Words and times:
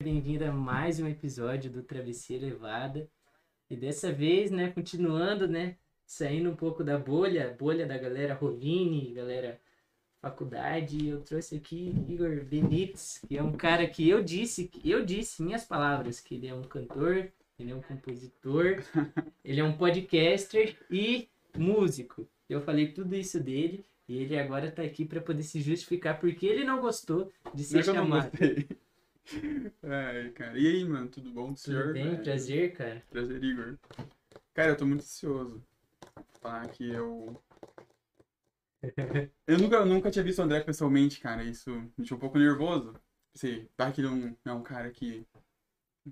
bem-vindo 0.00 0.44
a 0.44 0.52
mais 0.52 1.00
um 1.00 1.08
episódio 1.08 1.68
do 1.68 1.82
Travessia 1.82 2.38
Levada. 2.38 3.10
E 3.68 3.74
dessa 3.74 4.12
vez, 4.12 4.48
né, 4.48 4.70
continuando, 4.70 5.48
né, 5.48 5.74
saindo 6.06 6.50
um 6.50 6.54
pouco 6.54 6.84
da 6.84 6.96
bolha, 6.96 7.56
bolha 7.58 7.84
da 7.84 7.98
galera 7.98 8.32
Rovini, 8.32 9.12
galera 9.12 9.60
faculdade, 10.22 11.08
eu 11.08 11.20
trouxe 11.22 11.56
aqui 11.56 11.92
Igor 12.08 12.44
Benites, 12.44 13.20
que 13.26 13.36
é 13.36 13.42
um 13.42 13.56
cara 13.56 13.88
que 13.88 14.08
eu 14.08 14.22
disse, 14.22 14.70
eu 14.84 15.04
disse 15.04 15.42
minhas 15.42 15.64
palavras, 15.64 16.20
que 16.20 16.36
ele 16.36 16.46
é 16.46 16.54
um 16.54 16.62
cantor, 16.62 17.32
ele 17.58 17.72
é 17.72 17.74
um 17.74 17.82
compositor, 17.82 18.76
ele 19.44 19.60
é 19.60 19.64
um 19.64 19.76
podcaster 19.76 20.76
e 20.88 21.28
músico. 21.56 22.24
Eu 22.48 22.60
falei 22.60 22.92
tudo 22.92 23.16
isso 23.16 23.40
dele 23.40 23.84
e 24.08 24.18
ele 24.18 24.38
agora 24.38 24.70
tá 24.70 24.82
aqui 24.82 25.04
para 25.04 25.20
poder 25.20 25.42
se 25.42 25.60
justificar 25.60 26.20
porque 26.20 26.46
ele 26.46 26.62
não 26.62 26.80
gostou 26.80 27.32
de 27.52 27.64
ser 27.64 27.78
eu 27.78 27.82
chamado. 27.82 28.30
Ai, 29.82 30.30
cara. 30.30 30.58
E 30.58 30.66
aí, 30.66 30.84
mano, 30.84 31.08
tudo 31.08 31.30
bom, 31.30 31.48
Tudo 31.48 31.58
senhor? 31.58 31.92
bem? 31.92 32.14
É, 32.14 32.16
Prazer, 32.16 32.72
cara. 32.74 33.02
Prazer, 33.10 33.42
Igor. 33.42 33.76
Cara, 34.54 34.70
eu 34.70 34.76
tô 34.76 34.86
muito 34.86 35.00
ansioso. 35.02 35.62
Falar 36.40 36.68
que 36.68 36.88
eu. 36.88 37.40
Eu 39.46 39.58
nunca, 39.58 39.84
nunca 39.84 40.10
tinha 40.10 40.24
visto 40.24 40.38
o 40.38 40.42
André 40.42 40.60
pessoalmente, 40.60 41.20
cara. 41.20 41.42
Isso 41.42 41.68
me 41.70 41.90
deixou 41.98 42.16
um 42.16 42.20
pouco 42.20 42.38
nervoso. 42.38 42.94
Pensei, 43.32 43.68
vai 43.76 43.92
que 43.92 44.00
ele 44.00 44.08
não 44.08 44.36
é 44.44 44.52
um 44.52 44.62
cara 44.62 44.88
que 44.90 45.26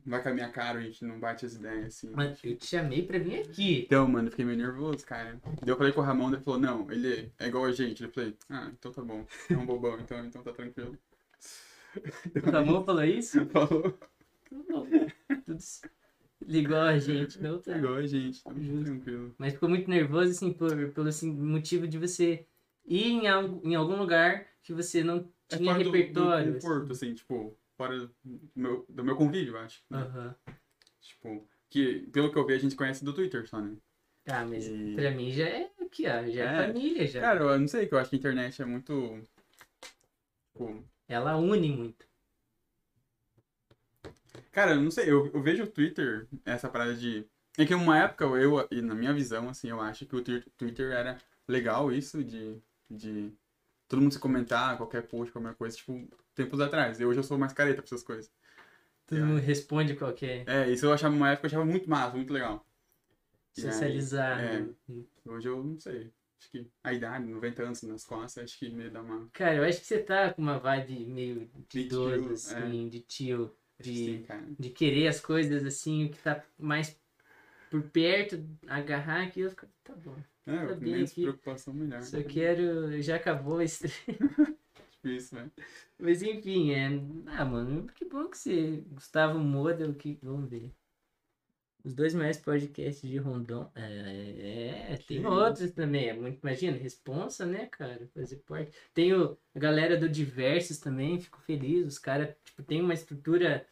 vai 0.04 0.22
com 0.22 0.28
a 0.28 0.34
minha 0.34 0.50
cara, 0.50 0.80
a 0.80 0.82
gente 0.82 1.04
não 1.04 1.18
bate 1.18 1.46
as 1.46 1.54
ideias, 1.54 1.86
assim. 1.86 2.10
Mano, 2.10 2.36
eu 2.42 2.56
te 2.56 2.66
chamei 2.66 3.06
pra 3.06 3.18
vir 3.18 3.40
aqui. 3.40 3.84
Então, 3.86 4.06
mano, 4.08 4.26
eu 4.26 4.30
fiquei 4.30 4.44
meio 4.44 4.58
nervoso, 4.58 5.06
cara. 5.06 5.38
Daí 5.44 5.68
eu 5.68 5.76
falei 5.76 5.92
com 5.92 6.00
o 6.00 6.04
Ramon, 6.04 6.32
ele 6.32 6.42
falou, 6.42 6.58
não, 6.60 6.90
ele 6.90 7.32
é 7.38 7.46
igual 7.46 7.64
a 7.64 7.72
gente. 7.72 8.02
Eu 8.02 8.10
falei, 8.10 8.36
ah, 8.50 8.70
então 8.72 8.92
tá 8.92 9.02
bom. 9.02 9.24
É 9.48 9.56
um 9.56 9.64
bobão, 9.64 9.98
então, 10.00 10.24
então 10.24 10.42
tá 10.42 10.52
tranquilo. 10.52 10.98
O 12.44 12.50
Ramon 12.50 12.84
falou 12.84 13.04
isso? 13.04 13.44
Falou, 13.46 13.98
Não, 14.50 14.86
tudo 15.44 15.60
c- 15.60 15.88
igual 16.46 16.82
a 16.82 16.98
gente, 16.98 17.40
não 17.42 17.58
tá. 17.60 17.74
é 17.74 17.78
igual 17.78 17.94
a 17.94 18.06
gente, 18.06 18.42
tá 18.42 18.50
tranquilo. 18.84 19.34
Mas 19.38 19.54
ficou 19.54 19.68
muito 19.68 19.88
nervoso, 19.90 20.30
assim, 20.30 20.52
por, 20.52 20.90
pelo 20.92 21.08
assim, 21.08 21.32
motivo 21.32 21.86
de 21.88 21.98
você 21.98 22.46
ir 22.86 23.04
em, 23.06 23.22
em 23.26 23.74
algum 23.74 23.96
lugar 23.96 24.46
que 24.62 24.72
você 24.72 25.02
não 25.02 25.28
É 25.50 25.56
tinha 25.56 25.74
do- 25.74 25.90
repertório. 25.90 26.52
Do, 26.52 26.54
conforto, 26.60 26.92
assim, 26.92 27.14
tipo, 27.14 27.56
fora 27.76 27.98
do 27.98 28.10
meu, 28.54 28.84
do 28.88 29.04
meu 29.04 29.16
convívio, 29.16 29.54
eu 29.54 29.58
acho. 29.60 29.82
né? 29.90 29.98
Aham. 29.98 30.34
Tipo, 31.00 31.48
que 31.70 32.00
pelo 32.12 32.30
que 32.32 32.38
eu 32.38 32.46
vi 32.46 32.54
a 32.54 32.58
gente 32.58 32.74
conhece 32.76 33.04
do 33.04 33.12
Twitter 33.12 33.46
só, 33.48 33.60
né? 33.60 33.76
Tá, 34.24 34.44
mas 34.44 34.66
E- 34.66 34.94
pra 34.96 35.10
mim 35.12 35.30
já 35.30 35.44
é 35.48 35.70
aqui, 35.80 36.04
ó. 36.06 36.26
Já 36.28 36.42
é, 36.44 36.62
É. 36.62 36.66
família, 36.66 37.06
já. 37.06 37.20
Cara, 37.20 37.40
eu 37.44 37.58
não 37.60 37.68
sei, 37.68 37.86
que 37.86 37.94
eu 37.94 37.98
acho 37.98 38.10
que 38.10 38.16
a 38.16 38.18
internet 38.18 38.60
é 38.60 38.64
muito. 38.64 39.20
Tipo, 40.52 40.84
Ela 41.08 41.36
une 41.36 41.70
muito. 41.70 42.06
cara, 44.52 44.72
eu 44.72 44.80
não 44.80 44.90
sei, 44.90 45.10
eu, 45.10 45.26
eu 45.32 45.42
vejo 45.42 45.64
o 45.64 45.66
Twitter, 45.66 46.26
essa 46.44 46.68
parada 46.68 46.94
de. 46.94 47.26
É 47.58 47.64
que 47.64 47.74
uma 47.74 47.98
época, 47.98 48.24
eu, 48.24 48.66
e 48.70 48.82
na 48.82 48.94
minha 48.94 49.12
visão, 49.12 49.48
assim, 49.48 49.68
eu 49.68 49.80
acho 49.80 50.04
que 50.06 50.16
o 50.16 50.22
Twitter- 50.22 50.92
era 50.92 51.18
legal 51.48 51.92
isso 51.92 52.22
de. 52.22 52.60
de 52.90 53.32
todo 53.88 54.02
mundo 54.02 54.12
se 54.12 54.18
comentar, 54.18 54.76
qualquer 54.76 55.02
post, 55.02 55.32
qualquer 55.32 55.54
coisa, 55.54 55.76
tipo, 55.76 56.08
tempos 56.34 56.60
atrás. 56.60 56.98
E 57.00 57.04
hoje 57.04 57.20
eu 57.20 57.24
sou 57.24 57.38
mais 57.38 57.52
careta 57.52 57.82
pra 57.82 57.86
essas 57.86 58.02
coisas. 58.02 58.30
Todo 59.06 59.24
mundo 59.24 59.40
responde 59.40 59.94
qualquer 59.94 60.42
É, 60.48 60.68
isso 60.68 60.84
eu 60.84 60.92
achava 60.92 61.14
uma 61.14 61.30
época, 61.30 61.46
eu 61.46 61.48
achava 61.48 61.64
muito 61.64 61.88
massa, 61.88 62.16
muito 62.16 62.32
legal. 62.32 62.66
E 63.56 63.60
aí, 63.60 63.72
socializar. 63.72 64.40
é. 64.40 64.60
né? 64.60 64.74
Hoje 65.24 65.48
eu 65.48 65.62
não 65.62 65.78
sei. 65.78 66.12
Acho 66.38 66.50
que 66.50 66.66
a 66.84 66.92
idade, 66.92 67.26
90 67.26 67.62
anos 67.62 67.82
nas 67.82 68.04
costas, 68.04 68.44
acho 68.44 68.58
que 68.58 68.68
me 68.68 68.90
dá 68.90 69.00
uma. 69.02 69.28
Cara, 69.32 69.56
eu 69.56 69.64
acho 69.64 69.80
que 69.80 69.86
você 69.86 70.02
tá 70.02 70.32
com 70.32 70.42
uma 70.42 70.58
vibe 70.58 71.06
meio 71.06 71.46
de 71.46 71.62
De 71.68 71.80
idoso, 71.80 72.22
tio, 72.22 72.32
assim, 72.32 72.88
de 72.88 73.00
tio. 73.00 73.56
Acho 73.78 73.88
que 73.90 73.94
De, 73.94 74.26
sim, 74.26 74.56
de 74.58 74.70
querer 74.70 75.08
as 75.08 75.20
coisas, 75.20 75.64
assim, 75.64 76.06
o 76.06 76.10
que 76.10 76.18
tá 76.18 76.42
mais 76.58 76.98
por 77.70 77.82
perto, 77.90 78.42
agarrar 78.68 79.24
aquilo, 79.24 79.50
fica, 79.50 79.68
tá 79.82 79.94
bom. 79.94 80.16
É, 80.46 80.66
Tá 80.66 80.74
bem 80.74 80.92
menos 80.92 81.10
aqui. 81.10 81.22
preocupação 81.22 81.74
melhor. 81.74 82.02
Só 82.02 82.22
quero. 82.22 83.02
Já 83.02 83.16
acabou 83.16 83.60
esse. 83.60 83.88
Tipo 84.92 85.08
isso, 85.08 85.34
né? 85.34 85.50
Mas 85.98 86.22
enfim, 86.22 86.72
é. 86.72 86.88
Ah, 87.26 87.44
mano, 87.44 87.86
que 87.88 88.04
bom 88.04 88.28
que 88.28 88.38
você. 88.38 88.84
Gustavo 88.92 89.38
Moda, 89.38 89.88
o 89.88 89.94
que. 89.94 90.18
Vamos 90.22 90.48
ver. 90.48 90.72
Os 91.86 91.94
dois 91.94 92.12
maiores 92.14 92.38
podcasts 92.38 93.08
de 93.08 93.16
Rondon. 93.16 93.70
É, 93.76 94.88
é, 94.90 94.96
tem 95.06 95.20
Que 95.20 95.26
outros 95.26 95.70
também. 95.70 96.08
É 96.08 96.12
muito, 96.12 96.40
imagina, 96.42 96.76
responsa, 96.76 97.46
né, 97.46 97.66
cara? 97.66 98.08
Fazer 98.12 98.38
parte. 98.38 98.72
Tem 98.92 99.14
o, 99.14 99.38
a 99.54 99.58
galera 99.60 99.96
do 99.96 100.08
Diversos 100.08 100.78
também, 100.78 101.20
fico 101.20 101.40
feliz. 101.42 101.86
Os 101.86 101.96
caras, 101.96 102.34
tipo, 102.44 102.64
tem 102.64 102.82
uma 102.82 102.92
estrutura 102.92 103.64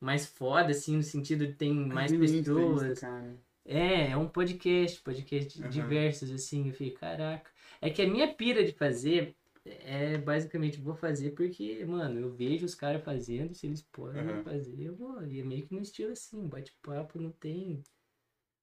mais 0.00 0.24
foda, 0.24 0.70
assim, 0.70 0.96
no 0.96 1.02
sentido 1.02 1.46
de 1.46 1.52
tem 1.52 1.74
mais 1.74 2.10
Insta 2.10 2.38
pessoas. 2.38 2.92
isso, 2.92 3.00
cara. 3.02 3.36
É, 3.66 4.10
é 4.12 4.16
um 4.16 4.28
podcast, 4.28 5.02
podcast 5.02 5.60
Aham. 5.60 5.68
diversos, 5.68 6.30
assim. 6.30 6.68
Eu 6.68 6.72
fiquei, 6.72 6.92
caraca. 6.92 7.50
É 7.82 7.90
que 7.90 8.00
a 8.00 8.08
minha 8.08 8.32
pira 8.32 8.64
de 8.64 8.72
fazer 8.72 9.36
é 9.64 10.18
basicamente 10.18 10.80
vou 10.80 10.94
fazer 10.94 11.30
porque, 11.32 11.84
mano, 11.84 12.20
eu 12.20 12.30
vejo 12.30 12.66
os 12.66 12.74
caras 12.74 13.04
fazendo, 13.04 13.54
se 13.54 13.66
eles 13.66 13.82
podem 13.82 14.22
Aham. 14.22 14.44
fazer, 14.44 14.84
eu 14.84 14.96
vou. 14.96 15.24
E 15.26 15.40
é 15.40 15.44
meio 15.44 15.66
que 15.66 15.74
no 15.74 15.80
estilo 15.80 16.12
assim, 16.12 16.48
bate-papo 16.48 17.20
não 17.20 17.30
tem 17.32 17.82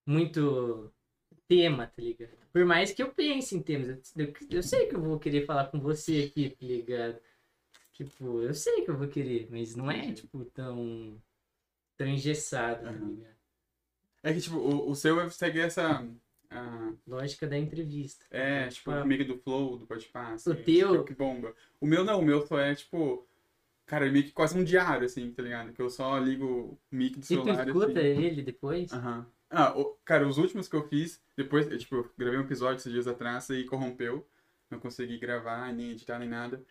muito 0.06 0.92
tema, 1.48 1.88
tá 1.88 2.02
ligado? 2.02 2.38
Por 2.52 2.66
mais 2.66 2.92
que 2.92 3.02
eu 3.02 3.14
pense 3.14 3.56
em 3.56 3.62
temas, 3.62 4.14
eu, 4.18 4.34
eu, 4.50 4.64
sei 4.64 4.88
que 4.88 4.96
eu 4.96 5.02
vou 5.02 5.20
querer 5.20 5.46
falar 5.46 5.68
com 5.68 5.80
você 5.80 6.30
aqui, 6.30 6.50
tá 6.50 6.66
ligado? 6.66 7.20
Tipo, 7.94 8.42
eu 8.42 8.54
sei 8.54 8.84
que 8.84 8.90
eu 8.90 8.98
vou 8.98 9.08
querer, 9.08 9.48
mas 9.52 9.76
não 9.76 9.90
é, 9.92 10.12
tipo, 10.14 10.46
tão, 10.46 11.22
tão 11.98 12.08
engessado, 12.08 12.84
tá 12.84 12.90
Aham. 12.90 13.10
ligado? 13.10 13.40
É 14.24 14.34
que, 14.34 14.42
tipo, 14.42 14.58
o, 14.58 14.90
o 14.90 14.96
seu 14.96 15.30
segue 15.30 15.60
essa. 15.60 16.06
Ah, 16.52 16.94
Lógica 17.08 17.48
da 17.48 17.58
entrevista. 17.58 18.26
é, 18.32 18.64
Bate 18.64 18.76
tipo, 18.76 19.06
meio 19.06 19.22
que 19.26 19.34
do 19.34 19.38
flow, 19.40 19.78
do 19.78 19.86
podpah, 19.88 20.34
assim, 20.34 20.52
O 20.52 20.56
teu- 20.56 21.04
que 21.04 21.14
bomba. 21.14 21.54
O 21.80 21.86
meu 21.88 22.04
não, 22.04 22.20
o 22.20 22.26
meu 22.26 22.46
só 22.46 22.60
é, 22.60 22.74
tipo. 22.76 23.26
Cara, 23.86 24.08
é 24.08 24.12
meio 24.12 24.26
que 24.26 24.32
quase 24.32 24.56
um 24.58 24.64
diário, 24.64 25.06
assim, 25.06 25.32
tá 25.34 25.42
ligado? 25.42 25.74
Que 25.74 25.82
eu 25.82 25.90
só 25.90 26.18
ligo 26.20 26.46
o 26.46 26.80
mic 26.92 27.14
do 27.14 27.20
E 27.20 27.22
tu 27.22 27.26
celular. 27.26 27.68
escuta 27.68 27.92
assim. 28.00 28.24
ele 28.24 28.42
depois? 28.44 28.94
Aham. 28.94 29.26
Ah, 29.50 29.76
o- 29.76 29.98
cara, 30.06 30.28
os 30.28 30.38
últimos 30.38 30.68
que 30.68 30.76
eu 30.76 30.88
fiz, 30.88 31.20
depois, 31.36 31.68
eu, 31.72 31.78
tipo, 31.78 31.96
eu 31.96 32.12
gravei 32.16 32.38
um 32.40 32.44
episódio 32.44 32.78
esses 32.78 32.92
dias 32.92 33.08
atrás 33.08 33.50
e 33.50 33.64
corrompeu. 33.64 34.28
Não 34.70 34.80
consegui 34.80 35.18
gravar, 35.18 35.74
nem 35.74 35.90
editar, 35.92 36.20
nem 36.20 36.30
nada. 36.30 36.64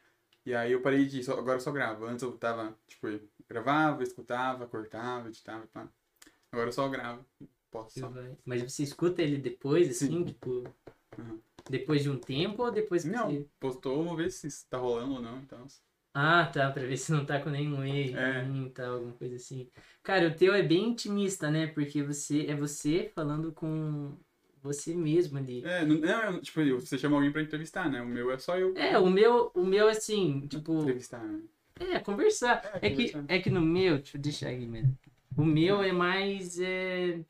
E 0.47 0.55
aí 0.55 0.71
eu 0.71 0.81
parei 0.81 1.07
de. 1.07 1.23
Só, 1.25 1.33
agora 1.37 1.57
eu 1.57 1.61
só 1.61 1.73
gravo. 1.73 2.07
Antes 2.07 2.23
eu 2.23 2.31
tava, 2.39 2.79
tipo, 2.87 3.09
eu 3.09 3.21
gravava, 3.49 4.03
escutava, 4.05 4.69
cortava, 4.69 5.29
editava 5.29 5.65
e 5.65 5.67
pá. 5.67 5.89
Agora 6.53 6.69
eu 6.69 6.73
só 6.73 6.89
gravo. 6.89 7.25
Posso 7.71 8.01
Mas 8.45 8.63
você 8.63 8.83
escuta 8.83 9.23
ele 9.23 9.39
depois, 9.39 9.89
assim, 9.91 10.07
Sim. 10.07 10.25
tipo. 10.25 10.65
Aham. 11.19 11.39
Depois 11.69 12.03
de 12.03 12.09
um 12.09 12.19
tempo 12.19 12.63
ou 12.63 12.71
depois 12.73 13.03
que 13.03 13.11
Não, 13.11 13.31
você. 13.31 13.47
postou, 13.61 14.03
vou 14.03 14.17
ver 14.17 14.31
se 14.31 14.49
tá 14.69 14.79
rolando 14.79 15.15
ou 15.15 15.21
não, 15.23 15.39
então. 15.39 15.67
Ah, 16.15 16.47
tá, 16.47 16.71
pra 16.71 16.83
ver 16.83 16.97
se 16.97 17.13
não 17.13 17.25
tá 17.27 17.39
com 17.41 17.51
nenhum 17.51 17.85
erro 17.85 18.17
É. 18.19 18.43
ruim, 18.43 18.71
tal, 18.71 18.95
alguma 18.95 19.13
coisa 19.13 19.37
assim. 19.37 19.69
Cara, 20.03 20.29
o 20.29 20.35
teu 20.35 20.55
é 20.55 20.63
bem 20.63 20.89
intimista, 20.89 21.51
né? 21.51 21.67
Porque 21.67 22.03
você 22.03 22.47
é 22.47 22.55
você 22.57 23.13
falando 23.15 23.53
com 23.53 24.17
você 24.63 24.95
mesmo 24.95 25.39
ali. 25.39 25.63
É, 25.65 25.85
não, 25.85 25.97
não, 25.99 26.41
tipo, 26.41 26.61
você 26.81 26.99
chama 26.99 27.17
alguém 27.17 27.31
pra 27.31 27.43
entrevistar, 27.43 27.91
né? 27.91 28.01
O 28.01 28.07
meu 28.07 28.31
é 28.33 28.39
só 28.39 28.59
eu 28.59 28.75
É, 28.77 28.99
o 28.99 29.09
meu, 29.11 29.51
o 29.55 29.65
meu 29.65 29.89
assim, 29.89 30.47
tipo, 30.49 30.81
entrevistar, 30.81 31.23
né? 31.23 31.43
é, 31.79 32.01
conversar. 32.01 32.65
É, 32.83 32.87
É 32.87 32.91
que, 32.91 33.13
conversar. 33.13 33.25
é 33.29 33.39
que 33.39 33.51
no 33.51 33.61
meu, 33.61 33.97
deixa 33.99 34.17
eu 34.17 34.21
deixar 34.23 34.49
aqui 34.49 34.67
mesmo. 34.67 34.97
O 35.37 35.45
meu 35.45 35.83
é 35.83 35.93
mais, 35.93 36.59
é, 36.59 37.21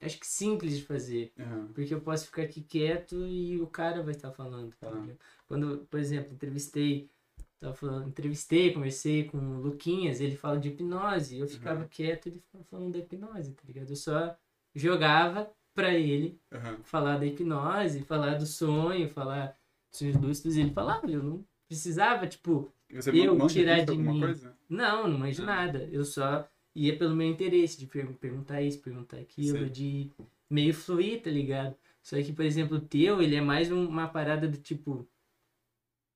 acho 0.00 0.18
que 0.18 0.26
simples 0.26 0.76
de 0.76 0.84
fazer. 0.84 1.32
Aham. 1.38 1.68
Porque 1.74 1.92
eu 1.94 2.00
posso 2.00 2.26
ficar 2.26 2.42
aqui 2.42 2.60
quieto 2.62 3.26
e 3.26 3.60
o 3.60 3.66
cara 3.66 4.02
vai 4.02 4.12
estar 4.14 4.30
falando. 4.32 4.74
tá 4.80 4.90
ligado? 4.90 5.18
Quando, 5.46 5.86
por 5.90 5.98
exemplo, 6.00 6.32
entrevistei, 6.32 7.10
tava 7.58 7.74
falando, 7.74 8.08
entrevistei, 8.08 8.72
conversei 8.72 9.24
com 9.24 9.36
o 9.38 9.60
Luquinhas, 9.60 10.20
ele 10.20 10.36
fala 10.36 10.58
de 10.58 10.68
hipnose, 10.68 11.38
eu 11.38 11.46
ficava 11.46 11.82
Uhum. 11.82 11.88
quieto 11.88 12.26
e 12.26 12.28
ele 12.30 12.40
ficava 12.40 12.64
falando 12.64 12.92
da 12.92 12.98
hipnose, 12.98 13.52
tá 13.52 13.62
ligado? 13.66 13.90
Eu 13.90 13.96
só 13.96 14.36
jogava 14.74 15.50
pra 15.74 15.94
ele 15.94 16.38
falar 16.84 17.18
da 17.18 17.26
hipnose, 17.26 18.02
falar 18.02 18.34
do 18.38 18.46
sonho, 18.46 19.08
falar 19.08 19.56
dos 19.90 19.98
sonhos 19.98 20.16
lúcidos, 20.16 20.56
ele 20.56 20.70
falava, 20.72 21.10
eu 21.10 21.22
não 21.22 21.44
precisava, 21.68 22.26
tipo, 22.26 22.72
Você 22.92 23.10
Eu 23.10 23.46
tirar 23.48 23.84
de 23.84 23.96
mim. 23.96 24.20
coisa? 24.20 24.56
não, 24.68 25.06
não 25.06 25.18
manjo 25.18 25.42
Ah. 25.42 25.46
nada. 25.46 25.88
Eu 25.92 26.04
só 26.04 26.48
ia 26.74 26.96
pelo 26.98 27.14
meu 27.16 27.28
interesse 27.28 27.78
de 27.78 27.86
per- 27.86 28.12
perguntar 28.14 28.62
isso, 28.62 28.80
perguntar 28.80 29.18
aquilo, 29.18 29.66
Sim. 29.66 29.72
de 29.72 30.10
meio 30.48 30.74
fluir, 30.74 31.22
tá 31.22 31.30
ligado? 31.30 31.76
Só 32.02 32.16
que, 32.22 32.32
por 32.32 32.44
exemplo, 32.44 32.78
o 32.78 32.80
teu, 32.80 33.20
ele 33.22 33.36
é 33.36 33.40
mais 33.40 33.70
um- 33.70 33.86
uma 33.88 34.08
parada 34.08 34.48
do 34.48 34.58
tipo. 34.58 35.08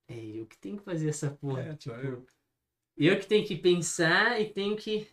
É 0.08 0.14
eu 0.18 0.46
que 0.46 0.56
tenho 0.58 0.76
que 0.78 0.84
fazer 0.84 1.08
essa 1.08 1.30
porra. 1.30 1.62
É, 1.62 1.76
tipo, 1.76 1.94
só 1.94 2.00
eu. 2.00 2.26
eu 2.96 3.18
que 3.18 3.26
tenho 3.26 3.46
que 3.46 3.56
pensar 3.56 4.40
e 4.40 4.52
tenho 4.52 4.76
que. 4.76 5.08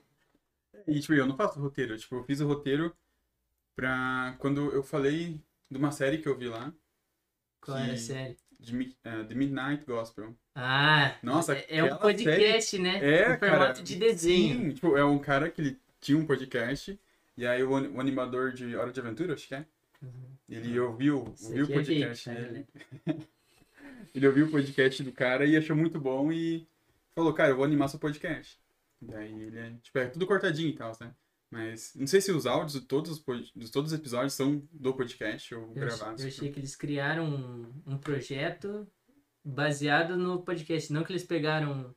E, 0.88 0.99
tipo, 0.99 1.13
eu 1.13 1.25
não 1.27 1.35
faço 1.38 1.59
roteiro. 1.59 1.97
Tipo, 1.97 2.15
eu 2.15 2.23
fiz 2.23 2.39
o 2.41 2.47
roteiro 2.47 2.95
pra... 3.75 4.35
Quando 4.39 4.71
eu 4.71 4.83
falei 4.83 5.39
de 5.69 5.77
uma 5.77 5.91
série 5.91 6.17
que 6.19 6.27
eu 6.27 6.38
vi 6.38 6.47
lá. 6.47 6.73
Qual 7.61 7.77
era 7.77 7.93
a 7.93 7.95
Que- 7.95 8.01
série? 8.01 8.38
De, 8.62 8.74
Mi- 8.75 8.96
eh, 9.04 9.24
The 9.24 9.36
Midnight 9.36 9.84
Gospel. 9.86 10.34
Ah, 10.56 11.16
Nossa, 11.24 11.56
é 11.56 11.66
é 11.69 11.84
um 11.84 11.98
podcast, 11.98 12.78
né? 12.80 13.00
É, 13.04 13.38
formato 13.38 13.74
cara, 13.74 13.84
de 13.84 13.96
desenho. 13.98 14.60
Sim, 14.60 14.69
tipo, 14.72 14.96
é 14.98 15.04
um 15.04 15.19
cara 15.19 15.50
que 15.50 15.60
ele 15.62 15.78
tinha 16.00 16.18
um 16.18 16.25
podcast, 16.25 16.98
e 17.38 17.46
aí 17.46 17.63
o, 17.63 17.72
o 17.72 18.00
animador 18.00 18.54
de 18.54 18.75
Hora 18.75 18.92
de 18.92 19.00
Aventura, 19.00 19.34
acho 19.34 19.48
que 19.48 19.56
é, 19.56 19.66
Uhum. 20.02 20.10
ele 20.50 20.80
ouviu, 20.80 21.18
ouviu 21.44 21.66
o 21.68 21.72
é 21.72 21.74
podcast 21.75 22.25
cara, 22.30 22.42
dele. 22.42 22.66
ele 24.16 24.28
ouviu 24.28 24.46
o 24.48 24.52
podcast 24.52 25.04
do 25.04 25.12
cara 25.12 25.46
e 25.46 25.56
achou 25.56 25.75
muito 25.75 26.00
bom 26.00 26.31
e 26.31 26.66
falou, 27.16 27.31
cara, 27.34 27.50
eu 27.52 27.56
vou 27.56 27.66
animar 27.66 27.88
seu 27.88 28.00
podcast. 28.00 28.60
Daí 29.02 29.31
ele 29.31 29.60
é, 29.60 29.72
tipo, 29.84 29.98
é 30.00 30.08
tudo 30.08 30.25
cortadinho 30.28 30.69
e 30.69 30.74
tal, 30.74 30.92
né? 31.00 31.12
Mas 31.51 31.92
não 31.95 32.07
sei 32.07 32.21
se 32.21 32.31
os 32.31 32.45
áudios 32.45 32.80
de 32.80 32.88
todos 32.88 33.12
os, 33.12 33.51
de 33.53 33.69
todos 33.69 33.92
os 33.92 34.00
episódios 34.00 34.33
são 34.33 34.65
do 34.71 34.94
podcast 34.94 35.53
ou 35.53 35.63
Eu, 35.68 35.74
gravados. 35.74 36.21
eu 36.21 36.30
achei 36.30 36.50
que 36.50 36.57
eles 36.59 36.75
criaram 36.77 37.25
um, 37.86 37.94
um 37.94 37.98
projeto 37.98 38.88
baseado 39.44 40.15
no 40.15 40.42
podcast, 40.44 40.94
não 40.94 41.03
que 41.03 41.12
eles 41.12 41.25
pegaram 41.25 41.94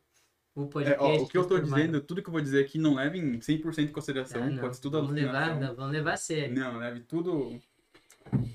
o 0.53 0.63
É, 0.63 0.67
podcast. 0.67 0.99
ó, 1.01 1.15
o 1.23 1.27
que 1.27 1.37
eu 1.37 1.45
transformaram. 1.45 1.85
dizendo, 1.85 2.01
tudo 2.01 2.21
que 2.21 2.27
eu 2.27 2.33
vou 2.33 2.41
dizer 2.41 2.65
aqui, 2.65 2.77
não 2.77 2.95
leve 2.95 3.17
em 3.17 3.39
100% 3.39 3.79
em 3.89 3.93
consideração, 3.93 4.43
Ah, 4.43 4.49
não. 4.49 4.59
pode 4.61 4.75
ser 4.75 4.81
tudo 4.81 4.97
vamos 4.99 5.13
levar, 5.13 5.57
não, 5.59 5.73
vamos 5.73 5.91
levar 5.93 6.13
a 6.13 6.17
sério. 6.17 6.53
Não, 6.53 6.77
leve 6.77 6.99
tudo 7.01 7.57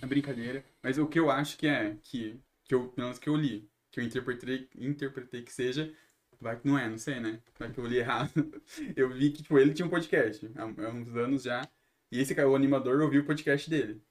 na 0.02 0.06
brincadeira. 0.08 0.62
Mas 0.82 0.98
o 0.98 1.06
que 1.06 1.18
eu 1.18 1.30
acho 1.30 1.56
que 1.56 1.66
é, 1.66 1.96
que, 2.02 2.38
que 2.64 2.74
eu, 2.74 2.88
pelo 2.88 3.06
menos 3.06 3.18
que 3.18 3.28
eu 3.28 3.36
li, 3.36 3.66
que 3.90 4.00
eu 4.00 4.04
interpretei, 4.04 4.68
interpretei 4.76 5.42
que 5.42 5.52
seja, 5.52 5.90
vai 6.40 6.58
que 6.58 6.66
não 6.66 6.78
é, 6.78 6.88
não 6.88 6.98
sei, 6.98 7.20
né? 7.20 7.40
Vai 7.58 7.70
que 7.72 7.78
eu 7.78 7.86
li 7.86 7.98
errado. 7.98 8.30
Eu 8.96 9.10
vi 9.12 9.30
que, 9.30 9.42
tipo, 9.42 9.58
ele 9.58 9.74
tinha 9.74 9.86
um 9.86 9.90
podcast 9.90 10.50
há, 10.56 10.64
uns 10.66 11.14
anos 11.16 11.42
já, 11.42 11.68
e 12.10 12.18
esse 12.18 12.34
cara, 12.34 12.48
o 12.48 12.56
animador, 12.56 13.00
ouviu 13.02 13.22
o 13.22 13.26
podcast 13.26 13.68
dele. 13.68 14.02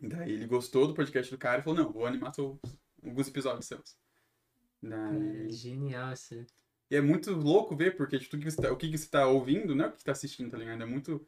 Daí 0.00 0.32
ele 0.32 0.46
gostou 0.46 0.86
do 0.86 0.94
podcast 0.94 1.30
do 1.30 1.36
cara 1.38 1.60
e 1.60 1.62
falou, 1.62 1.84
não, 1.84 1.92
vou 1.92 2.06
animar 2.06 2.32
alguns 3.04 3.28
episódios 3.28 3.66
seus. 3.66 3.96
Daí... 4.82 5.46
É 5.46 5.50
genial 5.50 6.12
isso. 6.12 6.34
E 6.90 6.96
é 6.96 7.00
muito 7.00 7.32
louco 7.32 7.76
ver, 7.76 7.96
porque 7.96 8.18
tipo, 8.18 8.30
tudo 8.30 8.42
que 8.42 8.50
você 8.50 8.60
tá- 8.62 8.72
o 8.72 8.76
que 8.76 8.96
você 8.96 9.08
tá 9.08 9.26
ouvindo 9.26 9.74
não 9.74 9.84
é 9.84 9.88
o 9.88 9.92
que 9.92 9.98
você 9.98 10.04
tá 10.04 10.12
assistindo, 10.12 10.50
tá 10.50 10.56
ligado? 10.56 10.82
É 10.82 10.86
muito 10.86 11.24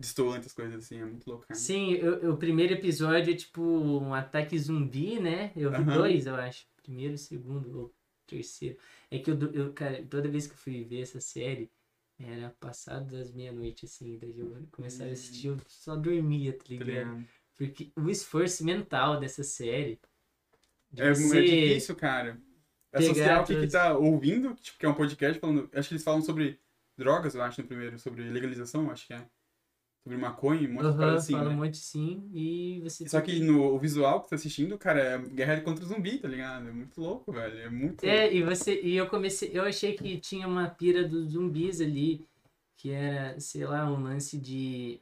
distoante 0.00 0.46
as 0.46 0.52
coisas 0.52 0.84
assim, 0.84 0.98
é 0.98 1.04
muito 1.04 1.26
louco, 1.28 1.46
cara. 1.46 1.58
Sim, 1.58 1.92
eu- 1.92 2.32
o 2.32 2.36
primeiro 2.36 2.72
episódio 2.74 3.32
é 3.32 3.36
tipo 3.36 3.62
um 3.62 4.12
ataque 4.14 4.58
zumbi, 4.58 5.20
né? 5.20 5.52
Eu 5.54 5.70
vi 5.70 5.76
Aham. 5.76 5.94
dois, 5.94 6.26
eu 6.26 6.34
acho. 6.34 6.66
Primeiro, 6.82 7.16
segundo 7.18 7.78
ou 7.78 7.94
terceiro. 8.26 8.76
É 9.10 9.18
que 9.18 9.30
eu, 9.30 9.38
eu, 9.52 9.72
cara, 9.72 10.04
toda 10.06 10.28
vez 10.28 10.46
que 10.46 10.52
eu 10.54 10.58
fui 10.58 10.84
ver 10.84 11.02
essa 11.02 11.20
série, 11.20 11.70
era 12.18 12.50
passado 12.60 13.10
das 13.10 13.32
meia-noite, 13.32 13.84
assim. 13.86 14.18
Daí 14.18 14.38
eu 14.38 14.66
começava 14.72 15.10
a 15.10 15.12
assistir, 15.12 15.48
eu 15.48 15.58
só 15.68 15.96
dormia, 15.96 16.52
tá 16.56 16.64
ligado? 16.68 16.86
ligado? 16.86 17.24
Porque 17.56 17.92
o 17.96 18.10
esforço 18.10 18.64
mental 18.64 19.18
dessa 19.20 19.42
série. 19.44 19.98
de 20.90 21.02
É, 21.02 21.12
você- 21.14 21.38
é 21.38 21.42
difícil, 21.42 21.96
cara. 21.96 22.40
Associar 22.92 23.42
o 23.42 23.46
que, 23.46 23.54
que 23.54 23.66
tá 23.68 23.96
ouvindo, 23.98 24.54
tipo, 24.54 24.78
que 24.78 24.86
é 24.86 24.88
um 24.88 24.94
podcast 24.94 25.38
falando. 25.38 25.68
Acho 25.74 25.88
que 25.88 25.94
eles 25.94 26.04
falam 26.04 26.22
sobre 26.22 26.58
drogas, 26.96 27.34
eu 27.34 27.42
acho, 27.42 27.60
no 27.60 27.66
primeiro, 27.68 27.98
sobre 27.98 28.22
legalização, 28.30 28.90
acho 28.90 29.06
que 29.06 29.12
é. 29.12 29.28
Sobre 30.06 30.18
maconha, 30.18 30.68
um 30.68 30.74
monte 30.74 30.92
de 30.92 30.96
coisa 30.96 31.16
assim, 31.16 31.32
fala 31.32 31.48
né? 31.48 31.54
um 31.56 31.58
monte 31.58 31.76
sim, 31.78 32.30
e 32.32 32.80
você. 32.84 33.08
Só 33.08 33.20
que 33.20 33.40
no 33.40 33.74
o 33.74 33.76
visual 33.76 34.22
que 34.22 34.30
tá 34.30 34.36
assistindo, 34.36 34.78
cara, 34.78 35.00
é 35.00 35.18
guerra 35.18 35.60
contra 35.62 35.84
o 35.84 35.88
zumbi, 35.88 36.18
tá 36.18 36.28
ligado? 36.28 36.68
É 36.68 36.70
muito 36.70 37.00
louco, 37.00 37.32
velho. 37.32 37.58
É 37.58 37.68
muito. 37.68 38.04
É, 38.04 38.32
e 38.32 38.40
você. 38.40 38.80
E 38.82 38.94
eu 38.94 39.08
comecei. 39.08 39.50
Eu 39.52 39.64
achei 39.64 39.94
que 39.94 40.16
tinha 40.20 40.46
uma 40.46 40.70
pira 40.70 41.02
dos 41.02 41.32
zumbis 41.32 41.80
ali, 41.80 42.24
que 42.76 42.92
era, 42.92 43.40
sei 43.40 43.66
lá, 43.66 43.84
um 43.90 44.00
lance 44.00 44.38
de. 44.38 45.00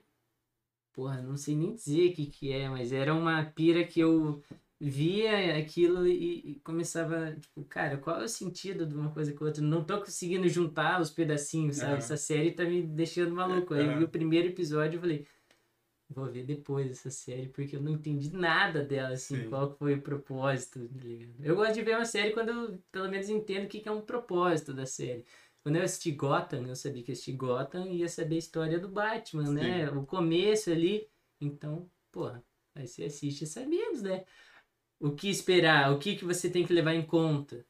Porra, 0.95 1.21
não 1.21 1.37
sei 1.37 1.55
nem 1.55 1.75
dizer 1.75 2.13
o 2.13 2.15
que, 2.15 2.25
que 2.25 2.51
é, 2.51 2.67
mas 2.71 2.91
era 2.91 3.13
uma 3.15 3.45
pira 3.45 3.85
que 3.85 4.01
eu 4.01 4.43
via 4.87 5.57
aquilo 5.57 6.07
e, 6.07 6.51
e 6.51 6.55
começava, 6.57 7.35
tipo, 7.35 7.65
cara, 7.65 7.97
qual 7.97 8.21
é 8.21 8.25
o 8.25 8.29
sentido 8.29 8.87
de 8.87 8.95
uma 8.95 9.11
coisa 9.11 9.33
com 9.33 9.45
a 9.45 9.47
outra? 9.47 9.63
Não 9.63 9.83
tô 9.83 9.99
conseguindo 9.99 10.47
juntar 10.47 11.01
os 11.01 11.11
pedacinhos, 11.11 11.77
sabe? 11.77 11.99
Essa 11.99 12.19
série 12.19 12.53
tá 12.53 12.65
me 12.65 12.83
deixando 12.83 13.35
maluco. 13.35 13.73
Aí 13.73 13.87
eu 13.87 13.99
vi 13.99 14.05
o 14.05 14.09
primeiro 14.09 14.49
episódio 14.49 14.99
e 14.99 15.01
falei, 15.01 15.27
vou 16.11 16.31
ver 16.31 16.45
depois 16.45 16.91
essa 16.91 17.09
série, 17.11 17.49
porque 17.49 17.77
eu 17.77 17.81
não 17.81 17.93
entendi 17.93 18.31
nada 18.37 18.85
dela, 18.85 19.15
assim, 19.15 19.37
Sim. 19.37 19.49
qual 19.49 19.75
foi 19.75 19.95
o 19.95 20.03
propósito, 20.03 20.87
tá? 20.87 21.05
Eu 21.41 21.57
gosto 21.57 21.75
de 21.75 21.83
ver 21.83 21.97
uma 21.97 22.05
série 22.05 22.33
quando 22.33 22.51
eu, 22.51 22.79
pelo 22.93 23.09
menos, 23.09 23.31
entendo 23.31 23.65
o 23.65 23.69
que, 23.69 23.81
que 23.81 23.89
é 23.89 23.93
um 23.93 24.03
propósito 24.03 24.75
da 24.75 24.85
série. 24.85 25.25
Quando 25.63 25.77
eu 25.77 25.83
assisti 25.83 26.13
Gotham, 26.13 26.67
eu 26.67 26.77
sabia 26.77 27.03
que 27.03 27.13
assisti 27.13 27.33
Gotham 27.33 27.87
e 27.87 28.01
ia 28.01 28.09
saber 28.09 28.35
a 28.35 28.39
história 28.39 28.79
do 28.79 28.89
Batman, 28.89 29.51
né? 29.51 29.91
O 29.91 30.05
começo 30.05 30.71
ali. 30.71 31.09
Então, 31.41 31.91
porra, 32.13 32.45
aí 32.75 32.87
você 32.87 33.05
assiste 33.05 33.47
sabendo, 33.47 34.03
né? 34.03 34.27
O 35.01 35.13
que 35.13 35.29
esperar, 35.29 35.93
o 35.93 35.99
que, 35.99 36.17
que 36.17 36.25
você 36.25 36.49
tem 36.51 36.67
que 36.67 36.73
levar 36.73 36.95
em 36.95 37.05
conta. 37.05 37.65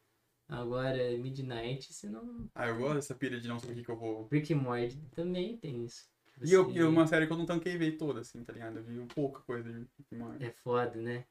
Agora, 0.47 1.17
Midnight, 1.19 1.93
você 1.93 2.09
não... 2.09 2.49
Ah, 2.55 2.69
eu 2.69 2.77
gosto 2.77 2.95
dessa 2.97 3.15
pira 3.15 3.41
de 3.41 3.49
não 3.49 3.59
saber 3.59 3.73
o 3.73 3.77
que, 3.77 3.85
que 3.85 3.91
eu 3.91 3.97
vou. 3.97 4.29
Rick 4.31 4.55
Morty 4.55 4.99
também 5.15 5.57
tem 5.57 5.85
isso. 5.85 6.07
E 6.43 6.53
eu, 6.53 6.65
Você- 6.65 6.79
e 6.79 6.83
uma 6.83 7.07
série 7.07 7.27
que 7.27 7.33
eu 7.33 7.39
não 7.39 7.47
tanquei 7.47 7.79
ver 7.79 7.93
toda, 7.97 8.21
assim, 8.21 8.45
tá 8.45 8.53
ligado? 8.53 8.79
Eu 8.79 8.85
vi 8.85 9.07
pouca 9.15 9.41
coisa 9.41 9.73
de 9.73 9.79
Rick 9.99 10.15
Morty. 10.15 10.45
É 10.45 10.51
foda, 10.51 11.01
né? 11.01 11.25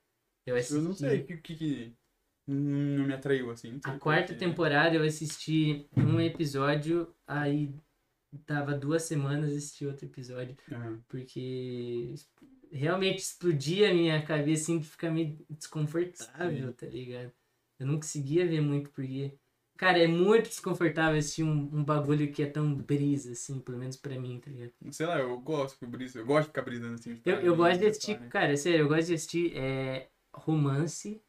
Eu 0.46 0.56
assisti... 0.56 0.76
Eu 0.76 0.82
não 0.82 0.94
sei 0.94 1.22
o 1.22 1.26
que, 1.26 1.38
que, 1.38 1.56
que 1.56 1.94
não 2.48 3.06
me 3.06 3.14
atraiu, 3.14 3.52
assim. 3.52 3.80
A 3.84 3.98
quarta 3.98 4.34
quê. 4.34 4.40
temporada 4.40 4.96
eu 4.96 5.04
assisti 5.04 5.88
um 5.96 6.20
episódio, 6.20 7.14
aí 7.28 7.74
tava 8.46 8.74
duas 8.74 9.04
semanas 9.04 9.52
assisti 9.52 9.86
outro 9.86 10.06
episódio, 10.06 10.58
Aham. 10.72 11.02
porque 11.08 12.14
realmente 12.74 13.20
explodia 13.20 13.92
a 13.92 13.94
minha 13.94 14.22
cabeça 14.24 14.64
assim 14.64 14.80
de 14.80 14.88
ficar 14.88 15.12
meio 15.12 15.38
desconfortável, 15.50 16.68
Sim. 16.68 16.74
tá 16.74 16.86
ligado? 16.88 17.32
Eu 17.80 17.86
não 17.86 17.96
conseguia 17.96 18.48
ver 18.48 18.62
muito 18.62 18.90
porque. 18.90 19.34
Cara, 19.76 19.98
é 19.98 20.08
muito 20.08 20.50
desconfortável 20.50 21.18
assistir 21.18 21.44
um, 21.44 21.70
um 21.74 21.84
bagulho 21.84 22.32
que 22.32 22.44
é 22.44 22.46
tão 22.46 22.74
brisa, 22.76 23.32
assim, 23.32 23.60
pelo 23.60 23.78
menos 23.78 23.98
pra 23.98 24.18
mim, 24.20 24.40
tá 24.40 24.50
ligado? 24.52 24.72
Sei 24.92 25.06
lá, 25.06 25.20
eu 25.20 25.38
gosto 25.40 25.80
de 25.80 25.88
brisa, 25.88 26.20
eu 26.20 26.26
gosto 26.26 26.44
de 26.44 26.48
ficar 26.50 26.62
brisando 26.62 26.94
assim. 26.94 27.20
Eu, 27.26 27.38
eu 27.38 27.56
gosto 27.56 27.80
de 27.80 27.88
assistir, 27.88 28.20
cara, 28.30 28.56
sério, 28.56 28.82
eu 28.82 28.88
gosto 28.88 29.08
de 29.08 29.14
assistir 29.16 29.58
é, 29.58 30.10
romance, 30.34 31.22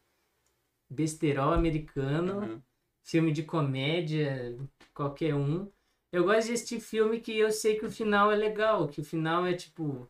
besterol 0.91 1.53
americano, 1.53 2.43
Aham. 2.43 2.63
filme 3.03 3.33
de 3.33 3.43
comédia, 3.43 4.57
qualquer 4.93 5.35
um. 5.35 5.71
Eu 6.13 6.25
gosto 6.25 6.47
de 6.47 6.53
assistir 6.53 6.81
filme 6.81 7.21
que 7.21 7.37
eu 7.37 7.51
sei 7.51 7.77
que 7.77 7.87
o 7.87 7.91
final 7.91 8.31
é 8.31 8.37
legal, 8.37 8.87
que 8.89 9.01
o 9.01 9.05
final 9.05 9.45
é 9.47 9.55
tipo, 9.55 10.09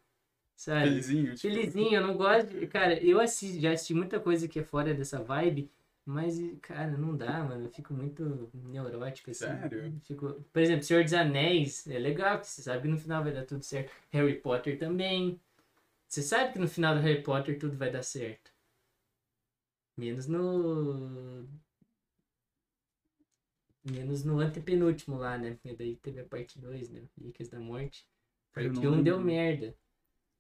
sabe? 0.55 0.89
Felizinho, 0.89 1.35
tipo. 1.35 1.41
Felizinho, 1.41 1.95
eu 1.95 2.07
não 2.07 2.17
gosto 2.17 2.49
de... 2.49 2.67
Cara, 2.67 3.03
eu 3.03 3.21
assisti, 3.21 3.61
já 3.61 3.73
assisti 3.73 3.95
muita 3.95 4.21
coisa 4.21 4.49
que 4.49 4.59
é 4.61 4.63
fora 4.63 4.95
dessa 4.95 5.23
vibe, 5.23 5.71
mas, 6.07 6.39
cara, 6.61 6.91
não 6.97 7.17
dá, 7.17 7.43
mano. 7.45 7.65
Eu 7.65 7.71
fico 7.71 7.95
muito 7.95 8.51
neurótico, 8.53 9.31
assim. 9.31 9.47
Sério? 9.47 10.01
Fico... 10.03 10.45
Por 10.53 10.61
exemplo, 10.61 10.83
Senhor 10.85 11.03
dos 11.03 11.15
Anéis 11.15 11.87
é 11.87 11.99
legal, 11.99 12.39
porque 12.39 12.51
você 12.51 12.63
sabe 12.63 12.83
que 12.83 12.89
no 12.89 12.99
final 12.99 13.23
vai 13.23 13.33
dar 13.33 13.47
tudo 13.47 13.63
certo. 13.63 13.91
Harry 14.11 14.35
Potter 14.35 14.79
também. 14.79 15.41
Você 16.07 16.23
sabe 16.23 16.53
que 16.53 16.59
no 16.59 16.69
final 16.69 16.95
do 16.95 17.01
Harry 17.01 17.23
Potter 17.23 17.59
tudo 17.59 17.77
vai 17.77 17.91
dar 17.91 18.03
certo. 18.03 18.53
Menos 19.97 20.27
no. 20.27 21.47
Menos 23.83 24.25
no 24.25 24.41
antepenúltimo 24.41 25.17
lá, 25.17 25.39
né? 25.39 25.53
Porque 25.53 25.75
daí 25.75 25.97
teve 25.97 26.21
a 26.21 26.25
parte 26.25 26.59
2, 26.59 26.91
né? 26.91 27.03
Relíquias 27.17 27.49
da 27.49 27.59
Morte. 27.59 28.07
Parte 28.53 28.69
não 28.69 28.93
1 28.93 28.95
um 28.95 29.03
deu 29.03 29.21
merda. 29.21 29.75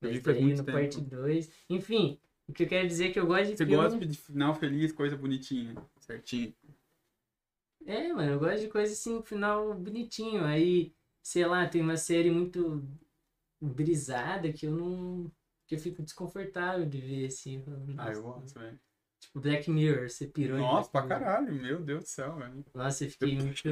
Eu 0.05 0.11
vi 0.11 0.17
Mas 0.17 0.25
faz 0.25 0.37
daí 0.37 0.45
muito 0.45 0.59
no 0.59 0.65
tempo. 0.65 0.79
parte 0.79 1.01
2. 1.01 1.51
Enfim, 1.71 2.21
o 2.47 2.53
que 2.53 2.65
eu 2.65 2.69
quero 2.69 2.87
dizer 2.89 3.09
é 3.09 3.13
que 3.13 3.19
eu 3.21 3.27
gosto 3.27 3.51
de 3.51 3.57
Você 3.57 3.65
filme. 3.65 3.75
gosta 3.77 4.07
de 4.07 4.19
final 4.19 4.55
feliz, 4.55 4.93
coisa 4.93 5.17
bonitinha, 5.17 5.75
certinho. 6.01 6.55
É, 7.87 8.13
mano, 8.13 8.33
eu 8.33 8.39
gosto 8.39 8.61
de 8.61 8.69
coisa 8.69 8.93
assim, 8.93 9.23
final 9.23 9.75
bonitinho. 9.75 10.45
Aí, 10.45 10.95
sei 11.23 11.47
lá, 11.47 11.67
tem 11.69 11.83
uma 11.83 11.97
série 11.97 12.31
muito 12.31 12.83
brisada 13.61 14.53
que 14.53 14.67
eu 14.67 14.73
não. 14.73 15.31
que 15.67 15.75
eu 15.75 15.79
fico 15.79 16.03
desconfortável 16.03 16.87
de 16.87 17.01
ver 17.01 17.27
assim. 17.27 17.63
Ah, 17.99 18.11
eu 18.13 18.23
gosto, 18.23 18.59
velho. 18.59 18.81
Tipo, 19.21 19.41
Black 19.41 19.71
Mirror, 19.71 20.09
você 20.11 20.27
pirou 20.27 20.59
em 20.59 20.63
Nossa, 20.63 20.91
pra 20.91 21.03
Mirror. 21.03 21.19
caralho, 21.21 21.55
meu 21.55 21.81
Deus 21.81 22.05
do 22.05 22.09
céu, 22.09 22.37
velho. 22.37 22.65
Nossa, 22.75 23.05
eu 23.05 23.11
fiquei 23.11 23.35
muito. 23.37 23.63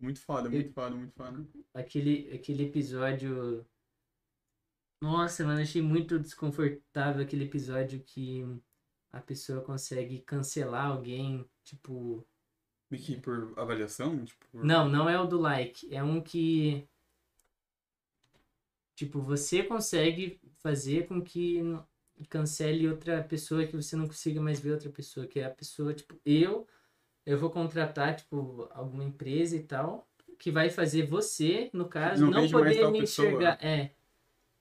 Muito 0.00 0.20
foda, 0.20 0.48
muito 0.50 0.72
foda, 0.72 0.96
muito 0.96 1.12
foda. 1.14 1.46
Aquele, 1.74 2.32
aquele 2.34 2.64
episódio. 2.64 3.64
Nossa, 5.02 5.44
mano, 5.44 5.60
achei 5.60 5.82
muito 5.82 6.16
desconfortável 6.16 7.24
aquele 7.24 7.44
episódio 7.46 7.98
que 8.06 8.46
a 9.12 9.20
pessoa 9.20 9.60
consegue 9.60 10.20
cancelar 10.20 10.86
alguém, 10.86 11.44
tipo. 11.64 12.24
E 12.88 12.96
que 12.96 13.16
por 13.20 13.52
avaliação, 13.58 14.24
tipo. 14.24 14.46
por- 14.52 14.64
Não, 14.64 14.88
não 14.88 15.08
é 15.10 15.18
o 15.18 15.26
do 15.26 15.40
like. 15.40 15.92
É 15.92 16.04
um 16.04 16.20
que. 16.20 16.86
Tipo, 18.94 19.20
você 19.20 19.64
consegue 19.64 20.40
fazer 20.58 21.08
com 21.08 21.20
que 21.20 21.60
cancele 22.28 22.88
outra 22.88 23.24
pessoa 23.24 23.66
que 23.66 23.74
você 23.74 23.96
não 23.96 24.06
consiga 24.06 24.40
mais 24.40 24.60
ver 24.60 24.70
outra 24.74 24.88
pessoa. 24.88 25.26
Que 25.26 25.40
é 25.40 25.46
a 25.46 25.50
pessoa, 25.50 25.92
tipo, 25.92 26.14
eu. 26.24 26.64
Eu 27.26 27.38
vou 27.38 27.50
contratar, 27.50 28.14
tipo, 28.14 28.68
alguma 28.70 29.02
empresa 29.02 29.56
e 29.56 29.64
tal. 29.64 30.08
Que 30.38 30.52
vai 30.52 30.70
fazer 30.70 31.06
você, 31.08 31.70
no 31.72 31.88
caso, 31.88 32.24
Não 32.24 32.30
não, 32.30 32.48
poder 32.48 32.88
me 32.92 33.00
pessoa. 33.00 33.26
enxergar. 33.28 33.58
É. 33.64 33.96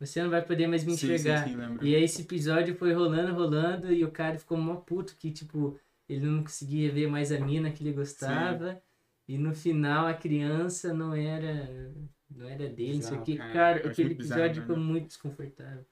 Você 0.01 0.21
não 0.23 0.31
vai 0.31 0.41
poder 0.41 0.65
mais 0.65 0.83
me 0.83 0.93
Sim, 0.93 0.97
sim, 0.97 1.13
enxergar. 1.13 1.47
sim, 1.47 1.55
lembro. 1.55 1.85
E 1.85 1.95
aí 1.95 2.03
esse 2.03 2.23
episódio 2.23 2.73
foi 2.75 2.91
rolando, 2.91 3.35
rolando, 3.35 3.93
e 3.93 4.03
o 4.03 4.09
cara 4.09 4.39
ficou 4.39 4.57
mó 4.57 4.77
puto 4.77 5.15
que, 5.15 5.29
tipo, 5.31 5.79
ele 6.09 6.25
não 6.25 6.41
conseguia 6.41 6.91
ver 6.91 7.07
mais 7.07 7.31
a 7.31 7.39
mina 7.39 7.69
que 7.71 7.83
ele 7.83 7.93
gostava. 7.93 8.81
E 9.27 9.37
no 9.37 9.53
final 9.53 10.07
a 10.07 10.13
criança 10.15 10.91
não 10.91 11.13
era. 11.13 11.93
Não 12.29 12.49
era 12.49 12.67
dele, 12.67 12.95
não 12.95 13.01
sei 13.01 13.17
o 13.17 13.21
Bizarro, 13.21 13.25
que. 13.25 13.37
cara. 13.37 13.53
Cara, 13.53 13.89
aquele 13.89 14.15
bizarro, 14.15 14.41
episódio 14.41 14.65
foi 14.65 14.75
né? 14.75 14.81
muito 14.81 15.07
desconfortável. 15.07 15.85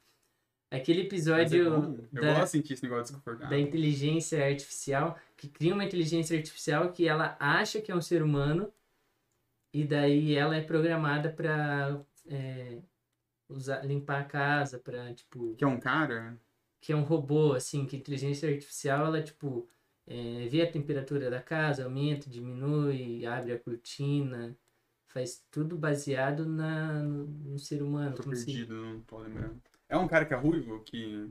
Aquele 0.71 1.01
é 1.01 1.03
episódio. 1.03 2.09
Eu 2.11 2.21
da, 2.21 2.33
gosto 2.33 2.43
de 2.45 2.49
sentir 2.49 2.73
esse 2.73 2.83
negócio 2.83 3.13
desconfortável. 3.13 3.49
da 3.49 3.59
inteligência 3.59 4.43
artificial, 4.43 5.19
que 5.37 5.47
cria 5.47 5.73
uma 5.73 5.83
inteligência 5.85 6.35
artificial 6.35 6.91
que 6.91 7.07
ela 7.07 7.37
acha 7.39 7.79
que 7.79 7.91
é 7.91 7.95
um 7.95 8.01
ser 8.01 8.23
humano, 8.23 8.71
e 9.71 9.83
daí 9.83 10.35
ela 10.35 10.55
é 10.55 10.61
programada 10.61 11.29
pra 11.29 12.01
é, 12.27 12.79
usar, 13.49 13.83
limpar 13.85 14.21
a 14.21 14.25
casa, 14.25 14.79
pra, 14.79 15.13
tipo, 15.13 15.55
Que 15.55 15.63
é 15.63 15.67
um 15.67 15.79
cara. 15.79 16.37
que 16.81 16.93
é 16.93 16.95
um 16.95 17.03
robô, 17.03 17.53
assim, 17.53 17.85
que 17.85 17.95
a 17.95 17.99
inteligência 17.99 18.49
artificial, 18.49 19.05
ela, 19.07 19.21
tipo, 19.21 19.67
é, 20.07 20.47
vê 20.47 20.61
a 20.61 20.71
temperatura 20.71 21.29
da 21.29 21.41
casa, 21.41 21.83
aumenta, 21.83 22.29
diminui, 22.29 23.25
abre 23.25 23.51
a 23.53 23.59
cortina, 23.59 24.55
faz 25.07 25.43
tudo 25.51 25.77
baseado 25.77 26.45
na, 26.45 27.01
no, 27.03 27.25
no 27.27 27.59
ser 27.59 27.81
humano. 27.83 28.15
Tô 28.15 28.23
como 28.23 28.35
se- 28.35 28.45
perdido, 28.45 28.73
não 28.75 29.01
tô 29.01 29.17
lembrando. 29.19 29.61
É 29.89 29.97
um 29.97 30.07
cara 30.07 30.25
que 30.25 30.33
é 30.33 30.37
ruivo, 30.37 30.81
que 30.83 31.29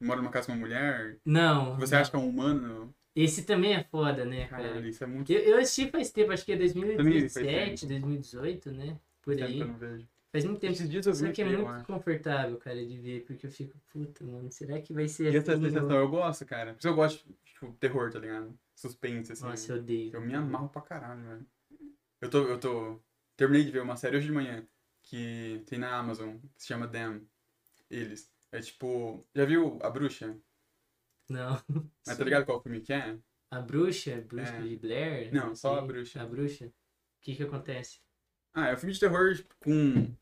mora 0.00 0.20
numa 0.20 0.30
casa 0.30 0.46
com 0.46 0.52
uma 0.52 0.60
mulher. 0.60 1.18
Não, 1.24 1.76
Você 1.78 1.94
não. 1.94 2.00
acha 2.00 2.10
que 2.10 2.16
é 2.16 2.18
um 2.18 2.28
humano? 2.28 2.94
esse 3.14 3.42
também 3.44 3.74
é 3.74 3.82
foda, 3.84 4.24
né, 4.24 4.46
Caralho, 4.46 4.70
cara? 4.70 4.88
isso 4.88 5.02
é 5.02 5.06
muito. 5.06 5.32
Eu, 5.32 5.40
eu 5.40 5.58
assisti 5.58 5.90
faz 5.90 6.10
tempo, 6.10 6.32
acho 6.32 6.44
que 6.44 6.52
é 6.52 6.56
Também 6.56 6.74
faz 6.84 6.96
2017, 6.96 7.86
2018, 7.86 8.70
né? 8.72 8.98
Por 9.22 9.34
aí. 9.34 9.58
eu 9.60 9.66
não 9.66 9.76
vejo. 9.76 10.06
Faz 10.30 10.44
muito 10.44 10.60
tempo. 10.60 10.72
Esses 10.74 10.90
dias 10.90 11.06
eu 11.06 11.12
vi 11.14 11.18
Só 11.26 11.32
que 11.32 11.42
é 11.42 11.56
muito 11.56 11.86
confortável, 11.86 12.58
cara, 12.58 12.84
de 12.84 12.98
ver, 12.98 13.24
porque 13.24 13.46
eu 13.46 13.50
fico, 13.50 13.78
puta, 13.88 14.24
mano, 14.24 14.50
será 14.52 14.80
que 14.80 14.92
vai 14.92 15.08
ser 15.08 15.32
E 15.32 15.36
essa 15.36 15.52
assim? 15.54 15.64
sensação 15.64 15.90
eu 15.96 16.08
gosto, 16.08 16.44
cara. 16.44 16.72
Por 16.74 16.78
isso 16.78 16.88
eu 16.88 16.94
gosto 16.94 17.26
de 17.26 17.34
tipo, 17.44 17.72
terror, 17.74 18.10
tá 18.12 18.18
ligado? 18.18 18.58
Suspense, 18.74 19.32
assim. 19.32 19.44
Nossa, 19.44 19.72
eu 19.72 19.78
odeio. 19.78 20.14
Eu 20.14 20.20
me 20.20 20.34
amarro 20.34 20.68
pra 20.68 20.82
caralho, 20.82 21.22
velho. 21.22 21.46
Eu 22.20 22.30
tô, 22.30 22.46
eu 22.46 22.60
tô. 22.60 23.00
Terminei 23.36 23.64
de 23.64 23.70
ver 23.70 23.80
uma 23.80 23.96
série 23.96 24.16
hoje 24.16 24.26
de 24.26 24.32
manhã 24.32 24.66
que 25.02 25.62
tem 25.66 25.78
na 25.78 25.96
Amazon, 25.96 26.36
que 26.54 26.62
se 26.62 26.66
chama 26.68 26.86
Them. 26.88 27.26
Eles. 27.90 28.30
É 28.52 28.60
tipo. 28.60 29.26
Já 29.34 29.44
viu 29.46 29.78
A 29.82 29.88
Bruxa? 29.90 30.38
Não. 31.28 31.62
Mas 32.06 32.18
tá 32.18 32.24
ligado 32.24 32.44
qual 32.44 32.60
filme 32.62 32.80
que 32.80 32.92
é? 32.92 33.18
A 33.50 33.60
bruxa? 33.60 34.20
Bruxa 34.20 34.52
É. 34.56 34.62
de 34.62 34.76
Blair? 34.76 35.32
Não, 35.34 35.54
só 35.54 35.76
a 35.76 35.78
sei. 35.78 35.86
bruxa. 35.86 36.22
A 36.22 36.26
bruxa? 36.26 36.66
O 36.66 36.72
que 37.22 37.34
que 37.34 37.42
acontece? 37.42 38.00
Ah, 38.58 38.68
é 38.68 38.74
um 38.74 38.76
filme 38.76 38.92
de 38.92 39.00
terror 39.00 39.34
tipo, 39.34 39.54
com, 39.60 40.14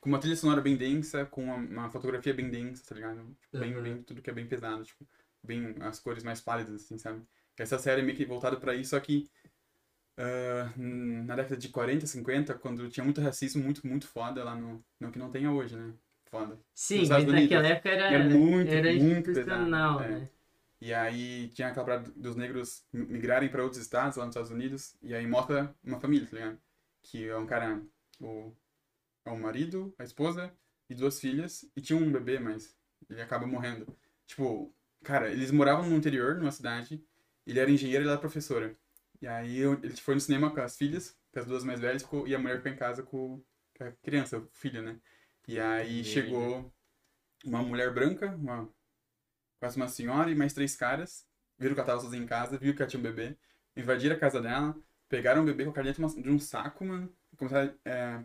com 0.00 0.08
uma 0.08 0.18
trilha 0.20 0.36
sonora 0.36 0.60
bem 0.60 0.76
densa, 0.76 1.26
com 1.26 1.44
uma, 1.44 1.56
uma 1.56 1.90
fotografia 1.90 2.34
bem 2.34 2.50
densa, 2.50 2.84
tá 2.86 2.94
ligado? 2.94 3.36
Tipo, 3.40 3.58
bem, 3.58 3.76
Uhum. 3.76 3.82
bem, 3.82 4.02
tudo 4.02 4.22
que 4.22 4.30
é 4.30 4.32
bem 4.32 4.46
pesado, 4.46 4.84
tipo, 4.84 5.06
bem 5.42 5.74
as 5.80 5.98
cores 6.00 6.22
mais 6.22 6.40
pálidas, 6.40 6.74
assim, 6.84 6.98
sabe? 6.98 7.22
Essa 7.58 7.78
série 7.78 8.00
é 8.00 8.04
meio 8.04 8.16
que 8.16 8.24
voltada 8.24 8.56
pra 8.58 8.74
isso, 8.74 8.90
só 8.90 9.00
que 9.00 9.28
ah, 10.16 10.72
na 10.76 11.36
década 11.36 11.56
de 11.56 11.68
40, 11.68 12.06
50, 12.06 12.54
quando 12.54 12.88
tinha 12.88 13.04
muito 13.04 13.20
racismo, 13.20 13.62
muito, 13.62 13.86
muito 13.86 14.06
foda 14.06 14.44
lá 14.44 14.54
no. 14.54 14.84
Não 15.00 15.10
que 15.10 15.18
não 15.18 15.30
tenha 15.30 15.50
hoje, 15.50 15.76
né? 15.76 15.92
Foda. 16.30 16.58
Sim, 16.74 17.06
mas 17.08 17.26
naquela 17.26 17.66
época 17.66 17.88
era, 17.90 18.04
Era 18.06 18.24
muito, 18.28 18.70
era 18.70 18.92
muito 18.92 19.30
institucional, 19.30 19.98
pesado, 19.98 20.14
é. 20.14 20.20
né? 20.20 20.28
E 20.80 20.92
aí 20.92 21.48
tinha 21.50 21.68
aquela 21.68 21.86
parada 21.86 22.10
dos 22.16 22.34
negros 22.34 22.84
migrarem 22.92 23.48
pra 23.48 23.62
outros 23.62 23.80
estados 23.80 24.16
lá 24.16 24.24
nos 24.24 24.34
Estados 24.34 24.50
Unidos, 24.50 24.96
e 25.02 25.14
aí 25.14 25.26
mostra 25.26 25.72
uma 25.84 26.00
família, 26.00 26.26
tá 26.28 26.36
ligado? 26.36 26.58
Que 27.02 27.28
é 27.28 27.36
um 27.36 27.46
cara, 27.46 27.82
o, 28.20 28.54
é 29.24 29.30
um 29.30 29.40
marido, 29.40 29.94
a 29.98 30.04
esposa 30.04 30.52
e 30.88 30.94
duas 30.94 31.20
filhas, 31.20 31.64
e 31.76 31.80
tinha 31.80 31.98
um 31.98 32.12
bebê, 32.12 32.38
mas 32.38 32.76
ele 33.08 33.20
acaba 33.20 33.46
morrendo. 33.46 33.86
Tipo, 34.26 34.74
cara, 35.02 35.30
eles 35.30 35.50
moravam 35.50 35.88
no 35.88 35.96
interior, 35.96 36.36
numa 36.36 36.52
cidade, 36.52 37.04
ele 37.46 37.58
era 37.58 37.70
engenheiro 37.70 38.04
e 38.04 38.06
ela 38.06 38.12
era 38.12 38.20
professora. 38.20 38.76
E 39.20 39.26
aí 39.26 39.58
ele 39.58 39.96
foi 39.96 40.14
no 40.14 40.20
cinema 40.20 40.50
com 40.50 40.60
as 40.60 40.76
filhas, 40.76 41.16
com 41.32 41.40
as 41.40 41.46
duas 41.46 41.64
mais 41.64 41.80
velhas, 41.80 42.04
e 42.26 42.34
a 42.34 42.38
mulher 42.38 42.58
ficou 42.58 42.72
em 42.72 42.76
casa 42.76 43.02
com, 43.02 43.42
a 43.80 43.90
criança, 44.02 44.38
o 44.38 44.48
filho, 44.52 44.82
né? 44.82 44.98
E 45.46 45.58
aí 45.58 45.96
Merda. 45.96 46.08
chegou 46.08 46.72
uma 47.44 47.62
mulher 47.62 47.92
branca, 47.92 48.34
uma 48.36 48.68
quase 49.58 49.76
uma 49.76 49.88
senhora 49.88 50.30
e 50.30 50.34
mais 50.34 50.52
três 50.52 50.76
caras. 50.76 51.26
Viram 51.58 51.74
que 51.74 51.80
ela 51.80 51.86
tava 51.86 52.00
sozinha 52.00 52.22
em 52.22 52.26
casa, 52.26 52.58
viram 52.58 52.74
que 52.74 52.82
ela 52.82 52.90
tinha 52.90 53.00
um 53.00 53.02
bebê. 53.02 53.36
Invadiram 53.76 54.16
a 54.16 54.18
casa 54.18 54.40
dela, 54.40 54.76
pegaram 55.12 55.42
o 55.42 55.44
bebê, 55.44 55.64
colocaram 55.64 55.86
dentro 55.92 56.22
de 56.22 56.30
um 56.30 56.38
saco, 56.38 56.86
mano. 56.86 57.12
Começaram. 57.36 57.74
É, 57.84 58.18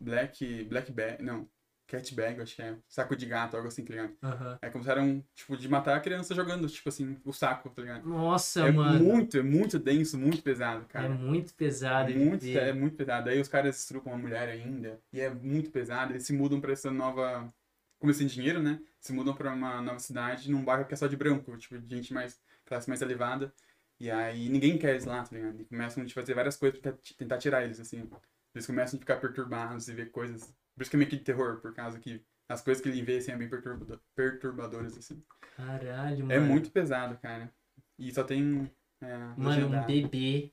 black. 0.00 0.64
Black 0.64 0.90
bag. 0.90 1.22
Não. 1.22 1.48
Cat 1.86 2.12
bag, 2.16 2.40
acho 2.40 2.56
que 2.56 2.62
é. 2.62 2.76
Saco 2.88 3.14
de 3.14 3.24
gato, 3.26 3.54
algo 3.56 3.68
assim, 3.68 3.84
tá 3.84 3.92
ligado? 3.94 4.16
Aham. 4.20 4.58
Aí 4.60 4.70
começaram, 4.72 5.24
tipo, 5.36 5.56
de 5.56 5.68
matar 5.68 5.96
a 5.96 6.00
criança 6.00 6.34
jogando, 6.34 6.68
tipo 6.68 6.88
assim, 6.88 7.16
o 7.24 7.32
saco, 7.32 7.70
tá 7.70 7.80
ligado? 7.80 8.08
Nossa, 8.08 8.66
é 8.66 8.72
mano. 8.72 8.98
muito, 9.04 9.38
é 9.38 9.42
muito 9.42 9.78
denso, 9.78 10.18
muito 10.18 10.42
pesado, 10.42 10.84
É 10.88 10.92
cara. 10.92 11.08
muito 11.08 11.54
pesado 11.54 12.12
de 12.12 12.18
muito, 12.18 12.44
é 12.44 12.72
muito 12.72 12.96
pesado. 12.96 13.30
Aí 13.30 13.40
os 13.40 13.46
caras 13.46 13.78
estrucam 13.78 14.12
uma 14.12 14.18
mulher 14.18 14.48
ainda. 14.48 15.00
E 15.12 15.20
é 15.20 15.30
muito 15.30 15.70
pesado. 15.70 16.12
Eles 16.12 16.26
se 16.26 16.32
mudam 16.32 16.60
pra 16.60 16.72
essa 16.72 16.90
nova. 16.90 17.54
Como 18.00 18.12
têm 18.12 18.26
dinheiro, 18.26 18.60
né? 18.60 18.80
Se 18.98 19.12
mudam 19.12 19.32
pra 19.32 19.54
uma 19.54 19.80
nova 19.80 20.00
cidade, 20.00 20.50
num 20.50 20.64
bairro 20.64 20.86
que 20.86 20.92
é 20.92 20.96
só 20.96 21.06
de 21.06 21.16
branco, 21.16 21.56
tipo, 21.56 21.78
de 21.78 21.96
gente 21.96 22.12
mais. 22.12 22.40
classe 22.64 22.88
mais 22.88 23.00
elevada. 23.00 23.54
E 23.98 24.10
aí 24.10 24.48
ninguém 24.48 24.78
quer 24.78 24.90
eles 24.90 25.04
lá, 25.04 25.22
tá 25.22 25.34
ligado? 25.34 25.60
E 25.60 25.64
começam 25.64 26.04
a 26.04 26.08
fazer 26.08 26.34
várias 26.34 26.56
coisas 26.56 26.78
pra 26.80 26.92
tentar 27.16 27.38
tirar 27.38 27.64
eles, 27.64 27.80
assim. 27.80 28.08
Eles 28.54 28.66
começam 28.66 28.96
a 28.98 29.00
ficar 29.00 29.16
perturbados 29.16 29.88
e 29.88 29.94
ver 29.94 30.10
coisas. 30.10 30.54
Por 30.74 30.82
isso 30.82 30.90
que 30.90 30.96
é 30.96 30.98
meio 30.98 31.10
que 31.10 31.16
de 31.16 31.24
terror, 31.24 31.60
por 31.60 31.72
causa 31.74 31.98
que 31.98 32.22
as 32.48 32.60
coisas 32.62 32.82
que 32.82 32.88
ele 32.88 33.02
vê, 33.02 33.16
assim, 33.18 33.32
é 33.32 33.36
bem 33.36 33.48
perturba- 33.48 34.00
perturbadoras, 34.14 34.96
assim. 34.96 35.22
Caralho, 35.56 36.26
mano. 36.26 36.32
É 36.32 36.38
muito 36.38 36.70
pesado, 36.70 37.18
cara. 37.18 37.52
E 37.98 38.12
só 38.12 38.22
tem. 38.22 38.70
É, 39.00 39.16
Mano, 39.36 39.66
um 39.68 39.86
bebê. 39.86 40.52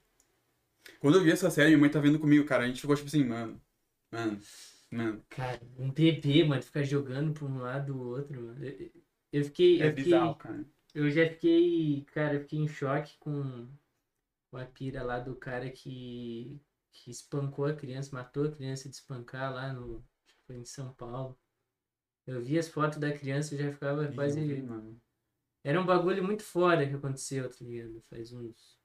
Quando 1.00 1.18
eu 1.18 1.24
vi 1.24 1.32
essa 1.32 1.50
série, 1.50 1.70
minha 1.70 1.80
mãe 1.80 1.90
tá 1.90 2.00
vendo 2.00 2.20
comigo, 2.20 2.46
cara. 2.46 2.64
A 2.64 2.68
gente 2.68 2.82
ficou 2.82 2.96
tipo 2.96 3.08
assim, 3.08 3.24
mano. 3.26 3.62
Mano. 4.12 4.40
Mano. 4.92 5.26
Cara, 5.30 5.60
um 5.78 5.92
bebê, 5.92 6.44
mano, 6.44 6.62
ficar 6.62 6.84
jogando 6.84 7.34
pra 7.34 7.46
um 7.46 7.58
lado 7.58 7.94
do 7.94 8.00
outro, 8.00 8.42
mano. 8.42 8.64
Eu, 8.66 8.92
eu 9.32 9.44
fiquei. 9.46 9.82
É 9.82 9.88
eu 9.88 9.90
fiquei. 9.90 10.04
bizarro, 10.06 10.36
cara. 10.36 10.66
Eu 10.94 11.10
já 11.10 11.28
fiquei, 11.30 12.04
cara, 12.14 12.36
eu 12.36 12.42
fiquei 12.42 12.60
em 12.60 12.68
choque 12.68 13.18
com, 13.20 13.68
com 14.52 14.58
a 14.58 14.66
pira 14.66 15.04
lá 15.04 15.20
do 15.20 15.36
cara 15.36 15.70
que, 15.72 16.60
que 16.92 17.12
espancou 17.12 17.66
a 17.66 17.76
criança, 17.76 18.16
matou 18.16 18.46
a 18.48 18.52
criança 18.52 18.90
de 18.90 18.96
espancar 18.96 19.54
lá 19.54 19.74
no, 19.74 20.04
foi 20.48 20.58
em 20.58 20.66
São 20.66 20.94
Paulo. 20.94 21.38
Eu 22.28 22.42
vi 22.42 22.60
as 22.60 22.70
fotos 22.70 23.00
da 23.00 23.12
criança 23.18 23.56
e 23.56 23.58
já 23.60 23.72
ficava 23.72 24.06
eu 24.06 24.12
quase. 24.14 24.40
vi. 24.40 24.64
Era 25.64 25.80
um 25.82 25.86
bagulho 25.86 26.24
muito 26.24 26.44
foda 26.44 26.88
que 26.88 26.94
aconteceu, 26.94 27.50
tá 27.50 27.58
ligado? 27.66 28.02
Faz 28.10 28.32
uns 28.34 28.78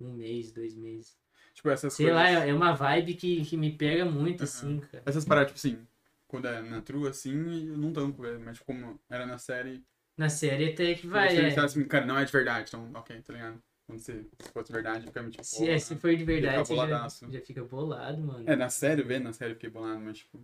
um 0.00 0.12
mês, 0.14 0.52
dois 0.52 0.74
meses. 0.76 1.16
Tipo, 1.54 1.70
essas 1.70 1.94
Sei 1.94 2.06
coisas. 2.06 2.16
lá, 2.16 2.28
é 2.28 2.48
é 2.50 2.54
uma 2.54 2.72
vibe 2.74 3.14
que, 3.14 3.44
que 3.44 3.56
me 3.56 3.76
pega 3.76 4.04
muito, 4.04 4.42
Aham. 4.42 4.44
assim, 4.44 4.80
cara. 4.80 5.04
Essas 5.06 5.24
paradas, 5.24 5.52
tipo 5.52 5.58
assim, 5.58 5.86
quando 6.28 6.46
é 6.48 6.62
na 6.62 6.80
trua, 6.80 7.10
assim, 7.10 7.68
eu 7.68 7.76
não 7.76 7.92
tanco, 7.92 8.22
velho. 8.22 8.40
Mas 8.40 8.58
como 8.58 8.98
era 9.08 9.26
na 9.26 9.38
série. 9.38 9.84
Na 10.16 10.28
série 10.28 10.72
até 10.72 10.94
que 10.94 11.06
Vai, 11.06 11.34
vai, 11.34 11.50
é. 11.50 11.58
assim, 11.60 11.84
cara, 11.84 12.04
não 12.06 12.18
é 12.18 12.24
de 12.24 12.32
verdade, 12.32 12.68
então, 12.68 12.90
ok, 12.94 13.20
tá 13.22 13.32
ligado? 13.32 13.62
Quando 13.86 13.98
se 13.98 14.12
se 14.38 14.52
fosse 14.52 14.72
verdade, 14.72 15.06
fica 15.06 15.20
meio 15.20 15.32
tipo. 15.32 15.44
Se, 15.44 15.68
é, 15.68 15.78
se 15.78 15.96
for 15.96 16.14
de 16.14 16.24
verdade, 16.24 16.68
fica 16.68 16.86
já, 16.88 17.08
já 17.30 17.40
fica 17.40 17.64
bolado, 17.64 18.22
mano. 18.22 18.44
É, 18.48 18.54
na 18.54 18.68
série, 18.70 19.02
vendo 19.02 19.24
na 19.24 19.32
série, 19.32 19.52
eu 19.52 19.56
fiquei 19.56 19.70
bolado, 19.70 20.00
mas 20.00 20.18
tipo. 20.18 20.40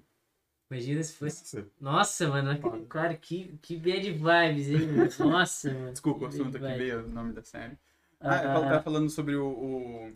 Imagina 0.71 1.03
se 1.03 1.15
fosse 1.15 1.57
Nossa. 1.57 1.71
Nossa, 1.81 2.29
mano, 2.29 2.61
Foda. 2.61 2.85
cara, 2.87 3.17
que, 3.17 3.57
que 3.63 3.77
bad 3.77 4.11
vibes, 4.11 4.69
hein? 4.69 4.87
mano? 4.89 5.09
Nossa, 5.31 5.73
mano. 5.73 5.93
Desculpa, 5.93 6.25
o 6.25 6.29
assunto 6.29 6.57
aqui 6.57 6.79
veio 6.79 7.07
o 7.07 7.09
nome 7.09 7.33
da 7.33 7.43
série. 7.43 7.79
Ah, 8.21 8.37
eu 8.43 8.61
tava 8.63 8.83
falando 8.83 9.09
sobre 9.09 9.37
o. 9.37 9.47
o... 9.49 10.13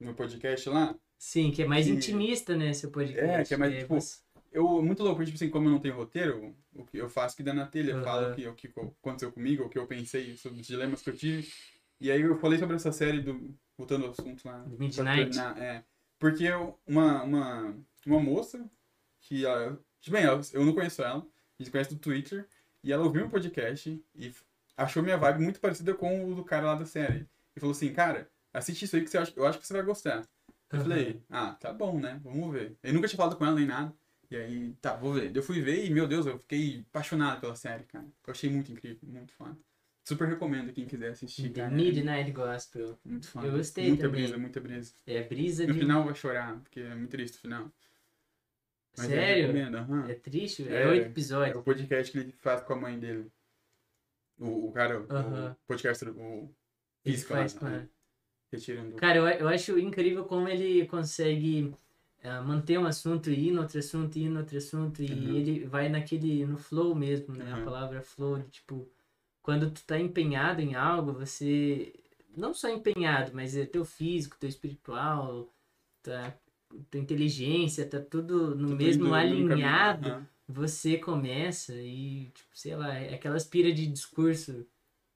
No 0.00 0.14
podcast 0.14 0.68
lá. 0.68 0.94
Sim, 1.16 1.50
que 1.50 1.62
é 1.62 1.66
mais 1.66 1.86
que- 1.86 1.92
intimista, 1.92 2.54
né, 2.54 2.72
seu 2.74 2.90
podcast. 2.90 3.24
É, 3.26 3.44
que 3.44 3.54
é 3.54 3.56
mais, 3.56 3.74
tipo, 3.74 3.94
você- 3.94 4.20
Eu, 4.56 4.82
muito 4.82 5.02
louco, 5.02 5.22
tipo 5.22 5.36
assim, 5.36 5.50
como 5.50 5.68
eu 5.68 5.72
não 5.72 5.78
tenho 5.78 5.94
roteiro, 5.94 6.56
o 6.74 6.82
que 6.86 6.96
eu 6.96 7.10
faço 7.10 7.36
que 7.36 7.42
dá 7.42 7.52
na 7.52 7.66
telha, 7.66 7.94
Aham. 7.96 8.04
falo 8.04 8.30
o 8.32 8.34
que, 8.34 8.48
o 8.48 8.54
que 8.54 8.72
aconteceu 9.00 9.30
comigo, 9.30 9.64
o 9.64 9.68
que 9.68 9.78
eu 9.78 9.86
pensei 9.86 10.34
sobre 10.36 10.60
os 10.62 10.66
dilemas 10.66 11.02
que 11.02 11.10
eu 11.10 11.14
tive. 11.16 11.46
E 12.00 12.10
aí 12.10 12.22
eu 12.22 12.38
falei 12.38 12.58
sobre 12.58 12.74
essa 12.76 12.90
série 12.90 13.20
do. 13.20 13.54
Voltando 13.76 14.06
ao 14.06 14.12
assunto 14.12 14.46
lá. 14.48 14.64
Midnight. 14.66 15.30
terminar, 15.30 15.58
é. 15.58 15.84
Porque 16.18 16.44
eu- 16.44 16.78
uma, 16.86 17.22
uma, 17.22 17.76
uma 18.06 18.18
moça, 18.20 18.66
que 19.20 19.44
ela. 19.44 19.78
Tipo, 20.00 20.16
bem, 20.16 20.24
ela- 20.24 20.40
eu 20.54 20.64
não 20.64 20.72
conheço 20.72 21.02
ela, 21.02 21.18
a 21.18 21.62
gente 21.62 21.70
conhece 21.70 21.90
do 21.94 22.00
Twitter, 22.00 22.48
e 22.82 22.90
ela 22.92 23.04
ouviu 23.04 23.20
meu 23.22 23.30
podcast 23.30 24.02
e 24.14 24.32
achou 24.74 25.02
minha 25.02 25.18
vibe 25.18 25.42
muito 25.42 25.60
parecida 25.60 25.92
com 25.92 26.30
o 26.30 26.34
do 26.34 26.42
cara 26.44 26.66
lá 26.68 26.74
da 26.76 26.86
série. 26.86 27.26
E 27.54 27.60
falou 27.60 27.72
assim, 27.72 27.92
cara, 27.92 28.30
assiste 28.54 28.86
isso 28.86 28.96
aí 28.96 29.02
que 29.02 29.10
você 29.10 29.18
acha, 29.18 29.32
eu 29.36 29.46
acho 29.46 29.58
que 29.58 29.66
você 29.66 29.74
vai 29.74 29.82
gostar. 29.82 30.26
Eu 30.72 30.78
Aham. 30.78 30.82
falei, 30.82 31.22
ah, 31.28 31.52
tá 31.60 31.72
bom, 31.74 32.00
né? 32.00 32.18
Vamos 32.24 32.50
ver. 32.52 32.74
Eu 32.82 32.94
nunca 32.94 33.06
tinha 33.06 33.18
falado 33.18 33.36
com 33.36 33.44
ela 33.44 33.54
nem 33.54 33.66
nada. 33.66 33.94
E 34.30 34.36
aí, 34.36 34.72
tá, 34.80 34.96
vou 34.96 35.14
ver. 35.14 35.34
Eu 35.34 35.42
fui 35.42 35.60
ver 35.60 35.84
e, 35.84 35.90
meu 35.90 36.06
Deus, 36.08 36.26
eu 36.26 36.38
fiquei 36.38 36.84
apaixonado 36.90 37.40
pela 37.40 37.54
série, 37.54 37.84
cara. 37.84 38.06
Eu 38.26 38.30
achei 38.32 38.50
muito 38.50 38.72
incrível, 38.72 38.98
muito 39.08 39.32
foda. 39.32 39.56
Super 40.04 40.28
recomendo 40.28 40.72
quem 40.72 40.86
quiser 40.86 41.10
assistir, 41.10 41.50
The 41.52 41.62
cara. 41.62 41.74
Midnight 41.74 42.30
Gospel. 42.30 42.98
Muito 43.04 43.28
foda. 43.28 43.46
Eu 43.46 43.52
gostei 43.56 43.88
Muita 43.88 44.04
também. 44.04 44.22
brisa, 44.22 44.38
muita 44.38 44.60
brisa. 44.60 44.94
É 45.06 45.22
brisa 45.22 45.66
No 45.66 45.74
de. 45.74 45.80
final 45.80 46.04
vai 46.04 46.14
chorar, 46.14 46.60
porque 46.60 46.80
é 46.80 46.94
muito 46.94 47.10
triste 47.10 47.36
o 47.38 47.40
final. 47.40 47.72
Mas 48.96 49.06
Sério? 49.08 49.42
Eu 49.44 49.52
recomendo, 49.52 49.76
aham. 49.78 50.08
É 50.08 50.14
triste? 50.14 50.68
É, 50.68 50.82
É 50.82 50.86
oito 50.88 51.04
É 51.04 51.06
episódios. 51.08 51.56
o 51.56 51.62
podcast 51.62 52.12
que 52.12 52.18
ele 52.18 52.32
faz 52.32 52.62
com 52.62 52.72
a 52.72 52.76
mãe 52.76 52.98
dele. 52.98 53.30
O, 54.38 54.68
o 54.68 54.72
cara, 54.72 55.00
Aham. 55.10 55.52
o 55.52 55.66
podcaster, 55.66 56.08
o 56.16 56.54
Ele 57.04 57.14
físico 57.14 57.30
faz 57.30 57.54
lá, 57.54 57.60
com 57.60 57.66
né? 57.66 57.88
Retirando. 58.52 58.96
Cara, 58.96 59.18
eu, 59.18 59.26
eu 59.28 59.48
acho 59.48 59.78
incrível 59.78 60.24
como 60.24 60.48
ele 60.48 60.86
consegue 60.86 61.74
ah, 62.26 62.42
manter 62.42 62.78
um 62.78 62.86
assunto 62.86 63.30
e 63.30 63.48
ir 63.48 63.52
no 63.52 63.62
outro 63.62 63.78
assunto, 63.78 64.16
e 64.18 64.24
ir 64.24 64.28
no 64.28 64.40
outro 64.40 64.56
assunto, 64.58 65.02
e 65.02 65.10
Uhum. 65.12 65.36
ele 65.36 65.64
vai 65.66 65.88
naquele, 65.88 66.44
no 66.46 66.58
flow 66.58 66.94
mesmo, 66.94 67.34
né? 67.34 67.52
A 67.52 67.56
Uhum. 67.56 67.64
palavra 67.64 68.02
flow, 68.02 68.38
de, 68.38 68.48
tipo, 68.50 68.90
quando 69.42 69.70
tu 69.70 69.84
tá 69.84 69.98
empenhado 69.98 70.60
em 70.60 70.74
algo, 70.74 71.12
você, 71.12 71.92
não 72.36 72.52
só 72.54 72.68
empenhado, 72.68 73.32
mas 73.34 73.56
é 73.56 73.64
teu 73.66 73.84
físico, 73.84 74.36
teu 74.38 74.48
espiritual, 74.48 75.54
tá, 76.02 76.36
tua 76.90 77.00
inteligência, 77.00 77.88
tá 77.88 78.00
tudo 78.00 78.54
no 78.56 78.68
Tudo 78.68 78.76
mesmo 78.78 79.06
indo 79.06 79.14
alinhado, 79.14 80.10
aham. 80.10 80.26
você 80.48 80.98
começa 80.98 81.74
e, 81.74 82.30
tipo, 82.34 82.56
sei 82.56 82.76
lá, 82.76 82.94
é 82.94 83.14
aquela 83.14 83.36
aspira 83.36 83.72
de 83.72 83.86
discurso, 83.86 84.66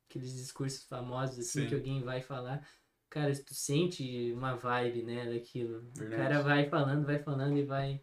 aqueles 0.09 0.33
discursos 0.35 0.85
famosos, 0.85 1.39
assim, 1.41 1.61
Sim. 1.63 1.69
que 1.69 1.75
alguém 1.75 2.03
vai 2.03 2.21
falar. 2.21 2.67
Cara, 3.11 3.33
tu 3.45 3.55
sente 3.55 4.33
uma 4.33 4.55
vibe, 4.55 5.03
né, 5.03 5.29
daquilo. 5.33 5.79
O 5.79 5.99
Verdade. 5.99 6.17
cara 6.17 6.43
vai 6.43 6.69
falando, 6.69 7.05
vai 7.05 7.19
falando 7.19 7.59
e 7.59 7.65
vai. 7.65 8.01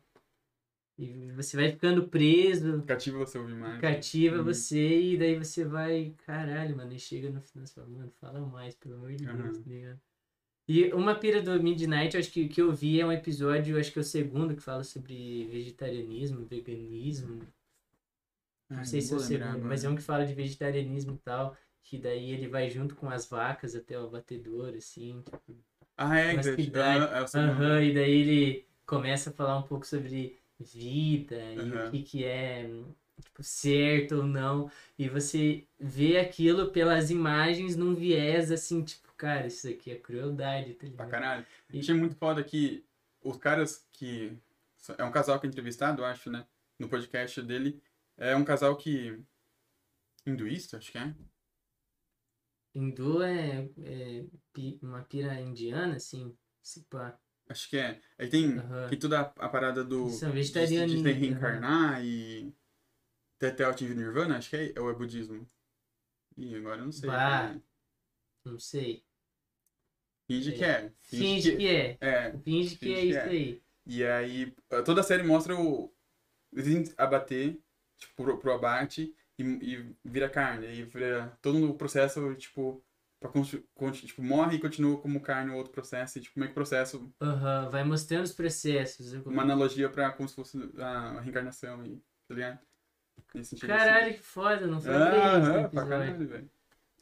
E 0.98 1.32
você 1.32 1.56
vai 1.56 1.72
ficando 1.72 2.08
preso, 2.08 2.84
Cativa 2.84 3.20
você 3.20 3.38
ouvir 3.38 3.56
mais. 3.56 3.80
cativa 3.80 4.38
Uhum. 4.38 4.44
você, 4.44 5.14
e 5.14 5.18
daí 5.18 5.36
você 5.38 5.64
vai. 5.64 6.14
Caralho, 6.26 6.76
mano, 6.76 6.92
e 6.94 7.00
chega 7.00 7.30
no 7.30 7.40
final 7.40 7.66
e 7.66 7.70
fala, 7.70 7.88
mano, 7.88 8.12
fala 8.20 8.40
mais, 8.42 8.76
pelo 8.76 8.96
amor 8.96 9.14
de 9.14 9.26
Deus, 9.26 9.30
Aham. 9.30 9.54
tá 9.54 9.70
ligado? 9.70 10.00
E 10.70 10.92
uma 10.92 11.16
pira 11.16 11.42
do 11.42 11.64
Midnight, 11.64 12.16
eu 12.16 12.20
acho 12.20 12.30
que 12.30 12.50
que 12.50 12.62
eu 12.62 12.74
vi 12.74 13.00
é 13.00 13.06
um 13.06 13.12
episódio, 13.12 13.80
acho 13.80 13.92
que 13.94 14.00
é 14.00 14.02
o 14.02 14.04
segundo, 14.04 14.54
que 14.54 14.62
fala 14.62 14.84
sobre 14.84 15.46
vegetarianismo, 15.48 16.46
veganismo. 16.46 17.40
Não 18.70 18.80
Ai, 18.80 18.86
sei 18.86 19.00
se 19.00 19.14
é 19.14 19.16
o 19.16 19.20
segundo, 19.20 19.64
mas 19.66 19.86
é 19.86 19.90
um 19.90 19.96
que 19.96 20.02
fala 20.02 20.26
de 20.26 20.34
vegetarianismo 20.34 21.14
e 21.14 21.18
tal. 21.20 21.56
Que 21.90 21.98
daí 21.98 22.32
ele 22.32 22.50
vai 22.50 22.70
junto 22.70 22.96
com 22.96 23.10
as 23.10 23.26
vacas 23.30 23.74
até 23.74 23.98
o 23.98 24.08
abatedor, 24.08 24.74
assim. 24.76 25.22
tipo, 25.24 25.56
Ah, 25.96 26.18
é, 26.20 26.36
que- 26.36 26.44
segundo. 26.44 26.72
Aham, 27.50 27.82
e 27.82 27.94
daí 27.94 28.12
ele 28.12 28.66
começa 28.86 29.30
a 29.30 29.34
falar 29.34 29.58
um 29.58 29.64
pouco 29.64 29.88
sobre 29.88 30.38
vida 30.60 31.36
e 31.54 31.60
o 31.88 31.92
que, 31.92 32.04
que 32.04 32.26
é 32.26 32.70
tipo, 33.22 33.42
certo 33.42 34.18
ou 34.18 34.24
não. 34.24 34.70
E 35.00 35.08
você 35.08 35.66
vê 35.80 36.18
aquilo 36.20 36.72
pelas 36.72 37.10
imagens 37.10 37.78
num 37.78 37.96
viés 37.96 38.52
assim, 38.52 38.84
tipo, 38.84 39.08
cara, 39.16 39.48
isso 39.48 39.68
aqui 39.70 39.90
é 39.92 39.96
crueldade, 39.96 40.74
tá 40.74 40.80
Pra 40.82 40.90
ligado? 40.90 41.10
caralho. 41.10 41.46
E- 41.72 41.80
Achei 41.80 41.96
muito 41.96 42.16
foda 42.16 42.44
que 42.44 42.84
os 43.24 43.38
caras 43.38 43.88
que. 43.94 44.34
É 44.98 45.04
um 45.06 45.12
casal 45.12 45.40
que 45.40 45.48
é 45.48 45.50
entrevistado, 45.50 46.04
acho, 46.04 46.30
né? 46.30 46.46
No 46.78 46.90
podcast 46.90 47.42
dele. 47.42 47.82
É 48.18 48.36
um 48.36 48.44
casal 48.44 48.76
que. 48.76 49.18
Hinduísta, 50.26 50.78
acho 50.78 50.92
que 50.92 50.98
é. 50.98 51.14
Hindu 52.78 53.24
é, 53.24 53.70
é 53.84 54.26
pi- 54.54 54.80
uma 54.82 55.02
pira 55.04 55.40
indiana, 55.42 55.96
assim, 55.96 56.36
se 56.62 56.84
pá. 56.84 57.20
Acho 57.50 57.70
que 57.70 57.78
é. 57.78 58.00
Aí 58.20 58.30
tem, 58.30 58.58
Aham. 58.58 58.88
tem 58.90 59.00
toda 59.00 59.22
a, 59.22 59.24
a 59.46 59.50
parada 59.50 59.84
do. 59.84 60.10
São 60.10 60.30
de, 60.30 60.36
vegetarianos. 60.36 60.92
de, 60.92 61.02
de 61.02 61.12
reencarnar 61.12 62.04
e. 62.04 62.54
Até, 63.42 63.64
atingir 63.64 63.96
Nirvana, 63.96 64.38
acho 64.38 64.50
que 64.50 64.74
é. 64.76 64.80
Ou 64.80 64.90
é 64.92 64.94
budismo? 64.94 65.46
Ih, 66.38 66.56
agora 66.56 66.82
eu 66.82 66.86
não 66.86 66.92
sei. 66.92 67.10
Bah. 67.10 67.56
Não 68.46 68.60
sei. 68.60 69.04
Finge 70.28 70.52
que 70.52 70.64
é. 70.64 70.92
Finge 71.00 71.56
que 71.56 71.68
é. 71.68 71.98
É. 72.02 72.38
Finge 72.40 72.76
que 72.76 72.94
é 72.94 72.96
Finge 72.96 73.02
que 73.02 73.10
isso 73.10 73.20
é. 73.20 73.30
aí. 73.30 73.64
E 73.86 74.04
aí, 74.04 74.56
toda 74.86 75.02
a 75.02 75.04
série 75.04 75.24
mostra 75.24 75.56
o. 75.60 75.92
Eles 76.52 76.94
abater, 76.98 77.58
tipo, 77.98 78.24
pro, 78.24 78.38
pro 78.38 78.54
abate 78.54 79.16
e, 79.38 79.44
e 79.44 79.96
vira 80.04 80.30
carne. 80.30 80.68
Aí 80.68 80.84
vira 80.84 81.38
todo 81.42 81.70
o 81.70 81.76
processo, 81.78 82.34
tipo, 82.36 82.84
pra 83.20 83.32
tipo, 83.92 84.22
morre 84.24 84.58
e 84.58 84.60
continua 84.62 85.00
como 85.02 85.22
carne 85.22 85.52
o 85.52 85.56
outro 85.56 85.72
processo. 85.72 86.18
E, 86.18 86.22
tipo, 86.22 86.40
meio 86.40 86.50
que 86.52 86.56
processo, 86.56 87.12
Aham, 87.22 87.70
vai 87.70 87.84
mostrando 87.84 88.24
os 88.26 88.34
processos. 88.34 89.14
Eu- 89.14 89.24
uma 89.26 89.44
analogia 89.44 89.90
pra 89.90 90.12
como 90.12 90.28
se 90.28 90.36
fosse 90.36 90.58
a 90.80 91.20
reencarnação 91.22 91.82
aí, 91.82 92.02
tá 92.28 92.34
ligado? 92.36 92.60
Sentido, 93.44 93.68
Caralho, 93.68 94.14
que 94.16 94.22
foda, 94.24 94.66
não 94.68 94.78
assim. 94.78 94.90
foi 94.90 95.00
bem 95.00 95.26
esse 95.28 95.52
Aham, 95.52 95.70
pra 95.70 95.86
caralho, 95.86 96.28
velho. 96.28 96.52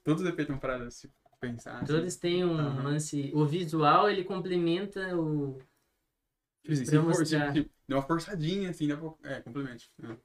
Todos 0.04 0.24
os 0.24 0.30
efeitos 0.30 0.48
são 0.54 0.60
paradas, 0.60 0.96
se 0.96 1.12
pensar. 1.40 1.82
assim. 1.84 1.94
Todos 1.94 2.16
têm 2.18 2.44
um 2.46 2.54
Aham. 2.58 2.84
lance. 2.84 3.32
O 3.34 3.46
visual 3.46 4.10
ele 4.10 4.24
complementa 4.26 5.16
o. 5.18 5.58
Tipo, 6.64 6.74
assim, 6.74 6.86
mostrar. 7.02 7.52
deu 7.88 7.98
uma 7.98 8.04
forçadinha, 8.08 8.70
assim, 8.70 8.88
dá 8.88 8.98
pra... 8.98 9.14
É, 9.32 9.42
complemento. 9.42 9.86
né? 9.98 10.18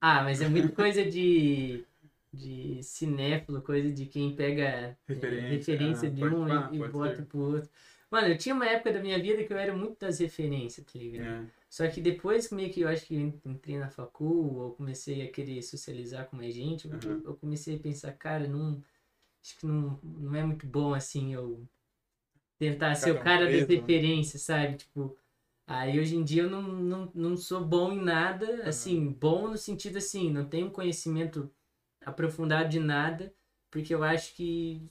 Ah, 0.00 0.22
mas 0.22 0.40
é 0.40 0.48
muita 0.48 0.72
coisa 0.72 1.04
de. 1.04 1.84
de 2.32 2.82
cinéfilo, 2.82 3.62
coisa 3.62 3.90
de 3.92 4.06
quem 4.06 4.34
pega 4.34 4.62
é, 4.62 4.96
Referência, 5.06 5.56
referência 5.56 6.08
ah, 6.08 6.12
de 6.12 6.24
um 6.24 6.46
pá, 6.46 6.70
e, 6.72 6.78
bota 6.78 7.16
ser. 7.16 7.26
pro 7.26 7.38
outro. 7.38 7.70
Mano, 8.10 8.28
eu 8.28 8.38
tinha 8.38 8.54
uma 8.54 8.66
época 8.66 8.92
da 8.92 9.00
minha 9.00 9.20
vida 9.20 9.44
que 9.44 9.52
eu 9.52 9.58
era 9.58 9.76
muito 9.76 9.98
das 9.98 10.18
referências, 10.18 10.86
tá 10.86 10.98
ligado? 10.98 11.44
É. 11.46 11.50
Só 11.68 11.86
que 11.88 12.00
depois, 12.00 12.50
meio 12.50 12.72
que 12.72 12.80
eu 12.80 12.88
acho 12.88 13.04
que 13.04 13.14
eu 13.14 13.20
entrei 13.44 13.76
na 13.78 13.90
facul, 13.90 14.56
ou 14.56 14.72
comecei 14.74 15.22
a 15.22 15.30
querer 15.30 15.60
socializar 15.62 16.26
com 16.26 16.36
mais 16.36 16.54
gente, 16.54 16.88
eu- 16.88 16.94
Uhum. 16.94 17.22
eu 17.24 17.36
comecei 17.36 17.76
a 17.76 17.78
pensar, 17.78 18.12
cara, 18.12 18.46
não. 18.48 18.82
Acho 19.42 19.58
que 19.58 19.66
não, 19.66 19.98
não 20.02 20.34
é 20.34 20.42
muito 20.42 20.66
bom 20.66 20.94
assim 20.94 21.32
eu 21.34 21.66
tentar 22.58 22.94
ser 22.94 23.12
o 23.12 23.20
cara 23.20 23.44
das 23.46 23.54
né? 23.54 23.66
referências, 23.66 24.42
sabe? 24.42 24.76
Tipo, 24.76 25.16
aí 25.68 26.00
hoje 26.00 26.16
em 26.16 26.24
dia 26.24 26.44
eu 26.44 26.50
não, 26.50 26.62
não, 26.62 27.12
não 27.14 27.36
sou 27.36 27.64
bom 27.64 27.92
em 27.92 28.02
nada, 28.02 28.64
assim, 28.68 29.12
bom 29.12 29.48
no 29.48 29.56
sentido 29.58 29.98
assim, 29.98 30.30
não 30.30 30.48
tenho 30.48 30.70
conhecimento 30.70 31.50
aprofundado 32.04 32.68
de 32.68 32.80
nada, 32.80 33.32
porque 33.70 33.94
eu 33.94 34.02
acho 34.02 34.34
que 34.34 34.82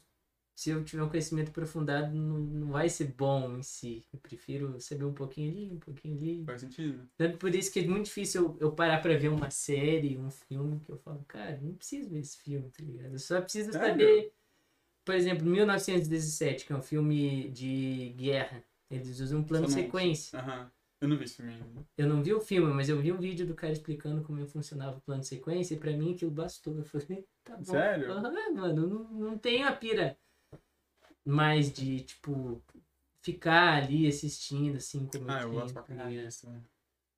se 0.58 0.72
eu 0.72 0.84
tiver 0.84 1.04
um 1.04 1.10
conhecimento 1.10 1.50
aprofundado, 1.50 2.16
não, 2.16 2.40
não 2.40 2.72
vai 2.72 2.90
ser 2.90 3.14
bom 3.14 3.60
em 3.60 3.62
si. 3.62 4.04
Eu 4.12 4.20
prefiro 4.20 4.82
saber 4.82 5.06
um 5.06 5.14
pouquinho 5.14 5.52
ali, 5.52 5.72
um 5.72 5.80
pouquinho 5.80 6.18
ali. 6.18 6.44
Faz 6.46 6.62
sentido. 6.62 7.08
Tanto 7.16 7.38
por 7.38 7.54
isso 7.54 7.72
que 7.72 7.80
é 7.80 7.88
muito 7.88 8.06
difícil 8.06 8.44
eu, 8.44 8.58
eu 8.60 8.72
parar 8.72 9.00
pra 9.00 9.16
ver 9.16 9.30
uma 9.30 9.52
série, 9.52 10.18
um 10.18 10.32
filme, 10.32 10.80
que 10.80 10.92
eu 10.92 10.98
falo, 10.98 11.24
cara, 11.28 11.60
não 11.62 11.76
preciso 11.76 12.10
ver 12.10 12.22
esse 12.22 12.38
filme, 12.40 12.72
tá 12.72 12.84
ligado? 12.84 13.14
Eu 13.14 13.20
só 13.20 13.40
preciso 13.40 13.72
Sério? 13.72 13.88
saber, 13.88 14.34
por 15.06 15.14
exemplo, 15.14 15.46
1917, 15.46 16.66
que 16.66 16.74
é 16.74 16.76
um 16.76 16.82
filme 16.82 17.50
de 17.50 18.16
guerra. 18.18 18.64
Eles 18.90 19.20
usam 19.20 19.40
um 19.40 19.44
plano 19.44 19.68
não- 19.68 19.74
sequência. 19.74 20.40
Aham. 20.40 20.72
Eu 21.00 21.08
não 21.08 21.18
vi 21.18 21.26
esse 21.26 21.36
filme 21.36 21.54
ainda. 21.54 21.86
Eu 21.96 22.08
não 22.08 22.24
vi 22.24 22.34
o 22.34 22.40
filme, 22.42 22.74
mas 22.74 22.90
eu 22.90 23.00
vi 23.00 23.12
um 23.12 23.20
vídeo 23.20 23.46
do 23.46 23.54
cara 23.54 23.72
explicando 23.74 24.24
como 24.24 24.46
funcionava 24.48 24.98
o 24.98 25.02
plano 25.02 25.24
sequência 25.24 25.76
e 25.76 25.80
pra 25.80 25.92
mim 25.96 26.14
aquilo 26.16 26.32
bastou. 26.32 26.76
Eu 26.76 26.84
falei, 26.86 27.26
tá 27.44 27.56
bom. 27.56 27.64
Sério? 27.64 28.12
Aham, 28.12 28.54
mano, 28.54 28.88
não, 28.88 29.04
não 29.30 29.38
tenho 29.38 29.68
a 29.68 29.72
pira 29.72 30.18
mais 31.26 31.72
de, 31.72 32.02
tipo, 32.02 32.64
ficar 33.22 33.84
ali 33.84 34.08
assistindo, 34.08 34.78
assim, 34.78 35.06
como 35.06 35.30
Ah, 35.30 35.42
eu 35.42 35.52
gosto 35.52 35.74
pra 35.74 35.84
caralho 35.84 36.22
disso. 36.26 36.48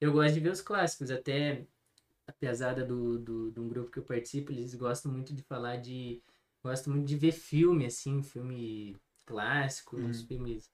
Eu 0.02 0.12
gosto 0.12 0.34
de 0.34 0.40
ver 0.40 0.52
os 0.52 0.62
clássicos, 0.62 1.12
até 1.12 1.66
a 2.28 2.32
pesada 2.32 2.84
do, 2.86 3.20
do, 3.20 3.52
de 3.52 3.60
um 3.60 3.68
grupo 3.70 3.92
que 3.92 4.00
eu 4.00 4.04
participo, 4.04 4.52
eles 4.52 4.74
gostam 4.76 5.12
muito 5.12 5.34
de 5.34 5.44
falar 5.44 5.78
de. 5.78 6.22
Gostam 6.64 6.94
muito 6.94 7.08
de 7.08 7.16
ver 7.16 7.32
filme, 7.32 7.86
assim, 7.86 8.22
filme 8.22 8.98
clássico, 9.26 9.96
uns 9.98 10.22
Uhum. 10.22 10.28
filmes 10.28 10.70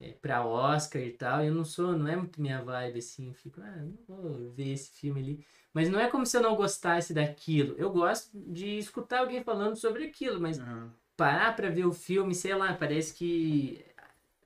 é, 0.00 0.12
pra 0.12 0.44
Oscar 0.46 1.02
e 1.02 1.12
tal. 1.12 1.44
Eu 1.44 1.54
não 1.54 1.64
sou, 1.64 1.96
não 1.96 2.08
é 2.08 2.16
muito 2.16 2.40
minha 2.40 2.62
vibe, 2.62 2.98
assim, 2.98 3.32
fico, 3.34 3.60
ah, 3.60 3.76
não 3.76 3.98
vou 4.06 4.50
ver 4.52 4.72
esse 4.72 4.90
filme 4.98 5.20
ali. 5.20 5.46
Mas 5.72 5.88
não 5.88 6.00
é 6.00 6.08
como 6.10 6.24
se 6.26 6.36
eu 6.36 6.42
não 6.42 6.56
gostasse 6.56 7.12
daquilo. 7.14 7.74
Eu 7.78 7.90
gosto 7.90 8.30
de 8.34 8.78
escutar 8.78 9.20
alguém 9.20 9.42
falando 9.42 9.76
sobre 9.76 10.04
aquilo, 10.04 10.40
mas 10.40 10.58
Aham. 10.58 10.92
parar 11.16 11.54
pra 11.56 11.70
ver 11.70 11.86
o 11.86 11.92
filme, 11.92 12.34
sei 12.34 12.54
lá, 12.54 12.74
parece 12.74 13.14
que 13.14 13.84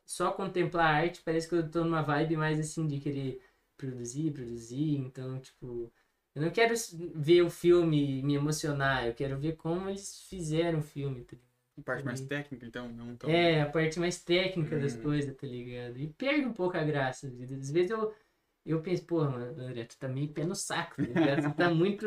só 0.06 0.32
contemplar 0.32 0.86
a 0.94 0.96
arte, 0.98 1.22
parece 1.24 1.48
que 1.48 1.54
eu 1.54 1.70
tô 1.70 1.84
numa 1.84 2.02
vibe 2.02 2.36
mais 2.36 2.58
assim 2.58 2.86
de 2.86 2.98
querer 2.98 3.40
produzir, 3.76 4.32
produzir, 4.32 4.96
então, 4.96 5.40
tipo, 5.40 5.92
eu 6.34 6.42
não 6.42 6.50
quero 6.50 6.74
ver 7.14 7.42
o 7.42 7.50
filme 7.50 8.18
e 8.18 8.22
me 8.22 8.34
emocionar, 8.34 9.06
eu 9.06 9.14
quero 9.14 9.38
ver 9.38 9.56
como 9.56 9.88
eles 9.88 10.22
fizeram 10.28 10.80
o 10.80 10.82
filme, 10.82 11.24
tá 11.24 11.36
ligado? 11.36 11.49
Parte 11.84 12.04
mais 12.04 12.20
Uhum. 12.20 12.26
técnica, 12.26 12.66
então, 12.66 12.88
não 12.88 13.16
tão... 13.16 13.30
É, 13.30 13.62
a 13.62 13.70
parte 13.70 13.98
mais 13.98 14.22
técnica 14.22 14.78
das 14.78 14.94
Hum. 14.94 15.02
coisas, 15.02 15.34
tá 15.36 15.46
ligado? 15.46 15.98
E 15.98 16.12
perde 16.12 16.46
um 16.46 16.52
pouco 16.52 16.76
a 16.76 16.84
graça. 16.84 17.26
Às 17.28 17.70
vezes 17.70 17.90
eu, 17.90 18.14
eu 18.66 18.82
penso, 18.82 19.04
porra, 19.06 19.30
mano, 19.30 19.62
André, 19.62 19.84
tu 19.84 19.98
tá 19.98 20.08
meio 20.08 20.32
pé 20.32 20.44
no 20.44 20.54
saco, 20.54 20.96
tá 20.96 21.06
ligado? 21.06 21.42
Tu 21.42 21.52
tá 21.54 21.68
muito 21.74 22.06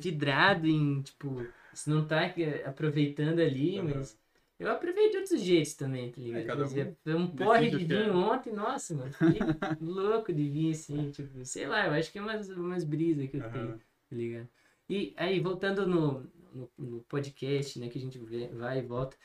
vidrado 0.00 0.66
em, 0.66 1.02
tipo, 1.02 1.52
você 1.72 1.90
não 1.90 2.06
tá 2.06 2.20
aproveitando 2.66 3.40
ali, 3.40 3.80
Aham. 3.80 3.82
mas 3.82 4.18
eu 4.58 4.70
aproveito 4.70 5.12
de 5.12 5.18
outros 5.18 5.42
jeitos 5.42 5.74
também, 5.74 6.10
tá 6.12 6.20
ligado? 6.20 6.44
É, 6.44 6.46
cada 6.46 6.64
um 6.66 7.22
um 7.22 7.26
porre 7.34 7.70
de 7.70 7.84
vinho 7.84 8.12
é. 8.12 8.16
ontem, 8.16 8.52
nossa, 8.52 8.94
mano, 8.94 9.12
fiquei 9.12 9.52
louco 9.80 10.32
de 10.32 10.48
vinho, 10.48 10.70
assim, 10.72 11.10
tipo, 11.10 11.44
sei 11.44 11.66
lá, 11.66 11.86
eu 11.86 11.92
acho 11.92 12.10
que 12.12 12.18
é 12.18 12.22
umas, 12.22 12.48
umas 12.48 12.84
brisas 12.84 13.28
que 13.30 13.36
eu 13.36 13.44
tenho 13.44 13.74
Aham. 13.74 13.80
tá 14.08 14.16
ligado? 14.16 14.48
E 14.88 15.14
aí, 15.16 15.40
voltando 15.40 15.86
no, 15.86 16.30
no, 16.54 16.70
no 16.78 17.00
podcast, 17.02 17.78
né, 17.78 17.88
que 17.88 17.98
a 17.98 18.00
gente 18.00 18.18
vê- 18.18 18.48
vai 18.48 18.78
e 18.78 18.82
volta. 18.82 19.16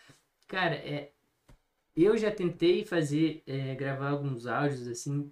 Cara, 0.48 0.76
é, 0.76 1.12
eu 1.96 2.18
já 2.18 2.32
tentei 2.32 2.86
fazer, 2.86 3.42
é, 3.48 3.74
gravar 3.76 4.10
alguns 4.10 4.46
áudios, 4.46 4.88
assim, 4.88 5.32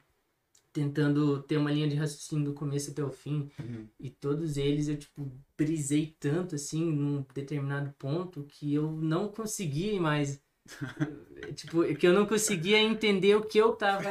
tentando 0.73 1.41
ter 1.43 1.55
uma 1.57 1.71
linha 1.71 1.87
de 1.87 1.95
raciocínio 1.95 2.43
do 2.43 2.53
começo 2.53 2.91
até 2.91 3.01
o 3.01 3.09
fim. 3.09 3.49
Uhum. 3.57 3.87
E 3.97 4.09
todos 4.09 4.57
eles 4.57 4.89
eu, 4.89 4.97
tipo, 4.97 5.31
brisei 5.57 6.15
tanto, 6.19 6.55
assim, 6.55 6.83
num 6.83 7.25
determinado 7.33 7.93
ponto 7.97 8.43
que 8.43 8.73
eu 8.73 8.91
não 8.91 9.29
consegui 9.29 9.97
mais. 9.99 10.43
tipo, 11.55 11.83
que 11.95 12.05
eu 12.05 12.13
não 12.13 12.25
conseguia 12.25 12.81
entender 12.81 13.35
o 13.35 13.45
que 13.45 13.57
eu 13.57 13.73
tava. 13.73 14.03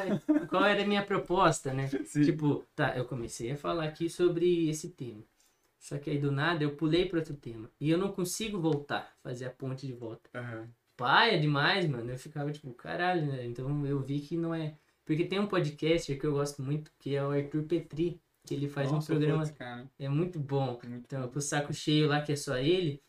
Qual 0.49 0.65
era 0.65 0.83
a 0.83 0.87
minha 0.87 1.05
proposta, 1.05 1.75
né? 1.75 1.89
Sim. 2.07 2.23
Tipo, 2.23 2.65
tá, 2.75 2.97
eu 2.97 3.05
comecei 3.05 3.51
a 3.51 3.57
falar 3.57 3.85
aqui 3.85 4.09
sobre 4.09 4.69
esse 4.69 4.89
tema. 4.91 5.23
Só 5.85 5.99
que 5.99 6.09
aí 6.09 6.19
do 6.19 6.33
nada 6.33 6.65
eu 6.65 6.75
pulei 6.77 7.05
para 7.07 7.19
outro 7.19 7.37
tema. 7.37 7.71
E 7.79 7.91
eu 7.91 7.99
não 7.99 8.11
consigo 8.11 8.59
voltar, 8.59 9.15
fazer 9.23 9.45
a 9.45 9.51
ponte 9.51 9.87
de 9.87 9.93
volta. 9.93 10.31
Aham. 10.35 10.67
Pai, 10.97 11.35
é 11.35 11.39
demais, 11.39 11.87
mano. 11.87 12.11
Eu 12.11 12.17
ficava 12.19 12.51
tipo, 12.51 12.73
caralho, 12.73 13.27
né? 13.27 13.45
Então 13.45 13.85
eu 13.87 14.01
vi 14.01 14.21
que 14.21 14.35
não 14.35 14.55
é. 14.55 14.79
Porque 15.05 15.27
tem 15.27 15.39
um 15.39 15.47
podcast 15.47 16.17
que 16.17 16.27
eu 16.27 16.33
gosto 16.33 16.63
muito, 16.63 16.91
que 16.99 17.15
é 17.15 17.23
o 17.23 17.33
Arthur 17.33 17.65
Petri, 17.65 18.19
que 18.47 18.55
ele 18.55 18.67
faz 18.67 18.91
Nossa, 18.91 19.13
um 19.13 19.19
programa. 19.19 19.43
putz. 19.45 19.55
É 19.99 20.09
muito 20.09 20.41
bom. 20.41 20.81
Muito 20.83 21.05
Então, 21.05 21.21
bom. 21.21 21.29
pro 21.29 21.43
saco 21.43 21.75
cheio 21.75 22.09
lá, 22.09 22.23
que 22.23 22.33
é 22.33 22.37
só 22.37 22.57
ele. 22.57 23.03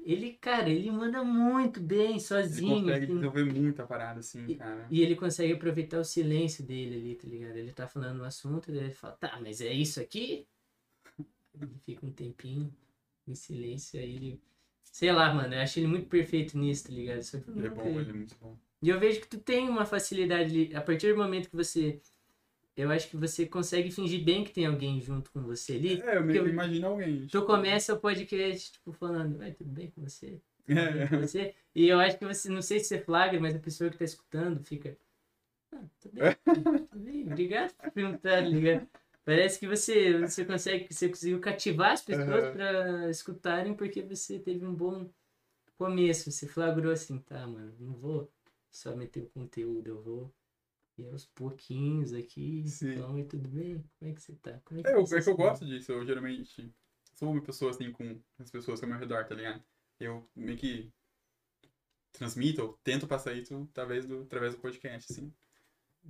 Ele, 0.00 0.32
cara, 0.40 0.68
ele 0.68 0.90
manda 0.90 1.22
muito 1.22 1.80
bem, 1.80 2.10
Ele 2.12 2.20
sozinho. 2.20 2.80
consegue 2.80 3.04
assim. 3.04 3.06
desenvolver 3.14 3.44
muita 3.44 3.86
parada, 3.86 4.18
assim, 4.18 4.56
cara. 4.56 4.86
E 4.90 5.02
ele 5.02 5.14
consegue 5.14 5.52
aproveitar 5.52 6.00
o 6.00 6.04
silêncio 6.04 6.64
dele 6.64 6.96
ali, 6.96 7.14
tá 7.14 7.28
ligado? 7.28 7.56
Ele 7.56 7.72
tá 7.72 7.86
falando 7.86 8.22
um 8.22 8.24
assunto, 8.24 8.70
ele 8.72 8.90
fala, 8.90 9.14
tá, 9.14 9.38
mas 9.40 9.60
é 9.60 9.72
isso 9.72 10.00
aqui? 10.00 10.48
Ele 11.60 11.70
fica 11.84 12.04
um 12.06 12.10
tempinho 12.12 12.72
em 13.26 13.34
silêncio, 13.34 13.98
aí 14.00 14.14
ele. 14.16 14.40
Sei 14.92 15.12
lá, 15.12 15.32
mano, 15.34 15.54
eu 15.54 15.60
acho 15.60 15.78
ele 15.78 15.88
muito 15.88 16.06
perfeito 16.08 16.56
nisso, 16.56 16.84
tá 16.88 16.92
ligado? 16.92 17.22
Só 17.22 17.38
que 17.38 17.50
Ele 17.50 17.66
é 17.66 17.70
bom, 17.70 18.00
ele 18.00 18.10
é 18.10 18.12
muito 18.14 18.34
bom. 18.40 18.56
E 18.82 18.88
eu 18.88 18.98
vejo 19.00 19.20
que 19.20 19.26
tu 19.28 19.38
tem 19.38 19.68
uma 19.68 19.84
facilidade 19.84 20.70
a 20.74 20.80
partir 20.80 21.12
do 21.12 21.18
momento 21.22 21.50
que 21.50 21.56
você. 21.56 22.00
Eu 22.76 22.90
acho 22.90 23.08
que 23.08 23.16
você 23.16 23.46
consegue 23.46 23.90
fingir 23.90 24.22
bem 24.22 24.44
que 24.44 24.52
tem 24.52 24.66
alguém 24.66 25.00
junto 25.00 25.30
com 25.30 25.42
você 25.42 25.74
ali. 25.74 26.00
É, 26.02 26.16
eu 26.18 26.22
meio 26.24 26.42
que 26.42 26.48
eu- 26.48 26.52
imagino 26.52 26.86
alguém. 26.86 27.20
Tu 27.22 27.26
tipo, 27.28 27.44
começa 27.46 27.94
o 27.94 27.98
podcast, 28.00 28.72
tipo, 28.72 28.92
falando, 28.92 29.38
vai, 29.38 29.52
tudo 29.52 29.70
bem 29.70 29.90
com 29.90 30.02
você? 30.02 30.40
Tudo 30.66 30.74
bem 30.74 31.02
É. 31.02 31.08
com 31.08 31.20
você? 31.20 31.54
E 31.74 31.88
eu 31.88 31.98
acho 32.00 32.18
que 32.18 32.24
você, 32.26 32.48
não 32.50 32.60
sei 32.60 32.80
se 32.80 32.86
você 32.86 32.98
flagra, 33.00 33.38
mas 33.40 33.54
a 33.54 33.58
pessoa 33.58 33.88
que 33.88 33.96
tá 33.96 34.04
escutando 34.04 34.62
fica. 34.64 34.96
Ah, 35.72 35.80
tudo 36.00 36.14
bem, 36.14 36.36
tudo 36.90 37.04
bem, 37.04 37.22
obrigado 37.26 37.72
por 37.74 37.90
perguntar, 37.92 38.42
tá 38.42 38.48
ligado? 38.48 38.88
Parece 39.26 39.58
que 39.58 39.66
você, 39.66 40.20
você 40.20 40.44
consegue, 40.44 40.94
você 40.94 41.08
conseguiu 41.08 41.40
cativar 41.40 41.90
as 41.90 42.00
pessoas 42.00 42.44
Aham. 42.44 42.52
pra 42.52 43.10
escutarem 43.10 43.74
porque 43.74 44.00
você 44.00 44.38
teve 44.38 44.64
um 44.64 44.72
bom 44.72 45.10
começo. 45.76 46.30
Você 46.30 46.46
flagrou 46.46 46.92
assim, 46.92 47.18
tá, 47.18 47.44
mano, 47.44 47.74
não 47.80 47.92
vou 47.94 48.30
só 48.70 48.94
meter 48.94 49.24
o 49.24 49.30
conteúdo, 49.30 49.88
eu 49.88 50.00
vou 50.00 50.32
ir 50.96 51.08
aos 51.08 51.26
pouquinhos 51.26 52.12
aqui. 52.12 52.68
Sim. 52.68 52.92
Então, 52.92 53.18
e 53.18 53.24
tudo 53.24 53.48
bem? 53.48 53.82
Como 53.98 54.12
é 54.12 54.14
que 54.14 54.22
você 54.22 54.32
tá? 54.36 54.60
Como 54.64 54.80
É, 54.86 54.94
eu, 54.94 55.04
você 55.04 55.18
é 55.18 55.22
que 55.22 55.28
eu 55.28 55.36
gosto 55.36 55.66
disso. 55.66 55.90
Eu 55.90 56.06
geralmente 56.06 56.72
sou 57.12 57.32
uma 57.32 57.42
pessoa 57.42 57.72
assim 57.72 57.90
com 57.90 58.22
as 58.38 58.48
pessoas 58.48 58.80
ao 58.80 58.88
meu 58.88 58.96
redor, 58.96 59.24
tá 59.26 59.34
ligado? 59.34 59.60
Eu 59.98 60.24
meio 60.36 60.56
que 60.56 60.88
transmito, 62.12 62.62
ou 62.62 62.78
tento 62.84 63.08
passar 63.08 63.34
isso 63.34 63.68
através 63.70 64.06
do, 64.06 64.22
através 64.22 64.54
do 64.54 64.60
podcast, 64.60 65.12
assim. 65.12 65.32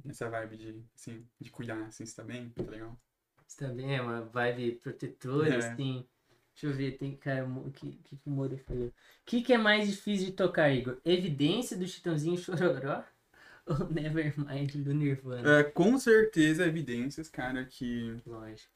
Essa 0.09 0.28
vibe 0.28 0.56
de, 0.56 0.85
assim, 0.94 1.26
de 1.40 1.50
cuidar, 1.50 1.85
assim, 1.87 2.04
se 2.06 2.14
tá 2.14 2.22
bem, 2.22 2.50
tá 2.50 2.62
legal. 2.70 2.98
Isso 3.46 3.56
também 3.56 3.96
é 3.96 4.02
uma 4.02 4.22
vibe 4.22 4.72
protetora, 4.76 5.54
É. 5.54 5.56
assim. 5.59 6.06
Deixa 6.54 6.66
eu 6.68 6.72
ver, 6.72 6.96
tem 6.96 7.14
cara, 7.14 7.46
o 7.46 7.70
que, 7.70 7.92
que, 7.96 8.16
que 8.16 8.28
o 8.28 8.30
Moro 8.30 8.56
falou? 8.56 8.88
O 8.88 8.92
que, 9.26 9.42
que 9.42 9.52
é 9.52 9.59
mais 9.59 9.87
difícil 9.88 10.26
de 10.26 10.32
tocar, 10.32 10.70
Igor? 10.72 10.96
Evidência 11.04 11.76
do 11.76 11.87
Chitãozinho 11.87 12.38
Chororó 12.38 13.04
ou 13.66 13.90
Nevermind 13.90 14.74
do 14.76 14.94
Nirvana? 14.94 15.59
É, 15.61 15.64
com 15.64 15.98
certeza, 15.98 16.64
evidências, 16.66 17.28
cara, 17.28 17.64
que 17.66 18.16
Lógico. 18.24 18.72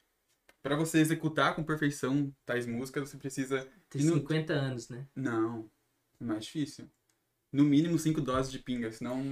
pra 0.63 0.77
você 0.77 0.99
executar 0.99 1.57
com 1.57 1.65
perfeição 1.65 2.31
tais 2.45 2.67
músicas, 2.67 3.09
você 3.09 3.17
precisa. 3.17 3.67
Tem 3.89 4.05
no- 4.05 4.17
50 4.19 4.53
anos, 4.53 4.91
né? 4.91 5.07
Não, 5.17 5.71
é 6.21 6.25
mais 6.25 6.45
difícil. 6.45 6.87
No 7.51 7.65
mínimo 7.65 7.99
cinco 7.99 8.21
doses 8.21 8.53
de 8.53 8.59
pinga, 8.59 8.93
senão 8.93 9.25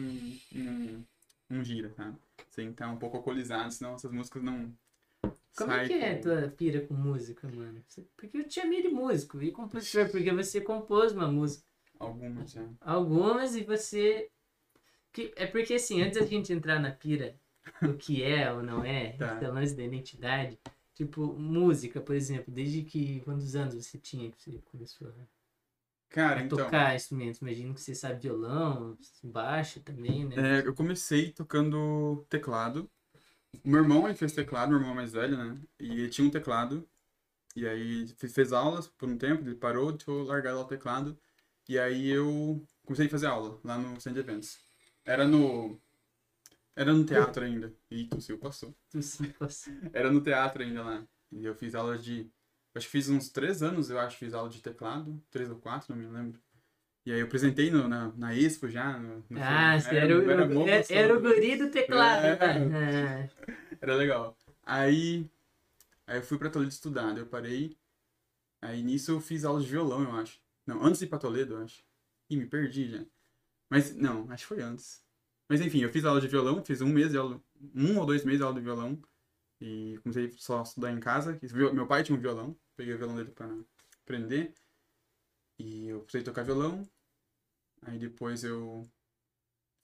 não, 0.53 1.05
não 1.49 1.63
gira, 1.65 1.91
tá? 1.91 2.15
Você 2.49 2.63
tem 2.63 2.67
que 2.67 2.73
estar 2.73 2.89
um 2.91 2.99
pouco 2.99 3.17
alcoolizado, 3.17 3.73
senão 3.73 3.95
essas 3.95 4.13
músicas 4.13 4.43
não. 4.43 4.73
Como 5.57 5.73
é 5.73 5.87
que 5.87 5.93
é 5.95 6.13
a 6.13 6.21
tua 6.21 6.49
pira 6.49 6.81
com 6.87 6.95
música, 6.95 7.49
mano? 7.49 7.83
Porque 8.17 8.39
eu 8.39 8.45
te 8.47 8.55
chamei 8.55 8.81
de 8.83 8.89
músico 8.89 9.43
e 9.43 9.51
compositor, 9.51 10.09
porque 10.11 10.31
você 10.33 10.61
compôs 10.61 11.13
uma 11.13 11.27
música. 11.27 11.65
Algumas 11.99 12.53
já. 12.53 12.65
Algumas 12.81 13.57
e 13.57 13.65
você. 13.65 14.31
Que, 15.13 15.33
é 15.37 15.47
porque 15.47 15.75
assim, 15.75 16.01
antes 16.01 16.21
da 16.21 16.27
gente 16.27 16.53
entrar 16.53 16.79
na 16.79 16.93
pira 16.93 17.35
do 17.83 17.95
que 17.95 18.23
é 18.23 18.53
ou 18.53 18.63
não 18.63 18.85
é, 18.85 19.13
Tá. 19.13 19.37
esse 19.37 19.47
lance 19.47 19.75
da 19.75 19.83
identidade, 19.83 20.59
tipo, 20.95 21.33
música, 21.35 22.01
por 22.01 22.15
exemplo, 22.15 22.53
desde 22.53 22.83
que. 22.83 23.21
Quantos 23.21 23.57
anos 23.57 23.75
você 23.75 23.99
tinha 23.99 24.31
que 24.31 24.41
você 24.41 24.61
começou 24.71 25.13
Cara, 26.11 26.43
então. 26.43 26.67
tocar 26.67 26.95
instrumentos? 26.95 27.41
Imagino 27.41 27.75
que 27.75 27.81
você 27.81 27.95
sabe 27.95 28.21
violão, 28.23 28.97
baixo 29.23 29.81
também, 29.83 30.27
né? 30.27 30.37
é, 30.37 30.67
eu 30.67 30.75
comecei 30.75 31.33
tocando 31.33 32.25
teclado. 32.29 32.91
O 33.65 33.69
meu 33.71 33.83
irmão 33.83 34.07
ele 34.09 34.17
fez 34.17 34.33
teclado, 34.33 34.71
meu 34.71 34.79
irmão 34.79 34.93
é 34.93 34.97
mais 34.97 35.13
velho, 35.13 35.37
né? 35.37 35.61
E 35.81 35.93
ele 36.01 36.09
tinha 36.11 36.27
um 36.27 36.31
teclado. 36.31 36.89
E 37.57 37.67
aí 37.69 38.09
fe- 38.19 38.29
fez 38.29 38.53
aulas 38.53 38.89
por 38.89 39.09
um 39.09 39.19
tempo, 39.19 39.43
ele 39.45 39.57
parou, 39.57 39.93
deixou 39.93 40.25
largar 40.25 40.55
lá 40.55 40.63
o 40.63 40.67
teclado. 40.67 41.19
E 41.69 41.79
aí 41.79 42.09
eu 42.09 42.65
comecei 42.87 43.07
a 43.07 43.11
fazer 43.11 43.27
aula 43.29 43.61
lá 43.65 43.79
no 43.79 44.01
centro 44.01 44.23
de 44.23 44.31
eventos. 44.31 44.59
Era 45.05 45.27
no. 45.27 45.81
Era 46.77 46.93
no 46.93 47.05
teatro 47.07 47.45
ainda. 47.45 47.75
Ih, 47.91 48.09
tossiu, 48.09 48.39
passou. 48.39 48.75
Tu 48.91 49.03
se 49.03 49.29
passou. 49.35 49.73
Era 49.93 50.11
no 50.11 50.23
teatro 50.23 50.63
ainda 50.63 50.83
lá. 50.83 51.07
E 51.33 51.45
eu 51.45 51.55
fiz 51.55 51.75
aula 51.75 51.99
de. 51.99 52.31
Acho 52.79 52.87
que 52.87 52.93
fiz 52.93 53.09
uns 53.09 53.29
três 53.29 53.63
anos, 53.63 53.91
eu 53.91 53.99
acho, 53.99 54.17
fiz 54.17 54.33
aula 54.33 54.49
de 54.49 54.63
teclado. 54.63 55.21
Três 55.31 55.51
ou 55.51 55.57
quatro, 55.59 55.95
não 55.95 56.01
me 56.03 56.09
lembro. 56.09 56.41
E 57.05 57.13
aí 57.13 57.21
eu 57.21 57.27
apresentei 57.27 57.71
no, 57.71 57.89
na, 57.89 58.09
na 58.17 58.35
Expo 58.35 58.69
já. 58.69 58.99
No, 58.99 59.25
no 59.29 59.43
Ah, 59.43 59.79
você 59.79 59.89
era, 59.97 60.05
era 60.07 60.19
o- 60.19 60.31
era, 60.31 60.47
gostoso. 60.47 60.93
era 60.93 61.17
o 61.17 61.21
guri 61.21 61.57
do 61.57 61.71
teclado, 61.71 62.27
É. 62.27 62.37
tá? 62.37 62.47
Ah, 62.55 63.29
Era 63.81 63.95
legal. 63.95 64.37
Aí. 64.65 65.29
Aí 66.07 66.19
eu 66.19 66.23
fui 66.23 66.39
pra 66.39 66.51
Toledo 66.51 66.71
estudar, 66.73 67.17
eu 67.17 67.27
parei. 67.27 67.77
Aí 68.61 68.83
nisso 68.83 69.13
eu 69.13 69.21
fiz 69.21 69.45
aula 69.45 69.61
de 69.61 69.67
violão, 69.69 70.03
eu 70.03 70.13
acho. 70.13 70.41
Não, 70.67 70.83
antes 70.85 70.99
de 71.01 71.07
ir 71.07 71.09
pra 71.09 71.19
Toledo, 71.19 71.55
eu 71.55 71.63
acho. 71.65 71.83
Ih, 72.31 72.37
me 72.37 72.47
perdi 72.47 72.89
já. 72.91 73.05
Mas, 73.71 73.95
não, 73.95 74.31
acho 74.31 74.45
que 74.45 74.49
foi 74.55 74.63
antes. 74.63 75.03
Mas 75.49 75.61
enfim, 75.61 75.81
eu 75.81 75.91
fiz 75.91 76.05
aula 76.05 76.21
de 76.21 76.29
violão, 76.29 76.65
fiz 76.65 76.81
um 76.81 76.89
mês 76.89 77.11
de 77.11 77.17
aula. 77.19 77.41
Um 77.75 77.99
ou 77.99 78.07
dois 78.07 78.25
meses 78.25 78.39
de 78.39 78.45
aula 78.45 78.55
de 78.57 78.61
violão. 78.63 79.01
E 79.61 79.99
comecei 80.03 80.31
só 80.37 80.61
a 80.61 80.63
estudar 80.63 80.93
em 80.93 81.01
casa. 81.01 81.39
Meu 81.73 81.87
pai 81.87 82.03
tinha 82.03 82.17
um 82.17 82.21
violão. 82.21 82.57
Peguei 82.79 82.95
o 82.95 82.99
violão 82.99 83.17
dele 83.17 83.33
pra 83.33 83.53
aprender. 84.05 84.55
E 85.59 85.89
eu 85.89 85.99
comecei 85.99 86.21
a 86.21 86.25
tocar 86.25 86.45
violão. 86.45 86.89
Aí 87.83 87.99
depois 87.99 88.45
eu 88.45 88.89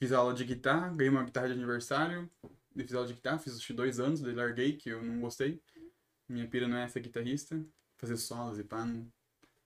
fiz 0.01 0.13
aula 0.13 0.33
de 0.33 0.45
guitarra, 0.45 0.95
ganhei 0.95 1.11
uma 1.11 1.25
guitarra 1.25 1.49
de 1.49 1.55
aniversário. 1.55 2.31
Eu 2.45 2.85
fiz 2.85 2.95
aula 2.95 3.09
de 3.09 3.15
guitarra, 3.15 3.41
fiz 3.41 3.59
dois 3.71 3.99
anos, 3.99 4.21
daí 4.21 4.33
larguei, 4.33 4.77
que 4.77 4.91
eu 4.91 5.03
não 5.03 5.21
gostei. 5.21 5.61
Minha 6.29 6.49
pira 6.49 6.69
não 6.69 6.77
é 6.77 6.87
ser 6.87 7.01
guitarrista, 7.01 7.61
fazer 7.99 8.17
solos 8.17 8.61
e 8.61 8.65
pá, 8.65 8.85
não, 8.85 9.13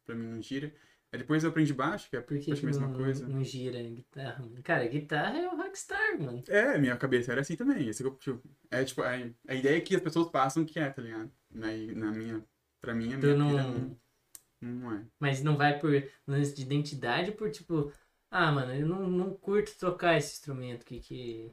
pra 0.06 0.14
mim 0.14 0.26
não 0.26 0.40
gira. 0.40 0.74
Aí 1.12 1.18
depois 1.18 1.44
eu 1.44 1.50
aprendi 1.50 1.74
baixo, 1.74 2.08
que 2.08 2.16
é 2.16 2.20
Por 2.22 2.38
que, 2.38 2.46
praticamente 2.46 2.78
que 2.78 2.82
a 2.82 2.88
mesma 2.88 2.94
coisa. 2.96 3.28
não 3.28 3.44
gira 3.44 3.82
guitarra? 3.82 4.42
Cara, 4.64 4.88
guitarra 4.88 5.38
é 5.38 5.48
o 5.48 5.56
rockstar, 5.56 6.18
mano. 6.18 6.42
É, 6.48 6.78
minha 6.78 6.96
cabeça 6.96 7.32
era 7.32 7.42
assim 7.42 7.56
também. 7.56 7.88
Esse, 7.88 8.02
eu, 8.02 8.14
tipo, 8.16 8.42
é 8.70 8.84
tipo, 8.84 9.02
a, 9.02 9.10
a 9.48 9.54
ideia 9.54 9.80
que 9.82 9.94
as 9.94 10.02
pessoas 10.02 10.30
passam 10.30 10.64
que 10.64 10.78
é, 10.78 10.88
tá 10.88 11.02
ligado? 11.02 11.30
Na, 11.50 11.66
na 11.68 12.10
minha, 12.10 12.44
pra 12.80 12.94
mim, 12.94 13.14
a 13.14 13.18
Tu 13.18 13.26
minha 13.26 13.36
não- 13.36 13.52
não, 13.52 13.98
não 14.60 14.92
é. 14.92 15.04
Mas 15.18 15.42
não 15.42 15.56
vai 15.56 15.78
por 15.78 15.90
lance 16.26 16.54
de 16.54 16.62
identidade, 16.62 17.32
por 17.32 17.50
tipo, 17.50 17.92
ah, 18.30 18.50
mano, 18.52 18.74
eu 18.74 18.86
não, 18.86 19.08
não 19.08 19.34
curto 19.34 19.76
tocar 19.78 20.16
esse 20.16 20.34
instrumento 20.34 20.84
que, 20.84 21.00
que 21.00 21.52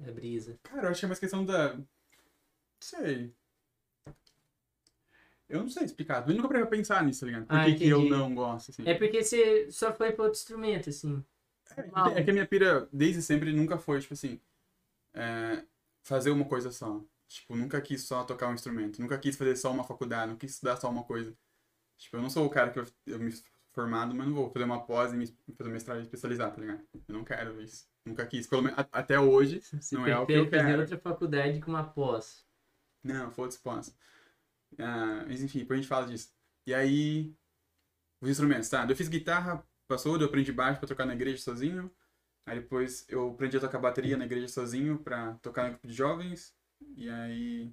é 0.00 0.08
a 0.08 0.12
brisa. 0.12 0.58
Cara, 0.62 0.86
eu 0.86 0.90
acho 0.90 1.00
que 1.00 1.06
é 1.06 1.08
mais 1.08 1.18
questão 1.20 1.44
da. 1.44 1.74
Não 1.74 1.86
sei. 2.80 3.32
Eu 5.48 5.60
não 5.60 5.68
sei 5.68 5.84
explicar. 5.84 6.28
Eu 6.28 6.34
nunca 6.34 6.48
parei 6.48 6.62
pra 6.62 6.70
pensar 6.70 7.04
nisso, 7.04 7.20
tá 7.20 7.26
ligado? 7.26 7.46
Por 7.46 7.54
Ah, 7.56 7.64
que, 7.66 7.74
que 7.76 7.88
eu 7.88 8.04
não 8.08 8.34
gosto, 8.34 8.70
assim. 8.72 8.82
É 8.84 8.94
porque 8.94 9.22
você 9.22 9.70
só 9.70 9.92
foi 9.94 10.10
pra 10.12 10.24
outro 10.24 10.38
instrumento, 10.38 10.90
assim. 10.90 11.24
Mal. 11.92 12.08
É 12.16 12.22
que 12.24 12.30
a 12.30 12.32
minha 12.32 12.46
pira, 12.46 12.88
desde 12.92 13.22
sempre, 13.22 13.52
nunca 13.52 13.78
foi, 13.78 14.00
tipo 14.00 14.14
assim, 14.14 14.40
é, 15.14 15.62
fazer 16.02 16.30
uma 16.30 16.44
coisa 16.44 16.70
só. 16.72 17.00
Tipo, 17.28 17.56
nunca 17.56 17.80
quis 17.80 18.04
só 18.04 18.24
tocar 18.24 18.48
um 18.48 18.54
instrumento. 18.54 19.00
Nunca 19.00 19.18
quis 19.18 19.36
fazer 19.36 19.56
só 19.56 19.72
uma 19.72 19.84
faculdade, 19.84 20.30
não 20.30 20.38
quis 20.38 20.52
estudar 20.52 20.76
só 20.76 20.88
uma 20.90 21.04
coisa. 21.04 21.36
Tipo, 21.98 22.16
eu 22.16 22.22
não 22.22 22.30
sou 22.30 22.46
o 22.46 22.50
cara 22.50 22.70
que 22.70 22.78
eu, 22.78 22.86
eu 23.06 23.18
me 23.18 23.32
formado, 23.72 24.14
mas 24.14 24.26
não 24.26 24.34
vou 24.34 24.50
fazer 24.50 24.64
uma 24.64 24.84
pós 24.86 25.12
e 25.12 25.16
me, 25.16 25.26
fazer 25.56 25.70
mestrado 25.70 25.98
e 26.00 26.02
especializar, 26.02 26.52
tá 26.54 26.60
ligado? 26.60 26.82
Eu 27.08 27.14
não 27.14 27.24
quero 27.24 27.60
isso. 27.60 27.86
Nunca 28.06 28.26
quis. 28.26 28.46
Pelo 28.46 28.62
menos 28.62 28.78
até 28.92 29.18
hoje, 29.20 29.60
Você 29.80 29.96
Não 29.96 30.06
é 30.06 30.18
o 30.18 30.26
que 30.26 30.32
eu 30.32 30.48
prefere 30.48 30.50
fazer 30.50 30.70
quero. 30.70 30.80
outra 30.82 30.98
faculdade 30.98 31.60
com 31.60 31.70
uma 31.70 31.84
pós. 31.84 32.46
Não, 33.02 33.30
foda-se, 33.30 33.58
pós. 33.60 33.96
Ah, 34.78 35.24
mas 35.26 35.42
enfim, 35.42 35.60
depois 35.60 35.78
a 35.78 35.82
gente 35.82 35.88
fala 35.88 36.06
disso. 36.06 36.32
E 36.66 36.74
aí, 36.74 37.34
os 38.20 38.30
instrumentos, 38.30 38.68
tá? 38.68 38.86
Eu 38.88 38.96
fiz 38.96 39.08
guitarra, 39.08 39.64
passou, 39.88 40.18
eu 40.20 40.26
aprendi 40.26 40.52
baixo 40.52 40.80
pra 40.80 40.88
tocar 40.88 41.06
na 41.06 41.14
igreja 41.14 41.42
sozinho. 41.42 41.90
Aí 42.46 42.60
depois 42.60 43.06
eu 43.08 43.30
aprendi 43.32 43.56
a 43.58 43.60
tocar 43.60 43.78
bateria 43.80 44.16
na 44.16 44.26
igreja 44.26 44.48
sozinho 44.48 44.98
pra 44.98 45.34
tocar 45.36 45.64
no 45.64 45.70
grupo 45.72 45.88
de 45.88 45.94
jovens. 45.94 46.55
E 46.96 47.08
aí. 47.08 47.72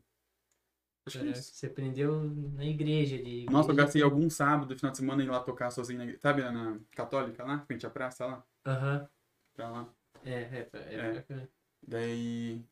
Acho 1.05 1.19
que 1.19 1.23
é 1.25 1.27
Caraca. 1.31 1.41
Você 1.41 1.65
aprendeu 1.67 2.23
na 2.53 2.65
igreja 2.65 3.15
ali. 3.17 3.45
Nossa, 3.45 3.69
eu 3.69 3.73
igreja- 3.73 3.85
gastei 3.85 4.01
algum 4.01 4.29
sábado, 4.29 4.75
final 4.75 4.91
de 4.91 4.97
semana, 4.97 5.21
indo 5.23 5.31
lá 5.31 5.41
tocar 5.41 5.69
sozinho, 5.71 5.97
na 5.99 6.05
igreja. 6.05 6.21
sabe, 6.21 6.41
na 6.43 6.79
Católica 6.91 7.43
lá, 7.43 7.59
frente 7.65 7.85
à 7.85 7.89
praça 7.89 8.25
lá, 8.25 8.45
Aham. 8.65 9.09
pra 9.53 9.69
lá. 9.69 9.93
É, 10.23 10.31
é, 10.31 10.69
é, 10.73 10.93
É. 10.95 11.13
bacana. 11.15 11.49
Daí. 11.85 12.63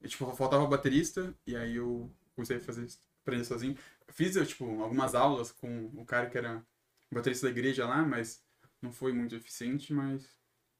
eu, 0.00 0.08
tipo, 0.08 0.32
faltava 0.34 0.66
baterista, 0.66 1.34
e 1.46 1.56
aí 1.56 1.76
eu 1.76 2.10
comecei 2.34 2.56
a 2.56 2.60
fazer, 2.60 2.86
aprender 3.22 3.44
sozinho. 3.44 3.76
Fiz, 4.08 4.36
eu, 4.36 4.46
tipo, 4.46 4.64
algumas 4.80 5.14
aulas 5.14 5.52
com 5.52 5.86
o 5.94 6.04
cara 6.06 6.30
que 6.30 6.38
era 6.38 6.64
baterista 7.12 7.46
da 7.46 7.50
igreja 7.52 7.86
lá, 7.86 8.02
mas 8.04 8.42
não 8.80 8.92
foi 8.92 9.12
muito 9.12 9.34
eficiente, 9.34 9.92
mas 9.92 10.34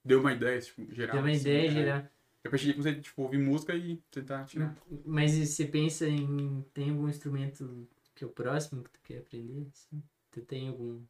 deu 0.05 0.21
uma 0.21 0.33
ideia, 0.33 0.61
tipo, 0.61 0.87
geral. 0.95 1.17
Deu 1.17 1.25
uma 1.25 1.31
assim, 1.33 1.41
ideia 1.41 1.67
é. 1.67 1.71
geral. 1.71 2.09
Eu 2.43 2.51
partir 2.51 2.67
daí 2.67 2.75
comecei, 2.75 3.01
tipo, 3.01 3.23
ouvir 3.23 3.39
música 3.39 3.75
e 3.75 3.97
tentar 4.11 4.45
tirar. 4.47 4.75
Mas 5.05 5.33
você 5.33 5.65
pensa 5.67 6.07
em. 6.09 6.63
Tem 6.73 6.91
algum 6.91 7.09
instrumento 7.09 7.89
que 8.15 8.25
é 8.25 8.27
o 8.27 8.31
próximo 8.31 8.83
que 8.83 8.91
tu 8.91 9.01
quer 9.03 9.19
aprender? 9.19 9.67
assim? 9.73 10.03
Tu 10.31 10.41
tem 10.43 10.69
algum. 10.69 11.01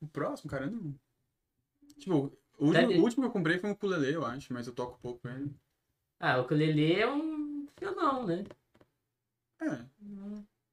O 0.00 0.06
próximo, 0.06 0.50
cara, 0.50 0.66
não. 0.66 0.94
Tipo, 1.98 2.32
o 2.58 2.66
último, 2.66 2.88
o 2.90 3.02
último 3.02 3.22
que 3.22 3.28
eu 3.28 3.32
comprei 3.32 3.58
foi 3.58 3.70
um 3.70 3.72
ukulele, 3.72 4.14
eu 4.14 4.24
acho, 4.24 4.52
mas 4.52 4.66
eu 4.66 4.74
toco 4.74 4.98
pouco 5.00 5.28
ele. 5.28 5.54
Ah, 6.20 6.38
o 6.38 6.42
ukulele 6.42 6.92
é 6.94 7.06
um 7.10 7.66
violão, 7.78 8.26
né? 8.26 8.44
É, 9.60 9.66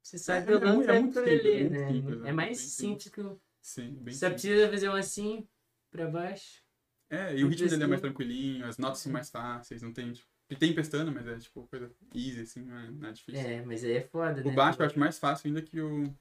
Você 0.02 0.18
sabe 0.18 0.46
É, 0.46 0.54
é 0.54 0.58
violão, 0.60 0.76
muito- 0.76 0.86
você 0.86 0.92
é 0.92 0.96
é 0.96 1.00
muito 1.00 1.12
ukulele, 1.12 1.44
simples, 1.44 1.72
né? 1.72 1.92
muito 1.92 2.00
simples, 2.00 2.20
é 2.20 2.24
né? 2.24 2.34
mais 2.34 2.58
simples 2.60 3.10
que 3.10 3.22
o. 3.22 3.42
sim, 3.62 3.92
bem 3.96 4.14
Você 4.14 4.20
simples. 4.20 4.42
precisa 4.42 4.70
fazer 4.70 4.90
um 4.90 4.96
assim 4.96 5.48
pra 5.92 6.08
baixo. 6.10 6.64
É, 7.10 7.38
e 7.38 7.44
o 7.44 7.48
ritmo 7.48 7.70
dele 7.70 7.84
é 7.84 7.88
mais 7.88 8.02
tranquilinho, 8.02 8.66
as 8.66 8.78
notas 8.78 9.00
são 9.00 9.12
mais 9.12 9.30
fáceis, 9.30 9.82
não 9.82 9.94
tem, 9.94 10.12
tipo... 10.12 10.28
Tem 10.60 10.74
pestana, 10.74 11.12
mas 11.12 11.28
é, 11.28 11.38
tipo, 11.38 11.68
coisa 11.68 11.92
easy, 12.16 12.42
assim, 12.42 12.62
não 12.64 13.10
é 13.10 13.12
difícil. 13.12 13.42
É, 13.42 13.62
mas 13.66 13.84
aí 13.84 13.98
é 13.98 14.02
foda, 14.02 14.42
né? 14.42 14.50
O 14.50 14.56
baixo 14.56 14.82
eu 14.82 14.86
acho 14.86 14.98
mais 15.00 15.20
fácil 15.20 15.48
ainda 15.48 15.62
que 15.62 15.80
o... 15.80 16.14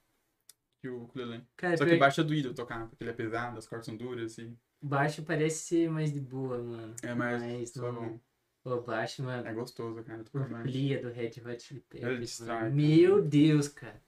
que 0.81 0.89
o 0.89 1.03
ukulele. 1.03 1.43
Cara, 1.55 1.77
Só 1.77 1.85
que 1.85 1.93
o 1.93 1.99
baixo 1.99 2.21
é 2.21 2.23
doído 2.23 2.53
tocar, 2.53 2.87
porque 2.87 3.03
ele 3.03 3.11
é 3.11 3.13
pesado, 3.13 3.57
as 3.57 3.67
cordas 3.67 3.85
são 3.85 3.95
duras, 3.95 4.37
e 4.37 4.53
baixo 4.81 5.23
parece 5.23 5.59
ser 5.59 5.89
mais 5.89 6.11
de 6.11 6.19
boa, 6.19 6.61
mano. 6.61 6.95
é 7.01 7.13
mais 7.13 7.41
Mas 7.41 7.69
só 7.71 7.91
bom. 7.91 8.19
O 8.65 8.81
baixo, 8.81 9.23
mano. 9.23 9.47
É 9.47 9.53
gostoso, 9.53 10.03
cara, 10.03 10.23
tocar 10.25 10.49
baixo. 10.49 10.67
Lia 10.67 11.01
do 11.01 11.09
Red 11.09 11.31
Hot 11.45 11.63
Chili 11.63 11.79
Peppers. 11.89 12.41
Meu 12.73 13.21
Deus, 13.21 13.69
cara. 13.69 14.01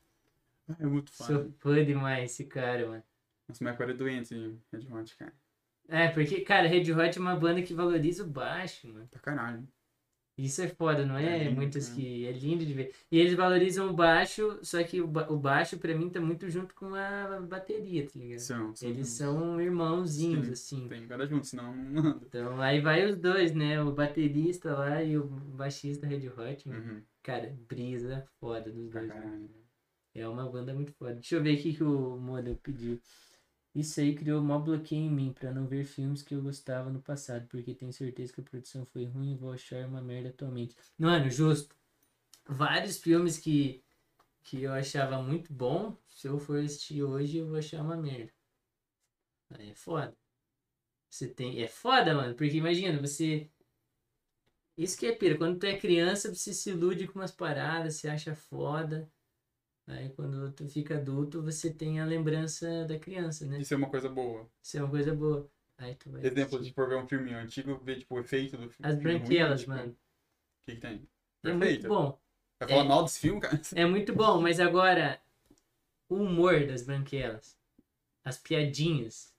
É 0.77 0.85
muito 0.85 1.11
Sou 1.11 1.25
fácil. 1.27 1.53
fã 1.59 1.85
demais 1.85 2.31
esse 2.31 2.43
cara, 2.43 2.87
mano. 2.87 3.03
Nossa, 3.47 3.63
mas 3.63 3.73
agora 3.73 3.91
é 3.91 3.95
doente, 3.95 4.35
Red 4.71 4.85
Hot, 4.91 5.15
cara. 5.15 5.33
É, 5.89 6.07
porque, 6.09 6.41
cara, 6.41 6.67
Red 6.67 6.91
Hot 6.93 7.17
é 7.17 7.21
uma 7.21 7.35
banda 7.35 7.61
que 7.61 7.73
valoriza 7.73 8.23
o 8.23 8.27
baixo, 8.27 8.87
mano. 8.87 9.07
Pra 9.09 9.19
caralho. 9.19 9.67
Isso 10.37 10.61
é 10.61 10.69
foda, 10.69 11.05
não 11.05 11.17
é? 11.17 11.35
É 11.39 11.43
lindo, 11.45 11.55
Muitas 11.57 11.89
né? 11.89 11.95
que. 11.95 12.25
É 12.25 12.31
lindo 12.31 12.65
de 12.65 12.73
ver. 12.73 12.95
E 13.11 13.19
eles 13.19 13.33
valorizam 13.33 13.89
o 13.89 13.93
baixo, 13.93 14.57
só 14.63 14.81
que 14.83 15.01
o, 15.01 15.07
ba- 15.07 15.27
o 15.29 15.37
baixo, 15.37 15.77
pra 15.77 15.93
mim, 15.93 16.09
tá 16.09 16.21
muito 16.21 16.49
junto 16.49 16.73
com 16.73 16.95
a 16.95 17.41
bateria, 17.41 18.05
tá 18.05 18.11
ligado? 18.17 18.39
São, 18.39 18.73
são 18.73 18.89
Eles 18.89 19.09
são 19.09 19.59
irmãozinhos, 19.59 20.45
Sim, 20.45 20.53
assim. 20.53 20.87
Tem 20.87 21.01
que 21.01 21.07
cada 21.07 21.27
junto, 21.27 21.45
senão 21.45 21.75
não 21.75 22.01
anda. 22.11 22.25
Então 22.25 22.61
aí 22.61 22.79
vai 22.79 23.05
os 23.05 23.17
dois, 23.17 23.53
né? 23.53 23.81
O 23.83 23.91
baterista 23.91 24.73
lá 24.77 25.03
e 25.03 25.17
o 25.17 25.25
baixista 25.25 26.07
Red 26.07 26.29
Hot, 26.29 26.69
mano. 26.69 26.85
Uhum. 26.93 27.01
Cara, 27.21 27.53
brisa 27.67 28.25
foda 28.39 28.71
dos 28.71 28.89
Pra 28.89 29.01
dois. 29.01 29.13
né? 29.13 29.21
caralho. 29.21 29.49
É 30.15 30.27
uma 30.27 30.49
banda 30.49 30.73
muito 30.73 30.93
foda. 30.93 31.15
Deixa 31.15 31.35
eu 31.35 31.43
ver 31.43 31.57
o 31.57 31.61
que, 31.61 31.73
que 31.73 31.83
o 31.83 32.17
Moda 32.17 32.57
pediu. 32.63 32.97
Isso 33.73 33.99
aí 33.99 34.15
criou 34.15 34.41
mó 34.43 34.59
bloqueio 34.59 35.01
em 35.01 35.11
mim 35.11 35.33
pra 35.33 35.51
não 35.51 35.67
ver 35.67 35.85
filmes 35.85 36.23
que 36.23 36.33
eu 36.33 36.41
gostava 36.41 36.89
no 36.89 37.01
passado, 37.01 37.47
porque 37.47 37.75
tenho 37.75 37.93
certeza 37.93 38.33
que 38.33 38.41
a 38.41 38.43
produção 38.43 38.85
foi 38.85 39.05
ruim 39.05 39.33
e 39.33 39.37
vou 39.37 39.51
achar 39.51 39.87
uma 39.87 40.01
merda 40.01 40.29
atualmente. 40.29 40.75
Mano, 40.97 41.29
justo. 41.29 41.75
Vários 42.47 42.97
filmes 42.97 43.37
que, 43.37 43.83
que 44.43 44.63
eu 44.63 44.73
achava 44.73 45.21
muito 45.21 45.53
bom, 45.53 45.95
se 46.09 46.27
eu 46.27 46.39
for 46.39 46.59
assistir 46.59 47.03
hoje, 47.03 47.37
eu 47.37 47.47
vou 47.47 47.57
achar 47.57 47.81
uma 47.83 47.95
merda. 47.95 48.33
Aí 49.51 49.69
é 49.69 49.75
foda. 49.75 50.15
Você 51.09 51.27
tem. 51.27 51.61
É 51.61 51.67
foda, 51.67 52.13
mano, 52.13 52.35
porque 52.35 52.57
imagina, 52.57 52.99
você. 52.99 53.49
Isso 54.77 54.97
que 54.97 55.05
é 55.05 55.15
pira. 55.15 55.37
Quando 55.37 55.59
tu 55.59 55.65
é 55.65 55.77
criança, 55.77 56.33
você 56.33 56.53
se 56.53 56.69
ilude 56.69 57.07
com 57.07 57.19
umas 57.19 57.31
paradas, 57.31 57.95
você 57.95 58.09
acha 58.09 58.33
foda. 58.35 59.11
Aí 59.89 60.09
quando 60.09 60.51
tu 60.51 60.67
fica 60.67 60.97
adulto, 60.97 61.41
você 61.41 61.73
tem 61.73 61.99
a 61.99 62.05
lembrança 62.05 62.85
da 62.85 62.99
criança, 62.99 63.45
né? 63.45 63.59
Isso 63.59 63.73
é 63.73 63.77
uma 63.77 63.89
coisa 63.89 64.07
boa. 64.07 64.47
Isso 64.61 64.77
é 64.77 64.81
uma 64.83 64.89
coisa 64.89 65.13
boa. 65.15 65.49
Aí 65.77 65.95
tu 65.95 66.11
vai. 66.11 66.21
Exemplo, 66.21 66.55
assistir. 66.57 66.63
de 66.65 66.73
por 66.73 66.87
ver 66.87 66.95
um 66.97 67.07
filme 67.07 67.33
antigo, 67.33 67.77
ver 67.79 67.99
tipo, 67.99 68.15
o 68.15 68.19
efeito 68.19 68.55
do 68.57 68.69
filme. 68.69 68.91
As 68.91 68.97
branquelas, 68.97 69.61
tipo, 69.61 69.71
mano. 69.71 69.91
O 69.91 70.65
que, 70.65 70.75
que 70.75 70.81
tem? 70.81 71.07
É 71.43 71.53
muito 71.53 71.59
Perfeito. 71.59 71.87
bom. 71.87 72.19
Vai 72.59 72.69
falar 72.69 72.83
É. 72.83 72.87
mal 72.87 73.03
desse 73.03 73.19
filme, 73.19 73.41
cara? 73.41 73.61
É 73.73 73.85
muito 73.85 74.13
bom, 74.13 74.41
mas 74.41 74.59
agora 74.59 75.19
o 76.07 76.15
humor 76.15 76.67
das 76.67 76.83
branquelas, 76.83 77.57
as 78.23 78.37
piadinhas, 78.37 79.33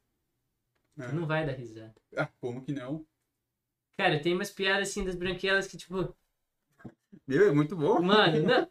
É. 0.98 1.06
tu 1.08 1.14
não 1.14 1.26
vai 1.26 1.46
dar 1.46 1.52
risada. 1.52 1.94
Ah, 2.16 2.28
como 2.40 2.62
que 2.64 2.72
não? 2.72 3.06
Cara, 3.96 4.18
tem 4.20 4.34
umas 4.34 4.50
piadas 4.50 4.88
assim 4.88 5.04
das 5.04 5.14
branquelas 5.14 5.66
que, 5.68 5.76
tipo, 5.76 6.14
Meu, 7.26 7.48
é 7.48 7.52
muito 7.52 7.76
bom. 7.76 8.00
mano, 8.00 8.42
não. 8.42 8.68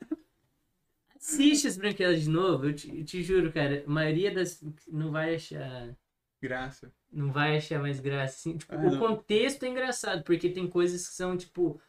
Assiste 1.19 1.67
as 1.67 1.77
branquelas 1.77 2.21
de 2.23 2.29
novo, 2.29 2.65
eu 2.67 2.73
te, 2.73 2.97
eu 2.99 3.03
te 3.05 3.21
juro, 3.21 3.51
cara. 3.51 3.83
A 3.85 3.89
maioria 3.89 4.33
das. 4.33 4.63
Não 4.87 5.11
vai 5.11 5.35
achar. 5.35 5.95
Graça. 6.41 6.93
Não 7.11 7.31
vai 7.31 7.57
achar 7.57 7.79
mais 7.81 7.99
graça. 7.99 8.35
Assim, 8.35 8.57
tipo, 8.57 8.73
Ah, 8.73 8.77
o 8.77 8.91
não. 8.91 8.99
contexto 8.99 9.63
é 9.63 9.67
engraçado, 9.67 10.23
porque 10.23 10.49
tem 10.49 10.67
coisas 10.67 11.07
que 11.07 11.13
são, 11.13 11.35
tipo. 11.35 11.79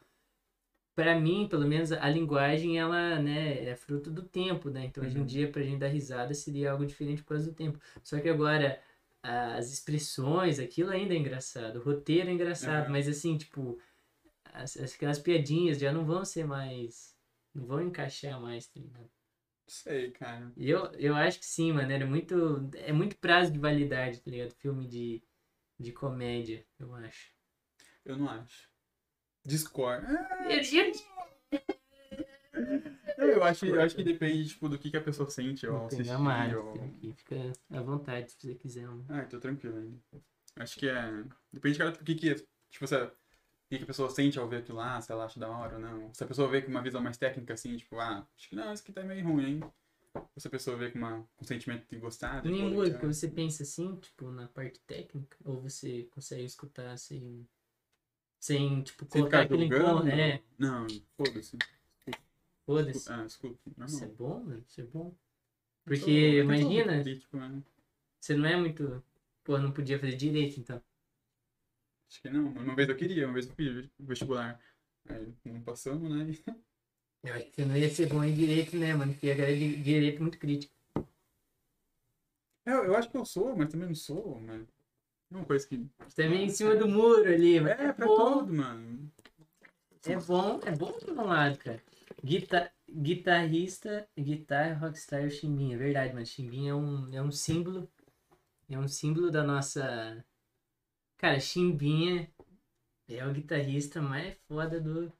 Pra 0.97 1.19
mim, 1.19 1.47
pelo 1.49 1.67
menos, 1.67 1.93
a 1.93 2.09
linguagem, 2.11 2.79
ela, 2.79 3.19
né, 3.21 3.65
é 3.65 3.77
fruto 3.77 4.11
do 4.11 4.23
tempo, 4.23 4.69
né? 4.69 4.85
Então, 4.87 5.03
hoje 5.05 5.17
em 5.17 5.21
Uhum. 5.21 5.27
dia, 5.27 5.51
pra 5.51 5.63
gente 5.63 5.79
dar 5.79 5.87
risada, 5.87 6.35
seria 6.35 6.73
algo 6.73 6.85
diferente 6.85 7.23
por 7.23 7.29
causa 7.31 7.47
do 7.47 7.55
tempo. 7.55 7.79
Só 8.03 8.21
que 8.21 8.29
agora, 8.29 8.79
as 9.23 9.73
expressões, 9.73 10.59
aquilo 10.59 10.91
ainda 10.91 11.15
é 11.15 11.17
engraçado. 11.17 11.77
O 11.79 11.83
roteiro 11.83 12.29
é 12.29 12.33
engraçado, 12.33 12.87
Uhum. 12.87 12.93
mas 12.93 13.09
assim, 13.09 13.39
tipo, 13.39 13.79
as- 14.53 14.77
aquelas 14.77 15.19
piadinhas 15.19 15.79
já 15.79 15.93
não 15.93 16.05
vão 16.05 16.25
ser 16.25 16.45
mais. 16.45 17.17
Não 17.55 17.65
vão 17.65 17.81
encaixar 17.81 18.39
mais, 18.41 18.67
tá 18.67 18.79
ligado? 18.81 19.09
Sei, 19.71 20.11
cara. 20.11 20.53
Eu, 20.57 20.87
eu 20.95 21.15
acho 21.15 21.39
que 21.39 21.47
sim, 21.47 21.73
mano. 21.73 21.93
Era 21.93 22.05
muito. 22.05 22.69
É 22.75 22.93
muito 22.93 23.17
prazo 23.17 23.53
de 23.53 23.59
validade, 23.59 24.21
tá 24.21 24.29
ligado? 24.29 24.53
Filme 24.55 24.85
de, 24.89 25.23
de 25.79 25.93
comédia, 25.93 26.67
eu 26.79 26.93
acho. 26.97 27.33
Eu 28.05 28.17
não 28.19 28.29
acho. 28.29 28.69
Discord. 29.45 30.05
É, 30.47 30.59
Eu, 33.19 33.45
acho, 33.45 33.65
eu 33.67 33.81
acho 33.81 33.95
que 33.95 34.03
depende, 34.03 34.49
tipo, 34.49 34.69
do 34.69 34.77
que, 34.79 34.91
que 34.91 34.97
a 34.97 35.01
pessoa 35.01 35.29
sente 35.31 35.67
ao 35.67 35.87
assistir. 35.87 36.19
mais. 36.19 36.53
ou- 36.55 36.73
Aqui. 36.73 37.13
Fica 37.17 37.53
à 37.71 37.81
vontade 37.81 38.33
se 38.33 38.41
você 38.41 38.55
quiser. 38.57 38.87
Mano. 38.89 39.05
Ah, 39.09 39.25
tô 39.25 39.39
tranquilo 39.39 39.77
ainda. 39.79 39.99
Acho 40.57 40.79
que 40.79 40.89
é. 40.89 41.25
Depende 41.53 41.75
de 41.75 41.79
cada. 41.79 41.91
O 42.01 42.05
que 42.05 42.15
que 42.17 42.31
é. 42.31 42.35
Tipo, 42.71 42.87
se 42.89 42.95
a... 42.97 43.13
o 43.75 43.79
que, 43.79 43.85
a 43.85 43.87
pessoa 43.87 44.11
sente 44.11 44.39
ao 44.39 44.49
ver 44.49 44.59
aquilo 44.59 44.79
lá, 44.79 45.01
se 45.01 45.13
ela 45.13 45.25
acha 45.25 45.39
da 45.39 45.49
hora 45.49 45.75
ou 45.77 45.81
não. 45.81 46.13
Se 46.13 46.25
a 46.25 46.27
pessoa 46.27 46.49
vê 46.49 46.61
com 46.61 46.71
uma 46.71 46.83
visão 46.83 47.01
mais 47.01 47.17
técnica, 47.17 47.55
assim, 47.55 47.77
tipo, 47.77 47.99
ah, 47.99 48.27
acho 48.37 48.49
que 48.49 48.57
não, 48.57 48.73
isso 48.73 48.83
aqui 48.83 48.93
tá 48.93 49.03
meio 49.03 49.25
ruim, 49.25 49.45
hein? 49.45 49.61
Ou 50.13 50.29
se 50.37 50.49
a 50.49 50.51
pessoa 50.51 50.77
vê 50.77 50.91
com, 50.91 50.99
uma... 50.99 51.23
com 51.37 51.45
um 51.45 51.47
sentimento 51.47 51.87
de 51.89 51.97
gostar. 51.97 52.43
de, 52.43 52.49
música, 52.49 52.97
legal. 52.97 53.13
você 53.13 53.29
pensa 53.29 53.63
assim, 53.63 53.95
tipo, 53.97 54.31
na 54.33 54.49
parte 54.49 54.81
técnica? 54.81 55.37
Ou 55.45 55.61
você 55.61 56.05
consegue 56.11 56.45
escutar 56.45 56.97
sem. 56.99 57.47
Sem, 58.41 58.83
tipo, 58.83 59.05
Sem 59.05 59.21
colocar 59.21 59.43
aquilo 59.43 59.63
em 59.63 59.71
julgando. 59.71 60.01
conta? 60.01 60.11
É, 60.11 60.43
Não, 60.59 60.87
foda-se. 61.17 61.59
foda-se. 62.67 63.13
Ah, 63.13 63.25
escuta. 63.25 63.59
Isso 63.87 64.03
é 64.05 64.09
bom, 64.09 64.41
mano. 64.41 64.65
Isso 64.67 64.81
é 64.81 64.85
bom. 64.85 65.05
Sou- 65.05 65.19
Porque, 65.85 66.39
imagina, 66.41 67.03
crítico, 67.03 67.37
né? 67.37 67.63
você 68.19 68.35
não 68.35 68.49
é 68.49 68.57
muito. 68.57 69.05
Pô, 69.45 69.59
não 69.59 69.73
podia 69.73 69.99
fazer 69.99 70.17
direito, 70.17 70.59
então. 70.59 70.83
Acho 72.11 72.23
que 72.23 72.29
não. 72.29 72.49
Uma 72.49 72.75
vez 72.75 72.89
eu 72.89 72.97
queria, 72.97 73.27
uma 73.27 73.35
vez 73.35 73.47
eu 73.47 73.55
fiz 73.55 73.89
vestibular. 73.99 74.61
Aí 75.09 75.33
não 75.45 75.63
passamos, 75.63 76.11
né? 76.11 76.35
Eu 77.23 77.35
acho 77.35 77.45
que 77.47 77.57
você 77.57 77.65
não 77.65 77.77
ia 77.77 77.89
ser 77.89 78.09
bom 78.09 78.25
em 78.25 78.35
direito, 78.35 78.77
né, 78.77 78.95
mano? 78.95 79.13
Porque 79.13 79.31
a 79.31 79.35
galera 79.35 79.57
de 79.57 79.77
direito 79.77 80.17
é 80.17 80.21
muito 80.21 80.39
crítica. 80.39 80.75
Eu, 82.67 82.85
eu 82.85 82.97
acho 82.97 83.11
que 83.11 83.17
eu 83.17 83.25
sou, 83.25 83.57
mas 83.57 83.69
também 83.69 83.89
não 83.89 83.95
sou, 83.95 84.41
mas. 84.41 84.67
É 85.31 85.37
uma 85.37 85.45
coisa 85.45 85.67
que. 85.67 85.87
Você 86.07 86.23
tá 86.23 86.29
meio 86.29 86.43
em 86.43 86.49
cima 86.49 86.75
do 86.75 86.89
muro 86.89 87.33
ali, 87.33 87.61
mas 87.61 87.79
É, 87.79 87.93
pra 87.93 88.07
bom. 88.07 88.39
tudo, 88.39 88.53
mano. 88.53 89.13
É 90.05 90.17
bom, 90.17 90.61
é 90.65 90.73
bom 90.73 90.93
por 90.93 91.11
um 91.11 91.27
lado, 91.27 91.59
cara. 91.59 91.81
Guita 92.25 92.73
guitarrista, 92.91 94.09
guitarra, 94.19 94.75
rockstar 94.75 95.23
e 95.23 95.27
o 95.27 95.31
Chimbinha. 95.31 95.79
Verdade, 95.79 96.13
mas 96.13 96.29
Chimbinha 96.29 96.73
é 96.73 96.75
um, 96.75 97.15
é 97.15 97.23
um 97.23 97.31
símbolo. 97.31 97.89
É 98.69 98.79
um 98.79 98.89
símbolo 98.89 99.31
da 99.31 99.45
nossa. 99.45 100.25
Cara, 101.21 101.39
Chimbinha 101.39 102.27
é 103.07 103.27
o 103.27 103.31
guitarrista 103.31 104.01
mais 104.01 104.35
foda 104.49 104.81
do, 104.81 105.13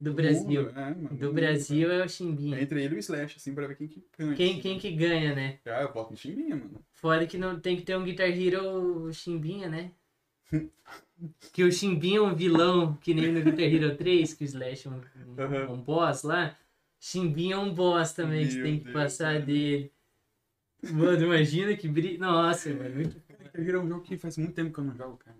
do 0.00 0.14
Brasil. 0.14 0.68
É, 0.70 0.94
mano. 0.94 1.08
Do 1.08 1.32
Brasil 1.32 1.90
é 1.90 2.04
o 2.04 2.08
Chimbinha. 2.08 2.60
Entre 2.60 2.84
ele 2.84 2.94
e 2.94 2.98
o 2.98 3.00
Slash, 3.00 3.34
assim, 3.36 3.52
pra 3.52 3.66
ver 3.66 3.76
quem 3.76 3.88
que 3.88 4.06
ganha. 4.16 4.36
Quem, 4.36 4.52
assim. 4.52 4.60
quem 4.60 4.78
que 4.78 4.92
ganha, 4.92 5.34
né? 5.34 5.58
Ah, 5.66 5.82
eu 5.82 5.92
voto 5.92 6.12
no 6.12 6.16
Chimbinha, 6.16 6.54
mano. 6.54 6.80
Foda 6.92 7.26
que 7.26 7.36
não 7.36 7.58
tem 7.58 7.76
que 7.76 7.82
ter 7.82 7.96
um 7.96 8.04
Guitar 8.04 8.28
Hero 8.28 9.12
Chimbinha, 9.12 9.68
né? 9.68 9.90
que 11.52 11.64
o 11.64 11.72
Chimbinha 11.72 12.18
é 12.18 12.22
um 12.22 12.36
vilão, 12.36 12.94
que 12.98 13.12
nem 13.12 13.32
no 13.32 13.42
Guitar 13.42 13.64
Hero 13.64 13.96
3, 13.96 14.34
que 14.34 14.44
o 14.44 14.46
Slash 14.46 14.86
é 14.86 14.90
um, 14.92 15.00
um, 15.00 15.72
um 15.72 15.82
boss 15.82 16.22
lá. 16.22 16.56
Chimbinha 17.00 17.56
é 17.56 17.58
um 17.58 17.74
boss 17.74 18.12
também, 18.12 18.46
que 18.46 18.54
Meu 18.54 18.62
tem 18.62 18.78
que 18.78 18.84
Deus, 18.84 18.94
passar 18.94 19.42
dele. 19.42 19.90
Mano, 20.92 21.24
imagina 21.24 21.76
que 21.76 21.88
brilho. 21.88 22.20
Nossa, 22.20 22.72
mano, 22.72 22.94
muito 22.94 23.20
Guitar 23.58 23.68
Hero 23.68 23.78
é 23.78 23.82
um 23.82 23.88
jogo 23.88 24.02
que 24.02 24.16
faz 24.16 24.36
muito 24.38 24.54
tempo 24.54 24.72
que 24.72 24.78
eu 24.80 24.84
não 24.84 24.94
jogo, 24.94 25.16
cara. 25.18 25.36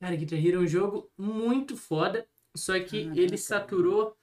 Cara, 0.00 0.16
Guitar 0.16 0.38
Hero 0.38 0.58
é 0.58 0.64
um 0.64 0.66
jogo 0.66 1.10
muito 1.18 1.76
foda, 1.76 2.26
só 2.56 2.78
que 2.78 3.04
Caraca. 3.04 3.20
ele 3.20 3.38
saturou 3.38 4.16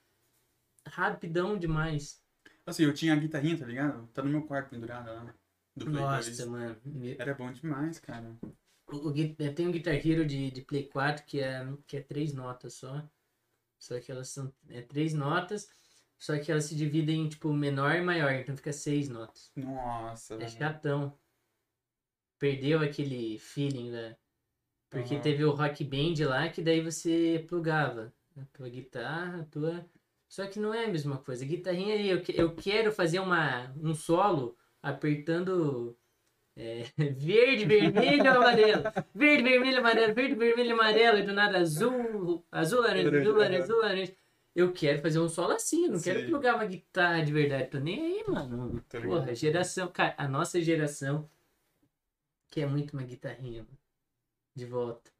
rapidão 0.88 1.58
demais. 1.58 2.21
Assim, 2.65 2.84
eu 2.84 2.93
tinha 2.93 3.13
a 3.13 3.17
guitarrinha, 3.17 3.58
tá 3.58 3.65
ligado? 3.65 4.08
Tá 4.13 4.23
no 4.23 4.29
meu 4.29 4.43
quarto 4.43 4.69
pendurada 4.69 5.12
lá. 5.12 5.36
Do 5.75 5.86
Play 5.86 5.95
Nossa, 6.01 6.29
2. 6.29 6.45
mano. 6.47 6.77
Era 7.17 7.34
bom 7.34 7.51
demais, 7.51 7.99
cara. 7.99 8.36
O, 8.88 9.10
o, 9.10 9.13
tem 9.56 9.67
um 9.67 9.71
Guitar 9.71 9.95
Hero 9.95 10.25
de, 10.25 10.51
de 10.51 10.62
Play 10.62 10.88
4 10.88 11.25
que 11.25 11.39
é, 11.39 11.67
que 11.88 11.97
é 11.97 12.01
três 12.01 12.34
notas 12.34 12.75
só. 12.75 13.03
Só 13.79 13.99
que 13.99 14.12
elas 14.12 14.29
são 14.29 14.53
é, 14.69 14.82
três 14.82 15.13
notas, 15.13 15.67
só 16.17 16.39
que 16.39 16.49
elas 16.49 16.65
se 16.65 16.75
dividem 16.75 17.25
em 17.25 17.29
tipo 17.29 17.51
menor 17.51 17.95
e 17.95 18.01
maior, 18.01 18.32
então 18.32 18.56
fica 18.56 18.71
seis 18.71 19.10
notas. 19.10 19.51
Nossa, 19.58 20.36
É 20.36 20.38
velho. 20.38 20.49
chatão. 20.51 21.17
Perdeu 22.43 22.82
aquele 22.82 23.39
feeling, 23.39 23.89
né? 23.89 24.17
Porque 24.89 25.13
Aham. 25.13 25.23
teve 25.23 25.45
o 25.45 25.51
Rock 25.51 25.82
Band 25.86 26.27
lá 26.27 26.49
que 26.49 26.62
daí 26.62 26.82
você 26.82 27.45
plugava 27.47 28.13
a 28.38 28.43
tua 28.51 28.67
guitarra, 28.67 29.43
a 29.43 29.45
tua. 29.45 29.86
Só 30.27 30.45
que 30.45 30.60
não 30.60 30.73
é 30.73 30.84
a 30.84 30.89
mesma 30.89 31.17
coisa. 31.19 31.45
Guitarrinha 31.45 31.95
aí, 31.95 32.10
eu, 32.10 32.21
que- 32.21 32.38
eu 32.38 32.53
quero 32.53 32.91
fazer 32.91 33.19
uma, 33.19 33.73
um 33.82 33.95
solo 33.95 34.58
apertando 34.82 35.97
é, 36.58 36.84
verde, 37.15 37.63
vermelho, 37.63 38.29
amarelo. 38.36 38.84
Verde, 39.15 39.43
vermelho, 39.43 39.79
amarelo, 39.79 40.13
verde, 40.13 40.36
vermelho, 40.36 40.73
amarelo, 40.73 41.19
e 41.19 41.23
do 41.23 41.32
nada 41.32 41.60
azul, 41.60 42.45
azul, 42.51 42.82
laranja, 42.82 43.21
azul, 43.21 43.38
Laranja, 43.38 43.63
azul, 43.63 43.77
laranja. 43.79 44.13
Eu 44.53 44.73
quero 44.73 45.01
fazer 45.01 45.19
um 45.19 45.29
solo 45.29 45.53
assim, 45.53 45.86
eu 45.86 45.93
não 45.93 46.01
quero 46.01 46.19
Sim. 46.19 46.29
plugar 46.29 46.56
uma 46.56 46.65
guitarra 46.65 47.23
de 47.23 47.32
verdade. 47.32 47.69
Tô 47.69 47.79
nem 47.79 48.01
aí, 48.01 48.23
mano. 48.27 48.84
Porra, 49.01 49.34
geração, 49.34 49.88
cara, 49.88 50.13
a 50.17 50.27
nossa 50.27 50.62
geração 50.62 51.29
quer 52.53 52.67
muito 52.67 52.93
uma 52.93 53.03
guitarrinha, 53.03 53.63
mano. 53.63 53.77
De 54.55 54.65
volta. 54.65 55.11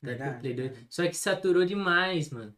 Pro 0.00 0.10
Verdade, 0.10 0.40
Play 0.40 0.54
2. 0.54 0.72
cara. 0.72 0.86
Só 0.88 1.06
que 1.06 1.14
saturou 1.14 1.64
demais, 1.64 2.30
mano. 2.30 2.56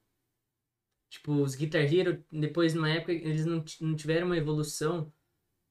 Tipo, 1.09 1.33
os 1.43 1.55
Guitar 1.55 1.83
Hero, 1.83 2.25
depois, 2.31 2.75
numa 2.75 2.91
época, 2.91 3.13
eles 3.13 3.45
não, 3.47 3.65
não 3.81 3.97
tiveram 3.97 4.27
uma 4.27 4.37
evolução. 4.37 5.13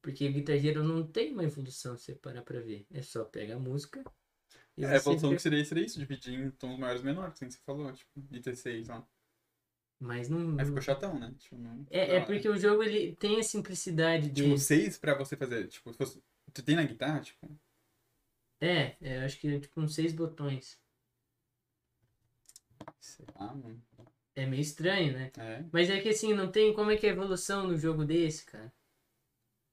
Porque 0.02 0.28
o 0.28 0.34
Guitar 0.34 0.56
Hero 0.56 0.84
não 0.84 1.06
tem 1.06 1.34
uma 1.34 1.44
evolução, 1.44 1.98
se 1.98 2.06
você 2.06 2.16
parar 2.16 2.42
pra 2.42 2.60
ver. 2.60 2.86
É 2.92 3.02
só 3.02 3.24
pega 3.24 3.56
a 3.56 3.60
música. 3.60 4.04
e 4.78 4.84
É, 4.84 4.88
a 4.88 4.96
evolução 4.96 5.30
vê- 5.30 5.36
que 5.36 5.42
seria, 5.42 5.64
seria 5.66 5.86
isso, 5.86 6.00
dividir 6.00 6.34
em 6.40 6.52
tons 6.52 6.80
maiores 6.80 7.02
e 7.02 7.06
menores, 7.06 7.34
assim 7.34 7.48
que 7.48 7.54
você 7.54 7.60
falou, 7.66 7.92
tipo, 7.94 8.10
de 8.16 8.40
T6 8.42 8.90
ó. 8.90 9.04
Mas 10.00 10.30
não. 10.30 10.58
Aí 10.58 10.66
ficou 10.66 10.82
chatão, 10.82 11.20
né? 11.20 11.34
Tipo, 11.38 11.58
não... 11.58 11.86
É, 11.92 12.16
é 12.16 12.26
porque 12.26 12.48
o 12.48 12.56
jogo 12.58 12.82
ele 12.82 13.16
tem 13.18 13.38
a 13.40 13.44
simplicidade 13.44 14.30
dele. 14.30 14.48
Tipo, 14.48 14.58
seis 14.58 14.98
pra 14.98 15.14
você 15.14 15.36
fazer, 15.36 15.68
tipo, 15.68 15.92
se 15.92 15.98
fosse... 15.98 16.24
Tu 16.54 16.64
tem 16.64 16.76
na 16.78 16.84
guitarra, 16.84 17.20
tipo... 17.20 17.60
É, 18.62 18.96
é, 19.02 19.18
eu 19.18 19.26
acho 19.26 19.40
que 19.40 19.48
é 19.48 19.60
tipo 19.60 19.80
uns 19.80 19.96
seis 19.96 20.14
botões. 20.14 20.80
Sei 23.00 23.26
lá, 23.36 23.54
mano. 23.54 23.82
É 24.36 24.46
meio 24.46 24.62
estranho, 24.62 25.14
né? 25.14 25.32
É. 25.38 25.64
Mas 25.72 25.90
é 25.90 26.00
que 26.00 26.10
assim, 26.10 26.34
não 26.34 26.52
tem 26.52 26.74
como 26.74 26.92
é 26.92 26.98
que 26.98 27.06
é 27.06 27.10
a 27.10 27.14
evolução 27.14 27.68
no 27.68 27.78
jogo 27.78 28.06
desse, 28.06 28.46
cara. 28.46 28.72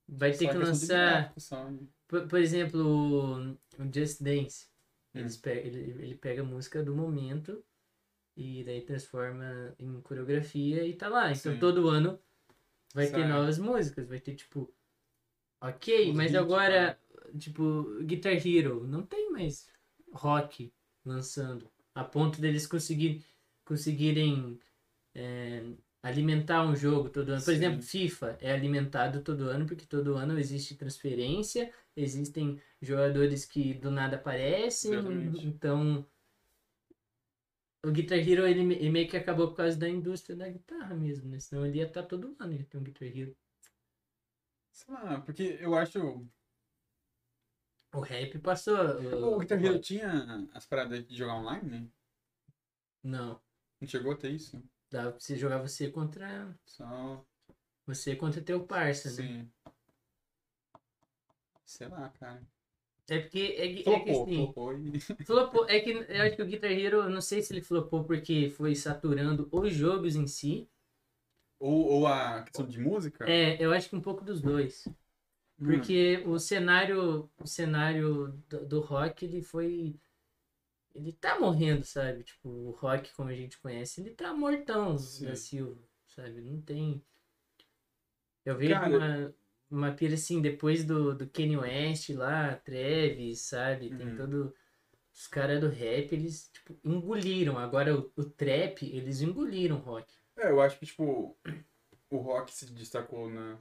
Vai 0.09 0.31
ter 0.33 0.46
Só 0.46 0.53
que 0.53 0.59
questão 0.59 0.61
de 0.61 0.68
lançar. 0.68 1.35
só, 1.37 1.70
né? 1.70 1.79
Por, 2.07 2.29
por 2.29 2.38
exemplo, 2.38 2.81
o, 2.81 3.59
Just 3.92 4.22
Dance. 4.22 4.68
Hum. 5.14 5.27
Ele, 5.46 5.79
ele 6.03 6.14
pega 6.14 6.42
a 6.42 6.44
música 6.44 6.83
do 6.83 6.94
momento 6.94 7.64
e 8.37 8.62
daí 8.64 8.83
transforma 8.83 9.75
em 9.79 10.01
coreografia 10.03 10.85
e 10.85 10.94
tá 10.94 11.09
lá. 11.09 11.33
Então 11.33 11.53
Sim. 11.53 11.59
todo 11.59 11.88
ano 11.88 12.18
vai 12.94 13.11
ter 13.11 13.27
novas 13.27 13.59
músicas, 13.59 14.09
vai 14.09 14.20
ter 14.20 14.35
tipo. 14.35 14.72
Ok, 15.61 16.11
Os 16.11 16.16
mas 16.16 16.31
hits, 16.31 16.40
agora, 16.40 16.99
tipo, 17.38 17.98
Guitar 18.02 18.34
Hero, 18.34 18.86
não 18.86 19.02
tem 19.02 19.30
mais 19.30 19.68
rock 20.12 20.72
lançando. 21.04 21.70
A 21.94 22.04
ponto 22.04 22.40
deles 22.40 22.66
conseguir, 22.66 23.24
conseguirem 23.64 24.58
é, 25.14 25.64
alimentar 26.02 26.64
um 26.64 26.76
jogo 26.76 27.08
todo 27.08 27.30
ano. 27.30 27.42
Por 27.42 27.50
Sim. 27.50 27.56
exemplo, 27.56 27.82
FIFA 27.82 28.38
é 28.40 28.52
alimentado 28.52 29.22
todo 29.22 29.48
ano, 29.48 29.66
porque 29.66 29.86
todo 29.86 30.14
ano 30.14 30.38
existe 30.38 30.76
transferência, 30.76 31.72
existem 31.96 32.60
jogadores 32.80 33.44
que 33.44 33.74
do 33.74 33.90
nada 33.90 34.16
aparecem, 34.16 34.92
Exatamente. 34.92 35.46
então 35.46 36.06
o 37.84 37.90
Guitar 37.90 38.18
Hero 38.18 38.46
ele, 38.46 38.74
ele 38.74 38.90
meio 38.90 39.08
que 39.08 39.16
acabou 39.16 39.48
por 39.48 39.56
causa 39.56 39.76
da 39.76 39.88
indústria 39.88 40.36
da 40.36 40.48
guitarra 40.48 40.94
mesmo, 40.94 41.28
né? 41.28 41.38
Senão 41.38 41.64
ele 41.64 41.78
ia 41.78 41.86
estar 41.86 42.02
todo 42.02 42.36
ano, 42.38 42.52
ele 42.52 42.64
tem 42.64 42.80
um 42.80 42.84
Guitar 42.84 43.08
Hero. 43.08 43.36
Sei 44.72 44.92
lá, 44.92 45.20
porque 45.20 45.56
eu 45.60 45.74
acho... 45.74 46.26
O 47.96 48.00
rap 48.00 48.38
passou. 48.40 48.76
O 48.76 49.38
Guitar 49.38 49.64
Hero 49.64 49.80
tinha 49.80 50.46
as 50.52 50.66
paradas 50.66 51.06
de 51.06 51.16
jogar 51.16 51.37
online, 51.37 51.68
né? 51.70 51.87
Não. 53.02 53.40
Não 53.80 53.88
chegou 53.88 54.12
a 54.12 54.16
ter 54.16 54.32
isso? 54.32 54.62
Dava 54.90 55.12
pra 55.12 55.20
você 55.20 55.37
jogar 55.37 55.59
você 55.59 55.90
contra. 55.90 56.54
Só... 56.66 57.24
Você 57.87 58.14
contra 58.16 58.42
teu 58.42 58.64
parça, 58.66 59.09
né? 59.11 59.14
Sim. 59.14 59.50
Sei 61.64 61.88
lá, 61.88 62.09
cara. 62.20 62.42
É 63.09 63.20
porque. 63.20 63.38
É, 63.56 63.68
que- 63.72 63.78
é 63.78 64.00
que 64.00 64.12
Flopou, 64.12 64.22
assim. 64.22 64.35
flopou 64.37 64.78
e... 64.78 65.00
Flopou. 65.24 65.68
É 65.68 65.80
que 65.80 65.90
eu 65.90 66.22
acho 66.22 66.37
que 66.37 66.42
o 66.42 66.46
Guitar 66.46 66.70
Hero, 66.72 67.09
não 67.09 67.20
sei 67.20 67.40
se 67.42 67.52
ele 67.52 67.62
flopou 67.62 68.04
porque 68.04 68.50
foi 68.50 68.74
saturando 68.74 69.48
os 69.52 69.72
jogos 69.72 70.16
em 70.16 70.26
si. 70.26 70.68
Ou, 71.59 71.87
ou 71.87 72.06
a 72.06 72.42
questão 72.42 72.66
de 72.66 72.78
música? 72.78 73.24
É, 73.28 73.62
eu 73.62 73.72
acho 73.72 73.88
que 73.88 73.96
um 73.96 74.02
pouco 74.02 74.24
dos 74.24 74.42
dois. 74.42 74.87
Hum. 75.58 75.66
Porque 75.66 76.22
o 76.26 76.38
cenário, 76.38 77.30
o 77.38 77.46
cenário 77.46 78.28
do, 78.48 78.66
do 78.66 78.80
rock, 78.80 79.24
ele 79.24 79.42
foi. 79.42 79.98
Ele 80.94 81.12
tá 81.12 81.38
morrendo, 81.38 81.84
sabe? 81.84 82.24
Tipo, 82.24 82.48
o 82.48 82.70
rock, 82.72 83.12
como 83.14 83.28
a 83.28 83.34
gente 83.34 83.58
conhece, 83.58 84.00
ele 84.00 84.10
tá 84.10 84.32
mortão 84.34 84.96
Sim. 84.98 85.26
da 85.26 85.36
Silva, 85.36 85.82
sabe? 86.06 86.40
Não 86.40 86.60
tem. 86.60 87.02
Eu 88.44 88.56
vejo 88.56 88.74
Cara- 88.74 88.96
uma, 88.96 89.34
uma 89.70 89.92
pira 89.92 90.14
assim, 90.14 90.40
depois 90.40 90.84
do, 90.84 91.14
do 91.14 91.28
Kanye 91.28 91.56
West 91.56 92.10
lá, 92.10 92.54
Travis, 92.56 93.40
sabe? 93.42 93.90
Tem 93.90 94.06
Uhum. 94.06 94.16
todo. 94.16 94.54
Os 95.12 95.26
caras 95.26 95.60
do 95.60 95.68
rap, 95.68 96.12
eles, 96.12 96.50
tipo, 96.52 96.78
engoliram. 96.84 97.58
Agora 97.58 97.98
o, 97.98 98.12
o 98.16 98.24
trap, 98.24 98.82
eles 98.84 99.22
engoliram 99.22 99.76
o 99.76 99.80
rock. 99.80 100.14
É, 100.36 100.50
eu 100.50 100.60
acho 100.60 100.78
que, 100.78 100.84
tipo, 100.86 101.36
o 102.10 102.16
rock 102.18 102.52
se 102.52 102.70
destacou 102.72 103.30
na, 103.30 103.58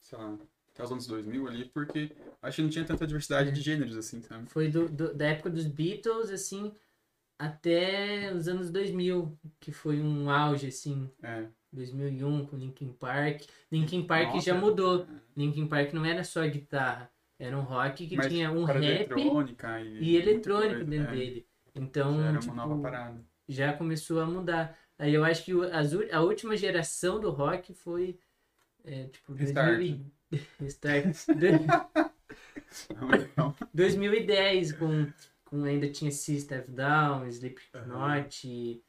sei 0.00 0.16
lá, 0.16 0.38
até 0.74 0.84
os 0.84 0.90
anos 0.92 1.06
2000 1.06 1.46
ali, 1.48 1.64
porque 1.66 2.10
acho 2.40 2.56
que 2.56 2.62
não 2.62 2.70
tinha 2.70 2.84
tanta 2.84 3.06
diversidade 3.06 3.50
É. 3.50 3.52
de 3.52 3.60
gêneros, 3.60 3.96
assim, 3.96 4.22
sabe? 4.22 4.48
Foi 4.48 4.68
do, 4.68 4.88
do- 4.88 5.14
da 5.14 5.26
época 5.26 5.50
dos 5.50 5.66
Beatles, 5.66 6.30
assim, 6.30 6.72
até 7.38 8.32
os 8.34 8.48
anos 8.48 8.70
2000, 8.70 9.36
que 9.60 9.72
foi 9.72 10.00
um 10.00 10.30
auge, 10.30 10.68
assim, 10.68 11.10
É. 11.22 11.46
2001 11.72 12.46
com 12.46 12.56
Linkin 12.56 12.92
Park. 12.92 13.42
Linkin 13.70 14.02
Park 14.06 14.34
Nossa, 14.34 14.46
já 14.46 14.54
mudou. 14.54 15.02
é. 15.02 15.06
Linkin 15.36 15.66
Park 15.66 15.92
não 15.92 16.04
era 16.04 16.22
só 16.24 16.46
guitarra, 16.46 17.10
era 17.38 17.56
um 17.56 17.62
rock 17.62 18.06
que 18.06 18.16
Mas 18.16 18.28
tinha 18.28 18.50
um 18.50 18.64
rap 18.64 18.82
eletrônica 18.82 19.80
e, 19.80 19.98
e 20.02 20.16
eletrônico 20.16 20.84
dentro 20.84 21.12
é. 21.12 21.16
dele. 21.16 21.46
Então, 21.74 22.18
Já 22.20 22.28
era 22.28 22.38
tipo, 22.38 22.52
uma 22.52 22.66
nova 22.66 22.82
parada. 22.82 23.24
já 23.48 23.72
começou 23.72 24.20
a 24.20 24.26
mudar. 24.26 24.78
Aí 24.98 25.14
eu 25.14 25.24
acho 25.24 25.44
que 25.44 25.52
a 26.12 26.20
última 26.20 26.56
geração 26.56 27.18
do 27.18 27.30
rock 27.30 27.72
foi, 27.74 28.18
é, 28.84 29.04
tipo, 29.08 29.32
Restart. 29.32 29.76
2000 29.78 30.12
Então, 32.90 33.54
2010, 33.72 34.72
com, 34.78 35.06
com 35.44 35.64
ainda 35.64 35.90
tinha 35.90 36.10
System 36.10 36.60
of 36.60 36.70
Down, 36.70 37.26
Slipknot, 37.28 38.82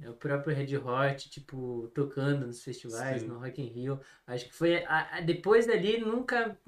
é, 0.00 0.10
o 0.10 0.14
próprio 0.14 0.54
Red 0.54 0.76
Hot, 0.78 1.30
tipo, 1.30 1.90
tocando 1.94 2.46
nos 2.46 2.62
festivais, 2.62 3.22
Sim. 3.22 3.28
no 3.28 3.38
Rock 3.38 3.60
in 3.60 3.66
Rio. 3.66 4.00
Acho 4.26 4.46
que 4.46 4.54
foi, 4.54 4.84
a- 4.84 5.16
a- 5.16 5.20
depois 5.20 5.66
dali, 5.66 5.98
nunca, 5.98 6.58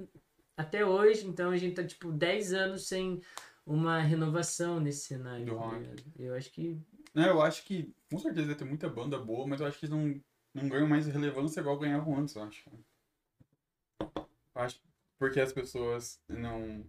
até 0.56 0.84
hoje, 0.84 1.26
então 1.26 1.50
a 1.50 1.56
gente 1.56 1.74
tá, 1.74 1.84
tipo, 1.84 2.10
10 2.12 2.52
anos 2.52 2.86
sem 2.86 3.20
uma 3.66 4.00
renovação 4.00 4.80
nesse 4.80 5.06
cenário. 5.06 5.44
Ligado? 5.44 6.02
Eu 6.18 6.34
acho 6.34 6.50
que, 6.50 6.78
né, 7.14 7.28
eu 7.28 7.40
acho 7.42 7.64
que, 7.64 7.94
com 8.10 8.18
certeza, 8.18 8.54
ter 8.54 8.64
muita 8.64 8.88
banda 8.88 9.18
boa, 9.18 9.46
mas 9.46 9.60
eu 9.60 9.66
acho 9.66 9.78
que 9.78 9.88
não, 9.88 10.18
não 10.54 10.68
ganham 10.68 10.88
mais 10.88 11.06
relevância 11.06 11.60
igual 11.60 11.78
ganhavam 11.78 12.16
antes, 12.18 12.34
eu 12.34 12.42
acho. 12.42 12.70
Acho 14.58 14.80
porque 15.18 15.40
as 15.40 15.52
pessoas 15.52 16.20
não... 16.28 16.84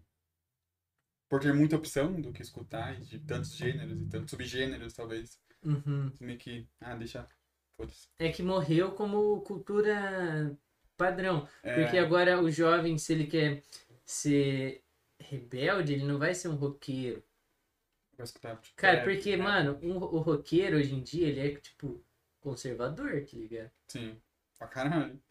Por 1.29 1.39
ter 1.39 1.53
muita 1.53 1.75
opção 1.75 2.19
do 2.19 2.33
que 2.33 2.41
escutar, 2.41 2.99
de 3.01 3.19
tantos 3.19 3.55
gêneros 3.55 4.01
e 4.01 4.05
tantos 4.09 4.31
subgêneros, 4.31 4.93
talvez, 4.93 5.39
uhum. 5.63 6.11
meio 6.19 6.39
que, 6.39 6.67
ah, 6.81 6.95
deixa, 6.95 7.27
é 8.17 8.31
que 8.31 8.41
morreu 8.41 8.91
como 8.93 9.41
cultura 9.41 10.57
padrão. 10.97 11.47
É, 11.63 11.75
Porque 11.75 11.97
agora 11.97 12.41
o 12.41 12.49
jovem, 12.51 12.97
se 12.97 13.13
ele 13.13 13.27
quer 13.27 13.63
ser 14.03 14.83
rebelde, 15.19 15.93
ele 15.93 16.03
não 16.03 16.17
vai 16.17 16.33
ser 16.33 16.47
um 16.49 16.55
roqueiro. 16.55 17.23
Tipo, 18.61 18.75
Cara, 18.75 19.03
porque, 19.03 19.37
mano, 19.37 19.79
um- 19.81 19.95
o 19.97 20.19
roqueiro 20.19 20.77
hoje 20.77 20.93
em 20.93 21.01
dia, 21.01 21.27
ele 21.27 21.39
é, 21.39 21.55
tipo, 21.55 22.03
conservador, 22.41 23.23
tá 23.25 23.37
ligado? 23.37 23.71
Sim. 23.87 24.19
Pra 24.57 24.67
caralho. 24.67 25.21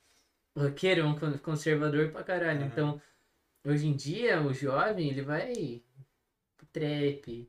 O 0.58 0.62
roqueiro 0.62 1.02
é 1.02 1.04
um 1.04 1.16
con- 1.18 1.38
conservador 1.38 2.10
pra 2.10 2.24
caralho. 2.24 2.60
Aham. 2.62 2.66
Então, 2.66 3.02
hoje 3.64 3.86
em 3.86 3.94
dia, 3.94 4.42
o 4.42 4.52
jovem, 4.52 5.08
ele 5.08 5.22
vai 5.22 5.84
pro 6.56 6.66
trap, 6.72 7.48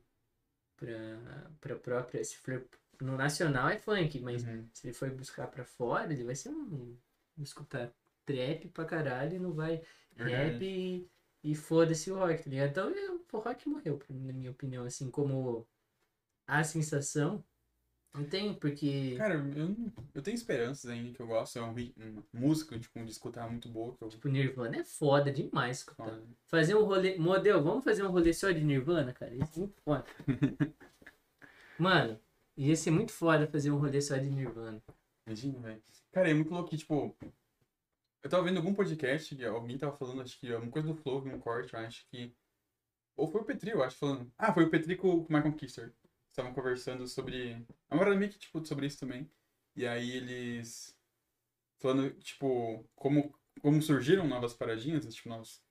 pra, 0.76 1.50
pra 1.60 1.76
própria. 1.76 2.22
Se 2.22 2.36
for 2.36 2.64
no 3.00 3.16
nacional 3.16 3.68
é 3.68 3.78
funk, 3.78 4.20
mas 4.20 4.44
Uhum. 4.44 4.68
se 4.72 4.86
ele 4.86 4.94
for 4.94 5.10
buscar 5.10 5.48
pra 5.48 5.64
fora, 5.64 6.12
ele 6.12 6.22
vai 6.24 6.36
ser 6.36 6.50
um. 6.50 6.96
escutar 7.38 7.90
trap 8.26 8.68
pra 8.68 8.84
caralho 8.84 9.36
e 9.36 9.38
não 9.40 9.52
vai 9.54 9.82
Verdade. 10.14 10.52
rap 10.52 10.62
e, 10.62 11.10
e 11.42 11.54
foda-se 11.54 12.10
o 12.12 12.16
rock, 12.16 12.44
tá 12.44 12.50
ligado? 12.50 12.70
Então 12.70 12.90
eu- 12.90 13.24
o 13.32 13.38
rock 13.38 13.66
morreu, 13.68 13.98
na 14.10 14.32
minha 14.32 14.50
opinião, 14.50 14.84
assim, 14.84 15.10
como 15.10 15.66
a 16.46 16.62
sensação. 16.62 17.42
Não 18.12 18.24
tem, 18.24 18.52
porque. 18.54 19.14
Cara, 19.16 19.34
eu, 19.34 19.76
eu 20.14 20.20
tenho 20.22 20.34
esperanças 20.34 20.90
ainda 20.90 21.12
que 21.12 21.20
eu 21.20 21.26
gosto. 21.28 21.58
É 21.58 21.62
um, 21.62 21.72
ri- 21.72 21.94
uma 21.96 22.22
música, 22.32 22.76
tipo, 22.78 23.04
de 23.04 23.10
escutar 23.12 23.48
muito 23.48 23.68
boa. 23.68 23.94
Que 23.96 24.02
eu 24.02 24.08
Tipo, 24.08 24.28
Nirvana 24.28 24.78
é 24.78 24.84
foda 24.84 25.30
demais 25.32 25.78
escutar. 25.78 26.04
Foda. 26.06 26.22
Fazer 26.46 26.74
um 26.74 26.84
rolê. 26.84 27.16
Model, 27.16 27.62
vamos 27.62 27.84
fazer 27.84 28.02
um 28.02 28.10
rolê 28.10 28.32
só 28.32 28.50
de 28.50 28.64
Nirvana, 28.64 29.12
cara? 29.12 29.32
Isso 29.34 29.52
é 29.54 29.58
muito 29.60 29.80
foda. 29.82 30.04
Mano, 31.78 32.20
ia 32.56 32.76
ser 32.76 32.90
muito 32.90 33.12
foda 33.12 33.46
fazer 33.46 33.70
um 33.70 33.78
rolê 33.78 34.00
só 34.00 34.16
de 34.16 34.28
Nirvana. 34.28 34.82
Imagina, 35.26 35.58
velho. 35.60 35.82
Cara, 36.12 36.30
é 36.30 36.34
muito 36.34 36.52
louco 36.52 36.68
que, 36.70 36.76
tipo. 36.76 37.16
Eu 38.22 38.28
tava 38.28 38.42
vendo 38.42 38.58
algum 38.58 38.74
podcast 38.74 39.34
que 39.34 39.44
alguém 39.44 39.78
tava 39.78 39.96
falando, 39.96 40.20
acho 40.20 40.38
que 40.38 40.52
alguma 40.52 40.70
coisa 40.70 40.88
do 40.88 40.94
Flow, 40.94 41.24
um 41.26 41.38
corte, 41.38 41.72
eu 41.72 41.80
acho 41.80 42.04
que. 42.10 42.34
Ou 43.16 43.28
foi 43.28 43.40
o 43.40 43.44
Petri, 43.44 43.70
eu 43.70 43.82
acho, 43.82 43.96
falando. 43.96 44.30
Ah, 44.36 44.52
foi 44.52 44.64
o 44.64 44.70
Petri 44.70 44.96
com 44.96 45.08
o 45.14 45.26
Michael 45.28 45.52
Kister. 45.54 45.92
Estavam 46.30 46.52
conversando 46.54 47.06
sobre. 47.06 47.64
A 47.90 47.96
moral 47.96 48.16
meio 48.16 48.30
que, 48.30 48.38
tipo, 48.38 48.64
sobre 48.64 48.86
isso 48.86 48.98
também. 48.98 49.30
E 49.76 49.86
aí 49.86 50.10
eles. 50.12 50.96
Falando, 51.80 52.10
tipo, 52.20 52.84
como, 52.94 53.34
como 53.62 53.80
surgiram 53.82 54.26
novas 54.28 54.54
paradinhas, 54.54 55.12
tipo, 55.14 55.28
novos 55.28 55.62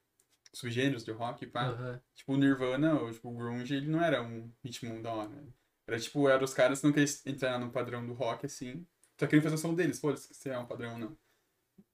subgêneros 0.53 1.03
de 1.05 1.11
rock, 1.11 1.45
pá. 1.47 1.67
Aham. 1.69 2.01
Tipo, 2.15 2.33
o 2.33 2.37
Nirvana, 2.37 2.99
ou 2.99 3.11
tipo, 3.11 3.29
o 3.29 3.37
grunge, 3.37 3.75
ele 3.75 3.87
não 3.87 4.03
era 4.03 4.21
um 4.21 4.51
ritmo 4.63 5.01
da 5.01 5.13
hora. 5.13 5.29
né? 5.29 5.47
Era 5.87 5.99
tipo, 5.99 6.27
eram 6.29 6.43
os 6.43 6.53
caras 6.53 6.81
que 6.81 6.87
não 6.87 6.93
queriam 6.93 7.13
entrar 7.25 7.59
no 7.59 7.71
padrão 7.71 8.05
do 8.05 8.13
rock, 8.13 8.45
assim. 8.45 8.85
Só 9.19 9.27
queriam 9.27 9.43
fazer 9.43 9.55
o 9.55 9.57
som 9.57 9.73
deles, 9.75 9.99
foda-se 9.99 10.33
se 10.33 10.49
é 10.49 10.57
um 10.57 10.65
padrão 10.65 10.93
ou 10.93 10.99
não. 10.99 11.17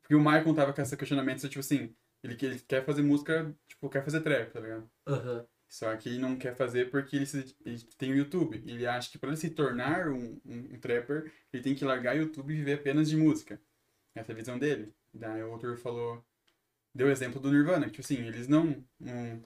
Porque 0.02 0.16
o 0.16 0.20
Michael 0.20 0.56
tava 0.56 0.74
com 0.74 0.82
esse 0.82 0.98
questionamento, 0.98 1.48
tipo 1.50 1.60
assim, 1.60 1.96
ele, 2.24 2.36
que- 2.36 2.46
ele 2.46 2.60
quer 2.62 2.86
fazer 2.86 3.02
música, 3.04 3.56
tipo, 3.68 3.90
quer 3.90 4.04
fazer 4.04 4.22
trap, 4.22 4.52
tá 4.52 4.60
ligado? 4.60 4.90
Aham. 5.08 5.48
Só 5.70 5.96
que 5.98 6.08
ele 6.10 6.20
não 6.20 6.38
quer 6.38 6.56
fazer 6.56 6.90
porque 6.90 7.16
ele, 7.16 7.26
se- 7.26 7.56
ele 7.66 7.80
tem 7.98 8.12
o 8.12 8.16
YouTube. 8.16 8.64
Ele 8.66 8.86
acha 8.88 9.10
que 9.12 9.18
para 9.18 9.30
ele 9.30 9.38
se 9.38 9.50
tornar 9.50 10.08
um, 10.10 10.40
um, 10.46 10.76
um 10.76 10.80
trapper, 10.80 11.32
ele 11.52 11.64
tem 11.64 11.76
que 11.76 11.84
largar 11.86 12.16
o 12.16 12.20
YouTube 12.20 12.54
e 12.54 12.58
viver 12.58 12.74
apenas 12.74 13.10
de 13.10 13.18
música. 13.18 13.60
Essa 14.16 14.32
é 14.32 14.34
a 14.34 14.38
visão 14.38 14.58
dele. 14.58 14.94
Daí 15.14 15.44
o 15.44 15.52
outro 15.52 15.76
falou. 15.78 16.24
Deu 16.94 17.08
o 17.08 17.12
exemplo 17.12 17.42
do 17.42 17.52
Nirvana, 17.52 17.86
que 17.88 17.92
tipo 17.92 18.04
assim, 18.04 18.26
eles 18.26 18.48
não, 18.48 18.84
não, 19.00 19.44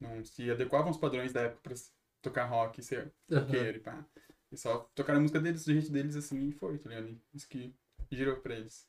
não 0.00 0.24
se 0.24 0.50
adequavam 0.50 0.88
aos 0.88 0.98
padrões 0.98 1.32
da 1.32 1.42
época 1.42 1.60
pra 1.62 1.72
s- 1.74 1.92
tocar 2.20 2.46
rock 2.46 2.80
e 2.80 2.82
ser 2.82 3.12
roqueiro 3.30 3.78
e 3.78 3.80
pá. 3.80 4.04
Eles 4.50 4.60
só 4.62 4.78
tocaram 4.94 5.18
a 5.18 5.22
música 5.22 5.40
deles 5.40 5.64
do 5.64 5.72
jeito 5.72 5.92
deles 5.92 6.16
assim 6.16 6.48
e 6.48 6.52
foi, 6.52 6.78
tá 6.78 6.88
ligado? 6.88 7.20
Isso 7.32 7.48
que 7.48 7.72
girou 8.10 8.36
pra 8.40 8.56
eles. 8.56 8.88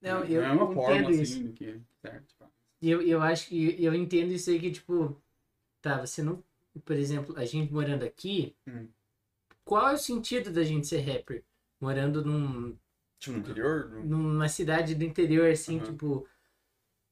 Não, 0.00 0.24
eu, 0.24 0.42
é 0.42 0.50
uma 0.50 0.72
forma 0.72 0.96
entendo 0.96 1.10
isso. 1.12 1.34
assim 1.34 1.46
do 1.46 1.52
que. 1.52 1.80
Certo, 2.00 2.34
pá. 2.38 2.50
E 2.80 2.90
eu, 2.90 3.02
eu 3.02 3.22
acho 3.22 3.48
que 3.48 3.82
eu 3.82 3.94
entendo 3.94 4.32
isso 4.32 4.50
aí 4.50 4.58
que, 4.58 4.70
tipo, 4.70 5.20
tá, 5.82 6.00
você 6.04 6.22
não. 6.22 6.42
Por 6.84 6.96
exemplo, 6.96 7.36
a 7.38 7.44
gente 7.44 7.72
morando 7.72 8.04
aqui, 8.04 8.56
Hum. 8.66 8.88
qual 9.64 9.88
é 9.90 9.94
o 9.94 9.98
sentido 9.98 10.52
da 10.52 10.62
gente 10.64 10.86
ser 10.86 11.00
rapper? 11.00 11.44
Morando 11.80 12.24
num, 12.24 12.76
Tipo, 13.18 13.32
no 13.36 13.38
interior? 13.40 13.90
numa 14.04 14.48
cidade 14.48 14.94
do 14.94 15.04
interior, 15.04 15.50
assim, 15.50 15.78
Aham. 15.78 15.86
tipo. 15.92 16.28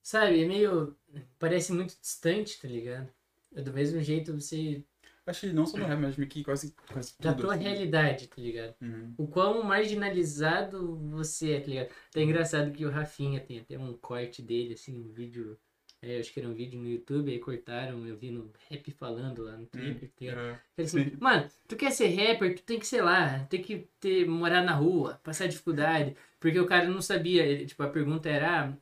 Sabe, 0.03 0.43
é 0.43 0.47
meio. 0.47 0.97
Parece 1.39 1.73
muito 1.73 1.99
distante, 2.01 2.61
tá 2.61 2.69
ligado? 2.69 3.13
É 3.55 3.63
do 3.63 3.73
mesmo 3.73 4.01
jeito 4.01 4.33
você. 4.33 4.85
Acho 5.29 5.41
que 5.47 5.53
não 5.53 5.67
só 5.67 5.77
no 5.77 5.85
rap, 5.85 6.01
mas 6.01 6.17
meio 6.17 6.29
que 6.31 6.43
quase, 6.43 6.75
quase 6.91 7.15
Da 7.21 7.33
tudo. 7.33 7.43
tua 7.43 7.55
assim. 7.55 7.65
realidade, 7.65 8.29
tá 8.29 8.41
ligado? 8.41 8.75
Uhum. 8.81 9.15
O 9.19 9.27
quão 9.27 9.63
marginalizado 9.63 10.97
você 10.97 11.53
é, 11.53 11.61
tá 11.61 11.67
ligado? 11.67 11.89
É 12.17 12.23
engraçado 12.23 12.73
que 12.73 12.85
o 12.87 12.91
Rafinha 12.91 13.39
tem 13.41 13.59
até 13.59 13.79
um 13.79 13.93
corte 13.93 14.41
dele, 14.41 14.75
assim, 14.75 14.97
um 14.97 15.13
vídeo. 15.13 15.59
É, 16.01 16.21
acho 16.21 16.33
que 16.33 16.39
era 16.39 16.49
um 16.49 16.55
vídeo 16.55 16.81
no 16.81 16.89
YouTube, 16.89 17.31
aí 17.33 17.41
cortaram, 17.41 18.07
eu 18.07 18.17
vi 18.17 18.31
no 18.31 18.53
rap 18.71 18.89
falando 18.93 19.43
lá 19.43 19.57
no 19.57 19.67
Twitter, 19.67 20.09
tá 20.09 20.15
ligado? 20.21 20.39
Uhum. 20.39 20.57
Ele 20.79 20.87
assim, 20.87 21.05
Sim. 21.11 21.17
mano, 21.21 21.51
tu 21.67 21.77
quer 21.77 21.91
ser 21.91 22.09
rapper, 22.09 22.55
tu 22.55 22.63
tem 22.63 22.79
que, 22.79 22.87
sei 22.87 23.03
lá, 23.03 23.41
tem 23.51 23.61
que 23.61 23.89
ter, 23.99 24.25
morar 24.27 24.63
na 24.63 24.73
rua, 24.75 25.21
passar 25.25 25.49
dificuldade. 25.49 26.17
Porque 26.39 26.59
o 26.59 26.67
cara 26.67 26.89
não 26.89 27.03
sabia, 27.03 27.45
ele, 27.45 27.67
tipo, 27.67 27.83
a 27.83 27.89
pergunta 27.91 28.29
era, 28.29 28.69
ah, 28.69 28.73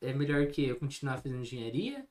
é 0.00 0.12
melhor 0.12 0.46
que 0.46 0.64
eu 0.68 0.76
continuar 0.76 1.16
fazendo 1.18 1.40
engenharia 1.40 2.06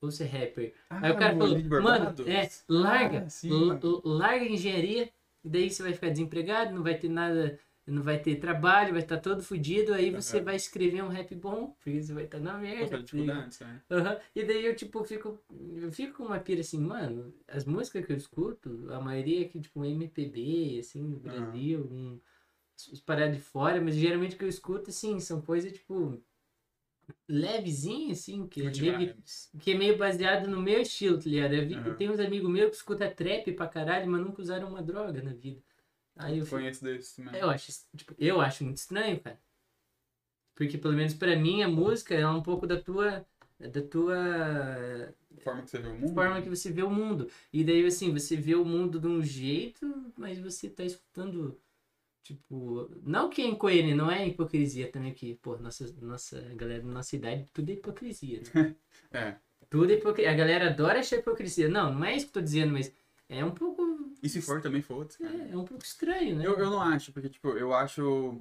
ou 0.00 0.10
ser 0.10 0.26
rapper? 0.26 0.74
Aí 0.90 1.10
o 1.10 1.16
cara 1.16 1.36
falou, 1.36 1.58
mano, 1.78 2.14
é, 2.26 2.48
larga, 2.68 3.24
Ah, 3.26 3.30
sim. 3.30 3.50
l- 3.50 3.78
l- 3.82 4.00
larga 4.04 4.44
a 4.44 4.48
engenharia, 4.48 5.10
e 5.44 5.48
daí 5.48 5.70
você 5.70 5.82
vai 5.82 5.92
ficar 5.92 6.10
desempregado, 6.10 6.74
não 6.74 6.82
vai 6.82 6.98
ter 6.98 7.08
nada, 7.08 7.58
não 7.86 8.02
vai 8.02 8.18
ter 8.18 8.36
trabalho, 8.36 8.92
vai 8.92 9.02
estar 9.02 9.18
todo 9.18 9.42
fudido, 9.42 9.94
aí 9.94 10.10
você 10.10 10.38
Aham. 10.38 10.44
vai 10.44 10.56
escrever 10.56 11.02
um 11.02 11.08
rap 11.08 11.34
bom, 11.34 11.68
porque 11.78 12.02
você 12.02 12.12
vai 12.12 12.24
estar 12.24 12.38
na 12.40 12.58
merda. 12.58 12.98
Dificuldade, 12.98 13.54
sabe? 13.54 13.80
Aham. 13.90 14.18
E 14.34 14.44
daí 14.44 14.66
eu, 14.66 14.76
tipo, 14.76 15.02
fico. 15.04 15.38
Eu 15.76 15.90
fico 15.92 16.18
com 16.18 16.24
uma 16.24 16.38
pira 16.38 16.60
assim, 16.60 16.78
mano, 16.78 17.32
as 17.48 17.64
músicas 17.64 18.04
que 18.04 18.12
eu 18.12 18.16
escuto, 18.16 18.86
a 18.92 19.00
maioria 19.00 19.42
é 19.46 19.48
que, 19.48 19.60
tipo, 19.60 19.84
MPB, 19.84 20.78
assim, 20.80 21.02
no. 21.02 21.18
Brasil, 21.18 21.88
um, 21.90 22.20
os 22.92 23.00
paradas 23.00 23.36
de 23.36 23.42
fora, 23.42 23.80
mas 23.80 23.94
geralmente 23.96 24.34
o 24.36 24.38
que 24.38 24.44
eu 24.44 24.48
escuto, 24.48 24.90
assim, 24.90 25.18
são 25.20 25.40
coisas, 25.40 25.72
tipo, 25.72 26.20
levezinha, 27.28 28.12
assim, 28.12 28.46
que 28.46 28.62
é, 28.66 28.70
meio, 28.70 29.14
que- 29.60 29.70
é 29.72 29.74
meio 29.74 29.98
baseado 29.98 30.48
no 30.48 30.60
meu 30.60 30.80
estilo, 30.80 31.18
tá 31.18 31.28
ligado? 31.28 31.54
Eu, 31.54 31.78
Aham. 31.78 31.94
Tem 31.94 32.10
uns 32.10 32.20
amigos 32.20 32.50
meus 32.50 32.70
que 32.70 32.76
escutam 32.76 33.14
trap 33.14 33.52
pra 33.52 33.68
caralho, 33.68 34.10
mas 34.10 34.20
nunca 34.20 34.42
usaram 34.42 34.68
uma 34.68 34.82
droga 34.82 35.22
na 35.22 35.32
vida. 35.32 35.62
Aí 36.16 36.38
eu 36.38 36.46
Conheço 36.46 36.82
desses 36.84 37.14
também. 37.14 37.40
eu 37.40 37.50
acho, 37.50 37.72
tipo, 37.96 38.14
eu 38.18 38.40
acho 38.40 38.64
muito 38.64 38.78
estranho, 38.78 39.20
cara. 39.20 39.38
Porque 40.54 40.76
pelo 40.76 40.94
menos 40.94 41.14
pra 41.14 41.36
mim 41.36 41.62
a 41.62 41.68
música 41.68 42.14
é 42.14 42.26
um 42.26 42.42
pouco 42.42 42.66
da 42.66 42.80
tua 42.80 43.24
da 43.60 43.82
tua 43.82 45.14
forma 45.42 45.62
que 45.62 45.70
você 45.70 45.78
vê 45.78 45.88
o 45.88 45.94
mundo. 45.94 46.14
forma 46.14 46.42
que 46.42 46.48
você 46.48 46.70
vê 46.72 46.82
o 46.82 46.90
mundo. 46.90 47.30
E 47.52 47.64
daí 47.64 47.84
assim, 47.86 48.12
você 48.12 48.36
vê 48.36 48.54
o 48.54 48.64
mundo 48.64 48.98
de 49.00 49.06
um 49.06 49.22
jeito, 49.22 50.12
mas 50.16 50.38
você 50.38 50.68
tá 50.68 50.84
escutando 50.84 51.60
tipo, 52.22 52.90
não 53.02 53.28
que 53.30 53.42
é 53.42 53.46
incoerente, 53.46 53.94
não 53.94 54.10
é 54.10 54.26
hipocrisia 54.26 54.90
também 54.90 55.14
que, 55.14 55.34
pô, 55.36 55.56
nossa 55.58 55.90
nossa 56.00 56.40
galera 56.54 56.82
da 56.82 56.88
nossa 56.88 57.16
idade, 57.16 57.46
tudo 57.52 57.70
é 57.70 57.74
hipocrisia. 57.74 58.42
Né? 58.54 58.74
É. 59.10 59.36
tudo 59.70 59.90
é 59.92 59.96
hipocrisia. 59.96 60.30
A 60.30 60.34
galera 60.34 60.68
adora 60.70 61.00
achar 61.00 61.16
hipocrisia. 61.16 61.68
Não, 61.68 61.92
não 61.94 62.04
é 62.04 62.14
isso 62.16 62.26
que 62.26 62.30
eu 62.30 62.34
tô 62.34 62.40
dizendo, 62.42 62.72
mas 62.72 62.92
é 63.28 63.44
um 63.44 63.50
pouco 63.50 63.82
E 64.22 64.28
se 64.28 64.40
for 64.42 64.60
também, 64.60 64.82
foda-se. 64.82 65.18
cara. 65.18 65.34
é, 65.34 65.50
é 65.52 65.56
um 65.56 65.64
pouco 65.64 65.84
estranho, 65.84 66.36
né? 66.36 66.46
Eu, 66.46 66.58
eu 66.58 66.70
não 66.70 66.80
acho, 66.80 67.12
porque, 67.12 67.28
tipo, 67.28 67.48
eu 67.50 67.72
acho 67.72 68.40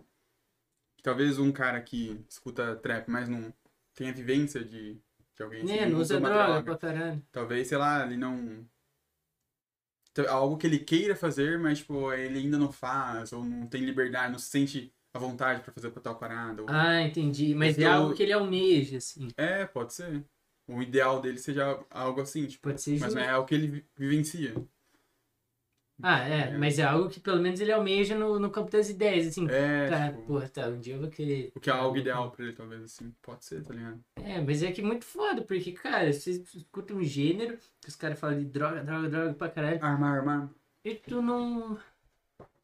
que 0.98 1.04
talvez 1.04 1.38
um 1.38 1.52
cara 1.52 1.82
que 1.82 2.20
escuta 2.30 2.76
trap, 2.76 3.10
mas 3.10 3.30
não 3.30 3.54
tem 3.94 4.10
a 4.10 4.14
vivência 4.14 4.64
de, 4.64 5.00
de 5.36 5.44
alguém 5.44 5.64
assim, 5.64 5.86
não 5.92 6.00
usa 6.00 6.18
uma 6.18 6.30
droga 6.30 6.64
pra 6.64 6.78
caralho. 6.78 7.22
Talvez, 7.32 7.68
sei 7.68 7.78
lá, 7.78 8.06
ele 8.06 8.18
não. 8.18 8.66
Então, 10.20 10.34
Algo 10.34 10.58
que 10.58 10.66
ele 10.66 10.80
queira 10.80 11.16
fazer, 11.16 11.60
mas, 11.60 11.80
tipo, 11.80 12.12
ele 12.12 12.40
ainda 12.40 12.58
não 12.58 12.72
faz, 12.72 13.32
ou 13.34 13.44
não 13.46 13.68
tem 13.68 13.82
liberdade, 13.86 14.32
não 14.32 14.40
se 14.40 14.48
sente 14.50 14.92
à 15.14 15.20
vontade 15.20 15.62
pra 15.62 15.72
fazer 15.74 15.92
tal 15.92 16.16
parada. 16.16 16.62
ou- 16.64 16.68
Ah, 16.70 17.02
entendi. 17.02 17.54
Mas 17.54 17.78
é 17.78 17.84
Eu- 17.84 17.92
algo 17.92 18.14
que 18.16 18.24
ele 18.24 18.34
almeja, 18.34 18.98
assim. 18.98 19.28
É, 19.38 19.66
pode 19.66 19.94
ser. 19.94 20.24
O 20.68 20.82
ideal 20.82 21.22
dele 21.22 21.38
seja 21.38 21.80
algo 21.90 22.20
assim, 22.22 22.46
tipo, 22.46 22.68
Pode 22.68 22.82
ser 22.82 23.00
mas 23.00 23.14
não 23.14 23.22
é 23.22 23.30
algo 23.30 23.48
que 23.48 23.56
ele 23.56 23.68
vi- 23.68 23.86
vivencia. 23.96 24.54
Ah, 26.02 26.20
é, 26.20 26.56
mas 26.56 26.78
é 26.78 26.84
algo 26.84 27.10
que 27.10 27.20
pelo 27.20 27.42
menos 27.42 27.60
ele 27.60 27.72
almeja 27.72 28.16
no, 28.16 28.40
no 28.40 28.52
campo 28.52 28.70
das 28.70 28.88
ideias, 28.88 29.28
assim. 29.28 29.48
É, 29.50 29.88
tá, 29.90 30.12
tipo, 30.12 30.22
porra, 30.28 30.48
tá, 30.48 30.68
um 30.68 30.80
dia 30.80 30.94
eu 30.94 31.00
vou 31.00 31.10
querer. 31.10 31.52
o 31.56 31.60
que 31.60 31.70
é 31.72 31.74
algo 31.74 31.98
ideal 31.98 32.30
pra 32.30 32.46
ele, 32.46 32.54
talvez, 32.54 32.84
assim. 32.84 33.12
Pode 33.22 33.44
ser, 33.46 33.64
tá 33.64 33.74
ligado? 33.74 34.00
É, 34.24 34.40
mas 34.40 34.62
é 34.62 34.72
que 34.72 34.82
é 34.82 34.84
muito 34.84 35.06
foda, 35.06 35.42
porque, 35.42 35.72
cara, 35.72 36.14
você 36.14 36.32
escuta 36.54 36.94
um 36.94 37.04
gênero 37.04 37.58
que 37.82 37.90
os 37.90 37.96
caras 37.96 38.20
falam 38.20 38.38
de 38.38 38.46
droga, 38.46 38.84
droga, 38.84 39.10
droga 39.10 39.34
pra 39.34 39.50
caralho, 39.50 39.84
Armar, 39.84 40.18
armar. 40.20 40.50
e 40.86 40.94
tu 40.94 41.20
não. 41.22 41.80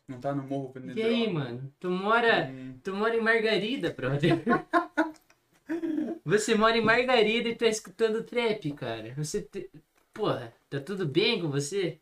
Não 0.08 0.20
tá 0.20 0.36
no 0.36 0.44
morro 0.44 0.72
vendendo 0.74 0.98
E 1.00 1.02
aí, 1.02 1.32
mano? 1.32 1.74
Tu 1.80 1.90
mora. 1.90 2.50
Hum, 2.52 2.78
Tu 2.84 2.94
mora 2.94 3.16
em 3.16 3.22
Margarida, 3.22 3.90
brother. 3.92 4.44
Você 6.26 6.56
mora 6.56 6.78
em 6.78 6.82
Margarida 6.84 7.50
e 7.50 7.56
tá 7.56 7.68
escutando 7.68 8.24
trap, 8.24 8.72
cara. 8.74 9.14
Você. 9.16 9.42
Te... 9.42 9.70
Porra, 10.14 10.54
tá 10.70 10.80
tudo 10.80 11.08
bem 11.08 11.42
com 11.42 11.50
você? 11.50 12.00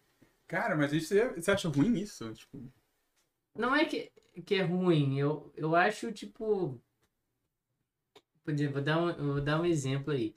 Cara, 0.52 0.76
mas 0.76 0.94
isso 0.94 1.14
é- 1.16 1.34
você 1.34 1.50
acha 1.52 1.68
ruim 1.70 1.96
isso? 1.98 2.32
Tipo, 2.34 2.72
Não 3.56 3.74
é 3.76 3.86
que, 3.86 4.12
que 4.46 4.56
é 4.56 4.62
ruim, 4.64 5.18
eu, 5.18 5.52
eu 5.56 5.74
acho, 5.76 6.12
tipo. 6.12 6.78
Por 8.44 8.54
exemplo, 8.54 8.74
vou 8.76 8.84
dar 8.84 8.98
um, 9.00 9.14
vou 9.34 9.42
dar 9.42 9.62
um 9.62 9.66
exemplo 9.66 10.12
aí. 10.14 10.36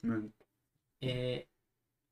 É, 1.01 1.45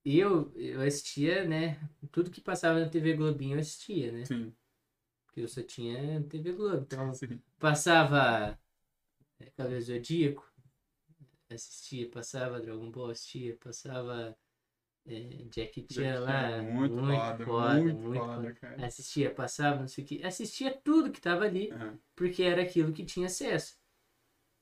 eu, 0.05 0.51
eu 0.55 0.81
assistia, 0.81 1.45
né? 1.45 1.79
Tudo 2.11 2.31
que 2.31 2.41
passava 2.41 2.79
na 2.79 2.89
TV 2.89 3.15
Globinho 3.15 3.55
eu 3.57 3.61
assistia, 3.61 4.11
né? 4.11 4.25
Sim. 4.25 4.53
Porque 5.25 5.41
eu 5.41 5.47
só 5.47 5.61
tinha 5.63 6.23
TV 6.23 6.53
Globo. 6.53 6.83
Então, 6.83 7.13
Sim. 7.13 7.39
passava 7.59 8.57
é, 9.39 9.45
Cavaleiro 9.51 9.85
Zodíaco, 9.85 10.51
assistia. 11.49 12.09
Passava 12.09 12.59
Dragon 12.59 12.91
Ball, 12.91 13.11
assistia. 13.11 13.55
Passava 13.57 14.35
Jack 15.05 15.85
Chan 15.91 16.19
lá. 16.21 16.61
Muito, 16.61 16.95
foda, 17.45 17.93
muito, 17.93 18.19
foda, 18.19 18.53
cara. 18.53 18.85
Assistia, 18.85 19.33
passava, 19.33 19.79
não 19.81 19.87
sei 19.87 20.03
o 20.03 20.07
que. 20.07 20.23
Assistia 20.23 20.71
tudo 20.83 21.11
que 21.11 21.19
tava 21.21 21.43
ali, 21.45 21.69
porque 22.15 22.41
era 22.43 22.61
aquilo 22.61 22.93
que 22.93 23.03
tinha 23.05 23.27
acesso. 23.27 23.77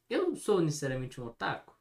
Eu 0.09 0.27
não 0.29 0.35
sou 0.35 0.61
necessariamente 0.61 1.21
um 1.21 1.25
otaku? 1.25 1.73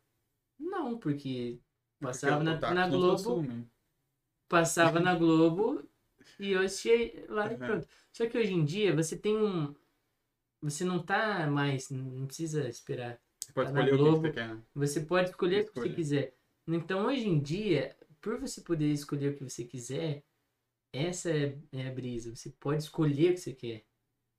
Não, 0.58 0.98
porque 0.98 1.58
passava 2.00 2.44
Porque 2.44 2.60
na, 2.66 2.74
na 2.74 2.88
Globo, 2.88 3.42
passava 4.48 5.00
na 5.00 5.14
Globo 5.16 5.82
e 6.38 6.52
eu 6.52 6.60
assistia 6.60 7.26
lá 7.28 7.46
e 7.50 7.54
Uhum. 7.54 7.58
pronto. 7.58 7.88
Só 8.12 8.26
que 8.28 8.38
hoje 8.38 8.52
em 8.52 8.64
dia 8.64 8.94
você 8.94 9.16
tem 9.16 9.36
um. 9.36 9.74
Você 10.62 10.84
não 10.84 11.02
tá 11.02 11.46
mais. 11.46 11.90
Não 11.90 12.26
precisa 12.26 12.68
esperar. 12.68 13.18
Você 13.40 13.52
pode 13.52 13.72
Tá 13.72 13.80
escolher 13.80 13.94
o 13.94 13.96
que 13.96 14.02
Globo. 14.02 14.20
você 14.26 14.32
quer. 14.32 14.56
Você 14.74 15.00
pode 15.00 15.30
escolher 15.30 15.62
o 15.64 15.66
que 15.72 15.80
você 15.80 15.88
quiser. 15.90 16.34
Então 16.68 17.06
hoje 17.06 17.26
em 17.28 17.40
dia, 17.40 17.96
por 18.20 18.38
você 18.38 18.60
poder 18.60 18.90
escolher 18.92 19.32
o 19.32 19.36
que 19.36 19.44
você 19.44 19.64
quiser, 19.64 20.22
essa 20.92 21.30
é, 21.30 21.56
é 21.72 21.88
a 21.88 21.92
brisa. 21.92 22.34
Você 22.34 22.50
pode 22.60 22.82
escolher 22.82 23.30
o 23.30 23.34
que 23.34 23.40
você 23.40 23.52
quer. 23.52 23.84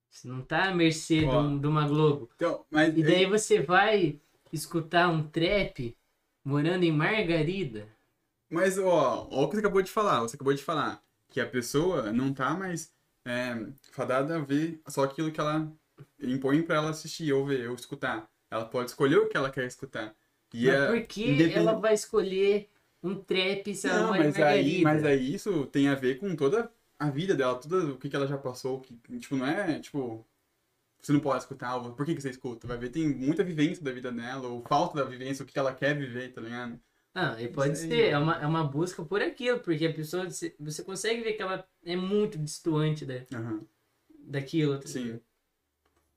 Você 0.09 0.27
não 0.27 0.41
tá 0.41 0.69
à 0.69 0.75
mercê 0.75 1.19
de, 1.21 1.25
um- 1.27 1.59
de 1.59 1.67
uma 1.67 1.87
Globo. 1.87 2.29
Então, 2.35 2.65
mas 2.69 2.95
E 2.97 3.01
daí 3.03 3.25
você 3.25 3.61
vai 3.61 4.19
escutar 4.51 5.09
um 5.09 5.27
trap 5.29 5.95
morando 6.43 6.83
em 6.83 6.91
Margarida. 6.91 7.87
Mas, 8.49 8.77
ó, 8.77 9.27
ó 9.31 9.43
o 9.43 9.47
que 9.49 9.55
você 9.55 9.59
acabou 9.61 9.81
de 9.81 9.89
falar. 9.91 10.19
Você 10.21 10.35
acabou 10.35 10.53
de 10.53 10.61
falar 10.63 11.01
que 11.29 11.39
a 11.39 11.47
pessoa 11.47 12.11
não 12.11 12.33
tá 12.33 12.53
mais 12.53 12.93
é, 13.25 13.55
fadada 13.93 14.35
a 14.35 14.39
ver 14.39 14.81
só 14.89 15.03
aquilo 15.03 15.31
que 15.31 15.39
ela 15.39 15.71
impõe 16.19 16.61
pra 16.61 16.75
ela 16.75 16.89
assistir, 16.89 17.31
ou 17.31 17.45
ver, 17.45 17.69
ou 17.69 17.75
escutar. 17.75 18.29
Ela 18.49 18.65
pode 18.65 18.89
escolher 18.89 19.17
o 19.17 19.29
que 19.29 19.37
ela 19.37 19.49
quer 19.49 19.65
escutar. 19.65 20.13
E 20.53 20.65
Mas 20.65 20.75
é 20.75 20.87
por 20.87 21.01
que 21.07 21.31
independ- 21.31 21.55
ela 21.55 21.73
vai 21.79 21.93
escolher 21.93 22.69
um 23.03 23.15
trap 23.23 23.73
se 23.75 23.87
ela 23.87 24.03
Não, 24.03 24.07
mora 24.07 24.23
em 24.23 24.27
mas 24.27 24.39
aí, 24.39 24.83
mas 24.83 25.03
aí 25.03 25.33
isso 25.33 25.65
tem 25.67 25.87
a 25.89 25.95
ver 25.95 26.19
com 26.19 26.35
toda 26.35 26.71
a 26.99 27.09
vida 27.09 27.33
dela, 27.35 27.59
tudo 27.59 27.93
o 27.95 27.97
que, 27.97 28.09
que 28.09 28.15
ela 28.15 28.27
já 28.27 28.37
passou. 28.37 28.79
Que, 28.81 28.95
tipo, 29.19 29.35
não 29.35 29.45
é, 29.45 29.79
tipo, 29.79 30.25
você 31.01 31.13
não 31.13 31.19
pode 31.21 31.43
escutar, 31.43 31.77
ou 31.77 31.93
por 31.93 32.05
que, 32.05 32.15
que 32.15 32.21
você 32.21 32.29
escuta? 32.31 32.67
Vai 32.67 32.77
ver, 32.77 32.89
tem 32.89 33.07
muita 33.09 33.43
vivência 33.43 33.83
da 33.83 33.91
vida 33.91 34.11
dela, 34.11 34.47
ou 34.49 34.61
falta 34.63 34.97
da 34.97 35.05
vivência, 35.09 35.43
o 35.43 35.45
que 35.47 35.53
que 35.53 35.59
ela 35.59 35.73
quer 35.75 35.97
viver, 35.97 36.33
tá 36.33 36.41
ligado? 36.41 36.79
Ah, 37.13 37.41
e 37.41 37.47
pode 37.49 37.73
Isso 37.73 37.87
ser, 37.87 38.11
é 38.11 38.17
uma, 38.17 38.35
é 38.41 38.47
uma 38.47 38.63
busca 38.63 39.03
por 39.03 39.21
aquilo, 39.21 39.59
porque 39.59 39.85
a 39.85 39.93
pessoa, 39.93 40.29
você, 40.29 40.83
consegue 40.83 41.21
ver 41.21 41.33
que 41.33 41.41
ela 41.41 41.67
é 41.83 41.95
muito 41.95 42.37
distante 42.37 43.05
da, 43.05 43.25
Aham. 43.33 43.67
daquilo. 44.27 44.79
tá 44.79 44.87
Sim. 44.87 45.19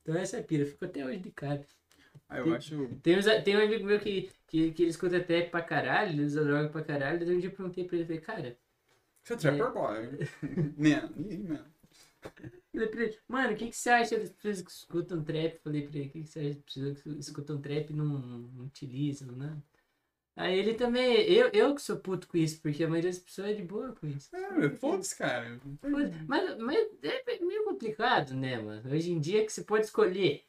Então 0.01 0.15
essa 0.15 0.37
é 0.37 0.39
a 0.39 0.43
pira, 0.43 0.65
fico 0.65 0.85
até 0.85 1.05
hoje 1.05 1.19
de 1.19 1.31
cara. 1.31 1.65
Ah, 2.27 2.39
eu 2.39 2.43
Tem- 2.45 2.55
acho. 2.55 2.87
Tem, 3.03 3.17
uns, 3.17 3.25
tem 3.43 3.57
um 3.57 3.61
amigo 3.63 3.85
meu 3.85 3.99
que, 3.99 4.31
que, 4.47 4.71
que 4.71 4.83
ele 4.83 4.89
escuta 4.89 5.23
trap 5.23 5.49
pra 5.51 5.61
caralho, 5.61 6.11
ele 6.11 6.23
usa 6.23 6.43
droga 6.43 6.69
pra 6.69 6.83
caralho, 6.83 7.19
daí 7.19 7.35
um 7.35 7.39
dia 7.39 7.49
eu 7.49 7.55
perguntei 7.55 7.83
pra 7.85 7.95
ele, 7.97 8.05
falei, 8.05 8.21
cara, 8.21 8.57
Você 9.23 9.33
é 9.33 9.37
trapper 9.37 9.71
boy. 9.73 10.19
Man, 10.77 11.09
man. 11.47 11.65
Falei 12.71 12.87
pra 12.89 13.03
ele, 13.03 13.17
mano, 13.27 13.53
o 13.53 13.55
que, 13.55 13.69
que 13.69 13.77
você 13.77 13.89
acha 13.89 14.17
das 14.17 14.29
pessoas 14.31 14.61
que 14.61 14.71
escutam 14.71 15.23
trap? 15.23 15.59
Falei 15.63 15.87
pra 15.87 15.97
ele, 15.99 16.07
o 16.07 16.11
que, 16.11 16.23
que 16.23 16.27
você 16.29 16.39
acha 16.39 16.49
das 16.49 16.63
pessoas 16.63 17.01
que 17.01 17.09
escutam 17.19 17.61
trap 17.61 17.89
e 17.89 17.93
não, 17.93 18.05
não 18.05 18.65
utilizam, 18.65 19.31
né? 19.31 19.55
Aí 20.35 20.57
ele 20.59 20.73
também, 20.73 21.21
eu, 21.31 21.49
eu 21.53 21.73
que 21.73 21.81
sou 21.81 21.97
puto 21.97 22.27
com 22.27 22.37
isso, 22.37 22.61
porque 22.61 22.83
a 22.83 22.87
maioria 22.89 23.09
das 23.09 23.19
pessoas 23.19 23.49
é 23.51 23.53
de 23.53 23.63
boa 23.63 23.93
com 23.93 24.05
isso. 24.07 24.29
Ah, 24.35 24.51
meu, 24.51 24.69
foda-se, 24.75 25.15
cara. 25.17 25.59
Mas, 26.27 26.57
mas 26.57 26.89
é 27.03 27.39
meio 27.39 27.63
complicado, 27.63 28.33
né, 28.33 28.59
mano? 28.59 28.91
Hoje 28.91 29.11
em 29.11 29.19
dia 29.19 29.45
que 29.45 29.51
você 29.53 29.63
pode 29.63 29.85
escolher. 29.85 30.43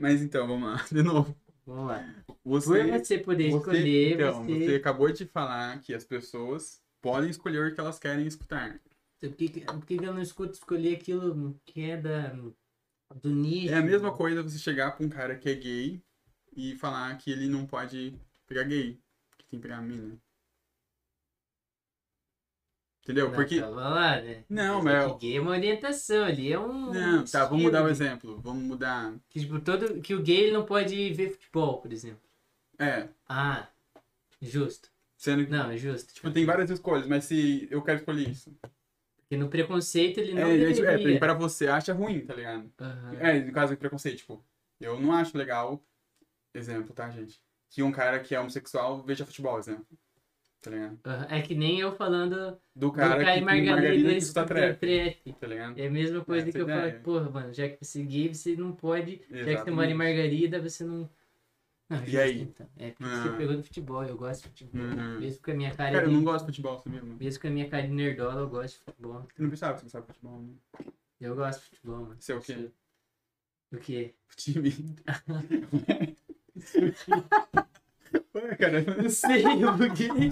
Mas 0.00 0.22
então, 0.22 0.46
vamos 0.46 0.68
lá, 0.68 0.84
de 0.90 1.02
novo. 1.02 1.36
Vamos 1.66 1.88
lá. 1.88 2.24
Você, 2.42 2.84
Por 2.84 2.98
você 2.98 3.18
poder 3.18 3.50
você, 3.50 3.56
escolher, 3.58 4.14
então, 4.14 4.44
você... 4.44 4.64
você 4.64 4.74
acabou 4.76 5.12
de 5.12 5.26
falar 5.26 5.78
que 5.80 5.94
as 5.94 6.04
pessoas 6.04 6.82
podem 7.02 7.28
escolher 7.28 7.70
o 7.70 7.74
que 7.74 7.80
elas 7.80 7.98
querem 7.98 8.26
escutar. 8.26 8.80
Por 9.20 9.32
que, 9.34 9.60
por 9.60 9.84
que 9.84 9.94
eu 9.96 10.14
não 10.14 10.22
escuto 10.22 10.54
escolher 10.54 10.96
aquilo 10.96 11.60
que 11.66 11.82
é 11.82 11.96
da, 11.98 12.34
do 13.22 13.30
nicho? 13.30 13.74
É 13.74 13.76
a 13.76 13.82
mesma 13.82 14.10
coisa 14.10 14.42
você 14.42 14.58
chegar 14.58 14.92
pra 14.92 15.04
um 15.04 15.10
cara 15.10 15.36
que 15.36 15.50
é 15.50 15.54
gay 15.54 16.02
e 16.56 16.74
falar 16.76 17.14
que 17.18 17.30
ele 17.30 17.46
não 17.46 17.66
pode 17.66 18.18
pegar 18.46 18.64
gay, 18.64 18.98
que 19.36 19.44
tem 19.44 19.60
que 19.60 19.68
pegar 19.68 19.82
mina. 19.82 20.18
Entendeu? 23.02 23.28
Não, 23.28 23.34
Porque. 23.34 23.60
Né? 23.60 24.44
Não, 24.48 24.82
Mas 24.82 24.94
é 25.06 25.08
que 25.14 25.18
gay 25.20 25.36
é 25.36 25.40
uma 25.40 25.50
orientação 25.52 26.24
ali, 26.24 26.52
é 26.52 26.58
um. 26.58 26.92
Não, 26.92 27.24
tá, 27.24 27.44
vamos 27.46 27.64
mudar 27.64 27.82
o 27.82 27.86
de- 27.86 27.92
exemplo. 27.92 28.38
Vamos 28.40 28.62
mudar. 28.62 29.14
Que, 29.30 29.40
tipo, 29.40 29.58
todo, 29.60 30.00
que 30.02 30.14
o 30.14 30.22
gay 30.22 30.36
ele 30.44 30.52
não 30.52 30.64
pode 30.66 31.12
ver 31.14 31.30
futebol, 31.30 31.80
por 31.80 31.92
exemplo. 31.92 32.20
É, 32.78 33.08
Ah, 33.28 33.66
justo. 34.40 34.90
sendo 35.16 35.44
que. 35.44 35.50
Não, 35.50 35.70
é 35.70 35.76
justo. 35.76 36.12
Tipo, 36.14 36.30
tem 36.30 36.44
várias 36.44 36.70
escolhas, 36.70 37.06
mas 37.06 37.24
se 37.24 37.66
eu 37.70 37.82
quero 37.82 37.98
escolher 38.00 38.28
isso. 38.28 38.54
Porque 39.22 39.36
no 39.36 39.48
preconceito 39.48 40.18
ele 40.18 40.34
não 40.34 40.42
É, 40.42 40.54
é, 40.60 40.72
tipo, 40.72 40.86
é, 40.86 40.96
deveria. 40.96 41.18
pra 41.20 41.34
você 41.34 41.68
acha 41.68 41.92
ruim, 41.92 42.20
tá 42.20 42.34
ligado? 42.34 42.70
Aham. 42.80 43.14
É, 43.20 43.40
no 43.40 43.52
caso 43.52 43.74
do 43.74 43.78
preconceito, 43.78 44.18
tipo, 44.18 44.44
eu 44.80 45.00
não 45.00 45.12
acho 45.12 45.38
legal, 45.38 45.80
exemplo, 46.54 46.92
tá, 46.92 47.08
gente? 47.10 47.40
Que 47.70 47.82
um 47.82 47.92
cara 47.92 48.18
que 48.20 48.34
é 48.34 48.40
homossexual 48.40 49.02
veja 49.02 49.24
futebol, 49.24 49.58
exemplo. 49.58 49.86
Tá 50.62 50.70
ligado? 50.70 50.98
É 51.30 51.40
que 51.40 51.54
nem 51.54 51.80
eu 51.80 51.92
falando 51.92 52.60
Do 52.76 52.88
do 52.88 52.92
cara 52.92 53.24
cara 53.24 53.34
que 53.38 53.40
Margarida 53.40 53.72
margarida 53.72 54.10
que 54.10 54.16
escuta 54.18 54.44
trap, 54.46 54.78
trap. 54.78 55.32
tá 55.40 55.46
ligado? 55.46 55.78
É 55.78 55.86
a 55.86 55.90
mesma 55.90 56.24
coisa 56.24 56.48
Essa 56.48 56.58
que 56.58 56.62
eu 56.62 56.66
falo, 56.68 57.00
porra, 57.00 57.30
mano, 57.30 57.54
já 57.54 57.68
que 57.68 57.82
você 57.84 58.02
é 58.02 58.04
gay, 58.04 58.34
você 58.34 58.56
não 58.56 58.72
pode. 58.72 59.12
Já 59.12 59.18
que 59.18 59.26
você 59.32 59.40
Exatamente. 59.50 59.74
mora 59.76 59.90
em 59.90 59.94
Margarida, 59.94 60.60
você 60.60 60.84
não. 60.84 61.08
Não, 61.88 62.04
E 62.06 62.18
aí? 62.18 62.42
Então. 62.42 62.68
É 62.76 62.90
porque 62.90 63.04
Ah. 63.04 63.22
você 63.22 63.36
pegou 63.36 63.56
do 63.56 63.62
futebol, 63.64 64.04
eu 64.04 64.16
gosto 64.16 64.42
de 64.42 64.48
futebol. 64.50 64.82
Uhum. 64.82 65.18
Mesmo 65.20 65.42
com 65.42 65.50
a 65.50 65.54
minha 65.54 65.74
cara 65.74 65.92
Cara, 65.92 66.04
eu 66.04 66.08
de. 66.08 66.14
não 66.14 66.24
gosto 66.24 66.40
de 66.40 66.46
futebol, 66.52 66.78
sabia, 66.78 67.02
mano? 67.02 67.16
Mesmo 67.18 67.40
com 67.42 67.48
a 67.48 67.50
minha 67.50 67.68
cara 67.68 67.82
de 67.86 67.92
nerdola, 67.92 68.40
eu 68.42 68.48
gosto 68.48 68.78
de 68.78 68.84
futebol. 68.84 69.14
Eu 69.36 69.42
não 69.42 69.50
pensava 69.50 69.74
que 69.74 69.80
você 69.80 69.84
gostava 69.86 70.06
de 70.06 70.12
futebol, 70.12 70.40
né? 70.42 70.54
Eu 71.20 71.34
gosto 71.34 71.60
de 71.60 71.66
futebol, 71.70 72.00
mano. 72.02 72.16
Você 72.20 72.32
é 72.32 72.36
o 72.36 72.40
quê? 72.40 72.70
O 73.72 73.76
quê? 73.78 74.14
Time. 74.36 74.72
Ué, 78.34 78.56
cara, 78.56 78.80
eu 78.82 79.02
não 79.02 79.10
sei 79.10 79.44
o 79.64 79.94
quê. 79.94 80.30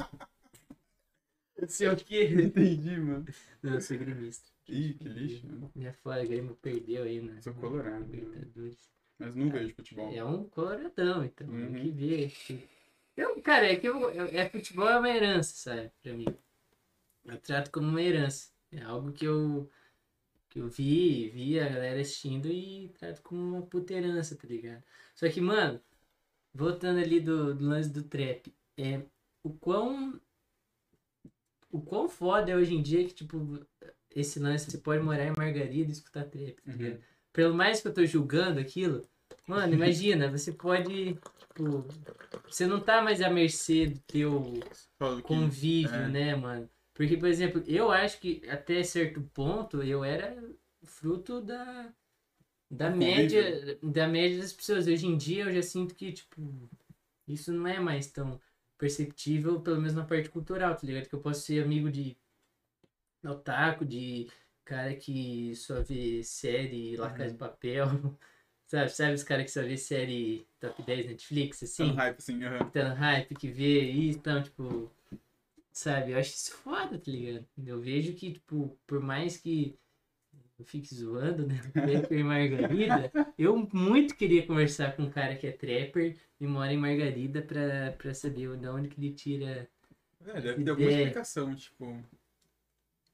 Sei 1.69 1.89
o 1.89 1.97
quê? 1.97 2.29
entendi, 2.33 2.97
mano. 2.99 3.27
Não, 3.63 3.75
eu 3.75 3.81
sou 3.81 3.99
gremista. 3.99 4.49
Ih, 4.69 4.95
que 4.95 5.09
lixo, 5.09 5.47
mano. 5.47 5.71
Minha 5.75 5.93
fora, 5.93 6.23
o 6.23 6.29
Grêmio 6.29 6.55
perdeu 6.57 7.05
aí, 7.05 7.21
né? 7.21 7.41
Sou 7.41 7.55
colorado, 7.55 8.07
né? 8.07 8.17
Libertadores. 8.17 8.79
Mas 9.19 9.35
não 9.35 9.51
vejo 9.51 9.75
futebol. 9.75 10.13
É 10.15 10.25
um 10.25 10.45
coloradão, 10.49 11.25
então. 11.25 11.47
Uhum. 11.49 11.73
Tem 11.73 11.83
que 11.83 11.91
ver. 11.91 12.33
Eu, 13.17 13.43
cara, 13.43 13.67
é 13.67 13.77
que 13.77 13.89
eu, 13.89 14.11
eu- 14.11 14.27
é 14.27 14.49
futebol 14.49 14.89
é 14.89 14.99
uma 14.99 15.09
herança, 15.11 15.55
sabe? 15.57 15.91
Pra 16.03 16.13
mim. 16.13 16.27
Eu 17.25 17.39
trato 17.41 17.71
como 17.71 17.89
uma 17.89 18.03
herança. 18.03 18.51
É 18.73 18.83
algo 18.83 19.13
que 19.13 19.25
eu, 19.25 19.71
que 20.51 20.61
eu 20.61 20.69
vi, 20.69 21.31
vi 21.31 21.61
a 21.61 21.69
galera 21.69 22.01
assistindo 22.01 22.49
e 22.51 22.91
trato 22.99 23.23
como 23.23 23.41
uma 23.43 23.63
puta 23.67 23.95
herança, 23.95 24.37
tá 24.37 24.47
ligado? 24.49 24.85
Só 25.15 25.29
que, 25.31 25.41
mano, 25.41 25.81
voltando 26.55 26.99
ali 27.01 27.21
do, 27.21 27.55
do 27.55 27.67
lance 27.67 27.91
do 27.91 28.03
trap, 28.03 28.53
é 28.77 29.03
o 29.43 29.51
quão. 29.51 30.21
O 31.71 31.81
quão 31.83 32.09
foda 32.09 32.51
é 32.51 32.57
hoje 32.57 32.75
em 32.75 32.83
dia 32.83 33.05
que, 33.07 33.13
tipo, 33.15 33.61
esse 34.15 34.39
lance, 34.41 34.71
você 34.71 34.79
pode 34.79 35.03
morar 35.03 35.27
em 35.27 35.35
Margarida 35.37 35.91
e 35.91 35.93
escutar 35.93 36.25
trap, 36.25 36.57
tá 36.63 36.73
Uhum. 36.73 36.99
Pelo 37.33 37.55
mais 37.55 37.81
que 37.81 37.89
eu 37.89 37.95
tô 37.95 38.05
julgando 38.07 38.59
aquilo, 38.59 39.07
mano, 39.47 39.75
imagina, 39.75 40.31
você 40.31 40.51
pode, 40.51 41.15
tipo, 41.39 41.87
você 42.49 42.67
não 42.67 42.81
tá 42.81 43.03
mais 43.03 43.21
à 43.21 43.29
mercê 43.29 43.87
do 43.87 43.99
teu 44.01 44.55
Falo 44.99 45.17
que- 45.19 45.23
convívio, 45.25 45.95
é. 45.95 46.09
né, 46.09 46.35
mano? 46.35 46.69
Porque, 46.95 47.17
por 47.19 47.29
exemplo, 47.29 47.63
eu 47.67 47.91
acho 47.93 48.19
que 48.19 48.43
até 48.49 48.83
certo 48.83 49.21
ponto 49.35 49.83
eu 49.83 50.03
era 50.03 50.43
fruto 50.85 51.41
da, 51.43 51.93
da 52.71 52.91
Do 52.99 52.99
média 52.99 53.79
da 53.83 54.07
média 54.09 54.41
das 54.41 54.53
pessoas. 54.53 54.87
Hoje 54.87 55.07
em 55.07 55.16
dia 55.16 55.45
eu 55.45 55.53
já 55.53 55.62
sinto 55.62 55.95
que, 55.95 56.12
tipo, 56.12 56.69
isso 57.29 57.53
não 57.53 57.66
é 57.69 57.81
mais 57.81 58.11
tão 58.11 58.41
perceptível, 58.79 59.61
pelo 59.62 59.79
menos 59.79 59.95
na 59.95 60.05
parte 60.07 60.31
cultural, 60.31 60.77
tá 60.77 60.87
ligado? 60.87 61.09
Que 61.09 61.14
eu 61.16 61.23
posso 61.23 61.43
ser 61.43 61.64
amigo 61.64 61.91
de 61.91 62.16
otaku, 63.25 63.85
de 63.85 64.29
cara 64.64 64.95
que 64.97 65.55
só 65.57 65.83
vê 65.83 66.23
série 66.23 66.97
La 66.97 67.11
Casa 67.11 67.31
de 67.33 67.35
Uhum. 67.35 67.39
Papel, 67.39 67.87
sabe? 68.66 68.91
Sabe 68.91 69.14
os 69.14 69.23
caras 69.25 69.45
que 69.47 69.51
só 69.51 69.62
vê 69.62 69.77
série 69.77 70.47
top 70.61 70.83
10 70.83 71.07
Netflix, 71.07 71.62
assim? 71.62 71.89
Tá 71.89 71.93
no 71.93 71.95
hype, 71.95 72.19
assim, 72.19 72.45
aham. 72.45 72.73
tá 72.73 72.89
no 72.91 72.95
hype, 72.97 73.35
que 73.37 73.49
vê 73.51 73.83
isso, 73.83 74.19
então, 74.21 74.43
tipo, 74.43 74.91
sabe, 75.73 76.12
eu 76.12 76.19
acho 76.19 76.35
isso 76.35 76.53
foda, 76.53 76.99
tá 76.99 77.11
ligado? 77.11 77.47
Eu 77.66 77.81
vejo 77.81 78.14
que, 78.14 78.33
tipo, 78.35 78.79
por 78.87 79.01
mais 79.01 79.37
que 79.39 79.79
eu 80.59 80.65
fique 80.65 80.95
zoando, 80.95 81.47
né, 81.47 81.61
Trapper 81.83 82.19
e 82.19 82.25
Margarida, 82.25 83.13
eu 83.37 83.57
muito 83.73 84.17
queria 84.17 84.47
conversar 84.47 84.95
com 84.97 85.05
um 85.05 85.11
cara 85.11 85.37
que 85.37 85.47
é 85.47 85.53
trapper 85.53 86.19
e 86.41 86.47
mora 86.47 86.73
em 86.73 86.79
Margarida 86.79 87.43
pra, 87.43 87.93
pra 87.93 88.15
saber 88.15 88.57
de 88.57 88.69
onde 88.69 88.89
que 88.89 89.01
ele 89.01 89.15
tira 89.15 89.71
É, 90.21 90.41
deve 90.41 90.65
ter 90.65 90.71
alguma 90.71 90.91
explicação, 90.91 91.55
tipo. 91.55 91.85
Não 91.85 92.05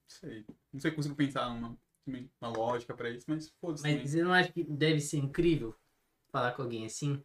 sei. 0.06 0.44
Não 0.72 0.80
sei 0.80 0.90
se 0.90 0.96
consigo 0.96 1.14
pensar 1.16 1.48
também, 2.04 2.30
uma 2.40 2.50
lógica 2.50 2.94
pra 2.94 3.10
isso, 3.10 3.26
mas 3.28 3.48
foda-se. 3.60 3.82
Mas 3.82 3.92
também. 3.92 4.06
você 4.08 4.22
não 4.24 4.32
acha 4.32 4.52
que 4.52 4.64
deve 4.64 5.00
ser 5.00 5.18
incrível 5.18 5.74
falar 6.32 6.52
com 6.52 6.62
alguém 6.62 6.86
assim? 6.86 7.22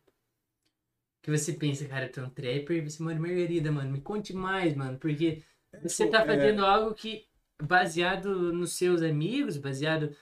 Que 1.21 1.31
você 1.31 1.53
pensa, 1.53 1.87
cara, 1.87 2.05
eu 2.07 2.11
tô 2.11 2.21
um 2.21 2.29
trapper 2.29 2.77
e 2.77 2.89
você, 2.89 3.01
mano, 3.03 3.21
Margarida, 3.21 3.71
mano, 3.71 3.91
me 3.91 4.01
conte 4.01 4.33
mais, 4.33 4.75
mano, 4.75 4.97
porque 4.97 5.43
você 5.81 6.03
Tipo, 6.03 6.11
tá 6.11 6.21
é, 6.21 6.25
fazendo 6.25 6.65
algo 6.65 6.93
que, 6.95 7.27
baseado 7.61 8.53
nos 8.53 8.73
seus 8.73 9.01
amigos, 9.01 9.57
baseado 9.57 10.15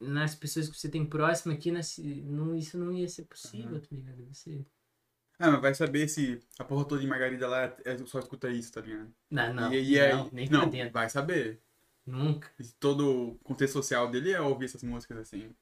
nas 0.00 0.34
pessoas 0.34 0.68
que 0.68 0.76
você 0.78 0.88
tem 0.88 1.04
próximo 1.06 1.52
aqui, 1.52 1.70
não, 1.72 2.54
isso 2.56 2.78
não 2.78 2.92
ia 2.92 3.08
ser 3.08 3.24
possível, 3.24 3.74
Uhum. 3.76 3.80
tá 3.80 3.88
ligado? 3.92 4.24
Você... 4.32 4.64
Ah, 5.38 5.50
mas 5.52 5.60
vai 5.62 5.74
saber 5.74 6.08
se 6.08 6.38
a 6.58 6.64
porra 6.64 6.84
toda 6.86 7.00
de 7.00 7.06
Margarida 7.06 7.48
lá 7.48 7.74
é, 7.84 7.96
só 8.06 8.18
escuta 8.18 8.50
isso, 8.50 8.72
tá 8.72 8.80
ligado? 8.82 9.12
Não, 9.30 9.54
não, 9.54 9.72
e, 9.72 9.92
e 9.92 10.00
aí, 10.00 10.12
não, 10.12 10.30
nem 10.32 10.48
não, 10.48 10.68
dentro, 10.68 10.92
vai 10.92 11.08
saber. 11.08 11.60
nunca. 12.06 12.50
E 12.58 12.64
todo 12.78 13.30
o 13.32 13.38
contexto 13.38 13.74
social 13.74 14.10
dele 14.10 14.32
é 14.32 14.40
ouvir 14.40 14.66
essas 14.66 14.82
músicas 14.82 15.18
assim. 15.18 15.54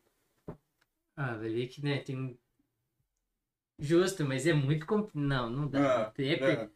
Ah, 1.17 1.35
vai 1.37 1.49
ver 1.51 1.67
que, 1.69 1.83
né, 1.83 1.99
tem 1.99 2.17
um... 2.17 2.37
Justo, 3.79 4.25
mas 4.25 4.47
é 4.47 4.53
muito... 4.53 4.87
compl- 4.87 5.17
Não, 5.19 5.49
não 5.51 5.69
dá. 5.69 6.03
Ah, 6.09 6.11
trapper, 6.11 6.43
é. 6.43 6.71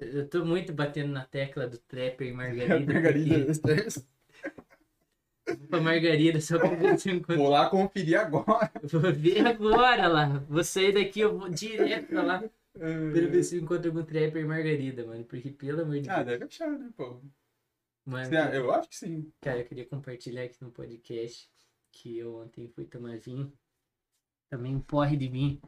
Eu 0.00 0.28
tô 0.28 0.44
muito 0.44 0.72
batendo 0.72 1.12
na 1.12 1.24
tecla 1.24 1.66
do 1.68 1.78
trapper 1.78 2.28
e 2.28 2.32
Margarida. 2.32 2.68
Margarida. 2.92 3.52
porque- 3.60 4.00
pra 5.68 5.80
Margarida, 5.80 6.40
só 6.40 6.58
pra 6.58 6.74
ver 6.74 6.98
se 6.98 7.10
eu 7.10 7.14
encontro. 7.16 7.36
Vou 7.36 7.48
lá 7.50 7.68
conferir 7.68 8.18
agora. 8.20 8.70
Vou 8.84 9.12
ver 9.12 9.46
agora 9.46 10.06
lá. 10.08 10.28
Vou 10.48 10.62
sair 10.64 10.92
daqui, 10.92 11.20
eu 11.20 11.36
vou 11.38 11.48
direto 11.48 12.08
pra 12.08 12.22
lá. 12.22 12.38
Pra 12.72 12.86
ver 12.88 13.42
se 13.42 13.56
eu 13.56 13.62
encontro 13.62 13.88
algum 13.90 14.04
trapper 14.04 14.42
e 14.42 14.46
Margarida, 14.46 15.04
mano. 15.04 15.24
Porque, 15.24 15.50
pelo 15.50 15.82
amor 15.82 15.98
de 16.00 16.08
Ah, 16.08 16.16
Deus. 16.22 16.26
deve 16.38 16.44
achar, 16.44 16.70
né, 16.70 16.90
pô? 16.96 17.20
Mano, 18.06 18.28
Você- 18.28 18.56
Eu 18.56 18.72
acho 18.72 18.88
que 18.88 18.96
sim. 18.96 19.32
cara, 19.40 19.60
eu 19.60 19.64
queria 19.64 19.86
compartilhar 19.86 20.44
aqui 20.44 20.56
no 20.62 20.70
podcast 20.70 21.48
que 21.92 22.16
eu 22.18 22.36
ontem 22.36 22.68
fui 22.68 22.84
tomar 22.84 23.18
vinho. 23.18 23.52
Também 24.48 24.74
um 24.76 24.80
porre 24.80 25.16
de 25.16 25.28
vinho. 25.28 25.60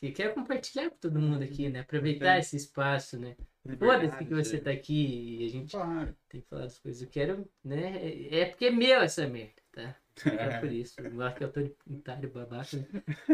Que 0.00 0.12
quero 0.12 0.34
compartilhar 0.34 0.90
com 0.90 0.96
todo 0.96 1.20
mundo 1.20 1.42
aqui, 1.44 1.68
né? 1.68 1.80
Aproveitar 1.80 2.34
Sim. 2.34 2.40
esse 2.40 2.56
espaço, 2.56 3.18
né? 3.18 3.36
Foda-se 3.78 4.24
que 4.24 4.34
você 4.34 4.56
é. 4.56 4.60
tá 4.60 4.70
aqui 4.70 5.36
e 5.42 5.46
a 5.46 5.48
gente 5.50 5.72
Claro. 5.72 6.16
tem 6.28 6.40
que 6.40 6.48
falar 6.48 6.62
das 6.62 6.78
coisas. 6.78 7.02
Eu 7.02 7.08
quero, 7.08 7.48
né? 7.62 8.26
É 8.34 8.46
porque 8.46 8.66
é 8.66 8.70
meu 8.70 9.00
essa 9.02 9.26
merda, 9.28 9.60
tá? 9.72 9.96
É 10.24 10.28
É. 10.30 10.60
por 10.60 10.72
isso. 10.72 11.00
Eu 11.00 11.20
acho 11.22 11.36
que 11.36 11.44
eu 11.44 11.52
tô 11.52 11.62
de 11.62 11.74
otário 11.96 12.30
babaca. 12.30 12.76
né? 12.78 12.86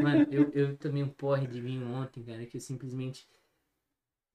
Mano, 0.02 0.26
eu, 0.32 0.50
eu 0.52 0.76
tomei 0.76 1.04
um 1.04 1.08
porre 1.08 1.46
de 1.46 1.60
vinho 1.60 1.86
ontem, 1.86 2.24
cara, 2.24 2.44
que 2.46 2.56
eu 2.56 2.60
simplesmente 2.60 3.28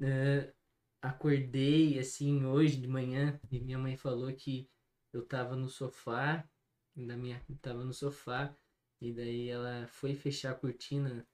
eh, 0.01 0.53
acordei 1.01 1.99
assim 1.99 2.45
hoje 2.45 2.77
de 2.77 2.87
manhã 2.87 3.39
e 3.51 3.59
minha 3.59 3.77
mãe 3.77 3.97
falou 3.97 4.31
que 4.33 4.69
eu 5.13 5.25
tava 5.25 5.55
no 5.55 5.67
sofá, 5.67 6.47
da 6.95 7.17
minha, 7.17 7.41
tava 7.61 7.83
no 7.83 7.93
sofá, 7.93 8.55
e 9.01 9.11
daí 9.11 9.49
ela 9.49 9.85
foi 9.87 10.15
fechar 10.15 10.51
a 10.51 10.55
cortina 10.55 11.27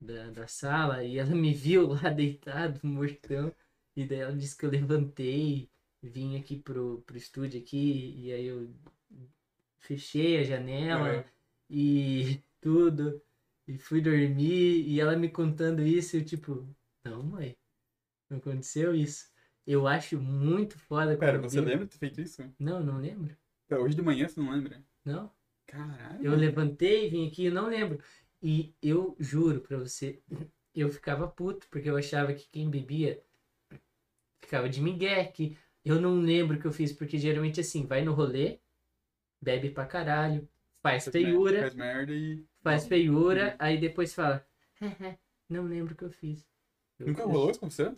da, 0.00 0.30
da 0.30 0.46
sala 0.46 1.04
e 1.04 1.18
ela 1.18 1.34
me 1.34 1.52
viu 1.52 1.88
lá 1.88 2.08
deitado, 2.10 2.80
mortão, 2.82 3.54
e 3.96 4.04
daí 4.06 4.20
ela 4.20 4.36
disse 4.36 4.56
que 4.56 4.64
eu 4.64 4.70
levantei, 4.70 5.70
vim 6.02 6.36
aqui 6.38 6.56
pro, 6.56 7.02
pro 7.06 7.16
estúdio 7.16 7.60
aqui, 7.60 8.14
e 8.16 8.32
aí 8.32 8.46
eu 8.46 8.70
fechei 9.78 10.38
a 10.38 10.44
janela 10.44 11.24
e 11.68 12.40
tudo, 12.60 13.20
e 13.66 13.78
fui 13.78 14.00
dormir, 14.00 14.86
e 14.86 15.00
ela 15.00 15.16
me 15.16 15.28
contando 15.28 15.82
isso, 15.82 16.16
eu 16.16 16.24
tipo, 16.24 16.66
não, 17.04 17.22
mãe, 17.22 17.56
não 18.30 18.38
aconteceu 18.38 18.94
isso. 18.94 19.30
Eu 19.66 19.86
acho 19.86 20.18
muito 20.18 20.78
foda 20.78 21.14
Pera, 21.16 21.38
você 21.38 21.60
lembra 21.60 21.84
de 21.84 21.92
ter 21.92 21.98
feito 21.98 22.20
isso? 22.22 22.42
Não, 22.58 22.82
não 22.82 22.98
lembro. 22.98 23.36
Hoje 23.70 23.94
de 23.94 24.00
manhã 24.00 24.26
você 24.26 24.40
não 24.40 24.50
lembra? 24.50 24.82
Não. 25.04 25.30
Caralho. 25.66 26.24
Eu 26.24 26.34
levantei, 26.34 27.10
vim 27.10 27.28
aqui, 27.28 27.44
eu 27.44 27.52
não 27.52 27.68
lembro. 27.68 28.00
E 28.42 28.74
eu 28.82 29.16
juro 29.18 29.60
pra 29.60 29.76
você, 29.78 30.22
eu 30.74 30.88
ficava 30.90 31.26
puto, 31.28 31.66
porque 31.70 31.88
eu 31.90 31.96
achava 31.96 32.32
que 32.34 32.48
quem 32.48 32.70
bebia 32.70 33.22
ficava 34.40 34.68
de 34.68 34.80
migué, 34.80 35.24
que 35.26 35.56
eu 35.84 36.00
não 36.00 36.20
lembro 36.20 36.56
o 36.56 36.60
que 36.60 36.66
eu 36.66 36.72
fiz, 36.72 36.92
porque 36.92 37.18
geralmente 37.18 37.60
assim, 37.60 37.86
vai 37.86 38.02
no 38.02 38.12
rolê, 38.12 38.58
bebe 39.40 39.70
pra 39.70 39.86
caralho, 39.86 40.48
faz 40.82 41.04
Faz 41.04 41.14
merda- 41.14 41.28
feiura, 41.28 41.60
Faz 41.60 41.74
merda 41.74 42.12
e. 42.12 42.44
faz 42.62 42.86
feiura, 42.86 43.56
aí 43.58 43.78
depois 43.78 44.14
fala, 44.14 44.46
não 45.48 45.64
lembro 45.64 45.94
o 45.94 45.96
que 45.96 46.04
eu 46.04 46.10
fiz. 46.10 46.46
Eu- 46.98 47.08
Nunca 47.08 47.22
eu- 47.22 47.28
rolou 47.28 47.50
isso 47.50 47.60
com 47.60 47.70
você? 47.70 47.92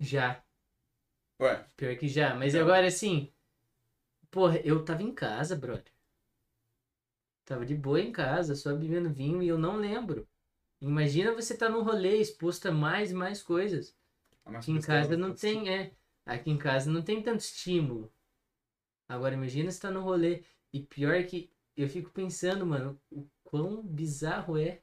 Já, 0.00 0.42
Ué, 1.40 1.64
pior 1.76 1.96
que 1.96 2.08
já. 2.08 2.34
Mas 2.34 2.54
agora 2.54 2.86
assim, 2.86 3.32
porra, 4.30 4.58
eu 4.60 4.84
tava 4.84 5.02
em 5.02 5.12
casa, 5.12 5.56
brother. 5.56 5.91
Tava 7.44 7.66
de 7.66 7.74
boa 7.74 8.00
em 8.00 8.12
casa, 8.12 8.54
só 8.54 8.74
bebendo 8.74 9.12
vinho 9.12 9.42
e 9.42 9.48
eu 9.48 9.58
não 9.58 9.76
lembro. 9.76 10.28
Imagina 10.80 11.34
você 11.34 11.56
tá 11.56 11.68
num 11.68 11.82
rolê 11.82 12.16
exposto 12.16 12.66
a 12.66 12.72
mais 12.72 13.10
e 13.10 13.14
mais 13.14 13.42
coisas. 13.42 13.96
Aqui 14.44 14.72
em 14.72 14.80
casa 14.80 15.16
não 15.16 15.34
tem, 15.34 15.68
é. 15.68 15.92
Aqui 16.26 16.50
em 16.50 16.58
casa 16.58 16.90
não 16.90 17.02
tem 17.02 17.22
tanto 17.22 17.40
estímulo. 17.40 18.12
Agora 19.08 19.34
imagina 19.34 19.70
você 19.70 19.80
tá 19.80 19.90
no 19.90 20.02
rolê. 20.02 20.44
E 20.72 20.80
pior 20.80 21.22
que 21.24 21.50
eu 21.76 21.88
fico 21.88 22.10
pensando, 22.10 22.66
mano, 22.66 23.00
o 23.10 23.26
quão 23.44 23.82
bizarro 23.82 24.58
é. 24.58 24.82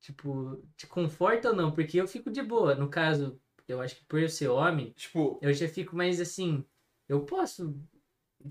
Tipo, 0.00 0.62
te 0.76 0.86
conforta 0.86 1.50
ou 1.50 1.56
não? 1.56 1.72
Porque 1.72 2.00
eu 2.00 2.06
fico 2.06 2.30
de 2.30 2.42
boa. 2.42 2.74
No 2.74 2.88
caso, 2.88 3.40
eu 3.66 3.80
acho 3.80 3.96
que 3.96 4.04
por 4.04 4.20
eu 4.20 4.28
ser 4.28 4.48
homem, 4.48 4.92
Tipo, 4.92 5.38
eu 5.42 5.52
já 5.52 5.68
fico 5.68 5.96
mais 5.96 6.20
assim. 6.20 6.64
Eu 7.08 7.24
posso, 7.24 7.74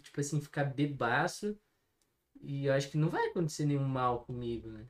tipo 0.02 0.20
assim, 0.20 0.42
ficar 0.42 0.66
bebaço. 0.66 1.58
E 2.46 2.66
eu 2.68 2.74
acho 2.74 2.90
que 2.90 2.98
não 2.98 3.10
vai 3.10 3.28
acontecer 3.28 3.66
nenhum 3.66 3.84
mal 3.84 4.24
comigo, 4.24 4.70
né? 4.70 4.86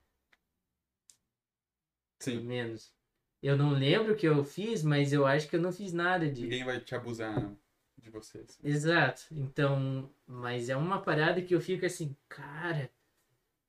Pelo 2.24 2.42
sim. 2.42 2.46
menos. 2.46 2.94
Eu 3.42 3.56
não 3.58 3.72
lembro 3.72 4.14
o 4.14 4.16
que 4.16 4.28
eu 4.28 4.44
fiz, 4.44 4.84
mas 4.84 5.14
eu 5.14 5.26
acho 5.26 5.48
que 5.48 5.56
eu 5.56 5.62
não 5.62 5.72
fiz 5.72 5.94
nada 5.94 6.30
de. 6.30 6.42
Ninguém 6.42 6.66
vai 6.66 6.80
te 6.80 6.96
abusar 6.96 7.56
de 7.98 8.10
você. 8.10 8.40
assim. 8.40 8.60
Exato. 8.64 9.28
Então, 9.32 10.10
mas 10.28 10.70
é 10.70 10.76
uma 10.76 11.02
parada 11.02 11.42
que 11.42 11.54
eu 11.54 11.62
fico 11.62 11.86
assim, 11.86 12.16
cara, 12.28 12.90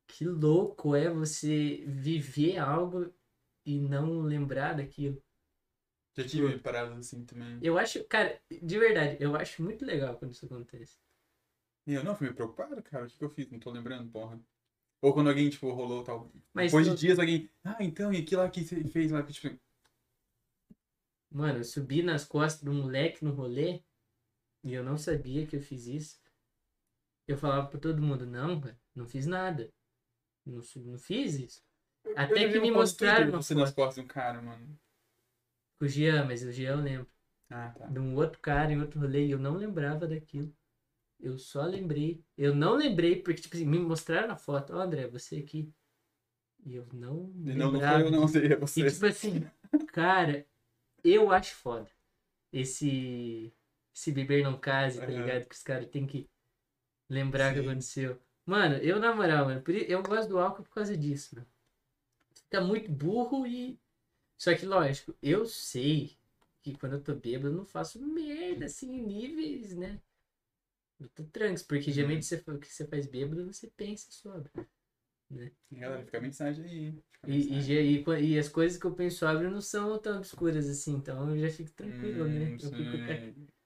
que 0.06 0.24
louco 0.24 0.94
é 0.96 1.10
você 1.10 1.84
viver 1.86 2.58
algo 2.58 3.12
e 3.64 3.78
não 3.78 4.22
lembrar 4.22 4.74
daquilo. 4.74 5.22
Já 6.16 6.26
tive 6.26 6.58
paradas 6.58 6.98
assim 6.98 7.24
também. 7.24 7.58
Eu 7.62 7.76
acho, 7.76 8.02
cara, 8.04 8.40
de 8.50 8.78
verdade, 8.78 9.18
eu 9.20 9.36
acho 9.36 9.62
muito 9.62 9.84
legal 9.84 10.16
quando 10.16 10.32
isso 10.32 10.46
acontece. 10.46 10.96
E 11.86 11.94
eu 11.94 12.02
não 12.04 12.16
fui 12.16 12.28
me 12.28 12.34
preocupado, 12.34 12.82
cara. 12.82 13.04
O 13.04 13.08
que, 13.08 13.16
que 13.16 13.24
eu 13.24 13.30
fiz? 13.30 13.50
Não 13.50 13.58
tô 13.60 13.70
lembrando, 13.70 14.10
porra. 14.10 14.40
Ou 15.00 15.12
quando 15.12 15.28
alguém, 15.28 15.48
tipo, 15.48 15.70
rolou 15.72 16.02
tal. 16.02 16.32
Mas 16.52 16.72
Depois 16.72 16.86
tu- 16.86 16.94
de 16.94 17.00
dias, 17.00 17.18
alguém. 17.18 17.48
Ah, 17.64 17.76
então, 17.80 18.12
e 18.12 18.18
aquilo 18.18 18.42
lá 18.42 18.50
que 18.50 18.64
você 18.64 18.82
fez 18.84 19.12
lá? 19.12 19.22
que, 19.22 19.32
Tipo, 19.32 19.58
Mano, 21.30 21.58
eu 21.58 21.64
subi 21.64 22.02
nas 22.02 22.24
costas 22.24 22.62
do 22.62 22.72
moleque 22.72 23.24
no 23.24 23.32
rolê 23.32 23.82
e 24.64 24.72
eu 24.72 24.82
não 24.82 24.96
sabia 24.96 25.46
que 25.46 25.56
eu 25.56 25.60
fiz 25.60 25.86
isso. 25.86 26.20
Eu 27.28 27.36
falava 27.36 27.66
pra 27.68 27.78
todo 27.80 28.02
mundo, 28.02 28.26
não, 28.26 28.60
cara, 28.60 28.78
não 28.94 29.06
fiz 29.06 29.26
nada. 29.26 29.72
Não, 30.44 30.60
não 30.76 30.98
fiz 30.98 31.34
isso. 31.34 31.62
Até 32.16 32.46
eu 32.46 32.52
que 32.52 32.60
me 32.60 32.70
mostraram 32.70 33.26
de 33.26 33.32
você 33.32 33.54
nas 33.54 33.72
costas 33.72 33.96
de 33.96 34.00
um 34.02 34.06
cara, 34.06 34.40
mano. 34.40 34.78
Com 35.78 35.84
o 35.84 35.88
Jean, 35.88 36.24
mas 36.24 36.42
o 36.42 36.52
Jean 36.52 36.76
eu 36.76 36.80
lembro. 36.80 37.08
Ah, 37.50 37.70
tá. 37.76 37.86
De 37.86 37.98
um 37.98 38.14
outro 38.16 38.40
cara 38.40 38.72
em 38.72 38.80
outro 38.80 39.00
rolê 39.00 39.26
e 39.26 39.30
eu 39.32 39.38
não 39.38 39.54
lembrava 39.56 40.06
daquilo. 40.06 40.54
Eu 41.18 41.38
só 41.38 41.62
lembrei. 41.64 42.22
Eu 42.36 42.54
não 42.54 42.74
lembrei 42.74 43.16
porque, 43.22 43.42
tipo 43.42 43.56
assim, 43.56 43.66
me 43.66 43.78
mostraram 43.78 44.32
a 44.32 44.36
foto. 44.36 44.74
Ó, 44.74 44.80
André, 44.80 45.06
você 45.08 45.36
aqui. 45.36 45.72
E 46.64 46.74
eu 46.74 46.86
não 46.92 47.32
E 47.46 47.54
não, 47.54 47.72
não 47.72 47.80
foi 47.80 48.02
eu, 48.02 48.10
não, 48.10 48.28
seria 48.28 48.56
E 48.56 48.60
você. 48.60 48.90
tipo 48.90 49.06
assim, 49.06 49.46
cara, 49.88 50.46
eu 51.04 51.30
acho 51.30 51.54
foda. 51.54 51.90
Esse. 52.52 53.52
Esse 53.94 54.12
beber 54.12 54.44
não 54.44 54.58
case, 54.58 55.00
tá 55.00 55.06
Aham. 55.06 55.10
ligado? 55.10 55.46
Que 55.48 55.54
os 55.54 55.62
caras 55.62 55.88
têm 55.88 56.06
que 56.06 56.28
lembrar 57.08 57.52
o 57.52 57.54
que 57.54 57.68
aconteceu. 57.68 58.18
Mano, 58.44 58.76
eu 58.76 59.00
na 59.00 59.14
moral, 59.14 59.46
mano, 59.46 59.62
eu 59.88 60.02
gosto 60.02 60.28
do 60.28 60.38
álcool 60.38 60.62
por 60.62 60.74
causa 60.74 60.96
disso, 60.96 61.34
mano. 61.34 61.46
Fica 62.34 62.60
muito 62.60 62.90
burro 62.90 63.46
e. 63.46 63.78
Só 64.38 64.54
que, 64.54 64.66
lógico, 64.66 65.14
eu 65.22 65.46
sei 65.46 66.16
que 66.62 66.76
quando 66.78 66.94
eu 66.94 67.02
tô 67.02 67.14
bêbado 67.14 67.48
eu 67.48 67.52
não 67.58 67.64
faço 67.66 68.00
merda 68.06 68.66
assim 68.66 68.92
em 68.92 69.02
níveis, 69.02 69.76
né? 69.76 70.00
Eu 70.98 71.08
tô 71.10 71.24
tranks, 71.24 71.62
porque 71.62 71.92
geralmente 71.92 72.24
você, 72.26 72.38
fa- 72.38 72.52
o 72.52 72.58
que 72.58 72.66
você 72.72 72.86
faz 72.86 73.06
bêbado 73.06 73.46
você 73.46 73.70
pensa 73.76 74.06
sobre. 74.10 74.50
Galera, 75.72 76.04
fica 76.04 76.18
a 76.18 76.20
mensagem 76.20 76.64
aí. 76.64 76.92
Fica 77.12 77.26
a 77.26 77.30
E, 77.30 77.32
e, 77.32 77.38
mensagem. 77.38 77.76
já- 77.76 77.82
e, 77.82 78.04
qua- 78.04 78.20
e 78.20 78.38
as 78.38 78.48
coisas 78.48 78.78
que 78.78 78.86
eu 78.86 78.94
penso 78.94 79.18
sobre 79.18 79.48
não 79.48 79.60
são 79.60 79.98
tão 79.98 80.18
obscuras 80.18 80.68
assim, 80.68 80.94
então 80.94 81.30
eu 81.30 81.38
já 81.38 81.50
fico 81.54 81.70
tranquilo, 81.72 82.26
né? 82.28 82.44
Hum, 82.44 82.58
Eu 82.62 82.70
fico. 82.70 83.56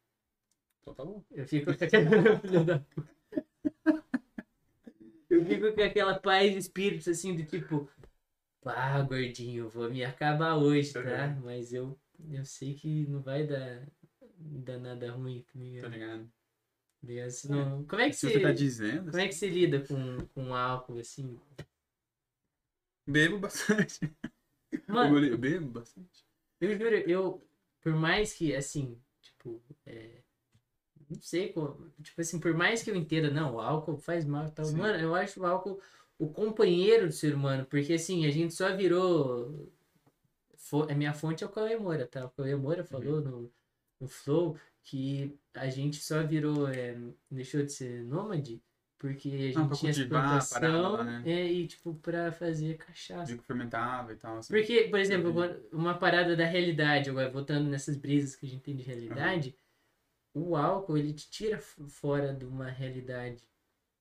Então 0.80 0.94
tá 0.94 1.04
bom. 1.04 1.22
eu 1.30 1.46
fico 1.46 1.66
com 1.76 1.84
aquela. 1.84 2.86
Eu 5.28 5.44
fico 5.46 5.72
com 5.72 5.82
aquela 5.82 6.18
paz 6.18 6.50
de 6.52 6.58
espírito 6.58 7.08
assim, 7.08 7.36
do 7.36 7.44
tipo, 7.44 7.88
pá, 8.62 9.00
gordinho, 9.02 9.68
vou 9.68 9.90
me 9.90 10.04
acabar 10.04 10.56
hoje, 10.56 10.92
tá? 10.92 11.28
Uhum. 11.28 11.42
Mas 11.44 11.72
eu 11.72 11.98
eu 12.30 12.44
sei 12.44 12.74
que 12.74 13.06
não 13.06 13.22
vai 13.22 13.46
dar, 13.46 13.86
dar 14.38 14.78
nada 14.78 15.10
ruim, 15.12 15.42
tá 15.42 15.58
Tá 15.80 15.88
ligado? 15.88 16.30
Se 17.30 17.48
não- 17.48 17.84
Como 17.84 18.02
é 18.02 18.08
que 18.10 18.16
Se 18.16 18.28
você, 18.28 18.32
você 18.34 18.40
tá 18.40 18.52
dizendo, 18.52 19.10
como 19.10 19.22
é 19.22 19.28
que 19.28 19.34
você 19.34 19.48
lida 19.48 19.80
com, 19.86 20.18
com 20.34 20.54
álcool, 20.54 20.98
assim? 20.98 21.38
bebo 23.06 23.38
bastante. 23.38 23.98
Mano, 24.88 25.24
Eu 25.24 25.38
bebo 25.38 25.70
bastante. 25.70 26.24
Eu 26.60 26.76
juro, 26.78 26.94
eu, 26.94 27.42
por 27.80 27.94
mais 27.94 28.34
que, 28.34 28.54
assim, 28.54 28.98
tipo, 29.22 29.62
é, 29.86 30.20
não 31.08 31.20
sei, 31.20 31.52
como, 31.52 31.90
tipo 32.02 32.20
assim, 32.20 32.38
por 32.38 32.54
mais 32.54 32.82
que 32.82 32.90
eu 32.90 32.96
entenda, 32.96 33.30
não, 33.30 33.54
o 33.56 33.60
álcool 33.60 33.96
faz 33.98 34.24
mal 34.24 34.46
e 34.46 34.50
tal, 34.50 34.66
Sim. 34.66 34.76
mano, 34.76 34.98
eu 34.98 35.14
acho 35.14 35.40
o 35.40 35.46
álcool 35.46 35.80
o 36.18 36.28
companheiro 36.28 37.06
do 37.06 37.12
ser 37.12 37.34
humano, 37.34 37.64
porque 37.64 37.94
assim, 37.94 38.26
a 38.26 38.30
gente 38.30 38.52
só 38.54 38.76
virou, 38.76 39.72
a 40.88 40.94
minha 40.94 41.12
fonte 41.12 41.42
é 41.42 41.46
o 41.46 41.50
Cauê 41.50 41.76
Moura, 41.76 42.06
tá? 42.06 42.26
O 42.26 42.30
Cauê 42.30 42.54
Moura 42.54 42.84
falou 42.84 43.20
no, 43.20 43.52
no 43.98 44.08
Flow 44.08 44.56
que 44.82 45.38
a 45.54 45.68
gente 45.68 45.96
só 46.02 46.22
virou, 46.26 46.68
é, 46.68 46.96
deixou 47.30 47.62
de 47.62 47.72
ser 47.72 48.02
nômade, 48.04 48.60
porque 48.98 49.28
a 49.28 49.32
gente 49.32 49.56
Ah, 49.58 49.64
pra 49.66 49.76
tinha 49.76 49.90
essa 49.90 50.00
cultivar 50.00 50.24
a 50.24 50.28
plantação, 50.28 50.92
parada 50.96 51.04
né? 51.04 51.22
é, 51.26 51.52
e 51.52 51.66
tipo, 51.66 51.94
pra 51.94 52.32
fazer 52.32 52.76
cachaça. 52.76 53.26
Digo 53.26 53.40
que 53.42 53.46
fermentava 53.46 54.12
e 54.12 54.16
tal. 54.16 54.38
Assim. 54.38 54.52
Porque, 54.52 54.84
por 54.88 54.98
exemplo, 54.98 55.30
Uhum. 55.30 55.68
uma 55.72 55.98
parada 55.98 56.36
da 56.36 56.44
realidade, 56.44 57.10
agora 57.10 57.30
voltando 57.30 57.68
nessas 57.68 57.96
brisas 57.96 58.36
que 58.36 58.46
a 58.46 58.48
gente 58.48 58.62
tem 58.62 58.76
de 58.76 58.82
realidade, 58.82 59.54
o 60.34 60.56
álcool 60.56 60.96
ele 60.98 61.12
te 61.12 61.30
tira 61.30 61.58
fora 61.60 62.34
de 62.34 62.44
uma 62.44 62.70
realidade. 62.70 63.42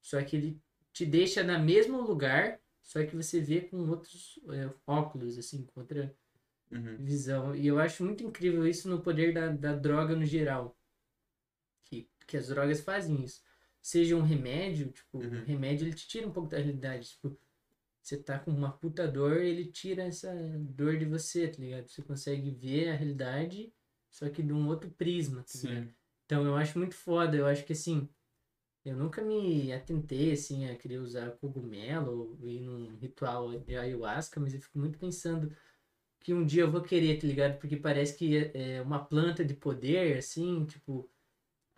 Só 0.02 0.22
que 0.24 0.36
ele 0.36 0.62
te 0.94 1.06
deixa 1.06 1.44
no 1.44 1.60
mesmo 1.60 2.02
lugar, 2.02 2.60
só 2.82 3.06
que 3.06 3.16
você 3.16 3.40
vê 3.40 3.62
com 3.62 3.78
outros 3.90 4.40
é, 4.50 4.70
óculos, 4.88 5.38
assim, 5.38 5.66
com 5.66 5.82
outra 5.82 6.16
Uhum. 6.72 6.98
visão. 6.98 7.56
E 7.56 7.66
eu 7.68 7.80
acho 7.80 8.04
muito 8.04 8.24
incrível 8.24 8.68
isso 8.68 8.90
no 8.90 9.02
poder 9.02 9.34
da, 9.34 9.50
da 9.50 9.74
droga 9.76 10.16
no 10.16 10.26
geral. 10.26 10.78
Que, 11.86 12.08
que 12.28 12.38
as 12.38 12.48
drogas 12.48 12.82
fazem 12.82 13.24
isso. 13.24 13.42
Seja 13.82 14.16
um 14.16 14.22
remédio, 14.22 14.92
tipo, 14.92 15.20
Uhum. 15.20 15.44
remédio 15.46 15.88
ele 15.88 15.96
te 15.96 16.08
tira 16.08 16.28
um 16.28 16.32
pouco 16.32 16.50
da 16.50 16.58
realidade. 16.58 17.10
Tipo, 17.12 17.38
você 18.02 18.18
tá 18.18 18.40
com 18.40 18.52
uma 18.52 18.72
puta 18.72 19.08
dor, 19.08 19.38
ele 19.42 19.66
tira 19.72 20.04
essa 20.04 20.34
dor 20.60 20.98
de 20.98 21.06
você, 21.06 21.48
tá 21.48 21.58
ligado? 21.60 21.88
Você 21.88 22.02
consegue 22.02 22.52
ver 22.52 22.90
a 22.90 22.96
realidade, 22.96 23.74
só 24.10 24.30
que 24.30 24.44
de 24.44 24.54
um 24.54 24.68
outro 24.68 24.90
prisma, 24.92 25.44
tá 25.44 25.60
ligado? 25.60 25.86
Sim. 25.88 25.96
Então 26.26 26.46
eu 26.46 26.56
acho 26.56 26.78
muito 26.78 26.96
foda, 26.96 27.36
eu 27.38 27.48
acho 27.48 27.66
que 27.66 27.74
assim, 27.74 28.08
eu 28.86 28.96
nunca 28.96 29.22
me 29.22 29.72
atentei 29.74 30.32
assim 30.32 30.70
a 30.70 30.76
querer 30.76 31.00
usar 31.00 31.32
cogumelo 31.38 32.38
ou 32.42 32.50
ir 32.50 32.62
num 32.62 32.96
ritual 32.98 33.60
de 33.60 33.76
ayahuasca, 33.76 34.40
mas 34.40 34.54
eu 34.54 34.62
fico 34.62 34.80
muito 34.80 34.98
pensando 34.98 35.56
que 36.20 36.34
um 36.34 36.46
dia 36.46 36.64
eu 36.64 36.72
vou 36.72 36.82
querer, 36.82 37.20
tá 37.20 37.28
ligado? 37.28 37.58
Porque 37.60 37.78
parece 37.78 38.18
que 38.18 38.38
é 38.38 38.78
é 38.78 38.82
uma 38.82 39.00
planta 39.00 39.44
de 39.44 39.54
poder, 39.54 40.18
assim, 40.18 40.66
tipo, 40.66 41.10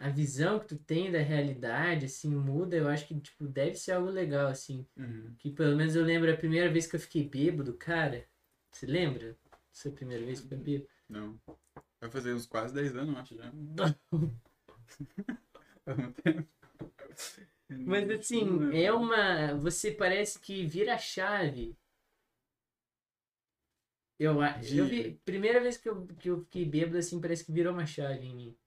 a 0.02 0.10
visão 0.10 0.60
que 0.60 0.68
tu 0.68 0.78
tem 0.78 1.12
da 1.12 1.20
realidade, 1.20 2.08
assim, 2.08 2.36
muda, 2.36 2.76
eu 2.76 2.88
acho 2.88 3.08
que, 3.08 3.20
tipo, 3.20 3.48
deve 3.48 3.76
ser 3.76 3.92
algo 3.94 4.10
legal, 4.10 4.48
assim. 4.48 4.86
Uhum. 4.98 5.36
Que 5.38 5.52
pelo 5.52 5.76
menos 5.76 5.96
eu 5.96 6.04
lembro 6.04 6.32
a 6.32 6.38
primeira 6.38 6.72
vez 6.72 6.88
que 6.88 6.96
eu 6.96 7.00
fiquei 7.00 7.28
bêbado, 7.28 7.74
cara. 7.76 8.28
Você 8.72 8.88
lembra? 8.88 9.38
Sua 9.72 9.92
primeira 9.92 10.26
vez 10.26 10.42
que 10.42 10.48
foi 10.48 10.58
bêbado? 10.58 10.89
Não. 11.08 11.39
Vai 12.00 12.10
fazer 12.10 12.34
uns 12.34 12.48
quase 12.48 12.74
10 12.74 12.96
anos, 12.96 13.14
eu 13.14 13.22
acho 13.22 13.36
já. 13.36 13.54
Mas 17.70 18.10
assim, 18.10 18.76
é 18.76 18.92
uma. 18.92 19.54
Você 19.56 19.92
parece 19.92 20.39
que 20.39 20.66
vira 20.66 20.96
a 20.96 20.98
chave. 20.98 21.78
Eu, 24.22 24.40
a- 24.40 24.60
eu 24.72 24.86
vi. 24.86 25.20
Primeira 25.26 25.60
vez 25.60 25.78
que 25.78 25.90
eu, 25.90 26.06
que 26.06 26.30
eu 26.30 26.42
fiquei 26.42 26.64
bêbado, 26.64 26.96
assim, 26.98 27.20
parece 27.20 27.44
que 27.44 27.52
virou 27.52 27.74
uma 27.74 27.88
chave 27.88 28.24
em 28.24 28.36
mim. 28.36 28.58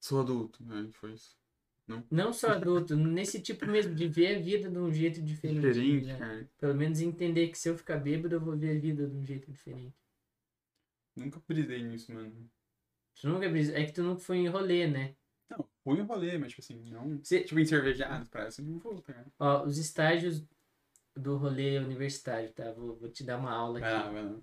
Sou 0.00 0.20
adulto, 0.22 0.64
né? 0.64 0.88
Foi 0.92 1.12
isso. 1.12 1.36
Não 2.10 2.32
só 2.32 2.52
adulto, 2.52 2.96
nesse 2.96 3.42
tipo 3.42 3.66
mesmo, 3.66 3.94
de 3.94 4.08
ver 4.08 4.36
a 4.36 4.40
vida 4.40 4.70
de 4.70 4.78
um 4.78 4.90
jeito 4.90 5.20
diferente. 5.20 5.60
Diferente, 5.60 6.06
né? 6.06 6.18
cara. 6.18 6.50
Pelo 6.58 6.74
menos 6.74 7.00
entender 7.02 7.48
que 7.48 7.58
se 7.58 7.68
eu 7.68 7.76
ficar 7.76 7.98
bêbado, 7.98 8.34
eu 8.34 8.40
vou 8.40 8.56
ver 8.56 8.76
a 8.78 8.80
vida 8.80 9.06
de 9.06 9.14
um 9.14 9.24
jeito 9.26 9.52
diferente. 9.52 9.94
Nunca 11.14 11.38
brisei 11.46 11.82
nisso, 11.82 12.14
mano. 12.14 12.50
Tu 13.20 13.28
nunca 13.28 13.46
brisa- 13.50 13.76
É 13.76 13.84
que 13.84 13.92
tu 13.92 14.02
nunca 14.02 14.20
foi 14.20 14.38
em 14.38 14.48
rolê, 14.48 14.86
né? 14.86 15.14
Não, 15.50 15.68
fui 15.84 15.98
em 15.98 16.02
rolê, 16.02 16.38
mas 16.38 16.48
tipo 16.52 16.62
assim, 16.62 16.80
não. 16.90 17.18
Você- 17.18 17.44
Tipo, 17.44 17.60
em 17.60 17.66
cervejado, 17.66 18.26
parece, 18.30 18.62
não 18.62 18.78
vou, 18.78 19.02
tá 19.02 19.12
ligado? 19.12 19.30
Ó, 19.38 19.64
os 19.66 19.76
estágios 19.76 20.42
do 21.16 21.36
rolê 21.36 21.78
universitário, 21.78 22.50
tá? 22.52 22.72
Vou, 22.72 22.96
vou 22.96 23.08
te 23.10 23.22
dar 23.24 23.38
uma 23.38 23.50
aula 23.52 23.78
aqui. 23.78 24.12
Vai 24.12 24.24
lá. 24.24 24.36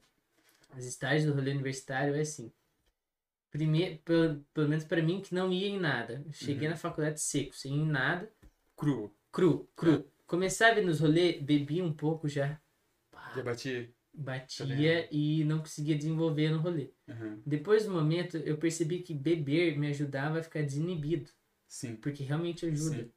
Os 0.77 0.85
estágios 0.85 1.25
do 1.25 1.33
rolê 1.33 1.51
universitário 1.51 2.15
é 2.15 2.21
assim. 2.21 2.51
Primeiro, 3.51 3.97
pelo, 4.05 4.45
pelo 4.53 4.69
menos 4.69 4.83
pra 4.85 5.01
mim, 5.01 5.21
que 5.21 5.33
não 5.33 5.51
ia 5.51 5.67
em 5.67 5.79
nada. 5.79 6.23
Eu 6.25 6.31
cheguei 6.31 6.67
Uhum. 6.67 6.73
na 6.73 6.77
faculdade 6.77 7.19
seco, 7.19 7.55
sem 7.55 7.75
ir 7.75 7.79
em 7.79 7.85
nada. 7.87 8.31
Cru. 8.77 9.11
Cru, 9.31 9.67
cru. 9.75 10.05
Começava 10.27 10.75
a 10.75 10.81
ir 10.81 10.85
nos 10.85 10.99
rolê, 10.99 11.39
bebia 11.39 11.83
um 11.83 11.91
pouco 11.91 12.29
já. 12.29 12.61
Pá, 13.11 13.33
Já 13.35 13.41
bati. 13.41 13.91
batia 14.13 15.07
e 15.11 15.43
não 15.45 15.59
conseguia 15.59 15.95
desenvolver 15.97 16.51
no 16.51 16.59
rolê. 16.59 16.91
Uhum. 17.07 17.41
Depois 17.43 17.85
do 17.85 17.91
momento, 17.91 18.37
eu 18.37 18.57
percebi 18.57 18.99
que 19.01 19.13
beber 19.15 19.77
me 19.79 19.87
ajudava 19.87 20.39
a 20.39 20.43
ficar 20.43 20.61
desinibido. 20.61 21.31
Sim. 21.67 21.95
Porque 21.95 22.23
realmente 22.23 22.67
ajuda 22.67 23.03
Sim. 23.03 23.11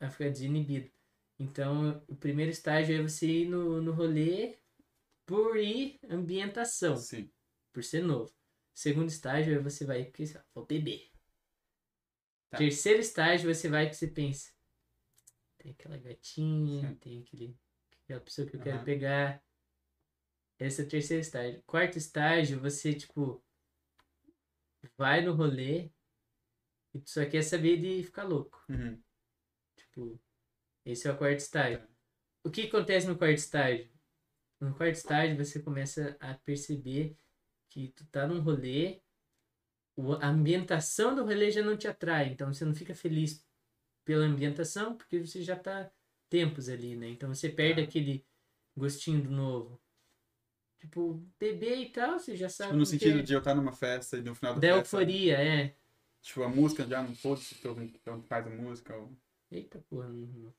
a 0.00 0.08
ficar 0.08 0.30
desinibido. 0.30 0.90
Então, 1.38 2.02
o 2.08 2.16
primeiro 2.16 2.50
estágio 2.50 2.96
é 2.96 3.02
você 3.02 3.26
ir 3.26 3.48
no, 3.48 3.82
no 3.82 3.92
rolê 3.92 4.58
por 5.26 5.56
ir 5.56 5.98
ambientação, 6.08 6.96
Sim. 6.96 7.30
por 7.72 7.82
ser 7.82 8.02
novo. 8.02 8.32
Segundo 8.72 9.08
estágio 9.08 9.54
é 9.54 9.58
você 9.58 9.84
vai 9.84 10.04
porque 10.04 10.24
lá, 10.34 10.44
vou 10.54 10.66
beber. 10.66 11.10
Tá. 12.50 12.58
Terceiro 12.58 13.00
estágio 13.00 13.52
você 13.52 13.68
vai 13.68 13.88
que 13.88 13.96
você 13.96 14.06
pensa. 14.06 14.52
Tem 15.58 15.72
aquela 15.72 15.96
gatinha, 15.96 16.88
Sim. 16.88 16.94
tem 16.96 17.22
aquele, 17.22 17.58
aquela 18.04 18.20
pessoa 18.20 18.46
que 18.46 18.56
eu 18.56 18.60
quero 18.60 18.76
Aham. 18.76 18.84
pegar. 18.84 19.44
Esse 20.58 20.82
é 20.82 20.84
o 20.84 20.88
terceiro 20.88 21.20
estágio. 21.20 21.62
Quarto 21.66 21.98
estágio, 21.98 22.60
você, 22.60 22.94
tipo, 22.94 23.44
vai 24.96 25.20
no 25.20 25.34
rolê 25.34 25.90
e 26.92 27.00
tu 27.00 27.10
só 27.10 27.28
quer 27.28 27.42
saber 27.42 27.80
de 27.80 28.04
ficar 28.04 28.24
louco. 28.24 28.64
Uhum. 28.68 29.02
Tipo, 29.76 30.20
esse 30.84 31.08
é 31.08 31.12
o 31.12 31.16
quarto 31.18 31.38
estágio. 31.40 31.80
Tá. 31.80 31.88
O 32.44 32.50
que 32.50 32.62
acontece 32.62 33.06
no 33.06 33.16
quarto 33.16 33.38
estágio? 33.38 33.90
No 34.60 34.74
quarto 34.74 34.94
estágio 34.96 35.36
você 35.36 35.60
começa 35.62 36.16
a 36.20 36.34
perceber 36.34 37.16
que 37.70 37.88
tu 37.88 38.06
tá 38.06 38.26
num 38.26 38.40
rolê, 38.40 39.02
a 40.20 40.28
ambientação 40.28 41.14
do 41.14 41.22
rolê 41.24 41.50
já 41.50 41.62
não 41.62 41.76
te 41.76 41.86
atrai, 41.88 42.28
então 42.28 42.52
você 42.52 42.64
não 42.64 42.74
fica 42.74 42.94
feliz 42.94 43.46
pela 44.04 44.24
ambientação, 44.24 44.96
porque 44.96 45.18
você 45.20 45.42
já 45.42 45.56
tá 45.58 45.90
tempos 46.28 46.68
ali, 46.68 46.96
né? 46.96 47.08
Então 47.08 47.32
você 47.34 47.48
perde 47.48 47.82
Tá. 47.82 47.82
aquele 47.82 48.26
gostinho 48.76 49.22
do 49.22 49.30
novo. 49.30 49.80
Tipo, 50.80 51.14
beber 51.38 51.78
e 51.78 51.90
tal, 51.92 52.18
você 52.18 52.36
já 52.36 52.48
sabe 52.48 52.74
Tipo, 52.74 52.76
no 52.76 52.86
sentido 52.86 53.18
é. 53.20 53.22
de 53.22 53.32
eu 53.32 53.38
estar 53.38 53.54
numa 53.54 53.72
festa 53.72 54.16
e 54.18 54.22
no 54.22 54.34
final 54.34 54.54
da 54.54 54.60
da 54.60 54.68
festa. 54.82 54.98
euforia, 54.98 55.38
é. 55.42 55.76
Tipo, 56.22 56.42
a 56.42 56.48
música 56.48 56.86
já 56.86 57.02
não 57.02 57.14
foda-se, 57.14 57.54
então 57.54 57.82
então 57.82 58.22
faz 58.22 58.46
a 58.46 58.50
música. 58.50 58.96
Ou... 58.96 59.16
Eita 59.50 59.78
porra, 59.88 60.08
não. 60.08 60.54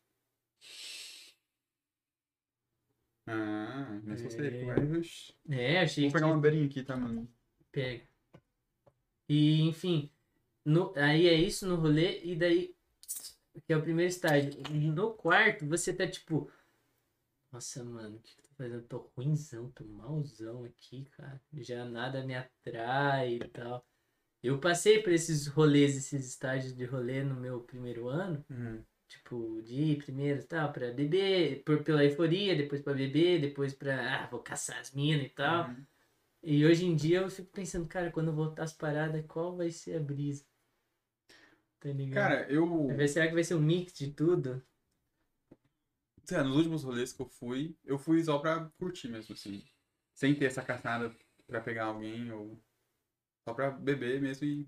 Ah, 3.27 3.99
mas 4.03 4.21
você 4.21 4.41
É. 4.41 4.65
vai. 4.65 4.85
Vou 4.85 5.01
É, 5.49 5.79
achei 5.81 6.11
pegar 6.11 6.27
que 6.27 6.31
uma 6.31 6.39
beirinha 6.39 6.65
aqui, 6.65 6.83
tá, 6.83 6.95
mano? 6.95 7.27
Pega. 7.71 8.03
E, 9.27 9.61
enfim, 9.61 10.09
no, 10.63 10.93
aí 10.95 11.27
é 11.27 11.33
isso 11.33 11.67
no 11.67 11.75
rolê, 11.75 12.21
e 12.23 12.35
daí, 12.35 12.75
que 13.65 13.73
é 13.73 13.77
o 13.77 13.81
primeiro 13.81 14.09
estágio. 14.09 14.51
No 14.93 15.13
quarto, 15.13 15.65
você 15.65 15.93
tá 15.93 16.07
tipo, 16.07 16.51
nossa, 17.51 17.83
mano, 17.83 18.17
o 18.17 18.19
que, 18.19 18.35
que 18.35 18.41
eu 18.41 18.43
tô 18.43 18.53
fazendo? 18.57 18.83
Tô 18.83 18.97
ruimzão, 19.15 19.71
tô 19.71 19.83
malzão 19.85 20.63
aqui, 20.65 21.05
cara. 21.17 21.41
Já 21.53 21.85
nada 21.85 22.23
me 22.23 22.35
atrai 22.35 23.35
e 23.35 23.47
tal. 23.49 23.85
Eu 24.43 24.59
passei 24.59 25.01
por 25.01 25.11
esses 25.11 25.47
rolês, 25.47 25.95
esses 25.97 26.27
estágios 26.27 26.75
de 26.75 26.85
rolê 26.85 27.23
no 27.23 27.35
meu 27.35 27.61
primeiro 27.61 28.07
ano, 28.09 28.45
Uhum. 28.49 28.83
Tipo, 29.17 29.61
de 29.63 29.73
ir 29.73 29.97
primeiro 29.97 30.39
e 30.39 30.43
tal, 30.43 30.71
pra 30.71 30.91
beber, 30.91 31.63
por, 31.63 31.83
pela 31.83 32.03
euforia, 32.03 32.55
depois 32.55 32.81
pra 32.81 32.93
beber, 32.93 33.41
depois 33.41 33.73
pra, 33.73 34.23
ah, 34.23 34.27
vou 34.27 34.41
caçar 34.41 34.79
as 34.79 34.91
minas 34.91 35.25
e 35.25 35.29
tal. 35.29 35.69
Uhum. 35.69 35.85
E 36.43 36.65
hoje 36.65 36.85
em 36.85 36.95
dia 36.95 37.21
eu 37.21 37.29
fico 37.29 37.49
pensando, 37.51 37.87
cara, 37.87 38.11
quando 38.11 38.27
eu 38.27 38.35
voltar 38.35 38.63
as 38.63 38.73
paradas, 38.73 39.25
qual 39.25 39.55
vai 39.55 39.71
ser 39.71 39.97
a 39.97 39.99
brisa? 39.99 40.45
Tá 41.79 41.89
ligado? 41.89 42.13
Cara, 42.13 42.51
eu. 42.51 42.87
Será 43.07 43.27
que 43.27 43.33
vai 43.33 43.43
ser 43.43 43.55
um 43.55 43.61
mix 43.61 43.93
de 43.93 44.11
tudo? 44.11 44.63
Sei 46.23 46.37
lá, 46.37 46.43
nos 46.43 46.57
últimos 46.57 46.83
rolês 46.83 47.13
que 47.13 47.21
eu 47.21 47.27
fui, 47.27 47.77
eu 47.83 47.97
fui 47.97 48.23
só 48.23 48.39
pra 48.39 48.69
curtir 48.79 49.07
mesmo, 49.07 49.33
assim. 49.33 49.63
Sem 50.13 50.33
ter 50.33 50.45
essa 50.45 50.63
caçada 50.63 51.15
pra 51.47 51.61
pegar 51.61 51.85
alguém, 51.85 52.31
ou 52.31 52.59
só 53.47 53.53
pra 53.53 53.69
beber 53.69 54.21
mesmo 54.21 54.47
e 54.47 54.67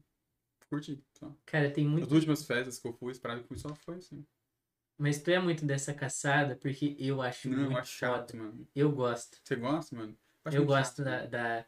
curtir. 0.70 1.04
Só. 1.18 1.36
Cara, 1.46 1.72
tem 1.72 1.88
muito. 1.88 2.06
As 2.06 2.12
últimas 2.12 2.46
festas 2.46 2.80
que 2.80 2.88
eu 2.88 2.94
fui, 2.94 3.12
esperava 3.12 3.42
que 3.42 3.48
fui 3.48 3.58
só 3.58 3.74
foi 3.74 3.96
assim. 3.98 4.26
Mas 4.98 5.22
tu 5.22 5.30
é 5.32 5.40
muito 5.40 5.66
dessa 5.66 5.94
caçada, 5.94 6.56
porque 6.56 6.96
eu 7.00 7.22
acho 7.22 7.50
Não, 7.50 7.58
muito 7.60 7.74
eu 7.74 7.78
acho 7.78 7.92
chato, 7.94 8.32
foda. 8.32 8.38
mano. 8.38 8.68
Eu 8.76 8.92
gosto. 8.92 9.38
Você 9.44 9.56
gosta, 9.56 9.96
mano? 9.96 10.18
Eu 10.52 10.60
muito 10.60 10.68
gosto 10.68 11.04
da, 11.04 11.26
da, 11.26 11.66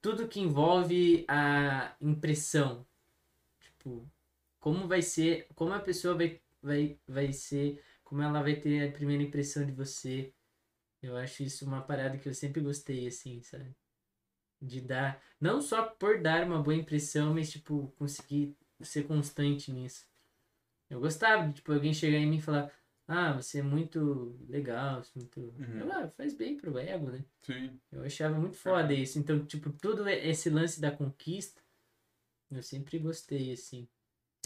tudo 0.00 0.28
que 0.28 0.40
envolve 0.40 1.24
a 1.28 1.96
impressão. 2.00 2.86
Tipo, 3.60 4.10
como 4.60 4.88
vai 4.88 5.02
ser, 5.02 5.48
como 5.54 5.72
a 5.74 5.80
pessoa 5.80 6.14
vai, 6.16 6.40
vai, 6.62 6.98
vai 7.06 7.32
ser, 7.32 7.82
como 8.04 8.22
ela 8.22 8.42
vai 8.42 8.56
ter 8.56 8.88
a 8.88 8.92
primeira 8.92 9.22
impressão 9.22 9.64
de 9.66 9.72
você. 9.72 10.32
Eu 11.02 11.16
acho 11.16 11.42
isso 11.42 11.66
uma 11.66 11.82
parada 11.82 12.18
que 12.18 12.28
eu 12.28 12.34
sempre 12.34 12.60
gostei, 12.60 13.06
assim, 13.06 13.42
sabe? 13.42 13.74
De 14.60 14.80
dar, 14.80 15.22
não 15.40 15.60
só 15.62 15.82
por 15.84 16.20
dar 16.22 16.46
uma 16.46 16.62
boa 16.62 16.76
impressão, 16.76 17.34
mas, 17.34 17.50
tipo, 17.50 17.88
conseguir 17.98 18.56
ser 18.82 19.04
constante 19.06 19.72
nisso. 19.72 20.06
Eu 20.88 21.00
gostava 21.00 21.48
de, 21.48 21.54
tipo, 21.54 21.72
alguém 21.72 21.92
chegar 21.92 22.18
em 22.18 22.26
mim 22.26 22.36
e 22.38 22.42
falar, 22.42 22.72
ah, 23.08 23.32
você 23.34 23.58
é 23.58 23.62
muito 23.62 24.36
legal, 24.48 25.02
você 25.02 25.18
é 25.18 25.22
muito... 25.22 25.40
Uhum. 25.40 25.92
Ah, 25.92 26.08
faz 26.10 26.34
bem 26.34 26.56
pro 26.56 26.78
ego, 26.78 27.10
né? 27.10 27.24
Sim. 27.42 27.80
Eu 27.90 28.02
achava 28.02 28.38
muito 28.38 28.56
foda 28.56 28.92
isso. 28.92 29.18
Então, 29.18 29.44
tipo, 29.44 29.70
todo 29.72 30.08
esse 30.08 30.50
lance 30.50 30.80
da 30.80 30.90
conquista, 30.90 31.60
eu 32.50 32.62
sempre 32.62 32.98
gostei, 32.98 33.52
assim. 33.52 33.88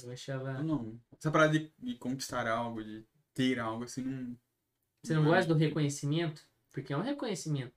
Eu 0.02 0.10
achava. 0.10 0.52
Eu 0.52 0.64
não. 0.64 1.00
Essa 1.18 1.30
parada 1.30 1.58
de, 1.58 1.72
de 1.78 1.94
conquistar 1.96 2.46
algo, 2.46 2.82
de 2.82 3.04
ter 3.34 3.58
algo, 3.58 3.84
assim, 3.84 4.02
não. 4.02 4.38
Você 5.02 5.14
não 5.14 5.22
não 5.22 5.30
gosta 5.30 5.52
do 5.52 5.58
reconhecimento? 5.58 6.46
Porque 6.70 6.92
é 6.92 6.96
um 6.96 7.02
reconhecimento. 7.02 7.74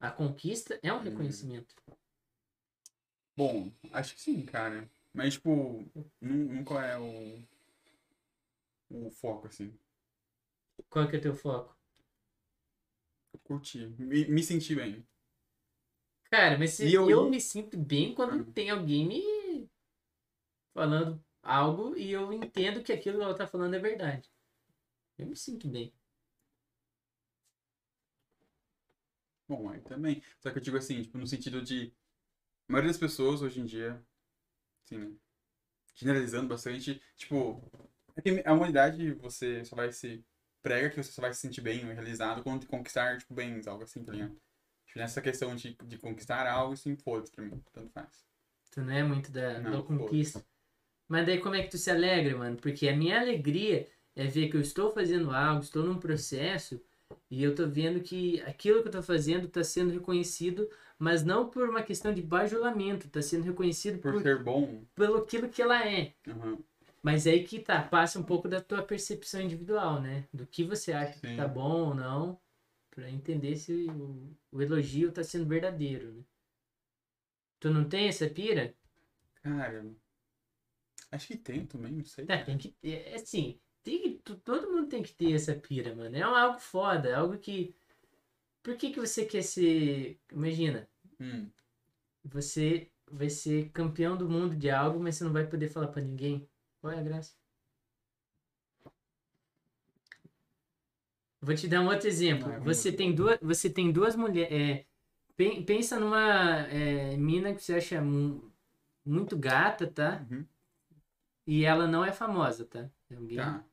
A 0.00 0.10
conquista 0.10 0.78
é 0.82 0.92
um 0.92 0.98
Hum. 0.98 1.04
reconhecimento. 1.04 1.74
Bom, 3.36 3.72
acho 3.92 4.14
que 4.14 4.20
sim, 4.20 4.44
cara. 4.44 4.88
Mas, 5.12 5.34
tipo, 5.34 5.84
nu- 6.20 6.52
nunca 6.54 6.74
é 6.84 6.98
o. 6.98 7.42
O 8.88 9.10
foco, 9.10 9.46
assim. 9.48 9.78
Qual 10.88 11.06
que 11.08 11.16
é 11.16 11.18
o 11.18 11.22
teu 11.22 11.34
foco? 11.34 11.76
Curtir. 13.44 13.94
Me, 13.98 14.26
me 14.28 14.42
sentir 14.42 14.74
bem. 14.76 15.06
Cara, 16.30 16.58
mas 16.58 16.72
se 16.72 16.92
eu, 16.92 17.08
eu- 17.08 17.30
me 17.30 17.40
sinto 17.40 17.78
bem 17.78 18.14
quando 18.14 18.40
Ah. 18.40 18.52
tem 18.52 18.68
alguém 18.70 19.06
me 19.06 19.22
falando 20.72 21.20
algo 21.42 21.96
e 21.96 22.10
eu 22.12 22.32
entendo 22.32 22.82
que 22.82 22.92
aquilo 22.92 23.18
que 23.18 23.24
ela 23.24 23.34
tá 23.36 23.46
falando 23.46 23.74
é 23.74 23.78
verdade. 23.78 24.30
Eu 25.18 25.26
me 25.28 25.36
sinto 25.36 25.68
bem. 25.68 25.94
Bom, 29.48 29.68
aí 29.68 29.80
também. 29.82 30.22
Só 30.40 30.50
que 30.50 30.58
eu 30.58 30.62
digo 30.62 30.76
assim, 30.76 31.02
tipo, 31.02 31.18
no 31.18 31.26
sentido 31.26 31.62
de. 31.62 31.92
A 32.68 32.72
maioria 32.72 32.90
das 32.92 33.00
pessoas 33.00 33.42
hoje 33.42 33.60
em 33.60 33.66
dia, 33.66 34.02
assim? 34.84 35.18
Generalizando 35.94 36.48
bastante, 36.48 37.02
tipo, 37.16 37.62
é 38.16 38.22
que 38.22 38.42
a 38.44 38.52
humanidade 38.52 39.12
você 39.14 39.64
só 39.64 39.76
vai 39.76 39.92
se. 39.92 40.24
prega 40.62 40.90
que 40.90 40.96
você 41.02 41.12
só 41.12 41.22
vai 41.22 41.32
se 41.34 41.40
sentir 41.40 41.60
bem 41.60 41.80
realizado 41.92 42.42
quando 42.42 42.66
conquistar, 42.66 43.18
tipo, 43.18 43.34
bens, 43.34 43.66
algo 43.66 43.84
assim, 43.84 44.04
tá 44.04 44.12
ligado? 44.12 44.36
Tipo, 44.86 44.98
nessa 44.98 45.20
questão 45.22 45.54
de, 45.56 45.76
de 45.84 45.98
conquistar 45.98 46.46
algo, 46.46 46.74
assim, 46.74 46.96
foda-se 46.96 47.32
pra 47.32 47.44
mim, 47.44 47.62
tanto 47.72 47.90
faz. 47.92 48.24
Tu 48.70 48.80
não 48.82 48.92
é 48.92 49.02
muito 49.02 49.30
da, 49.30 49.60
Não, 49.60 49.78
da 49.78 49.82
conquista. 49.82 50.44
Mas 51.08 51.26
daí 51.26 51.40
como 51.40 51.54
é 51.56 51.62
que 51.62 51.70
tu 51.70 51.78
se 51.78 51.90
alegra, 51.90 52.36
mano? 52.38 52.56
Porque 52.58 52.88
a 52.88 52.96
minha 52.96 53.20
alegria 53.20 53.88
é 54.16 54.26
ver 54.26 54.50
que 54.50 54.56
eu 54.56 54.62
estou 54.62 54.92
fazendo 54.92 55.30
algo, 55.32 55.62
estou 55.62 55.84
num 55.84 55.98
processo 55.98 56.80
e 57.30 57.42
eu 57.42 57.54
tô 57.54 57.68
vendo 57.68 58.00
que 58.02 58.40
aquilo 58.42 58.82
que 58.82 58.88
eu 58.88 58.92
tô 58.92 59.02
fazendo 59.02 59.48
tá 59.48 59.64
sendo 59.64 59.92
reconhecido, 59.92 60.68
mas 60.98 61.24
não 61.24 61.48
por 61.50 61.68
uma 61.68 61.82
questão 61.82 62.12
de 62.14 62.22
bajulamento, 62.22 63.08
tá 63.10 63.22
sendo 63.22 63.44
reconhecido 63.44 64.00
Por 64.00 64.14
por, 64.14 64.22
ser 64.22 64.42
bom, 64.44 64.86
pelo 64.94 65.18
aquilo 65.18 65.48
que 65.48 65.62
ela 65.62 65.86
é. 65.86 66.14
aham, 66.28 66.58
Mas 67.04 67.26
aí 67.26 67.44
que 67.44 67.60
tá, 67.60 67.82
passa 67.82 68.18
um 68.18 68.24
pouco 68.24 68.48
da 68.48 68.60
tua 68.60 68.82
percepção 68.82 69.40
individual, 69.40 70.00
né? 70.02 70.26
Do 70.34 70.46
que 70.46 70.64
você 70.64 70.92
acha 70.92 71.20
que 71.20 71.28
Sim. 71.28 71.36
tá 71.36 71.46
bom 71.46 71.88
ou 71.90 71.94
não, 71.94 72.40
pra 72.90 73.10
entender 73.10 73.56
se 73.56 73.86
o, 73.90 74.36
o 74.52 74.62
elogio 74.62 75.12
tá 75.12 75.24
sendo 75.24 75.46
verdadeiro, 75.46 76.12
né? 76.14 76.24
Tu 77.58 77.68
não 77.68 77.88
tem 77.88 78.06
essa 78.06 78.28
pira? 78.30 78.72
cara. 79.42 79.84
Acho 81.10 81.28
que 81.28 81.36
tem 81.38 81.64
também, 81.66 81.92
não 81.92 82.04
sei. 82.04 82.26
Tá, 82.26 82.42
tem 82.44 82.58
que 82.58 82.70
ter, 82.70 83.06
é 83.08 83.14
assim, 83.16 83.60
tem 83.82 84.00
que, 84.02 84.10
to- 84.24 84.36
todo 84.38 84.70
mundo 84.70 84.88
tem 84.88 85.02
que 85.02 85.12
ter 85.14 85.32
essa 85.32 85.54
pira, 85.54 85.94
mano. 85.94 86.16
É 86.16 86.22
algo 86.22 86.58
foda, 86.58 87.08
é 87.08 87.14
algo 87.14 87.38
que. 87.38 87.74
Por 88.62 88.76
que 88.76 88.92
que 88.92 89.00
você 89.00 89.26
quer 89.26 89.42
ser. 89.44 90.20
Imagina, 90.32 90.88
Hum, 91.20 91.52
você 92.24 92.90
vai 93.10 93.30
ser 93.30 93.70
campeão 93.70 94.14
do 94.16 94.28
mundo 94.28 94.54
de 94.56 94.68
algo, 94.70 94.98
mas 95.00 95.16
você 95.16 95.24
não 95.24 95.32
vai 95.32 95.46
poder 95.46 95.68
falar 95.68 95.88
pra 95.88 96.02
ninguém. 96.02 96.46
Qual 96.84 96.92
é 96.92 96.98
a 96.98 97.02
graça? 97.02 97.32
Vou 101.40 101.54
te 101.54 101.66
dar 101.66 101.80
um 101.80 101.86
outro 101.88 102.06
exemplo. 102.06 102.44
Vamos 102.52 102.76
você, 102.76 102.92
tem 102.92 103.14
duas, 103.14 103.38
você 103.40 103.70
tem 103.70 103.90
duas 103.90 104.14
mulheres. 104.14 104.84
pensa 105.66 105.98
numa 105.98 106.66
é, 106.68 107.16
mina 107.16 107.54
que 107.54 107.62
você 107.62 107.74
acha 107.76 108.02
mu- 108.02 108.52
muito 109.04 109.34
gata, 109.38 109.86
tá? 109.86 110.26
uhum, 110.30 110.46
E 111.46 111.64
ela 111.64 111.86
não 111.86 112.04
é 112.04 112.12
famosa, 112.12 112.64
tá? 112.66 112.90
É 113.10 113.14
alguém 113.16 113.36
tá. 113.36 113.64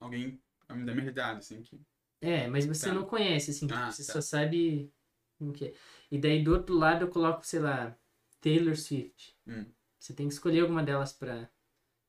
Alguém 0.00 0.40
da 0.68 0.76
minha 0.76 0.94
realidade, 0.94 1.38
assim, 1.40 1.62
que. 1.62 1.80
É, 2.20 2.46
mas 2.48 2.64
você 2.64 2.86
Tá. 2.86 2.94
não 2.94 3.04
conhece, 3.04 3.50
assim, 3.50 3.66
Ah, 3.70 3.90
você 3.90 4.04
tá. 4.06 4.12
só 4.14 4.20
sabe 4.22 4.90
como 5.38 5.52
que 5.52 5.66
é. 5.66 5.74
E 6.10 6.18
daí 6.18 6.42
do 6.42 6.52
outro 6.52 6.74
lado 6.74 7.04
eu 7.04 7.08
coloco, 7.10 7.44
sei 7.46 7.60
lá, 7.60 7.94
Taylor 8.40 8.76
Swift. 8.76 9.36
Hum. 9.46 9.66
Você 9.98 10.14
tem 10.14 10.26
que 10.28 10.34
escolher 10.34 10.60
alguma 10.60 10.82
delas 10.82 11.12
pra. 11.12 11.50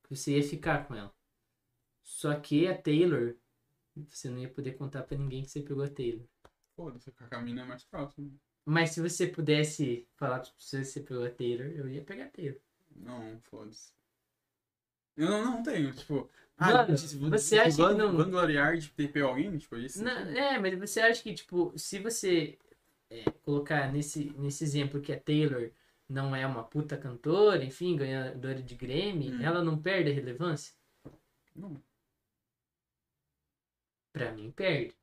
Que 0.08 0.16
você 0.16 0.38
ia 0.38 0.44
ficar 0.44 0.88
com 0.88 0.96
ela. 0.96 1.14
Só 2.04 2.34
que 2.40 2.68
a 2.68 2.78
Taylor, 2.78 3.36
você 4.10 4.30
não 4.30 4.40
ia 4.40 4.50
poder 4.50 4.74
contar 4.74 5.04
pra 5.04 5.18
ninguém 5.18 5.44
que 5.44 5.50
você 5.52 5.62
pegou 5.62 5.84
a 5.84 5.90
Taylor. 5.90 6.26
Foda-se, 6.76 7.10
a 7.20 7.28
caminho 7.28 7.60
é 7.62 7.66
mais 7.66 7.84
próximo. 7.84 8.38
Mas 8.66 8.92
se 8.92 9.02
você 9.02 9.28
pudesse 9.28 10.08
falar 10.16 10.40
pra 10.40 10.52
você 10.58 10.80
que 10.80 10.86
você 10.86 11.00
pegou 11.02 11.26
a 11.26 11.30
Taylor, 11.30 11.68
eu 11.68 11.88
ia 11.88 12.04
pegar 12.04 12.26
a 12.26 12.30
Taylor. 12.30 12.60
Não, 12.96 13.40
foda-se. 13.44 13.94
Eu 15.18 15.30
não, 15.30 15.46
não 15.46 15.64
tenho, 15.64 15.94
tipo. 15.94 16.30
Mano, 16.58 16.98
se- 16.98 17.18
você 17.18 17.58
acha 17.60 17.72
que 17.76 17.82
van- 17.82 17.94
não- 17.96 18.16
Vangloriar 18.16 18.78
de 18.78 18.90
ter 18.90 19.12
pego 19.12 19.28
alguém, 19.28 19.58
tipo, 19.58 19.76
isso? 19.78 20.04
Não, 20.04 20.12
é, 20.12 20.58
mas 20.60 20.78
você 20.80 21.02
acha 21.02 21.22
que, 21.22 21.34
tipo, 21.34 21.74
se 21.78 22.00
você 22.00 22.58
é, 23.10 23.24
colocar 23.44 23.92
nesse, 23.92 24.32
nesse 24.38 24.64
exemplo 24.64 25.02
que 25.02 25.12
a 25.14 25.20
Taylor 25.20 25.70
não 26.08 26.36
é 26.36 26.46
uma 26.46 26.64
puta 26.64 26.98
cantora, 26.98 27.64
enfim, 27.64 27.96
ganhadora 27.96 28.62
de 28.62 28.76
Grammy, 28.76 29.32
Hum. 29.34 29.42
ela 29.42 29.64
não 29.64 29.82
perde 29.82 30.12
a 30.12 30.14
relevância? 30.14 30.74
Não. 31.56 31.82
Pra 34.14 34.32
mim, 34.32 34.52
perde. 34.52 34.96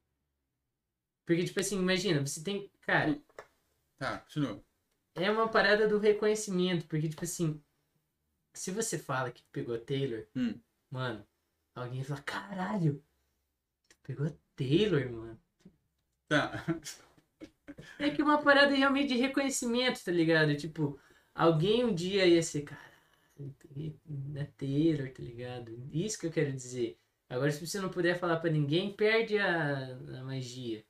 Porque, 1.26 1.44
tipo 1.44 1.60
assim, 1.60 1.78
imagina, 1.78 2.24
você 2.24 2.42
tem. 2.42 2.70
Cara, 2.82 3.20
Tá, 3.98 4.18
continua. 4.20 4.62
é 5.14 5.30
uma 5.30 5.48
parada 5.48 5.86
do 5.88 5.98
reconhecimento, 5.98 6.86
porque, 6.86 7.08
tipo 7.08 7.24
assim, 7.24 7.62
se 8.54 8.70
você 8.70 8.98
fala 8.98 9.30
que 9.30 9.42
pegou 9.52 9.74
a 9.74 9.78
Taylor, 9.78 10.26
Hum. 10.34 10.58
mano, 10.90 11.26
alguém 11.74 12.02
fala, 12.02 12.20
caralho, 12.22 13.02
tu 13.88 13.96
pegou 14.02 14.26
a 14.26 14.32
Taylor, 14.56 15.10
mano. 15.10 15.40
Tá. 16.28 16.52
É 18.06 18.10
que 18.10 18.22
uma 18.22 18.42
parada 18.42 18.74
realmente 18.74 19.08
de 19.08 19.16
reconhecimento, 19.20 20.02
tá 20.04 20.10
ligado? 20.12 20.56
Tipo, 20.56 20.98
alguém 21.34 21.84
um 21.84 21.94
dia 21.94 22.26
ia 22.26 22.42
ser, 22.42 22.62
caralho, 22.62 23.54
peguei 23.58 23.96
na 24.06 24.44
Taylor, 24.46 25.10
tá 25.12 25.22
ligado? 25.22 25.72
Isso 25.92 26.18
que 26.18 26.26
eu 26.26 26.32
quero 26.32 26.52
dizer. 26.52 26.98
Agora, 27.28 27.50
se 27.50 27.66
você 27.66 27.80
não 27.80 27.90
puder 27.90 28.18
falar 28.18 28.38
pra 28.40 28.50
ninguém, 28.50 28.94
perde 28.94 29.38
a, 29.38 29.94
a 30.20 30.24
magia. 30.24 30.84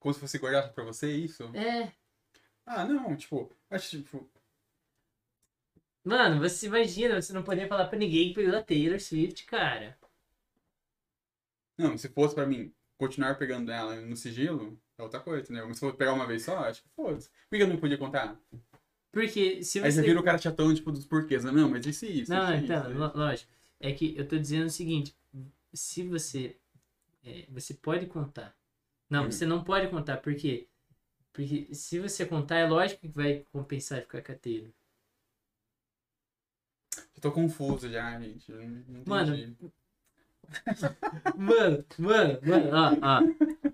Como 0.00 0.12
se 0.14 0.20
fosse 0.20 0.38
guardado 0.38 0.72
pra 0.74 0.84
você, 0.84 1.12
isso? 1.12 1.44
É, 1.52 1.92
Ah, 2.66 2.84
não, 2.84 3.16
tipo, 3.16 3.50
acho 3.70 3.90
tipo. 4.02 4.30
mano, 6.04 6.40
você 6.40 6.66
imagina 6.66 7.20
você 7.22 7.32
não 7.32 7.42
poder 7.44 7.68
falar 7.68 7.86
pra 7.86 7.96
ninguém 7.98 8.28
que 8.30 8.34
pegou 8.34 8.56
a 8.58 8.62
Taylor 8.64 8.98
Swift, 9.00 9.44
cara. 9.46 9.96
Não, 11.76 11.96
se 11.96 12.08
fosse 12.08 12.34
pra 12.34 12.46
mim 12.46 12.74
continuar 12.98 13.36
pegando 13.36 13.70
ela 13.70 14.00
no 14.00 14.16
sigilo, 14.16 14.78
é 14.98 15.02
outra 15.02 15.20
coisa, 15.20 15.42
entendeu? 15.44 15.66
Mas 15.68 15.76
se 15.78 15.80
for 15.80 15.94
pegar 15.94 16.12
uma 16.12 16.26
vez 16.26 16.42
só, 16.42 16.58
acho 16.58 16.82
que 16.82 16.88
foda-se. 16.96 17.30
Por 17.48 17.56
que 17.56 17.62
eu 17.62 17.68
não 17.68 17.76
podia 17.78 17.98
contar? 17.98 18.36
Porque 19.12 19.62
se 19.62 19.78
Aí 19.80 19.90
você 19.90 20.00
você. 20.00 20.06
vira 20.06 20.20
o 20.20 20.22
cara 20.22 20.38
chatão, 20.38 20.74
tipo, 20.74 20.92
dos 20.92 21.06
porquês. 21.06 21.44
né? 21.44 21.50
Não, 21.50 21.68
mas 21.68 21.86
isso 21.86 22.04
e 22.04 22.22
isso. 22.22 22.30
Não, 22.32 22.54
isso, 22.54 22.64
então, 22.64 22.90
isso, 22.90 23.18
lógico. 23.18 23.52
É 23.80 23.92
que 23.92 24.14
eu 24.16 24.26
tô 24.28 24.36
dizendo 24.38 24.66
o 24.66 24.70
seguinte: 24.70 25.16
se 25.72 26.02
você. 26.02 26.56
é, 27.24 27.46
você 27.50 27.74
pode 27.74 28.06
contar. 28.06 28.56
Não, 29.10 29.26
Hum. 29.26 29.30
você 29.32 29.46
não 29.46 29.64
pode 29.64 29.88
contar, 29.88 30.18
por 30.18 30.34
quê? 30.34 30.68
Porque 31.32 31.68
se 31.74 31.98
você 32.00 32.26
contar, 32.26 32.56
é 32.58 32.66
lógico 32.68 33.02
que 33.02 33.08
vai 33.08 33.44
compensar 33.52 34.02
ficar 34.02 34.22
Taylor. 34.38 34.70
Eu 37.16 37.20
tô 37.20 37.32
confuso 37.32 37.88
já, 37.90 38.18
gente. 38.20 38.50
Eu 38.50 38.62
não. 38.68 39.02
Mano, 39.06 39.36
Mano, 41.36 41.84
mano, 41.98 42.38
mano, 42.42 42.70
ó, 42.72 42.96
ó. 43.02 43.67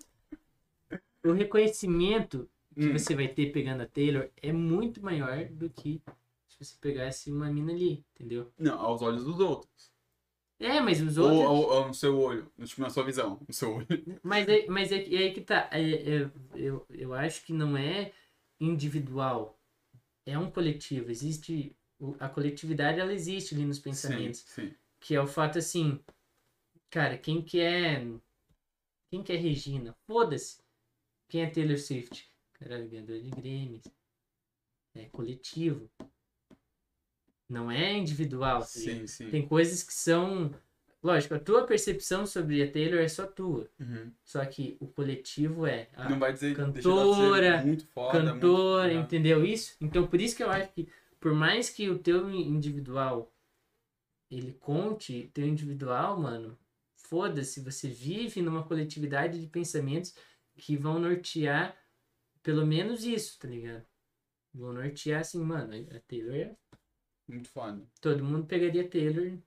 O 1.24 1.32
reconhecimento 1.32 2.48
que 2.74 2.86
Hum. 2.88 2.98
você 2.98 3.14
vai 3.14 3.28
ter 3.28 3.52
pegando 3.52 3.82
a 3.82 3.86
Taylor 3.86 4.28
é 4.42 4.52
muito 4.52 5.02
maior 5.02 5.44
do 5.46 5.70
que 5.70 6.02
se 6.48 6.58
você 6.64 6.76
pegasse 6.80 7.30
uma 7.32 7.50
mina 7.50 7.72
ali, 7.72 8.04
entendeu? 8.14 8.52
Não, 8.58 8.78
aos 8.80 9.00
olhos 9.02 9.24
dos 9.24 9.40
outros. 9.40 9.92
É, 10.58 10.80
mas 10.80 11.00
os 11.00 11.18
Ou, 11.18 11.24
outros. 11.26 11.48
ou- 11.50 11.70
ou 11.80 11.88
no 11.88 11.94
seu 11.94 12.18
olho. 12.18 12.50
Tipo, 12.64 12.80
na 12.82 12.90
sua 12.90 13.04
visão. 13.04 13.40
No 13.46 13.52
seu 13.54 13.74
olho. 13.76 13.86
Mas, 14.22 14.48
é, 14.48 14.66
mas 14.66 14.92
é, 14.92 14.98
que- 15.02 15.14
é 15.16 15.18
aí 15.18 15.32
que 15.32 15.40
tá. 15.40 15.68
É, 15.72 15.82
é, 16.22 16.30
eu, 16.54 16.86
eu 16.90 17.12
acho 17.14 17.44
que 17.44 17.52
não 17.52 17.76
é 17.76 18.12
individual. 18.60 19.58
é 20.26 20.38
um 20.38 20.50
coletivo, 20.50 21.10
existe 21.10 21.76
a 22.18 22.28
coletividade 22.30 22.98
ela 23.00 23.12
existe 23.12 23.54
ali 23.54 23.64
nos 23.66 23.78
pensamentos, 23.78 24.40
Sim, 24.40 24.68
sim. 24.70 24.74
que 25.00 25.14
é 25.14 25.20
o 25.20 25.26
fato 25.26 25.58
assim, 25.58 26.00
cara, 26.90 27.18
quem 27.18 27.42
que 27.42 27.60
é 27.60 28.02
quem 29.10 29.22
que 29.22 29.32
é 29.32 29.36
Regina? 29.36 29.94
Foda-se. 30.06 30.63
Quem 31.28 31.42
é 31.42 31.46
Taylor 31.50 31.78
Swift? 31.78 32.28
Caralho, 32.54 32.88
ganhador 32.88 33.18
de 33.20 33.30
Grammys. 33.30 33.84
É 34.94 35.04
coletivo. 35.06 35.90
Não 37.48 37.70
é 37.70 37.92
individual. 37.92 38.60
tá? 38.60 38.66
Sim, 38.66 39.06
sim. 39.06 39.30
Tem 39.30 39.46
coisas 39.46 39.82
que 39.82 39.92
são. 39.92 40.54
Lógico, 41.02 41.34
a 41.34 41.38
tua 41.38 41.66
percepção 41.66 42.26
sobre 42.26 42.62
a 42.62 42.70
Taylor 42.70 43.00
é 43.00 43.08
só 43.08 43.26
tua. 43.26 43.68
Uhum. 43.78 44.10
Só 44.24 44.42
que 44.46 44.76
o 44.80 44.86
coletivo 44.86 45.66
é. 45.66 45.88
A 45.94 46.08
Não 46.08 46.18
vai 46.18 46.32
dizer 46.32 46.56
cantora, 46.56 47.62
muito 47.62 47.86
foda, 47.88 48.22
cantora, 48.22 48.94
muito... 48.94 49.04
entendeu 49.04 49.44
isso? 49.44 49.76
Então 49.80 50.06
por 50.06 50.18
isso 50.20 50.34
que 50.34 50.42
eu 50.42 50.50
acho 50.50 50.72
que, 50.72 50.88
por 51.20 51.34
mais 51.34 51.68
que 51.68 51.90
o 51.90 51.98
teu 51.98 52.30
individual 52.30 53.30
ele 54.30 54.54
conte, 54.54 55.30
teu 55.34 55.46
individual, 55.46 56.18
mano, 56.18 56.58
foda-se, 56.94 57.60
você 57.60 57.86
vive 57.86 58.40
numa 58.40 58.62
coletividade 58.64 59.38
de 59.38 59.46
pensamentos 59.46 60.14
que 60.57 60.76
vão 60.76 60.98
nortear 60.98 61.76
pelo 62.42 62.66
menos 62.66 63.05
isso, 63.05 63.38
tá 63.38 63.48
ligado? 63.48 63.84
Vão 64.52 64.72
nortear 64.72 65.20
assim, 65.20 65.42
mano, 65.42 65.72
a 65.94 66.00
Taylor 66.00 66.34
é. 66.34 66.57
Muito 67.26 67.48
foda. 67.48 67.82
Todo 68.00 68.22
mundo 68.22 68.46
pegaria 68.46 68.88
Taylor. 68.88 69.38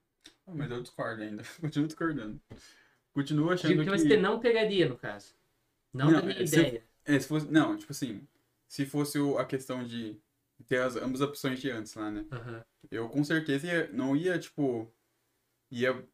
Ah, 0.46 0.54
mas 0.54 0.70
eu 0.70 0.82
discordo 0.82 1.22
ainda. 1.22 1.42
Continuo 1.60 1.86
discordando. 1.86 2.40
Continuo 3.12 3.50
achando 3.50 3.70
Digo 3.70 3.84
que 3.84 3.90
que... 3.90 3.98
você 3.98 4.16
não 4.16 4.40
pegaria, 4.40 4.88
no 4.88 4.98
caso. 4.98 5.34
Não, 5.92 6.10
Não, 6.10 6.22
minha 6.24 6.42
é, 6.42 6.46
se- 6.46 6.58
ideia. 6.58 6.84
É, 7.04 7.18
se 7.18 7.28
fosse... 7.28 7.46
Não, 7.50 7.76
tipo 7.76 7.92
assim, 7.92 8.26
se 8.66 8.84
fosse 8.84 9.18
a 9.38 9.44
questão 9.44 9.82
de 9.84 10.20
ter 10.66 10.80
as, 10.80 10.96
ambas 10.96 11.22
as 11.22 11.28
opções 11.28 11.60
de 11.60 11.70
antes 11.70 11.94
lá, 11.94 12.10
né? 12.10 12.26
Aham. 12.30 12.64
Eu 12.90 13.08
com 13.08 13.22
certeza 13.24 13.66
ia, 13.66 13.88
não 13.92 14.16
ia, 14.16 14.38
tipo. 14.38 14.92
Ia. 15.70 16.06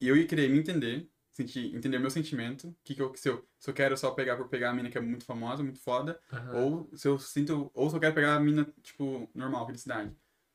Eu 0.00 0.16
ia 0.16 0.26
querer 0.26 0.48
me 0.48 0.58
entender, 0.58 1.08
sentir, 1.32 1.74
entender 1.74 1.98
meu 1.98 2.10
sentimento. 2.10 2.74
Que 2.84 2.94
que 2.94 3.02
eu, 3.02 3.12
se, 3.16 3.28
eu, 3.28 3.44
se 3.58 3.68
eu 3.70 3.74
quero 3.74 3.96
só 3.96 4.10
pegar 4.12 4.36
por 4.36 4.48
pegar 4.48 4.70
a 4.70 4.74
mina 4.74 4.88
que 4.90 4.98
é 4.98 5.00
muito 5.00 5.24
famosa, 5.24 5.62
muito 5.62 5.80
foda. 5.80 6.20
aham. 6.32 6.54
Ou 6.56 6.90
se 6.96 7.08
eu 7.08 7.18
sinto. 7.18 7.70
Ou 7.74 7.90
se 7.90 7.96
eu 7.96 8.00
quero 8.00 8.14
pegar 8.14 8.36
a 8.36 8.40
mina, 8.40 8.66
tipo, 8.82 9.28
normal, 9.34 9.66
felicidade. 9.66 10.14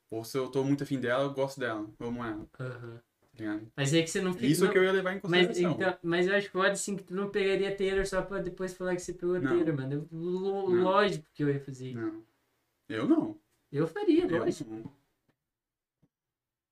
Ou 0.09 0.23
se 0.23 0.37
eu 0.37 0.49
tô 0.49 0.63
muito 0.63 0.83
afim 0.83 0.99
dela, 0.99 1.23
eu 1.25 1.33
gosto 1.33 1.59
dela. 1.59 1.85
Eu 1.99 2.07
amo 2.07 2.23
ela, 2.23 2.47
ligado? 3.37 3.71
Mas 3.75 3.93
é 3.93 4.01
que 4.01 4.09
você 4.09 4.21
não 4.21 4.33
fica. 4.33 4.45
Isso 4.45 4.63
não- 4.63 4.71
que 4.71 4.77
eu 4.77 4.83
ia 4.83 4.91
levar 4.93 5.11
em 5.11 5.19
Mas, 5.23 5.47
consideração. 5.47 5.71
então, 5.71 5.97
mas 6.01 6.27
eu 6.27 6.35
acho 6.35 6.47
que 6.47 6.53
pode 6.53 6.79
sim 6.79 6.95
que 6.95 7.03
tu 7.03 7.13
não 7.13 7.29
pegaria 7.29 7.75
Taylor 7.75 8.05
só 8.07 8.21
pra 8.21 8.39
depois 8.39 8.73
falar 8.73 8.95
que 8.95 9.01
você 9.01 9.13
pegou 9.13 9.39
Não. 9.39 9.49
Taylor, 9.55 9.75
mano. 9.75 9.93
Eu- 9.93 10.07
lo- 10.17 10.69
Não. 10.75 10.83
Lógico 10.83 11.25
que 11.33 11.43
eu 11.43 11.49
ia 11.49 11.59
fazer 11.59 11.89
isso. 11.89 11.99
Não. 11.99 12.23
Eu 12.89 13.07
não. 13.07 13.37
Eu 13.71 13.85
faria, 13.85 14.25
Eu 14.25 14.39
lógico. 14.39 14.69
não. 14.73 14.97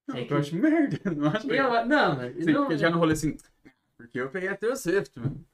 Não, 0.07 0.15
É 0.15 0.21
eu 0.21 0.27
que- 0.27 0.33
acho 0.35 0.55
merda. 0.55 0.99
eu 1.03 1.11
Não 1.15 1.27
acho. 1.29 1.51
Eu, 1.51 1.85
não, 1.85 2.15
mano. 2.15 2.41
Sim, 2.41 2.51
não, 2.51 2.77
já 2.77 2.89
no 2.89 2.97
rolê 2.99 3.13
assim. 3.13 3.35
Porque 3.97 4.19
eu 4.19 4.29
peguei 4.29 4.49
até 4.49 4.67
o 4.67 4.75
Swift, 4.75 5.19
mano. 5.19 5.45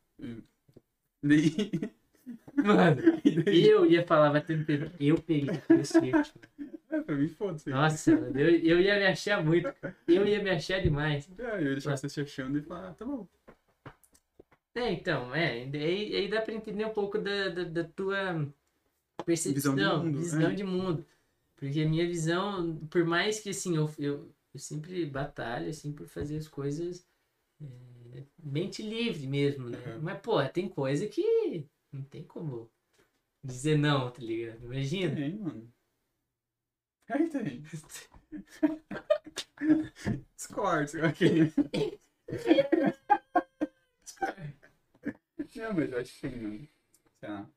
Daí. 1.21 1.71
Mano, 2.53 3.01
daí 3.45 3.67
eu 3.67 3.85
ia 3.85 4.05
falar, 4.05 4.29
vai 4.29 4.41
ter 4.41 4.59
um 4.59 4.63
Taylor. 4.63 4.91
Eu 4.99 5.19
peguei 5.19 5.57
Taylor 5.57 5.85
Swift. 5.85 6.33
é, 6.89 7.01
pra 7.01 7.15
mim, 7.15 7.27
foda-se. 7.27 7.69
Nossa, 7.69 8.11
mano, 8.15 8.39
eu, 8.39 8.49
eu 8.59 8.79
ia 8.79 8.95
me 8.95 9.07
achar 9.07 9.43
muito. 9.43 9.73
Eu 10.07 10.27
ia 10.27 10.41
me 10.41 10.49
achar 10.49 10.81
demais. 10.81 11.27
É, 11.37 11.55
eu 11.55 11.63
ia 11.63 11.71
deixar 11.71 11.97
você 11.97 12.07
se 12.07 12.21
achando 12.21 12.59
e 12.59 12.61
falar, 12.61 12.89
ah, 12.89 12.93
tá 12.93 13.05
bom. 13.05 13.27
É, 14.75 14.91
então, 14.91 15.33
é. 15.33 15.63
Aí, 15.63 16.15
aí 16.15 16.27
dá 16.29 16.41
pra 16.41 16.53
entender 16.53 16.85
um 16.85 16.93
pouco 16.93 17.17
da, 17.17 17.49
da, 17.49 17.63
da 17.63 17.83
tua 17.83 18.47
percepção, 19.25 19.73
Visão 19.75 20.11
visão, 20.11 20.11
de 20.11 20.13
mundo, 20.13 20.51
é. 20.51 20.55
de 20.55 20.63
mundo. 20.63 21.05
Porque 21.55 21.81
a 21.81 21.89
minha 21.89 22.07
visão, 22.07 22.77
por 22.89 23.03
mais 23.03 23.39
que 23.39 23.49
assim, 23.49 23.75
eu, 23.75 23.89
eu, 23.97 24.31
eu 24.53 24.59
sempre 24.59 25.05
batalho 25.05 25.69
assim, 25.69 25.91
por 25.91 26.07
fazer 26.07 26.37
as 26.37 26.47
coisas 26.47 27.05
é, 27.61 27.65
mente 28.37 28.81
livre 28.81 29.27
mesmo, 29.27 29.69
né? 29.69 29.77
Uhum. 29.87 30.01
Mas, 30.01 30.19
pô, 30.21 30.43
tem 30.49 30.67
coisa 30.69 31.07
que 31.07 31.65
não 31.91 32.03
tem 32.03 32.23
como 32.23 32.71
dizer 33.43 33.77
não, 33.77 34.11
tá 34.11 34.21
ligado? 34.21 34.63
Imagina. 34.65 35.15
Tem, 35.15 35.37
mano. 35.37 35.73
Aí 37.09 37.29
tem. 37.29 37.61
Discord, 40.35 40.91
ok. 41.01 41.53
Não, 45.55 45.73
mas 45.73 45.91
eu 45.91 45.99
acho 45.99 46.13
que 46.13 46.21
tem, 46.21 46.41
mano. 46.41 46.67
Sei 47.19 47.29
lá. 47.29 47.49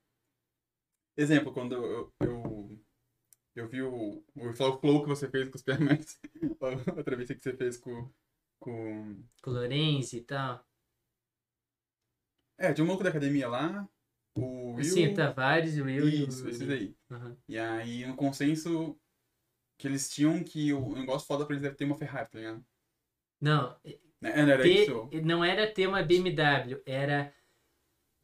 Exemplo, 1.17 1.53
quando 1.53 1.75
eu, 1.75 2.13
eu, 2.21 2.79
eu 3.55 3.69
vi 3.69 3.83
o, 3.83 4.25
o 4.35 4.53
flow 4.55 5.03
que 5.03 5.09
você 5.09 5.29
fez 5.31 5.49
com 5.49 5.57
os 5.57 5.63
PMS, 5.63 6.19
outra 6.97 7.17
vez 7.17 7.29
que 7.29 7.41
você 7.41 7.57
fez 7.57 7.77
com, 7.77 8.11
com... 8.65 9.23
Com 9.43 9.51
o 9.51 9.53
Lourenço 9.53 10.17
e 10.17 10.23
tal. 10.23 10.65
É, 12.57 12.73
tinha 12.73 12.85
um 12.85 12.89
louco 12.89 13.05
da 13.05 13.11
academia 13.11 13.47
lá, 13.47 13.87
o 14.35 14.75
Will... 14.75 14.85
Sim, 14.85 15.09
o 15.09 15.15
Tavares, 15.15 15.77
o 15.77 15.85
Will 15.85 16.09
e 16.09 16.25
o... 16.25 16.29
Isso, 16.29 16.49
esses 16.49 16.71
aí. 16.71 16.97
Aham. 17.11 17.37
E 17.47 17.59
aí, 17.59 18.07
no 18.07 18.17
consenso 18.17 18.99
que 19.77 19.87
eles 19.87 20.09
tinham 20.09 20.43
que 20.43 20.73
o 20.73 20.95
negócio 20.95 21.27
foda 21.27 21.45
pra 21.45 21.55
eles 21.55 21.63
deve 21.63 21.75
ter 21.77 21.85
uma 21.85 21.97
Ferrari, 21.97 22.31
tá 22.31 22.39
ligado? 22.39 22.65
Não, 23.41 23.77
Né? 24.21 24.43
Não 24.43 24.53
era 24.53 24.63
ter- 24.63 24.85
isso? 24.85 25.11
não 25.25 25.45
era 25.45 25.71
ter 25.71 25.87
uma 25.87 26.03
BMW, 26.03 26.81
era 26.87 27.35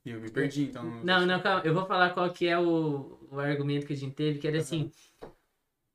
E 0.06 0.10
eu 0.10 0.20
me 0.20 0.30
perdi, 0.30 0.62
então... 0.62 1.04
Não, 1.04 1.26
não, 1.26 1.42
calma. 1.42 1.62
Eu 1.64 1.74
vou 1.74 1.84
falar 1.84 2.14
qual 2.14 2.32
que 2.32 2.46
é 2.46 2.58
o, 2.58 3.28
o 3.30 3.38
argumento 3.38 3.86
que 3.86 3.92
a 3.92 3.96
gente 3.96 4.14
teve, 4.14 4.38
que 4.38 4.48
era 4.48 4.58
assim. 4.58 4.90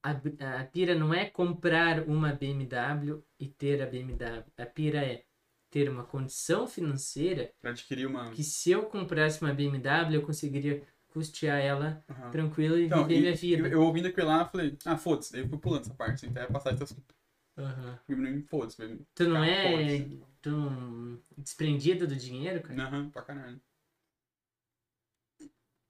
A, 0.06 0.60
a 0.62 0.64
pira 0.66 0.93
não 0.93 1.14
é 1.14 1.26
comprar 1.26 2.08
uma 2.08 2.32
BMW 2.32 3.24
e 3.39 3.47
ter 3.47 3.82
a 3.82 3.86
BMW. 3.88 4.43
A 4.58 4.66
pira 4.66 5.03
é 5.03 5.24
ter 5.72 5.89
uma 5.89 6.03
condição 6.03 6.68
financeira 6.68 7.51
adquirir 7.64 8.06
uma... 8.06 8.32
que 8.32 8.43
se 8.43 8.72
eu 8.72 8.84
comprasse 8.86 9.41
uma 9.41 9.53
BMW, 9.53 10.16
eu 10.16 10.22
conseguiria 10.22 10.84
custear 11.08 11.60
ela 11.60 12.03
Aham. 12.10 12.32
tranquilo 12.32 12.78
e 12.78 12.86
Então, 12.86 13.03
viver 13.03 13.18
e- 13.18 13.22
minha 13.22 13.36
vida. 13.36 13.68
Eu, 13.68 13.72
eu 13.72 13.82
ouvindo 13.82 14.08
aquilo 14.08 14.28
lá, 14.28 14.45
falei, 14.45 14.78
ah, 14.86 14.97
foda-se. 14.97 15.32
Daí 15.32 15.41
eu 15.41 15.49
fui 15.49 15.58
pulando 15.58 15.82
essa 15.82 15.93
parte, 15.93 16.22
sem 16.22 16.30
até 16.30 16.45
passar 16.45 16.74
esse 16.74 16.84
assunto. 16.84 17.16
Aham. 17.58 17.99
Não 18.08 18.43
foda-se. 18.43 19.06
Tu 19.16 19.28
não 19.28 19.41
Ah, 19.41 19.47
é 19.47 20.08
tu 20.41 20.49
não- 20.51 21.20
desprendido 21.38 22.06
do 22.06 22.16
dinheiro, 22.16 22.62
cara? 22.62 22.84
Aham, 22.84 23.10
pra 23.10 23.22
caralho. 23.24 23.60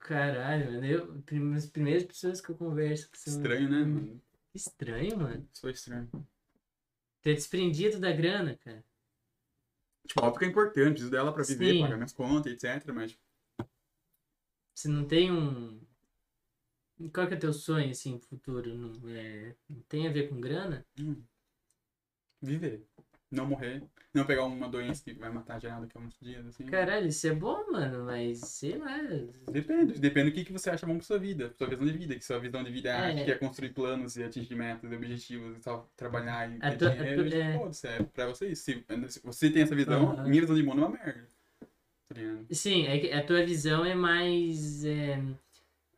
Caralho, 0.05 0.71
mano. 0.71 0.85
Eu, 0.85 1.23
as 1.55 1.65
primeiras 1.65 2.03
pessoas 2.03 2.39
que 2.39 2.51
eu 2.51 2.55
converso 2.55 3.09
que 3.09 3.17
são. 3.17 3.33
Estranho, 3.33 3.69
né, 3.69 3.79
mano? 3.79 4.21
Estranho, 4.53 5.17
mano. 5.17 5.49
Foi 5.59 5.71
estranho. 5.71 6.07
Ter 7.23 7.33
desprendido 7.33 7.99
da 7.99 8.11
grana, 8.11 8.55
cara. 8.55 8.85
Tipo, 10.07 10.21
óbvio 10.23 10.39
que 10.39 10.45
é 10.45 10.47
importante, 10.47 10.91
preciso 10.91 11.09
dela 11.09 11.33
pra 11.33 11.43
viver, 11.43 11.73
Sim. 11.73 11.81
pagar 11.81 11.95
minhas 11.95 12.13
contas, 12.13 12.53
etc. 12.53 12.87
Mas, 12.93 13.17
Você 14.75 14.87
não 14.87 15.07
tem 15.07 15.31
um. 15.31 15.81
Qual 17.11 17.27
que 17.27 17.33
é 17.33 17.37
o 17.37 17.39
teu 17.39 17.51
sonho, 17.51 17.89
assim, 17.89 18.19
futuro? 18.19 18.75
Não, 18.75 19.09
é... 19.09 19.55
não 19.67 19.81
tem 19.89 20.07
a 20.07 20.11
ver 20.11 20.29
com 20.29 20.39
grana? 20.39 20.85
hum, 20.99 21.19
viver. 22.39 22.85
Não 23.35 23.45
morrer. 23.45 23.83
Não 24.13 24.25
pegar 24.25 24.45
uma 24.45 24.69
doença 24.69 25.03
que 25.03 25.13
vai 25.13 25.29
matar 25.29 25.59
geral 25.59 25.81
daqui 25.81 25.97
a 25.97 26.01
uns 26.01 26.17
dias, 26.21 26.45
assim. 26.47 26.65
Caralho, 26.67 27.07
isso 27.07 27.27
é 27.27 27.33
bom, 27.33 27.69
mano, 27.69 28.05
mas 28.05 28.39
sei 28.39 28.77
lá. 28.77 28.97
Depende, 29.51 29.99
depende 29.99 30.29
do 30.29 30.33
que, 30.33 30.45
que 30.45 30.53
você 30.53 30.69
acha 30.69 30.85
bom 30.85 30.95
pra 30.95 31.03
sua 31.05 31.19
vida, 31.19 31.49
pra 31.49 31.57
sua 31.57 31.67
visão 31.67 31.85
de 31.85 31.97
vida. 31.97 32.15
Que 32.15 32.23
sua 32.23 32.39
visão 32.39 32.63
de 32.63 32.71
vida 32.71 32.89
é, 32.89 33.11
É. 33.21 33.25
que 33.25 33.31
é 33.31 33.35
construir 33.37 33.73
planos 33.73 34.15
e 34.15 34.23
atingir 34.23 34.55
metas, 34.55 34.89
objetivos 34.91 35.57
e 35.57 35.59
tal, 35.59 35.91
trabalhar 35.97 36.49
e 36.49 36.59
ter 36.59 36.77
dinheiro, 36.77 37.29
tua- 37.29 37.37
é. 37.37 37.57
foda-se, 37.57 37.87
é 37.87 38.03
pra 38.03 38.27
você 38.27 38.47
isso. 38.47 38.63
Se, 38.63 38.85
se 39.09 39.19
você 39.21 39.49
tem 39.51 39.63
essa 39.63 39.75
visão, 39.75 40.11
Aham. 40.11 40.27
minha 40.27 40.41
visão 40.41 40.55
de 40.55 40.63
mundo 40.63 40.81
é 40.81 40.85
uma 40.85 40.97
merda. 40.97 41.27
Tá? 42.07 42.45
Sim, 42.51 42.85
é 42.85 43.17
a 43.17 43.25
tua 43.25 43.45
visão 43.45 43.83
é 43.83 43.93
mais 43.95 44.85
é, 44.85 45.21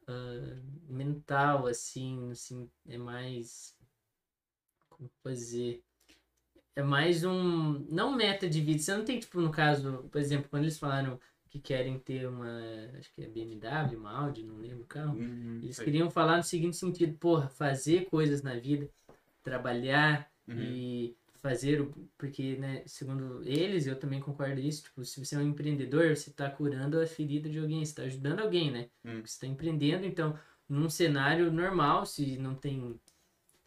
ah, 0.07 0.57
mental, 0.89 1.67
assim, 1.67 2.31
assim, 2.31 2.67
é 2.89 2.97
mais. 2.97 3.75
Como 4.89 5.07
fazer? 5.21 5.83
É 6.77 6.83
mais 6.83 7.23
um. 7.23 7.83
Não 7.89 8.15
meta 8.15 8.47
de 8.47 8.61
vida. 8.61 8.77
Você 8.77 8.95
não 8.95 9.03
tem, 9.03 9.19
tipo, 9.19 9.41
no 9.41 9.49
caso, 9.49 10.07
por 10.11 10.21
exemplo, 10.21 10.47
quando 10.47 10.61
eles 10.65 10.77
falaram 10.77 11.19
que 11.49 11.59
querem 11.59 11.97
ter 11.97 12.27
uma. 12.27 12.47
Acho 12.99 13.11
que 13.15 13.23
é 13.23 13.27
BMW, 13.27 13.97
uma 13.97 14.11
Audi, 14.11 14.43
não 14.43 14.57
lembro 14.57 14.83
o 14.83 14.85
carro. 14.85 15.17
Hum, 15.17 15.59
Eles 15.63 15.75
sei. 15.75 15.85
queriam 15.85 16.11
falar 16.11 16.37
no 16.37 16.43
seguinte 16.43 16.77
sentido, 16.77 17.17
porra, 17.17 17.49
fazer 17.49 18.05
coisas 18.05 18.43
na 18.43 18.53
vida, 18.53 18.87
trabalhar 19.43 20.29
Uhum. 20.47 20.55
e 20.61 21.15
fazer 21.41 21.81
o. 21.81 21.91
Porque, 22.15 22.57
né, 22.57 22.83
segundo 22.85 23.41
eles, 23.43 23.87
eu 23.87 23.95
também 23.99 24.19
concordo 24.19 24.61
isso, 24.61 24.83
tipo, 24.83 25.03
se 25.03 25.19
você 25.25 25.35
é 25.35 25.39
um 25.39 25.47
empreendedor, 25.49 26.15
você 26.15 26.29
está 26.29 26.47
curando 26.49 27.01
a 27.01 27.07
ferida 27.07 27.49
de 27.49 27.57
alguém, 27.57 27.83
você 27.83 27.91
está 27.91 28.03
ajudando 28.03 28.39
alguém, 28.41 28.69
né? 28.71 28.87
Hum. 29.03 29.15
Você 29.25 29.33
está 29.33 29.47
empreendendo, 29.47 30.05
então, 30.05 30.37
num 30.69 30.89
cenário 30.89 31.51
normal, 31.51 32.05
se 32.05 32.37
não 32.37 32.53
tem, 32.55 32.99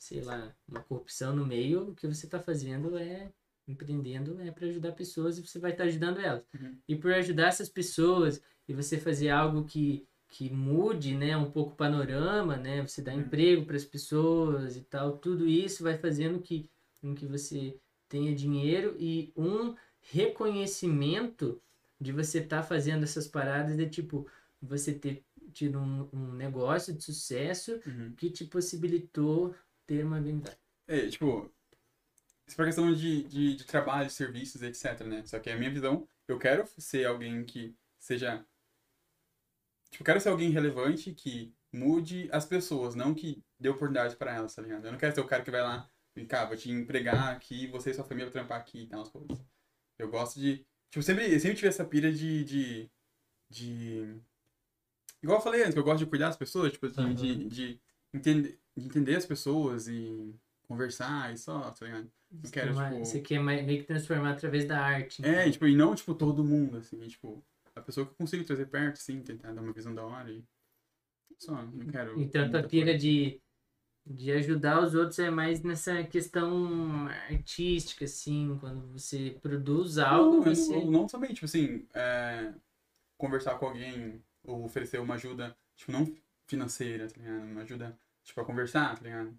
sei 0.00 0.22
lá, 0.22 0.52
uma 0.66 0.82
corrupção 0.82 1.36
no 1.36 1.46
meio, 1.46 1.90
o 1.90 1.94
que 1.94 2.08
você 2.08 2.24
está 2.26 2.40
fazendo 2.40 2.96
é 2.96 3.30
empreendendo 3.68 4.40
é 4.40 4.50
para 4.50 4.66
ajudar 4.66 4.92
pessoas 4.92 5.38
e 5.38 5.46
você 5.46 5.58
vai 5.60 5.72
estar 5.72 5.84
ajudando 5.84 6.18
elas. 6.18 6.44
Uhum. 6.54 6.76
E 6.88 6.96
por 6.96 7.12
ajudar 7.12 7.48
essas 7.48 7.68
pessoas 7.68 8.42
e 8.66 8.72
você 8.72 8.98
fazer 8.98 9.28
algo 9.28 9.64
que 9.64 10.04
que 10.32 10.48
mude, 10.48 11.12
né, 11.16 11.36
um 11.36 11.50
pouco 11.50 11.72
o 11.72 11.76
panorama, 11.76 12.56
né? 12.56 12.86
Você 12.86 13.02
dá 13.02 13.12
emprego 13.12 13.66
para 13.66 13.74
as 13.74 13.84
pessoas 13.84 14.76
e 14.76 14.80
tal. 14.82 15.18
Tudo 15.18 15.48
isso 15.48 15.82
vai 15.82 15.98
fazendo 15.98 16.40
que, 16.40 16.70
com 17.00 17.12
que 17.16 17.26
você 17.26 17.76
tenha 18.08 18.32
dinheiro 18.32 18.94
e 18.96 19.32
um 19.36 19.74
reconhecimento 20.00 21.60
de 22.00 22.12
você 22.12 22.38
estar 22.38 22.58
tá 22.58 22.62
fazendo 22.62 23.02
essas 23.02 23.26
paradas 23.26 23.76
de 23.76 23.88
tipo 23.88 24.24
você 24.62 24.94
ter 24.94 25.24
tido 25.52 25.80
um, 25.80 26.08
um 26.12 26.32
negócio 26.32 26.94
de 26.94 27.02
sucesso 27.02 27.80
Uhum. 27.84 28.12
que 28.16 28.30
te 28.30 28.44
possibilitou 28.44 29.52
ter 29.90 30.04
uma 30.04 30.18
habilidade. 30.18 30.56
É, 30.86 31.08
tipo, 31.08 31.52
isso 32.46 32.54
pra 32.54 32.66
questão 32.66 32.94
de, 32.94 33.24
de, 33.24 33.56
de 33.56 33.64
trabalho, 33.64 34.08
serviços, 34.08 34.62
etc, 34.62 35.00
né? 35.00 35.26
Só 35.26 35.40
que 35.40 35.50
a 35.50 35.56
minha 35.56 35.70
visão, 35.70 36.06
eu 36.28 36.38
quero 36.38 36.64
ser 36.78 37.06
alguém 37.06 37.44
que 37.44 37.74
seja... 37.98 38.46
Tipo, 39.90 40.02
eu 40.02 40.06
quero 40.06 40.20
ser 40.20 40.28
alguém 40.28 40.50
relevante 40.50 41.12
que 41.12 41.52
mude 41.72 42.28
as 42.30 42.46
pessoas, 42.46 42.94
não 42.94 43.12
que 43.12 43.42
dê 43.58 43.68
oportunidade 43.68 44.14
pra 44.14 44.32
elas, 44.32 44.54
tá 44.54 44.62
ligado? 44.62 44.84
Eu 44.84 44.92
não 44.92 44.98
quero 44.98 45.12
ser 45.12 45.20
o 45.20 45.26
cara 45.26 45.42
que 45.42 45.50
vai 45.50 45.62
lá 45.62 45.90
e, 46.14 46.24
cara, 46.24 46.46
vou 46.46 46.56
te 46.56 46.70
empregar 46.70 47.34
aqui, 47.34 47.66
você 47.66 47.90
e 47.90 47.94
sua 47.94 48.04
família 48.04 48.26
vão 48.26 48.32
trampar 48.32 48.60
aqui 48.60 48.82
e 48.82 48.86
tal, 48.86 49.02
as 49.02 49.10
coisas. 49.10 49.44
Eu 49.98 50.08
gosto 50.08 50.38
de... 50.38 50.64
Tipo, 50.90 51.02
sempre, 51.02 51.32
eu 51.32 51.40
sempre 51.40 51.56
tive 51.56 51.68
essa 51.68 51.84
pira 51.84 52.12
de... 52.12 52.44
de, 52.44 52.90
de... 53.48 54.20
Igual 55.20 55.38
eu 55.38 55.42
falei 55.42 55.62
antes, 55.62 55.74
que 55.74 55.80
eu 55.80 55.84
gosto 55.84 56.04
de 56.04 56.06
cuidar 56.06 56.28
das 56.28 56.36
pessoas, 56.36 56.72
tipo, 56.72 56.86
assim, 56.86 57.02
Aham. 57.02 57.14
de, 57.14 57.44
de, 57.48 57.80
entender, 58.12 58.58
de 58.76 58.86
entender 58.86 59.16
as 59.16 59.26
pessoas 59.26 59.88
e 59.88 60.34
conversar 60.66 61.32
e 61.32 61.38
só, 61.38 61.70
tá 61.70 61.84
ligado? 61.84 62.10
Não 62.30 62.50
quero, 62.50 62.74
tipo... 62.74 62.98
Você 63.04 63.20
quer 63.20 63.42
meio 63.42 63.80
que 63.80 63.86
transformar 63.86 64.32
através 64.32 64.64
da 64.64 64.80
arte. 64.80 65.24
É, 65.24 65.30
então. 65.30 65.46
e, 65.46 65.50
tipo, 65.52 65.66
e 65.66 65.76
não, 65.76 65.94
tipo, 65.94 66.14
todo 66.14 66.44
mundo, 66.44 66.76
assim, 66.76 66.98
tipo, 67.08 67.44
a 67.74 67.80
pessoa 67.80 68.06
que 68.06 68.12
eu 68.12 68.16
consigo 68.16 68.44
trazer 68.44 68.66
perto, 68.66 68.96
assim, 68.96 69.20
tentar 69.20 69.52
dar 69.52 69.62
uma 69.62 69.72
visão 69.72 69.94
da 69.94 70.04
hora 70.04 70.30
e 70.30 70.44
só, 71.38 71.54
não 71.62 71.86
quero... 71.86 72.20
Então, 72.20 72.48
tua 72.48 72.60
muita 72.60 72.68
pira 72.68 72.96
de, 72.96 73.40
de 74.06 74.30
ajudar 74.32 74.80
os 74.82 74.94
outros 74.94 75.18
é 75.18 75.30
mais 75.30 75.62
nessa 75.62 76.04
questão 76.04 77.08
artística, 77.28 78.04
assim, 78.04 78.56
quando 78.60 78.86
você 78.92 79.36
produz 79.42 79.98
algo, 79.98 80.36
Não, 80.36 80.42
você... 80.42 80.72
não, 80.72 80.90
não 80.90 81.08
somente, 81.08 81.34
tipo 81.34 81.46
assim, 81.46 81.86
é, 81.94 82.52
conversar 83.18 83.58
com 83.58 83.66
alguém 83.66 84.22
ou 84.44 84.64
oferecer 84.64 85.00
uma 85.00 85.14
ajuda, 85.14 85.56
tipo, 85.74 85.90
não 85.90 86.06
financeira, 86.50 87.08
tá 87.08 87.16
ligado? 87.20 87.44
Uma 87.44 87.62
ajuda, 87.62 87.98
tipo, 88.24 88.40
a 88.40 88.44
conversar, 88.44 88.96
tá 88.96 89.02
ligado? 89.04 89.38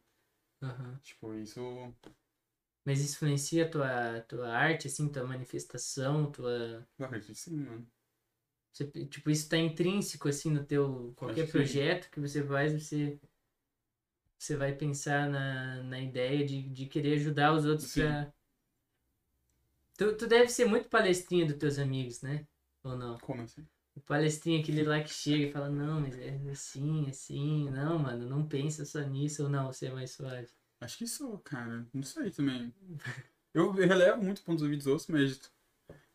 Aham. 0.61 1.01
Tipo, 1.03 1.33
isso... 1.35 1.61
Mas 2.85 2.99
isso 3.01 3.15
influencia 3.15 3.65
a 3.65 3.69
tua, 3.69 4.21
tua 4.27 4.49
arte, 4.49 4.87
assim, 4.87 5.07
tua 5.09 5.23
manifestação, 5.23 6.31
tua... 6.31 6.87
Eu 6.97 7.05
acredito 7.05 7.27
que 7.33 7.35
sim, 7.35 7.57
mano. 7.57 7.85
você- 8.73 8.85
tipo, 9.07 9.29
isso 9.29 9.47
tá 9.49 9.57
intrínseco, 9.57 10.27
assim, 10.27 10.51
no 10.51 10.63
teu... 10.65 11.13
Qualquer 11.15 11.45
que 11.45 11.51
sim. 11.51 11.57
projeto 11.61 12.09
que 12.11 12.19
você 12.19 12.43
faz, 12.43 12.73
você... 12.73 13.17
Você 14.37 14.57
vai 14.57 14.73
pensar 14.75 15.29
na, 15.29 15.83
na 15.83 16.01
ideia 16.01 16.45
de, 16.45 16.61
de 16.69 16.85
querer 16.87 17.13
ajudar 17.13 17.53
os 17.53 17.63
outros 17.65 17.87
Sim. 17.87 18.03
pra... 18.03 18.33
Tu, 19.97 20.17
tu 20.17 20.27
deve 20.27 20.49
ser 20.49 20.65
muito 20.65 20.89
palestrinha 20.89 21.45
dos 21.45 21.55
teus 21.57 21.79
amigos, 21.79 22.21
né? 22.21 22.45
Ou 22.83 22.97
não? 22.97 23.17
Como 23.19 23.41
assim? 23.43 23.65
O 24.01 24.03
palestrinha 24.03 24.59
aquele 24.59 24.81
lá 24.81 24.99
que 25.01 25.09
chega 25.09 25.45
e 25.45 25.51
fala, 25.51 25.69
não, 25.69 26.01
mas 26.01 26.17
é 26.17 26.35
assim, 26.51 27.07
assim, 27.07 27.69
não, 27.69 27.99
mano, 27.99 28.27
não 28.27 28.47
pensa 28.47 28.83
só 28.83 28.99
nisso 29.01 29.43
ou 29.43 29.49
não, 29.49 29.71
você 29.71 29.85
é 29.85 29.91
mais 29.91 30.09
suave. 30.11 30.49
Acho 30.81 30.97
que 30.97 31.07
sou, 31.07 31.37
cara. 31.37 31.85
Não 31.93 32.01
sei 32.01 32.31
também. 32.31 32.73
Eu 33.53 33.71
relevo 33.71 34.23
muito 34.23 34.41
pontos 34.43 34.67
de 34.67 34.75
dos 34.75 34.87
outros, 34.87 35.07
mas. 35.07 35.51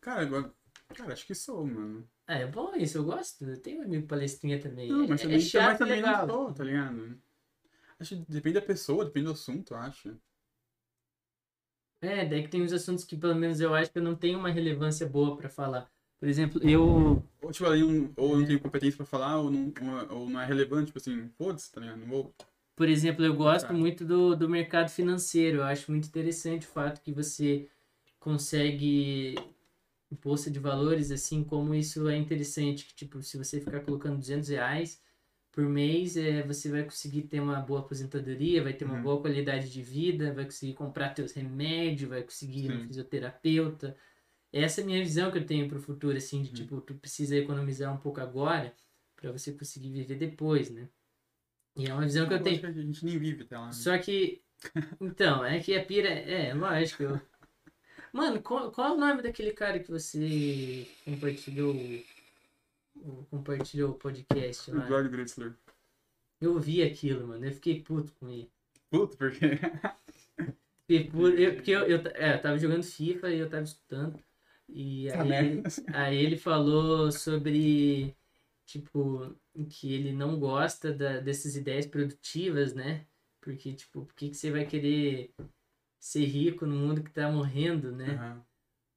Cara, 0.01 0.21
agora. 0.21 0.53
Cara, 0.95 1.13
acho 1.13 1.25
que 1.25 1.35
sou, 1.35 1.65
mano. 1.65 2.07
Ah, 2.27 2.39
é 2.39 2.47
bom 2.47 2.75
isso, 2.75 2.97
eu 2.97 3.05
gosto. 3.05 3.45
Eu 3.45 3.61
tenho 3.61 3.81
um 3.81 3.83
amigo 3.83 4.07
palestrinha 4.07 4.59
também. 4.59 4.89
Não, 4.89 5.03
é, 5.03 5.07
mas 5.07 5.21
é 5.21 5.23
também, 5.23 5.39
chato 5.39 5.65
mas 5.65 5.77
também 5.77 5.95
legal. 6.01 6.27
não 6.27 6.33
sou, 6.33 6.53
tá 6.53 6.63
ligado? 6.63 7.21
Acho 7.99 8.15
que 8.17 8.31
depende 8.31 8.55
da 8.55 8.65
pessoa, 8.65 9.05
depende 9.05 9.27
do 9.27 9.31
assunto, 9.33 9.73
eu 9.73 9.77
acho. 9.77 10.17
É, 12.01 12.25
daí 12.25 12.43
que 12.43 12.49
tem 12.49 12.61
uns 12.61 12.73
assuntos 12.73 13.03
que 13.03 13.15
pelo 13.15 13.35
menos 13.35 13.59
eu 13.59 13.73
acho 13.73 13.91
que 13.91 13.97
eu 13.97 14.03
não 14.03 14.15
tenho 14.15 14.39
uma 14.39 14.49
relevância 14.49 15.07
boa 15.07 15.37
pra 15.37 15.49
falar. 15.49 15.89
Por 16.19 16.27
exemplo, 16.27 16.61
eu. 16.67 17.23
Ou, 17.47 17.51
tipo, 17.53 17.65
ali, 17.65 17.81
um, 17.81 18.11
ou 18.17 18.33
eu 18.33 18.39
não 18.39 18.45
tenho 18.45 18.59
competência 18.59 18.97
pra 18.97 19.05
falar, 19.05 19.39
ou 19.39 19.49
não, 19.49 19.71
ou, 20.09 20.29
não 20.29 20.41
é 20.41 20.45
relevante, 20.45 20.87
tipo 20.87 20.97
assim, 20.97 21.29
foda-se, 21.37 21.71
tá 21.71 21.79
ligado? 21.79 21.97
Não 21.99 22.07
vou. 22.07 22.33
Por 22.75 22.89
exemplo, 22.89 23.23
eu 23.23 23.33
gosto 23.33 23.67
Tá. 23.67 23.73
muito 23.73 24.03
do, 24.03 24.35
do 24.35 24.49
mercado 24.49 24.89
financeiro. 24.89 25.59
Eu 25.59 25.63
acho 25.63 25.89
muito 25.89 26.09
interessante 26.09 26.67
o 26.67 26.69
fato 26.69 26.99
que 27.01 27.13
você 27.13 27.69
consegue 28.19 29.35
bolsa 30.21 30.51
de 30.51 30.59
valores, 30.59 31.09
assim, 31.09 31.41
como 31.41 31.73
isso 31.73 32.09
é 32.09 32.17
interessante. 32.17 32.85
Que, 32.85 32.93
tipo, 32.93 33.21
se 33.23 33.37
você 33.37 33.61
ficar 33.61 33.79
colocando 33.79 34.19
200 34.19 34.49
reais 34.49 35.01
por 35.53 35.63
mês, 35.69 36.17
é, 36.17 36.43
você 36.43 36.69
vai 36.69 36.83
conseguir 36.83 37.23
ter 37.23 37.39
uma 37.39 37.61
boa 37.61 37.79
aposentadoria, 37.79 38.61
vai 38.61 38.73
ter 38.73 38.83
uma 38.83 38.95
Uhum. 38.95 39.03
boa 39.03 39.21
qualidade 39.21 39.71
de 39.71 39.81
vida, 39.81 40.33
vai 40.33 40.43
conseguir 40.43 40.73
comprar 40.73 41.11
teus 41.11 41.31
remédios, 41.31 42.09
vai 42.09 42.23
conseguir 42.23 42.65
ir 42.65 42.69
no 42.69 42.81
fisioterapeuta. 42.87 43.95
Essa 44.61 44.81
é 44.81 44.83
a 44.83 44.87
minha 44.87 45.03
visão 45.03 45.31
que 45.31 45.37
eu 45.37 45.45
tenho 45.45 45.67
pro 45.67 45.79
futuro, 45.81 46.17
assim, 46.17 46.41
de, 46.41 46.49
Uhum. 46.49 46.55
tipo, 46.55 46.81
tu 46.81 46.93
precisa 46.95 47.35
economizar 47.35 47.93
um 47.93 47.97
pouco 47.97 48.19
agora 48.21 48.73
para 49.15 49.31
você 49.31 49.51
conseguir 49.53 49.89
viver 49.91 50.15
depois, 50.15 50.69
né? 50.69 50.87
E 51.75 51.87
é 51.87 51.93
uma 51.93 52.03
visão 52.03 52.27
que 52.27 52.33
eu 52.33 52.37
acho 52.37 52.43
tenho. 52.43 52.59
que 52.59 52.65
a 52.65 52.71
gente 52.71 53.05
nem 53.05 53.17
vive 53.19 53.43
até 53.43 53.57
lá. 53.57 53.67
né? 53.67 53.71
Só 53.73 53.97
que. 53.97 54.41
Então, 55.01 55.45
é 55.45 55.59
que 55.59 55.75
a 55.75 55.85
pira. 55.85 56.09
É, 56.09 56.53
lógico. 56.53 57.03
Eu... 57.03 57.21
Mano, 58.11 58.41
qual, 58.41 58.71
qual 58.71 58.87
é 58.87 58.91
o 58.93 58.97
nome 58.97 59.21
daquele 59.21 59.51
cara 59.51 59.79
que 59.79 59.91
você 59.91 60.87
compartilhou. 61.05 61.75
o- 61.75 62.03
o- 62.95 63.25
Compartilhou 63.29 63.91
o 63.91 63.95
podcast 63.95 64.71
O 64.71 64.75
lá? 64.75 64.85
Eduardo 64.85 65.09
Gritzler. 65.09 65.53
Eu 66.41 66.53
ouvi 66.53 66.81
aquilo, 66.81 67.27
mano. 67.27 67.45
Eu 67.45 67.51
fiquei 67.51 67.81
puto 67.83 68.11
com 68.19 68.27
ele. 68.29 68.49
Puto, 68.89 69.15
porque. 69.17 69.39
Fiquei 70.87 71.03
puto. 71.09 71.37
Eu, 71.37 71.53
porque 71.55 71.71
eu, 71.71 71.81
eu, 71.81 72.01
é, 72.15 72.33
eu 72.35 72.41
tava 72.41 72.57
jogando 72.57 72.83
FIFA 72.83 73.29
e 73.31 73.39
eu 73.39 73.49
tava 73.49 73.63
escutando. 73.63 74.19
E 74.69 75.07
Tá 75.07 75.21
aí, 75.21 75.29
merda. 75.29 75.69
aí 75.93 76.17
ele 76.17 76.37
falou 76.37 77.11
sobre. 77.11 78.15
Tipo, 78.65 79.33
que 79.69 79.93
ele 79.93 80.11
não 80.11 80.37
gosta 80.39 80.93
da, 80.93 81.19
dessas 81.21 81.55
ideias 81.55 81.85
produtivas, 81.85 82.73
né? 82.73 83.05
Porque, 83.39 83.73
tipo, 83.73 84.05
por 84.05 84.13
que, 84.13 84.29
que 84.29 84.35
você 84.35 84.51
vai 84.51 84.65
querer 84.65 85.31
ser 85.99 86.25
rico 86.25 86.65
no 86.65 86.75
mundo 86.75 87.01
que 87.01 87.11
tá 87.11 87.31
morrendo, 87.31 87.91
né? 87.93 88.15
Aham. 88.15 88.45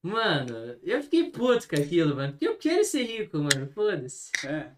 Mano, 0.03 0.55
eu 0.83 1.03
fiquei 1.03 1.31
puto 1.31 1.69
com 1.69 1.77
aquilo, 1.77 2.17
mano. 2.17 2.33
Porque 2.33 2.49
eu 2.49 2.57
quero 2.57 2.83
ser 2.85 3.03
rico, 3.05 3.39
mano. 3.39 3.69
Foda-se. 3.73 4.31
É. 4.47 4.73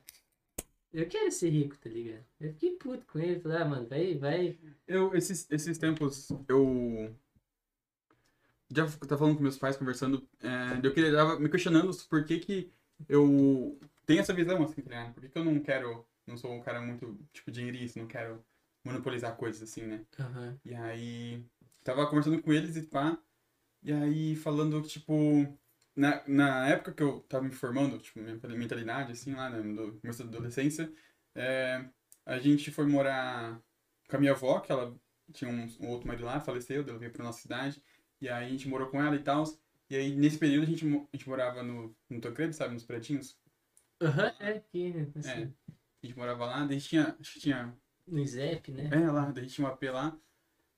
Eu 0.93 1.09
quero 1.09 1.31
ser 1.31 1.49
rico, 1.51 1.79
tá 1.79 1.89
ligado? 1.89 2.25
Eu 2.41 2.53
fiquei 2.53 2.77
puto 2.77 3.07
com 3.07 3.19
ele. 3.19 3.41
Falei, 3.41 3.59
ah, 3.59 3.65
mano, 3.65 3.87
vai, 3.89 4.15
vai. 4.19 4.59
Eu, 4.87 5.15
esses, 5.15 5.49
esses 5.51 5.79
tempos, 5.79 6.29
eu. 6.49 7.15
Já 8.75 8.87
tava 8.87 9.19
falando 9.19 9.37
com 9.37 9.43
meus 9.43 9.59
pais, 9.59 9.77
conversando. 9.77 10.27
É, 10.41 10.81
eu 10.83 10.93
queria, 10.93 11.13
tava 11.13 11.39
me 11.39 11.49
questionando 11.49 11.95
por 12.09 12.25
que 12.25 12.39
que 12.39 12.73
eu 13.09 13.79
tenho 14.07 14.21
essa 14.21 14.33
visão, 14.33 14.63
assim, 14.63 14.81
tá 14.83 14.91
ligado? 14.91 15.15
Por 15.15 15.23
que 15.23 15.29
que 15.29 15.39
eu 15.39 15.45
não 15.45 15.61
quero. 15.61 16.07
Não 16.27 16.37
sou 16.37 16.53
um 16.53 16.63
cara 16.63 16.81
muito, 16.81 17.19
tipo, 17.33 17.51
dinheirista, 17.51 17.99
não 18.01 18.07
quero 18.07 18.45
monopolizar 18.85 19.37
coisas 19.37 19.63
assim, 19.63 19.83
né? 19.83 20.05
Aham. 20.19 20.59
E 20.65 20.75
aí. 20.75 21.45
Tava 21.85 22.07
conversando 22.07 22.41
com 22.41 22.53
eles 22.53 22.77
e 22.77 22.83
pá. 22.83 23.19
E 23.83 23.93
aí 23.93 24.37
falando, 24.37 24.81
tipo. 24.83 25.15
Na, 25.95 26.23
na 26.27 26.69
época 26.69 26.93
que 26.93 27.03
eu 27.03 27.21
tava 27.29 27.45
me 27.45 27.53
formando, 27.53 27.99
tipo, 27.99 28.19
minha 28.19 28.39
mentalidade, 28.57 29.13
assim, 29.13 29.35
lá, 29.35 29.51
né, 29.51 29.61
no 29.61 30.01
começo 30.01 30.25
da 30.25 30.31
adolescência, 30.31 30.91
é, 31.35 31.85
a 32.25 32.39
gente 32.39 32.71
foi 32.71 32.87
morar 32.87 33.61
com 34.09 34.17
a 34.17 34.19
minha 34.19 34.33
avó, 34.33 34.61
que 34.61 34.73
ela 34.73 34.99
tinha 35.33 35.51
um, 35.51 35.67
um 35.81 35.89
outro 35.89 36.07
marido 36.07 36.25
lá, 36.25 36.41
faleceu, 36.41 36.83
ela 36.87 36.99
veio 36.99 37.13
pra 37.13 37.25
nossa 37.25 37.43
cidade. 37.43 37.83
E 38.23 38.29
aí 38.29 38.47
a 38.47 38.49
gente 38.49 38.69
morou 38.69 38.89
com 38.89 39.03
ela 39.03 39.17
e 39.17 39.19
tal. 39.19 39.43
E 39.91 39.97
aí, 39.97 40.15
nesse 40.15 40.39
período, 40.39 40.63
a 40.63 40.67
gente, 40.67 40.87
a 40.87 41.17
gente 41.17 41.29
morava 41.29 41.61
no, 41.61 41.95
no 42.09 42.21
Tocredo, 42.21 42.55
sabe, 42.55 42.73
nos 42.73 42.85
prédios. 42.85 43.37
Aham, 44.01 44.33
é 44.39 44.53
aqui, 44.53 44.95
assim, 45.17 45.29
É. 45.29 45.51
A 46.03 46.07
gente 46.07 46.17
morava 46.17 46.47
lá, 46.47 46.59
daí 46.65 46.77
a 46.77 46.79
gente 46.79 46.89
tinha, 46.89 47.17
acho 47.21 47.35
que 47.35 47.41
tinha 47.41 47.77
no 48.07 48.25
Zep, 48.25 48.71
né? 48.71 48.91
É, 48.93 49.11
lá, 49.11 49.31
daí 49.31 49.47
tinha 49.47 49.67
um 49.67 49.71
AP 49.71 49.83
lá. 49.91 50.17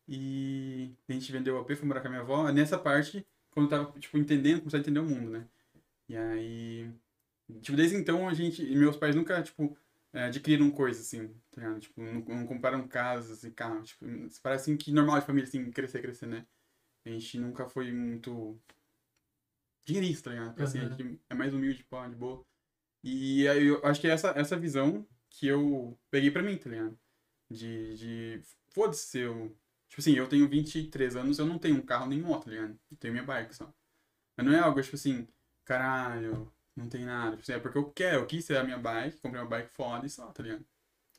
E 0.08 0.94
a 1.08 1.12
gente 1.12 1.30
vendeu 1.32 1.56
o 1.56 1.60
AP, 1.60 1.74
foi 1.76 1.86
morar 1.86 2.00
com 2.00 2.08
a 2.08 2.10
minha 2.10 2.22
avó. 2.22 2.50
Nessa 2.50 2.78
parte, 2.78 3.26
quando 3.50 3.66
eu 3.66 3.70
tava, 3.70 3.98
tipo, 4.00 4.16
entendendo, 4.16 4.60
começando 4.60 4.80
a 4.80 4.82
entender 4.82 5.00
o 5.00 5.04
mundo, 5.04 5.30
né? 5.30 5.46
E 6.08 6.16
aí. 6.16 6.90
Tipo, 7.60 7.76
desde 7.76 7.96
então 7.96 8.26
a 8.26 8.32
gente. 8.32 8.62
Meus 8.74 8.96
pais 8.96 9.14
nunca, 9.14 9.42
tipo, 9.42 9.76
é, 10.12 10.24
adquiriram 10.24 10.70
coisas 10.70 11.06
assim, 11.06 11.28
tá 11.50 11.60
ligado? 11.60 11.80
Tipo, 11.80 12.00
não, 12.00 12.20
não 12.20 12.46
compraram 12.46 12.86
casas 12.88 13.44
e 13.44 13.50
carros. 13.50 13.90
Tipo, 13.90 14.06
parece 14.42 14.70
assim 14.70 14.76
que 14.76 14.92
normal 14.92 15.20
de 15.20 15.26
família, 15.26 15.46
assim, 15.46 15.70
crescer, 15.70 16.00
crescer, 16.00 16.26
né? 16.26 16.46
A 17.04 17.10
gente 17.10 17.38
nunca 17.38 17.66
foi 17.68 17.92
muito. 17.92 18.60
dinheirista, 19.84 20.30
tá 20.30 20.36
ligado? 20.36 20.62
Assim, 20.62 20.78
a 20.80 20.88
gente 20.88 21.20
é 21.28 21.34
mais 21.34 21.52
humilde, 21.54 21.84
pô, 21.84 22.06
de 22.08 22.14
boa. 22.16 22.44
E 23.04 23.48
aí 23.48 23.66
eu 23.66 23.84
acho 23.86 24.00
que 24.00 24.08
é 24.08 24.12
essa, 24.12 24.30
essa 24.30 24.58
visão 24.58 25.06
que 25.30 25.46
eu 25.48 25.98
peguei 26.10 26.30
pra 26.30 26.42
mim, 26.42 26.58
tá 26.58 26.70
ligado? 26.70 26.98
De. 27.50 27.96
de 27.96 28.42
Foda-se, 28.70 29.20
eu. 29.20 29.56
Tipo 29.88 30.02
assim, 30.02 30.14
eu 30.14 30.28
tenho 30.28 30.48
23 30.48 31.16
anos, 31.16 31.38
eu 31.38 31.46
não 31.46 31.58
tenho 31.58 31.76
um 31.78 31.86
carro 31.86 32.06
nem 32.08 32.20
moto, 32.20 32.46
tá 32.46 32.50
ligado? 32.50 32.78
Eu 32.90 32.96
tenho 32.98 33.14
minha 33.14 33.24
bike 33.26 33.54
só. 33.56 33.72
Mas 34.36 34.46
não 34.46 34.54
é 34.54 34.60
algo, 34.60 34.82
tipo 34.82 34.96
assim, 34.96 35.28
caralho, 35.64 36.52
Não 36.76 36.88
tem 36.88 37.04
nada. 37.06 37.32
Tipo 37.32 37.42
assim, 37.42 37.52
é 37.54 37.60
porque 37.60 37.78
eu 37.78 37.92
quero, 37.92 38.18
eu 38.22 38.26
quis 38.26 38.44
ser 38.44 38.58
a 38.58 38.64
minha 38.64 38.78
bike, 38.78 39.20
comprei 39.20 39.42
uma 39.42 39.48
bike 39.48 39.70
foda 39.72 40.06
e 40.06 40.10
só, 40.10 40.32
tá 40.32 40.42
ligado? 40.42 40.66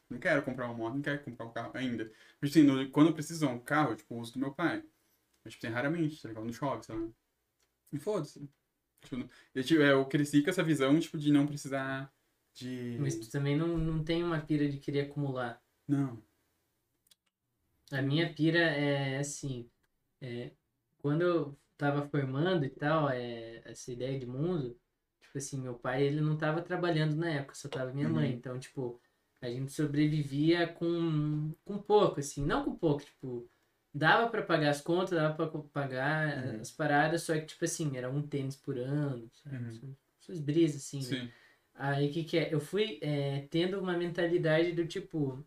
Não 0.09 0.19
quero 0.19 0.43
comprar 0.43 0.67
uma 0.67 0.75
moto, 0.75 0.95
não 0.95 1.01
quero 1.03 1.23
comprar 1.23 1.45
um 1.47 1.53
carro 1.53 1.71
ainda. 1.75 2.05
Tipo 2.05 2.45
assim, 2.47 2.63
no- 2.63 2.89
quando 2.91 3.07
eu 3.09 3.13
preciso 3.13 3.47
de 3.47 3.53
um 3.53 3.59
carro, 3.59 3.91
eu, 3.93 3.95
tipo, 3.97 4.15
uso 4.19 4.33
do 4.33 4.39
meu 4.39 4.53
pai. 4.53 4.83
Mas, 5.45 5.53
tipo, 5.53 5.61
tem 5.61 5.71
raramente, 5.71 6.21
tá 6.21 6.27
ligado? 6.27 6.43
No 6.45 6.51
chove, 6.53 6.83
sei 6.83 6.95
lá. 6.95 7.07
E 7.93 7.99
foda-se. 7.99 8.49
Tipo, 9.03 9.17
não- 9.17 9.29
eu, 9.53 9.63
tipo, 9.63 9.81
é, 9.81 9.91
eu 9.93 10.05
cresci 10.07 10.41
com 10.43 10.49
essa 10.49 10.63
visão, 10.63 10.99
tipo, 10.99 11.17
de 11.17 11.31
não 11.31 11.45
precisar 11.45 12.11
de... 12.53 12.97
Mas 12.99 13.15
tu 13.19 13.29
também 13.29 13.55
não, 13.55 13.77
não 13.77 14.03
tem 14.03 14.23
uma 14.23 14.41
pira 14.41 14.67
de 14.67 14.79
querer 14.79 15.01
acumular. 15.01 15.61
Não. 15.87 16.21
A 17.91 18.01
minha 18.01 18.33
pira 18.33 18.57
é 18.59 19.19
assim, 19.19 19.69
é, 20.19 20.51
quando 20.97 21.21
eu 21.21 21.59
tava 21.77 22.07
formando 22.09 22.65
e 22.65 22.69
tal, 22.69 23.09
é, 23.09 23.61
essa 23.65 23.91
ideia 23.91 24.17
de 24.17 24.25
mundo, 24.25 24.75
tipo 25.21 25.37
assim, 25.37 25.61
meu 25.61 25.75
pai 25.75 26.03
ele 26.03 26.19
não 26.21 26.35
tava 26.37 26.61
trabalhando 26.61 27.15
na 27.15 27.29
época, 27.29 27.53
só 27.53 27.69
tava 27.69 27.93
minha 27.93 28.09
mãe, 28.09 28.31
Uhum. 28.31 28.37
então, 28.37 28.59
tipo, 28.59 28.99
a 29.41 29.47
gente 29.49 29.71
sobrevivia 29.71 30.67
com, 30.67 31.53
com 31.63 31.77
pouco, 31.77 32.19
assim, 32.19 32.43
não 32.43 32.65
com 32.65 32.75
pouco, 32.75 33.03
tipo, 33.05 33.47
dava 33.95 34.29
pra 34.29 34.43
pagar 34.43 34.69
as 34.71 34.81
contas, 34.81 35.11
dava 35.11 35.33
pra 35.35 35.47
co- 35.47 35.63
pagar 35.69 36.45
Uhum. 36.55 36.61
as 36.61 36.71
paradas, 36.71 37.23
só 37.23 37.33
que, 37.33 37.45
tipo 37.45 37.63
assim, 37.65 37.95
era 37.97 38.09
um 38.09 38.21
tênis 38.27 38.55
por 38.55 38.77
ano, 38.77 39.29
sabe? 39.43 39.57
Uhum. 39.57 39.95
Essas- 40.21 40.39
brisas, 40.39 40.81
assim, 40.83 40.97
né? 40.99 41.03
Sim. 41.03 41.31
Aí 41.75 42.09
o 42.09 42.13
que 42.13 42.23
que 42.23 42.37
é? 42.37 42.53
Eu 42.53 42.59
fui 42.59 42.99
é, 43.01 43.47
tendo 43.49 43.79
uma 43.79 43.97
mentalidade 43.97 44.71
do 44.73 44.85
tipo. 44.87 45.43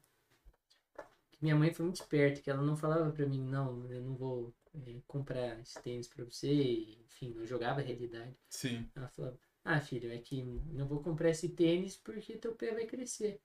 Minha 1.40 1.54
mãe 1.56 1.72
foi 1.72 1.84
muito 1.84 2.00
esperta, 2.00 2.40
que 2.40 2.50
ela 2.50 2.62
não 2.62 2.76
falava 2.76 3.10
pra 3.12 3.24
mim, 3.26 3.42
não, 3.44 3.88
eu 3.90 4.02
não 4.02 4.14
vou 4.16 4.52
é, 4.86 4.96
comprar 5.06 5.60
esse 5.60 5.80
tênis 5.82 6.08
pra 6.08 6.24
você, 6.24 6.52
e, 6.52 6.98
enfim, 7.06 7.32
eu 7.36 7.46
jogava 7.46 7.80
a 7.80 7.84
realidade. 7.84 8.36
Sim. 8.48 8.88
Ela 8.94 9.08
falava, 9.08 9.38
ah, 9.64 9.80
filho, 9.80 10.12
é 10.12 10.18
que 10.18 10.42
não 10.42 10.86
vou 10.86 11.00
comprar 11.02 11.30
esse 11.30 11.48
tênis 11.50 11.96
porque 11.96 12.36
teu 12.36 12.54
pé 12.54 12.72
vai 12.72 12.86
crescer. 12.86 13.40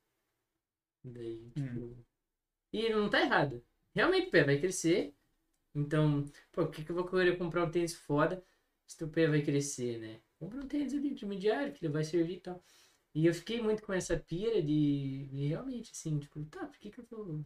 Daí, 1.04 1.52
tipo. 1.52 1.98
E 2.72 2.90
não 2.90 3.10
tá 3.10 3.22
errado. 3.22 3.64
Realmente 3.96 4.28
o 4.28 4.32
pé 4.32 4.44
vai 4.44 4.60
crescer. 4.60 5.16
Então, 5.76 6.26
pô, 6.52 6.66
por 6.66 6.72
que, 6.72 6.84
que 6.86 6.92
eu 6.92 6.96
vou 6.96 7.06
querer 7.08 7.38
comprar 7.38 7.66
um 7.66 7.72
tênis 7.72 7.96
foda 7.96 8.44
se 8.88 8.98
teu 8.98 9.10
pé 9.10 9.28
vai 9.28 9.42
crescer, 9.42 10.00
né? 10.00 10.22
Compra 10.40 10.60
um 10.62 10.68
tênis 10.68 10.94
ali 10.94 11.10
intermediário 11.10 11.74
que 11.74 11.86
ele 11.86 11.94
vai 11.94 12.04
servir 12.04 12.36
e 12.38 12.42
tal. 12.42 12.64
E 13.16 13.26
eu 13.28 13.34
fiquei 13.34 13.62
muito 13.62 13.84
com 13.84 13.94
essa 13.94 14.18
pira 14.18 14.62
de, 14.62 15.28
de 15.28 15.48
realmente, 15.48 15.92
assim, 15.92 16.20
tipo, 16.20 16.44
tá, 16.46 16.68
por 16.68 16.80
que, 16.80 16.92
que 16.92 17.00
eu 17.02 17.06
vou, 17.10 17.46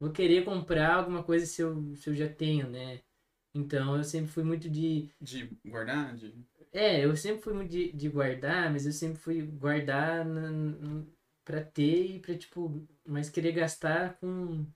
vou 0.00 0.12
querer 0.12 0.44
comprar 0.44 0.94
alguma 0.96 1.22
coisa 1.24 1.46
se 1.46 1.62
eu, 1.62 1.94
se 1.96 2.08
eu 2.10 2.14
já 2.14 2.28
tenho, 2.28 2.68
né? 2.70 3.00
Então 3.54 3.96
eu 3.96 4.04
sempre 4.04 4.30
fui 4.32 4.44
muito 4.44 4.68
de. 4.70 5.10
De 5.20 5.46
guardar, 5.66 6.16
de... 6.16 6.34
É, 6.72 7.04
eu 7.04 7.16
sempre 7.16 7.42
fui 7.42 7.52
muito 7.54 7.70
de, 7.70 7.92
de 7.92 8.08
guardar, 8.08 8.70
mas 8.72 8.86
eu 8.86 8.92
sempre 8.92 9.18
fui 9.18 9.42
guardar 9.42 10.24
na, 10.24 10.50
na- 10.50 11.06
pra 11.44 11.62
ter 11.64 12.16
e 12.16 12.20
pra, 12.20 12.36
tipo, 12.38 12.86
mas 13.06 13.30
querer 13.30 13.52
gastar 13.52 14.16
com. 14.18 14.66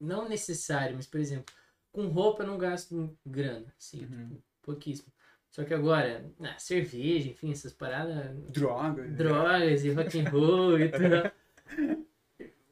Não 0.00 0.28
necessário, 0.28 0.96
mas, 0.96 1.06
por 1.06 1.20
exemplo, 1.20 1.54
com 1.92 2.06
roupa 2.06 2.42
eu 2.42 2.46
não 2.46 2.56
gasto 2.58 3.16
grana, 3.26 3.72
assim, 3.78 4.00
Uhum. 4.00 4.06
tipo, 4.28 4.42
pouquíssimo. 4.62 5.12
Só 5.50 5.64
que 5.64 5.74
agora, 5.74 6.32
ah, 6.40 6.58
cerveja, 6.58 7.28
enfim, 7.28 7.50
essas 7.50 7.72
paradas, 7.72 8.34
Droga. 8.50 9.06
drogas 9.08 9.84
e 9.84 9.90
rock 9.90 10.20
and 10.20 10.30
roll 10.30 10.78
e 10.78 10.88
tudo. 10.90 11.30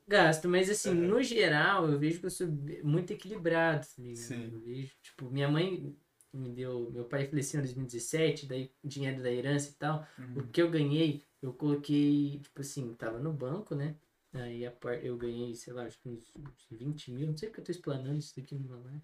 Gasto, 0.06 0.48
mas 0.48 0.70
assim, 0.70 0.94
no 0.94 1.22
geral, 1.22 1.86
eu 1.90 1.98
vejo 1.98 2.20
que 2.20 2.26
eu 2.26 2.30
sou 2.30 2.46
muito 2.82 3.12
equilibrado, 3.12 3.84
tá 3.86 3.92
ligado? 4.02 4.16
Sim. 4.16 4.50
Eu 4.52 4.60
vejo, 4.60 4.92
tipo, 5.02 5.30
minha 5.30 5.48
mãe 5.50 5.94
me 6.32 6.48
deu, 6.50 6.90
meu 6.90 7.05
pai 7.05 7.26
faleceu 7.26 7.59
em 7.60 7.64
2017, 7.64 8.46
daí 8.46 8.72
dinheiro 8.82 9.22
da 9.22 9.30
herança 9.30 9.70
e 9.70 9.74
tal. 9.74 10.06
O 10.34 10.40
Uhum. 10.40 10.46
que 10.46 10.62
eu 10.62 10.70
ganhei, 10.70 11.22
eu 11.42 11.52
coloquei, 11.52 12.38
tipo 12.40 12.60
assim, 12.62 12.94
tava 12.94 13.18
no 13.18 13.32
banco, 13.32 13.74
né? 13.74 13.96
Aí 14.43 14.66
a 14.66 14.70
par... 14.70 15.02
eu 15.05 15.16
ganhei, 15.16 15.55
sei 15.55 15.73
lá, 15.73 15.85
acho 15.85 15.98
que 16.01 16.09
uns, 16.09 16.32
uns 16.36 16.66
20 16.78 17.10
mil, 17.12 17.27
não 17.28 17.36
sei 17.36 17.48
porque 17.48 17.60
eu 17.60 17.65
tô 17.65 17.73
explanando 17.73 18.19
isso 18.19 18.35
daqui 18.36 18.55
numa 18.55 18.78
live, 18.78 19.02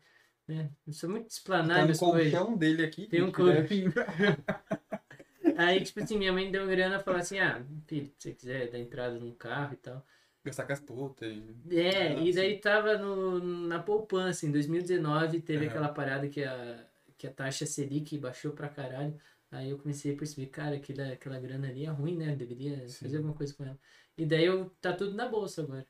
né? 0.49 0.71
Eu 0.87 0.93
sou 0.93 1.11
muito 1.11 1.29
Tá 1.45 1.85
no 1.85 1.91
as 1.91 1.99
coisas. 1.99 2.33
colchão 2.33 2.57
dele 2.57 2.85
aqui. 2.85 3.07
Tem 3.07 3.23
um 3.23 3.33
que 3.33 3.43
deve- 3.43 3.93
Aí, 5.57 5.83
tipo 5.83 6.01
assim, 6.01 6.19
minha 6.19 6.33
mãe 6.33 6.51
deu 6.51 6.67
grana 6.67 6.97
e 6.97 7.03
falou 7.03 7.21
assim, 7.21 7.39
ah, 7.39 7.63
filho, 7.87 8.07
se 8.19 8.31
você 8.31 8.35
quiser 8.35 8.71
dar 8.71 8.79
entrada 8.79 9.19
num 9.19 9.35
carro 9.35 9.75
e 9.75 9.77
tal. 9.77 10.05
Gastar 10.45 10.67
com 10.67 10.73
as 10.73 10.81
putas. 10.81 11.33
e- 11.33 11.77
É, 11.77 12.13
Ah, 12.13 12.23
e 12.23 12.27
sim. 12.33 12.35
daí 12.35 12.61
tava 12.61 12.99
no, 12.99 13.41
na 13.69 13.79
poupança, 13.83 14.47
em 14.47 14.51
2019 14.53 15.41
teve 15.41 15.65
Aham. 15.65 15.71
aquela 15.71 15.89
parada 15.89 16.29
que 16.29 16.43
a, 16.45 16.87
que 17.17 17.27
a 17.27 17.33
taxa 17.33 17.65
Selic 17.67 18.19
baixou 18.19 18.53
pra 18.53 18.69
caralho. 18.69 19.19
Aí 19.51 19.71
eu 19.71 19.79
comecei 19.79 20.15
a 20.15 20.17
perceber, 20.17 20.49
cara, 20.49 20.77
aquela, 20.77 21.13
aquela 21.13 21.39
grana 21.41 21.69
ali 21.69 21.85
é 21.87 21.89
ruim, 21.91 22.17
né? 22.19 22.33
Eu 22.33 22.37
deveria 22.37 22.89
Sim. 22.89 23.05
fazer 23.05 23.17
alguma 23.19 23.35
coisa 23.35 23.55
com 23.55 23.65
ela. 23.65 23.79
E 24.17 24.25
daí 24.25 24.45
eu, 24.45 24.71
tá 24.81 24.93
tudo 24.93 25.15
na 25.15 25.29
bolsa 25.29 25.63
agora. 25.63 25.87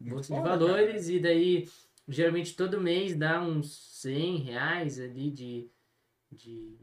Bolsa 0.00 0.34
de 0.34 0.40
foda, 0.40 0.50
valores, 0.50 1.08
e 1.08 1.18
daí 1.18 1.68
geralmente 2.08 2.56
todo 2.56 2.80
mês 2.80 3.16
dá 3.16 3.40
uns 3.40 4.00
100 4.00 4.36
reais 4.38 4.98
ali 4.98 5.30
de, 5.30 5.70
de 6.30 6.76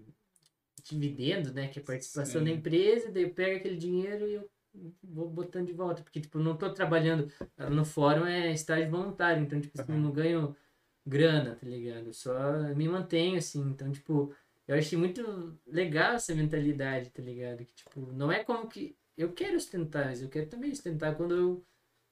dividendo, 0.83 1.53
né? 1.53 1.67
Que 1.67 1.79
é 1.79 1.81
participação 1.81 2.41
Sim. 2.41 2.45
da 2.45 2.51
empresa, 2.51 3.11
daí 3.11 3.23
eu 3.23 3.33
pego 3.33 3.57
aquele 3.57 3.77
dinheiro 3.77 4.27
e 4.27 4.33
eu 4.33 4.49
vou 5.03 5.29
botando 5.29 5.67
de 5.67 5.73
volta. 5.73 6.03
Porque, 6.03 6.21
tipo, 6.21 6.39
não 6.39 6.55
tô 6.55 6.71
trabalhando 6.71 7.31
no 7.69 7.85
fórum, 7.85 8.25
é 8.25 8.51
estágio 8.51 8.91
voluntário, 8.91 9.43
então, 9.43 9.59
tipo, 9.59 9.79
assim, 9.81 9.93
eu 9.93 9.99
não 9.99 10.11
ganho 10.11 10.55
grana, 11.05 11.55
tá 11.55 11.67
ligado? 11.67 12.07
Eu 12.07 12.13
só 12.13 12.33
me 12.75 12.87
mantenho, 12.87 13.37
assim, 13.37 13.61
então, 13.61 13.91
tipo, 13.91 14.33
eu 14.67 14.75
achei 14.75 14.97
muito 14.97 15.57
legal 15.65 16.15
essa 16.15 16.33
mentalidade, 16.33 17.11
tá 17.11 17.21
ligado? 17.21 17.63
Que, 17.65 17.73
tipo, 17.73 18.11
não 18.11 18.31
é 18.31 18.43
como 18.43 18.67
que. 18.67 18.95
Eu 19.17 19.31
quero 19.33 19.55
ostentar, 19.57 20.05
mas 20.07 20.21
eu 20.21 20.29
quero 20.29 20.49
também 20.49 20.71
ostentar 20.71 21.15
quando 21.15 21.35
eu 21.35 21.65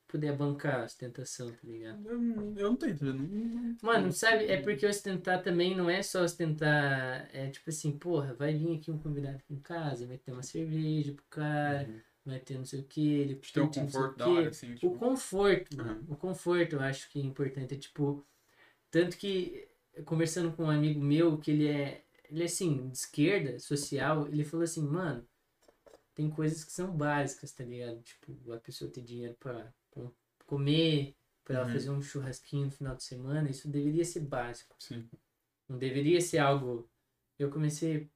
puder 0.07 0.35
bancar 0.37 0.81
a 0.81 0.85
ostentação, 0.85 1.51
tá 1.51 1.59
ligado? 1.63 2.07
Eu, 2.07 2.21
não- 2.21 2.57
eu 2.57 2.69
não 2.69 2.75
tô 2.75 2.85
entendendo. 2.85 3.77
Mano, 3.81 4.11
sabe, 4.11 4.45
é 4.45 4.61
porque 4.61 4.85
ostentar 4.85 5.41
também 5.41 5.75
não 5.75 5.89
é 5.89 6.01
só 6.03 6.23
ostentar, 6.23 7.29
é 7.33 7.49
tipo 7.49 7.69
assim, 7.69 7.97
porra, 7.97 8.33
vai 8.33 8.53
vir 8.53 8.77
aqui 8.77 8.91
um 8.91 8.97
convidado 8.99 9.37
aqui 9.37 9.53
em 9.53 9.59
casa, 9.59 10.05
vai 10.07 10.17
ter 10.17 10.31
uma 10.31 10.43
cerveja 10.43 11.13
pro 11.13 11.25
cara, 11.29 11.87
Uhum. 11.89 11.99
vai 12.25 12.39
ter 12.39 12.57
não 12.57 12.65
sei 12.65 12.81
o 12.81 12.83
que, 12.83 13.01
ele 13.01 13.35
Tem 13.53 13.63
um 13.63 13.65
curte 13.67 13.73
sei 13.75 13.83
o 13.83 13.85
conforto 13.85 14.17
da 14.17 14.29
hora, 14.29 14.49
assim, 14.49 14.71
O 14.73 14.75
tipo... 14.75 14.95
conforto, 14.99 15.77
mano. 15.77 15.99
Uhum. 16.07 16.13
O 16.13 16.15
conforto 16.15 16.73
eu 16.75 16.81
acho 16.81 17.09
que 17.09 17.19
é 17.19 17.23
importante. 17.23 17.73
É 17.73 17.77
tipo. 17.77 18.25
Tanto 18.91 19.17
que, 19.17 19.67
conversando 20.05 20.53
com 20.55 20.65
um 20.65 20.69
amigo 20.69 21.01
meu, 21.01 21.37
que 21.37 21.51
ele 21.51 21.67
é. 21.67 22.03
Ele 22.29 22.41
é 22.43 22.45
assim, 22.45 22.89
de 22.89 22.97
esquerda, 22.97 23.59
social, 23.59 24.27
ele 24.27 24.43
falou 24.43 24.63
assim, 24.63 24.81
mano, 24.83 25.27
tem 26.15 26.29
coisas 26.29 26.63
que 26.63 26.71
são 26.71 26.95
básicas, 26.95 27.51
tá 27.51 27.63
ligado? 27.63 28.01
Tipo, 28.01 28.53
a 28.53 28.59
pessoa 28.59 28.91
ter 28.91 29.01
dinheiro 29.01 29.35
pra, 29.39 29.73
pra 29.91 30.03
comer, 30.45 31.15
pra 31.43 31.55
ela 31.57 31.65
Uhum. 31.65 31.73
fazer 31.73 31.89
um 31.89 32.01
churrasquinho 32.01 32.65
no 32.65 32.71
final 32.71 32.95
de 32.95 33.03
semana, 33.03 33.49
isso 33.49 33.67
deveria 33.67 34.05
ser 34.05 34.21
básico. 34.21 34.75
Sim. 34.79 35.09
Não 35.67 35.77
deveria 35.77 36.21
ser 36.21 36.39
algo. 36.39 36.89
Eu 37.39 37.49
comecei, 37.49 38.09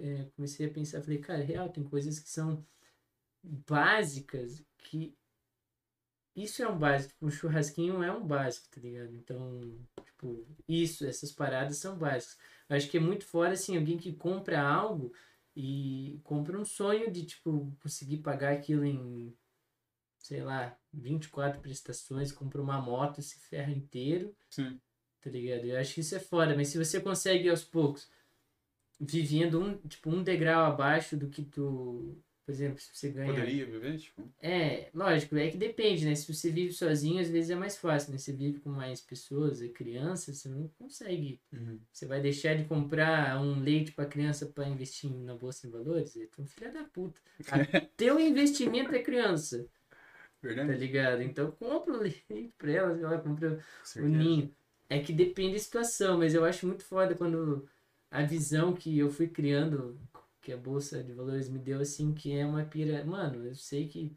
é, 0.00 0.24
comecei 0.34 0.66
a 0.66 0.70
pensar, 0.70 1.02
falei, 1.02 1.18
cara, 1.18 1.42
real, 1.42 1.68
tem 1.70 1.84
coisas 1.84 2.18
que 2.18 2.28
são 2.28 2.64
básicas 3.42 4.64
que. 4.78 5.16
Isso 6.34 6.62
é 6.62 6.68
um 6.68 6.78
básico, 6.78 7.14
um 7.22 7.30
churrasquinho 7.30 8.02
é 8.02 8.12
um 8.12 8.26
básico, 8.26 8.68
tá 8.68 8.80
ligado? 8.80 9.14
Então, 9.14 9.60
tipo, 10.04 10.46
isso, 10.68 11.06
essas 11.06 11.32
paradas 11.32 11.78
são 11.78 11.96
básicas. 11.96 12.36
Eu 12.68 12.76
acho 12.76 12.90
que 12.90 12.98
é 12.98 13.00
muito 13.00 13.24
fora, 13.24 13.52
assim, 13.54 13.76
alguém 13.76 13.96
que 13.96 14.12
compra 14.12 14.60
algo 14.60 15.12
e 15.56 16.20
compra 16.22 16.60
um 16.60 16.64
sonho 16.66 17.10
de, 17.10 17.24
tipo, 17.24 17.74
conseguir 17.80 18.18
pagar 18.18 18.52
aquilo 18.52 18.84
em, 18.84 19.34
sei 20.18 20.42
lá, 20.42 20.78
24 20.92 21.60
prestações, 21.62 22.30
compra 22.30 22.60
uma 22.60 22.78
moto, 22.78 23.22
se 23.22 23.40
ferra 23.48 23.72
inteiro 23.72 24.36
Sim. 24.50 24.78
tá 25.22 25.30
ligado? 25.30 25.64
Eu 25.64 25.78
acho 25.78 25.94
que 25.94 26.00
isso 26.00 26.14
é 26.14 26.20
foda, 26.20 26.54
mas 26.54 26.68
se 26.68 26.76
você 26.76 27.00
consegue 27.00 27.48
aos 27.48 27.64
poucos, 27.64 28.10
vivendo 29.00 29.60
um, 29.60 29.78
tipo, 29.88 30.10
um 30.10 30.22
degrau 30.22 30.66
abaixo 30.66 31.16
do 31.16 31.30
que 31.30 31.42
tu, 31.42 32.22
por 32.46 32.52
exemplo, 32.52 32.80
se 32.80 32.94
você 32.94 33.10
ganha... 33.10 33.34
Poderia 33.34 33.66
viver, 33.66 33.98
tipo... 33.98 34.32
É, 34.40 34.88
lógico, 34.94 35.36
é 35.36 35.50
que 35.50 35.56
depende, 35.56 36.06
né? 36.06 36.14
Se 36.14 36.32
você 36.32 36.48
vive 36.48 36.72
sozinho, 36.72 37.20
às 37.20 37.28
vezes 37.28 37.50
é 37.50 37.56
mais 37.56 37.76
fácil, 37.76 38.12
né? 38.12 38.18
Você 38.18 38.32
vive 38.32 38.60
com 38.60 38.70
mais 38.70 39.00
pessoas, 39.00 39.60
é 39.60 39.66
criança, 39.66 40.32
você 40.32 40.48
não 40.48 40.68
consegue. 40.78 41.40
Você 41.92 42.06
vai 42.06 42.20
deixar 42.20 42.54
de 42.54 42.64
comprar 42.64 43.42
um 43.42 43.58
leite 43.58 43.90
pra 43.90 44.06
criança 44.06 44.46
pra 44.46 44.68
investir 44.68 45.10
na 45.10 45.34
bolsa 45.34 45.66
de 45.66 45.72
valores? 45.72 46.16
Um 46.38 46.46
filho 46.46 46.72
da 46.72 46.84
puta. 46.84 47.20
Teu 47.96 48.20
investimento 48.20 48.94
é 48.94 49.02
criança, 49.02 49.68
tá 49.90 49.96
Verdade? 50.40 50.78
ligado? 50.78 51.22
Então 51.22 51.50
compra 51.50 51.94
o 51.94 51.98
leite 52.00 52.54
pra 52.56 52.70
ela, 52.70 52.92
ela 52.96 53.18
compra 53.18 53.58
o 53.96 54.02
ninho. 54.02 54.54
É 54.88 55.00
que 55.00 55.12
depende 55.12 55.54
da 55.54 55.58
situação, 55.58 56.18
mas 56.18 56.32
eu 56.32 56.44
acho 56.44 56.64
muito 56.64 56.84
foda 56.84 57.16
quando 57.16 57.68
a 58.08 58.22
visão 58.22 58.72
que 58.72 58.96
eu 58.96 59.10
fui 59.10 59.26
criando, 59.26 59.98
que 60.46 60.52
a 60.52 60.56
Bolsa 60.56 61.02
de 61.02 61.12
Valores 61.12 61.48
me 61.48 61.58
deu, 61.58 61.80
assim, 61.80 62.14
que 62.14 62.32
é 62.32 62.46
uma 62.46 62.64
pira. 62.64 63.04
Mano, 63.04 63.44
eu 63.46 63.54
sei 63.56 63.88
que 63.88 64.16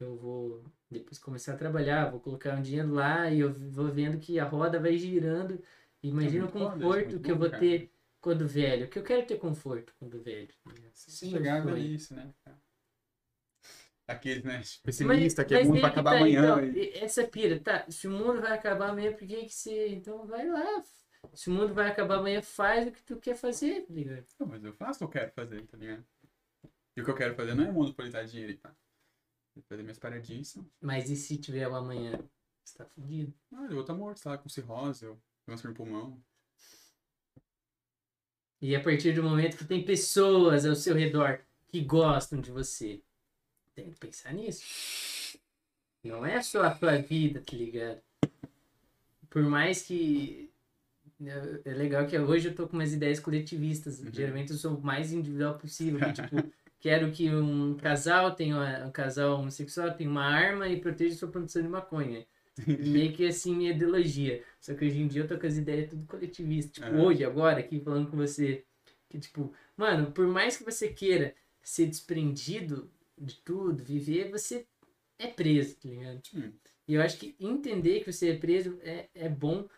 eu 0.00 0.16
vou 0.16 0.64
depois 0.90 1.18
começar 1.18 1.54
a 1.54 1.56
trabalhar, 1.56 2.10
vou 2.10 2.20
colocar 2.20 2.56
um 2.56 2.62
dinheiro 2.62 2.92
lá 2.92 3.30
e 3.30 3.40
eu 3.40 3.52
vou 3.52 3.88
vendo 3.92 4.18
que 4.20 4.38
a 4.40 4.44
roda 4.46 4.80
vai 4.80 4.98
girando. 4.98 5.62
Imagina 6.02 6.46
o 6.46 6.50
muito 6.50 6.56
foda, 6.56 6.84
isso 6.86 7.02
é 7.02 7.04
conforto 7.04 7.08
muito 7.08 7.20
que 7.20 7.32
eu 7.32 7.38
vou 7.38 7.50
cara. 7.50 7.60
ter 7.60 7.92
quando 8.20 8.46
velho? 8.48 8.88
Que 8.90 8.98
eu 8.98 9.04
quero 9.04 9.26
ter 9.26 9.38
conforto 9.38 9.94
quando 9.98 10.22
velho. 10.22 10.54
Se 10.94 11.10
Sim, 11.10 11.28
chegava 11.30 11.70
foi. 11.70 11.80
isso, 11.80 12.14
né? 12.14 12.32
Aqueles, 14.06 14.44
né? 14.44 14.60
Pessimista, 14.84 15.44
que 15.44 15.54
é 15.54 15.58
mas 15.58 15.68
mundo 15.68 15.80
vai 15.80 15.90
acabar 15.90 16.10
tá, 16.10 16.16
amanhã. 16.16 16.60
então, 16.60 16.68
e- 16.72 16.92
essa 16.98 17.26
pira, 17.26 17.58
tá? 17.60 17.90
Se 17.90 18.08
o 18.08 18.10
mundo 18.10 18.40
vai 18.40 18.52
acabar 18.52 18.90
amanhã, 18.90 19.12
por 19.12 19.26
que 19.26 19.44
que 19.46 19.50
você. 19.54 19.88
Então 19.88 20.26
vai 20.26 20.46
lá. 20.48 20.82
Se 21.34 21.48
o 21.48 21.52
mundo 21.52 21.72
vai 21.72 21.88
acabar 21.88 22.18
amanhã, 22.18 22.42
faz 22.42 22.88
o 22.88 22.92
que 22.92 23.02
tu 23.02 23.16
quer 23.16 23.34
fazer, 23.34 23.86
tá 23.86 23.92
ligado? 23.92 24.26
Não, 24.38 24.46
mas 24.46 24.64
eu 24.64 24.72
faço 24.72 25.04
o 25.04 25.08
que 25.08 25.16
eu 25.16 25.20
quero 25.20 25.32
fazer, 25.32 25.66
tá 25.66 25.76
ligado? 25.76 26.04
E 26.96 27.00
o 27.00 27.04
que 27.04 27.10
eu 27.10 27.14
quero 27.14 27.34
fazer 27.34 27.54
não 27.54 27.64
é 27.64 27.72
monopolizar 27.72 28.24
dinheiro, 28.26 28.56
tá? 28.58 28.74
Eu 29.56 29.62
fazer 29.62 29.82
minhas 29.82 29.98
paradinhas. 29.98 30.58
Mas 30.80 31.10
e 31.10 31.16
se 31.16 31.38
tiver 31.38 31.66
o 31.68 31.74
amanhã? 31.74 32.18
Você 32.64 32.78
tá 32.78 32.84
fudido. 32.84 33.32
Ah, 33.52 33.64
eu 33.64 33.70
vou 33.70 33.80
estar 33.80 33.94
morto, 33.94 34.20
sei 34.20 34.30
lá, 34.30 34.38
com 34.38 34.48
cirrose, 34.48 35.04
eu 35.04 35.20
câncer 35.46 35.68
no 35.68 35.74
pulmão. 35.74 36.22
E 38.60 38.76
a 38.76 38.82
partir 38.82 39.12
do 39.12 39.22
momento 39.22 39.56
que 39.56 39.64
tem 39.64 39.84
pessoas 39.84 40.64
ao 40.64 40.76
seu 40.76 40.94
redor 40.94 41.40
que 41.66 41.80
gostam 41.80 42.40
de 42.40 42.52
você, 42.52 43.02
tem 43.74 43.90
que 43.90 43.98
pensar 43.98 44.32
nisso. 44.32 45.38
Não 46.04 46.24
é 46.24 46.40
só 46.42 46.62
a 46.62 46.74
tua 46.74 46.96
vida, 46.98 47.40
tá 47.40 47.56
ligado? 47.56 48.02
Por 49.28 49.42
mais 49.42 49.82
que. 49.82 50.51
É 51.24 51.70
é 51.70 51.74
legal 51.74 52.06
que 52.06 52.18
hoje 52.18 52.48
eu 52.48 52.54
tô 52.54 52.66
com 52.66 52.76
umas 52.76 52.92
ideias 52.92 53.20
coletivistas. 53.20 54.00
Uhum. 54.00 54.12
Geralmente 54.12 54.50
eu 54.52 54.56
sou 54.58 54.76
o 54.76 54.82
mais 54.82 55.12
individual 55.12 55.56
possível. 55.58 56.00
que, 56.00 56.12
tipo, 56.22 56.52
quero 56.80 57.10
que 57.12 57.30
um 57.30 57.76
casal 57.76 58.34
tenha 58.34 58.84
um 58.86 58.90
casal 58.90 59.38
homossexual 59.40 59.92
tenha 59.94 60.10
uma 60.10 60.24
arma 60.24 60.68
e 60.68 60.80
proteja 60.80 61.14
sua 61.16 61.28
produção 61.28 61.62
de 61.62 61.68
maconha. 61.68 62.26
Meio 62.66 63.12
que 63.12 63.26
assim, 63.26 63.54
minha 63.56 63.70
ideologia. 63.70 64.42
Só 64.60 64.74
que 64.74 64.84
hoje 64.84 65.00
em 65.00 65.08
dia 65.08 65.22
eu 65.22 65.28
tô 65.28 65.38
com 65.38 65.46
as 65.46 65.56
ideias 65.56 65.88
tudo 65.90 66.04
coletivistas. 66.06 66.72
Tipo, 66.72 66.86
É. 66.86 67.00
hoje, 67.02 67.24
agora, 67.24 67.60
aqui 67.60 67.80
falando 67.80 68.10
com 68.10 68.16
você. 68.16 68.64
Que, 69.08 69.18
tipo, 69.18 69.52
mano, 69.76 70.12
por 70.12 70.26
mais 70.26 70.56
que 70.56 70.64
você 70.64 70.88
queira 70.88 71.34
ser 71.62 71.86
desprendido 71.86 72.90
de 73.16 73.36
tudo, 73.36 73.82
viver, 73.82 74.30
você 74.30 74.66
é 75.18 75.28
preso, 75.28 75.76
tá 75.76 75.88
ligado? 75.88 76.20
Sim. 76.26 76.52
E 76.88 76.94
eu 76.94 77.02
acho 77.02 77.16
que 77.18 77.36
entender 77.38 78.00
que 78.00 78.12
você 78.12 78.30
é 78.30 78.36
preso 78.36 78.78
é, 78.82 79.08
é 79.14 79.28
bom. 79.28 79.68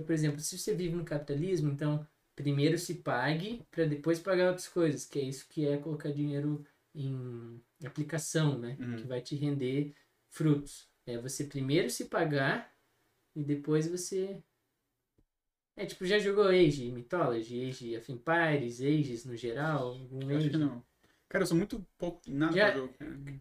Por 0.00 0.12
exemplo, 0.12 0.40
se 0.40 0.58
você 0.58 0.74
vive 0.74 0.94
no 0.94 1.04
capitalismo, 1.04 1.70
então 1.70 2.06
primeiro 2.34 2.78
se 2.78 2.96
pague 2.96 3.62
para 3.70 3.84
depois 3.84 4.18
pagar 4.18 4.48
outras 4.48 4.68
coisas, 4.68 5.04
que 5.04 5.18
é 5.18 5.22
isso 5.22 5.46
que 5.48 5.66
é 5.66 5.76
colocar 5.76 6.10
dinheiro 6.10 6.64
em 6.94 7.60
aplicação, 7.84 8.58
né? 8.58 8.76
Uhum. 8.80 8.96
Que 8.96 9.06
vai 9.06 9.20
te 9.20 9.36
render 9.36 9.94
frutos. 10.30 10.88
É 11.06 11.18
você 11.18 11.44
primeiro 11.44 11.90
se 11.90 12.06
pagar 12.06 12.72
e 13.34 13.42
depois 13.42 13.86
você. 13.86 14.42
É 15.76 15.86
tipo, 15.86 16.04
já 16.04 16.18
jogou 16.18 16.48
Age, 16.48 16.90
Mythology, 16.92 17.68
Age 17.68 17.96
of 17.96 18.12
Empires, 18.12 18.80
Ages 18.80 19.24
no 19.24 19.36
geral? 19.36 19.88
Algum 19.88 20.30
Eu 20.30 20.36
acho 20.36 20.46
Age? 20.46 20.50
que 20.50 20.56
não. 20.58 20.84
Cara, 21.32 21.44
eu 21.44 21.46
sou 21.46 21.56
muito 21.56 21.80
pouco. 21.96 22.20
Nada 22.28 22.54
Já- 22.54 22.74
jogo. 22.74 22.94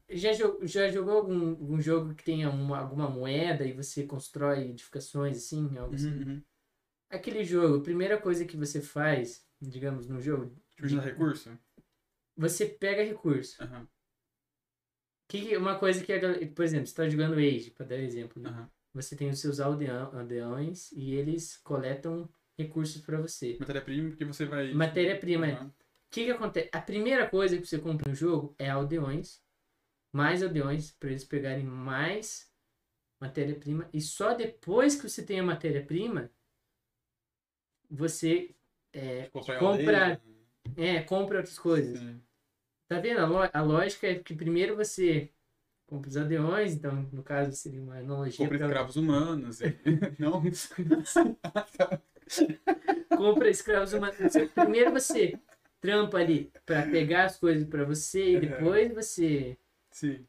Já, 0.10 0.32
já 0.64 0.90
jogou 0.90 1.18
algum, 1.18 1.50
algum 1.50 1.82
jogo 1.82 2.16
que 2.16 2.24
tenha 2.24 2.50
uma, 2.50 2.78
alguma 2.80 3.10
moeda 3.10 3.66
e 3.66 3.74
você 3.74 4.06
constrói 4.06 4.70
edificações 4.70 5.36
assim? 5.38 5.78
Algo 5.78 5.94
assim? 5.94 6.08
Uhum, 6.08 6.32
uhum. 6.36 6.42
Aquele 7.10 7.44
jogo, 7.44 7.80
a 7.80 7.84
primeira 7.84 8.18
coisa 8.18 8.46
que 8.46 8.56
você 8.56 8.82
faz, 8.82 9.46
digamos, 9.62 10.08
no 10.08 10.22
jogo, 10.22 10.56
Tipo, 10.74 10.88
de 10.88 11.00
recurso? 11.00 11.52
você 12.38 12.66
pega 12.66 13.04
recurso. 13.04 13.62
Aham, 13.62 13.86
Que, 15.28 15.58
uma 15.58 15.78
coisa 15.78 16.02
que, 16.02 16.14
a 16.14 16.20
por 16.56 16.64
exemplo, 16.64 16.88
você 16.88 16.92
está 16.94 17.10
jogando 17.10 17.34
Age, 17.36 17.72
para 17.72 17.88
dar 17.88 17.98
exemplo, 17.98 18.42
né? 18.42 18.70
Você 18.94 19.18
tem 19.18 19.30
os 19.30 19.40
seus 19.40 19.60
aldeão, 19.60 20.18
aldeões 20.18 20.94
e 20.94 21.14
eles 21.14 21.58
coletam 21.58 22.30
recursos 22.58 23.02
para 23.02 23.20
você. 23.20 23.58
Matéria-prima, 23.60 24.10
porque 24.12 24.24
você 24.26 24.46
vai. 24.46 24.74
Matéria-prima, 24.74 25.48
é. 25.48 25.72
Que, 26.12 26.26
que 26.26 26.32
acontece? 26.32 26.70
A 26.74 26.82
primeira 26.82 27.30
coisa 27.30 27.58
que 27.58 27.66
você 27.66 27.80
compra 27.80 28.10
no 28.10 28.16
jogo 28.16 28.54
é 28.60 28.70
aldeões, 28.70 29.42
mais 30.12 30.44
aldeões, 30.44 30.92
para 30.92 31.10
eles 31.10 31.24
pegarem 31.24 31.64
mais 31.64 32.52
matéria-prima. 33.20 33.90
E 33.94 34.02
só 34.02 34.34
depois 34.34 34.96
que 34.96 35.10
você 35.10 35.24
tem 35.26 35.40
a 35.40 35.44
matéria-prima, 35.44 36.30
você 37.90 38.54
é, 38.94 39.30
Compra- 39.30 40.22
é, 40.76 41.02
compra 41.04 41.38
outras 41.38 41.58
coisas. 41.58 41.98
Sim. 42.00 42.22
Tá 42.90 43.00
vendo? 43.00 43.20
A, 43.54 43.62
lógica 43.62 44.08
é 44.08 44.16
que 44.20 44.36
primeiro 44.36 44.76
você 44.76 45.32
compra 45.88 46.10
os 46.10 46.18
aldeões, 46.18 46.74
então 46.74 47.04
no 47.14 47.24
caso 47.24 47.56
seria 47.56 47.82
uma 47.82 47.98
analogia. 47.98 48.46
Compra 48.46 48.58
pra- 48.58 48.68
escravos 48.68 48.96
humanos. 48.98 49.60
Não? 50.20 50.44
compra 53.18 53.50
escravos 53.50 53.94
humanos. 53.94 54.18
Primeiro 54.54 54.92
você 54.92 55.40
trampa 55.82 56.20
ali 56.20 56.52
para 56.66 56.84
pegar 56.84 57.26
as 57.26 57.38
coisas 57.38 57.68
para 57.68 57.84
você 57.84 58.36
e 58.38 58.40
depois 58.40 58.94
você. 58.94 59.58
Sim. 59.91 60.26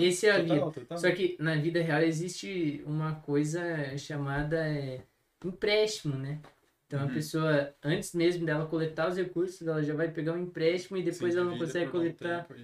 Esse 0.00 0.26
é 0.26 0.32
a 0.32 0.38
vida. 0.38 0.58
Total, 0.58 0.72
total. 0.72 0.98
Só 0.98 1.12
que 1.12 1.36
na 1.38 1.54
vida 1.56 1.80
real 1.80 2.02
existe 2.02 2.82
uma 2.84 3.14
coisa 3.20 3.96
chamada 3.96 4.66
é, 4.68 5.00
empréstimo, 5.44 6.16
né? 6.16 6.40
Então 6.86 7.00
a 7.00 7.04
Uhum. 7.04 7.14
pessoa, 7.14 7.74
antes 7.82 8.12
mesmo 8.14 8.46
dela 8.46 8.66
coletar 8.66 9.08
os 9.08 9.16
recursos, 9.16 9.66
ela 9.66 9.82
já 9.82 9.94
vai 9.94 10.10
pegar 10.10 10.32
um 10.32 10.38
empréstimo 10.38 10.96
e 10.96 11.02
depois 11.02 11.34
Sim, 11.34 11.40
ela 11.40 11.50
não 11.50 11.58
consegue 11.58 11.90
coletar. 11.90 12.44
tempo 12.44 12.54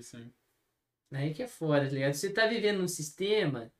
aí, 1.12 1.34
que 1.34 1.42
é 1.42 1.48
foda, 1.48 1.86
tá 1.86 1.92
ligado? 1.92 2.14
Você 2.14 2.30
tá 2.30 2.46
vivendo 2.46 2.78
num 2.78 2.88
sistema, 2.88 3.70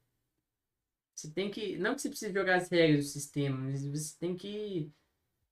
você 1.15 1.31
tem 1.31 1.51
que. 1.51 1.77
Não 1.79 1.95
que 1.95 2.03
você 2.03 2.09
precise 2.09 2.33
jogar 2.33 2.57
as 2.57 2.69
regras 2.69 3.05
do 3.07 3.11
sistema, 3.11 3.57
mas 3.59 3.87
você 3.87 4.17
tem 4.19 4.37
que. 4.37 4.91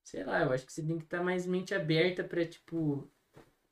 Sei 0.05 0.25
lá, 0.25 0.43
eu 0.43 0.53
acho 0.53 0.67
que 0.67 0.73
você 0.73 0.83
tem 0.83 0.99
que 0.99 1.05
estar 1.05 1.23
mais 1.23 1.47
mente 1.47 1.75
aberta 1.75 2.25
pra, 2.25 2.45
tipo. 2.47 3.11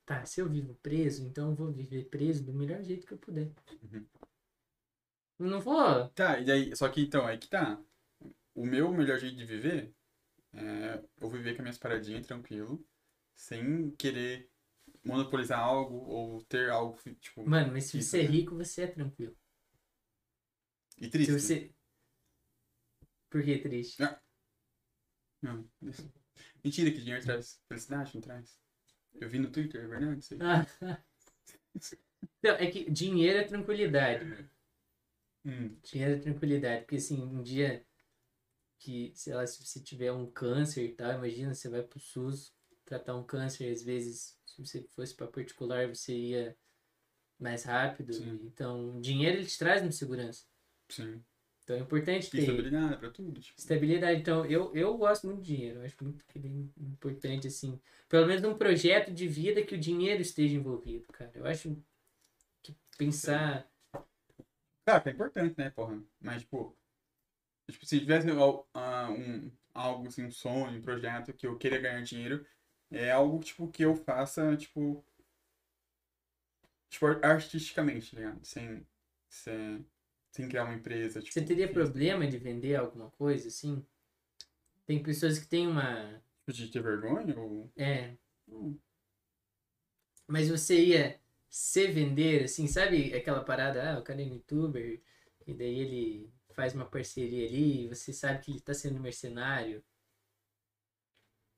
Tá, 0.06 0.24
se 0.24 0.40
eu 0.40 0.48
vivo 0.48 0.74
preso, 0.82 1.26
então 1.26 1.50
eu 1.50 1.55
vou 1.55 1.70
viver 1.70 2.06
preso 2.06 2.42
do 2.44 2.52
melhor 2.55 2.82
jeito 2.82 3.06
que 3.06 3.12
eu 3.12 3.18
puder. 3.18 3.50
Uhum. 3.82 4.06
Não 5.38 5.60
vou. 5.60 6.09
Tá, 6.10 6.38
e 6.38 6.44
daí, 6.44 6.74
só 6.76 6.88
que 6.88 7.02
então, 7.02 7.26
aí 7.26 7.38
que 7.38 7.48
tá. 7.48 7.80
O 8.55 8.64
meu 8.66 8.92
melhor 8.92 9.18
jeito 9.18 9.36
de 9.36 9.44
viver 9.44 9.92
é 10.55 11.02
eu 11.20 11.30
viver 11.30 11.52
com 11.55 11.59
as 11.59 11.64
minhas 11.64 11.78
paradinhas 11.78 12.26
tranquilo, 12.26 12.84
sem 13.34 13.90
querer 13.92 14.50
monopolizar 15.05 15.60
algo 15.60 15.96
ou 15.96 16.42
ter 16.44 16.70
algo, 16.70 16.98
tipo, 17.20 17.48
Mano, 17.48 17.72
mas 17.72 17.84
se 17.84 17.98
Isso, 17.98 18.10
você 18.10 18.20
é 18.20 18.22
né? 18.24 18.28
rico, 18.30 18.56
você 18.56 18.82
é 18.82 18.86
tranquilo. 18.86 19.36
e 21.00 21.09
triste. 21.09 21.32
Se 21.32 21.40
você. 21.40 21.74
Por 23.30 23.42
que 23.44 23.59
triste? 23.59 24.02
Não. 25.43 25.69
Mentira 26.65 26.90
que 26.90 26.98
dinheiro 27.01 27.23
traz 27.24 27.60
felicidade, 27.69 28.15
não 28.15 28.20
traz. 28.20 28.59
Eu 29.20 29.28
vi 29.28 29.39
no 29.39 29.51
Twitter, 29.51 29.82
é 29.85 29.86
verdade? 29.86 30.19
Isso. 30.20 30.36
Ah. 30.40 30.66
Então, 32.40 32.56
é 32.56 32.70
que 32.70 32.90
dinheiro 32.90 33.39
é 33.39 33.44
tranquilidade, 33.44 34.24
mano. 34.24 34.51
Hum, 35.44 35.77
Dinheiro 35.85 36.15
é 36.15 36.19
tranquilidade, 36.19 36.82
porque 36.82 36.97
assim, 36.97 37.20
um 37.23 37.43
dia 37.43 37.85
que, 38.78 39.12
sei 39.15 39.35
lá, 39.35 39.47
se 39.47 39.65
você 39.65 39.81
tiver 39.81 40.12
um 40.12 40.31
câncer 40.31 40.85
e 40.85 40.94
tal, 40.94 41.12
imagina, 41.12 41.55
você 41.55 41.69
vai 41.69 41.82
pro 41.82 41.98
SUS 41.98 42.52
tratar 42.85 43.16
um 43.16 43.24
câncer, 43.24 43.70
às 43.73 43.82
vezes, 43.82 44.39
se 44.47 44.65
você 44.65 44.82
fosse 44.94 45.15
para 45.15 45.27
particular, 45.27 45.89
você 45.89 46.16
ia 46.16 46.56
mais 47.39 47.65
rápido. 47.65 48.12
Sim. 48.15 48.40
Então, 48.44 49.01
dinheiro 49.01 49.39
ele 49.39 49.47
te 49.47 49.59
traz 49.59 49.82
uma 49.82 49.93
segurança. 49.93 50.44
sim. 50.89 51.23
Então 51.68 51.76
é 51.76 51.80
importante 51.80 52.30
ter 52.30 52.38
estabilidade 52.38 52.96
pra 52.96 53.10
tudo. 53.10 53.38
Tipo. 53.38 53.58
estabilidade. 53.58 54.20
Então, 54.22 54.46
eu, 54.46 54.74
eu 54.74 54.96
gosto 54.96 55.26
muito 55.26 55.42
de 55.42 55.54
dinheiro. 55.54 55.80
Eu 55.80 55.84
acho 55.84 56.02
muito 56.02 56.24
que 56.24 56.38
é 56.38 56.82
importante, 56.82 57.46
assim, 57.46 57.78
pelo 58.08 58.26
menos 58.26 58.40
num 58.40 58.56
projeto 58.56 59.12
de 59.12 59.28
vida 59.28 59.62
que 59.62 59.74
o 59.74 59.78
dinheiro 59.78 60.22
esteja 60.22 60.56
envolvido, 60.56 61.06
cara. 61.12 61.30
Eu 61.34 61.44
acho 61.44 61.76
que 62.62 62.74
pensar. 62.96 63.70
Claro 64.86 65.02
que 65.02 65.08
é 65.10 65.12
importante, 65.12 65.58
né, 65.58 65.68
porra? 65.68 66.02
Mas, 66.18 66.40
tipo, 66.40 66.74
tipo 67.70 67.84
se 67.84 68.00
tivesse 68.00 68.28
ah, 68.72 69.10
um, 69.10 69.52
algo 69.74 70.08
assim, 70.08 70.24
um 70.24 70.30
sonho, 70.30 70.78
um 70.78 70.80
projeto 70.80 71.34
que 71.34 71.46
eu 71.46 71.58
queria 71.58 71.82
ganhar 71.82 72.00
dinheiro, 72.00 72.46
é 72.90 73.10
algo, 73.10 73.44
tipo, 73.44 73.68
que 73.70 73.84
eu 73.84 73.94
faça, 73.94 74.56
tipo, 74.56 75.04
tipo, 76.88 77.06
artisticamente, 77.22 78.12
tá 78.12 78.16
ligado? 78.16 78.42
Sem, 78.42 78.86
sem, 79.28 79.86
sem 80.30 80.48
criar 80.48 80.64
uma 80.64 80.74
empresa, 80.74 81.20
tipo... 81.20 81.32
Você 81.32 81.42
teria 81.44 81.72
problema 81.72 82.26
de 82.26 82.38
vender 82.38 82.76
alguma 82.76 83.10
coisa, 83.10 83.48
assim? 83.48 83.84
Tem 84.86 85.02
pessoas 85.02 85.38
que 85.38 85.46
têm 85.46 85.66
uma. 85.66 86.22
Tipo, 86.40 86.52
de 86.52 86.68
ter 86.68 86.82
vergonha 86.82 87.38
ou... 87.38 87.70
É. 87.76 88.16
Hum, 88.48 88.78
Mas 90.26 90.48
você 90.48 90.82
ia 90.84 91.20
se 91.48 91.88
vender, 91.88 92.44
assim, 92.44 92.66
sabe 92.66 93.14
aquela 93.14 93.42
parada, 93.44 93.92
ah, 93.94 93.98
o 93.98 94.02
cara 94.02 94.20
é 94.22 94.24
youtuber, 94.24 95.00
e 95.46 95.55
daí 95.55 95.80
ele 95.80 96.32
faz 96.55 96.74
uma 96.74 96.86
parceria 96.86 97.46
ali, 97.46 97.84
e 97.84 97.88
você 97.88 98.12
sabe 98.12 98.40
que 98.44 98.50
ele 98.50 98.60
tá 98.60 98.74
sendo 98.74 99.00
mercenário. 99.00 99.82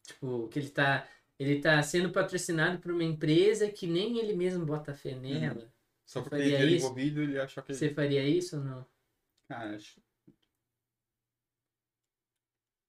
Tipo, 0.07 0.49
que 0.49 0.59
ele 0.59 0.71
tá. 0.71 1.09
Ele 1.39 1.61
tá 1.61 1.83
sendo 1.83 2.13
patrocinado 2.13 2.79
por 2.81 2.93
uma 2.93 3.03
empresa 3.05 3.71
que 3.71 3.87
nem 3.87 4.19
ele 4.19 4.35
mesmo 4.35 4.67
bota 4.67 4.93
fé 4.95 5.15
nela. 5.15 5.73
Só 6.11 6.23
porque 6.23 6.43
dinheiro 6.43 6.67
isso? 6.67 6.85
envolvido, 6.87 7.23
ele 7.23 7.39
achou 7.39 7.63
que... 7.63 7.73
Você 7.73 7.95
faria 7.95 8.27
isso 8.29 8.57
ou 8.57 8.65
não? 8.65 8.87
Cara, 9.49 9.77
acho... 9.77 10.01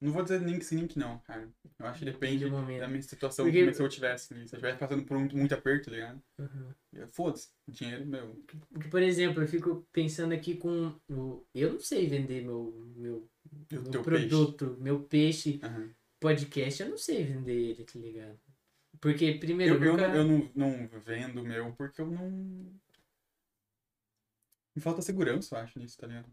Não 0.01 0.11
vou 0.11 0.23
dizer 0.23 0.41
nem 0.41 0.57
que 0.57 0.65
sim, 0.65 0.77
nem 0.77 0.87
que 0.87 0.97
não, 0.97 1.19
cara. 1.19 1.47
Eu 1.77 1.85
acho 1.85 1.99
que 1.99 2.05
depende 2.05 2.49
da 2.49 2.87
minha 2.87 3.01
situação, 3.03 3.45
Porque- 3.45 3.59
como 3.59 3.69
é 3.69 3.71
que 3.71 3.77
se 3.77 3.83
eu 3.83 3.89
tivesse. 3.89 4.33
né? 4.33 4.39
Se 4.47 4.55
eu 4.55 4.57
estivesse 4.57 4.79
passando 4.79 5.05
por 5.05 5.19
muito, 5.19 5.37
muito 5.37 5.53
aperto, 5.53 5.85
tá 5.85 5.91
ligado? 5.91 6.23
Uhum. 6.39 6.73
Eu- 6.93 7.07
Foda-se, 7.07 7.49
dinheiro, 7.67 8.07
meu. 8.07 8.43
Porque, 8.73 8.89
por 8.89 9.03
exemplo, 9.03 9.43
eu 9.43 9.47
fico 9.47 9.87
pensando 9.93 10.33
aqui 10.33 10.55
com. 10.57 10.99
O... 11.07 11.45
Eu 11.53 11.73
não 11.73 11.79
sei 11.79 12.07
vender 12.07 12.43
meu, 12.43 12.73
meu, 12.95 13.29
meu 13.71 13.83
teu 13.83 14.01
produto, 14.01 14.75
meu 14.79 15.03
peixe 15.03 15.59
Aham. 15.61 15.93
podcast, 16.19 16.81
eu 16.81 16.89
não 16.89 16.97
sei 16.97 17.23
vender 17.23 17.53
ele, 17.53 17.83
tá 17.83 17.99
ligado? 17.99 18.39
Porque, 18.99 19.33
primeiro, 19.35 19.75
Eu, 19.75 19.83
eu, 19.83 19.91
nunca... 19.91 20.07
não, 20.07 20.15
eu 20.15 20.23
não, 20.25 20.49
não 20.55 20.99
vendo 20.99 21.41
o 21.41 21.45
meu 21.45 21.71
porque 21.73 22.01
eu 22.01 22.07
não. 22.09 22.73
Me 24.75 24.81
falta 24.81 25.01
segurança, 25.01 25.55
eu 25.55 25.59
acho, 25.59 25.77
nisso, 25.79 25.97
tá 25.97 26.07
ligado? 26.07 26.29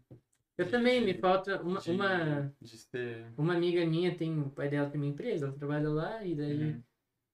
eu 0.57 0.69
também, 0.69 1.03
me 1.03 1.13
falta 1.13 1.61
uma, 1.61 1.79
De, 1.79 1.91
uma, 1.91 2.53
de 2.61 2.77
ser. 2.77 3.31
uma 3.37 3.53
amiga 3.55 3.85
minha, 3.85 4.15
tem 4.15 4.39
o 4.39 4.49
pai 4.49 4.69
dela 4.69 4.89
tem 4.89 4.99
uma 4.99 5.09
empresa, 5.09 5.45
ela 5.47 5.55
trabalha 5.55 5.89
lá, 5.89 6.25
e 6.25 6.35
daí. 6.35 6.75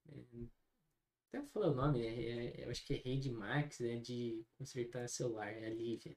Uhum. 0.10 0.50
Até 1.30 1.40
vou 1.40 1.48
falar 1.50 1.72
o 1.72 1.76
nome, 1.76 2.06
é, 2.06 2.62
é- 2.62 2.66
eu 2.66 2.70
acho 2.70 2.86
que 2.86 2.94
é 2.94 2.98
Rede 2.98 3.32
Max, 3.32 3.82
é 3.82 3.98
de 3.98 4.44
consertar 4.58 5.08
celular, 5.10 5.52
é 5.52 5.66
a 5.66 5.70
Lívia. 5.70 6.16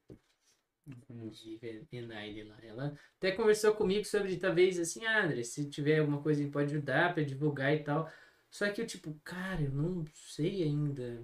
Lívia 1.09 1.87
Enaide 1.91 2.43
lá. 2.43 2.57
Ela 2.63 2.99
até 3.17 3.31
conversou 3.31 3.75
comigo 3.75 4.05
sobre, 4.05 4.37
talvez, 4.37 4.79
assim, 4.79 5.05
ah, 5.05 5.25
André, 5.25 5.43
se 5.43 5.69
tiver 5.69 5.99
alguma 5.99 6.21
coisa 6.21 6.43
que 6.43 6.49
pode 6.49 6.73
ajudar 6.73 7.13
pra 7.13 7.23
divulgar 7.23 7.73
e 7.73 7.83
tal. 7.83 8.09
Só 8.49 8.71
que 8.71 8.81
eu, 8.81 8.87
tipo, 8.87 9.13
cara, 9.23 9.61
eu 9.61 9.71
não 9.71 10.03
sei 10.13 10.63
ainda 10.63 11.23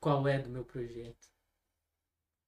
qual 0.00 0.26
é 0.28 0.38
do 0.38 0.50
meu 0.50 0.64
projeto. 0.64 1.28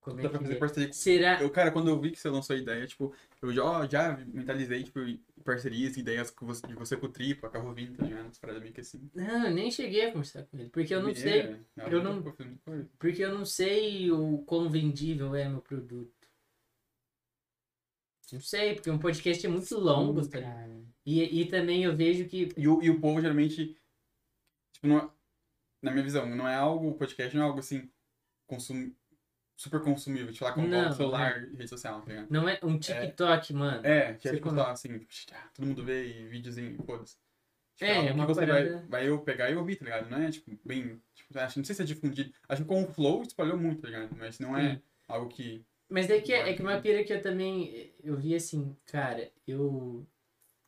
Como 0.00 0.18
é 0.18 0.22
Dá 0.22 0.30
pra 0.30 0.40
fazer 0.40 0.54
é. 0.54 0.58
parceria 0.58 0.88
com 0.88 0.94
Será? 0.94 1.42
Eu, 1.42 1.50
cara, 1.50 1.70
quando 1.70 1.88
eu 1.88 2.00
vi 2.00 2.10
que 2.10 2.18
você 2.18 2.30
lançou 2.30 2.56
a 2.56 2.58
ideia, 2.58 2.86
tipo, 2.86 3.14
eu 3.42 3.52
já, 3.52 3.62
ó, 3.62 3.86
já 3.86 4.16
mentalizei, 4.16 4.82
tipo, 4.82 4.98
parcerias, 5.44 5.96
ideias 5.98 6.30
com 6.30 6.46
você, 6.46 6.66
de 6.66 6.74
você 6.74 6.96
com 6.96 7.04
o 7.06 7.10
Tripa, 7.12 7.50
com 7.50 7.58
a 7.58 7.60
Rovin, 7.60 7.92
tá 7.92 8.04
ligado? 8.06 8.26
As 8.28 8.38
paradas 8.38 8.62
meio 8.62 8.72
que 8.72 8.80
assim. 8.80 9.10
Não, 9.14 9.46
eu 9.46 9.50
nem 9.54 9.70
cheguei 9.70 10.06
a 10.06 10.12
conversar 10.12 10.44
com 10.44 10.56
ele, 10.58 10.70
porque 10.70 10.94
eu 10.94 11.02
não 11.02 11.10
É, 11.10 11.14
sei, 11.14 11.40
é, 11.42 11.60
eu 11.76 12.02
não- 12.02 12.22
porque 12.98 13.22
eu 13.22 13.34
não 13.34 13.44
sei 13.44 14.10
o 14.10 14.38
quão 14.46 14.70
vendível 14.70 15.34
é 15.34 15.46
meu 15.48 15.60
produto. 15.60 16.10
Não 18.32 18.40
sei, 18.40 18.74
porque 18.74 18.90
um 18.90 18.98
podcast 18.98 19.44
é 19.44 19.48
muito 19.48 19.76
longo, 19.78 20.26
tá? 20.28 20.40
Cara. 20.40 20.80
E, 21.04 21.40
e 21.42 21.46
também 21.46 21.82
eu 21.84 21.96
vejo 21.96 22.26
que 22.28 22.48
E 22.56 22.68
o, 22.68 22.80
e 22.82 22.88
o 22.88 23.00
povo 23.00 23.20
geralmente, 23.20 23.76
tipo, 24.72 24.86
não 24.86 24.98
é- 24.98 25.10
na 25.82 25.90
minha 25.90 26.04
visão, 26.04 26.26
não 26.34 26.46
é 26.46 26.54
algo, 26.54 26.88
o 26.90 26.94
podcast 26.94 27.36
não 27.36 27.42
é 27.44 27.46
algo 27.46 27.58
assim, 27.58 27.90
consum, 28.46 28.92
super 29.60 29.80
consumível, 29.82 30.32
tipo 30.32 30.44
lá 30.44 30.52
com 30.52 30.62
Não, 30.62 30.88
o 30.88 30.92
celular 30.92 31.42
e 31.42 31.56
rede 31.56 31.68
social, 31.68 32.00
tá 32.00 32.08
ligado? 32.08 32.28
não 32.30 32.48
é 32.48 32.58
um 32.62 32.78
TikTok, 32.78 33.52
mano. 33.52 33.86
É, 33.86 34.14
que 34.14 34.26
é 34.26 34.30
Você 34.30 34.36
tipo 34.38 34.50
só 34.50 34.66
assim, 34.70 35.06
todo 35.54 35.66
mundo 35.66 35.84
vê 35.84 36.06
e 36.06 36.28
videozinho, 36.28 36.82
foda-se. 36.82 37.18
Tipo, 37.76 37.90
É, 37.90 37.98
é 37.98 38.06
que 38.06 38.12
uma 38.12 38.26
você 38.26 38.40
parada- 38.40 38.78
vai, 38.78 38.86
vai 38.88 39.08
eu 39.08 39.20
pegar 39.20 39.50
e 39.50 39.56
ouvir, 39.56 39.76
tá 39.76 39.84
ligado? 39.84 40.08
Não 40.08 40.18
é, 40.18 40.30
tipo, 40.30 40.50
bem, 40.64 40.98
tipo, 41.14 41.38
acho, 41.38 41.58
não 41.58 41.64
sei 41.64 41.74
se 41.74 41.82
é 41.82 41.84
difundido, 41.84 42.32
acho 42.48 42.62
que 42.62 42.68
com 42.68 42.82
o 42.82 42.86
Flow 42.90 43.22
espalhou 43.22 43.58
muito, 43.58 43.82
tá 43.82 43.88
ligado? 43.88 44.16
Mas 44.16 44.38
não 44.38 44.56
é 44.56 44.76
Sim. 44.76 44.82
algo 45.06 45.28
que... 45.28 45.62
Mas 45.88 46.08
é 46.08 46.20
que, 46.20 46.32
é 46.32 46.54
que 46.54 46.62
uma 46.62 46.80
pira 46.80 47.04
que 47.04 47.12
eu 47.12 47.20
também. 47.20 47.92
Eu 48.02 48.16
vi 48.16 48.34
assim, 48.34 48.74
cara, 48.86 49.30
eu. 49.46 50.06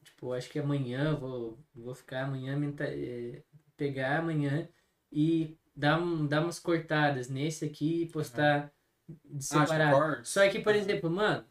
Tipo, 0.04 0.32
acho 0.32 0.50
que 0.50 0.58
amanhã 0.58 1.10
eu 1.10 1.16
vou, 1.16 1.58
vou 1.74 1.94
ficar 1.94 2.24
amanhã, 2.24 2.56
menta- 2.56 2.88
é, 2.88 3.40
pegar 3.76 4.18
amanhã 4.18 4.68
e 5.12 5.56
dar, 5.76 6.00
um, 6.02 6.26
dar 6.26 6.42
umas 6.42 6.58
cortadas 6.58 7.28
nesse 7.28 7.64
aqui 7.64 8.02
e 8.02 8.08
postar 8.08 8.72
de 9.08 9.46
Ah, 9.52 9.66
tipo. 9.66 10.24
Só 10.24 10.48
que, 10.48 10.60
por 10.60 10.74
exemplo, 10.74 11.10
mano, 11.10 11.44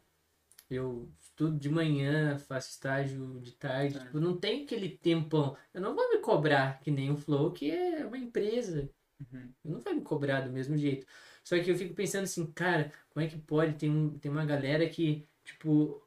eu 0.70 1.10
estudo 1.20 1.58
de 1.58 1.68
manhã, 1.68 2.38
faço 2.38 2.70
estágio 2.70 3.40
de 3.40 3.52
tarde, 3.52 3.98
tipo, 3.98 4.20
não 4.20 4.36
tem 4.36 4.64
aquele 4.64 4.96
tempão. 4.96 5.56
Eu 5.72 5.80
não 5.80 5.94
vou 5.94 6.08
me 6.10 6.18
cobrar 6.18 6.80
que 6.80 6.90
nem 6.90 7.10
o 7.10 7.16
Flow, 7.16 7.52
que 7.52 7.70
é 7.70 8.06
uma 8.06 8.18
empresa. 8.18 8.90
Uhum. 9.20 9.52
Não 9.64 9.80
vai 9.80 9.94
me 9.94 10.02
cobrar 10.02 10.40
do 10.42 10.52
mesmo 10.52 10.76
jeito. 10.76 11.06
Só 11.44 11.60
que 11.60 11.70
eu 11.70 11.76
fico 11.76 11.94
pensando 11.94 12.24
assim, 12.24 12.46
cara, 12.52 12.92
como 13.10 13.24
é 13.24 13.28
que 13.28 13.38
pode? 13.38 13.74
Tem, 13.74 13.90
um, 13.90 14.18
tem 14.18 14.30
uma 14.30 14.44
galera 14.44 14.88
que, 14.88 15.26
tipo, 15.44 16.06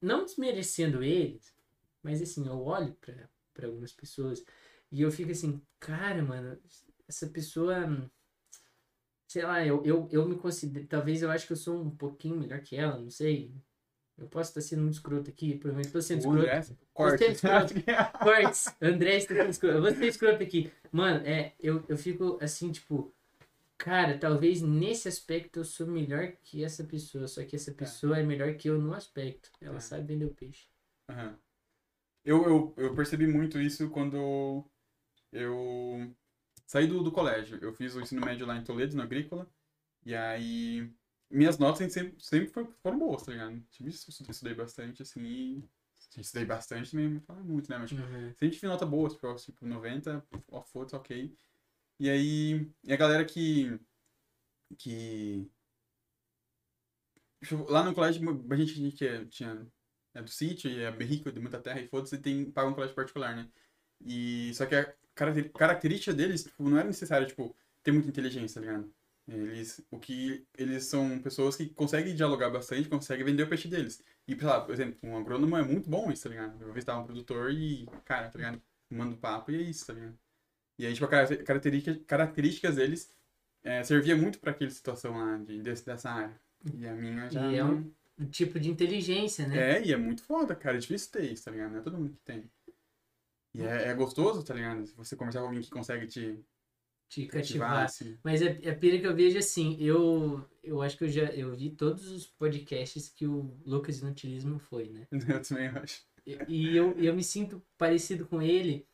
não 0.00 0.24
desmerecendo 0.24 1.02
eles, 1.02 1.54
mas 2.02 2.22
assim, 2.22 2.46
eu 2.46 2.60
olho 2.62 2.94
pra, 3.00 3.28
pra 3.52 3.66
algumas 3.66 3.92
pessoas 3.92 4.44
e 4.90 5.02
eu 5.02 5.10
fico 5.10 5.32
assim, 5.32 5.60
cara, 5.78 6.22
mano, 6.22 6.58
essa 7.06 7.26
pessoa, 7.26 8.10
sei 9.28 9.44
lá, 9.44 9.64
eu, 9.64 9.84
eu, 9.84 10.08
eu 10.10 10.28
me 10.28 10.36
considero, 10.36 10.86
talvez 10.88 11.22
eu 11.22 11.30
acho 11.30 11.46
que 11.46 11.52
eu 11.52 11.56
sou 11.56 11.80
um 11.80 11.90
pouquinho 11.90 12.36
melhor 12.40 12.60
que 12.62 12.74
ela, 12.76 12.98
não 12.98 13.10
sei. 13.10 13.54
Eu 14.16 14.26
posso 14.26 14.50
estar 14.50 14.60
sendo 14.62 14.82
muito 14.82 14.94
escroto 14.94 15.30
aqui, 15.30 15.52
provavelmente 15.52 15.86
estou 15.86 16.02
sendo 16.02 16.18
escroto. 16.18 16.40
André, 16.40 16.62
corte. 16.92 17.24
É 17.24 17.30
escroto. 17.30 17.74
Cortes, 18.18 18.74
André 18.82 19.16
está 19.16 19.34
sendo 19.36 19.50
escroto. 19.50 19.76
Eu 19.76 19.82
vou 19.82 19.90
ser 19.92 20.06
escroto 20.06 20.42
aqui. 20.42 20.72
Mano, 20.90 21.24
é, 21.24 21.52
eu, 21.60 21.84
eu 21.88 21.96
fico 21.96 22.36
assim, 22.42 22.72
tipo, 22.72 23.14
cara, 23.76 24.18
talvez 24.18 24.60
nesse 24.60 25.06
aspecto 25.06 25.60
eu 25.60 25.64
sou 25.64 25.86
melhor 25.86 26.32
que 26.42 26.64
essa 26.64 26.82
pessoa, 26.82 27.28
só 27.28 27.44
que 27.44 27.54
essa 27.54 27.70
pessoa 27.72 28.18
é, 28.18 28.24
melhor 28.24 28.52
que 28.54 28.68
eu 28.68 28.76
no 28.80 28.92
aspecto. 28.92 29.50
Ela 29.60 29.76
É. 29.76 29.80
sabe 29.80 30.04
vender 30.04 30.24
o 30.24 30.34
peixe. 30.34 30.66
Aham. 31.08 31.38
Eu, 32.24 32.44
eu, 32.44 32.74
eu 32.76 32.94
percebi 32.96 33.26
muito 33.26 33.60
isso 33.60 33.88
quando 33.88 34.64
eu 35.32 36.12
saí 36.68 36.86
do, 36.88 37.02
do 37.02 37.12
colégio. 37.12 37.58
Eu 37.62 37.74
fiz 37.74 37.96
o 37.96 38.02
ensino 38.02 38.24
médio 38.24 38.46
lá 38.46 38.56
em 38.58 38.64
Toledo, 38.64 38.96
no 38.96 39.02
Agrícola. 39.02 39.50
E 40.06 40.14
aí, 40.14 40.90
minhas 41.30 41.58
notas 41.58 41.92
sempre, 41.92 42.16
sempre 42.22 42.48
foram, 42.82 42.98
boas, 42.98 43.24
tá 43.24 43.32
ligado? 43.32 43.60
Tive, 43.70 43.90
estudei, 43.90 44.30
estudei 44.32 44.54
bastante, 44.54 45.02
assim, 45.02 45.22
e... 45.24 45.64
Estudei 46.18 46.46
bastante 46.46 46.90
também, 46.92 47.08
não 47.10 47.20
fala 47.22 47.40
muito, 47.42 47.70
né? 47.70 47.78
Mas 47.78 47.90
tipo, 47.90 48.02
Uhum. 48.02 48.34
sempre 48.34 48.50
tive 48.56 48.68
nota 48.68 48.86
boa, 48.86 49.08
tipo, 49.10 49.34
tipo 49.36 49.66
90, 49.66 50.26
ó, 50.50 50.62
foda-se, 50.62 50.96
ok. 50.96 51.36
E 52.00 52.10
aí, 52.10 52.70
e 52.84 52.92
a 52.92 52.96
galera 52.96 53.24
que... 53.24 53.78
que... 54.78 55.50
tipo, 57.42 57.70
Lá 57.70 57.82
no 57.84 57.94
colégio, 57.94 58.22
a 58.50 58.56
gente 58.56 58.92
que 58.96 59.06
é- 59.06 59.24
tinha 59.26 59.66
é 60.14 60.22
do 60.22 60.30
sítio 60.30 60.70
e 60.70 60.80
é 60.82 60.90
bem 60.90 61.06
rico, 61.06 61.30
de 61.30 61.40
muita 61.40 61.60
terra, 61.60 61.80
e 61.80 61.88
foda-se, 61.88 62.18
tem, 62.18 62.50
paga 62.50 62.68
um 62.68 62.74
colégio 62.74 62.94
particular, 62.96 63.36
né? 63.36 63.48
E, 64.04 64.52
só 64.54 64.66
que 64.66 64.74
a 64.74 64.94
caracter- 65.18 65.50
característica 65.52 66.14
deles, 66.14 66.44
tipo, 66.44 66.68
não 66.68 66.78
era 66.78 66.86
necessário, 66.86 67.26
tipo, 67.26 67.54
ter 67.82 67.92
muita 67.92 68.08
inteligência, 68.08 68.60
tá 68.60 68.66
ligado? 68.66 68.90
Eles, 69.30 69.84
o 69.90 69.98
que, 69.98 70.46
eles 70.56 70.84
são 70.84 71.18
pessoas 71.18 71.54
que 71.54 71.66
conseguem 71.68 72.14
dialogar 72.14 72.48
bastante, 72.48 72.88
conseguem 72.88 73.26
vender 73.26 73.42
o 73.42 73.48
peixe 73.48 73.68
deles. 73.68 74.02
E, 74.26 74.34
sei 74.34 74.46
lá, 74.46 74.58
por 74.60 74.72
exemplo, 74.72 74.98
um 75.02 75.18
agrônomo 75.18 75.54
é 75.56 75.62
muito 75.62 75.88
bom 75.90 76.10
isso, 76.10 76.22
tá 76.22 76.30
ligado? 76.30 76.62
Eu 76.62 76.72
visitava 76.72 77.00
um 77.00 77.04
produtor 77.04 77.52
e, 77.52 77.86
cara, 78.06 78.30
tá 78.30 78.38
ligado? 78.38 78.62
Manda 78.90 79.14
um 79.14 79.18
papo 79.18 79.50
e 79.50 79.56
é 79.56 79.60
isso, 79.62 79.86
tá 79.86 79.92
ligado? 79.92 80.18
E 80.78 80.86
aí, 80.86 80.94
tipo, 80.94 81.04
a 81.04 81.08
caracter- 81.08 81.44
característica, 81.44 82.00
características 82.06 82.76
deles 82.76 83.10
é, 83.62 83.82
servia 83.84 84.16
muito 84.16 84.38
pra 84.38 84.52
aquela 84.52 84.70
situação 84.70 85.14
lá, 85.18 85.36
de, 85.38 85.60
desse, 85.62 85.84
dessa 85.84 86.10
área. 86.10 86.40
E 86.74 86.86
a 86.86 86.94
minha 86.94 87.28
já... 87.28 87.52
E 87.52 87.56
é 87.56 87.64
um- 87.64 87.92
Um 88.18 88.26
tipo 88.26 88.58
de 88.58 88.70
inteligência, 88.70 89.46
né? 89.46 89.74
é, 89.78 89.84
e 89.86 89.92
é 89.92 89.96
muito 89.96 90.22
foda, 90.24 90.54
cara. 90.56 90.76
É 90.76 90.80
difícil 90.80 91.12
ter 91.12 91.30
isso, 91.30 91.44
tá 91.44 91.50
ligado? 91.50 91.72
Não 91.72 91.78
é 91.80 91.82
todo 91.82 91.98
mundo 91.98 92.10
que 92.14 92.20
tem. 92.24 92.50
E 93.58 93.66
é, 93.66 93.88
é 93.88 93.94
gostoso, 93.94 94.44
tá 94.44 94.54
ligado? 94.54 94.86
Se 94.86 94.94
você 94.94 95.16
conversar 95.16 95.40
com 95.40 95.46
alguém 95.46 95.62
que 95.62 95.70
consegue 95.70 96.06
te 96.06 96.44
Te 97.08 97.26
cativar, 97.26 97.70
cativar. 97.70 97.84
assim. 97.84 98.18
Mas 98.22 98.42
a, 98.42 98.46
a 98.70 98.74
pira 98.74 98.98
que 98.98 99.06
eu 99.06 99.14
vejo 99.16 99.38
assim, 99.38 99.76
eu, 99.80 100.44
eu 100.62 100.82
acho 100.82 100.96
que 100.98 101.04
eu 101.04 101.08
já 101.08 101.24
eu 101.32 101.54
vi 101.54 101.70
todos 101.70 102.06
os 102.10 102.26
podcasts 102.26 103.08
que 103.08 103.26
o 103.26 103.56
Lucas 103.64 104.00
Inutilismo 104.00 104.58
foi, 104.58 104.88
né? 104.90 105.06
Eu 105.28 105.42
também 105.42 105.68
acho. 105.68 106.06
E- 106.26 106.38
E 106.46 106.76
eu, 106.76 106.92
eu 106.98 107.14
me 107.14 107.24
sinto 107.24 107.62
parecido 107.76 108.26
com 108.26 108.42
ele 108.42 108.86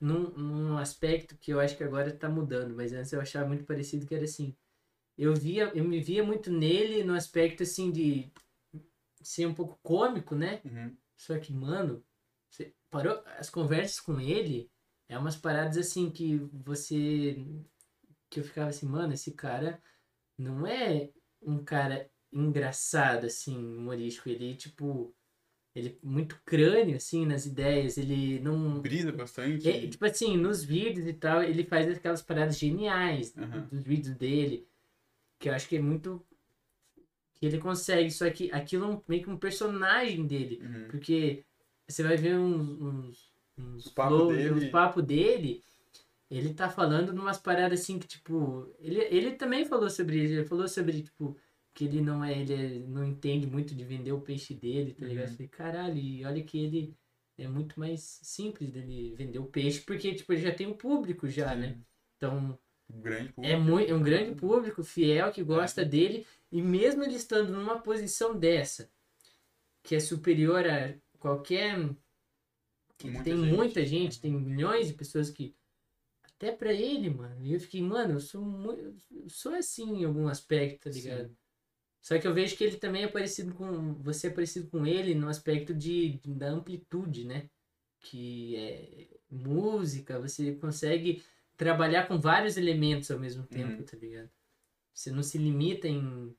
num, 0.00 0.30
num 0.32 0.78
aspecto 0.78 1.36
que 1.38 1.52
eu 1.52 1.60
acho 1.60 1.76
que 1.76 1.84
agora 1.84 2.12
tá 2.16 2.28
mudando, 2.28 2.74
mas 2.76 2.92
antes 2.92 3.12
eu 3.12 3.20
achava 3.20 3.48
muito 3.48 3.64
parecido 3.64 4.06
que 4.06 4.14
era 4.14 4.24
assim. 4.24 4.56
Eu 5.18 5.34
via, 5.34 5.72
eu 5.74 5.84
me 5.84 6.00
via 6.00 6.24
muito 6.24 6.50
nele 6.50 7.04
no 7.04 7.14
aspecto 7.14 7.62
assim 7.64 7.90
de 7.92 8.32
ser 9.22 9.46
um 9.46 9.54
pouco 9.54 9.78
cômico, 9.82 10.34
né? 10.34 10.62
Uhum. 10.64 10.98
Só 11.16 11.38
que, 11.38 11.52
mano, 11.52 12.04
você 12.50 12.74
parou 12.90 13.22
as 13.38 13.50
conversas 13.50 14.00
com 14.00 14.20
ele, 14.20 14.70
é 15.08 15.18
umas 15.18 15.36
paradas 15.36 15.76
assim 15.76 16.10
que 16.10 16.36
você 16.52 17.36
que 18.30 18.40
eu 18.40 18.44
ficava 18.44 18.70
assim, 18.70 18.86
mano, 18.86 19.12
esse 19.14 19.32
cara 19.32 19.80
não 20.38 20.66
é 20.66 21.10
um 21.42 21.62
cara 21.64 22.10
engraçado 22.32 23.26
assim, 23.26 23.56
humorístico, 23.56 24.28
ele 24.28 24.54
tipo 24.56 25.14
ele 25.74 25.90
é 26.02 26.06
muito 26.06 26.40
crânio 26.44 26.96
assim 26.96 27.26
nas 27.26 27.46
ideias, 27.46 27.98
ele 27.98 28.40
não 28.40 28.80
Brisa 28.80 29.12
bastante. 29.12 29.68
é, 29.68 29.86
tipo 29.88 30.04
assim, 30.04 30.36
nos 30.36 30.64
vídeos 30.64 31.06
e 31.06 31.12
tal, 31.12 31.42
ele 31.42 31.64
faz 31.64 31.88
aquelas 31.88 32.22
paradas 32.22 32.58
geniais 32.58 33.36
Aham. 33.36 33.68
dos 33.70 33.82
vídeos 33.82 34.14
dele, 34.16 34.66
que 35.38 35.48
eu 35.48 35.54
acho 35.54 35.68
que 35.68 35.76
é 35.76 35.80
muito 35.80 36.24
que 37.34 37.46
ele 37.46 37.58
consegue, 37.58 38.10
só 38.10 38.30
que 38.30 38.50
aquilo 38.50 38.84
é 38.84 38.88
um- 38.88 39.02
meio 39.06 39.22
que 39.22 39.30
um 39.30 39.36
personagem 39.38 40.26
dele. 40.26 40.60
Uhum. 40.62 40.88
Porque 40.88 41.44
você 41.88 42.02
vai 42.02 42.16
ver 42.16 42.36
uns, 42.38 42.80
uns, 42.80 43.32
uns 43.58 43.86
O 43.86 43.90
papo 43.92 44.26
dele- 44.26 44.50
uns 44.52 44.64
papo 44.70 45.02
dele, 45.02 45.62
ele 46.30 46.54
tá 46.54 46.68
falando 46.70 47.12
numas 47.12 47.38
paradas 47.38 47.80
assim 47.80 47.98
que, 47.98 48.06
tipo, 48.08 48.74
ele, 48.78 49.00
ele 49.04 49.32
também 49.36 49.64
falou 49.64 49.88
sobre 49.90 50.22
isso, 50.24 50.34
ele 50.34 50.44
falou 50.46 50.68
sobre, 50.68 51.02
tipo, 51.02 51.36
que 51.74 51.84
ele 51.84 52.00
não 52.00 52.24
é, 52.24 52.38
ele 52.40 52.54
é- 52.54 52.78
não 52.86 53.04
entende 53.04 53.46
muito 53.46 53.74
de 53.74 53.84
vender 53.84 54.12
o 54.12 54.20
peixe 54.20 54.54
dele, 54.54 54.94
tá 54.94 55.06
ligado? 55.06 55.26
Uhum. 55.26 55.32
Eu 55.32 55.36
falei, 55.36 55.48
caralho, 55.48 55.98
e 55.98 56.24
olha 56.24 56.42
que 56.44 56.58
ele 56.58 56.96
é 57.38 57.46
muito 57.48 57.78
mais 57.78 58.00
simples 58.22 58.70
dele 58.72 59.14
vender 59.16 59.38
o 59.38 59.46
peixe, 59.46 59.80
porque 59.82 60.14
tipo, 60.14 60.32
ele 60.32 60.42
já 60.42 60.54
tem 60.54 60.66
um 60.66 60.76
público 60.76 61.28
já, 61.28 61.54
Sim. 61.54 61.60
né? 61.60 61.80
Então, 62.16 62.58
Um 62.90 63.00
grande 63.00 63.32
é, 63.42 63.56
público. 63.56 63.56
muito, 63.56 63.90
é 63.90 63.94
um 63.94 64.02
grande 64.02 64.34
público 64.34 64.82
fiel 64.84 65.32
que 65.32 65.42
gosta 65.42 65.84
dele, 65.84 66.26
e 66.50 66.62
mesmo 66.62 67.02
ele 67.04 67.14
estando 67.16 67.52
numa 67.52 67.80
posição 67.80 68.38
dessa, 68.38 68.90
que 69.82 69.94
é 69.94 70.00
superior 70.00 70.66
a 70.66 70.94
qualquer. 71.26 71.76
que 72.98 73.08
Muita 73.08 73.24
tem 73.24 73.36
gente. 73.36 73.56
muita 73.56 73.84
gente, 73.84 74.20
tem 74.20 74.32
milhões 74.32 74.88
de 74.88 74.94
pessoas 74.94 75.30
que. 75.30 75.54
Até 76.22 76.52
pra 76.52 76.72
ele, 76.72 77.08
mano. 77.10 77.42
E 77.44 77.54
eu 77.54 77.60
fiquei, 77.60 77.80
mano, 77.80 78.14
eu 78.14 78.20
sou, 78.20 78.42
muito, 78.44 78.80
eu 79.10 79.28
sou 79.28 79.54
assim 79.54 80.00
em 80.00 80.04
algum 80.04 80.28
aspecto, 80.28 80.84
tá 80.84 80.92
Sim. 80.92 81.00
ligado? 81.00 81.36
Só 82.02 82.18
que 82.18 82.26
eu 82.26 82.34
vejo 82.34 82.56
que 82.56 82.62
ele 82.64 82.76
também 82.76 83.04
é 83.04 83.08
parecido 83.08 83.54
com. 83.54 83.94
Você 84.02 84.28
é 84.28 84.30
parecido 84.30 84.68
com 84.68 84.86
ele 84.86 85.14
no 85.14 85.28
aspecto 85.28 85.74
de, 85.74 86.20
da 86.26 86.48
amplitude, 86.50 87.24
né? 87.24 87.48
Que 88.00 88.54
é 88.56 89.08
música, 89.30 90.20
você 90.20 90.54
consegue 90.56 91.22
trabalhar 91.56 92.06
com 92.06 92.18
vários 92.20 92.56
elementos 92.56 93.10
ao 93.10 93.18
mesmo 93.18 93.44
tempo, 93.46 93.78
Uhum. 93.78 93.84
tá 93.84 93.96
ligado? 93.96 94.30
Você 94.94 95.10
não 95.10 95.22
se 95.22 95.38
limita 95.38 95.88
em, 95.88 96.36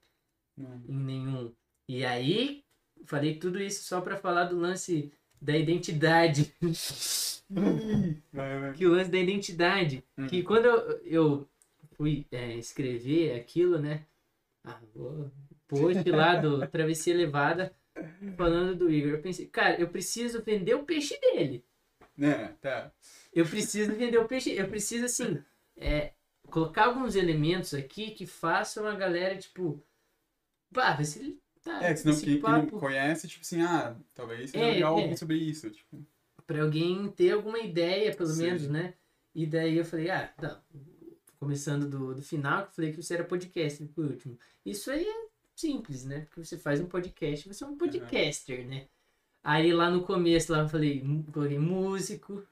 Não. 0.56 0.84
em 0.88 0.96
nenhum. 0.96 1.56
E 1.90 2.06
aí, 2.06 2.64
falei 3.06 3.36
tudo 3.36 3.62
isso 3.62 3.84
só 3.84 4.02
pra 4.02 4.18
falar 4.18 4.46
do 4.46 4.58
lance 4.58 5.12
da 5.42 5.56
identidade. 5.58 6.54
Vai, 8.34 8.60
vai. 8.60 8.74
que 8.74 8.86
o 8.86 8.92
lance 8.92 9.10
da 9.10 9.18
identidade. 9.18 10.04
Uhum. 10.18 10.28
Que 10.28 10.44
quando 10.44 10.66
eu, 10.66 11.02
eu 11.06 11.50
fui 11.96 12.26
é, 12.32 12.56
escrever 12.56 13.40
aquilo, 13.40 13.80
né? 13.80 14.06
Ah, 14.64 14.80
vou 14.94 15.32
post 15.68 16.10
lá 16.12 16.36
do 16.36 16.66
Travessia 16.68 17.14
Elevada 17.14 17.74
falando 18.36 18.76
do 18.76 18.92
Igor. 18.92 19.12
Eu 19.12 19.22
pensei, 19.22 19.48
cara, 19.48 19.80
eu 19.80 19.88
preciso 19.88 20.42
vender 20.42 20.76
o 20.76 20.84
peixe 20.84 21.20
dele. 21.20 21.64
É, 22.20 22.48
tá. 22.62 22.92
Eu 23.34 23.46
preciso 23.46 23.94
vender 23.94 24.18
o 24.18 24.28
peixe. 24.28 24.52
Eu 24.52 24.68
preciso, 24.68 25.06
assim, 25.06 25.42
é, 25.76 26.14
colocar 26.50 26.86
alguns 26.86 27.16
elementos 27.16 27.74
aqui 27.74 28.12
que 28.12 28.26
façam 28.26 28.88
a 28.88 28.96
galera, 28.96 29.38
tipo. 29.38 29.82
Pá, 30.74 31.02
se 31.04 31.20
ele 31.20 31.40
tá. 31.68 31.84
É, 31.84 31.94
que 31.94 32.00
senão 32.00 32.20
quem 32.20 32.40
papo 32.40 32.72
não 32.72 32.80
conhece, 32.80 33.28
tipo 33.28 33.42
assim, 33.42 33.62
ah, 33.62 33.96
talvez 34.16 34.52
seja 34.52 34.64
É, 34.64 34.74
legal 34.74 34.98
é. 34.98 35.04
ouvir 35.04 35.18
sobre 35.18 35.38
isso. 35.38 35.70
Tipo, 35.70 36.06
para 36.46 36.62
alguém 36.64 37.10
ter 37.12 37.32
alguma 37.34 37.60
ideia, 37.60 38.16
pelo 38.16 38.30
Sim. 38.30 38.44
menos, 38.44 38.68
né? 38.68 38.94
E 39.36 39.46
daí 39.46 39.78
eu 39.78 39.86
falei, 39.86 40.10
ah, 40.10 40.28
tá. 40.28 40.62
Começando 41.40 41.88
do, 41.88 42.16
do 42.16 42.22
final, 42.24 42.64
que 42.64 42.70
eu 42.70 42.74
falei 42.74 42.92
que 42.92 43.04
você 43.04 43.14
era 43.14 43.24
podcast 43.24 43.86
por 43.88 44.06
último. 44.06 44.40
Isso 44.66 44.90
aí 44.90 45.06
é 45.06 45.28
simples, 45.56 46.04
né? 46.04 46.22
Porque 46.22 46.44
você 46.44 46.58
faz 46.58 46.80
um 46.82 46.88
podcast, 46.88 47.48
você 47.48 47.64
é 47.64 47.68
um 47.68 47.78
podcaster, 47.78 48.66
né? 48.68 48.88
Aí 49.44 49.72
lá 49.72 49.90
no 49.90 50.04
começo, 50.04 50.52
lá 50.52 50.60
eu 50.60 50.70
falei, 50.70 51.04
coloquei 51.32 51.60
músico, 51.60 52.44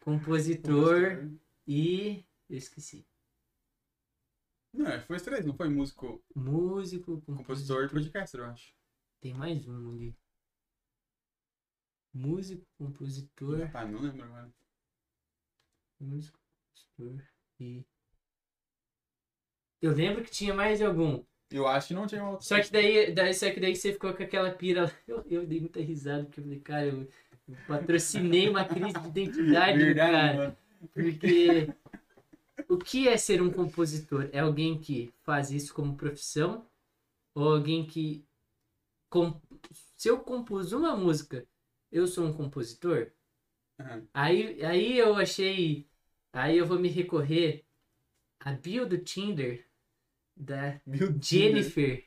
compositor 0.00 1.24
e. 1.66 2.24
Eu 2.50 2.58
esqueci. 2.58 3.06
Não, 4.74 4.88
é, 4.88 5.00
foi 5.00 5.16
os 5.16 5.22
três, 5.22 5.46
não 5.46 5.54
foi 5.54 5.68
músico, 5.68 6.20
Músico, 6.34 7.20
compositor 7.22 7.84
e 7.84 7.88
podcaster, 7.88 8.40
eu 8.40 8.46
acho. 8.46 8.74
Tem 9.20 9.32
mais 9.32 9.66
um 9.68 9.92
ali. 9.92 10.14
Músico, 12.12 12.66
compositor. 12.76 13.60
Rapaz, 13.60 13.90
não 13.90 14.00
lembro 14.00 14.24
agora. 14.24 14.52
Músico, 16.00 16.38
compositor 16.98 17.24
e. 17.60 17.84
Eu 19.80 19.92
lembro 19.92 20.24
que 20.24 20.30
tinha 20.30 20.52
mais 20.54 20.82
algum. 20.82 21.22
Eu 21.50 21.68
acho 21.68 21.88
que 21.88 21.94
não 21.94 22.06
tinha 22.06 22.24
outro. 22.24 22.44
Só 22.44 22.60
que 22.60 22.70
daí, 22.72 23.12
daí, 23.14 23.32
só 23.32 23.50
que 23.50 23.60
daí 23.60 23.76
você 23.76 23.92
ficou 23.92 24.12
com 24.12 24.22
aquela 24.22 24.50
pira 24.50 24.84
lá. 24.84 24.92
Eu, 25.06 25.24
eu 25.30 25.46
dei 25.46 25.60
muita 25.60 25.80
risada, 25.80 26.24
porque 26.24 26.40
eu 26.40 26.44
falei, 26.44 26.60
cara, 26.60 26.86
eu, 26.86 27.08
eu 27.48 27.56
patrocinei 27.68 28.48
uma 28.48 28.64
crise 28.64 28.98
de 28.98 29.08
identidade, 29.08 29.78
Verdade, 29.78 30.12
cara. 30.12 30.36
mano. 30.36 30.56
Porque 30.92 31.68
o 32.68 32.78
que 32.78 33.08
é 33.08 33.16
ser 33.16 33.42
um 33.42 33.50
compositor? 33.52 34.28
É 34.32 34.40
alguém 34.40 34.80
que 34.80 35.12
faz 35.22 35.50
isso 35.50 35.74
como 35.74 35.96
profissão? 35.96 36.66
Ou 37.34 37.52
alguém 37.54 37.86
que. 37.86 38.24
com- 39.10 39.40
Se 39.96 40.08
eu 40.08 40.20
compus 40.20 40.72
uma 40.72 40.96
música, 40.96 41.46
eu 41.92 42.06
sou 42.06 42.26
um 42.26 42.32
compositor? 42.34 43.12
Aham. 43.80 44.08
Aí, 44.12 44.62
aí 44.64 44.98
eu 44.98 45.14
achei. 45.16 45.88
Aí 46.32 46.56
eu 46.58 46.66
vou 46.66 46.78
me 46.78 46.88
recorrer 46.88 47.64
à 48.40 48.52
bio 48.52 48.88
do 48.88 48.98
Tinder 48.98 49.66
da 50.36 50.80
Meu. 50.86 51.12
Jennifer 51.20 52.04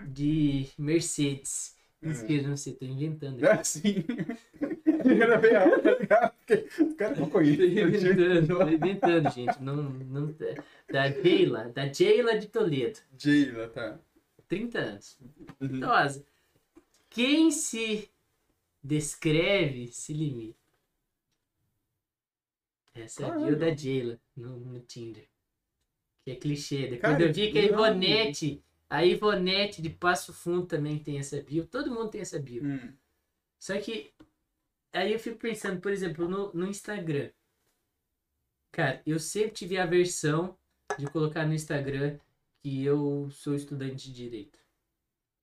de 0.00 0.68
Mercedes. 0.78 1.76
É. 2.02 2.08
Mentira, 2.08 2.48
não 2.48 2.56
sei, 2.56 2.74
tô 2.74 2.84
inventando. 2.86 3.44
É 3.44 3.52
assim. 3.52 4.04
Era 5.08 5.38
bem 5.38 5.54
alto, 5.54 6.06
tá 6.06 6.32
Tô 7.14 7.26
conhecem. 7.30 7.66
inventando, 7.66 8.46
tô 8.46 8.68
inventando, 8.68 9.30
gente. 9.30 9.62
Não, 9.62 9.76
não, 9.76 10.34
da 10.90 11.10
Jayla, 11.10 11.68
da 11.70 11.92
Jayla 11.92 12.38
de 12.38 12.48
Toledo. 12.48 12.98
Jayla, 13.18 13.68
tá. 13.68 13.98
30 14.48 14.78
anos. 14.78 15.18
Uhum. 15.60 15.76
Idosa. 15.76 16.24
Quem 17.10 17.50
se 17.50 18.08
descreve 18.82 19.88
se 19.88 20.12
limita. 20.12 20.58
Essa 22.94 23.24
é 23.24 23.30
a 23.30 23.36
bio 23.36 23.58
da 23.58 23.74
Jayla 23.74 24.18
no, 24.36 24.58
no 24.58 24.80
Tinder. 24.80 25.26
Que 26.24 26.30
é 26.32 26.34
clichê. 26.36 26.82
Depois 26.82 27.00
Cara, 27.00 27.22
eu 27.22 27.32
vi 27.32 27.52
que 27.52 27.58
a. 27.58 27.62
Ivonete, 27.64 28.64
a 28.88 29.04
Ivonete 29.04 29.82
de 29.82 29.90
Passo 29.90 30.32
Fundo 30.32 30.66
também 30.66 30.98
tem 30.98 31.18
essa 31.18 31.40
bio. 31.42 31.66
Todo 31.66 31.90
mundo 31.90 32.10
tem 32.10 32.20
essa 32.20 32.38
bio. 32.38 32.64
Hum. 32.64 32.92
Só 33.58 33.76
que 33.78 34.12
aí 34.96 35.12
eu 35.12 35.18
fico 35.18 35.38
pensando, 35.38 35.80
por 35.80 35.92
exemplo, 35.92 36.28
no, 36.28 36.52
no 36.52 36.66
Instagram. 36.66 37.30
Cara, 38.72 39.02
eu 39.06 39.18
sempre 39.18 39.52
tive 39.52 39.78
a 39.78 39.86
versão 39.86 40.56
de 40.98 41.06
colocar 41.06 41.46
no 41.46 41.54
Instagram 41.54 42.18
que 42.62 42.84
eu 42.84 43.28
sou 43.30 43.54
estudante 43.54 44.06
de 44.10 44.14
direito. 44.14 44.58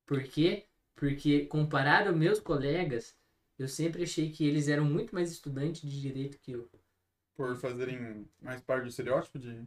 Por 0.06 0.24
quê? 0.24 0.66
Porque 0.96 1.46
comparado 1.46 2.10
aos 2.10 2.18
meus 2.18 2.40
colegas, 2.40 3.16
eu 3.58 3.68
sempre 3.68 4.04
achei 4.04 4.32
que 4.32 4.46
eles 4.46 4.68
eram 4.68 4.86
muito 4.86 5.14
mais 5.16 5.32
estudantes 5.32 5.82
de 5.90 6.02
direito 6.02 6.38
que 6.40 6.52
eu. 6.52 6.70
Por 7.36 7.56
fazerem 7.58 8.28
mais 8.42 8.62
parte 8.62 8.84
do 8.84 8.90
estereótipo 8.90 9.40
de. 9.40 9.66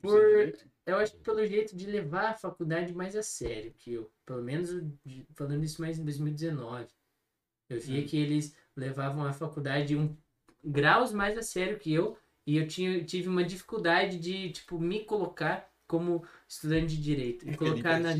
Por-? 0.00 0.54
Eu 0.86 0.96
acho 0.96 1.12
que 1.12 1.20
pelo 1.20 1.46
jeito 1.46 1.76
de 1.76 1.86
levar 1.86 2.30
a 2.30 2.34
faculdade 2.34 2.94
mais 2.94 3.14
a 3.14 3.22
sério 3.22 3.74
que 3.74 3.92
eu. 3.92 4.10
Pelo 4.24 4.42
menos 4.42 4.70
de- 5.04 5.26
falando 5.34 5.62
isso 5.62 5.80
mais 5.82 5.98
em 5.98 6.04
2019. 6.04 6.88
Eu 7.70 7.80
via 7.80 8.04
que 8.04 8.16
eles 8.16 8.54
levavam 8.76 9.24
a 9.24 9.32
faculdade 9.32 9.96
um 9.96 10.14
graus 10.64 11.12
mais 11.12 11.38
a 11.38 11.42
sério 11.42 11.78
que 11.78 11.92
eu. 11.92 12.16
E 12.46 12.56
eu 12.56 12.66
tinha, 12.66 13.04
tive 13.04 13.28
uma 13.28 13.44
dificuldade 13.44 14.18
de, 14.18 14.50
tipo, 14.50 14.78
me 14.78 15.04
colocar 15.04 15.70
como 15.86 16.24
estudante 16.48 16.96
de 16.96 17.02
direito. 17.02 17.48
E 17.48 17.56
colocar 17.56 18.00
na. 18.00 18.12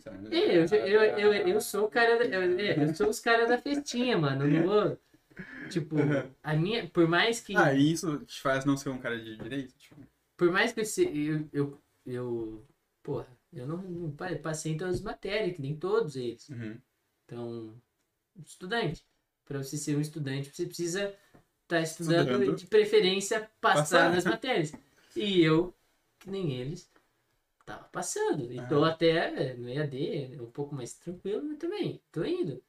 Sabe? 0.00 0.36
É, 0.36 0.56
eu, 0.56 0.64
eu, 0.66 1.02
eu, 1.18 1.32
eu 1.48 1.60
sou 1.60 1.86
o 1.86 1.88
cara. 1.90 2.18
da- 2.18 2.24
Eu, 2.24 2.58
é, 2.58 2.84
eu 2.84 2.94
sou 2.94 3.08
os 3.08 3.20
caras 3.20 3.48
da 3.48 3.58
festinha, 3.58 4.18
mano. 4.18 4.46
Não 4.46 4.66
vou. 4.66 4.98
Tipo, 5.70 5.96
a 6.42 6.54
minha. 6.54 6.88
Por 6.88 7.06
mais 7.08 7.40
que. 7.40 7.54
Ah, 7.56 7.72
isso 7.72 8.18
te 8.24 8.40
faz 8.40 8.64
não 8.64 8.76
ser 8.76 8.88
um 8.90 8.98
cara 8.98 9.18
de 9.18 9.36
direito? 9.36 9.74
Tipo, 9.78 9.96
Por 10.36 10.50
mais 10.50 10.72
que 10.72 10.80
eu, 10.80 10.84
eu, 11.06 11.48
eu, 11.52 11.78
eu 12.06 12.66
porra, 13.02 13.28
eu 13.52 13.66
não, 13.66 13.78
não 13.78 14.10
pa- 14.10 14.34
passei 14.36 14.72
em 14.72 14.76
todas 14.76 14.96
as 14.96 15.02
matérias, 15.02 15.54
que 15.56 15.62
nem 15.62 15.76
todos 15.76 16.16
eles. 16.16 16.48
uhum. 16.48 16.78
Então, 17.24 17.74
estudante. 18.44 19.04
Para 19.44 19.62
você 19.62 19.76
ser 19.76 19.96
um 19.96 20.00
estudante, 20.00 20.50
você 20.54 20.66
precisa 20.66 21.14
estar 21.62 21.80
estudando 21.80 22.30
Estudando. 22.30 22.52
e, 22.52 22.56
de 22.56 22.66
preferência, 22.66 23.50
passar, 23.60 23.82
Passar. 23.82 24.12
nas 24.14 24.24
matérias. 24.24 24.72
E 25.16 25.42
eu, 25.42 25.74
que 26.18 26.30
nem 26.30 26.52
eles, 26.52 26.90
tava 27.66 27.84
passando. 27.84 28.52
E 28.52 28.60
tô 28.68 28.84
Ah. 28.84 28.90
até 28.90 29.54
no 29.54 29.68
EAD, 29.68 30.38
um 30.40 30.50
pouco 30.50 30.74
mais 30.74 30.94
tranquilo, 30.94 31.42
mas 31.44 31.58
também, 31.58 32.00
tô 32.10 32.24
indo. 32.24 32.62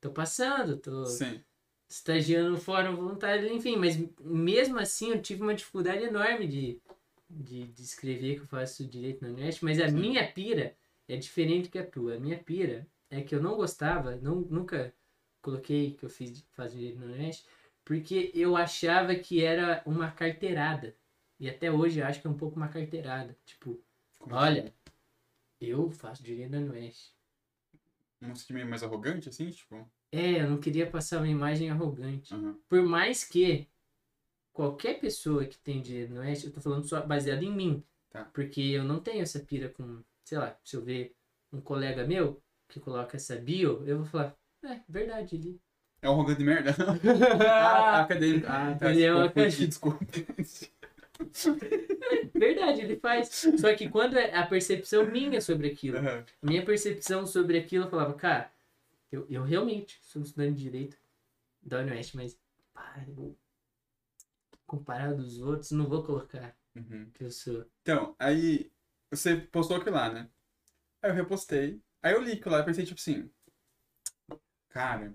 Tô 0.00 0.10
passando, 0.10 0.76
tô 0.78 1.04
Sim. 1.06 1.40
estagiando 1.88 2.50
no 2.50 2.58
fórum 2.58 2.94
voluntário, 2.94 3.52
enfim, 3.52 3.76
mas 3.76 3.96
mesmo 4.20 4.78
assim 4.78 5.10
eu 5.10 5.22
tive 5.22 5.42
uma 5.42 5.54
dificuldade 5.54 6.04
enorme 6.04 6.46
de, 6.46 6.80
de, 7.28 7.66
de 7.68 7.82
escrever 7.82 8.36
que 8.36 8.42
eu 8.42 8.46
faço 8.46 8.86
direito 8.86 9.22
na 9.22 9.30
Unesp, 9.32 9.62
mas 9.62 9.80
a 9.80 9.88
Sim. 9.88 9.94
minha 9.96 10.30
pira 10.30 10.76
é 11.08 11.16
diferente 11.16 11.68
que 11.70 11.78
a 11.78 11.86
tua. 11.86 12.16
A 12.16 12.20
minha 12.20 12.38
pira 12.38 12.86
é 13.14 13.22
que 13.22 13.34
eu 13.34 13.42
não 13.42 13.56
gostava, 13.56 14.16
não, 14.16 14.40
nunca 14.40 14.92
coloquei 15.40 15.94
que 15.94 16.04
eu 16.04 16.10
fiz 16.10 16.44
faço 16.52 16.76
direito 16.76 17.02
Unesp, 17.02 17.46
porque 17.84 18.32
eu 18.34 18.56
achava 18.56 19.14
que 19.14 19.44
era 19.44 19.82
uma 19.86 20.10
carteirada. 20.10 20.96
E 21.38 21.48
até 21.48 21.70
hoje 21.70 22.00
eu 22.00 22.06
acho 22.06 22.20
que 22.20 22.26
é 22.26 22.30
um 22.30 22.36
pouco 22.36 22.56
uma 22.56 22.68
carteirada. 22.68 23.36
Tipo, 23.44 23.80
Como 24.18 24.34
olha, 24.34 24.72
eu 25.60 25.90
faço 25.90 26.22
direito 26.22 26.50
na 26.50 26.58
Unesp. 26.58 27.12
Um 28.22 28.34
sentimento 28.34 28.68
mais 28.68 28.82
arrogante, 28.82 29.28
assim, 29.28 29.50
tipo. 29.50 29.88
É, 30.10 30.42
eu 30.42 30.50
não 30.50 30.58
queria 30.58 30.90
passar 30.90 31.18
uma 31.18 31.28
imagem 31.28 31.70
arrogante. 31.70 32.32
aham. 32.32 32.58
Por 32.68 32.82
mais 32.82 33.24
que 33.24 33.68
qualquer 34.52 35.00
pessoa 35.00 35.44
que 35.44 35.58
tem 35.58 35.82
dinheiro 35.82 36.14
no 36.14 36.20
Oeste, 36.20 36.46
eu 36.46 36.52
tô 36.52 36.60
falando 36.60 36.88
só 36.88 37.04
baseado 37.04 37.42
em 37.42 37.52
mim. 37.52 37.84
Tá. 38.10 38.24
Porque 38.26 38.60
eu 38.60 38.84
não 38.84 39.00
tenho 39.00 39.22
essa 39.22 39.40
pira 39.40 39.68
com, 39.68 40.02
sei 40.24 40.38
lá, 40.38 40.58
se 40.64 40.76
eu 40.76 40.82
ver 40.82 41.14
um 41.52 41.60
colega 41.60 42.06
meu 42.06 42.42
que 42.68 42.80
coloca 42.80 43.16
essa 43.16 43.36
bio, 43.36 43.82
eu 43.86 43.98
vou 43.98 44.06
falar, 44.06 44.36
É, 44.62 44.80
verdade, 44.88 45.36
ele. 45.36 45.60
É 46.02 46.08
um 46.08 46.12
arrogante 46.12 46.38
de 46.38 46.44
merda? 46.44 46.74
ah, 47.48 48.00
acadêmico. 48.04 48.46
Ah, 48.48 48.76
tá. 48.78 48.90
Ele 48.90 49.02
é 49.02 49.14
um 49.14 49.28
desculpa. 49.28 50.04
Verdade, 52.34 52.80
ele 52.82 52.96
faz. 52.96 53.28
Só 53.58 53.74
que 53.74 53.88
quando 53.88 54.18
é 54.18 54.34
a 54.36 54.46
percepção 54.46 55.06
minha 55.06 55.40
sobre 55.40 55.70
aquilo, 55.70 55.98
Aham. 55.98 56.24
minha 56.42 56.64
percepção 56.64 57.26
sobre 57.26 57.58
aquilo, 57.58 57.84
eu 57.84 57.90
falava, 57.90 58.14
cara, 58.14 58.50
eu, 59.10 59.26
eu 59.30 59.42
realmente 59.42 59.98
sou 60.02 60.20
um 60.20 60.24
estudante 60.24 60.56
de 60.56 60.62
direito 60.64 60.96
da 61.62 61.80
Unioeste, 61.80 62.16
mas 62.16 62.38
pá, 62.72 63.04
eu, 63.08 63.36
comparado 64.66 65.22
aos 65.22 65.38
outros, 65.38 65.70
não 65.70 65.86
vou 65.86 66.02
colocar 66.02 66.54
Uhum. 66.76 67.08
que 67.14 67.22
eu 67.24 67.30
sou. 67.30 67.64
Então, 67.82 68.16
aí 68.18 68.70
você 69.10 69.36
postou 69.36 69.76
aquilo 69.76 69.94
lá, 69.94 70.12
né? 70.12 70.28
Aí 71.00 71.10
eu 71.10 71.14
repostei. 71.14 71.80
Aí 72.04 72.12
eu 72.14 72.22
li 72.22 72.34
aquilo 72.34 72.52
lá 72.54 72.60
e 72.60 72.64
pensei, 72.66 72.86
tipo 72.86 73.00
assim. 73.00 73.28
Cara, 74.70 75.12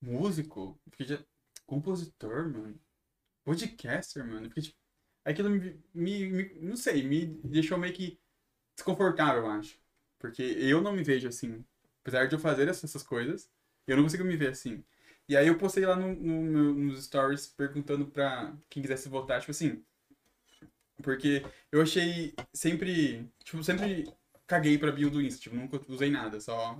músico? 0.00 0.80
Fiquei 0.90 1.06
de... 1.06 1.26
Compositor, 1.66 2.48
mano. 2.50 2.80
Podcaster, 3.44 4.26
mano. 4.26 4.48
Fiquei, 4.48 4.64
tipo... 4.64 4.78
Aquilo 5.24 5.50
me, 5.50 5.80
me, 5.94 6.26
me- 6.30 6.54
Não 6.60 6.76
sei, 6.76 7.02
me 7.06 7.26
deixou 7.44 7.78
meio 7.78 7.94
que 7.94 8.20
desconfortável, 8.76 9.42
eu 9.44 9.50
acho. 9.52 9.78
Porque 10.18 10.42
eu 10.42 10.82
não 10.82 10.92
me 10.92 11.04
vejo 11.04 11.28
assim. 11.28 11.64
Apesar 12.02 12.26
de 12.28 12.36
eu 12.36 12.40
fazer 12.40 12.68
essas 12.68 13.02
coisas, 13.02 13.50
eu 13.86 13.96
não 13.96 14.04
consigo 14.04 14.24
me 14.24 14.36
ver 14.36 14.50
assim. 14.50 14.84
E 15.28 15.36
aí 15.36 15.48
eu 15.48 15.58
postei 15.58 15.86
lá 15.86 15.96
no, 15.96 16.14
no 16.14 16.74
nos 16.74 17.04
stories 17.06 17.46
perguntando 17.48 18.06
pra 18.08 18.56
quem 18.70 18.82
quisesse 18.82 19.08
votar, 19.08 19.40
tipo 19.40 19.52
assim. 19.52 19.84
Porque 21.02 21.42
eu 21.70 21.80
achei 21.82 22.34
sempre. 22.52 23.30
Tipo, 23.44 23.62
sempre 23.62 24.04
caguei 24.48 24.76
pra 24.78 24.90
bio 24.90 25.10
do 25.10 25.22
Insta. 25.22 25.40
Tipo, 25.40 25.54
nunca 25.54 25.80
usei 25.88 26.10
nada. 26.10 26.40
Só. 26.40 26.76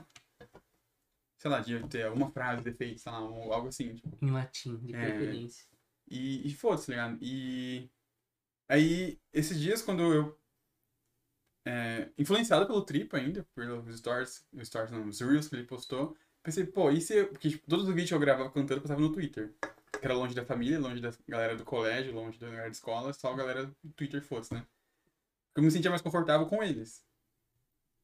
Sei 1.40 1.49
lá, 1.49 1.61
de 1.61 1.86
ter 1.89 2.03
alguma 2.05 2.31
frase, 2.32 2.65
defeito, 2.65 3.01
sei 3.01 3.12
lá, 3.12 3.20
ou 3.20 3.53
algo 3.53 3.69
assim. 3.69 3.95
Tipo, 3.95 4.19
Em 4.20 4.31
latim, 4.32 4.77
de 4.78 4.93
É. 4.97 4.99
preferência. 5.07 5.65
e, 6.11 6.49
e 6.49 6.53
foda-se, 6.55 6.86
tá 6.86 6.93
ligado? 6.93 7.19
E. 7.23 7.89
Aí, 8.69 9.20
esses 9.32 9.59
dias, 9.61 9.81
quando 9.82 10.03
eu. 10.12 10.36
é, 11.66 12.11
influenciado 12.19 12.66
pelo 12.66 12.82
Trip 12.82 13.15
ainda, 13.15 13.47
pelos 13.55 13.99
stories, 13.99 14.47
os 14.53 14.66
stories 14.66 14.90
não, 14.90 15.07
os 15.07 15.20
reels 15.20 15.49
que 15.49 15.55
ele 15.55 15.65
postou, 15.66 16.16
pensei, 16.43 16.65
pô, 16.66 16.90
e 16.90 17.01
se 17.01 17.15
eu. 17.15 17.28
Porque 17.28 17.51
tipo, 17.51 17.69
todos 17.69 17.85
os 17.86 17.90
vídeos 17.90 18.09
que 18.09 18.15
eu 18.15 18.19
gravava 18.20 18.51
cantando 18.51 18.74
eu 18.74 18.81
postava 18.81 19.01
no 19.01 19.12
Twitter. 19.12 19.55
Que 19.93 20.05
era 20.05 20.15
longe 20.15 20.35
da 20.35 20.45
família, 20.45 20.78
longe 20.78 21.01
da 21.01 21.11
galera 21.27 21.57
do 21.57 21.65
colégio, 21.65 22.12
longe 22.15 22.39
da 22.39 22.47
galera 22.47 22.66
da 22.66 22.70
escola, 22.73 23.12
só 23.12 23.32
a 23.32 23.36
galera 23.36 23.66
do 23.66 23.93
Twitter 23.95 24.23
fosse, 24.23 24.55
né? 24.55 24.66
Eu 25.57 25.62
me 25.62 25.70
sentia 25.70 25.90
mais 25.90 26.03
confortável 26.03 26.47
com 26.47 26.62
eles. 26.62 27.05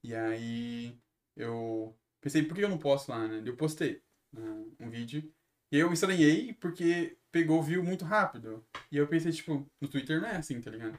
E 0.04 0.14
aí 0.14 1.00
eu 1.34 1.98
pensei, 2.20 2.44
por 2.44 2.54
que 2.54 2.62
eu 2.62 2.68
não 2.68 2.78
posso 2.78 3.10
lá, 3.10 3.26
né? 3.26 3.42
Eu 3.44 3.56
postei 3.56 4.02
né, 4.30 4.42
um 4.78 4.90
vídeo. 4.90 5.32
E 5.72 5.78
eu 5.78 5.92
estranhei 5.92 6.52
porque 6.54 7.18
pegou 7.32 7.62
view 7.62 7.82
muito 7.82 8.04
rápido. 8.04 8.66
E 8.92 8.98
eu 8.98 9.08
pensei, 9.08 9.32
tipo, 9.32 9.66
no 9.80 9.88
Twitter 9.88 10.20
não 10.20 10.28
é 10.28 10.36
assim, 10.36 10.60
tá 10.60 10.70
ligado? 10.70 10.98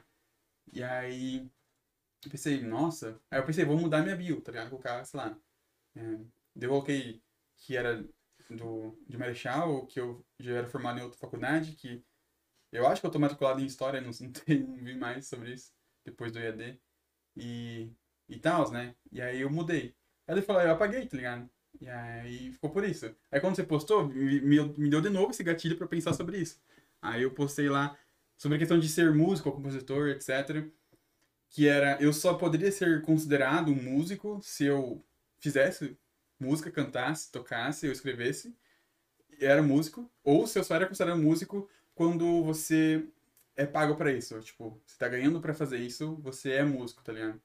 E 0.73 0.83
aí 0.83 1.49
eu 2.25 2.31
pensei, 2.31 2.61
nossa. 2.63 3.21
Aí 3.29 3.39
eu 3.39 3.45
pensei, 3.45 3.63
vou 3.63 3.79
mudar 3.79 4.01
minha 4.01 4.15
bio, 4.15 4.41
tá 4.41 4.51
ligado? 4.51 4.71
Colocar, 4.71 5.05
sei 5.05 5.19
lá. 5.19 5.39
É, 5.95 6.01
eu 6.55 6.69
coloquei 6.69 7.21
que 7.57 7.77
era 7.77 8.03
do, 8.49 8.97
de 9.07 9.17
Marechal, 9.17 9.85
que 9.87 9.99
eu 9.99 10.25
já 10.39 10.55
era 10.55 10.67
formado 10.67 10.99
em 10.99 11.03
outra 11.03 11.19
faculdade, 11.19 11.75
que 11.75 12.03
eu 12.71 12.87
acho 12.87 13.01
que 13.01 13.07
eu 13.07 13.11
tô 13.11 13.19
matriculado 13.19 13.61
em 13.61 13.65
História, 13.65 14.01
não, 14.01 14.11
não, 14.19 14.31
tem, 14.31 14.59
não 14.65 14.83
vi 14.83 14.95
mais 14.95 15.27
sobre 15.27 15.53
isso, 15.53 15.71
depois 16.03 16.31
do 16.31 16.39
EAD. 16.39 16.79
E, 17.37 17.91
e 18.27 18.37
tal, 18.37 18.71
né? 18.71 18.95
E 19.11 19.21
aí 19.21 19.41
eu 19.41 19.49
mudei. 19.49 19.95
Aí 20.27 20.35
ele 20.35 20.41
falou, 20.41 20.61
eu 20.61 20.71
apaguei, 20.71 21.05
tá 21.05 21.17
ligado? 21.17 21.49
E 21.79 21.89
aí 21.89 22.51
ficou 22.51 22.69
por 22.69 22.83
isso. 22.83 23.13
Aí 23.31 23.39
quando 23.39 23.55
você 23.55 23.63
postou, 23.63 24.07
me, 24.07 24.39
me, 24.41 24.89
deu 24.89 25.01
de 25.01 25.09
novo 25.09 25.31
esse 25.31 25.43
gatilho 25.43 25.77
pra 25.77 25.87
pensar 25.87 26.13
sobre 26.13 26.37
isso. 26.37 26.59
Aí 27.01 27.23
eu 27.23 27.31
postei 27.31 27.69
lá 27.69 27.97
sobre 28.37 28.55
a 28.55 28.59
questão 28.59 28.79
de 28.79 28.89
ser 28.89 29.13
músico 29.13 29.51
compositor, 29.51 30.09
etc. 30.09 30.65
Que 31.49 31.67
era, 31.67 32.01
eu 32.01 32.11
só 32.13 32.33
poderia 32.33 32.71
ser 32.71 33.01
considerado 33.01 33.71
um 33.71 33.75
músico 33.75 34.39
se 34.41 34.65
eu 34.65 35.03
fizesse 35.39 35.97
música, 36.39 36.71
cantasse, 36.71 37.31
tocasse, 37.31 37.85
eu 37.85 37.91
escrevesse, 37.91 38.55
era 39.39 39.61
músico. 39.61 40.09
Ou 40.23 40.47
se 40.47 40.57
eu 40.57 40.63
só 40.63 40.75
era 40.75 40.87
considerado 40.87 41.21
músico 41.21 41.69
quando 41.93 42.43
você 42.43 43.07
é 43.55 43.65
pago 43.65 43.95
pra 43.95 44.11
isso. 44.11 44.39
Tipo, 44.41 44.81
você 44.85 44.97
tá 44.97 45.07
ganhando 45.07 45.39
pra 45.39 45.53
fazer 45.53 45.77
isso, 45.77 46.15
você 46.17 46.53
é 46.53 46.63
músico, 46.63 47.03
tá 47.03 47.13
ligado? 47.13 47.41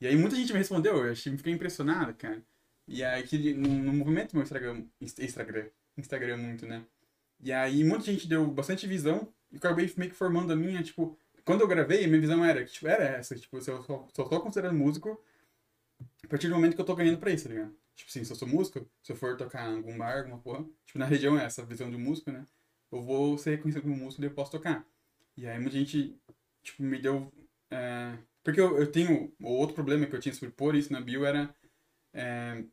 E 0.00 0.06
aí 0.06 0.16
muita 0.16 0.36
gente 0.36 0.52
me 0.52 0.58
respondeu, 0.58 1.04
eu 1.04 1.12
achei, 1.12 1.36
fiquei 1.36 1.52
impressionado, 1.52 2.14
cara. 2.14 2.42
E 2.88 3.04
aí 3.04 3.22
que 3.22 3.54
no, 3.54 3.68
no 3.68 3.92
movimento 3.92 4.34
meu 4.34 4.42
Instagram, 4.42 4.84
Instagram, 5.00 5.68
Instagram 5.96 6.36
muito, 6.38 6.66
né? 6.66 6.84
E 7.40 7.52
aí 7.52 7.84
muita 7.84 8.04
gente 8.04 8.26
deu 8.28 8.46
bastante 8.46 8.86
visão 8.86 9.32
e 9.50 9.56
acabei 9.56 9.92
meio 9.96 10.10
que 10.10 10.16
formando 10.16 10.52
a 10.52 10.56
minha, 10.56 10.82
tipo, 10.82 11.18
quando 11.44 11.62
eu 11.62 11.68
gravei, 11.68 12.04
a 12.04 12.08
minha 12.08 12.20
visão 12.20 12.44
era, 12.44 12.64
que, 12.64 12.72
tipo, 12.72 12.86
era 12.88 13.04
essa, 13.04 13.34
tipo, 13.36 13.56
eu 13.56 13.62
só, 13.62 13.82
só 13.82 14.24
tô 14.24 14.40
considerando 14.40 14.78
músico 14.78 15.22
a 16.24 16.28
partir 16.28 16.48
do 16.48 16.54
momento 16.54 16.74
que 16.74 16.80
eu 16.80 16.84
tô 16.84 16.94
ganhando 16.94 17.18
pra 17.18 17.30
isso, 17.30 17.44
tá 17.44 17.50
ligado? 17.54 17.74
Tipo 17.94 18.08
assim, 18.10 18.24
se 18.24 18.32
eu 18.32 18.36
sou 18.36 18.48
músico, 18.48 18.88
se 19.02 19.12
eu 19.12 19.16
for 19.16 19.36
tocar 19.36 19.70
em 19.70 19.76
algum 19.76 19.96
bar, 19.98 20.18
alguma 20.18 20.38
porra, 20.38 20.64
tipo, 20.86 20.98
na 20.98 21.06
região 21.06 21.38
é 21.38 21.44
essa 21.44 21.64
visão 21.64 21.90
de 21.90 21.96
músico, 21.96 22.30
né? 22.30 22.46
Eu 22.90 23.02
vou 23.02 23.36
ser 23.38 23.50
reconhecido 23.52 23.82
como 23.82 23.96
músico 23.96 24.22
e 24.22 24.26
eu 24.26 24.30
posso 24.30 24.50
tocar. 24.52 24.86
E 25.36 25.46
aí 25.46 25.58
muita 25.60 25.76
gente, 25.76 26.16
tipo, 26.62 26.82
me 26.82 26.98
deu... 26.98 27.32
é, 27.70 28.16
Porque 28.42 28.60
eu, 28.60 28.78
eu 28.78 28.90
tenho... 28.90 29.32
O 29.40 29.48
outro 29.50 29.74
problema 29.74 30.06
que 30.06 30.14
eu 30.14 30.20
tinha 30.20 30.34
sobre 30.34 30.50
pôr 30.54 30.74
isso 30.74 30.92
na 30.92 31.00
bio 31.00 31.24
era... 31.24 31.54
é, 32.14 32.64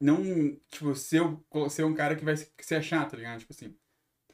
Não, 0.00 0.22
tipo, 0.68 0.94
ser, 0.94 1.22
ser 1.70 1.84
um 1.84 1.94
cara 1.94 2.14
que 2.14 2.24
vai 2.24 2.36
se 2.36 2.74
achar, 2.74 3.08
tá 3.08 3.16
ligado? 3.16 3.40
Tipo 3.40 3.52
assim. 3.52 3.70
Tá 3.70 3.76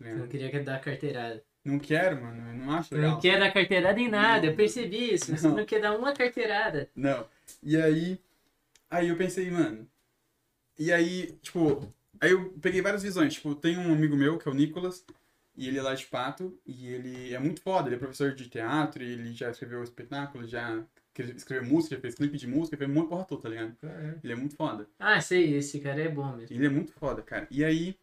Eu 0.00 0.04
ligado? 0.06 0.20
não 0.20 0.28
queria 0.28 0.62
dar 0.62 0.80
carteirada. 0.80 1.42
Não 1.64 1.78
quero, 1.78 2.20
mano. 2.20 2.50
Eu 2.50 2.54
não 2.58 2.72
acho 2.72 2.92
Eu 2.92 2.98
legal. 2.98 3.14
não 3.14 3.20
quer 3.20 3.38
dar 3.38 3.52
carteirada 3.52 3.98
em 3.98 4.08
nada, 4.08 4.46
eu 4.46 4.54
percebi 4.54 5.14
isso. 5.14 5.34
Você 5.34 5.48
Não. 5.48 5.56
não 5.56 5.64
quer 5.64 5.80
dar 5.80 5.96
uma 5.96 6.12
carteirada. 6.12 6.90
Não. 6.94 7.26
E 7.62 7.76
aí. 7.76 8.20
Aí 8.90 9.08
eu 9.08 9.16
pensei, 9.16 9.50
mano. 9.50 9.88
E 10.78 10.92
aí, 10.92 11.32
tipo. 11.42 11.90
Aí 12.20 12.30
eu 12.32 12.50
peguei 12.60 12.82
várias 12.82 13.02
visões. 13.02 13.34
Tipo, 13.34 13.54
tem 13.54 13.78
um 13.78 13.92
amigo 13.94 14.16
meu, 14.16 14.36
que 14.38 14.46
é 14.46 14.50
o 14.50 14.54
Nicolas, 14.54 15.04
e 15.56 15.68
ele 15.68 15.78
é 15.78 15.82
lá 15.82 15.94
de 15.94 16.06
Pato, 16.06 16.58
e 16.66 16.88
ele 16.88 17.32
é 17.34 17.38
muito 17.38 17.60
foda. 17.60 17.88
Ele 17.88 17.96
é 17.96 17.98
professor 17.98 18.34
de 18.34 18.48
teatro, 18.48 19.02
e 19.02 19.12
ele 19.12 19.32
já 19.32 19.50
escreveu 19.50 19.82
espetáculo, 19.82 20.46
já 20.46 20.84
escreveu 21.36 21.68
música, 21.68 21.94
já 21.94 22.00
fez 22.00 22.14
clipe 22.14 22.36
de 22.36 22.46
música, 22.46 22.76
fez 22.76 22.90
um 22.90 22.92
monte 22.94 23.04
de 23.04 23.10
porra 23.10 23.24
toda, 23.24 23.42
tá 23.42 23.48
ligado? 23.48 23.76
Ele 24.22 24.32
é 24.32 24.36
muito 24.36 24.56
foda. 24.56 24.88
Ah, 24.98 25.20
sei, 25.20 25.54
esse 25.54 25.80
cara 25.80 26.00
é 26.00 26.08
bom 26.08 26.36
mesmo. 26.36 26.56
Ele 26.56 26.66
é 26.66 26.70
muito 26.70 26.92
foda, 26.92 27.22
cara. 27.22 27.46
E 27.50 27.64
aí, 27.64 27.96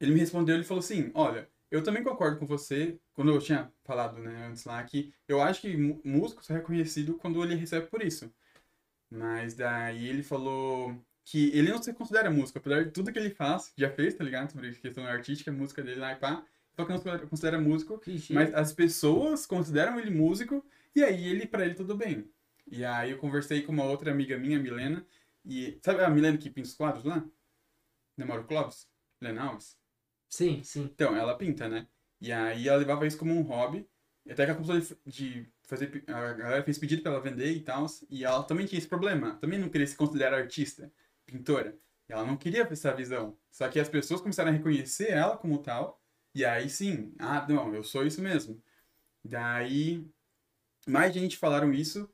ele 0.00 0.12
me 0.12 0.20
respondeu, 0.20 0.54
ele 0.54 0.64
falou 0.64 0.80
assim, 0.80 1.10
olha, 1.14 1.48
eu 1.70 1.82
também 1.82 2.02
concordo 2.02 2.38
com 2.38 2.46
você, 2.46 2.98
quando 3.12 3.30
eu 3.30 3.38
tinha 3.40 3.70
falado, 3.84 4.18
né, 4.18 4.46
antes 4.48 4.64
lá, 4.64 4.82
que 4.82 5.12
eu 5.28 5.40
acho 5.40 5.60
que 5.60 5.76
músico 5.76 6.44
só 6.44 6.54
é 6.54 6.56
reconhecido 6.56 7.14
quando 7.14 7.42
ele 7.42 7.54
recebe 7.54 7.86
por 7.86 8.02
isso. 8.02 8.32
Mas 9.10 9.54
daí 9.54 10.06
ele 10.06 10.22
falou 10.22 10.94
que 11.30 11.50
ele 11.50 11.70
não 11.70 11.82
se 11.82 11.92
considera 11.92 12.30
músico, 12.30 12.58
apesar 12.58 12.84
de 12.84 12.90
tudo 12.90 13.12
que 13.12 13.18
ele 13.18 13.28
faz, 13.28 13.70
já 13.76 13.90
fez, 13.90 14.14
tá 14.14 14.24
ligado? 14.24 14.50
Sobre 14.50 14.72
questão 14.72 15.04
artística, 15.04 15.52
música 15.52 15.82
dele 15.82 16.00
lá 16.00 16.12
e 16.12 16.16
pá. 16.16 16.42
Só 16.74 16.84
que 16.86 16.90
não 16.90 16.98
se 16.98 17.26
considera- 17.26 17.60
músico, 17.60 17.98
Clichê. 17.98 18.32
mas 18.32 18.54
as 18.54 18.72
pessoas 18.72 19.44
consideram 19.44 20.00
ele 20.00 20.10
músico 20.10 20.64
e 20.94 21.04
aí 21.04 21.28
ele 21.28 21.46
para 21.46 21.66
ele 21.66 21.74
tudo 21.74 21.94
bem. 21.94 22.30
E 22.66 22.82
aí 22.82 23.10
eu 23.10 23.18
conversei 23.18 23.60
com 23.62 23.72
uma 23.72 23.84
outra 23.84 24.10
amiga 24.10 24.38
minha, 24.38 24.58
Milena, 24.58 25.04
e 25.44 25.78
sabe 25.84 26.02
a 26.02 26.08
Milena 26.08 26.38
que 26.38 26.48
pinta 26.48 26.68
os 26.68 26.74
quadros 26.74 27.04
lá? 27.04 27.22
Namora 28.16 28.40
o 28.40 28.44
Clóvis? 28.44 28.88
Milena 29.20 29.42
Alves? 29.42 29.76
Sim, 30.30 30.62
sim. 30.62 30.84
Então, 30.84 31.14
ela 31.14 31.36
pinta, 31.36 31.68
né? 31.68 31.86
E 32.20 32.32
aí 32.32 32.68
ela 32.68 32.78
levava 32.78 33.06
isso 33.06 33.18
como 33.18 33.34
um 33.36 33.42
hobby, 33.42 33.86
até 34.26 34.44
que 34.44 34.50
ela 34.50 34.60
começou 34.60 34.96
de 35.04 35.46
fazer 35.62 36.04
a 36.06 36.32
galera 36.32 36.62
fez 36.62 36.78
pedido 36.78 37.02
pra 37.02 37.12
ela 37.12 37.20
vender 37.20 37.52
e 37.52 37.60
tal, 37.60 37.86
e 38.08 38.24
ela 38.24 38.42
também 38.44 38.64
tinha 38.66 38.78
esse 38.78 38.88
problema, 38.88 39.34
também 39.36 39.58
não 39.58 39.68
queria 39.68 39.86
se 39.86 39.96
considerar 39.96 40.38
artista, 40.38 40.90
pintora. 41.28 41.76
Ela 42.08 42.24
não 42.24 42.36
queria 42.36 42.62
essa 42.62 42.94
visão. 42.94 43.36
Só 43.50 43.68
que 43.68 43.78
as 43.78 43.88
pessoas 43.88 44.20
começaram 44.20 44.50
a 44.50 44.54
reconhecer 44.54 45.10
ela 45.10 45.36
como 45.36 45.58
tal, 45.58 46.00
e 46.34 46.44
aí 46.44 46.68
sim, 46.70 47.14
ah, 47.18 47.46
não, 47.48 47.74
eu 47.74 47.84
sou 47.84 48.06
isso 48.06 48.22
mesmo. 48.22 48.62
Daí, 49.24 50.04
mais 50.86 51.12
gente 51.12 51.36
falaram 51.36 51.72
isso, 51.72 52.08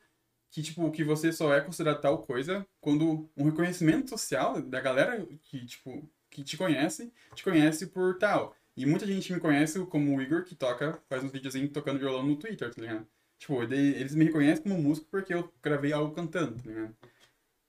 que 0.50 0.62
tipo, 0.62 0.90
que 0.90 1.04
você 1.04 1.32
só 1.32 1.54
é 1.54 1.60
considerado 1.60 2.00
tal 2.00 2.22
coisa 2.22 2.66
quando 2.80 3.30
um 3.36 3.44
reconhecimento 3.44 4.10
social 4.10 4.60
da 4.62 4.80
galera 4.80 5.26
que, 5.44 5.64
tipo, 5.66 6.08
que 6.30 6.42
te 6.42 6.56
conhece, 6.56 7.12
te 7.34 7.44
conhece 7.44 7.86
por 7.86 8.18
tal. 8.18 8.56
E 8.76 8.84
muita 8.86 9.06
gente 9.06 9.32
me 9.32 9.38
conhece 9.38 9.84
como 9.86 10.16
o 10.16 10.22
Igor, 10.22 10.44
que 10.44 10.56
toca, 10.56 11.00
faz 11.08 11.22
uns 11.22 11.30
videozinhos 11.30 11.70
tocando 11.72 12.00
violão 12.00 12.26
no 12.26 12.36
Twitter, 12.36 12.72
tá 12.74 12.80
ligado? 12.82 13.06
Tipo, 13.38 13.62
eles 13.62 14.14
me 14.14 14.24
reconhecem 14.24 14.62
como 14.62 14.80
músico 14.80 15.06
porque 15.10 15.34
eu 15.34 15.52
gravei 15.62 15.92
algo 15.92 16.14
cantando, 16.14 16.60
tá 16.60 16.68
ligado? 16.68 16.96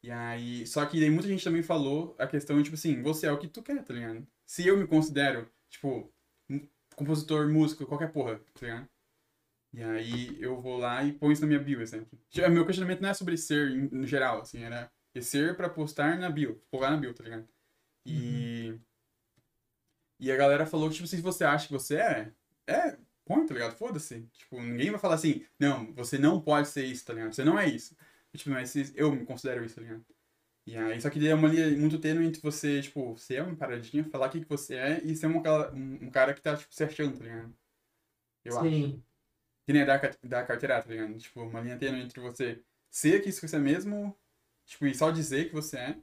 E 0.06 0.12
aí, 0.12 0.68
só 0.68 0.86
que 0.86 1.00
daí 1.00 1.10
muita 1.10 1.28
gente 1.28 1.44
também 1.44 1.64
falou 1.64 2.16
a 2.20 2.28
questão, 2.28 2.62
tipo 2.62 2.76
assim, 2.76 3.02
você 3.02 3.26
é 3.26 3.32
o 3.32 3.40
que 3.40 3.48
tu 3.48 3.64
quer, 3.64 3.84
tá 3.84 3.92
ligado? 3.92 4.28
Se 4.46 4.68
eu 4.68 4.78
me 4.78 4.86
considero, 4.86 5.50
tipo, 5.68 6.14
compositor, 6.96 7.50
músico, 7.52 7.88
qualquer 7.88 8.12
porra, 8.12 8.38
tá 8.54 8.62
ligado? 8.62 8.88
E 9.74 9.84
aí 9.84 10.42
eu 10.42 10.62
vou 10.62 10.78
lá 10.78 11.04
e 11.04 11.12
ponho 11.12 11.32
isso 11.34 11.42
na 11.42 11.48
minha 11.48 11.60
bio, 11.60 11.82
exemplo. 11.82 12.20
Meu 12.52 12.68
questionamento 12.68 13.02
não 13.02 13.10
é 13.10 13.16
sobre 13.16 13.36
ser 13.36 13.72
em- 13.72 13.90
no 13.92 14.06
geral, 14.06 14.42
assim, 14.42 14.62
era 14.62 14.92
é 15.16 15.22
ser 15.22 15.58
pra 15.58 15.70
postar 15.70 16.20
na 16.20 16.30
bio, 16.30 16.62
colocar 16.70 16.92
na 16.92 16.98
bio, 16.98 17.14
tá 17.14 17.24
ligado? 17.24 17.48
E. 18.06 18.80
E 20.20 20.32
a 20.32 20.36
galera 20.38 20.66
falou 20.68 20.88
que, 20.90 20.96
tipo, 20.96 21.08
se 21.08 21.20
você 21.20 21.44
acha 21.44 21.68
que 21.68 21.74
você 21.74 21.98
é, 21.98 22.32
é, 22.68 22.98
põe, 23.26 23.46
tá 23.48 23.54
ligado? 23.56 23.76
Foda-se. 23.76 24.22
Tipo, 24.34 24.62
ninguém 24.62 24.92
vai 24.92 25.00
falar 25.00 25.16
assim, 25.16 25.44
não, 25.60 25.92
você 25.94 26.18
não 26.20 26.40
pode 26.40 26.68
ser 26.68 26.86
isso, 26.86 27.06
tá 27.06 27.14
ligado? 27.14 27.34
Você 27.34 27.44
não 27.44 27.58
é 27.58 27.68
isso. 27.68 27.96
E, 28.36 28.38
tipo, 28.38 28.50
mas 28.52 28.76
eu 28.96 29.12
me 29.14 29.26
considero 29.26 29.64
isso, 29.64 29.76
tá 29.76 29.82
ligado? 29.82 30.06
E 30.68 30.76
aí, 30.78 31.00
só 31.00 31.10
que 31.10 31.26
é 31.28 31.34
uma 31.36 31.48
linha 31.48 31.70
muito 31.78 32.00
tênue 32.00 32.26
entre 32.26 32.42
você, 32.42 32.82
tipo, 32.82 33.18
ser 33.18 33.42
uma 33.44 33.56
paradinha, 33.56 34.04
falar 34.10 34.28
o 34.28 34.32
que, 34.32 34.42
que 34.42 34.50
você 34.50 34.76
é 34.76 35.04
e 35.04 35.16
ser 35.16 35.28
um, 35.28 35.42
cara- 35.42 35.74
um, 35.74 36.06
um 36.06 36.12
cara 36.12 36.34
que 36.34 36.42
tá, 36.42 36.58
tipo, 36.58 36.74
se 36.74 36.84
achando, 36.84 37.18
tá 37.18 37.24
ligado? 37.24 37.56
Eu 38.44 38.60
acho. 38.60 38.70
Sim. 38.70 39.04
Que 39.66 39.74
nem 39.74 39.86
da, 39.86 39.98
da 40.24 40.46
carteirada, 40.46 40.84
tá 40.84 40.90
ligado? 40.90 41.18
Tipo, 41.18 41.42
uma 41.44 41.62
linha 41.62 41.78
tênue 41.78 42.02
entre 42.02 42.20
você 42.20 42.62
ser 42.90 43.22
que 43.22 43.30
isso 43.30 43.42
que 43.42 43.48
você 43.48 43.56
é 43.58 43.60
mesmo, 43.60 44.16
tipo, 44.66 44.86
e 44.86 44.94
só 44.96 45.12
dizer 45.12 45.48
que 45.48 45.54
você 45.54 45.78
é. 45.78 45.98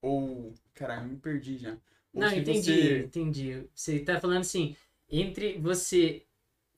Ou. 0.00 0.54
Caralho, 0.74 1.04
eu 1.06 1.08
me 1.08 1.16
perdi 1.18 1.58
já. 1.58 1.72
Ou 2.14 2.20
Não, 2.22 2.30
entendi, 2.32 2.62
você- 2.62 2.98
entendi. 3.00 3.68
Você 3.74 4.00
tá 4.00 4.20
falando 4.20 4.40
assim, 4.40 4.76
entre 5.08 5.58
você 5.58 6.26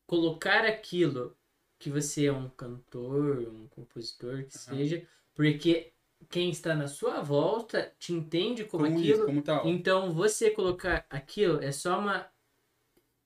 colocar 0.06 0.64
aquilo 0.64 1.36
que 1.78 1.90
você 1.90 2.26
é 2.26 2.32
um 2.32 2.48
cantor, 2.50 3.38
um 3.48 3.68
compositor, 3.68 4.44
que 4.44 4.56
Aham. 4.56 4.76
seja, 4.76 5.06
porque 5.34 5.92
quem 6.28 6.50
está 6.50 6.74
na 6.74 6.88
sua 6.88 7.20
volta 7.20 7.92
te 7.98 8.12
entende 8.12 8.64
como, 8.64 8.84
Como 8.84 8.98
aquilo, 8.98 9.30
isso, 9.30 9.44
como 9.44 9.68
então 9.68 10.12
você 10.12 10.50
colocar 10.50 11.06
aquilo 11.08 11.62
é 11.62 11.70
só 11.70 11.98
uma 11.98 12.28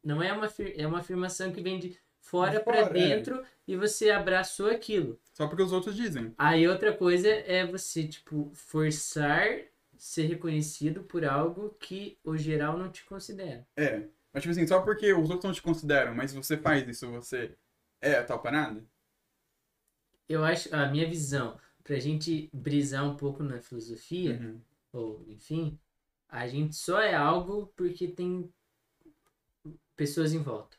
não 0.04 0.22
é 0.22 0.32
uma 0.32 0.48
é 0.76 0.86
uma 0.86 0.98
afirmação 0.98 1.52
que 1.52 1.62
vem 1.62 1.78
de 1.78 1.98
fora 2.20 2.60
para 2.60 2.80
é. 2.80 2.88
dentro 2.88 3.42
e 3.66 3.76
você 3.76 4.10
abraçou 4.10 4.68
aquilo. 4.68 5.18
Só 5.32 5.46
porque 5.46 5.62
os 5.62 5.72
outros 5.72 5.94
dizem. 5.94 6.34
Aí 6.36 6.66
outra 6.68 6.92
coisa 6.92 7.28
é 7.28 7.64
você, 7.64 8.06
tipo, 8.06 8.50
forçar 8.54 9.62
ser 9.96 10.24
reconhecido 10.24 11.04
por 11.04 11.24
algo 11.24 11.76
que 11.78 12.18
o 12.24 12.36
geral 12.36 12.76
não 12.76 12.90
te 12.90 13.04
considera. 13.04 13.64
É. 13.76 14.02
Mas, 14.32 14.42
tipo 14.42 14.50
assim, 14.50 14.66
só 14.66 14.80
porque 14.80 15.12
os 15.12 15.30
outros 15.30 15.44
não 15.44 15.52
te 15.52 15.62
consideram, 15.62 16.14
mas 16.14 16.34
você 16.34 16.56
faz 16.56 16.88
isso, 16.88 17.08
você 17.10 17.54
é 18.02 18.16
a 18.16 18.24
tal 18.24 18.42
parada? 18.42 18.86
Eu 20.28 20.44
acho, 20.44 20.74
a 20.74 20.88
minha 20.88 21.08
visão, 21.08 21.58
pra 21.84 21.98
gente 21.98 22.50
brisar 22.52 23.04
um 23.08 23.16
pouco 23.16 23.42
na 23.42 23.60
filosofia, 23.60 24.40
Uhum. 24.40 24.60
ou 24.92 25.24
enfim, 25.28 25.78
a 26.28 26.48
gente 26.48 26.74
só 26.76 27.00
é 27.00 27.14
algo 27.14 27.68
porque 27.76 28.08
tem 28.08 28.52
pessoas 29.96 30.32
em 30.32 30.42
volta. 30.42 30.76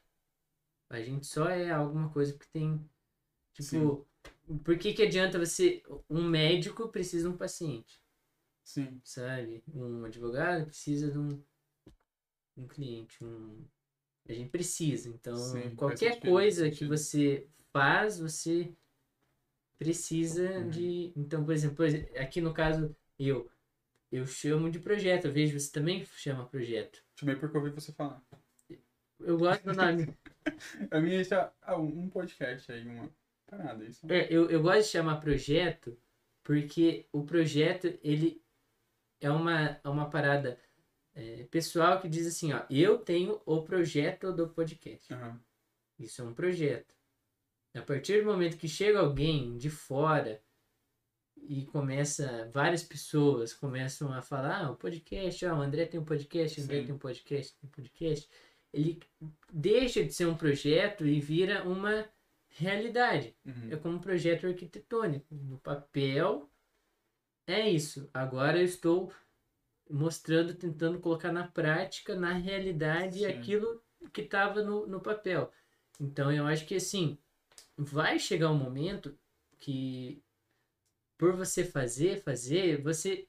A 0.89 1.01
gente 1.01 1.27
só 1.27 1.49
é 1.49 1.71
alguma 1.71 2.09
coisa 2.11 2.33
porque 2.33 2.49
tem, 2.53 2.89
tipo, 3.53 4.07
por 4.63 4.77
que 4.77 4.93
que 4.93 5.03
adianta 5.03 5.39
você, 5.39 5.83
um 6.09 6.23
médico 6.23 6.89
precisa 6.89 7.27
de 7.29 7.35
um 7.35 7.37
paciente? 7.37 8.01
Sim. 8.63 9.01
sabe? 9.03 9.63
Um 9.73 10.05
advogado 10.05 10.65
precisa 10.65 11.11
de 11.11 11.17
um, 11.19 11.43
um 12.57 12.67
cliente, 12.67 13.23
um... 13.23 13.63
A 14.27 14.33
gente 14.33 14.49
precisa. 14.49 15.09
Então, 15.09 15.35
Sim, 15.35 15.75
qualquer 15.75 16.19
coisa 16.19 16.69
que 16.69 16.85
você 16.85 17.47
faz, 17.71 18.19
você 18.19 18.71
precisa 19.77 20.59
Uhum. 20.59 20.69
de... 20.69 21.13
Então, 21.15 21.43
por 21.43 21.53
exemplo, 21.53 21.85
aqui 22.17 22.39
no 22.39 22.53
caso, 22.53 22.95
eu, 23.19 23.49
eu 24.11 24.25
chamo 24.25 24.69
de 24.69 24.79
projeto. 24.79 25.25
Eu 25.25 25.31
vejo 25.31 25.59
você 25.59 25.71
também 25.71 26.05
chama 26.05 26.47
projeto. 26.47 27.03
Chamei 27.15 27.35
porque 27.35 27.57
eu 27.57 27.61
ouvi 27.61 27.73
você 27.73 27.91
falar. 27.91 28.23
Eu 29.19 29.37
gosto 29.37 29.63
do 29.63 29.73
nome. 29.73 30.07
A 30.91 30.99
minha 30.99 31.21
isso 31.21 31.33
é 31.33 31.51
ah, 31.61 31.77
um 31.77 32.09
podcast 32.09 32.71
aí, 32.71 32.85
uma 32.85 33.09
parada. 33.47 33.83
Isso. 33.85 34.05
É, 34.11 34.27
eu, 34.29 34.49
eu 34.49 34.61
gosto 34.61 34.83
de 34.83 34.89
chamar 34.89 35.21
projeto 35.21 35.97
porque 36.43 37.07
o 37.11 37.23
projeto, 37.23 37.97
ele 38.03 38.41
é 39.21 39.31
uma, 39.31 39.79
é 39.81 39.89
uma 39.89 40.09
parada 40.09 40.59
é, 41.15 41.43
pessoal 41.49 41.99
que 41.99 42.09
diz 42.09 42.25
assim, 42.25 42.53
ó, 42.53 42.63
eu 42.69 42.97
tenho 42.97 43.41
o 43.45 43.61
projeto 43.61 44.31
do 44.31 44.49
podcast. 44.49 45.13
Aham. 45.13 45.39
Isso 45.99 46.21
é 46.21 46.25
um 46.25 46.33
projeto. 46.33 46.95
A 47.75 47.81
partir 47.81 48.21
do 48.21 48.25
momento 48.25 48.57
que 48.57 48.67
chega 48.67 48.99
alguém 48.99 49.57
de 49.57 49.69
fora 49.69 50.41
e 51.37 51.65
começa, 51.65 52.49
várias 52.51 52.83
pessoas 52.83 53.53
começam 53.53 54.13
a 54.13 54.21
falar, 54.21 54.65
ah, 54.65 54.71
o 54.71 54.75
podcast, 54.75 55.45
ah, 55.45 55.55
o 55.55 55.61
André 55.61 55.85
tem 55.85 55.99
um 55.99 56.05
podcast, 56.05 56.59
o 56.59 56.63
André 56.63 56.79
Sim. 56.79 56.85
tem 56.85 56.95
um 56.95 56.99
podcast, 56.99 57.55
tem 57.57 57.67
um 57.67 57.71
podcast, 57.71 58.29
ele 58.71 58.99
deixa 59.51 60.03
de 60.03 60.13
ser 60.13 60.25
um 60.25 60.35
projeto 60.35 61.05
e 61.05 61.19
vira 61.19 61.63
uma 61.63 62.07
realidade. 62.49 63.35
Uhum. 63.45 63.69
É 63.71 63.75
como 63.75 63.95
um 63.95 64.01
projeto 64.01 64.47
arquitetônico. 64.47 65.33
No 65.35 65.57
papel, 65.59 66.49
é 67.47 67.69
isso. 67.69 68.09
Agora 68.13 68.59
eu 68.59 68.65
estou 68.65 69.11
mostrando, 69.93 70.55
tentando 70.55 70.99
colocar 70.99 71.31
na 71.31 71.47
prática, 71.47 72.15
na 72.15 72.33
realidade, 72.33 73.19
Sim. 73.19 73.27
aquilo 73.27 73.81
que 74.11 74.21
estava 74.21 74.63
no, 74.63 74.87
no 74.87 74.99
papel. 75.01 75.51
Então 76.01 76.31
eu 76.31 76.47
acho 76.47 76.65
que 76.65 76.75
assim, 76.75 77.17
vai 77.77 78.19
chegar 78.19 78.51
um 78.51 78.57
momento 78.57 79.17
que 79.59 80.23
por 81.17 81.35
você 81.35 81.63
fazer, 81.65 82.21
fazer, 82.23 82.81
você 82.81 83.27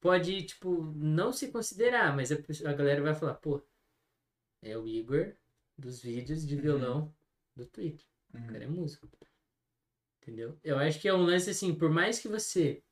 pode, 0.00 0.44
tipo, 0.44 0.82
não 0.96 1.32
se 1.32 1.50
considerar, 1.50 2.14
mas 2.16 2.32
a, 2.32 2.36
a 2.70 2.74
galera 2.74 3.02
vai 3.02 3.14
falar, 3.14 3.34
pô, 3.34 3.62
é 4.62 4.76
o 4.76 4.88
Igor 4.88 5.34
dos 5.78 6.00
vídeos 6.02 6.46
de 6.46 6.56
Uhum. 6.56 6.62
violão 6.62 7.14
do 7.56 7.66
Twitter. 7.66 8.06
O 8.32 8.38
Uhum. 8.38 8.46
cara 8.48 8.64
é 8.64 8.68
músico. 8.68 9.08
Entendeu? 10.20 10.58
Eu 10.64 10.78
acho 10.78 11.00
que 11.00 11.06
é 11.08 11.14
um 11.14 11.22
lance 11.22 11.50
assim, 11.50 11.74
por 11.74 11.90
mais 11.90 12.18
que 12.18 12.26
você 12.28 12.82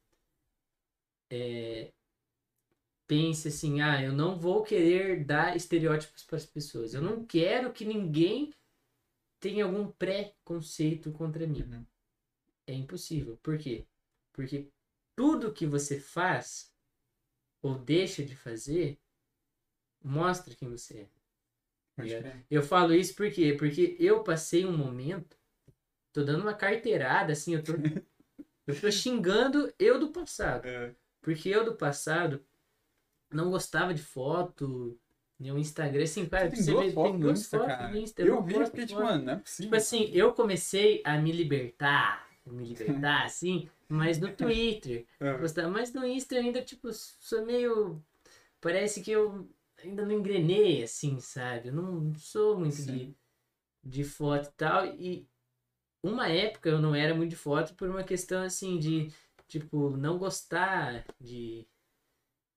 é, 1.30 1.92
pense 3.12 3.48
assim, 3.48 3.82
ah, 3.82 4.02
eu 4.02 4.10
não 4.10 4.38
vou 4.38 4.62
querer 4.62 5.22
dar 5.22 5.54
estereótipos 5.54 6.24
para 6.24 6.36
as 6.36 6.46
pessoas. 6.46 6.94
Eu 6.94 7.02
não 7.02 7.26
quero 7.26 7.70
que 7.70 7.84
ninguém 7.84 8.54
tenha 9.38 9.66
algum 9.66 9.90
preconceito 9.92 11.12
contra 11.12 11.46
mim. 11.46 11.60
Uhum. 11.60 11.84
É 12.66 12.72
impossível. 12.72 13.36
Por 13.42 13.58
quê? 13.58 13.84
Porque 14.32 14.66
tudo 15.14 15.52
que 15.52 15.66
você 15.66 16.00
faz 16.00 16.72
ou 17.62 17.78
deixa 17.78 18.24
de 18.24 18.34
fazer 18.34 18.98
mostra 20.02 20.54
quem 20.54 20.70
você 20.70 21.00
é. 21.98 22.02
É. 22.08 22.42
Eu 22.50 22.62
falo 22.62 22.94
isso 22.94 23.14
por 23.14 23.30
quê? 23.30 23.54
Porque 23.58 23.94
eu 24.00 24.24
passei 24.24 24.64
um 24.64 24.74
momento, 24.74 25.36
tô 26.14 26.24
dando 26.24 26.40
uma 26.40 26.54
carteirada, 26.54 27.34
assim, 27.34 27.54
eu 27.54 27.62
tô, 27.62 27.72
eu 28.66 28.80
tô 28.80 28.90
xingando 28.90 29.70
eu 29.78 30.00
do 30.00 30.10
passado. 30.10 30.66
É, 30.66 30.96
Porque 31.20 31.50
eu 31.50 31.62
do 31.62 31.76
passado 31.76 32.42
não 33.32 33.50
gostava 33.50 33.94
de 33.94 34.02
foto, 34.02 34.98
nem 35.38 35.52
o 35.52 35.58
Instagram, 35.58 36.04
assim, 36.04 36.26
cara, 36.26 36.48
Você 36.50 36.62
você 36.62 36.72
fotos 36.92 37.10
tem 37.10 37.12
no 37.12 37.18
duas 37.18 37.40
Insta, 37.40 37.58
fotos 37.58 37.74
cara. 37.74 37.88
no 37.88 37.96
Insta. 37.98 38.22
Eu 38.22 38.42
vi, 38.42 38.64
fiquei 38.66 38.86
tipo, 38.86 39.00
mano, 39.00 39.24
não 39.24 39.32
é 39.32 39.36
possível. 39.36 39.64
Tipo 39.64 39.76
assim, 39.76 40.10
eu 40.12 40.32
comecei 40.32 41.02
a 41.04 41.18
me 41.18 41.32
libertar, 41.32 42.28
me 42.46 42.64
libertar, 42.64 43.24
assim, 43.26 43.68
mas 43.88 44.18
no 44.18 44.32
Twitter. 44.32 45.06
É. 45.20 45.36
Gostava, 45.38 45.68
mas 45.68 45.92
no 45.92 46.06
Insta 46.06 46.36
ainda, 46.36 46.62
tipo, 46.62 46.92
sou 46.92 47.44
meio. 47.44 48.02
Parece 48.60 49.02
que 49.02 49.10
eu 49.10 49.48
ainda 49.82 50.04
não 50.06 50.12
engrenei, 50.12 50.82
assim, 50.82 51.18
sabe? 51.18 51.68
Eu 51.68 51.74
não 51.74 52.14
sou 52.14 52.58
muito 52.58 52.80
de, 52.82 53.14
de 53.82 54.04
foto 54.04 54.48
e 54.48 54.52
tal. 54.52 54.86
E 54.86 55.28
uma 56.02 56.28
época 56.28 56.68
eu 56.68 56.80
não 56.80 56.94
era 56.94 57.14
muito 57.14 57.30
de 57.30 57.36
foto 57.36 57.74
por 57.74 57.88
uma 57.88 58.04
questão, 58.04 58.42
assim, 58.44 58.78
de, 58.78 59.12
tipo, 59.48 59.90
não 59.96 60.18
gostar 60.18 61.04
de 61.20 61.66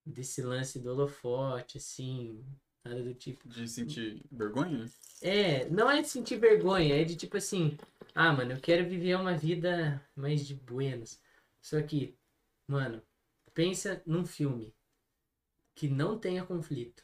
desse 0.05 0.41
lance 0.41 0.79
do 0.79 0.91
holofote, 0.91 1.77
assim, 1.77 2.45
nada 2.83 3.01
do 3.01 3.13
tipo. 3.13 3.47
De 3.47 3.67
sentir 3.67 4.23
vergonha? 4.31 4.85
É, 5.21 5.67
não 5.69 5.89
é 5.89 6.01
de 6.01 6.07
sentir 6.07 6.37
vergonha, 6.37 7.01
é 7.01 7.03
de 7.03 7.15
tipo 7.15 7.37
assim, 7.37 7.77
ah, 8.13 8.31
mano, 8.31 8.53
eu 8.53 8.59
quero 8.61 8.87
viver 8.87 9.15
uma 9.15 9.35
vida 9.35 10.01
mais 10.15 10.45
de 10.45 10.53
buenas. 10.53 11.21
Só 11.61 11.81
que, 11.81 12.15
mano, 12.67 13.01
pensa 13.53 14.01
num 14.05 14.25
filme 14.25 14.73
que 15.73 15.87
não 15.87 16.17
tenha 16.17 16.45
conflito. 16.45 17.03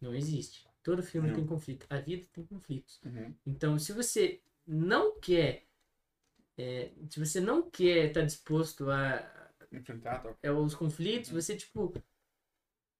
Não 0.00 0.14
existe. 0.14 0.68
Todo 0.82 1.02
filme 1.02 1.28
Não. 1.28 1.36
tem 1.36 1.46
conflito. 1.46 1.86
A 1.88 1.98
vida 1.98 2.26
tem 2.32 2.44
conflitos. 2.44 3.00
Uhum. 3.04 3.34
Então, 3.46 3.78
se 3.78 3.92
você 3.92 4.42
não 4.66 5.18
quer, 5.18 5.66
é, 6.58 6.92
se 7.08 7.18
você 7.18 7.40
não 7.40 7.62
quer 7.70 8.08
estar 8.08 8.20
disposto 8.20 8.90
a, 8.90 9.16
Enfrentar, 9.76 10.20
tal. 10.22 10.36
é, 10.42 10.50
os 10.50 10.74
conflitos, 10.74 11.30
Uhum. 11.30 11.40
você, 11.40 11.56
tipo. 11.56 11.92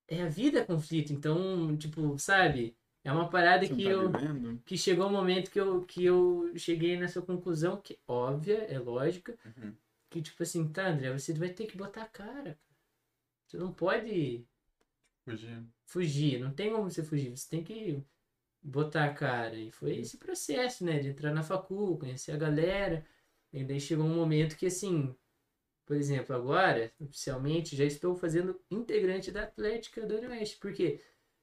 É 0.09 0.23
a 0.23 0.29
vida 0.29 0.61
é 0.61 0.65
conflito. 0.65 1.13
Então, 1.13 1.77
tipo, 1.77 2.19
sabe? 2.19 2.77
É 3.03 3.13
uma 3.13 3.29
parada 3.29 3.67
Você 3.67 3.75
que 3.75 3.85
tá 3.85 3.91
eu. 3.91 4.11
vivendo? 4.11 4.63
Que 4.65 4.77
chegou 4.79 5.07
um 5.09 5.13
momento 5.13 5.51
que 5.51 5.61
eu, 5.61 5.85
que 5.85 6.05
eu 6.05 6.53
cheguei 6.57 6.97
nessa 6.99 7.21
conclusão, 7.23 7.81
que 7.81 7.95
é 7.95 7.99
óbvia, 8.09 8.59
é 8.65 8.79
lógica, 8.79 9.39
Uhum. 9.45 9.75
que 10.11 10.23
tipo 10.23 10.43
assim, 10.43 10.69
tá, 10.71 10.89
André, 10.89 11.13
você 11.13 11.33
vai 11.35 11.51
ter 11.51 11.67
que 11.67 11.77
botar 11.77 12.03
a 12.03 12.09
cara. 12.09 12.59
Você 13.47 13.57
não 13.59 13.73
pode 13.73 14.47
Fugir. 15.25 15.63
fugir, 15.87 16.39
não 16.41 16.53
tem 16.53 16.71
como 16.73 16.91
você 16.91 17.03
fugir, 17.03 17.31
você 17.31 17.49
tem 17.49 17.63
que 17.65 18.03
botar 18.63 19.05
a 19.07 19.15
cara. 19.15 19.57
E 19.57 19.71
foi 19.71 19.97
esse 19.99 20.17
processo, 20.19 20.85
né? 20.85 20.99
De 20.99 21.09
entrar 21.09 21.33
na 21.33 21.43
facul, 21.43 21.99
conhecer 21.99 22.33
a 22.33 22.37
galera. 22.39 23.05
E 23.53 23.65
daí 23.65 23.81
chegou 23.81 24.05
um 24.07 24.15
momento 24.17 24.57
que, 24.57 24.67
assim, 24.67 25.15
por 25.87 25.97
exemplo, 25.97 26.35
agora, 26.35 26.93
oficialmente, 27.01 27.77
já 27.77 27.85
estou 27.85 28.15
fazendo 28.17 28.59
integrante 28.71 29.31
da 29.31 29.43
Atlética 29.45 30.07
do 30.07 30.15
Oeste. 30.15 30.57
Por 30.59 30.73
quê? 30.73 31.01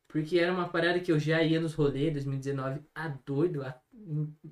Porque 0.07 0.37
era 0.39 0.51
uma 0.51 0.67
parada 0.67 0.99
que 0.99 1.11
eu 1.11 1.17
já 1.19 1.41
ia 1.41 1.61
nos 1.61 1.73
rolês 1.73 2.11
2019, 2.13 2.81
a 2.93 3.07
doido, 3.07 3.63
a, 3.63 3.79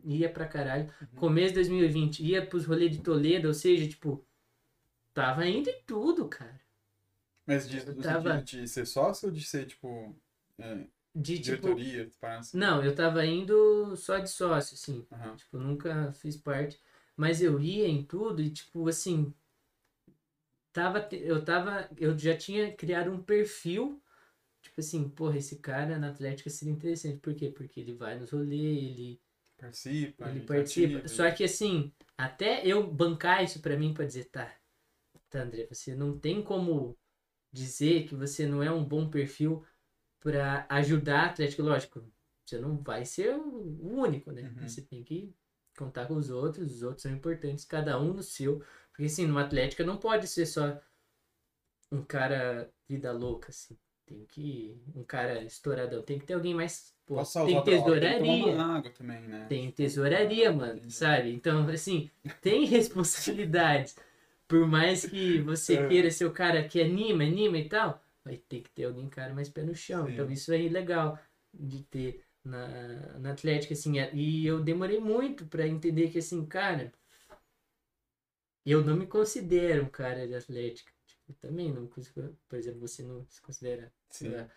ia 0.06 0.30
pra 0.30 0.48
caralho. 0.48 0.90
Uhum. 1.02 1.08
Começo 1.20 1.50
de 1.50 1.56
2020, 1.56 2.24
ia 2.24 2.46
pros 2.46 2.66
rolês 2.66 2.92
de 2.92 3.02
Toledo, 3.02 3.48
ou 3.50 3.54
seja, 3.54 3.88
tipo, 3.88 4.26
tava 5.14 5.46
indo 5.48 5.70
em 5.70 5.82
tudo, 5.86 6.28
cara. 6.30 6.60
Mas 7.46 7.68
de, 7.68 7.78
Eu 7.80 7.96
tava- 8.02 8.42
de 8.42 8.68
ser 8.68 8.86
sócio 8.86 9.28
ou 9.28 9.34
de 9.34 9.44
ser, 9.44 9.66
tipo, 9.66 10.16
é, 10.60 10.86
De 11.16 11.40
tipo. 11.40 11.58
diretoria, 11.58 12.10
parece? 12.22 12.56
Não, 12.56 12.84
eu 12.84 12.96
tava 12.96 13.26
indo 13.26 13.96
só 13.98 14.20
de 14.20 14.30
sócio, 14.30 14.76
assim. 14.76 15.06
Aham. 15.12 15.36
Tipo, 15.36 15.58
nunca 15.58 16.14
fiz 16.14 16.38
parte. 16.38 16.80
Mas 17.18 17.42
eu 17.42 17.60
ia 17.60 17.88
em 17.88 18.04
tudo 18.04 18.42
e, 18.42 18.50
tipo, 18.50 18.88
assim. 18.88 19.34
Tava, 20.72 21.08
eu 21.12 21.44
tava. 21.44 21.90
Eu 21.98 22.18
já 22.18 22.38
tinha 22.38 22.74
criado 22.74 23.12
um 23.12 23.22
perfil. 23.22 24.02
Tipo 24.62 24.82
assim, 24.82 25.10
porra, 25.10 25.38
esse 25.38 25.58
cara 25.60 25.98
na 25.98 26.10
Atlética 26.10 26.50
seria 26.50 26.74
interessante. 26.74 27.20
Por 27.20 27.34
quê? 27.34 27.50
Porque 27.50 27.80
ele 27.80 27.94
vai 27.94 28.20
nos 28.20 28.32
rolês, 28.32 29.00
ele, 29.00 29.22
Participa. 29.58 30.30
ele 30.30 30.40
e 30.40 30.46
participa. 30.46 30.98
ativa, 30.98 31.08
Só 31.08 31.32
que 31.32 31.44
assim, 31.44 31.94
até 32.18 32.66
eu 32.66 32.86
bancar 32.92 33.44
isso 33.44 33.62
pra 33.62 33.78
mim 33.78 33.94
pra 33.94 34.06
dizer, 34.06 34.26
tá, 34.26 34.54
tá, 35.30 35.42
André, 35.42 35.68
você 35.70 35.96
não 35.96 36.18
tem 36.18 36.44
como 36.44 36.98
dizer 37.52 38.08
que 38.08 38.16
você 38.16 38.46
não 38.46 38.62
é 38.62 38.72
um 38.72 38.84
bom 38.84 39.10
perfil 39.10 39.66
pra 40.20 40.66
ajudar 40.70 41.22
a 41.22 41.26
Atlética. 41.28 41.64
Lógico, 41.64 42.04
você 42.46 42.60
não 42.60 42.82
vai 42.82 43.06
ser 43.06 43.36
o 43.36 43.60
o 43.82 44.02
único, 44.02 44.32
né? 44.32 44.44
Uhum. 44.44 44.68
Você 44.68 44.82
tem 44.82 45.04
que 45.04 45.34
contar 45.78 46.06
com 46.06 46.16
os 46.16 46.30
outros, 46.30 46.76
os 46.76 46.84
outros 46.84 47.04
são 47.04 47.12
importantes, 47.12 47.64
cada 47.66 48.00
um 48.00 48.14
no 48.14 48.24
seu. 48.24 48.62
Porque 49.00 49.06
assim, 49.06 49.26
numa 49.26 49.44
Atlética 49.44 49.82
não 49.86 49.96
pode 49.96 50.28
ser 50.28 50.46
só 50.46 50.78
um 51.90 52.04
cara 52.04 52.70
vida 52.86 53.14
louca, 53.14 53.48
assim. 53.50 53.78
Tem 54.06 54.26
que. 54.26 54.76
Um 54.94 55.04
cara 55.06 55.42
estouradão. 55.42 56.02
Tem 56.02 56.20
que 56.20 56.26
ter 56.26 56.34
alguém 56.34 56.54
mais. 56.54 56.94
Pô, 57.06 57.24
tem 57.24 57.46
tem 57.46 57.64
tesouraria. 57.64 58.62
água 58.62 58.92
também, 58.92 59.22
né? 59.22 59.46
Tem 59.48 59.72
tesouraria, 59.72 60.52
mano, 60.52 60.92
sabe? 60.92 61.32
Então, 61.34 61.66
assim, 61.70 62.12
tem 62.42 62.66
responsabilidades. 62.68 63.96
Por 64.50 64.68
mais 64.68 65.06
que 65.06 65.40
você 65.40 65.78
É. 65.78 65.88
queira 65.88 66.12
ser 66.12 66.26
o 66.26 66.32
cara 66.34 66.68
que 66.68 66.82
anima, 66.82 67.24
anima 67.24 67.58
e 67.58 67.70
tal, 67.70 68.04
vai 68.26 68.36
ter 68.36 68.60
que 68.64 68.70
ter 68.72 68.84
alguém, 68.84 69.08
cara, 69.08 69.34
mais 69.34 69.48
pé 69.48 69.64
no 69.64 69.74
chão. 69.74 70.08
Sim. 70.08 70.12
Então, 70.12 70.30
isso 70.30 70.52
aí 70.52 70.68
é 70.68 70.70
legal 70.70 71.18
de 71.54 71.84
ter 71.84 72.22
na, 72.44 72.68
na 73.18 73.32
Atlética, 73.32 73.74
assim. 73.74 73.94
E 74.14 74.46
eu 74.46 74.60
demorei 74.62 75.00
muito 75.00 75.46
pra 75.46 75.66
entender 75.66 76.10
que, 76.10 76.18
assim, 76.18 76.46
cara, 76.46 76.92
eu 78.72 78.84
não 78.84 78.96
me 78.96 79.08
considero 79.08 79.84
um 79.84 79.90
cara 79.90 80.28
de 80.28 80.36
Atlética. 80.36 80.92
Tipo, 81.06 81.34
também 81.40 81.72
não, 81.74 81.88
por 81.88 82.58
exemplo, 82.58 82.80
você 82.80 83.04
não 83.04 83.26
se 83.30 83.42
considera 83.42 83.94
Sim. 84.10 84.30
lá, 84.30 84.50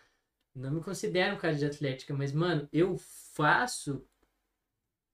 não 0.55 0.71
me 0.71 0.83
considero 0.83 1.35
um 1.35 1.39
cara 1.39 1.55
de 1.55 1.65
atlética, 1.65 2.13
mas, 2.15 2.33
mano, 2.33 2.69
eu 2.73 2.97
faço 2.99 4.07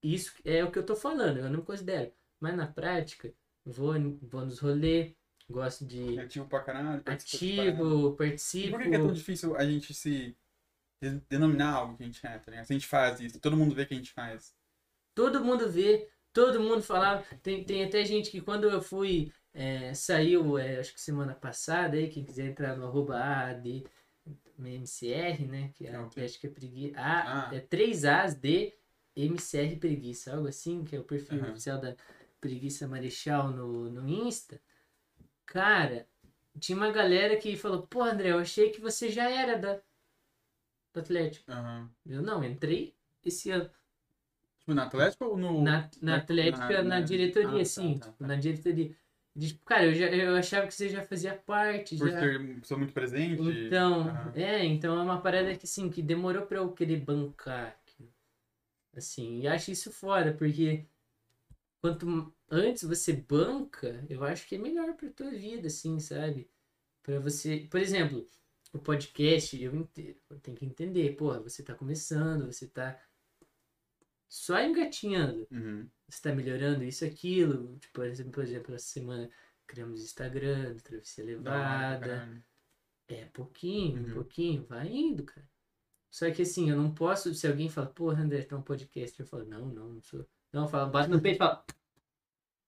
isso, 0.03 0.33
é 0.45 0.63
o 0.63 0.71
que 0.71 0.79
eu 0.79 0.85
tô 0.85 0.95
falando, 0.95 1.37
eu 1.37 1.49
não 1.49 1.59
me 1.59 1.65
considero. 1.65 2.11
Mas 2.39 2.55
na 2.55 2.67
prática, 2.67 3.33
vou, 3.65 3.93
vou 4.21 4.45
nos 4.45 4.59
rolês, 4.59 5.13
gosto 5.49 5.85
de 5.85 6.17
Ativo 6.19 6.47
pra 6.47 6.61
caralho. 6.63 7.01
ativo, 7.05 8.13
E 8.13 8.15
participo. 8.17 8.71
por 8.71 8.81
que 8.83 8.95
é 8.95 8.97
tão 8.97 9.11
difícil 9.13 9.55
a 9.57 9.65
gente 9.65 9.93
se 9.93 10.37
de- 11.01 11.19
denominar 11.29 11.73
algo 11.73 11.97
que 11.97 12.03
a 12.03 12.05
gente 12.05 12.25
é, 12.25 12.37
tá 12.39 12.51
ligado? 12.51 12.65
Se 12.65 12.73
a 12.73 12.75
gente 12.77 12.87
faz 12.87 13.19
isso, 13.19 13.39
todo 13.39 13.57
mundo 13.57 13.75
vê 13.75 13.85
que 13.85 13.93
a 13.93 13.97
gente 13.97 14.11
faz. 14.13 14.55
Todo 15.15 15.43
mundo 15.43 15.69
vê, 15.69 16.09
todo 16.33 16.59
mundo 16.59 16.81
falava. 16.81 17.23
Tem, 17.41 17.63
tem 17.63 17.83
até 17.83 18.03
gente 18.05 18.31
que 18.31 18.41
quando 18.41 18.69
eu 18.69 18.81
fui, 18.81 19.31
é, 19.53 19.93
saiu, 19.93 20.57
é, 20.57 20.79
acho 20.79 20.93
que 20.93 21.01
semana 21.01 21.33
passada, 21.33 21.97
aí, 21.97 22.09
quem 22.09 22.23
quiser 22.23 22.47
entrar 22.47 22.75
no 22.75 22.85
arroba 22.85 23.17
AD, 23.19 23.83
MCR, 24.57 25.45
né? 25.45 25.71
Que 25.75 25.87
é 25.87 25.95
Ah, 25.95 26.01
a. 26.01 26.05
Atlética 26.05 26.49
Preguiça. 26.49 26.99
A, 26.99 27.49
Ah. 27.49 27.55
É 27.55 27.59
3 27.59 28.05
As 28.05 28.35
de 28.35 28.73
MCR 29.15 29.75
Preguiça, 29.77 30.35
algo 30.35 30.47
assim, 30.47 30.83
que 30.83 30.95
é 30.95 30.99
o 30.99 31.03
perfil 31.03 31.39
Aham. 31.39 31.51
oficial 31.51 31.79
da 31.79 31.95
Preguiça 32.39 32.87
Marechal 32.87 33.49
no, 33.51 33.89
no 33.89 34.07
Insta. 34.07 34.61
Cara, 35.45 36.07
tinha 36.59 36.77
uma 36.77 36.91
galera 36.91 37.35
que 37.37 37.57
falou, 37.57 37.87
pô, 37.87 38.03
André, 38.03 38.31
eu 38.31 38.39
achei 38.39 38.69
que 38.69 38.79
você 38.79 39.09
já 39.09 39.29
era 39.29 39.57
da, 39.57 39.81
do 40.93 40.99
Atlético. 40.99 41.51
Aham. 41.51 41.89
Eu 42.05 42.21
não, 42.21 42.43
entrei 42.43 42.95
esse 43.25 43.51
ano. 43.51 43.69
Tipo, 44.69 44.73
na 44.75 44.83
Atlético 44.83 45.25
ou 45.25 45.37
no. 45.37 45.63
Na, 45.63 45.89
na 46.01 46.15
Atlética, 46.17 46.69
na- 46.69 46.83
na, 46.83 46.83
na- 46.83 47.01
diretoria, 47.01 47.49
Ah, 47.49 47.57
tá, 47.59 47.65
sim. 47.65 47.97
tá, 47.97 48.05
tipo, 48.05 48.17
tá. 48.19 48.27
na 48.27 48.35
diretoria. 48.35 48.95
Tipo, 49.39 49.65
cara, 49.65 49.85
eu, 49.85 49.93
já, 49.93 50.07
eu 50.07 50.35
achava 50.35 50.67
que 50.67 50.73
você 50.73 50.89
já 50.89 51.01
fazia 51.03 51.33
parte. 51.33 51.97
Por 51.97 52.09
já... 52.09 52.19
ser 52.19 52.59
pessoa 52.59 52.77
muito 52.77 52.93
presente. 52.93 53.41
Então, 53.41 54.09
Aham. 54.09 54.33
é, 54.35 54.65
então 54.65 54.99
é 54.99 55.01
uma 55.03 55.21
parada 55.21 55.55
que, 55.55 55.65
assim, 55.65 55.89
que 55.89 56.01
demorou 56.01 56.45
pra 56.45 56.57
eu 56.57 56.71
querer 56.71 56.97
bancar. 56.97 57.77
Assim, 58.95 59.39
e 59.41 59.47
acho 59.47 59.71
isso 59.71 59.91
fora, 59.91 60.33
porque 60.33 60.85
quanto 61.79 62.33
antes 62.49 62.83
você 62.83 63.13
banca, 63.13 64.03
eu 64.09 64.23
acho 64.23 64.47
que 64.47 64.55
é 64.55 64.57
melhor 64.57 64.93
pra 64.95 65.09
tua 65.09 65.29
vida, 65.31 65.67
assim, 65.67 65.99
sabe? 65.99 66.49
Pra 67.03 67.19
você, 67.19 67.67
por 67.69 67.79
exemplo, 67.79 68.27
o 68.73 68.79
podcast, 68.79 69.61
eu, 69.61 69.87
eu 70.29 70.39
tenho 70.39 70.57
que 70.57 70.65
entender, 70.65 71.15
porra, 71.15 71.39
você 71.39 71.63
tá 71.63 71.73
começando, 71.75 72.47
você 72.47 72.67
tá 72.67 72.99
só 74.29 74.61
engatinhando 74.61 75.45
Uhum. 75.51 75.89
você 76.07 76.21
tá 76.21 76.33
melhorando 76.35 76.83
isso, 76.83 77.03
aquilo. 77.03 77.77
Tipo, 77.79 77.93
por 78.31 78.45
exemplo, 78.45 78.75
essa 78.75 78.85
semana 78.85 79.29
criamos 79.67 80.01
Instagram, 80.01 80.77
Travessia 80.77 81.25
Da 81.25 81.31
hora 81.31 81.41
pra 81.41 81.53
Levada. 81.57 82.07
caralho. 82.07 82.43
É, 83.07 83.25
pouquinho, 83.25 84.03
Uhum. 84.07 84.13
pouquinho, 84.13 84.65
vai 84.67 84.87
indo, 84.87 85.23
cara. 85.23 85.49
Só 86.11 86.29
que 86.31 86.43
assim, 86.43 86.69
eu 86.69 86.77
não 86.77 86.93
posso, 86.93 87.33
se 87.35 87.47
alguém 87.47 87.69
fala, 87.69 87.87
porra, 87.87 88.21
André, 88.23 88.43
tá 88.43 88.55
um 88.55 88.61
podcast, 88.61 89.19
eu 89.19 89.25
falo, 89.27 89.45
não, 89.45 89.65
não, 89.67 89.89
não 89.93 90.01
sou. 90.01 90.27
Não, 90.53 90.63
eu 90.63 90.67
falo, 90.67 90.91
bato 90.91 91.09
no 91.09 91.21
peito 91.21 91.35
e 91.35 91.37
falo, 91.39 91.63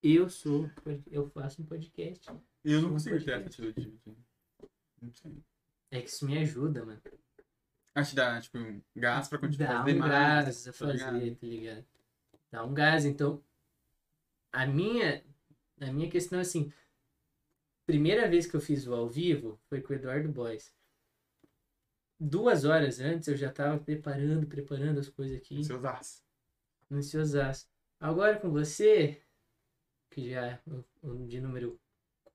eu 0.03 0.29
sou, 0.29 0.69
eu 1.11 1.27
faço 1.29 1.61
um 1.61 1.65
podcast. 1.65 2.27
Eu 2.63 2.81
não 2.81 2.89
Um 2.89 2.93
consigo 2.93 3.17
ter 3.23 3.31
essa 3.31 3.45
atitude. 3.47 3.73
de- 4.05 4.17
Não 5.01 5.13
sei. 5.13 5.31
É 5.91 6.01
que 6.01 6.09
isso 6.09 6.25
me 6.25 6.37
ajuda, 6.37 6.85
mano. 6.85 7.01
Acho 7.93 8.11
que 8.11 8.15
dá, 8.15 8.39
tipo, 8.39 8.57
um 8.57 8.81
gás 8.95 9.27
pra 9.27 9.37
continuar 9.37 9.67
Dá 9.73 9.79
fazer 9.79 9.95
um 9.95 9.99
mais. 9.99 10.11
gás 10.11 10.67
a 10.67 10.73
tá 10.73 10.85
ligado? 10.85 11.11
fazer, 11.13 11.35
tá 11.35 11.47
ligado? 11.47 11.85
Dá 12.51 12.65
um 12.65 12.73
gás, 12.73 13.05
então. 13.05 13.43
A 14.51 14.65
minha, 14.65 15.23
a 15.79 15.91
minha 15.91 16.09
questão 16.09 16.39
é 16.39 16.41
assim. 16.41 16.71
Primeira 17.85 18.29
vez 18.29 18.45
que 18.45 18.55
eu 18.55 18.61
fiz 18.61 18.87
o 18.87 18.93
ao 18.93 19.09
vivo 19.09 19.59
foi 19.67 19.81
com 19.81 19.91
o 19.91 19.95
Eduardo 19.95 20.29
Boys. 20.29 20.73
Duas 22.19 22.63
horas 22.65 22.99
antes 22.99 23.27
eu 23.27 23.35
já 23.35 23.51
tava 23.51 23.79
preparando, 23.79 24.45
preparando 24.47 24.99
as 24.99 25.09
coisas 25.09 25.35
aqui. 25.35 25.61
As. 25.85 26.23
Ansiosaço. 26.89 27.67
Agora 27.99 28.39
com 28.39 28.49
você, 28.51 29.21
que 30.09 30.29
já 30.29 30.45
é 30.45 30.61
de 31.27 31.41
número 31.41 31.80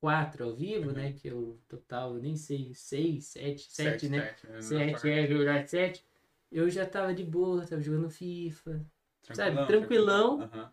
4 0.07 0.45
ao 0.45 0.55
vivo, 0.55 0.87
Uhum. 0.87 0.93
né? 0.93 1.13
Que 1.15 1.29
é 1.29 1.35
o 1.35 1.59
total, 1.67 2.15
eu 2.15 2.23
nem 2.23 2.37
sei, 2.37 2.73
6, 2.73 3.25
7, 3.27 3.67
7, 3.73 4.09
né? 4.09 4.21
Sete, 4.23 4.47
né? 4.47 4.63
7, 4.63 5.09
é 5.11 5.27
verdade, 5.27 5.69
7. 5.69 6.05
Eu 6.53 6.71
já 6.71 6.87
tava 6.87 7.13
de 7.13 7.25
boa, 7.25 7.67
tava 7.67 7.83
jogando 7.83 8.09
FIFA, 8.09 8.87
sabe, 9.33 9.57
Tranquilão, 9.57 9.67
tranquilão. 9.67 10.43
Aham. 10.43 10.73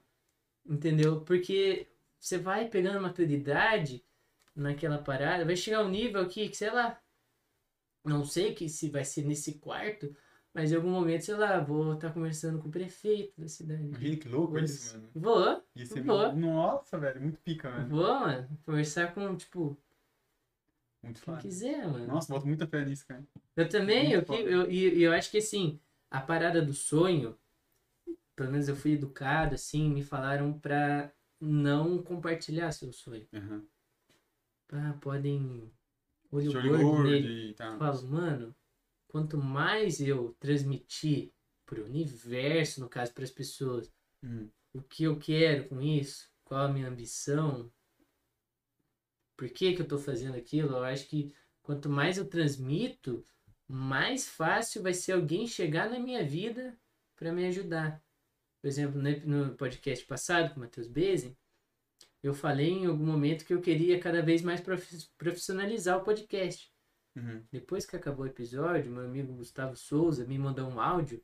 entendeu? 0.67 1.21
Porque 1.21 1.87
você 2.19 2.37
vai 2.37 2.67
pegando 2.67 3.01
maturidade 3.01 4.05
naquela 4.55 4.99
parada, 4.99 5.43
vai 5.45 5.55
chegar 5.55 5.83
um 5.83 5.89
nível 5.89 6.27
que, 6.27 6.47
que 6.47 6.55
sei 6.55 6.69
lá, 6.69 7.01
não 8.05 8.23
sei 8.23 8.53
que 8.53 8.69
se 8.69 8.87
vai 8.87 9.03
ser 9.03 9.25
nesse 9.25 9.55
quarto, 9.55 10.15
mas 10.53 10.71
em 10.71 10.75
algum 10.75 10.89
momento, 10.91 11.25
sei 11.25 11.35
lá, 11.35 11.59
vou 11.59 11.93
estar 11.93 12.13
conversando 12.13 12.59
com 12.59 12.67
o 12.67 12.71
prefeito 12.71 13.39
da 13.39 13.47
cidade. 13.47 13.83
Imagina 13.83 14.17
que 14.17 14.27
louco 14.29 14.59
isso, 14.59 14.93
mano. 14.93 15.09
Vou, 15.15 15.63
Ia 15.75 15.85
ser 15.85 16.03
Vou. 16.03 16.33
Nossa, 16.33 16.97
velho, 16.99 17.21
muito 17.21 17.39
pica, 17.39 17.69
mano. 17.69 17.89
vou, 17.89 18.19
mano, 18.19 18.49
conversar 18.65 19.13
com, 19.13 19.35
tipo, 19.35 19.77
Muito 21.01 21.19
quem 21.19 21.25
foda. 21.25 21.41
quiser, 21.41 21.87
mano. 21.87 22.07
Nossa, 22.07 22.33
boto 22.33 22.47
muita 22.47 22.67
fé 22.67 22.85
nisso, 22.85 23.05
cara. 23.07 23.23
Eu 23.55 23.69
também, 23.69 24.13
Muito 24.13 24.33
eu, 24.33 24.47
eu, 24.63 24.71
e 24.71 25.03
eu 25.03 25.11
acho 25.13 25.29
que 25.29 25.37
assim, 25.37 25.79
a 26.09 26.19
parada 26.19 26.61
do 26.61 26.73
sonho, 26.73 27.37
pelo 28.35 28.51
menos 28.51 28.67
eu 28.67 28.75
fui 28.75 28.93
educado, 28.93 29.55
assim, 29.55 29.89
me 29.89 30.03
falaram 30.03 30.57
pra 30.59 31.11
não 31.39 32.01
compartilhar 32.01 32.71
seu 32.71 32.91
sonho. 32.91 33.27
Aham. 33.33 33.63
Ah, 34.71 34.93
podem. 35.01 35.71
Olho 36.31 36.51
gordo 36.51 36.83
gordo 36.83 37.09
nele. 37.11 37.49
e 37.49 37.53
tal. 37.53 37.73
Eu 37.73 37.79
falo, 37.79 38.07
mano, 38.07 38.55
quanto 39.13 39.37
mais 39.37 40.01
eu 40.01 40.35
transmitir 40.39 41.31
pro 41.67 41.85
universo, 41.85 42.81
no 42.81 42.89
caso, 42.89 43.13
para 43.13 43.23
as 43.23 43.29
pessoas, 43.29 43.93
Hum. 44.23 44.49
o 44.73 44.81
que 44.81 45.03
eu 45.03 45.19
quero 45.19 45.69
com 45.69 45.79
isso, 45.79 46.31
qual 46.43 46.65
a 46.65 46.67
minha 46.67 46.87
ambição, 46.87 47.71
por 49.37 49.47
que 49.49 49.75
que 49.75 49.83
eu 49.83 49.87
tô 49.87 49.99
fazendo 49.99 50.35
aquilo, 50.35 50.71
eu 50.71 50.83
acho 50.83 51.07
que 51.07 51.31
quanto 51.61 51.89
mais 51.89 52.17
eu 52.17 52.27
transmito, 52.27 53.23
mais 53.67 54.27
fácil 54.27 54.81
vai 54.81 54.95
ser 54.95 55.11
alguém 55.11 55.45
chegar 55.45 55.91
na 55.91 55.99
minha 55.99 56.25
vida 56.25 56.75
para 57.15 57.31
me 57.31 57.45
ajudar. 57.45 58.03
Por 58.61 58.67
exemplo, 58.67 58.99
no, 58.99 59.55
podcast 59.55 60.03
passado 60.05 60.51
com 60.51 60.57
o 60.57 60.63
Matheus 60.63 60.87
Bezin, 60.87 61.37
eu 62.23 62.33
falei 62.33 62.69
em 62.71 62.87
algum 62.87 63.05
momento 63.05 63.45
que 63.45 63.53
eu 63.53 63.61
queria 63.61 63.99
cada 63.99 64.23
vez 64.23 64.41
mais 64.41 64.59
profi- 64.59 65.07
profissionalizar 65.19 65.99
o 65.99 66.03
podcast. 66.03 66.72
Uhum. 67.15 67.43
Depois 67.51 67.85
que 67.85 67.95
acabou 67.95 68.25
o 68.25 68.29
episódio, 68.29 68.91
meu 68.91 69.05
amigo 69.05 69.33
Gustavo 69.33 69.75
Souza 69.75 70.25
me 70.25 70.37
mandou 70.37 70.67
um 70.67 70.79
áudio 70.79 71.23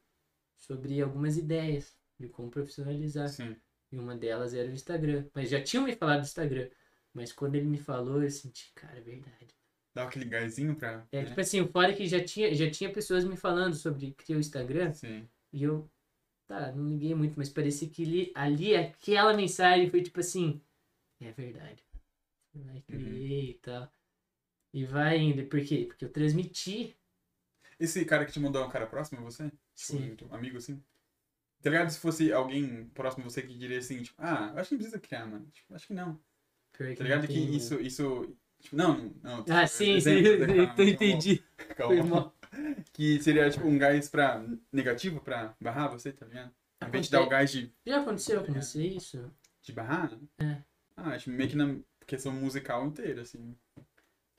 sobre 0.55 1.01
algumas 1.01 1.37
ideias 1.37 1.97
de 2.19 2.27
como 2.27 2.51
profissionalizar. 2.51 3.29
Sim. 3.29 3.55
E 3.91 3.97
uma 3.97 4.15
delas 4.15 4.53
era 4.53 4.69
o 4.69 4.73
Instagram. 4.73 5.25
Mas 5.33 5.49
já 5.49 5.61
tinham 5.61 5.83
me 5.83 5.95
falado 5.95 6.21
do 6.21 6.25
Instagram. 6.25 6.69
Mas 7.13 7.31
quando 7.31 7.55
ele 7.55 7.65
me 7.65 7.79
falou, 7.79 8.21
eu 8.21 8.29
senti, 8.29 8.71
cara, 8.75 8.97
é 8.97 9.01
verdade. 9.01 9.55
Dá 9.95 10.03
aquele 10.03 10.25
gásinho 10.25 10.75
pra. 10.75 11.07
É, 11.11 11.21
né? 11.21 11.25
tipo 11.25 11.41
assim, 11.41 11.61
o 11.61 11.67
fora 11.67 11.93
que 11.93 12.05
já 12.05 12.23
tinha, 12.23 12.53
já 12.53 12.69
tinha 12.69 12.91
pessoas 12.91 13.23
me 13.25 13.35
falando 13.35 13.73
sobre 13.73 14.11
criar 14.11 14.37
o 14.37 14.39
Instagram. 14.39 14.93
Sim. 14.93 15.27
E 15.51 15.63
eu, 15.63 15.89
tá, 16.47 16.71
não 16.71 16.87
liguei 16.87 17.15
muito, 17.15 17.33
mas 17.35 17.49
parecia 17.49 17.89
que 17.89 18.03
ali, 18.03 18.31
ali 18.35 18.75
aquela 18.75 19.33
mensagem 19.33 19.89
foi 19.89 20.03
tipo 20.03 20.19
assim, 20.19 20.61
é 21.19 21.31
verdade. 21.31 21.83
Vai 22.53 22.81
criei 22.81 23.51
e 23.51 23.53
tal. 23.55 23.91
E 24.73 24.85
vai 24.85 25.17
indo. 25.17 25.45
Por 25.45 25.61
quê? 25.63 25.85
Porque 25.87 26.05
eu 26.05 26.09
transmiti. 26.09 26.95
Esse 27.79 28.03
cara 28.05 28.25
que 28.25 28.31
te 28.31 28.39
mandou 28.39 28.61
é 28.61 28.65
um 28.65 28.69
cara 28.69 28.85
próximo 28.87 29.19
a 29.19 29.23
você? 29.23 29.49
Tipo, 29.49 29.57
Sim. 29.75 30.17
um 30.29 30.33
amigo 30.35 30.57
assim? 30.57 30.83
Tá 31.61 31.69
ligado? 31.69 31.89
Se 31.89 31.99
fosse 31.99 32.31
alguém 32.31 32.85
próximo 32.93 33.25
a 33.25 33.29
você 33.29 33.41
que 33.41 33.57
diria 33.57 33.79
assim, 33.79 34.01
tipo, 34.01 34.15
ah, 34.21 34.51
eu 34.53 34.59
acho 34.59 34.69
que 34.69 34.75
não 34.75 34.79
precisa 34.79 34.99
criar, 34.99 35.25
mano. 35.25 35.47
Tipo, 35.51 35.73
acho 35.75 35.87
que 35.87 35.93
não. 35.93 36.19
Pior 36.77 36.95
Tá 36.95 37.03
ligado? 37.03 37.21
Que 37.27 37.33
tem- 37.33 37.55
isso, 37.55 37.75
isso. 37.81 38.35
Tipo, 38.61 38.75
não, 38.75 39.13
não. 39.23 39.39
Ah, 39.49 39.65
tipo, 39.65 39.67
sim, 39.67 39.99
sim, 39.99 40.09
exemplo, 40.11 40.47
né? 40.47 40.65
Calma, 40.67 40.73
eu 40.81 40.87
entendi. 40.89 41.43
Calma, 41.75 41.95
calma. 41.97 42.33
Que 42.93 43.21
seria, 43.21 43.49
tipo, 43.49 43.67
um 43.67 43.77
gás 43.77 44.09
pra. 44.09 44.43
negativo 44.73 45.21
pra 45.21 45.55
barrar 45.61 45.87
você, 45.89 46.11
tá 46.11 46.25
ligado? 46.25 46.51
Em 46.85 46.89
vez 46.89 47.05
de 47.05 47.11
dar 47.11 47.21
o 47.21 47.29
gás 47.29 47.51
de, 47.51 47.71
Já 47.85 48.01
aconteceu 48.01 48.43
com 48.43 48.53
você 48.53 48.85
isso? 48.87 49.31
de 49.61 49.71
barrar, 49.71 50.17
É. 50.39 50.63
ah, 50.97 51.11
acho 51.11 51.29
meio 51.29 51.49
que 51.49 51.55
na 51.55 51.77
questão 52.07 52.31
musical 52.33 52.85
inteira, 52.87 53.21
assim. 53.21 53.55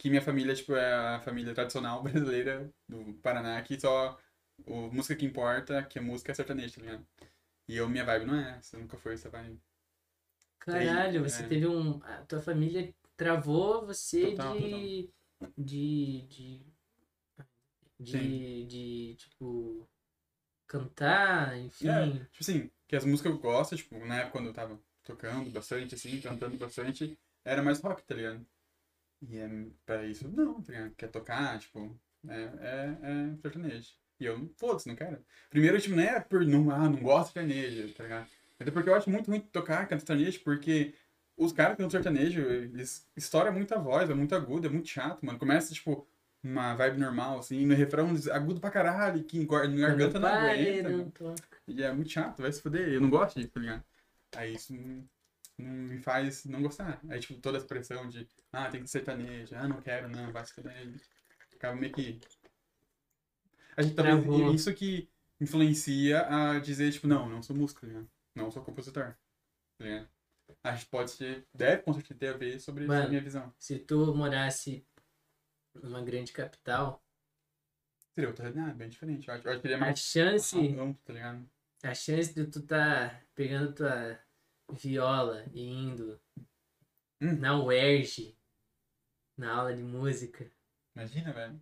Que 0.00 0.08
minha 0.08 0.22
família, 0.22 0.54
tipo, 0.54 0.74
é 0.74 0.94
a 0.94 1.20
família 1.20 1.52
tradicional 1.52 2.00
brasileira 2.02 2.72
do 2.88 3.12
Paraná, 3.22 3.60
que 3.60 3.78
só. 3.78 4.18
O 4.66 4.90
música 4.90 5.14
que 5.14 5.26
importa, 5.26 5.82
que 5.82 5.98
a 5.98 6.02
música 6.02 6.32
é 6.32 6.34
sertaneja, 6.34 6.76
tá 6.76 6.80
ligado? 6.80 7.06
E 7.68 7.76
eu, 7.76 7.88
minha 7.88 8.04
vibe 8.04 8.24
não 8.24 8.34
é 8.34 8.56
essa, 8.58 8.78
nunca 8.78 8.96
foi 8.96 9.12
essa 9.12 9.28
vibe. 9.28 9.60
Caralho, 10.58 11.22
você 11.22 11.42
é. 11.42 11.46
teve 11.46 11.66
um. 11.66 12.02
A 12.02 12.22
tua 12.22 12.40
família 12.40 12.94
travou 13.14 13.86
você 13.86 14.30
Total, 14.30 14.58
de, 14.58 15.10
de. 15.58 16.22
de. 16.28 16.66
De. 17.98 18.10
Sim. 18.10 18.66
de. 18.66 19.14
tipo. 19.16 19.86
cantar, 20.66 21.58
enfim. 21.58 21.88
É, 21.88 22.10
tipo 22.10 22.40
assim, 22.40 22.70
que 22.88 22.96
as 22.96 23.04
músicas 23.04 23.32
que 23.32 23.38
eu 23.38 23.42
gosto, 23.42 23.76
tipo, 23.76 23.98
na 24.06 24.20
época 24.20 24.32
quando 24.32 24.46
eu 24.46 24.54
tava 24.54 24.80
tocando 25.02 25.50
bastante, 25.50 25.94
assim, 25.94 26.18
cantando 26.22 26.56
bastante, 26.56 27.18
era 27.44 27.62
mais 27.62 27.80
rock, 27.80 28.02
tá 28.02 28.14
ligado? 28.14 28.46
E 29.22 29.38
é, 29.38 29.48
pra 29.84 30.06
isso, 30.06 30.28
não, 30.28 30.62
tá 30.62 30.72
ligado? 30.72 30.94
Quer 30.96 31.08
tocar, 31.08 31.58
tipo, 31.58 31.98
é, 32.28 32.34
é, 32.34 32.98
é 33.02 33.36
sertanejo. 33.42 33.90
E 34.18 34.24
eu, 34.24 34.50
foda-se, 34.56 34.88
não 34.88 34.96
quero. 34.96 35.18
Primeiro, 35.48 35.80
tipo, 35.80 35.96
não 35.96 36.02
é 36.02 36.20
por, 36.20 36.44
não, 36.44 36.70
ah, 36.70 36.88
não 36.88 37.00
gosto 37.02 37.28
de 37.28 37.32
sertanejo, 37.34 37.94
tá 37.94 38.02
ligado? 38.04 38.28
Até 38.58 38.70
porque 38.70 38.88
eu 38.88 38.94
acho 38.94 39.08
muito 39.10 39.30
ruim 39.30 39.40
tocar, 39.40 39.86
cantar 39.86 40.00
sertanejo, 40.00 40.40
porque 40.40 40.94
os 41.36 41.52
caras 41.52 41.72
que 41.72 41.82
cantam 41.82 41.90
sertanejo, 41.90 42.42
eles 42.42 43.08
estouram 43.16 43.52
muita 43.52 43.78
voz, 43.78 44.10
é 44.10 44.14
muito 44.14 44.34
agudo, 44.34 44.66
é 44.66 44.70
muito 44.70 44.88
chato, 44.88 45.24
mano. 45.24 45.38
Começa, 45.38 45.72
tipo, 45.72 46.06
uma 46.42 46.74
vibe 46.74 46.98
normal, 46.98 47.38
assim, 47.38 47.64
no 47.64 47.74
refrão 47.74 48.14
agudo 48.30 48.60
pra 48.60 48.70
caralho, 48.70 49.24
que 49.24 49.46
garganta 49.46 50.18
não 50.18 50.28
aguenta. 50.28 50.88
não 50.90 51.12
mano. 51.20 51.36
E 51.66 51.82
é 51.82 51.92
muito 51.92 52.10
chato, 52.10 52.42
vai 52.42 52.52
se 52.52 52.60
fuder. 52.60 52.88
Eu 52.88 53.00
não 53.00 53.08
gosto 53.08 53.38
disso, 53.38 53.52
tá 53.52 53.60
ligado? 53.60 53.84
Aí 54.36 54.54
isso 54.54 54.74
não, 55.60 55.72
me 55.72 55.98
faz 55.98 56.44
não 56.44 56.62
gostar. 56.62 57.00
Aí, 57.08 57.20
tipo, 57.20 57.40
toda 57.40 57.58
essa 57.58 57.66
pressão 57.66 58.08
de, 58.08 58.26
ah, 58.52 58.68
tem 58.68 58.82
que 58.82 58.88
ser 58.88 58.98
sertanejo, 58.98 59.54
ah, 59.54 59.68
não 59.68 59.80
quero, 59.80 60.08
não, 60.08 60.32
vai 60.32 60.44
se 60.44 60.52
fuder. 60.54 60.92
Acaba 61.54 61.76
meio 61.76 61.92
que. 61.92 62.20
A 63.76 63.82
gente 63.82 63.94
talvez 63.94 64.22
Travou. 64.22 64.54
isso 64.54 64.74
que 64.74 65.08
influencia 65.40 66.26
a 66.26 66.58
dizer, 66.58 66.92
tipo, 66.92 67.06
não, 67.06 67.28
não 67.28 67.42
sou 67.42 67.56
músico, 67.56 67.86
ligado? 67.86 68.10
Não 68.34 68.50
sou 68.50 68.62
compositor, 68.62 69.14
ligado? 69.78 70.08
A 70.62 70.74
gente 70.74 70.86
pode 70.86 71.16
ter, 71.16 71.46
deve 71.54 71.82
com 71.82 71.92
certeza 71.92 72.18
ter 72.18 72.28
a 72.28 72.36
ver 72.36 72.60
sobre 72.60 72.86
Mano. 72.86 73.08
minha 73.08 73.20
visão. 73.20 73.54
Se 73.58 73.78
tu 73.78 74.14
morasse 74.14 74.84
numa 75.74 76.02
grande 76.02 76.32
capital, 76.32 77.02
Seria 78.14 78.28
outra 78.28 78.48
realidade, 78.48 78.76
bem 78.76 78.88
diferente. 78.88 79.28
Eu 79.28 79.34
acho, 79.34 79.46
eu 79.46 79.52
acho 79.52 79.60
que 79.60 79.66
ele 79.68 79.74
é 79.74 79.76
a 79.76 79.80
mais 79.80 79.98
chance. 79.98 80.58
amplo, 80.58 80.98
tá 81.04 81.12
ligado? 81.12 81.48
A 81.82 81.94
chance 81.94 82.34
de 82.34 82.44
tu 82.46 82.60
tá 82.60 83.18
pegando 83.34 83.72
tua 83.72 84.18
viola 84.72 85.44
e 85.52 85.62
indo 85.68 86.20
Hum. 87.20 87.36
na 87.38 87.58
UERJ, 87.62 88.36
na 89.36 89.54
aula 89.54 89.74
de 89.74 89.82
música, 89.82 90.50
Imagina, 90.94 91.32
velho. 91.32 91.60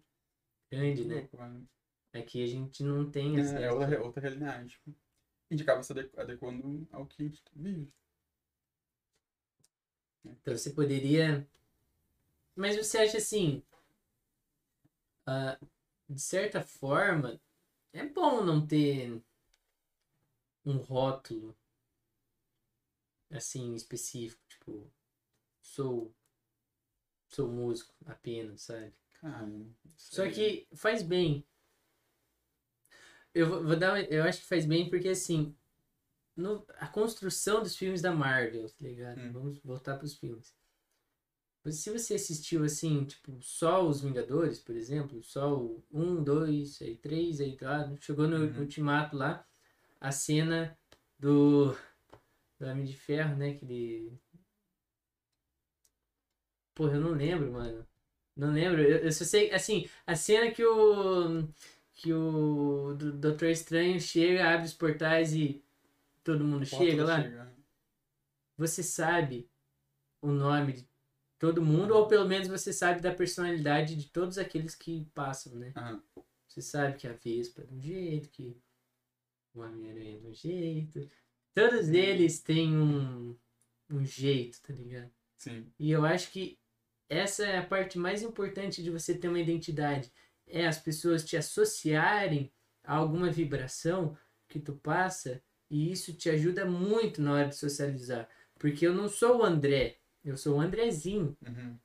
grande, 0.71 1.05
né? 1.05 1.15
Louco. 1.17 1.39
Aqui 2.15 2.43
a 2.43 2.47
gente 2.47 2.83
não 2.83 3.11
tem 3.11 3.37
É, 3.37 3.41
é 3.65 3.71
outra, 3.73 3.87
acesso. 3.89 4.03
outra 4.07 4.21
realidade. 4.23 4.69
Tipo, 4.71 4.91
a 4.91 5.55
gente 5.55 5.63
acaba 5.63 5.83
se 5.83 5.93
adequ- 5.93 6.19
adequando 6.19 6.87
ao 6.93 7.07
que 7.07 7.23
a 7.23 7.27
gente 7.27 7.43
vive. 7.55 7.93
Então 10.25 10.57
você 10.57 10.71
poderia. 10.71 11.47
Mas 12.57 12.77
você 12.77 12.99
acha 12.99 13.19
assim. 13.19 13.63
ah, 15.27 15.59
de 16.09 16.21
certa 16.21 16.63
forma, 16.63 17.41
é 17.93 18.05
bom 18.07 18.45
não 18.45 18.67
ter 18.67 19.23
um 20.65 20.77
rótulo 20.77 21.57
assim 23.31 23.75
específico, 23.75 24.43
tipo, 24.49 24.93
sou 25.61 26.15
sou 27.29 27.49
músico 27.49 27.95
apenas, 28.07 28.63
sabe? 28.63 28.93
Cara, 29.21 29.47
não 29.47 29.75
Só 29.97 30.29
que 30.31 30.67
faz 30.73 31.03
bem. 31.03 31.47
Eu 33.35 33.63
vou, 33.63 33.77
dar, 33.77 34.01
eu 34.11 34.25
acho 34.25 34.41
que 34.41 34.47
faz 34.47 34.65
bem 34.65 34.89
porque 34.89 35.09
assim, 35.09 35.55
no, 36.35 36.65
a 36.79 36.89
construção 36.89 37.63
dos 37.63 37.77
filmes 37.77 38.01
da 38.01 38.13
Marvel, 38.13 38.69
tá 38.71 38.77
ligado? 38.81 39.19
Hum. 39.21 39.33
Vamos 39.33 39.59
voltar 39.63 39.99
pros 39.99 40.15
filmes. 40.15 40.57
Mas 41.65 41.77
Se 41.77 41.91
você 41.91 42.15
assistiu 42.15 42.65
assim, 42.65 43.05
tipo, 43.05 43.39
só 43.43 43.87
os 43.87 44.01
Vingadores, 44.01 44.59
por 44.59 44.75
exemplo, 44.75 45.23
só 45.23 45.55
o 45.55 45.85
1, 45.93 46.23
2, 46.23 46.81
aí 46.81 46.97
3, 46.97 47.41
aí 47.41 47.57
tá, 47.57 47.93
chegou 48.01 48.27
no 48.27 48.37
Uhum. 48.39 48.61
Ultimato 48.61 49.17
lá, 49.17 49.47
a 50.01 50.11
cena 50.11 50.79
do, 51.19 51.77
do 52.59 52.67
Homem 52.67 52.85
de 52.85 52.97
Ferro, 52.97 53.37
né, 53.37 53.55
que 53.55 53.65
ele... 53.65 54.19
Porra, 56.75 56.95
eu 56.95 57.01
não 57.01 57.11
lembro, 57.13 57.53
mano. 57.53 57.87
Não 58.37 58.53
lembro, 58.53 58.81
eu, 58.83 58.99
eu 58.99 59.13
só 59.13 59.25
sei, 59.25 59.51
assim, 59.53 59.89
a 60.07 60.15
cena 60.15 60.51
que 60.51 60.65
o 60.65 61.49
que 61.95 62.13
o 62.13 62.95
do- 62.95 63.13
Doutor 63.13 63.49
Estranho 63.49 64.01
chega, 64.01 64.49
abre 64.55 64.67
os 64.67 64.75
portais 64.75 65.35
e 65.35 65.61
todo 66.23 66.45
mundo 66.45 66.65
chega 66.65 67.05
lá. 67.05 67.21
chega. 67.21 67.53
Você 68.57 68.83
sabe 68.85 69.51
o 70.23 70.29
nome 70.29 70.75
de 70.75 70.89
todo 71.39 71.61
mundo, 71.61 71.95
ou 71.95 72.07
pelo 72.07 72.29
menos 72.29 72.47
você 72.47 72.73
sabe 72.73 73.01
da 73.01 73.13
personalidade 73.13 73.97
de 73.97 74.09
todos 74.11 74.39
aqueles 74.39 74.77
que 74.77 75.05
passam, 75.15 75.55
né? 75.57 75.73
Aham. 75.77 76.03
Você 76.47 76.63
sabe 76.63 76.97
que 76.97 77.07
a 77.09 77.13
Vespa 77.13 77.63
é 77.63 77.67
de 77.67 77.75
um 77.75 77.81
jeito, 77.81 78.29
que 78.31 78.57
o 79.55 79.61
Homem-Aranha 79.61 80.17
é 80.17 80.21
de 80.21 80.27
um 80.29 80.35
jeito. 80.35 81.11
Todos 81.59 81.89
eles 81.89 82.41
têm 82.41 82.77
um, 82.77 83.37
um 83.91 84.05
jeito, 84.05 84.61
tá 84.63 84.73
ligado? 84.73 85.11
Sim. 85.37 85.67
E 85.79 85.91
eu 85.91 86.05
acho 86.05 86.31
que 86.31 86.57
essa 87.09 87.45
é 87.45 87.59
a 87.59 87.67
parte 87.67 87.99
mais 87.99 88.23
importante 88.23 88.83
de 88.83 88.91
você 88.91 89.13
ter 89.13 89.29
uma 89.29 89.41
identidade. 89.41 90.13
É 90.47 90.67
as 90.67 90.79
pessoas 90.79 91.25
te 91.25 91.37
associarem 91.37 92.53
a 92.85 92.95
alguma 92.95 93.31
vibração 93.31 94.17
que 94.49 94.61
tu 94.61 94.75
passa 94.77 95.43
e 95.71 95.91
isso 95.91 96.15
te 96.15 96.31
ajuda 96.31 96.65
muito 96.65 97.21
na 97.21 97.33
hora 97.33 97.49
de 97.49 97.57
socializar. 97.57 98.29
Porque 98.59 98.87
eu 98.87 98.95
não 98.95 99.09
sou 99.09 99.39
o 99.39 99.45
André, 99.45 99.99
eu 100.25 100.37
sou 100.37 100.57
o 100.57 100.61
Andrezinho, 100.61 101.37
Uhum. 101.47 101.77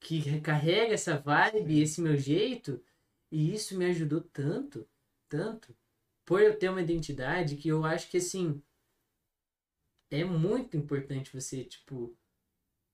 que 0.00 0.18
recarrega 0.18 0.94
essa 0.94 1.18
vibe, 1.18 1.80
esse 1.82 2.00
meu 2.00 2.16
jeito, 2.16 2.82
e 3.30 3.52
isso 3.52 3.76
me 3.76 3.86
ajudou 3.86 4.20
tanto, 4.20 4.88
tanto, 5.28 5.76
por 6.24 6.40
eu 6.40 6.56
ter 6.56 6.68
uma 6.68 6.80
identidade 6.80 7.56
que 7.56 7.68
eu 7.68 7.84
acho 7.84 8.08
que 8.08 8.16
assim 8.16 8.62
é 10.10 10.24
muito 10.24 10.76
importante 10.76 11.32
você, 11.32 11.64
tipo, 11.64 12.16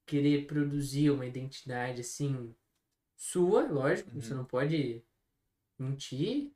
querer 0.07 0.47
produzir 0.47 1.11
uma 1.11 1.27
identidade 1.27 2.01
assim 2.03 2.55
sua, 3.17 3.65
lógico, 3.71 4.11
Uhum. 4.11 4.21
você 4.21 4.35
não 4.35 4.45
pode 4.45 5.05
mentir. 5.79 6.53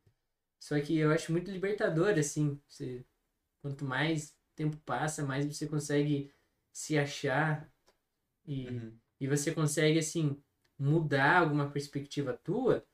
Só 0.60 0.80
que 0.80 0.96
eu 0.98 1.10
acho 1.12 1.32
muito 1.32 1.50
libertador 1.50 2.18
assim, 2.18 2.60
você 2.68 3.04
quanto 3.62 3.84
mais 3.84 4.36
tempo 4.56 4.76
passa, 4.78 5.24
mais 5.24 5.46
você 5.46 5.66
consegue 5.68 6.32
se 6.72 6.98
achar 6.98 7.70
e 8.46 8.68
Uhum. 8.68 8.98
e 9.20 9.26
você 9.28 9.54
consegue 9.54 9.98
assim 9.98 10.42
mudar 10.78 11.40
alguma 11.40 11.70
perspectiva 11.70 12.34
tua 12.36 12.86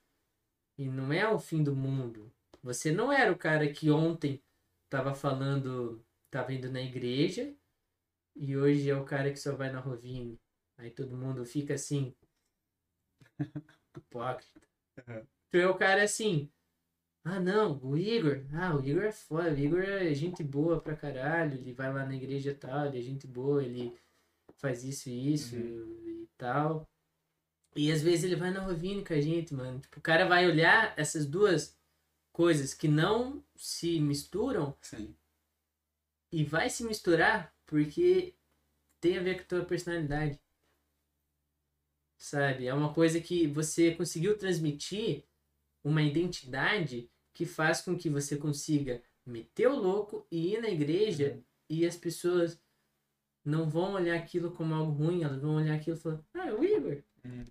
e 0.79 0.89
não 0.89 1.13
é 1.13 1.29
o 1.29 1.39
fim 1.39 1.63
do 1.63 1.75
mundo. 1.75 2.33
Você 2.63 2.93
não 2.93 3.13
era 3.13 3.33
o 3.33 3.39
cara 3.39 3.73
que 3.73 3.91
ontem 3.91 4.43
tava 4.89 5.15
falando, 5.15 6.05
tava 6.31 6.53
indo 6.53 6.71
na 6.71 6.81
igreja 6.81 7.55
e 8.35 8.57
hoje 8.57 8.89
é 8.91 8.97
o 8.97 9.05
cara 9.05 9.31
que 9.33 9.39
só 9.39 9.55
vai 9.55 9.71
na 9.71 9.81
Rovine. 9.81 10.39
Aí 10.79 10.91
todo 10.91 11.17
mundo 11.17 11.45
fica 11.45 11.75
assim. 11.75 12.15
Hipócrita. 13.97 14.61
Uhum. 15.09 15.27
Tu 15.51 15.57
é 15.59 15.67
o 15.69 15.77
cara 15.77 16.03
assim. 16.03 16.51
Ah, 17.25 17.41
não, 17.41 17.79
o 17.83 17.97
Igor. 17.97 18.45
Ah, 18.53 18.77
o 18.77 18.85
Igor 18.85 19.05
é 19.05 19.13
foda. 19.13 19.51
O 19.51 19.59
Igor 19.59 19.81
é 19.81 20.15
gente 20.15 20.45
boa 20.45 20.81
pra 20.81 20.97
caralho. 20.97 21.55
Ele 21.59 21.73
vai 21.73 21.93
lá 21.93 22.05
na 22.05 22.15
igreja 22.15 22.51
e 22.51 22.55
tal. 22.55 22.87
Ele 22.87 22.99
é 22.99 23.03
gente 23.03 23.27
boa. 23.27 23.63
Ele 23.65 23.97
faz 24.59 24.85
isso 24.85 25.09
e 25.09 25.33
isso 25.33 25.57
Uhum. 25.57 26.23
e 26.23 26.29
tal. 26.37 26.89
E 27.75 27.91
às 27.93 28.01
vezes 28.03 28.25
ele 28.25 28.37
vai 28.37 28.51
na 28.51 28.61
Rovine 28.61 29.05
com 29.05 29.13
a 29.13 29.21
gente, 29.21 29.53
mano. 29.55 29.81
Tipo, 29.81 29.99
o 29.99 30.03
cara 30.03 30.27
vai 30.27 30.47
olhar 30.47 30.95
essas 30.99 31.27
duas 31.27 31.77
coisas 32.33 32.73
que 32.75 32.87
não 32.89 33.43
se 33.57 34.01
misturam 34.01 34.77
Sim. 34.81 35.15
E 36.33 36.45
vai 36.45 36.69
se 36.71 36.85
misturar 36.85 37.55
porque 37.67 38.35
tem 39.01 39.19
a 39.19 39.23
ver 39.23 39.37
com 39.37 39.43
a 39.43 39.47
tua 39.47 39.65
personalidade. 39.65 40.41
Sabe? 42.19 42.67
É 42.67 42.75
uma 42.75 42.93
coisa 42.93 43.21
que 43.21 43.47
você 43.47 43.95
conseguiu 43.95 44.37
transmitir 44.37 45.25
uma 45.85 46.03
identidade 46.03 47.11
que 47.33 47.45
faz 47.45 47.81
com 47.83 47.97
que 47.97 48.09
você 48.09 48.37
consiga 48.37 49.03
meter 49.25 49.69
o 49.69 49.77
louco 49.77 50.27
e 50.31 50.55
ir 50.55 50.61
na 50.61 50.69
igreja 50.69 51.35
Uhum. 51.35 51.43
e 51.69 51.87
as 51.87 51.97
pessoas 51.97 52.61
não 53.45 53.69
vão 53.69 53.93
olhar 53.93 54.17
aquilo 54.17 54.51
como 54.51 54.75
algo 54.75 54.93
ruim, 54.93 55.23
elas 55.23 55.41
vão 55.41 55.57
olhar 55.57 55.75
aquilo 55.75 55.97
e 55.97 56.01
falar, 56.01 56.25
ah, 56.35 56.47
é 56.49 56.55
o 56.55 56.65
Igor. 56.65 57.03
Uhum. 57.25 57.45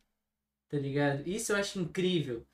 Tá 0.67 0.77
ligado? 0.77 1.27
Isso 1.27 1.51
eu 1.51 1.55
acho 1.57 1.79
incrível. 1.79 2.45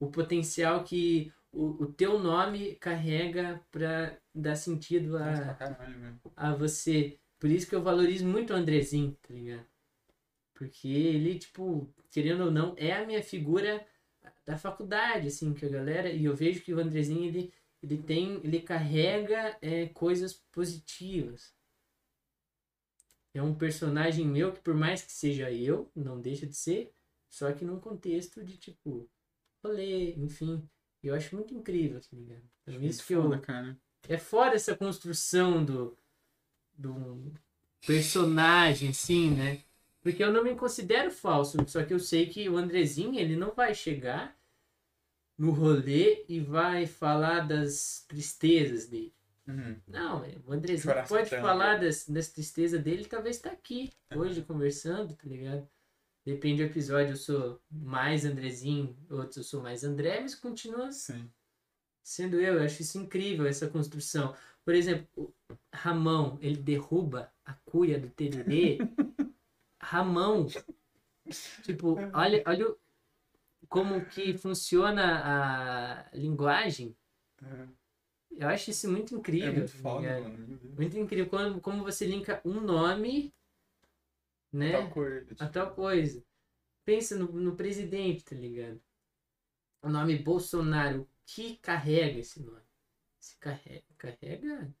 O 0.00 0.10
potencial 0.10 0.84
que 0.84 1.32
o, 1.56 1.84
o 1.84 1.92
teu 1.92 2.18
nome 2.18 2.74
carrega 2.76 3.64
pra 3.70 4.18
dar 4.34 4.56
sentido 4.56 5.16
a, 5.16 5.54
caralho, 5.54 6.20
a 6.36 6.54
você. 6.54 7.18
Por 7.38 7.50
isso 7.50 7.66
que 7.66 7.74
eu 7.74 7.82
valorizo 7.82 8.26
muito 8.26 8.52
o 8.52 8.56
Andrezinho, 8.56 9.16
tá 9.22 9.32
ligado? 9.32 9.66
Porque 10.54 10.88
ele, 10.88 11.38
tipo, 11.38 11.92
querendo 12.10 12.44
ou 12.44 12.50
não, 12.50 12.74
é 12.76 12.92
a 12.92 13.06
minha 13.06 13.22
figura 13.22 13.86
da 14.44 14.58
faculdade, 14.58 15.28
assim, 15.28 15.54
que 15.54 15.64
a 15.64 15.68
galera. 15.68 16.10
E 16.10 16.24
eu 16.24 16.34
vejo 16.36 16.62
que 16.62 16.74
o 16.74 16.78
Andrezinho, 16.78 17.24
ele, 17.24 17.52
ele 17.82 18.02
tem. 18.02 18.40
Ele 18.44 18.60
carrega 18.60 19.56
é, 19.62 19.86
coisas 19.86 20.34
positivas. 20.52 21.54
É 23.32 23.42
um 23.42 23.54
personagem 23.54 24.26
meu 24.26 24.52
que, 24.52 24.60
por 24.60 24.74
mais 24.74 25.02
que 25.02 25.12
seja 25.12 25.50
eu, 25.50 25.90
não 25.94 26.20
deixa 26.20 26.46
de 26.46 26.56
ser, 26.56 26.90
só 27.28 27.52
que 27.52 27.64
num 27.66 27.78
contexto 27.78 28.42
de, 28.42 28.56
tipo, 28.56 29.10
rolê, 29.62 30.14
enfim. 30.14 30.66
Eu 31.02 31.14
acho 31.14 31.34
muito 31.36 31.54
incrível, 31.54 32.00
tá 32.00 32.08
ligado? 32.12 32.42
Então, 32.62 32.82
isso 32.82 33.06
que 33.06 33.14
eu, 33.14 33.22
foda, 33.22 33.38
cara. 33.38 33.78
é 34.08 34.18
fora 34.18 34.56
essa 34.56 34.76
construção 34.76 35.64
do, 35.64 35.96
do 36.76 37.32
personagem, 37.86 38.90
assim, 38.90 39.30
né? 39.30 39.62
Porque 40.02 40.22
eu 40.22 40.32
não 40.32 40.44
me 40.44 40.54
considero 40.54 41.10
falso, 41.10 41.58
só 41.66 41.84
que 41.84 41.92
eu 41.92 41.98
sei 41.98 42.26
que 42.26 42.48
o 42.48 42.56
Andrezinho, 42.56 43.18
ele 43.18 43.36
não 43.36 43.52
vai 43.52 43.74
chegar 43.74 44.36
no 45.36 45.50
rolê 45.50 46.24
e 46.28 46.40
vai 46.40 46.86
falar 46.86 47.40
das 47.40 48.04
tristezas 48.08 48.86
dele. 48.86 49.12
Uhum. 49.46 49.76
Não, 49.86 50.24
é, 50.24 50.34
o 50.44 50.52
Andrezinho 50.52 50.94
pode 51.08 51.30
tanto. 51.30 51.42
falar 51.42 51.76
das, 51.78 52.08
das 52.08 52.28
tristezas 52.28 52.82
dele, 52.82 53.04
talvez 53.04 53.38
tá 53.38 53.50
aqui 53.50 53.92
hoje 54.14 54.42
conversando, 54.42 55.14
tá 55.14 55.28
ligado? 55.28 55.68
Depende 56.26 56.64
do 56.64 56.68
episódio, 56.68 57.12
eu 57.12 57.16
sou 57.16 57.62
mais 57.70 58.24
Andrezinho, 58.24 58.96
outros 59.08 59.36
eu 59.36 59.44
sou 59.44 59.62
mais 59.62 59.84
André, 59.84 60.20
mas 60.20 60.34
continua 60.34 60.90
Sim. 60.90 61.30
sendo 62.02 62.40
eu. 62.40 62.54
Eu 62.54 62.64
acho 62.64 62.82
isso 62.82 62.98
incrível, 62.98 63.46
essa 63.46 63.68
construção. 63.70 64.34
Por 64.64 64.74
exemplo, 64.74 65.32
Ramão, 65.72 66.36
ele 66.42 66.56
derruba 66.56 67.32
a 67.44 67.54
cuia 67.54 67.96
do 68.00 68.10
TDD. 68.10 68.78
Ramão, 69.80 70.48
tipo, 71.62 71.96
olha, 72.12 72.42
olha 72.44 72.74
como 73.68 74.04
que 74.06 74.36
funciona 74.36 76.02
a 76.10 76.10
linguagem. 76.12 76.96
Uhum. 77.40 77.68
Eu 78.32 78.48
acho 78.48 78.70
isso 78.70 78.90
muito 78.90 79.14
É 79.14 79.18
incrível. 79.18 79.52
muito 79.54 79.72
tá 79.72 79.78
foda, 79.78 80.00
ligado? 80.00 80.22
mano. 80.24 80.60
Muito 80.76 80.98
incrível 80.98 81.28
como, 81.28 81.60
como 81.60 81.84
você 81.84 82.04
linka 82.04 82.40
um 82.44 82.60
nome, 82.60 83.32
né? 84.56 84.72
Tal 84.72 84.90
coisa. 84.90 85.32
a 85.38 85.46
tipo, 85.46 85.52
tal 85.52 85.74
coisa. 85.74 86.24
Pensa 86.84 87.16
no, 87.18 87.32
no 87.32 87.56
presidente, 87.56 88.24
tá 88.24 88.34
ligado? 88.36 88.80
O 89.82 89.88
nome 89.88 90.18
Bolsonaro, 90.18 91.02
o 91.02 91.08
que 91.26 91.56
carrega 91.58 92.18
esse 92.18 92.42
nome? 92.42 92.62
Se 93.20 93.36
carrega, 93.38 93.84
carrega 93.98 94.74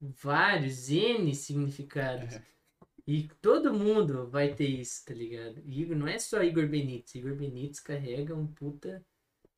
vários 0.00 0.88
N 0.90 1.34
significados. 1.34 2.34
É. 2.34 2.46
E 3.06 3.28
todo 3.40 3.74
mundo 3.74 4.28
vai 4.28 4.54
ter 4.54 4.68
isso, 4.68 5.04
tá 5.04 5.14
ligado? 5.14 5.60
Igor, 5.66 5.96
não 5.96 6.06
é 6.08 6.18
só 6.18 6.42
Igor 6.42 6.68
Benítez. 6.68 7.14
Igor 7.16 7.34
Benítez 7.34 7.80
carrega 7.80 8.34
um 8.34 8.46
puta 8.46 9.04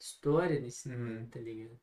história 0.00 0.60
nesse 0.60 0.88
nome, 0.88 1.18
Uhum. 1.18 1.26
tá 1.28 1.40
ligado? 1.40 1.78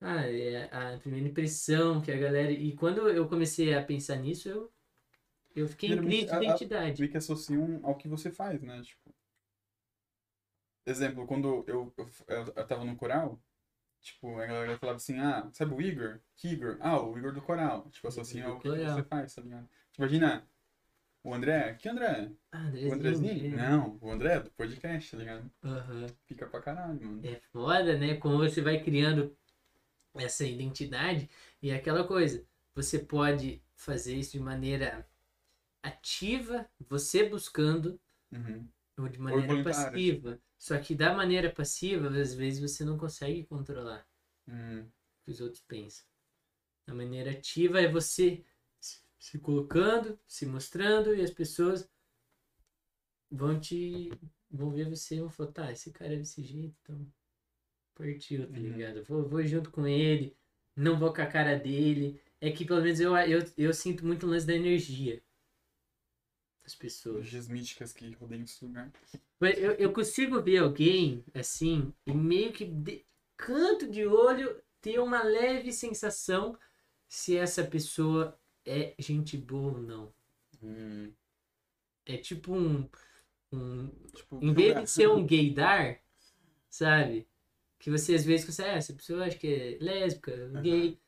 Ah, 0.00 0.26
é 0.26 0.64
a 0.72 0.98
primeira 0.98 1.28
impressão 1.28 2.00
que 2.00 2.10
a 2.12 2.18
galera. 2.18 2.50
E 2.52 2.74
quando 2.76 3.08
eu 3.08 3.28
comecei 3.28 3.74
a 3.74 3.82
pensar 3.84 4.16
nisso, 4.16 4.48
eu, 4.48 4.72
eu 5.54 5.66
fiquei 5.68 5.90
em 5.92 5.98
crise 6.02 6.26
de 6.26 6.34
identidade. 6.44 7.00
meio 7.00 7.10
que 7.10 7.18
associam 7.18 7.80
ao 7.82 7.94
que 7.96 8.08
você 8.08 8.30
faz, 8.30 8.62
né? 8.62 8.80
Tipo, 8.82 9.14
exemplo, 10.86 11.26
quando 11.26 11.64
eu, 11.66 11.92
eu, 11.96 12.12
eu, 12.28 12.52
eu 12.56 12.66
tava 12.66 12.84
no 12.84 12.96
coral, 12.96 13.40
tipo, 14.00 14.38
a 14.38 14.46
galera 14.46 14.78
falava 14.78 14.96
assim, 14.96 15.18
ah, 15.18 15.48
sabe 15.52 15.74
o 15.74 15.80
Igor? 15.80 16.20
Que 16.36 16.48
Igor? 16.48 16.76
Ah, 16.80 17.00
o 17.00 17.16
Igor 17.18 17.32
do 17.32 17.42
coral. 17.42 17.88
Tipo, 17.90 18.08
associam 18.08 18.52
ao 18.52 18.60
que 18.60 18.68
coral. 18.68 18.94
você 18.94 19.02
faz, 19.04 19.34
tá 19.34 19.42
ligado? 19.42 19.68
Tipo, 19.92 20.02
imagina, 20.02 20.46
o 21.22 21.34
André, 21.34 21.74
que 21.74 21.88
André? 21.88 22.30
Ah, 22.50 22.58
O 22.58 22.66
Andrezinho. 22.68 22.92
Andrezinho? 22.94 23.54
é. 23.54 23.56
Não, 23.70 23.98
o 24.00 24.10
André 24.10 24.34
é 24.36 24.40
do 24.40 24.50
podcast, 24.52 25.10
tá 25.10 25.16
ligado? 25.18 25.50
Aham. 25.62 26.06
Fica 26.26 26.46
pra 26.46 26.62
caralho, 26.62 27.00
mano. 27.00 27.20
É 27.26 27.40
foda, 27.52 27.98
né? 27.98 28.16
Como 28.16 28.38
você 28.38 28.62
vai 28.62 28.82
criando 28.82 29.36
essa 30.14 30.44
identidade 30.46 31.28
e 31.62 31.70
é 31.70 31.76
aquela 31.76 32.06
coisa. 32.06 32.44
Você 32.74 32.98
pode 32.98 33.62
fazer 33.74 34.14
isso 34.16 34.32
de 34.32 34.40
maneira 34.40 35.06
ativa, 35.82 36.68
você 36.88 37.28
buscando, 37.28 38.00
Uhum. 38.32 38.68
ou 38.98 39.08
de 39.08 39.18
maneira 39.18 39.46
voluntária, 39.48 39.92
passiva. 39.92 40.40
Só 40.58 40.78
que 40.78 40.94
da 40.94 41.14
maneira 41.14 41.50
passiva, 41.52 42.08
às 42.08 42.34
vezes 42.34 42.60
você 42.60 42.84
não 42.84 42.98
consegue 42.98 43.44
controlar 43.46 44.06
Hum. 44.48 44.80
o 44.90 45.24
que 45.24 45.30
os 45.30 45.40
outros 45.40 45.62
pensam. 45.66 46.04
A 46.86 46.94
maneira 46.94 47.30
ativa 47.30 47.80
é 47.80 47.88
você 47.90 48.44
se- 48.80 49.02
se 49.18 49.38
colocando, 49.38 50.18
se 50.26 50.46
mostrando 50.46 51.14
e 51.14 51.22
as 51.22 51.30
pessoas 51.30 51.88
vão 53.30 53.58
te 53.60 54.10
vão 54.50 54.70
ver 54.70 54.88
você 54.88 55.16
e 55.16 55.20
vão 55.20 55.30
falar, 55.30 55.52
tá, 55.52 55.72
esse 55.72 55.92
cara 55.92 56.14
é 56.14 56.16
desse 56.16 56.42
jeito, 56.42 56.76
então 56.82 57.06
partiu, 57.94 58.48
tá 58.50 58.58
Uhum. 58.58 58.72
ligado? 58.72 59.04
Vou, 59.04 59.28
vou 59.28 59.46
junto 59.46 59.70
com 59.70 59.86
ele, 59.86 60.36
não 60.76 60.98
vou 60.98 61.12
com 61.14 61.22
a 61.22 61.26
cara 61.26 61.56
dele. 61.58 62.20
É 62.40 62.50
que 62.50 62.64
pelo 62.64 62.82
menos 62.82 63.00
eu, 63.00 63.16
eu, 63.16 63.40
eu 63.56 63.72
sinto 63.74 64.04
muito 64.06 64.26
o 64.26 64.30
lance 64.30 64.46
da 64.46 64.54
energia 64.54 65.22
das 66.70 66.74
pessoas. 66.74 67.16
Energias 67.16 67.48
místicas 67.48 67.92
que 67.92 68.12
rodeiam 68.12 68.44
esse 68.44 68.64
lugar. 68.64 68.90
Eu, 69.40 69.72
eu 69.72 69.92
consigo 69.92 70.40
ver 70.40 70.58
alguém 70.58 71.24
assim, 71.34 71.92
e 72.06 72.12
meio 72.12 72.52
que 72.52 72.64
de 72.64 73.04
canto 73.36 73.88
de 73.88 74.06
olho 74.06 74.60
ter 74.80 74.98
uma 75.00 75.22
leve 75.22 75.72
sensação 75.72 76.58
se 77.08 77.36
essa 77.36 77.64
pessoa 77.64 78.38
é 78.64 78.94
gente 78.98 79.36
boa 79.36 79.72
ou 79.72 79.82
não. 79.82 80.14
Hum. 80.62 81.12
É 82.06 82.16
tipo 82.16 82.54
um. 82.54 82.88
um 83.52 83.88
Tipo, 84.14 84.38
em 84.42 84.52
vez 84.52 84.80
de 84.80 84.86
ser 84.90 85.08
um 85.08 85.24
gaydar, 85.26 86.00
sabe? 86.68 87.26
Que 87.78 87.90
você 87.90 88.14
às 88.14 88.24
vezes 88.24 88.44
consegue, 88.44 88.70
ah, 88.70 88.74
essa 88.74 88.92
pessoa 88.92 89.24
acho 89.24 89.38
que 89.38 89.46
é 89.46 89.78
lésbica, 89.80 90.48
gay. 90.62 91.00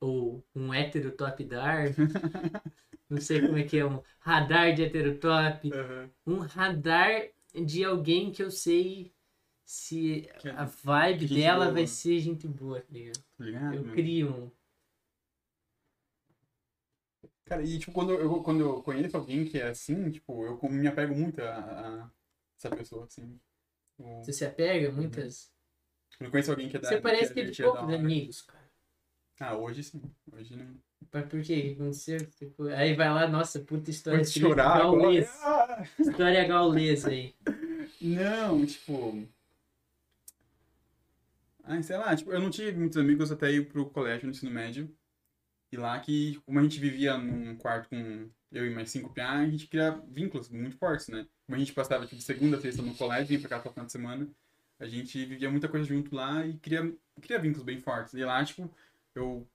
Ou 0.00 0.44
um 0.52 0.74
hétero 0.74 1.12
top 1.12 1.44
dar. 1.44 1.86
Não 3.12 3.20
sei 3.20 3.40
como 3.42 3.58
é 3.58 3.64
que 3.64 3.78
é, 3.78 3.86
um 3.86 4.02
radar 4.20 4.74
de 4.74 4.82
hétero 4.84 5.18
top. 5.18 5.70
Aham. 5.72 6.10
um 6.26 6.38
radar 6.40 7.28
de 7.54 7.84
alguém 7.84 8.32
que 8.32 8.42
eu 8.42 8.50
sei 8.50 9.14
se 9.64 10.28
Que 10.38 10.48
é 10.48 10.52
a 10.52 10.64
vibe 10.64 11.26
dela 11.28 11.64
boa. 11.66 11.74
vai 11.74 11.86
ser 11.86 12.18
gente 12.20 12.46
boa, 12.48 12.80
tá 12.80 12.88
ligado? 12.92 13.24
Tá 13.36 13.44
ligado? 13.44 13.74
Eu 13.74 13.82
meu? 13.84 13.94
crio 13.94 14.30
um. 14.34 14.50
Cara, 17.44 17.62
e 17.62 17.78
tipo, 17.78 17.92
quando 17.92 18.12
eu, 18.12 18.42
quando 18.42 18.60
eu 18.60 18.82
conheço 18.82 19.16
alguém 19.16 19.44
que 19.44 19.58
é 19.58 19.68
assim, 19.68 20.10
tipo, 20.10 20.44
eu 20.46 20.58
me 20.70 20.86
apego 20.88 21.14
muito 21.14 21.40
a, 21.42 22.04
a 22.04 22.10
essa 22.56 22.70
pessoa, 22.74 23.04
assim. 23.04 23.38
O- 23.98 24.24
Você 24.24 24.32
se 24.32 24.44
apega 24.44 24.90
muitas. 24.90 25.52
Quando 26.16 26.26
eu 26.28 26.30
conheço 26.30 26.50
alguém 26.50 26.68
que 26.70 26.76
é 26.76 26.80
da 26.80 26.88
Você 26.88 27.00
parece 27.00 27.34
que 27.34 27.34
que 27.34 27.40
é, 27.40 27.42
é 27.44 27.50
de 27.50 27.56
que 27.56 27.62
é 27.62 27.64
da 27.64 27.72
poucos 27.72 27.88
hora. 27.88 27.96
amigos, 27.98 28.42
cara. 28.42 28.70
Ah, 29.40 29.56
hoje 29.56 29.82
sim. 29.82 30.00
Hoje 30.32 30.56
não. 30.56 30.80
Mas 31.10 31.26
por 31.26 31.42
quê? 31.42 31.54
O 31.54 31.62
que 31.62 31.72
aconteceu? 31.72 32.26
Tipo, 32.32 32.64
aí 32.68 32.94
vai 32.94 33.10
lá, 33.12 33.26
nossa, 33.26 33.60
puta 33.60 33.90
história 33.90 34.20
Pode 34.20 34.30
chorar 34.30 34.78
gaulês. 34.78 35.28
Ah! 35.42 35.86
História 35.98 36.46
gaulês 36.46 37.04
aí. 37.06 37.34
Não, 38.00 38.64
tipo. 38.66 39.26
Ai, 41.64 41.82
sei 41.82 41.96
lá, 41.96 42.14
tipo, 42.14 42.32
eu 42.32 42.40
não 42.40 42.50
tive 42.50 42.76
muitos 42.78 42.98
amigos 42.98 43.30
até 43.30 43.50
ir 43.50 43.68
pro 43.68 43.86
colégio 43.86 44.26
no 44.26 44.32
ensino 44.32 44.50
médio. 44.50 44.94
E 45.70 45.76
lá 45.76 45.98
que, 45.98 46.40
como 46.44 46.58
a 46.58 46.62
gente 46.62 46.78
vivia 46.78 47.16
num 47.16 47.56
quarto 47.56 47.88
com 47.88 48.28
eu 48.50 48.66
e 48.66 48.74
mais 48.74 48.90
cinco 48.90 49.14
PA, 49.14 49.38
a 49.38 49.46
gente 49.46 49.66
cria 49.66 49.98
vínculos 50.08 50.50
muito 50.50 50.76
fortes, 50.76 51.08
né? 51.08 51.26
Como 51.46 51.56
a 51.56 51.58
gente 51.58 51.72
passava 51.72 52.06
tipo, 52.06 52.20
segunda 52.20 52.60
sexta 52.60 52.82
no 52.82 52.94
colégio, 52.94 53.28
vinha 53.28 53.40
pra 53.40 53.48
cá 53.48 53.58
pra 53.60 53.72
final 53.72 53.86
de 53.86 53.92
semana, 53.92 54.28
a 54.78 54.86
gente 54.86 55.24
vivia 55.24 55.50
muita 55.50 55.68
coisa 55.68 55.86
junto 55.86 56.14
lá 56.14 56.44
e 56.44 56.58
cria, 56.58 56.92
cria 57.22 57.38
vínculos 57.38 57.64
bem 57.64 57.80
fortes. 57.80 58.14
E 58.14 58.24
lá, 58.24 58.44
tipo, 58.44 58.70
eu 59.14 59.46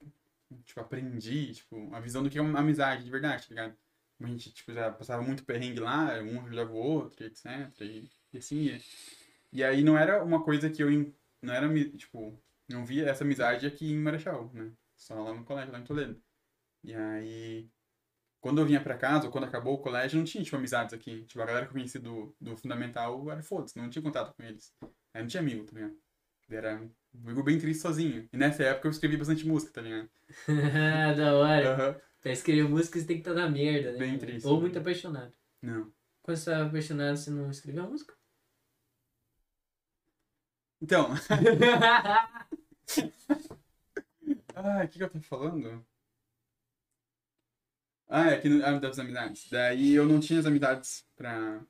tipo, 0.65 0.79
aprendi, 0.79 1.53
tipo, 1.53 1.93
a 1.93 1.99
visão 1.99 2.23
do 2.23 2.29
que 2.29 2.37
é 2.37 2.41
uma 2.41 2.59
amizade 2.59 3.03
de 3.03 3.11
verdade, 3.11 3.47
tá 3.47 3.49
ligado? 3.49 3.77
A 4.19 4.27
gente, 4.27 4.51
tipo, 4.51 4.73
já 4.73 4.91
passava 4.91 5.21
muito 5.21 5.45
perrengue 5.45 5.79
lá, 5.79 6.19
um 6.21 6.41
ajudava 6.45 6.71
o 6.71 6.75
outro, 6.75 7.25
etc. 7.25 7.45
E, 7.81 8.09
e 8.33 8.37
assim 8.37 8.57
ia. 8.63 8.79
E 9.51 9.63
aí 9.63 9.83
não 9.83 9.97
era 9.97 10.23
uma 10.23 10.43
coisa 10.43 10.69
que 10.69 10.83
eu, 10.83 10.89
não 11.41 11.53
era, 11.53 11.67
tipo, 11.97 12.41
não 12.69 12.85
via 12.85 13.09
essa 13.09 13.23
amizade 13.23 13.65
aqui 13.65 13.91
em 13.91 13.97
Marechal, 13.97 14.51
né? 14.53 14.71
Só 14.95 15.23
lá 15.23 15.33
no 15.33 15.45
colégio, 15.45 15.71
lá 15.71 15.79
em 15.79 15.83
Toledo. 15.83 16.21
E 16.83 16.93
aí, 16.95 17.69
quando 18.41 18.61
eu 18.61 18.65
vinha 18.65 18.81
pra 18.81 18.97
casa, 18.97 19.25
ou 19.27 19.31
quando 19.31 19.45
acabou 19.45 19.75
o 19.75 19.81
colégio, 19.81 20.17
não 20.17 20.25
tinha, 20.25 20.43
tipo, 20.43 20.55
amizades 20.55 20.93
aqui. 20.93 21.25
Tipo, 21.25 21.41
a 21.41 21.45
galera 21.45 21.65
que 21.65 21.71
eu 21.71 21.73
conheci 21.73 21.99
do, 21.99 22.35
do 22.41 22.57
Fundamental 22.57 23.29
era 23.31 23.43
foda-se, 23.43 23.77
não 23.77 23.89
tinha 23.89 24.01
contato 24.01 24.33
com 24.35 24.43
eles. 24.43 24.73
Aí 25.13 25.21
não 25.21 25.27
tinha 25.27 25.41
amigo, 25.41 25.65
tá 25.65 25.73
ligado? 25.73 25.97
Era 26.49 26.89
amigo 27.23 27.43
bem 27.43 27.59
triste 27.59 27.81
sozinho. 27.81 28.27
E 28.31 28.37
nessa 28.37 28.63
época 28.63 28.87
eu 28.87 28.91
escrevi 28.91 29.17
bastante 29.17 29.45
música, 29.47 29.73
tá 29.73 29.81
ligado? 29.81 30.09
da 31.17 31.35
hora. 31.35 31.93
Uhum. 31.93 32.01
Pra 32.21 32.31
escrever 32.31 32.67
música 32.67 32.99
você 32.99 33.05
tem 33.05 33.21
que 33.21 33.29
estar 33.29 33.33
na 33.33 33.49
merda, 33.49 33.93
né? 33.93 33.99
Bem 33.99 34.17
triste. 34.17 34.45
Ou 34.47 34.55
né? 34.55 34.61
muito 34.61 34.79
apaixonado. 34.79 35.33
Não. 35.61 35.91
Quando 36.21 36.37
você 36.37 36.51
tava 36.51 36.67
apaixonado, 36.67 37.17
você 37.17 37.29
não 37.29 37.49
escreveu 37.49 37.83
a 37.83 37.89
música? 37.89 38.13
Então. 40.81 41.09
ah, 44.55 44.83
o 44.83 44.87
que, 44.87 44.97
que 44.97 45.03
eu 45.03 45.09
tô 45.09 45.19
falando? 45.21 45.85
Ah, 48.09 48.31
é 48.31 48.39
que 48.39 48.47
no- 48.49 48.65
ah, 48.65 48.79
das 48.79 48.99
amizades. 48.99 49.49
Daí 49.49 49.93
eu 49.93 50.05
não 50.05 50.19
tinha 50.19 50.39
as 50.39 50.45
amizades 50.45 51.05
pra. 51.15 51.61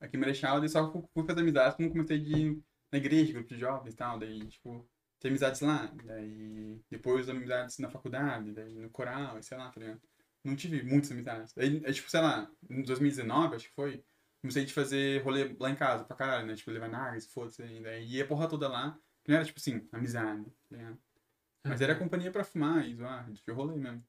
Aqui 0.00 0.16
em 0.16 0.20
Marechal, 0.20 0.60
daí 0.60 0.68
só 0.68 0.90
fui 0.92 1.24
fazer 1.26 1.40
amizades 1.40 1.76
quando 1.76 1.90
comecei 1.90 2.18
de 2.18 2.62
na 2.96 3.04
igreja, 3.04 3.32
grupo 3.32 3.48
de 3.48 3.58
jovens 3.60 3.92
e 3.94 3.96
tal. 3.96 4.18
Daí, 4.18 4.46
tipo, 4.48 4.88
ter 5.20 5.28
amizades 5.28 5.60
lá. 5.60 5.86
Daí 6.04 6.80
depois 6.90 7.28
amizades 7.28 7.78
na 7.78 7.90
faculdade, 7.90 8.52
daí 8.52 8.74
no 8.74 8.90
coral, 8.90 9.38
e 9.38 9.42
sei 9.42 9.56
lá, 9.58 9.70
tá 9.70 9.80
ligado? 9.80 10.00
Não 10.42 10.54
tive 10.56 10.82
muitas 10.82 11.10
amizades. 11.12 11.52
Daí, 11.54 11.82
é, 11.84 11.92
tipo, 11.92 12.08
sei 12.10 12.20
lá, 12.20 12.50
em 12.70 12.82
2019, 12.82 13.56
acho 13.56 13.68
que 13.68 13.74
foi, 13.74 14.04
comecei 14.40 14.64
a 14.64 14.68
fazer 14.68 15.22
rolê 15.22 15.54
lá 15.58 15.70
em 15.70 15.76
casa 15.76 16.04
pra 16.04 16.16
caralho, 16.16 16.46
né? 16.46 16.54
Tipo, 16.54 16.70
levar 16.70 16.88
nagas, 16.88 17.26
foda-se. 17.26 17.62
e 17.62 17.80
Daí 17.82 18.06
ia 18.06 18.24
a 18.24 18.26
porra 18.26 18.48
toda 18.48 18.68
lá. 18.68 18.98
Que 19.24 19.30
não 19.32 19.36
era, 19.38 19.44
tipo 19.44 19.58
assim, 19.58 19.88
amizade, 19.92 20.44
tá 20.70 20.76
ligado? 20.76 20.98
Mas 21.64 21.80
era 21.80 21.96
companhia 21.96 22.30
pra 22.30 22.44
fumar 22.44 22.86
e 22.88 22.94
zoar, 22.94 23.28
de 23.32 23.50
rolê 23.50 23.74
mesmo. 23.76 24.04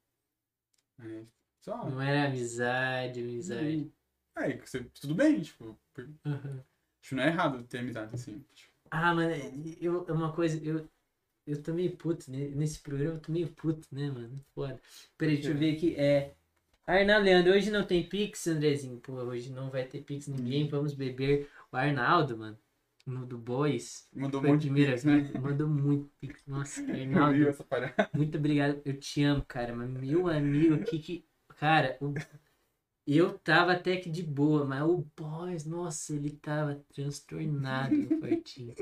Mas, 0.98 1.28
só. 1.60 1.90
Não 1.90 2.00
era 2.00 2.28
amizade, 2.28 3.20
amizade. 3.22 3.92
É, 4.36 4.54
que 4.58 4.70
você- 4.70 4.84
tudo 5.02 5.16
bem, 5.16 5.42
tipo, 5.42 5.80
por- 5.92 6.06
Uhum. 6.24 6.60
acho 7.02 7.10
que 7.10 7.16
não 7.16 7.24
é 7.24 7.28
errado 7.28 7.64
ter 7.64 7.80
amizade 7.80 8.14
assim. 8.14 8.46
Tipo, 8.54 8.67
Ah, 8.92 9.14
mano, 9.14 9.32
eu, 9.82 10.06
é 10.08 10.12
uma 10.12 10.32
coisa, 10.34 10.64
eu, 10.64 10.88
eu 11.48 11.62
tô 11.64 11.74
meio 11.74 11.96
puto, 11.98 12.32
né? 12.32 12.50
nesse 12.50 12.80
programa 12.80 13.16
eu 13.16 13.22
tô 13.22 13.32
meio 13.32 13.50
puto, 13.54 13.88
né, 13.92 14.12
mano? 14.12 14.40
Foda. 14.56 14.80
Peraí, 15.18 15.38
deixa 15.38 15.54
eu 15.54 15.58
ver 15.58 15.76
aqui, 15.76 15.96
é... 15.96 16.36
Arnaldo 16.88 17.26
Leandro, 17.26 17.54
hoje 17.54 17.72
não 17.72 17.86
tem 17.86 18.08
Pix, 18.08 18.48
Andrezinho? 18.48 19.00
Pô, 19.02 19.14
hoje 19.14 19.52
não 19.52 19.70
vai 19.72 19.86
ter 19.86 20.02
Pix 20.04 20.28
ninguém, 20.28 20.68
vamos 20.70 20.94
beber. 20.94 21.50
O 21.72 21.78
Arnaldo, 21.78 22.38
mano, 22.38 22.58
no 23.06 23.26
do 23.26 23.38
Boys, 23.38 24.10
mandou 24.16 24.42
de 24.58 24.68
primeira 24.68 24.94
pix, 24.94 25.06
né? 25.06 25.32
mandou 25.40 25.70
muito 25.70 26.10
Pix. 26.20 26.44
Nossa, 26.48 26.82
Arnaldo, 26.92 27.56
muito 28.14 28.38
obrigado, 28.38 28.82
eu 28.86 29.00
te 29.00 29.24
amo, 29.24 29.46
cara, 29.48 29.76
mas 29.76 29.90
meu 29.90 30.28
amigo 30.30 30.76
aqui 30.76 31.00
que... 31.00 31.26
Cara, 31.58 31.98
o- 32.02 32.14
eu 33.16 33.38
tava 33.40 33.72
até 33.74 33.98
que 33.98 34.10
de 34.10 34.22
boa, 34.24 34.66
mas 34.66 34.84
o 34.84 35.06
Boys, 35.16 35.66
nossa, 35.66 36.14
ele 36.16 36.32
tava 36.32 36.84
transtornado 36.94 37.96
no 37.96 38.20
quartinho. 38.20 38.74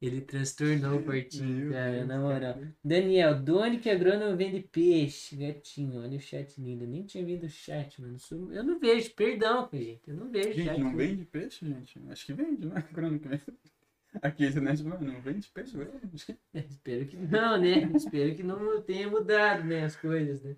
Ele 0.00 0.20
transtornou 0.20 1.00
o 1.00 1.04
quartinho, 1.04 1.66
Meu 1.66 1.72
cara, 1.72 2.04
na 2.04 2.18
moral. 2.20 2.56
Daniel, 2.84 3.40
de 3.42 3.50
onde 3.50 3.78
que 3.78 3.90
agrônomo 3.90 4.36
vende 4.36 4.60
peixe? 4.60 5.36
Gatinho, 5.36 6.00
olha 6.00 6.16
o 6.16 6.20
chat 6.20 6.60
lindo. 6.60 6.84
Eu 6.84 6.88
nem 6.88 7.04
tinha 7.04 7.24
vindo 7.24 7.44
o 7.44 7.48
chat, 7.48 8.00
mano. 8.00 8.16
Eu 8.52 8.62
não 8.62 8.78
vejo, 8.78 9.12
perdão, 9.14 9.68
gente. 9.72 10.08
Eu 10.08 10.14
não 10.14 10.30
vejo 10.30 10.52
Gente, 10.52 10.66
chat. 10.66 10.78
não 10.78 10.96
vende 10.96 11.24
peixe, 11.24 11.66
gente? 11.66 12.00
Acho 12.08 12.26
que 12.26 12.32
vende, 12.32 12.66
né? 12.66 12.80
Quando 12.94 13.18
que 13.18 13.28
vende? 13.28 13.42
Aqui, 14.22 14.60
né? 14.60 14.72
Não 15.00 15.20
vende 15.20 15.48
peixe, 15.48 15.76
velho? 15.76 15.92
Espero 16.54 17.06
que 17.06 17.16
não, 17.16 17.60
né? 17.60 17.90
espero 17.94 18.36
que 18.36 18.42
não 18.42 18.80
tenha 18.82 19.08
mudado, 19.08 19.64
né, 19.64 19.84
as 19.84 19.96
coisas, 19.96 20.42
né? 20.42 20.56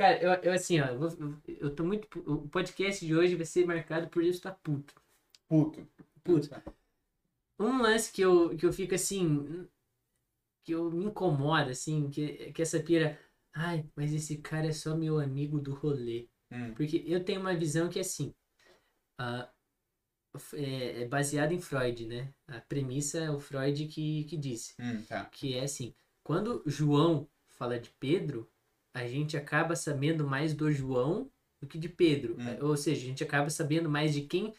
Cara, 0.00 0.18
eu, 0.22 0.30
eu 0.44 0.52
assim, 0.54 0.80
ó, 0.80 0.86
eu, 0.86 0.98
eu- 1.60 1.74
tô 1.74 1.84
muito. 1.84 2.08
O 2.26 2.48
podcast 2.48 3.04
de 3.04 3.14
hoje 3.14 3.36
vai 3.36 3.44
ser 3.44 3.66
marcado 3.66 4.08
por 4.08 4.24
eu 4.24 4.30
estar 4.30 4.52
puto. 4.54 4.94
puto. 5.46 5.86
Puto. 6.24 6.48
Um 7.58 7.82
lance 7.82 8.10
que 8.10 8.22
eu, 8.22 8.56
que 8.56 8.64
eu 8.64 8.72
fico 8.72 8.94
assim. 8.94 9.68
Que 10.64 10.72
eu 10.72 10.90
me 10.90 11.04
incomoda, 11.04 11.72
assim, 11.72 12.08
que, 12.08 12.50
que 12.50 12.62
essa 12.62 12.80
pira. 12.80 13.20
Ai, 13.54 13.84
mas 13.94 14.14
esse 14.14 14.38
cara 14.38 14.68
é 14.68 14.72
só 14.72 14.96
meu 14.96 15.20
amigo 15.20 15.60
do 15.60 15.74
rolê. 15.74 16.30
Hum. 16.50 16.72
Porque 16.72 17.04
eu 17.06 17.22
tenho 17.22 17.42
uma 17.42 17.54
visão 17.54 17.90
que 17.90 17.98
é 17.98 18.02
assim. 18.02 18.32
ah, 19.18 19.50
é, 20.54 21.02
é 21.02 21.08
baseada 21.08 21.52
em 21.52 21.60
Freud, 21.60 22.06
né? 22.06 22.32
A 22.48 22.58
premissa 22.60 23.18
é 23.18 23.30
o 23.30 23.38
Freud 23.38 23.86
que, 23.88 24.24
que 24.24 24.36
disse. 24.38 24.74
Hum, 24.80 25.02
tá. 25.02 25.26
Que 25.26 25.58
é 25.58 25.64
assim: 25.64 25.94
quando 26.22 26.62
João 26.64 27.28
fala 27.48 27.78
de 27.78 27.90
Pedro, 28.00 28.50
a 28.94 29.06
gente 29.06 29.36
acaba 29.36 29.76
sabendo 29.76 30.26
mais 30.26 30.54
do 30.54 30.70
João 30.72 31.30
do 31.60 31.66
que 31.66 31.78
de 31.78 31.88
Pedro. 31.88 32.36
Hum. 32.38 32.68
Ou 32.68 32.76
seja, 32.76 33.02
a 33.02 33.04
gente 33.06 33.22
acaba 33.24 33.50
sabendo 33.50 33.88
mais 33.90 34.12
de 34.14 34.22
quem 34.22 34.54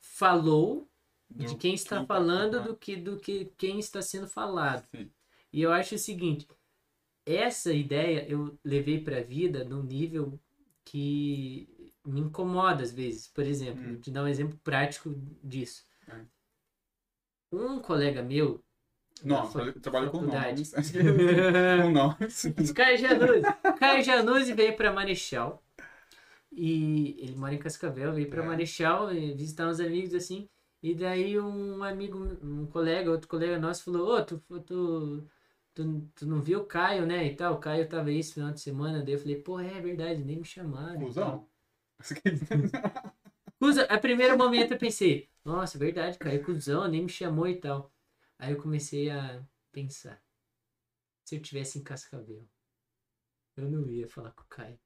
falou 0.00 0.88
de 1.30 1.46
Do- 1.46 1.58
quem 1.58 1.74
está 1.74 1.98
quem 1.98 2.06
tá 2.06 2.14
falando 2.14 2.52
falando. 2.54 2.68
do 2.72 2.76
que 2.76 2.96
do 2.96 3.18
que 3.20 3.44
quem 3.58 3.78
está 3.78 4.00
sendo 4.02 4.26
falado. 4.28 4.86
Sim. 4.90 5.10
E 5.52 5.60
eu 5.62 5.72
acho 5.72 5.94
o 5.94 5.98
seguinte, 5.98 6.46
essa 7.26 7.72
ideia 7.72 8.26
eu 8.28 8.58
levei 8.64 9.00
para 9.02 9.18
a 9.18 9.22
vida 9.22 9.64
num 9.64 9.82
nível 9.82 10.40
que 10.84 11.92
me 12.06 12.20
incomoda 12.20 12.82
às 12.82 12.92
vezes. 12.92 13.28
Por 13.28 13.44
exemplo, 13.44 13.82
Hum. 13.84 13.92
vou 13.92 14.00
te 14.00 14.10
dar 14.10 14.24
um 14.24 14.28
exemplo 14.28 14.58
prático 14.64 15.14
disso. 15.42 15.86
É. 16.08 16.24
Um 17.52 17.80
colega 17.80 18.22
meu, 18.22 18.62
Nossa, 19.24 19.52
fa- 19.52 19.64
eu 19.64 19.80
trabalho 19.80 20.10
com 20.10 20.22
nomes. 20.22 20.72
Com 21.82 21.90
nomes. 21.90 22.44
o 22.44 22.74
Caio 22.74 22.98
Januzzi, 22.98 23.42
Caio 23.78 24.02
Januzzi 24.02 24.52
veio 24.52 24.76
para 24.76 24.92
Marechal 24.92 25.62
e 26.52 27.16
ele 27.20 27.36
mora 27.36 27.54
em 27.54 27.58
Cascavel, 27.58 28.12
veio 28.14 28.28
para 28.30 28.42
É. 28.42 28.46
Marechal 28.46 29.10
eh, 29.10 29.34
visitar 29.34 29.68
uns 29.68 29.80
amigos 29.80 30.14
assim. 30.14 30.48
E 30.82 30.94
daí 30.94 31.38
um 31.40 31.82
amigo, 31.82 32.18
um 32.42 32.66
colega, 32.66 33.10
outro 33.10 33.28
colega 33.28 33.58
nosso 33.58 33.84
falou, 33.84 34.16
ô, 34.16 34.24
tu, 34.24 34.38
tu, 34.66 35.26
tu, 35.74 36.08
tu 36.14 36.26
não 36.26 36.40
viu 36.40 36.60
o 36.60 36.66
Caio, 36.66 37.04
né? 37.06 37.26
E 37.26 37.34
tal, 37.36 37.54
o 37.54 37.58
Caio 37.58 37.88
tava 37.88 38.08
aí 38.10 38.18
esse 38.18 38.34
final 38.34 38.52
de 38.52 38.60
semana, 38.60 39.02
daí 39.02 39.14
eu 39.14 39.18
falei, 39.18 39.36
pô, 39.42 39.58
é 39.60 39.80
verdade, 39.80 40.22
nem 40.24 40.36
me 40.38 40.44
chamaram. 40.44 41.00
Cusão? 41.00 41.48
Cusa, 43.58 43.84
a 43.84 43.98
primeiro 43.98 44.36
momento 44.38 44.72
eu 44.72 44.78
pensei, 44.78 45.28
nossa, 45.44 45.78
verdade, 45.78 46.18
Caio, 46.18 46.44
cuzão, 46.44 46.86
nem 46.88 47.02
me 47.02 47.08
chamou 47.08 47.48
e 47.48 47.56
tal. 47.56 47.92
Aí 48.38 48.52
eu 48.52 48.62
comecei 48.62 49.10
a 49.10 49.42
pensar, 49.72 50.22
se 51.24 51.36
eu 51.36 51.42
tivesse 51.42 51.78
em 51.78 51.82
Cascavel, 51.84 52.46
eu 53.56 53.68
não 53.70 53.90
ia 53.90 54.08
falar 54.08 54.30
com 54.32 54.42
o 54.42 54.46
Caio. 54.48 54.78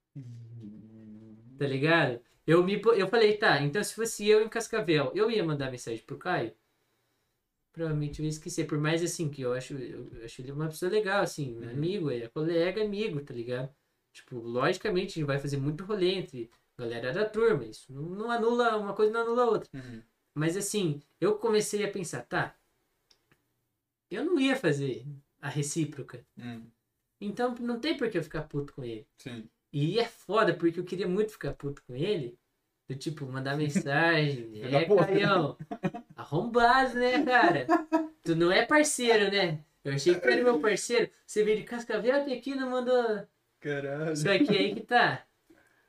Tá 1.57 1.67
ligado? 1.67 2.19
Eu, 2.45 2.63
me, 2.63 2.81
eu 2.97 3.07
falei, 3.07 3.37
tá, 3.37 3.61
então 3.61 3.83
se 3.83 3.93
fosse 3.93 4.27
eu 4.27 4.41
em 4.43 4.49
Cascavel, 4.49 5.11
eu 5.15 5.31
ia 5.31 5.43
mandar 5.43 5.71
mensagem 5.71 6.03
pro 6.03 6.17
Caio? 6.17 6.53
Provavelmente 7.71 8.19
eu 8.19 8.25
ia 8.25 8.29
esquecer, 8.29 8.67
por 8.67 8.77
mais 8.77 9.01
assim, 9.03 9.29
que 9.29 9.41
eu 9.41 9.53
acho, 9.53 9.75
eu 9.75 10.23
acho 10.23 10.41
ele 10.41 10.51
uma 10.51 10.67
pessoa 10.67 10.91
legal, 10.91 11.23
assim, 11.23 11.55
Uhum. 11.57 11.69
amigo, 11.69 12.11
é 12.11 12.27
colega, 12.27 12.83
amigo, 12.83 13.23
tá 13.23 13.33
ligado? 13.33 13.73
Tipo, 14.11 14.37
logicamente 14.37 15.13
a 15.13 15.15
gente 15.15 15.23
vai 15.25 15.39
fazer 15.39 15.57
muito 15.57 15.83
rolê 15.83 16.13
entre 16.13 16.51
galera 16.77 17.11
da 17.11 17.25
turma, 17.27 17.65
isso 17.65 17.91
não, 17.91 18.03
não 18.03 18.31
anula, 18.31 18.77
uma 18.77 18.93
coisa 18.93 19.11
não 19.11 19.21
anula 19.21 19.43
a 19.43 19.49
outra. 19.49 19.69
Uhum. 19.73 20.03
Mas 20.35 20.55
assim, 20.55 21.01
eu 21.19 21.37
comecei 21.37 21.83
a 21.83 21.91
pensar, 21.91 22.23
tá, 22.23 22.55
eu 24.09 24.23
não 24.25 24.39
ia 24.39 24.55
fazer 24.55 25.05
a 25.41 25.49
recíproca, 25.49 26.25
Hum, 26.37 26.63
então 27.19 27.55
não 27.55 27.79
tem 27.79 27.97
por 27.97 28.09
que 28.09 28.17
eu 28.17 28.23
ficar 28.23 28.43
puto 28.43 28.73
com 28.73 28.83
ele. 28.83 29.07
Sim. 29.17 29.47
E 29.71 29.99
é 29.99 30.05
foda, 30.05 30.53
porque 30.53 30.79
eu 30.79 30.83
queria 30.83 31.07
muito 31.07 31.31
ficar 31.31 31.53
puto 31.53 31.81
com 31.87 31.95
ele. 31.95 32.37
Do 32.87 32.95
tipo, 32.95 33.25
mandar 33.25 33.55
mensagem. 33.57 34.61
É, 34.63 34.85
puta. 34.85 35.05
Caião. 35.05 35.57
Arrombado, 36.15 36.95
né, 36.95 37.23
cara? 37.23 37.65
Tu 38.23 38.35
não 38.35 38.51
é 38.51 38.65
parceiro, 38.65 39.31
né? 39.31 39.63
Eu 39.83 39.93
achei 39.93 40.13
que 40.13 40.21
tu 40.21 40.27
era 40.27 40.43
meu 40.43 40.59
parceiro. 40.59 41.09
Você 41.25 41.43
veio 41.43 41.57
de 41.57 41.63
Cascavel 41.63 42.15
até 42.21 42.33
aqui 42.33 42.51
e 42.51 42.55
não 42.55 42.69
mandou. 42.69 43.25
Caralho. 43.59 44.15
Só 44.15 44.37
que 44.37 44.49
aí 44.55 44.75
que 44.75 44.81
tá. 44.81 45.25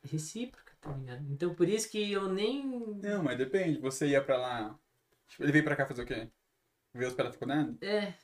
Recíproca, 0.03 0.73
tá 0.81 0.93
ligado? 0.93 1.24
Então 1.31 1.55
por 1.55 1.69
isso 1.69 1.91
que 1.91 2.12
eu 2.12 2.28
nem. 2.32 2.65
Não, 3.03 3.23
mas 3.23 3.36
depende. 3.39 3.78
Você 3.81 4.09
ia 4.09 4.23
pra 4.23 4.36
lá. 4.36 4.78
Tipo, 5.28 5.43
ele 5.43 5.53
veio 5.53 5.65
pra 5.65 5.77
cá 5.77 5.86
fazer 5.86 6.03
o 6.03 6.07
quê? 6.07 6.28
Ver 6.94 7.06
os 7.06 7.14
pés 7.14 7.28
da 7.28 7.32
faculdade? 7.32 7.76
É. 7.80 8.14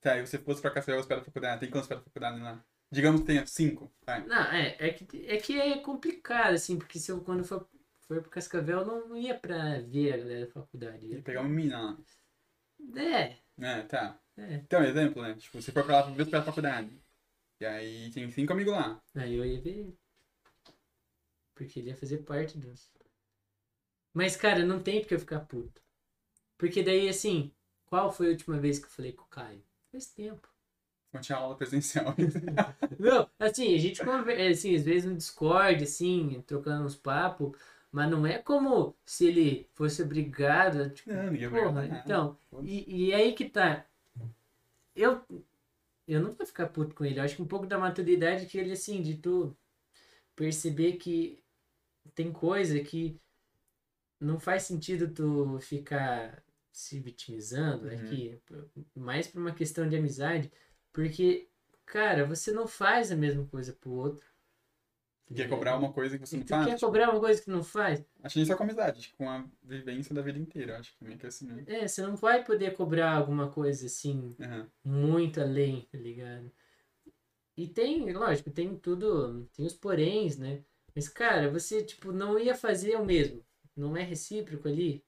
Tá, 0.00 0.18
e 0.18 0.26
você 0.26 0.38
fosse 0.38 0.60
pra 0.62 0.70
Cascavel 0.70 1.00
os 1.00 1.06
pés 1.06 1.20
da 1.20 1.24
faculdade. 1.24 1.60
Tem 1.60 1.70
quantos 1.70 1.88
pés 1.88 2.00
da 2.00 2.04
faculdade 2.04 2.40
lá? 2.40 2.64
Digamos 2.90 3.20
que 3.22 3.26
tenha 3.26 3.46
cinco. 3.46 3.92
Vai. 4.06 4.24
Não, 4.26 4.42
é, 4.52 4.76
é 4.78 4.92
que 4.92 5.26
é, 5.26 5.36
que 5.38 5.60
é 5.60 5.78
complicado, 5.80 6.54
assim, 6.54 6.78
porque 6.78 6.98
se 6.98 7.10
eu 7.10 7.20
quando 7.22 7.44
for, 7.44 7.68
for 8.06 8.20
pro 8.20 8.30
Cascavel, 8.30 8.80
eu 8.80 9.08
não 9.08 9.16
ia 9.16 9.36
pra 9.38 9.80
ver 9.80 10.14
a 10.14 10.16
galera 10.18 10.46
da 10.46 10.52
faculdade. 10.52 11.06
Ia... 11.06 11.22
pegar 11.22 11.40
uma 11.40 11.48
mina 11.48 11.80
lá. 11.80 11.98
É, 12.96 13.36
É, 13.58 13.82
tá. 13.82 14.20
é. 14.36 14.54
Então, 14.54 14.84
exemplo, 14.84 15.22
né? 15.22 15.34
Tipo, 15.34 15.60
você 15.60 15.72
for 15.72 15.84
pra 15.84 15.96
lá 15.96 16.02
pra 16.04 16.12
ver 16.12 16.30
pela 16.30 16.42
faculdade. 16.44 16.90
E 17.60 17.64
aí 17.66 18.10
tem 18.10 18.30
cinco 18.30 18.52
amigos 18.52 18.72
lá. 18.72 19.00
Aí 19.14 19.34
eu 19.34 19.44
ia 19.44 19.60
ver. 19.60 19.94
Porque 21.54 21.78
ele 21.80 21.88
ia 21.90 21.96
fazer 21.96 22.18
parte 22.18 22.58
dos. 22.58 22.92
Mas, 24.12 24.36
cara, 24.36 24.64
não 24.64 24.82
tem 24.82 25.00
porque 25.00 25.14
eu 25.14 25.20
ficar 25.20 25.40
puto. 25.40 25.82
Porque 26.58 26.82
daí, 26.82 27.08
assim, 27.08 27.52
qual 27.86 28.12
foi 28.12 28.28
a 28.28 28.30
última 28.30 28.58
vez 28.58 28.78
que 28.78 28.86
eu 28.86 28.90
falei 28.90 29.12
com 29.12 29.24
o 29.24 29.28
Caio? 29.28 29.62
Faz 29.90 30.06
tempo. 30.06 30.48
Não 31.12 31.20
tinha 31.20 31.38
aula 31.38 31.56
presencial. 31.56 32.14
Não, 32.98 33.30
assim, 33.38 33.74
a 33.74 33.78
gente 33.78 34.02
conversa, 34.04 34.50
assim, 34.50 34.74
às 34.74 34.82
vezes 34.82 35.04
no 35.08 35.16
Discord, 35.16 35.82
assim, 35.84 36.42
trocando 36.46 36.84
uns 36.84 36.96
papos, 36.96 37.56
mas 37.92 38.10
não 38.10 38.26
é 38.26 38.38
como 38.38 38.96
se 39.06 39.26
ele 39.26 39.68
fosse 39.74 40.02
obrigado, 40.02 40.82
a, 40.82 40.90
tipo, 40.90 41.12
Não, 41.12 41.30
ninguém 41.30 41.48
vai 41.48 41.62
porra, 41.62 41.86
nada. 41.86 42.02
então, 42.04 42.36
e, 42.62 43.06
e 43.08 43.14
aí 43.14 43.32
que 43.32 43.48
tá, 43.48 43.86
eu, 44.96 45.22
eu 46.06 46.20
não 46.20 46.34
vou 46.34 46.46
ficar 46.46 46.68
puto 46.68 46.94
com 46.94 47.04
ele, 47.04 47.18
eu 47.18 47.24
acho 47.24 47.36
que 47.36 47.42
um 47.42 47.46
pouco 47.46 47.66
da 47.66 47.78
maturidade 47.78 48.46
que 48.46 48.58
ele, 48.58 48.72
assim, 48.72 49.02
de 49.02 49.16
tu 49.16 49.56
perceber 50.36 50.94
que 50.94 51.42
tem 52.14 52.32
coisa 52.32 52.80
que 52.80 53.20
não 54.20 54.38
faz 54.40 54.64
sentido 54.64 55.12
tu 55.12 55.58
ficar 55.60 56.42
se 56.74 56.98
vitimizando 56.98 57.84
Uhum. 57.86 57.92
aqui, 58.00 58.40
mais 58.96 59.28
por 59.28 59.40
uma 59.40 59.54
questão 59.54 59.88
de 59.88 59.96
amizade, 59.96 60.50
porque, 60.92 61.48
cara, 61.86 62.26
você 62.26 62.50
não 62.50 62.66
faz 62.66 63.12
a 63.12 63.16
mesma 63.16 63.46
coisa 63.46 63.72
pro 63.72 63.92
outro. 63.92 64.26
Quer 65.34 65.48
cobrar 65.48 65.76
uma 65.76 65.92
coisa 65.92 66.18
que 66.18 66.26
você 66.26 66.36
E 66.36 66.40
não 66.40 66.46
tu 66.46 66.50
faz. 66.50 66.66
quer 66.66 66.74
tipo, 66.74 66.86
cobrar 66.86 67.10
uma 67.10 67.20
coisa 67.20 67.40
que 67.40 67.50
não 67.50 67.62
faz? 67.62 68.04
Acho 68.22 68.32
que 68.34 68.38
nem 68.40 68.46
só 68.46 68.56
com 68.56 68.64
amizade, 68.64 69.12
com 69.16 69.28
a 69.28 69.46
vivência 69.62 70.14
da 70.14 70.20
vida 70.22 70.38
inteira. 70.38 70.78
Acho 70.78 70.92
que 70.92 70.98
também 70.98 71.16
que 71.16 71.26
é 71.26 71.28
assim, 71.28 71.46
né? 71.46 71.64
É, 71.66 71.86
você 71.86 72.02
não 72.02 72.16
vai 72.16 72.44
poder 72.44 72.76
cobrar 72.76 73.12
alguma 73.14 73.50
coisa 73.50 73.86
assim, 73.86 74.36
Aham. 74.40 74.68
muito 74.84 75.40
além, 75.40 75.82
tá 75.92 75.96
ligado? 75.98 76.50
E 77.56 77.68
tem, 77.68 78.12
lógico, 78.12 78.50
tem 78.50 78.76
tudo, 78.76 79.46
tem 79.54 79.66
os 79.66 79.74
poréns, 79.74 80.36
né? 80.38 80.64
Mas, 80.94 81.08
cara, 81.08 81.50
você, 81.50 81.84
tipo, 81.84 82.12
não 82.12 82.38
ia 82.38 82.54
fazer 82.54 82.96
o 82.96 83.04
mesmo. 83.04 83.44
Não 83.76 83.96
é 83.96 84.02
recíproco 84.02 84.68
ali. 84.68 85.04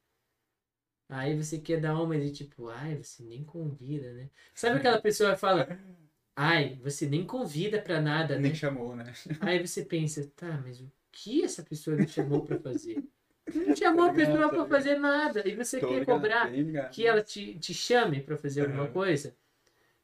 Aí 1.09 1.37
você 1.37 1.59
quer 1.59 1.81
dar 1.81 2.01
uma 2.01 2.19
de 2.19 2.33
tipo, 2.33 2.69
ai, 2.69 2.97
você 2.97 3.23
nem 3.23 3.45
convida, 3.45 4.13
né? 4.13 4.29
Sabe 4.55 4.79
aquela 4.79 5.01
pessoa 5.01 5.35
que 5.35 5.41
fala, 5.41 5.69
ai, 6.35 6.77
você 6.83 7.07
nem 7.07 7.25
convida 7.25 7.81
pra 7.81 8.01
nada, 8.01 8.35
né? 8.35 8.43
Nem 8.43 8.55
chamou, 8.55 8.97
né? 8.97 9.13
Aí 9.41 9.65
você 9.65 9.85
pensa, 9.85 10.31
tá, 10.35 10.61
mas 10.65 10.81
o 10.81 10.91
que 11.13 11.45
essa 11.45 11.63
pessoa 11.63 11.97
me 11.97 12.09
chamou 12.09 12.45
pra 12.45 12.59
fazer? 12.59 13.05
Não 13.55 13.77
chamou 13.77 14.07
a 14.07 14.13
pessoa 14.13 14.49
pra 14.49 14.67
fazer 14.67 14.99
nada. 14.99 15.47
E 15.49 15.55
você 15.55 15.79
Tô 15.79 15.89
quer 15.89 16.01
ligado, 16.01 16.17
cobrar 16.17 16.53
ligado. 16.53 16.91
que 16.91 17.07
ela 17.07 17.23
te, 17.23 17.57
te 17.59 17.73
chame 17.73 18.21
pra 18.21 18.37
fazer 18.37 18.63
alguma 18.63 18.89
coisa? 18.89 19.37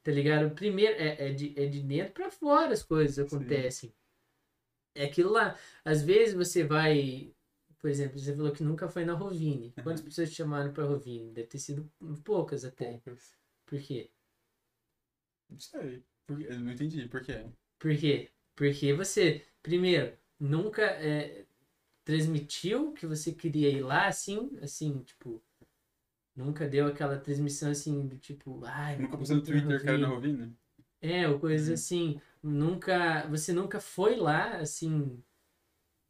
Tá 0.02 0.10
ligado? 0.10 0.54
Primeiro, 0.54 0.94
é, 1.00 1.28
é, 1.28 1.32
de, 1.32 1.52
é 1.56 1.66
de 1.66 1.80
dentro 1.80 2.12
pra 2.12 2.30
fora 2.30 2.72
as 2.72 2.82
coisas 2.82 3.18
acontecem. 3.18 3.92
É 4.94 5.04
aquilo 5.04 5.30
lá. 5.30 5.56
Às 5.84 6.02
vezes 6.02 6.34
você 6.34 6.64
vai. 6.64 7.32
Por 7.82 7.90
exemplo, 7.90 8.18
você 8.18 8.34
falou 8.34 8.52
que 8.52 8.62
nunca 8.62 8.88
foi 8.88 9.04
na 9.04 9.12
Rovine. 9.12 9.72
Quantas 9.82 10.00
Aham. 10.00 10.08
pessoas 10.08 10.30
te 10.30 10.36
chamaram 10.36 10.72
pra 10.72 10.84
Rovine? 10.84 11.32
Deve 11.32 11.48
ter 11.48 11.58
sido 11.58 11.90
poucas 12.24 12.64
até. 12.64 12.92
Poucas. 12.92 13.34
Por 13.66 13.80
quê? 13.80 14.08
Não 15.50 15.58
sei. 15.60 16.02
Por? 16.26 16.40
Eu 16.40 16.60
não 16.60 16.72
entendi. 16.72 17.08
Por 17.08 17.22
quê? 17.22 17.44
Por 17.78 17.96
quê? 17.96 18.30
Porque 18.54 18.92
você, 18.92 19.44
primeiro, 19.62 20.16
nunca 20.38 20.82
é, 20.82 21.44
transmitiu 22.04 22.92
que 22.92 23.06
você 23.06 23.32
queria 23.32 23.70
ir 23.70 23.82
lá 23.82 24.06
assim, 24.08 24.50
assim, 24.62 25.02
tipo, 25.02 25.42
nunca 26.36 26.68
deu 26.68 26.86
aquela 26.86 27.18
transmissão 27.18 27.70
assim 27.70 28.06
do 28.08 28.18
tipo, 28.18 28.64
ai, 28.64 28.98
Nunca 29.00 29.16
postou 29.16 29.36
no 29.36 29.42
Twitter, 29.42 29.84
cara, 29.84 29.98
na 29.98 30.08
Rovine. 30.08 30.36
Rovine? 30.36 30.56
É, 31.00 31.28
ou 31.28 31.38
coisas 31.40 31.68
Uhum. 31.68 31.74
assim, 31.74 32.20
nunca, 32.42 33.26
você 33.28 33.52
nunca 33.52 33.80
foi 33.80 34.16
lá 34.16 34.56
assim 34.58 35.22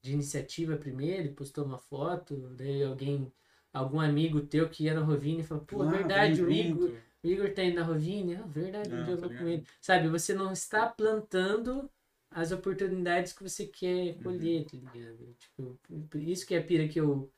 de 0.03 0.13
iniciativa 0.13 0.77
primeiro 0.77 1.29
e 1.29 1.35
postou 1.35 1.65
uma 1.65 1.79
foto, 1.79 2.37
daí 2.57 2.83
alguém, 2.85 3.33
algum 3.73 4.01
amigo 4.01 4.47
teu 4.47 4.69
que 4.69 4.85
ia 4.85 4.95
na 4.95 5.01
Rovine 5.03 5.43
falou, 5.45 5.65
pô, 5.65 5.81
Ah, 5.81 5.87
verdade, 5.87 6.43
o 6.43 6.51
Igor, 6.51 6.91
o 7.23 7.27
Igor 7.29 7.53
tá 7.55 7.63
indo 7.65 7.77
na 7.77 7.85
Rovine, 7.85 8.37
ah, 8.37 8.43
verdade, 8.47 8.97
um 8.97 9.03
dia 9.03 9.15
eu 9.15 9.19
vou 9.19 9.31
com 9.31 9.47
ele. 9.47 9.67
Sabe, 9.81 10.09
você 10.09 10.35
não 10.35 10.53
está 10.53 10.87
plantando 10.89 11.91
as 12.31 12.53
oportunidades 12.53 13.33
que 13.33 13.43
você 13.43 13.67
quer 13.67 14.17
Uhum. 14.21 14.23
colher, 14.23 14.65
tá 14.67 14.77
ligado? 14.77 15.35
Tipo, 15.39 15.79
isso 16.19 16.47
que 16.47 16.55
é 16.55 16.59
a 16.59 16.65
pira 16.65 16.89
que 16.89 16.99
eu, 17.01 17.31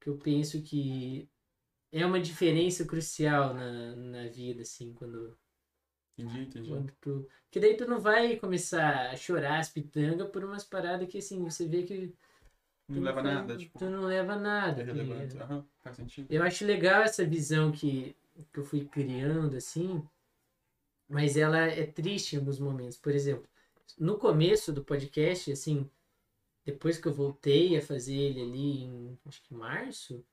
que 0.00 0.08
eu 0.10 0.18
penso 0.18 0.62
que 0.62 1.28
é 1.92 2.04
uma 2.06 2.20
diferença 2.20 2.84
crucial 2.86 3.54
na, 3.54 3.96
na 3.96 4.28
vida, 4.28 4.62
assim, 4.62 4.92
quando, 4.94 5.36
Entendi, 6.16 6.40
entendi. 6.42 6.68
quando. 6.70 7.28
Que 7.50 7.58
daí 7.60 7.76
tu 7.76 7.86
não 7.86 8.00
vai 8.00 8.36
começar 8.36 9.10
a 9.10 9.16
chorar 9.16 9.58
as 9.58 9.68
pitangas 9.68 10.28
por 10.30 10.44
umas 10.44 10.64
paradas 10.64 11.08
que, 11.08 11.18
assim, 11.18 11.42
você 11.42 11.66
vê 11.66 11.82
que 11.82 12.14
Não 12.88 13.02
leva 13.02 13.22
faz- 13.22 13.34
nada, 13.34 13.56
tipo, 13.56 13.78
Tu 13.78 13.84
não 13.90 14.02
leva 14.04 14.36
nada, 14.36 14.82
é 14.82 14.86
tá 14.86 14.92
relevante. 14.92 15.36
Aham, 15.38 15.66
faz 15.82 15.96
sentido. 15.96 16.26
Eu 16.30 16.42
acho 16.42 16.64
legal 16.64 17.02
essa 17.02 17.24
visão 17.24 17.72
que, 17.72 18.16
que 18.52 18.60
eu 18.60 18.64
fui 18.64 18.84
criando, 18.84 19.56
assim, 19.56 20.06
mas 21.08 21.36
ela 21.36 21.58
é 21.66 21.86
triste 21.86 22.34
em 22.34 22.38
alguns 22.38 22.58
momentos. 22.58 22.96
Por 22.96 23.12
exemplo, 23.12 23.48
no 23.98 24.18
começo 24.18 24.72
do 24.72 24.84
podcast, 24.84 25.50
assim, 25.52 25.88
depois 26.64 26.98
que 26.98 27.08
eu 27.08 27.12
voltei 27.12 27.76
a 27.76 27.82
fazer 27.82 28.14
ele 28.16 28.40
ali 28.40 28.82
em, 28.84 29.18
acho 29.26 29.42
que 29.42 29.52
março, 29.54 30.24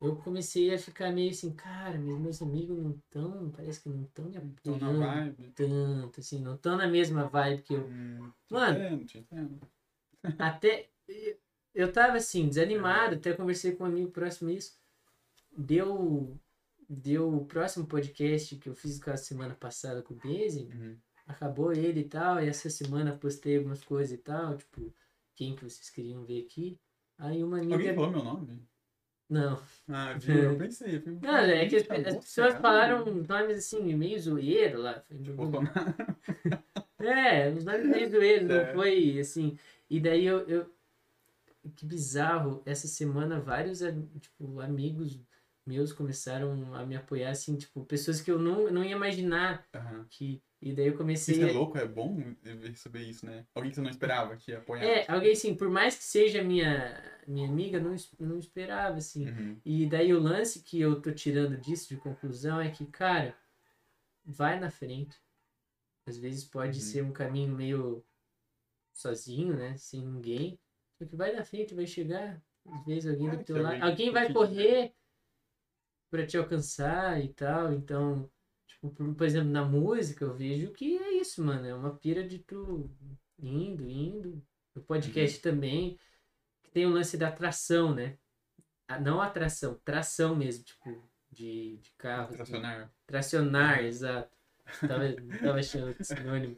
eu 0.00 0.16
comecei 0.16 0.72
a 0.72 0.78
ficar 0.78 1.10
meio 1.12 1.30
assim, 1.30 1.52
cara, 1.54 1.98
mas 1.98 2.18
meus 2.20 2.40
amigos 2.42 2.78
não 2.78 2.90
estão, 2.92 3.50
parece 3.50 3.80
que 3.82 3.88
não 3.88 4.02
estão 4.04 4.26
me 4.26 4.36
apoiando 4.36 5.52
tanto, 5.54 6.20
assim, 6.20 6.40
não 6.40 6.54
estão 6.54 6.76
na 6.76 6.86
mesma 6.86 7.24
vibe 7.28 7.62
que 7.62 7.74
eu 7.74 7.86
Hum, 7.88 8.32
Mano. 8.50 8.78
entendo, 8.78 9.04
te 9.06 9.18
entendo. 9.18 9.60
até 10.38 10.90
eu 11.74 11.92
tava 11.92 12.16
assim, 12.16 12.48
desanimado, 12.48 13.16
até 13.16 13.32
conversei 13.32 13.74
com 13.74 13.84
um 13.84 13.86
amigo 13.86 14.10
próximo 14.10 14.50
isso. 14.50 14.78
Deu 15.56 16.38
deu 16.88 17.28
o 17.34 17.44
próximo 17.44 17.86
podcast 17.86 18.56
que 18.56 18.68
eu 18.68 18.74
fiz 18.74 18.98
com 18.98 19.10
a 19.10 19.16
semana 19.16 19.54
passada 19.54 20.02
com 20.02 20.14
o 20.14 20.16
Daisy, 20.16 20.70
Uhum. 20.72 20.96
acabou 21.26 21.72
ele 21.72 22.00
e 22.00 22.08
tal, 22.08 22.40
e 22.42 22.48
essa 22.48 22.70
semana 22.70 23.14
postei 23.16 23.58
algumas 23.58 23.84
coisas 23.84 24.12
e 24.12 24.22
tal, 24.22 24.56
tipo, 24.56 24.94
quem 25.36 25.54
que 25.54 25.64
vocês 25.64 25.90
queriam 25.90 26.24
ver 26.24 26.44
aqui? 26.46 26.80
Aí 27.18 27.42
uma 27.44 27.58
amiga 27.58 27.74
Alguém 27.74 27.94
falou 27.94 28.10
meu 28.10 28.24
nome? 28.24 28.66
Não. 29.28 29.60
Ah, 29.88 30.14
viu? 30.18 30.52
Eu 30.52 30.58
pensei. 30.58 30.96
eu 30.96 31.02
Não, 31.20 31.36
é 31.36 31.66
que 31.68 31.76
as, 31.76 31.82
"Gente, 31.82 32.08
as 32.08 32.16
pessoas 32.16 32.48
cara." 32.54 32.60
falaram 32.60 33.04
nomes 33.06 33.58
assim, 33.58 33.94
meio 33.94 34.18
zoeiro 34.18 34.80
lá. 34.80 35.02
Bolsonaro. 35.10 35.74
É, 37.00 37.48
os 37.50 37.64
nomes 37.64 37.86
meio 37.86 38.10
zoeiros, 38.10 38.48
não 38.48 38.56
É. 38.56 38.72
foi 38.74 39.20
assim. 39.20 39.56
E 39.88 40.00
daí 40.00 40.24
eu, 40.26 40.40
eu. 40.48 40.74
Que 41.76 41.86
bizarro, 41.86 42.60
essa 42.66 42.88
semana 42.88 43.38
vários 43.40 43.80
tipo, 44.20 44.60
amigos 44.60 45.20
meus 45.68 45.92
começaram 45.92 46.74
a 46.74 46.84
me 46.86 46.96
apoiar, 46.96 47.30
assim, 47.30 47.56
tipo, 47.56 47.84
pessoas 47.84 48.20
que 48.20 48.30
eu 48.30 48.38
não, 48.38 48.70
não 48.70 48.82
ia 48.82 48.92
imaginar 48.96 49.66
Aham. 49.74 50.06
que. 50.10 50.42
E 50.60 50.72
daí 50.72 50.88
eu 50.88 50.96
comecei. 50.96 51.36
Isso 51.36 51.44
é 51.44 51.52
louco, 51.52 51.78
é 51.78 51.86
bom 51.86 52.16
receber 52.62 53.02
isso, 53.02 53.24
né? 53.24 53.46
Alguém 53.54 53.70
que 53.70 53.76
você 53.76 53.80
não 53.82 53.90
esperava 53.90 54.36
que 54.36 54.50
ia 54.50 54.58
apoiar. 54.58 54.84
É, 54.84 55.04
alguém 55.08 55.32
assim, 55.32 55.54
por 55.54 55.70
mais 55.70 55.96
que 55.96 56.02
seja 56.02 56.42
minha, 56.42 57.00
minha 57.28 57.48
amiga, 57.48 57.78
não, 57.78 57.94
não 58.18 58.38
esperava, 58.38 58.96
assim. 58.96 59.28
Uhum. 59.28 59.60
E 59.64 59.86
daí 59.86 60.12
o 60.12 60.18
lance 60.20 60.62
que 60.64 60.80
eu 60.80 61.00
tô 61.00 61.12
tirando 61.12 61.56
disso 61.60 61.88
de 61.94 61.96
conclusão 62.00 62.60
é 62.60 62.70
que, 62.70 62.84
cara, 62.86 63.36
vai 64.24 64.58
na 64.58 64.68
frente. 64.70 65.16
Às 66.06 66.18
vezes 66.18 66.44
pode 66.44 66.78
Uhum. 66.78 66.84
ser 66.84 67.02
um 67.04 67.12
caminho 67.12 67.54
meio 67.54 68.04
sozinho, 68.92 69.54
né? 69.56 69.76
Sem 69.76 70.00
ninguém. 70.04 70.58
Só 70.98 71.06
que 71.06 71.14
vai 71.14 71.32
na 71.32 71.44
frente, 71.44 71.74
vai 71.74 71.86
chegar. 71.86 72.42
Às 72.66 72.84
vezes 72.84 73.08
alguém 73.10 73.30
do 73.30 73.44
teu 73.44 73.62
lado. 73.62 73.82
alguém 73.82 74.10
vai 74.10 74.26
te- 74.26 74.32
correr 74.32 74.92
pra 76.10 76.26
te 76.26 76.36
alcançar 76.36 77.22
e 77.22 77.28
tal. 77.32 77.72
Então, 77.72 78.30
tipo, 78.66 78.90
por, 78.90 79.14
por 79.14 79.26
exemplo, 79.26 79.50
na 79.50 79.64
música 79.64 80.24
eu 80.24 80.34
vejo 80.34 80.72
que 80.72 80.96
é 80.98 81.12
isso, 81.20 81.42
mano. 81.44 81.66
É 81.66 81.74
uma 81.74 81.94
pira 81.96 82.26
de 82.26 82.38
tu 82.38 82.90
indo, 83.38 83.88
indo. 83.88 84.42
No 84.74 84.82
podcast 84.82 85.36
Uhum. 85.36 85.42
também. 85.54 85.98
Que 86.62 86.70
tem 86.70 86.86
o 86.86 86.90
lance 86.90 87.16
da 87.16 87.30
tração, 87.32 87.94
né? 87.94 88.18
Ah, 88.86 88.98
Não 89.00 89.20
atração, 89.20 89.74
tração 89.84 90.34
mesmo, 90.36 90.64
tipo, 90.64 91.02
de, 91.30 91.76
de 91.78 91.90
carro. 91.98 92.32
Tracionar. 92.32 92.92
Tracionar, 93.06 93.84
exato. 93.84 94.36
Tava, 94.86 95.04
tava 95.40 95.58
achando 95.58 95.94
que 95.94 96.04
sinônimo. 96.04 96.56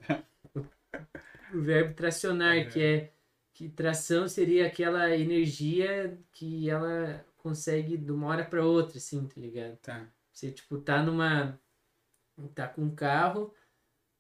O, 0.55 0.61
o 1.59 1.63
verbo 1.63 1.95
tracionar, 1.95 2.69
que 2.71 2.81
é 2.83 3.13
que 3.53 3.69
tração 3.69 4.27
seria 4.29 4.67
aquela 4.67 5.15
energia 5.17 6.19
que 6.33 6.69
ela 6.71 7.25
consegue 7.41 7.97
de 7.97 8.13
uma 8.13 8.27
hora 8.29 8.45
para 8.45 8.65
outra, 8.65 8.99
assim, 8.99 9.27
tá 9.27 9.41
ligado? 9.41 9.77
Tá. 9.79 10.09
Você, 10.33 10.51
tipo, 10.53 10.79
tá 10.79 11.03
numa. 11.03 11.59
tá 12.55 12.69
com 12.69 12.83
um 12.83 12.95
carro, 12.95 13.53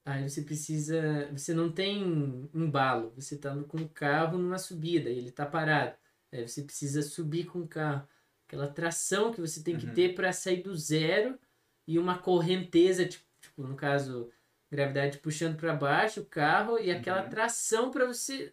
Aí 0.04 0.28
você 0.28 0.42
precisa. 0.42 1.30
Você 1.32 1.52
não 1.54 1.70
tem 1.70 2.48
embalo. 2.54 3.12
Você 3.14 3.36
tá 3.38 3.54
com 3.64 3.78
o 3.78 3.88
carro 3.88 4.38
numa 4.38 4.58
subida 4.58 5.10
e 5.10 5.18
ele 5.18 5.30
tá 5.30 5.44
parado. 5.46 5.96
Aí 6.32 6.46
você 6.46 6.62
precisa 6.62 7.02
subir 7.02 7.44
com 7.46 7.60
o 7.60 7.68
carro. 7.68 8.08
Aquela 8.46 8.68
tração 8.68 9.32
que 9.32 9.40
você 9.40 9.62
tem 9.62 9.76
que 9.76 9.86
Uhum. 9.86 9.94
ter 9.94 10.14
para 10.14 10.32
sair 10.32 10.62
do 10.62 10.74
zero 10.74 11.38
e 11.86 11.98
uma 11.98 12.18
correnteza, 12.18 13.06
tipo, 13.06 13.24
tipo, 13.40 13.62
no 13.62 13.76
caso, 13.76 14.30
gravidade 14.70 15.18
puxando 15.18 15.56
para 15.56 15.74
baixo 15.74 16.22
o 16.22 16.26
carro 16.26 16.78
e 16.78 16.90
aquela 16.90 17.22
Uhum. 17.22 17.28
tração 17.30 17.90
para 17.90 18.06
você 18.06 18.52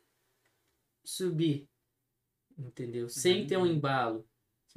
subir. 1.03 1.67
Entendeu? 2.57 3.07
Sem 3.09 3.47
ter 3.47 3.57
um 3.57 3.61
Uhum. 3.61 3.67
embalo. 3.67 4.26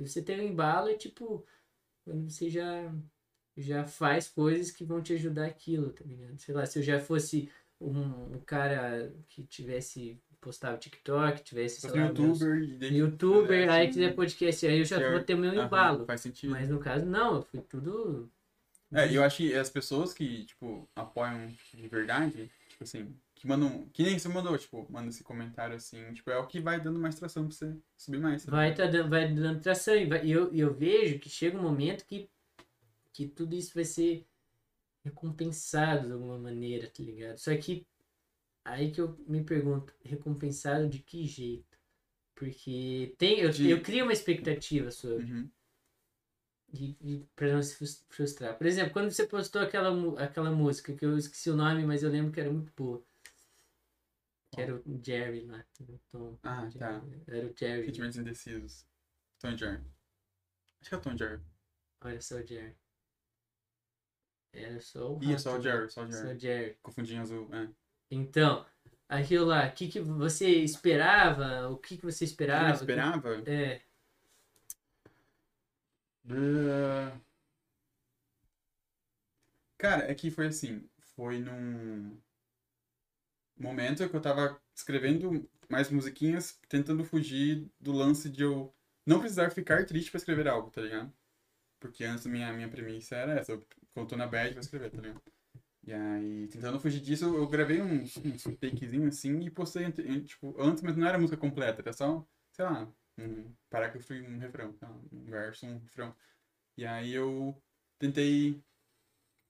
Se 0.07 0.09
você 0.15 0.23
tem 0.23 0.41
um 0.41 0.45
embalo, 0.49 0.89
é 0.89 0.95
tipo. 0.95 1.45
Quando 2.05 2.31
você 2.31 2.49
já 2.51 2.93
já 3.57 3.85
faz 3.85 4.27
coisas 4.29 4.71
que 4.71 4.85
vão 4.85 5.03
te 5.03 5.13
ajudar 5.13 5.45
aquilo, 5.47 5.91
tá 5.93 6.03
ligado? 6.05 6.39
Sei 6.39 6.55
lá, 6.55 6.65
se 6.65 6.79
eu 6.79 6.83
já 6.83 6.99
fosse 6.99 7.51
um, 7.81 8.37
um 8.37 8.41
cara 8.41 9.13
que 9.29 9.43
tivesse 9.45 10.19
postava 10.41 10.79
TikTok, 10.79 11.43
tivesse, 11.43 11.83
sei 11.83 11.91
lá, 11.91 12.07
youtuber 12.07 12.59
meus- 12.59 12.91
youtuber, 12.93 13.71
aí 13.71 13.87
fizesse- 13.89 13.93
quiser 13.93 14.15
podcast, 14.17 14.67
aí 14.67 14.79
eu 14.79 14.85
já 14.87 14.99
Share. 14.99 15.13
vou 15.13 15.23
ter 15.23 15.35
meu 15.35 15.53
embalo. 15.53 16.07
Faz 16.07 16.23
sentido. 16.23 16.51
Mas 16.51 16.71
no 16.71 16.79
caso, 16.79 17.05
não, 17.05 17.35
eu 17.37 17.43
fui 17.43 17.61
tudo. 17.61 18.33
É, 18.91 19.15
eu 19.15 19.23
acho 19.23 19.37
que 19.39 19.55
as 19.55 19.69
pessoas 19.69 20.15
que, 20.15 20.47
tipo, 20.47 20.89
apoiam 20.97 21.49
de 21.75 21.87
verdade, 21.89 22.51
tipo 22.71 22.83
assim, 22.85 23.15
que 23.41 23.47
mandam. 23.47 23.89
Que 23.89 24.03
nem 24.03 24.19
você 24.19 24.29
mandou, 24.29 24.57
tipo, 24.59 24.87
manda 24.93 25.09
esse 25.09 25.25
comentário 25.25 25.75
assim, 25.75 26.13
tipo, 26.13 26.31
é 26.31 26.37
o 26.37 26.47
que 26.47 26.61
vai 26.61 26.79
dando 26.79 26.99
mais 27.01 27.15
tração 27.15 27.47
pra 27.49 27.57
você 27.57 27.75
subir 27.97 28.19
mais. 28.21 28.43
sabe? 28.43 28.51
Vai, 28.55 28.75
tá 28.75 28.87
dando, 28.87 29.09
vai 29.09 29.33
dando 29.35 29.61
tração. 29.63 29.95
E 29.97 30.05
vai- 30.07 30.29
eu, 30.29 30.53
eu 30.55 30.75
vejo 30.75 31.19
que 31.19 31.31
chega 31.31 31.57
um 31.59 31.63
momento 31.63 32.05
que, 32.05 32.29
que 33.15 33.27
tudo 33.27 33.55
isso 33.57 33.73
vai 33.75 33.85
ser 33.85 34.27
recompensado 35.03 36.07
de 36.09 36.13
alguma 36.13 36.39
maneira, 36.39 36.87
tá 36.91 37.03
ligado? 37.03 37.39
Só 37.39 37.57
que 37.57 37.87
aí 38.63 38.91
que 38.93 39.01
eu 39.01 39.17
me 39.27 39.43
pergunto, 39.43 39.95
recompensado 40.05 40.87
de 40.87 40.99
que 40.99 41.25
jeito? 41.25 41.79
Porque 42.35 43.15
tem, 43.17 43.41
eu, 43.41 43.51
De- 43.51 43.71
eu 43.71 43.81
crio 43.83 44.05
uma 44.05 44.13
expectativa 44.13 44.91
sobre. 44.91 45.25
Uhum. 45.25 45.51
E, 46.73 46.97
e 47.01 47.27
pra 47.35 47.53
não 47.55 47.63
se 47.63 47.75
frus- 47.75 48.05
frustrar. 48.11 48.57
Por 48.57 48.67
exemplo, 48.67 48.93
quando 48.93 49.11
você 49.11 49.27
postou 49.27 49.61
aquela, 49.63 50.23
aquela 50.23 50.51
música, 50.53 50.95
que 50.95 51.05
eu 51.05 51.17
esqueci 51.17 51.51
o 51.51 51.57
nome, 51.57 51.85
mas 51.85 52.03
eu 52.03 52.11
lembro 52.11 52.31
que 52.33 52.39
era 52.41 52.53
muito 52.53 52.73
boa. 52.77 53.03
Que 54.53 54.61
era 54.61 54.75
o 54.75 55.01
Jerry 55.05 55.47
lá. 55.47 55.65
Tom, 56.11 56.39
Ah, 56.43 56.69
Jerry, 56.69 56.79
tá. 56.79 57.03
Era 57.29 57.47
o 57.47 57.55
Jerry. 57.57 57.87
Sentimentos 57.87 58.17
indecisos. 58.17 58.87
Tom 59.39 59.57
Jerry. 59.57 59.83
Acho 60.81 60.89
que 60.91 60.95
é 60.95 60.99
o 60.99 61.01
Tom 61.01 61.17
Jerry. 61.17 61.41
Olha 62.03 62.21
só 62.21 62.37
o 62.37 62.47
Jerry. 62.47 62.75
Era 64.53 64.81
só 64.81 65.13
o 65.15 65.23
Ih, 65.23 65.33
é 65.35 65.39
só 65.39 65.53
o 65.55 65.57
né? 65.59 65.63
Jerry, 65.63 65.91
só 65.91 66.05
o 66.05 66.13
Só 66.13 66.19
Jerry. 66.19 66.37
o 66.37 66.41
Jerry. 66.41 66.79
Confundi 66.83 67.15
em 67.15 67.19
azul, 67.19 67.49
é. 67.55 67.69
Então, 68.11 68.67
aquilo 69.09 69.47
lá, 69.47 69.69
o 69.69 69.73
que, 69.73 69.89
que 69.89 70.01
você 70.01 70.49
esperava? 70.63 71.69
O 71.69 71.77
que, 71.79 71.97
que 71.97 72.03
você 72.05 72.25
O 72.25 72.27
que 72.27 72.31
esperava? 72.33 72.69
eu 72.71 72.75
esperava? 72.75 73.51
É, 73.51 73.81
Ah, 76.29 77.21
Cara, 79.79 80.11
é 80.11 80.15
que 80.15 80.31
foi 80.31 80.47
assim, 80.49 80.89
foi 81.17 81.39
num 81.41 82.17
momento 83.63 84.09
que 84.09 84.17
eu 84.17 84.21
tava 84.21 84.61
escrevendo 84.75 85.49
mais 85.69 85.91
musiquinhas, 85.91 86.59
tentando 86.69 87.05
fugir 87.05 87.69
do 87.81 87.93
lance 87.93 88.29
de 88.31 88.43
eu 88.43 88.75
não 89.07 89.21
precisar 89.21 89.51
ficar 89.51 89.85
triste 89.87 90.11
pra 90.11 90.19
escrever 90.19 90.49
algo, 90.49 90.71
tá 90.71 90.81
ligado? 90.83 91.13
Porque 91.81 92.05
antes 92.05 92.27
minha, 92.27 92.53
minha 92.53 92.69
premissa 92.69 93.17
era 93.17 93.35
essa, 93.41 93.53
eu, 93.53 93.67
eu 93.97 94.19
na 94.19 94.27
bad, 94.27 94.53
vou 94.55 94.61
escrever, 94.61 94.91
tá 94.91 95.01
ligado? 95.01 95.23
E 95.85 95.93
aí, 95.93 96.49
tentando 96.49 96.81
fugir 96.81 97.01
disso, 97.01 97.25
eu 97.27 97.49
gravei 97.49 97.81
uns, 97.83 98.17
uns 98.19 98.45
takezinho 98.61 99.09
assim 99.09 99.41
e 99.41 99.51
postei, 99.51 99.91
tipo, 100.25 100.55
antes, 100.61 100.83
mas 100.83 100.97
não 100.97 101.07
era 101.09 101.19
música 101.19 101.37
completa, 101.39 101.83
era 101.83 101.93
só, 101.93 102.27
sei 102.53 102.65
lá, 102.67 102.89
um 103.19 103.53
parágrafo 103.71 104.15
e 104.15 104.23
um 104.23 104.39
refrão, 104.39 104.73
tá? 104.75 104.91
um 105.13 105.25
verso, 105.25 105.67
um 105.67 105.79
refrão. 105.79 106.15
E 106.77 106.87
aí 106.87 107.13
eu 107.15 107.61
tentei 107.99 108.63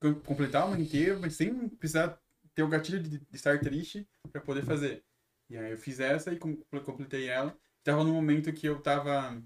com- 0.00 0.14
completar 0.20 0.66
uma 0.66 0.78
inteira, 0.78 1.18
mas 1.18 1.34
sem 1.36 1.68
precisar 1.70 2.20
ter 2.54 2.62
o 2.62 2.68
gatilho 2.68 3.02
de, 3.02 3.18
de 3.18 3.36
estar 3.36 3.58
triste 3.60 4.08
pra 4.32 4.40
poder 4.40 4.64
fazer. 4.64 5.04
E 5.48 5.56
aí 5.56 5.72
eu 5.72 5.78
fiz 5.78 6.00
essa 6.00 6.32
e 6.32 6.38
com- 6.38 6.56
completei 6.84 7.28
ela. 7.28 7.56
Tava 7.82 8.04
num 8.04 8.12
momento 8.14 8.52
que 8.52 8.66
eu 8.66 8.80
tava 8.82 9.42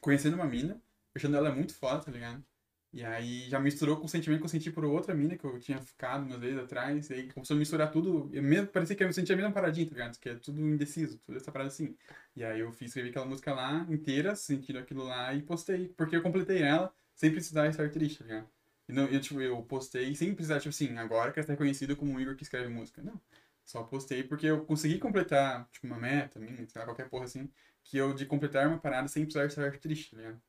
conhecendo 0.00 0.34
uma 0.34 0.46
mina, 0.46 0.80
achando 1.14 1.36
ela 1.36 1.54
muito 1.54 1.74
foda, 1.74 2.04
tá 2.04 2.10
ligado? 2.10 2.44
E 2.92 3.04
aí 3.04 3.48
já 3.50 3.60
misturou 3.60 3.98
com 3.98 4.06
o 4.06 4.08
sentimento 4.08 4.40
que 4.40 4.44
eu 4.46 4.48
senti 4.48 4.70
por 4.70 4.84
outra 4.84 5.14
mina 5.14 5.36
que 5.36 5.44
eu 5.44 5.58
tinha 5.60 5.80
ficado 5.82 6.24
umas 6.24 6.38
vezes 6.40 6.58
atrás. 6.58 7.10
E 7.10 7.14
aí 7.14 7.32
começou 7.32 7.54
a 7.56 7.58
misturar 7.58 7.90
tudo. 7.90 8.26
Mesmo, 8.30 8.68
parecia 8.68 8.96
que 8.96 9.04
eu 9.04 9.12
sentia 9.12 9.34
a 9.34 9.36
mesma 9.36 9.52
paradinha, 9.52 9.86
tá 9.86 9.92
ligado? 9.94 10.18
Que 10.18 10.30
é 10.30 10.34
tudo 10.36 10.60
indeciso, 10.60 11.18
tudo 11.18 11.36
essa 11.36 11.52
parada 11.52 11.68
assim. 11.68 11.96
E 12.34 12.42
aí 12.44 12.60
eu 12.60 12.72
fiz, 12.72 12.88
escrevi 12.88 13.10
aquela 13.10 13.26
música 13.26 13.52
lá 13.54 13.86
inteira, 13.90 14.34
sentindo 14.36 14.78
aquilo 14.78 15.04
lá 15.04 15.34
e 15.34 15.42
postei. 15.42 15.88
Porque 15.90 16.16
eu 16.16 16.22
completei 16.22 16.62
ela 16.62 16.92
sem 17.14 17.30
precisar 17.32 17.68
estar 17.68 17.90
triste, 17.90 18.18
tá 18.20 18.24
ligado? 18.24 18.55
E 18.88 18.92
não, 18.92 19.06
eu, 19.08 19.20
tipo, 19.20 19.40
eu 19.40 19.62
postei 19.64 20.14
sem 20.14 20.34
precisar, 20.34 20.58
tipo 20.60 20.70
assim, 20.70 20.96
agora 20.98 21.32
quero 21.32 21.46
ser 21.46 21.52
reconhecido 21.52 21.96
como 21.96 22.14
o 22.16 22.20
Igor 22.20 22.36
que 22.36 22.42
escreve 22.44 22.68
música. 22.68 23.02
Não. 23.02 23.20
Só 23.64 23.82
postei 23.82 24.22
porque 24.22 24.46
eu 24.46 24.64
consegui 24.64 24.98
completar, 24.98 25.68
tipo, 25.72 25.86
uma 25.86 25.98
meta 25.98 26.38
minha, 26.38 26.56
sei 26.56 26.80
lá, 26.80 26.84
qualquer 26.84 27.08
porra 27.08 27.24
assim, 27.24 27.50
que 27.82 27.96
eu 27.96 28.14
de 28.14 28.24
completar 28.26 28.66
uma 28.68 28.78
parada 28.78 29.08
sem 29.08 29.24
precisar 29.24 29.46
estar 29.46 29.78
triste, 29.80 30.10
tá 30.12 30.16
ligado? 30.18 30.40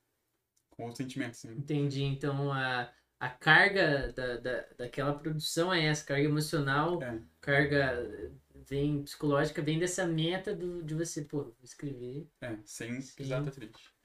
Com 0.72 0.84
outro 0.84 0.97
sentimento, 0.97 1.31
assim. 1.31 1.49
entendi. 1.51 2.03
Então 2.03 2.51
a, 2.51 2.91
a 3.19 3.30
carga 3.30 4.11
da, 4.14 4.38
da, 4.38 4.61
daquela 4.77 5.18
produção 5.18 5.73
é 5.73 5.85
essa, 5.85 6.05
carga 6.05 6.23
emocional, 6.26 7.01
É. 7.01 7.19
carga 7.41 8.31
vem 8.68 9.03
psicológica, 9.03 9.61
vem 9.61 9.80
dessa 9.80 10.05
meta 10.05 10.55
do, 10.55 10.84
de 10.84 10.93
você, 10.93 11.23
pô, 11.23 11.53
escrever. 11.64 12.27
É, 12.41 12.57
sem 12.65 12.95
precisar 12.95 13.39
estar 13.39 13.51
triste. 13.51 13.97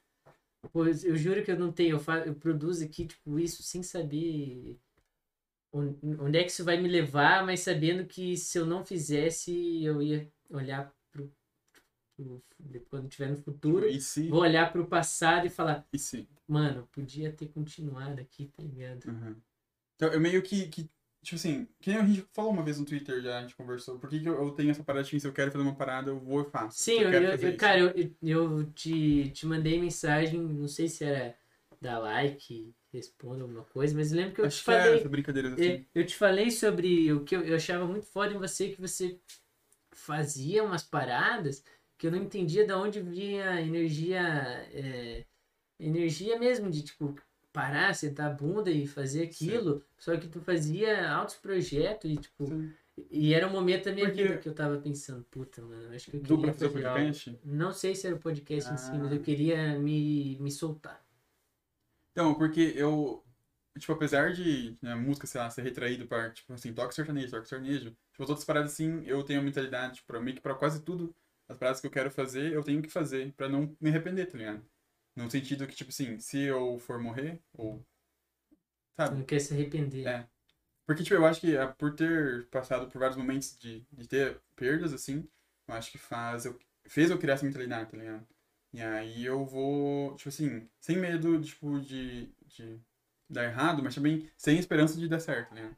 Pô, 0.71 0.87
eu 0.87 1.17
juro 1.17 1.45
que 1.45 1.51
eu 1.51 1.59
não 1.59 1.73
tenho, 1.73 1.97
eu, 1.97 2.01
fa 2.01 2.19
eu 2.27 2.35
produzo 2.35 2.85
aqui, 2.85 3.07
tipo, 3.07 3.39
isso 3.39 3.63
sem 3.63 3.83
saber 3.83 4.79
on- 5.73 5.97
onde 6.21 6.39
é 6.39 6.45
que 6.45 6.51
isso 6.51 6.65
vai 6.65 6.79
me 6.79 6.89
levar, 6.89 7.45
mas 7.45 7.61
sabendo 7.61 8.07
que 8.07 8.37
se 8.37 8.59
eu 8.59 8.67
não 8.67 8.85
fizesse, 8.85 9.83
eu 9.85 10.03
ia 10.03 10.31
olhar 10.51 10.93
pro, 11.11 11.33
pro 12.17 12.43
quando 12.89 13.09
tiver 13.09 13.31
no 13.31 13.37
futuro, 13.37 13.89
E 13.89 14.01
se? 14.01 14.29
vou 14.29 14.41
olhar 14.41 14.73
pro 14.73 14.87
passado 14.87 15.47
e 15.47 15.51
falar, 15.51 15.87
E 15.93 15.99
se? 15.99 16.29
mano, 16.49 16.89
podia 16.93 17.33
ter 17.33 17.49
continuado 17.49 18.21
aqui, 18.21 18.47
tá 18.49 18.63
ligado? 18.63 19.07
Uhum. 19.07 19.41
Então, 19.97 20.13
eu 20.13 20.21
meio 20.21 20.43
que, 20.43 20.69
que, 20.69 20.91
tipo 21.23 21.37
assim, 21.37 21.67
que 21.81 21.91
nem 21.91 22.01
a 22.01 22.05
gente 22.07 22.27
falou 22.33 22.53
uma 22.53 22.65
vez 22.65 22.79
no 22.79 22.85
Twitter, 22.87 23.23
já 23.23 23.39
a 23.39 23.43
gente 23.43 23.57
conversou, 23.57 23.99
por 23.99 24.11
que, 24.11 24.21
que 24.21 24.29
eu, 24.29 24.35
eu 24.35 24.51
tenho 24.53 24.71
essa 24.71 24.85
parada 24.85 25.05
de 25.05 25.21
se 25.21 25.27
eu 25.27 25.33
quero 25.33 25.51
fazer 25.53 25.65
uma 25.65 25.77
parada, 25.77 26.11
eu 26.11 26.21
vou 26.21 26.43
e 26.43 26.51
faço. 26.51 26.79
Sim, 26.79 27.01
eu, 27.01 27.13
eu- 27.13 27.39
eu- 27.41 27.57
cara, 27.57 27.79
eu, 27.81 27.93
eu- 28.23 28.73
te, 28.73 29.31
te 29.31 29.47
mandei 29.47 29.79
mensagem, 29.81 30.41
não 30.41 30.67
sei 30.69 30.89
se 30.89 31.05
era 31.05 31.37
dar 31.81 31.99
like, 31.99 32.75
responda 32.93 33.43
alguma 33.43 33.65
coisa, 33.65 33.95
mas 33.95 34.11
eu 34.13 34.17
lembro 34.19 34.35
que 34.35 34.41
eu 34.41 34.49
Acho 34.49 34.51
te 34.51 34.63
que 34.63 34.71
era 34.73 34.91
falei. 34.91 34.95
essa 34.95 35.09
brincadeira 35.09 35.55
É, 35.57 35.81
assim. 35.81 35.87
eu 35.95 36.07
te 36.07 36.17
falei 36.17 36.51
sobre 36.51 37.13
o 37.13 37.25
que 37.25 37.37
eu, 37.37 37.45
eu 37.45 37.57
achava 37.57 37.87
muito 37.87 38.07
foda 38.07 38.33
em 38.35 38.39
você, 38.39 38.71
que 38.71 38.81
você 38.81 39.21
fazia 39.93 40.65
umas 40.65 40.83
paradas 40.85 41.65
que 41.99 42.07
eu 42.09 42.13
não 42.13 42.19
entendia 42.19 42.67
de 42.67 42.73
onde 42.75 43.01
vinha 43.03 43.61
energia, 43.61 44.21
é, 44.73 45.27
energia 45.81 46.39
mesmo 46.39 46.71
de 46.71 46.83
tipo 46.85 47.15
parar, 47.53 47.95
sentar 47.95 48.31
a 48.31 48.35
bunda 48.35 48.71
e 48.71 48.87
fazer 48.87 49.25
aquilo, 49.25 49.85
só 49.99 50.17
que 50.17 50.27
tu 50.29 50.41
fazia 50.41 51.11
altos 51.11 51.35
projetos 51.37 52.11
e 52.11 52.17
tipo, 52.17 52.47
Sim. 52.47 52.73
e 53.11 53.35
era 53.35 53.47
um 53.47 53.51
momento 53.51 53.85
da 53.85 53.93
minha 53.93 54.07
Porque- 54.07 54.23
vida 54.23 54.39
que 54.39 54.49
eu 54.49 54.55
tava 54.55 54.79
pensando, 54.79 55.23
puta, 55.31 55.61
mano, 55.63 55.95
acho 55.95 56.11
que 56.11 56.17
eu 56.17 56.21
queria 56.23 56.39
pra 56.39 56.53
fazer 56.53 56.67
o 56.67 56.71
fazer 56.73 56.87
algo. 56.87 56.99
podcast? 56.99 57.41
Não 57.45 57.73
sei 57.73 57.95
se 57.95 58.07
era 58.07 58.17
o 58.17 58.19
podcast 58.19 58.73
em 58.73 58.77
si, 58.77 58.91
mas 58.99 59.13
Ah. 59.13 59.15
eu 59.15 59.21
queria 59.21 59.79
me, 59.79 60.39
me 60.41 60.51
soltar. 60.51 61.05
Então, 62.13 62.35
porque 62.35 62.73
eu, 62.77 63.25
tipo, 63.79 63.93
apesar 63.93 64.33
de 64.33 64.77
né, 64.83 64.93
a 64.93 64.97
música, 64.97 65.27
sei 65.27 65.41
lá, 65.41 65.49
ser 65.51 65.63
retraído 65.63 66.07
para, 66.07 66.31
tipo 66.31 66.53
assim, 66.53 66.73
toque 66.73 66.95
sertanejo, 66.95 67.31
toque 67.31 67.49
sertanejo, 67.49 67.91
tipo, 68.11 68.23
as 68.23 68.29
outras 68.29 68.45
paradas 68.45 68.73
assim, 68.73 69.03
eu 69.07 69.23
tenho 69.23 69.41
a 69.41 69.43
mentalidade, 69.43 69.97
tipo, 69.97 70.21
meio 70.21 70.37
que 70.37 70.43
pra 70.43 70.55
quase 70.55 70.83
tudo, 70.83 71.15
as 71.49 71.57
paradas 71.57 71.81
que 71.81 71.87
eu 71.87 71.91
quero 71.91 72.11
fazer, 72.11 72.53
eu 72.53 72.63
tenho 72.63 72.81
que 72.83 72.89
fazer 72.91 73.33
pra 73.33 73.49
não 73.49 73.75
me 73.81 73.91
arrepender, 73.91 74.27
tá 74.31 74.37
ligado? 74.39 74.63
No 75.17 75.31
sentido 75.31 75.67
que, 75.67 75.75
tipo 75.75 75.91
assim, 75.91 76.19
se 76.19 76.39
eu 76.41 76.79
for 76.79 76.99
morrer, 77.01 77.41
ou, 77.55 77.85
sabe? 78.97 79.17
não 79.17 79.25
quer 79.25 79.41
se 79.41 79.53
arrepender. 79.55 80.07
É. 80.07 80.29
Porque, 80.87 81.03
tipo, 81.03 81.15
eu 81.17 81.27
acho 81.27 81.41
que 81.41 81.57
ah, 81.57 81.69
por 81.69 81.95
ter 81.95 82.49
passado 82.51 82.89
por 82.91 82.99
vários 83.01 83.17
momentos 83.19 83.59
de, 83.59 83.87
de 83.93 84.09
ter 84.09 84.41
perdas, 84.57 84.93
assim, 84.93 85.29
eu 85.69 85.75
acho 85.75 85.91
que 85.93 85.99
faz, 85.99 86.45
eu, 86.47 86.59
fez 86.87 87.11
eu 87.11 87.19
criar 87.19 87.35
essa 87.35 87.47
mentalidade, 87.47 87.91
tá 87.91 87.97
ligado? 87.97 88.27
E 88.73 88.83
aí 88.83 89.25
eu 89.25 89.45
vou, 89.47 90.17
tipo 90.17 90.29
assim, 90.31 90.69
sem 90.81 90.97
medo, 90.99 91.41
tipo, 91.43 91.81
de, 91.81 92.29
de 92.47 92.81
dar 93.31 93.45
errado, 93.45 93.83
mas 93.83 93.95
também 93.95 94.31
sem 94.37 94.59
esperança 94.59 94.99
de 94.99 95.09
dar 95.09 95.21
certo, 95.21 95.51
tá 95.51 95.55
ligado? 95.57 95.77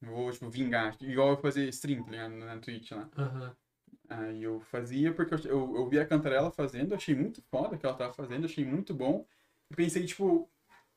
Eu 0.00 0.08
vou, 0.08 0.32
tipo, 0.32 0.48
vingar, 0.48 0.96
igual 1.02 1.30
eu 1.30 1.36
fazer 1.36 1.68
stream, 1.68 2.02
tá 2.02 2.10
ligado? 2.10 2.34
Na 2.34 2.58
Twitch 2.58 2.92
lá. 2.92 3.10
Aham. 3.16 3.56
Aí 4.08 4.42
eu 4.42 4.60
fazia 4.60 5.12
porque 5.12 5.34
eu, 5.34 5.38
eu, 5.44 5.76
eu 5.76 5.88
vi 5.88 5.98
a 5.98 6.06
Cantarela 6.06 6.50
fazendo, 6.50 6.94
achei 6.94 7.14
muito 7.14 7.42
foda 7.42 7.74
o 7.74 7.78
que 7.78 7.86
ela 7.86 7.96
tava 7.96 8.12
fazendo, 8.12 8.46
achei 8.46 8.64
muito 8.64 8.94
bom. 8.94 9.26
E 9.70 9.74
pensei, 9.74 10.04
tipo, 10.06 10.48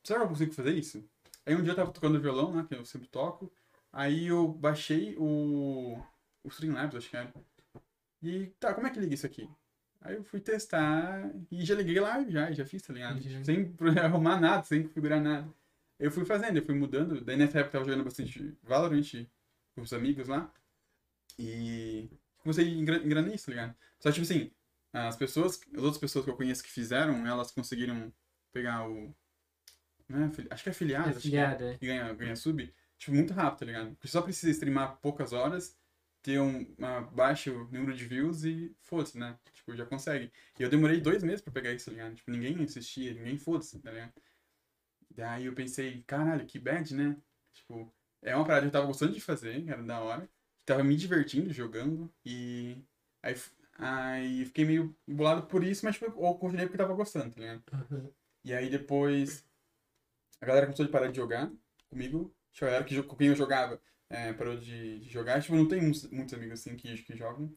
será 0.04 0.20
que 0.20 0.24
eu 0.26 0.28
consigo 0.28 0.52
fazer 0.52 0.72
isso? 0.72 1.04
Aí 1.46 1.54
um 1.54 1.62
dia 1.62 1.72
eu 1.72 1.76
tava 1.76 1.92
tocando 1.92 2.20
violão, 2.20 2.52
né, 2.54 2.64
que 2.68 2.74
eu 2.74 2.84
sempre 2.84 3.08
toco, 3.08 3.52
Aí 3.92 4.26
eu 4.26 4.48
baixei 4.48 5.16
o, 5.18 5.98
o 6.44 6.48
Streamlabs, 6.48 6.96
acho 6.96 7.10
que 7.10 7.16
era. 7.16 7.32
E 8.22 8.46
tá, 8.60 8.72
como 8.74 8.86
é 8.86 8.90
que 8.90 9.00
liga 9.00 9.14
isso 9.14 9.26
aqui? 9.26 9.48
Aí 10.00 10.14
eu 10.14 10.24
fui 10.24 10.40
testar 10.40 11.30
e 11.50 11.64
já 11.64 11.74
liguei 11.74 11.98
lá, 12.00 12.24
já, 12.28 12.52
já 12.52 12.64
fiz, 12.64 12.82
tá 12.82 12.92
ligado? 12.92 13.20
Uhum. 13.20 13.44
Sem 13.44 13.74
arrumar 14.02 14.40
nada, 14.40 14.62
sem 14.62 14.84
configurar 14.84 15.20
nada. 15.20 15.52
Eu 15.98 16.10
fui 16.10 16.24
fazendo, 16.24 16.56
eu 16.56 16.64
fui 16.64 16.74
mudando. 16.74 17.22
Daí 17.22 17.36
nessa 17.36 17.58
época 17.58 17.76
eu 17.76 17.80
tava 17.80 17.84
jogando 17.84 18.04
bastante 18.04 18.56
Valorant 18.62 19.26
com 19.74 19.82
os 19.82 19.92
amigos 19.92 20.28
lá. 20.28 20.50
E 21.38 22.08
comecei 22.40 22.66
a 22.66 22.68
engra- 22.68 22.96
engrenar 23.04 23.32
isso, 23.34 23.46
tá 23.46 23.52
ligado? 23.52 23.76
Só 23.98 24.10
tipo 24.10 24.22
assim, 24.24 24.50
as 24.92 25.16
pessoas, 25.16 25.60
as 25.74 25.82
outras 25.82 25.98
pessoas 25.98 26.24
que 26.24 26.30
eu 26.30 26.36
conheço 26.36 26.62
que 26.62 26.70
fizeram, 26.70 27.26
elas 27.26 27.50
conseguiram 27.52 28.12
pegar 28.52 28.88
o. 28.88 29.14
É, 30.08 30.24
afili- 30.24 30.48
acho 30.50 30.62
que 30.64 30.68
é 30.68 30.72
afiliado, 30.72 31.08
acho 31.10 31.20
que 31.20 31.36
é 31.36 31.44
Afiliado, 31.44 31.64
é. 31.64 31.78
e 31.80 31.86
ganha, 31.86 32.12
ganha 32.14 32.36
sub, 32.36 32.74
tipo, 32.98 33.14
muito 33.14 33.32
rápido, 33.32 33.60
tá 33.60 33.66
ligado? 33.66 33.90
Porque 33.94 34.08
só 34.08 34.20
precisa 34.22 34.50
streamar 34.50 34.98
poucas 35.00 35.32
horas, 35.32 35.78
ter 36.22 36.40
um 36.40 36.66
uma 36.76 37.02
baixo 37.02 37.68
número 37.70 37.94
de 37.96 38.04
views 38.04 38.44
e 38.44 38.74
foda-se, 38.82 39.16
né? 39.16 39.38
Tipo, 39.52 39.76
já 39.76 39.86
consegue. 39.86 40.32
E 40.58 40.62
eu 40.62 40.68
demorei 40.68 41.00
dois 41.00 41.22
meses 41.22 41.40
pra 41.40 41.52
pegar 41.52 41.72
isso, 41.72 41.86
tá 41.86 41.92
ligado? 41.92 42.14
Tipo, 42.16 42.30
ninguém 42.32 42.62
assistia, 42.64 43.14
ninguém 43.14 43.38
foda-se, 43.38 43.78
tá 43.80 43.90
ligado? 43.92 44.12
Daí 45.10 45.46
eu 45.46 45.54
pensei, 45.54 46.02
caralho, 46.06 46.46
que 46.46 46.58
bad, 46.58 46.94
né? 46.94 47.16
Tipo, 47.52 47.92
é 48.22 48.34
uma 48.34 48.44
parada 48.44 48.62
que 48.62 48.68
eu 48.68 48.72
tava 48.72 48.86
gostando 48.86 49.12
de 49.12 49.20
fazer, 49.20 49.68
era 49.68 49.82
da 49.82 50.00
hora. 50.00 50.28
Tava 50.70 50.84
me 50.84 50.94
divertindo 50.94 51.52
jogando 51.52 52.08
e 52.24 52.78
aí, 53.20 53.34
aí 53.76 54.44
fiquei 54.44 54.64
meio 54.64 54.96
bolado 55.04 55.48
por 55.48 55.64
isso, 55.64 55.84
mas 55.84 55.96
tipo, 55.96 56.06
eu 56.06 56.34
continuei 56.34 56.66
porque 56.66 56.78
tava 56.78 56.94
gostando, 56.94 57.34
tá 57.34 57.40
ligado? 57.40 57.62
Uhum. 57.90 58.08
E 58.44 58.54
aí 58.54 58.70
depois 58.70 59.44
a 60.40 60.46
galera 60.46 60.66
começou 60.66 60.86
de 60.86 60.92
parar 60.92 61.08
de 61.08 61.16
jogar 61.16 61.50
comigo. 61.88 62.32
Tipo, 62.52 62.66
a 62.66 62.68
galera 62.68 62.84
que, 62.84 63.02
com 63.02 63.16
quem 63.16 63.26
eu 63.26 63.34
jogava 63.34 63.82
é, 64.08 64.32
parou 64.32 64.56
de, 64.56 65.00
de 65.00 65.10
jogar. 65.10 65.42
Tipo, 65.42 65.56
não 65.56 65.66
tem 65.66 65.82
muitos, 65.82 66.08
muitos 66.08 66.34
amigos 66.34 66.60
assim 66.60 66.76
que, 66.76 67.02
que 67.02 67.16
jogam. 67.16 67.52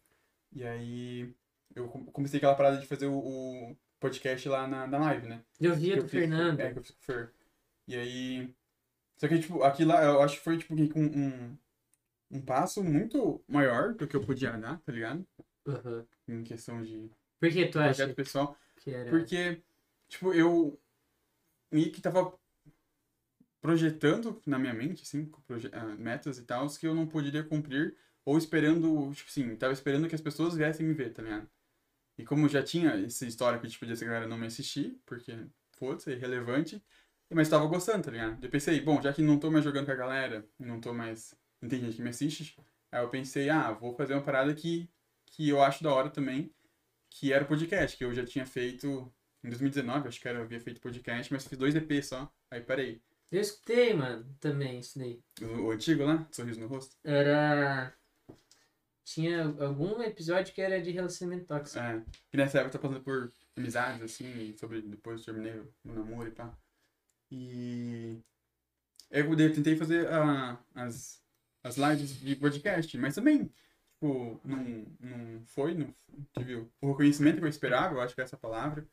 E 0.52 0.64
aí 0.64 1.32
eu 1.76 1.88
com- 1.90 2.06
comecei 2.06 2.38
aquela 2.38 2.56
parada 2.56 2.80
de 2.80 2.88
fazer 2.88 3.06
o, 3.06 3.16
o 3.16 3.78
podcast 4.00 4.50
lá 4.50 4.68
na, 4.68 4.88
na 4.88 4.98
live, 4.98 5.28
né? 5.28 5.44
Eu 5.62 5.76
via 5.76 5.98
do 5.98 6.10
Fernando. 6.10 6.60
É, 6.60 6.74
que 6.74 6.80
eu 6.80 6.84
fiz 6.84 6.92
com 6.94 7.00
o 7.00 7.04
Fer. 7.04 7.32
E 7.88 7.96
aí. 7.96 8.56
Só 9.18 9.28
que, 9.28 9.38
tipo, 9.38 9.62
aqui 9.62 9.86
lá 9.86 10.04
eu 10.04 10.20
acho 10.24 10.38
que 10.38 10.44
foi 10.44 10.58
tipo 10.58 10.74
um, 10.74 11.04
um, 11.06 11.58
um 12.34 12.42
passo 12.42 12.84
muito 12.84 13.44
maior 13.48 13.94
do 13.94 14.08
que 14.08 14.16
eu 14.16 14.26
podia 14.26 14.58
dar, 14.58 14.80
tá 14.80 14.92
ligado? 14.92 15.26
Uhum. 15.66 16.06
Em 16.28 16.44
questão 16.44 16.82
de 16.82 17.10
Por 17.40 17.50
que 17.52 17.68
tu 17.68 17.80
acha 17.80 18.08
pessoal. 18.14 18.58
que 18.78 18.92
era? 18.92 19.10
Porque, 19.10 19.62
tipo, 20.10 20.34
eu 20.34 20.80
meio 21.72 21.92
que 21.92 22.02
tava 22.02 22.38
projetando 23.62 24.42
na 24.46 24.60
minha 24.60 24.74
mente, 24.74 25.04
assim, 25.04 25.32
ah, 25.72 25.96
metas 25.96 26.38
e 26.38 26.44
tal, 26.44 26.68
que 26.68 26.86
eu 26.86 26.96
não 26.96 27.08
poderia 27.08 27.44
cumprir, 27.44 27.96
ou 28.26 28.38
esperando, 28.38 29.14
tipo 29.14 29.30
assim, 29.30 29.56
tava 29.56 29.72
esperando 29.72 30.08
que 30.10 30.16
as 30.16 30.22
pessoas 30.22 30.56
viessem 30.56 30.86
me 30.86 30.94
ver, 30.94 31.14
tá 31.14 31.22
ligado? 31.22 31.50
E 32.18 32.26
como 32.26 32.50
já 32.50 32.62
tinha 32.62 32.96
esse 32.98 33.26
histórico, 33.28 33.68
tipo, 33.68 33.86
de 33.86 33.94
essa 33.94 34.06
galera 34.06 34.28
não 34.28 34.38
me 34.38 34.48
assistir, 34.48 35.00
porque, 35.06 35.48
foda-se, 35.78 36.12
é 36.12 36.16
irrelevante, 36.16 36.84
mas 37.32 37.50
tava 37.50 37.66
gostando, 37.68 38.04
tá 38.04 38.12
ligado? 38.12 38.44
Eu 38.44 38.50
pensei, 38.50 38.80
bom, 38.82 39.02
já 39.02 39.14
que 39.14 39.22
não 39.22 39.40
tô 39.40 39.50
mais 39.50 39.64
jogando 39.64 39.86
com 39.86 39.92
a 39.92 39.96
galera, 39.96 40.48
não 40.60 40.80
tô 40.82 40.94
mais, 40.94 41.34
tem 41.70 41.80
gente 41.80 41.96
que 41.96 42.02
me 42.02 42.10
assiste, 42.10 42.58
aí 42.92 43.04
eu 43.04 43.10
pensei, 43.10 43.50
ah, 43.50 43.72
vou 43.72 43.94
fazer 43.96 44.14
uma 44.14 44.24
parada 44.24 44.54
que, 44.54 44.90
que 45.26 45.50
eu 45.50 45.62
acho 45.62 45.84
da 45.84 45.94
hora 45.94 46.10
também, 46.10 46.54
que 47.10 47.32
era 47.32 47.44
o 47.44 47.48
podcast, 47.48 47.98
que 47.98 48.04
eu 48.04 48.14
já 48.14 48.26
tinha 48.26 48.46
feito 48.46 49.12
em 49.44 49.50
2019, 49.50 50.08
acho 50.08 50.22
que 50.22 50.28
era, 50.28 50.40
eu 50.40 50.44
havia 50.44 50.60
feito 50.60 50.82
podcast, 50.82 51.32
mas 51.32 51.46
fiz 51.46 51.58
dois 51.58 51.76
EP 51.76 52.04
só, 52.04 52.32
aí 52.50 52.62
parei. 52.62 53.02
Eu 53.32 53.42
escutei, 53.42 53.94
mano, 53.94 54.26
também 54.40 54.80
isso 54.80 55.00
daí. 55.00 55.20
O, 55.42 55.64
o 55.64 55.72
antigo 55.72 56.04
lá, 56.04 56.28
Sorriso 56.32 56.60
no 56.60 56.68
Rosto. 56.68 56.96
Era. 57.04 57.94
Tinha 59.04 59.44
algum 59.44 60.02
episódio 60.02 60.54
que 60.54 60.62
era 60.62 60.80
de 60.82 60.92
relacionamento 60.92 61.48
tóxico. 61.48 61.80
É, 61.80 62.06
que 62.30 62.38
nessa 62.38 62.60
época 62.60 62.78
eu 62.78 62.82
tava 62.82 62.94
passando 62.94 63.04
por 63.04 63.34
amizades, 63.58 64.02
assim, 64.02 64.56
sobre 64.58 64.82
depois 64.82 65.20
eu 65.20 65.26
terminei 65.26 65.60
o 65.60 65.92
namoro 65.92 66.28
e 66.28 66.32
pá. 66.32 66.56
E 67.32 68.20
eu 69.10 69.26
eu 69.28 69.54
tentei 69.54 69.76
fazer 69.76 70.08
ah, 70.08 70.64
as, 70.76 71.23
as 71.64 71.78
lives 71.78 72.20
de 72.20 72.36
podcast, 72.36 72.98
mas 72.98 73.16
também, 73.16 73.50
tipo, 73.94 74.40
não, 74.44 74.86
não 75.00 75.46
foi, 75.46 75.74
não 75.74 75.94
tive 76.38 76.56
o 76.82 76.88
reconhecimento 76.92 77.38
que 77.40 77.46
eu 77.46 77.50
esperava, 77.50 77.96
eu 77.96 78.02
acho 78.02 78.14
que 78.14 78.22
é 78.22 78.24
essa 78.24 78.38
palavra. 78.38 78.86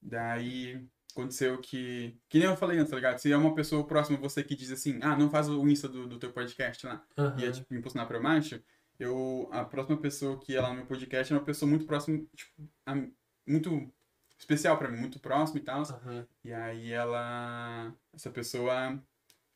Daí 0.00 0.84
aconteceu 1.12 1.58
que, 1.58 2.16
que 2.28 2.38
nem 2.38 2.46
eu 2.48 2.56
falei 2.56 2.78
antes, 2.78 2.90
tá 2.90 2.96
ligado? 2.96 3.18
Se 3.18 3.32
é 3.32 3.36
uma 3.36 3.54
pessoa 3.54 3.86
próxima 3.86 4.18
a 4.18 4.20
você 4.20 4.42
que 4.44 4.54
diz 4.54 4.70
assim, 4.70 4.98
ah, 5.02 5.16
não 5.16 5.30
faz 5.30 5.48
o 5.48 5.66
Insta 5.66 5.88
do, 5.88 6.06
do 6.06 6.18
teu 6.18 6.32
podcast 6.32 6.86
lá, 6.86 7.02
Aham. 7.16 7.40
e 7.40 7.44
é 7.46 7.52
tipo 7.52 7.74
impulsionar 7.74 8.06
pra 8.06 8.20
baixo, 8.20 8.62
eu 8.98 9.48
a 9.52 9.64
próxima 9.64 9.96
pessoa 9.96 10.38
que 10.38 10.52
ia 10.52 10.62
lá 10.62 10.70
no 10.70 10.76
meu 10.76 10.86
podcast 10.86 11.32
é 11.32 11.36
uma 11.36 11.44
pessoa 11.44 11.68
muito 11.68 11.86
próxima, 11.86 12.18
tipo, 12.34 12.68
a- 12.84 13.06
muito 13.46 13.90
especial 14.38 14.76
pra 14.76 14.90
mim, 14.90 14.98
muito 14.98 15.18
próxima 15.18 15.58
e 15.58 15.62
tal. 15.62 15.82
Aham. 15.82 16.26
E 16.44 16.52
aí 16.52 16.92
ela 16.92 17.94
essa 18.12 18.30
pessoa 18.30 19.02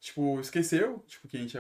tipo 0.00 0.40
esqueceu, 0.40 1.00
tipo 1.06 1.28
que 1.28 1.36
a 1.36 1.40
gente 1.40 1.56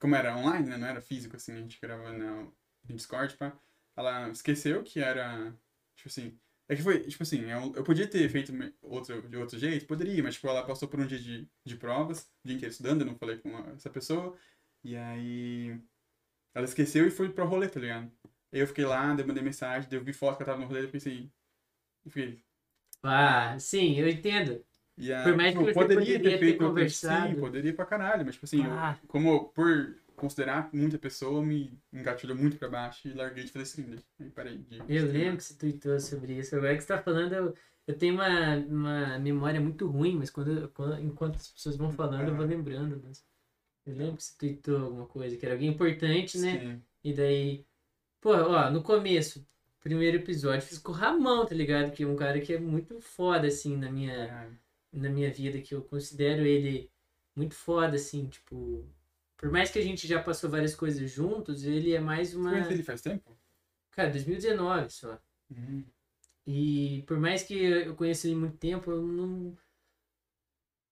como 0.00 0.16
era 0.16 0.36
online, 0.36 0.68
né, 0.68 0.76
não 0.76 0.86
era 0.88 1.00
físico 1.02 1.36
assim, 1.36 1.52
a 1.52 1.56
gente 1.60 1.80
gravava 1.80 2.12
no 2.12 2.54
Discord, 2.84 3.36
pá. 3.36 3.58
Ela 3.96 4.30
esqueceu 4.30 4.82
que 4.82 5.00
era 5.00 5.52
tipo 5.96 6.08
assim, 6.08 6.38
é 6.68 6.76
que 6.76 6.82
foi, 6.82 7.00
tipo 7.06 7.22
assim, 7.22 7.42
eu, 7.50 7.74
eu 7.76 7.84
podia 7.84 8.08
ter 8.08 8.28
feito 8.30 8.52
outro, 8.82 9.28
de 9.28 9.36
outro 9.36 9.58
jeito, 9.58 9.86
poderia, 9.86 10.22
mas 10.22 10.34
tipo, 10.36 10.48
ela 10.48 10.66
passou 10.66 10.88
por 10.88 11.00
um 11.00 11.06
dia 11.06 11.18
de, 11.18 11.48
de 11.64 11.76
provas, 11.76 12.22
o 12.44 12.48
dia 12.48 12.56
inteiro 12.56 12.72
estudando, 12.72 13.02
eu 13.02 13.06
não 13.06 13.16
falei 13.16 13.38
com 13.38 13.56
essa 13.74 13.90
pessoa, 13.90 14.36
e 14.84 14.96
aí 14.96 15.78
ela 16.54 16.64
esqueceu 16.66 17.06
e 17.06 17.10
foi 17.10 17.30
pro 17.32 17.46
rolê, 17.46 17.68
tá 17.68 17.80
ligado? 17.80 18.12
Aí 18.52 18.60
eu 18.60 18.66
fiquei 18.66 18.84
lá, 18.86 19.14
eu 19.18 19.26
mandei 19.26 19.42
mensagem, 19.42 19.88
eu 19.92 20.04
vi 20.04 20.12
foto 20.12 20.36
que 20.38 20.42
ela 20.44 20.52
tava 20.52 20.60
no 20.62 20.68
rolê, 20.68 20.84
eu 20.84 20.90
pensei, 20.90 21.32
eu 22.04 22.10
fiquei, 22.12 22.44
Ah, 23.02 23.56
sim, 23.60 23.94
eu 23.98 24.08
entendo. 24.08 24.64
E 24.96 25.12
a, 25.12 25.22
Por 25.22 25.36
mais 25.36 25.52
que 25.54 25.58
tipo, 25.58 25.72
você 25.72 25.74
poderia 25.74 26.20
ter 26.20 26.46
outro- 26.52 26.68
conversado. 26.68 27.34
Sim, 27.34 27.40
poderia 27.40 27.72
pra 27.74 27.84
caralho, 27.86 28.24
mas 28.24 28.34
tipo 28.34 28.44
assim, 28.46 28.64
eu- 28.64 28.72
Ah. 28.72 28.98
como 29.08 29.48
por 29.48 29.96
considerar 30.16 30.68
muita 30.72 30.98
pessoa, 30.98 31.42
me 31.42 31.76
engatilhou 31.92 32.36
muito 32.36 32.56
pra 32.56 32.68
baixo 32.68 33.08
e 33.08 33.12
larguei 33.12 33.44
de 33.44 33.50
fazer 33.50 33.64
stream, 33.64 33.98
aí 34.20 34.30
parei 34.30 34.58
de 34.58 34.78
Eu 34.88 35.06
lembro 35.06 35.38
que 35.38 35.44
você 35.44 35.54
tweetou 35.54 35.98
sobre 35.98 36.34
isso. 36.38 36.54
Agora 36.54 36.74
que 36.76 36.82
você 36.82 36.88
tá 36.88 36.98
falando, 36.98 37.32
eu, 37.32 37.54
eu 37.88 37.96
tenho 37.98 38.14
uma, 38.14 38.56
uma 38.58 39.18
memória 39.18 39.60
muito 39.60 39.86
ruim, 39.88 40.16
mas 40.16 40.30
quando, 40.30 40.68
quando- 40.68 41.00
enquanto 41.00 41.36
as 41.36 41.48
pessoas 41.48 41.76
vão 41.76 41.90
falando, 41.90 42.28
eu 42.28 42.36
vou 42.36 42.46
lembrando. 42.46 43.02
Mas 43.04 43.24
eu 43.86 43.96
lembro 43.96 44.16
que 44.16 44.22
você 44.24 44.36
tweetou 44.38 44.78
alguma 44.84 45.06
coisa, 45.06 45.36
que 45.36 45.44
era 45.44 45.54
alguém 45.54 45.70
importante, 45.70 46.38
né? 46.38 46.60
Sim. 46.60 46.82
E 47.02 47.12
daí, 47.14 47.66
pô, 48.20 48.30
ó, 48.34 48.70
no 48.70 48.82
começo, 48.82 49.44
primeiro 49.80 50.18
episódio, 50.18 50.62
fiz 50.64 50.78
com 50.78 50.92
o 50.92 50.94
Ramon, 50.94 51.44
tá 51.46 51.54
ligado? 51.54 51.90
Que 51.90 52.04
é 52.04 52.06
um 52.06 52.14
cara 52.14 52.38
que 52.40 52.52
é 52.52 52.60
muito 52.60 53.00
foda, 53.00 53.48
assim, 53.48 53.76
na 53.76 53.90
minha, 53.90 54.28
Caralho. 54.28 54.61
Na 54.92 55.08
minha 55.08 55.32
vida, 55.32 55.60
que 55.60 55.74
eu 55.74 55.82
considero 55.82 56.44
ele 56.44 56.90
muito 57.34 57.54
foda, 57.54 57.96
assim, 57.96 58.26
tipo. 58.28 58.86
Por 59.36 59.50
mais 59.50 59.70
que 59.70 59.78
a 59.78 59.82
gente 59.82 60.06
já 60.06 60.22
passou 60.22 60.48
várias 60.48 60.74
coisas 60.74 61.10
juntos, 61.10 61.64
ele 61.64 61.92
é 61.92 62.00
mais 62.00 62.34
uma. 62.34 62.50
conhece 62.50 62.72
ele 62.74 62.82
faz 62.82 63.00
tempo? 63.02 63.36
Cara, 63.90 64.10
2019 64.10 64.90
só. 64.90 65.18
Uhum. 65.50 65.84
E 66.46 67.02
por 67.06 67.18
mais 67.18 67.42
que 67.42 67.54
eu 67.54 67.94
conheça 67.94 68.26
ele 68.26 68.36
muito 68.36 68.56
tempo, 68.58 68.90
eu 68.90 69.02
não. 69.02 69.56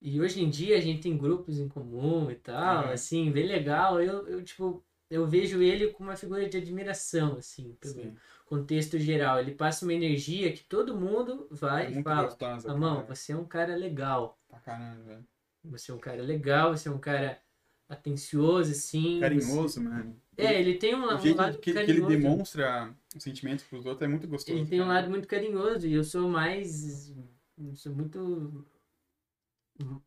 E 0.02 0.20
hoje 0.20 0.42
em 0.42 0.48
dia 0.48 0.78
a 0.78 0.80
gente 0.80 1.02
tem 1.02 1.16
grupos 1.16 1.58
em 1.58 1.68
comum 1.68 2.30
e 2.30 2.34
tal, 2.36 2.86
Uhum. 2.86 2.92
assim, 2.92 3.30
bem 3.30 3.46
legal. 3.46 4.00
Eu, 4.02 4.26
eu, 4.26 4.42
tipo, 4.42 4.84
eu 5.10 5.26
vejo 5.26 5.60
ele 5.62 5.88
como 5.92 6.08
uma 6.08 6.16
figura 6.16 6.48
de 6.48 6.56
admiração, 6.56 7.36
assim, 7.36 7.74
pelo 7.80 7.94
Sim. 7.94 8.16
Contexto 8.50 8.98
geral. 8.98 9.38
Ele 9.38 9.52
passa 9.52 9.86
uma 9.86 9.94
energia 9.94 10.52
que 10.52 10.64
todo 10.64 10.96
mundo 10.96 11.46
vai 11.50 11.86
É 11.86 12.00
e 12.00 12.02
fala: 12.02 12.24
gostosa, 12.24 12.72
Amão, 12.72 13.02
cara. 13.02 13.14
você 13.14 13.32
é 13.32 13.36
um 13.36 13.44
cara 13.44 13.76
legal. 13.76 14.38
Pra 14.48 14.58
caramba, 14.58 15.02
velho. 15.04 15.26
Você 15.64 15.92
é 15.92 15.94
um 15.94 15.98
cara 15.98 16.22
legal, 16.22 16.76
você 16.76 16.88
é 16.88 16.92
um 16.92 16.98
cara 16.98 17.40
atencioso, 17.88 18.72
assim. 18.72 19.20
Carinhoso, 19.20 19.80
mano. 19.80 20.20
É, 20.36 20.58
ele 20.58 20.74
tem 20.74 20.94
um, 20.94 21.02
um 21.02 21.04
lado 21.04 21.58
que, 21.58 21.72
que 21.72 21.78
ele 21.78 21.86
carinhoso. 21.86 22.08
demonstra 22.08 22.94
os 23.14 23.22
sentimentos 23.22 23.64
pros 23.64 23.86
outros 23.86 24.02
é 24.02 24.08
muito 24.08 24.26
gostoso. 24.26 24.58
Ele 24.58 24.66
tem 24.66 24.80
um 24.80 24.84
cara. 24.84 25.00
lado 25.00 25.10
muito 25.10 25.28
carinhoso 25.28 25.86
e 25.86 25.92
eu 25.92 26.02
sou 26.02 26.28
mais. 26.28 27.14
eu 27.56 27.76
sou 27.76 27.94
muito. 27.94 28.66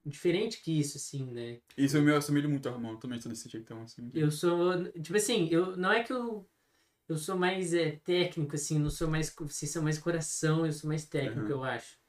diferente 0.05 0.61
que 0.61 0.79
isso, 0.79 0.97
assim, 0.97 1.25
né? 1.31 1.59
Isso 1.77 1.95
eu 1.95 2.01
me 2.01 2.11
assemelho 2.11 2.49
muito 2.49 2.67
ao 2.67 2.75
Ramon, 2.75 2.93
eu 2.93 2.97
também 2.97 3.21
sou 3.21 3.31
desse 3.31 3.47
jeitão, 3.47 3.83
assim. 3.83 4.09
Eu 4.13 4.31
sou. 4.31 4.83
Tipo 4.99 5.15
assim, 5.15 5.47
eu, 5.49 5.77
não 5.77 5.91
é 5.93 6.03
que 6.03 6.11
eu. 6.11 6.45
Eu 7.13 7.17
sou 7.19 7.37
mais 7.37 7.75
é, 7.75 7.91
técnico, 7.91 8.55
assim, 8.55 8.79
não 8.79 8.89
sou 8.89 9.07
mais. 9.07 9.31
Vocês 9.37 9.71
são 9.71 9.83
mais 9.83 9.99
coração, 9.99 10.65
eu 10.65 10.73
sou 10.73 10.87
mais 10.87 11.05
técnico, 11.05 11.41
Aham. 11.41 11.49
eu 11.51 11.63
acho. 11.63 11.99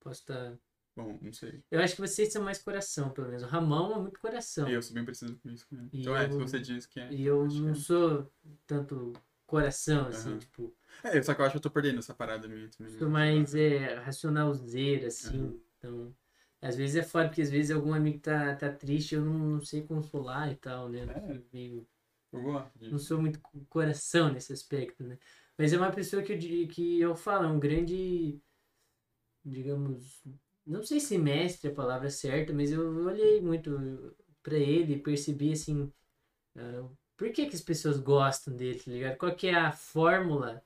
Posso 0.00 0.20
estar. 0.20 0.56
Bom, 0.96 1.18
não 1.20 1.32
sei. 1.32 1.60
Eu 1.68 1.80
acho 1.80 1.96
que 1.96 2.00
vocês 2.00 2.32
são 2.32 2.44
mais 2.44 2.62
coração, 2.62 3.10
pelo 3.10 3.26
menos. 3.26 3.42
O 3.42 3.46
Ramon 3.46 3.96
é 3.96 3.98
muito 3.98 4.20
coração. 4.20 4.68
Eu 4.68 4.80
sou 4.80 4.94
bem 4.94 5.04
preciso 5.04 5.36
com 5.38 5.50
isso. 5.50 5.66
Né? 5.72 5.88
E 5.92 6.00
Então 6.02 6.16
é, 6.16 6.26
eu- 6.26 6.32
se 6.32 6.38
você 6.38 6.60
diz 6.60 6.86
que 6.86 7.00
é. 7.00 7.12
E 7.12 7.24
eu 7.26 7.44
não 7.48 7.70
é. 7.70 7.74
sou 7.74 8.30
tanto 8.64 9.12
coração, 9.44 10.06
assim, 10.06 10.30
Aham. 10.30 10.38
tipo. 10.38 10.72
É, 11.02 11.20
só 11.20 11.34
que 11.34 11.40
eu 11.40 11.44
acho 11.46 11.52
que 11.54 11.56
eu 11.58 11.62
tô 11.62 11.70
perdendo 11.70 11.98
essa 11.98 12.14
parada 12.14 12.46
minha 12.46 12.68
também. 12.70 12.96
Sou 12.96 13.10
mais 13.10 13.56
é, 13.56 13.94
racionalzeira, 13.94 15.08
assim. 15.08 15.36
Aham. 15.36 15.60
Então, 15.78 16.14
Às 16.60 16.76
vezes 16.76 16.94
é 16.94 17.02
foda, 17.02 17.26
porque 17.28 17.42
às 17.42 17.50
vezes 17.50 17.72
algum 17.72 17.92
amigo 17.92 18.20
tá, 18.20 18.54
tá 18.54 18.72
triste, 18.72 19.16
eu 19.16 19.24
não, 19.24 19.32
não 19.56 19.60
sei 19.60 19.82
consolar 19.82 20.52
e 20.52 20.54
tal, 20.54 20.88
né? 20.88 21.00
É. 21.00 21.40
Meio 21.52 21.84
Não 22.90 22.98
sou 22.98 23.20
muito 23.20 23.40
co- 23.40 23.64
coração 23.68 24.32
nesse 24.32 24.52
aspecto, 24.52 25.02
né? 25.04 25.18
Mas 25.58 25.72
é 25.72 25.78
uma 25.78 25.92
pessoa 25.92 26.22
que 26.22 26.32
eu, 26.32 26.38
que 26.68 27.00
eu 27.00 27.16
falo, 27.16 27.44
é 27.46 27.48
um 27.48 27.58
grande, 27.60 28.40
digamos, 29.44 30.22
não 30.66 30.82
sei 30.82 31.00
se 31.00 31.18
mestre 31.18 31.68
é 31.68 31.72
a 31.72 31.74
palavra 31.74 32.10
certa, 32.10 32.52
mas 32.52 32.70
eu 32.72 32.82
olhei 33.06 33.40
muito 33.40 34.14
pra 34.42 34.56
ele 34.56 34.94
e 34.94 34.98
percebi, 35.02 35.52
assim, 35.52 35.92
ah, 36.56 36.88
por 37.16 37.32
que 37.32 37.46
que 37.48 37.56
as 37.56 37.62
pessoas 37.62 37.98
gostam 38.00 38.56
dele, 38.56 38.80
tá 38.80 38.90
ligado? 38.90 39.18
Qual 39.18 39.34
que 39.36 39.48
é 39.48 39.54
a 39.54 39.72
fórmula 39.72 40.64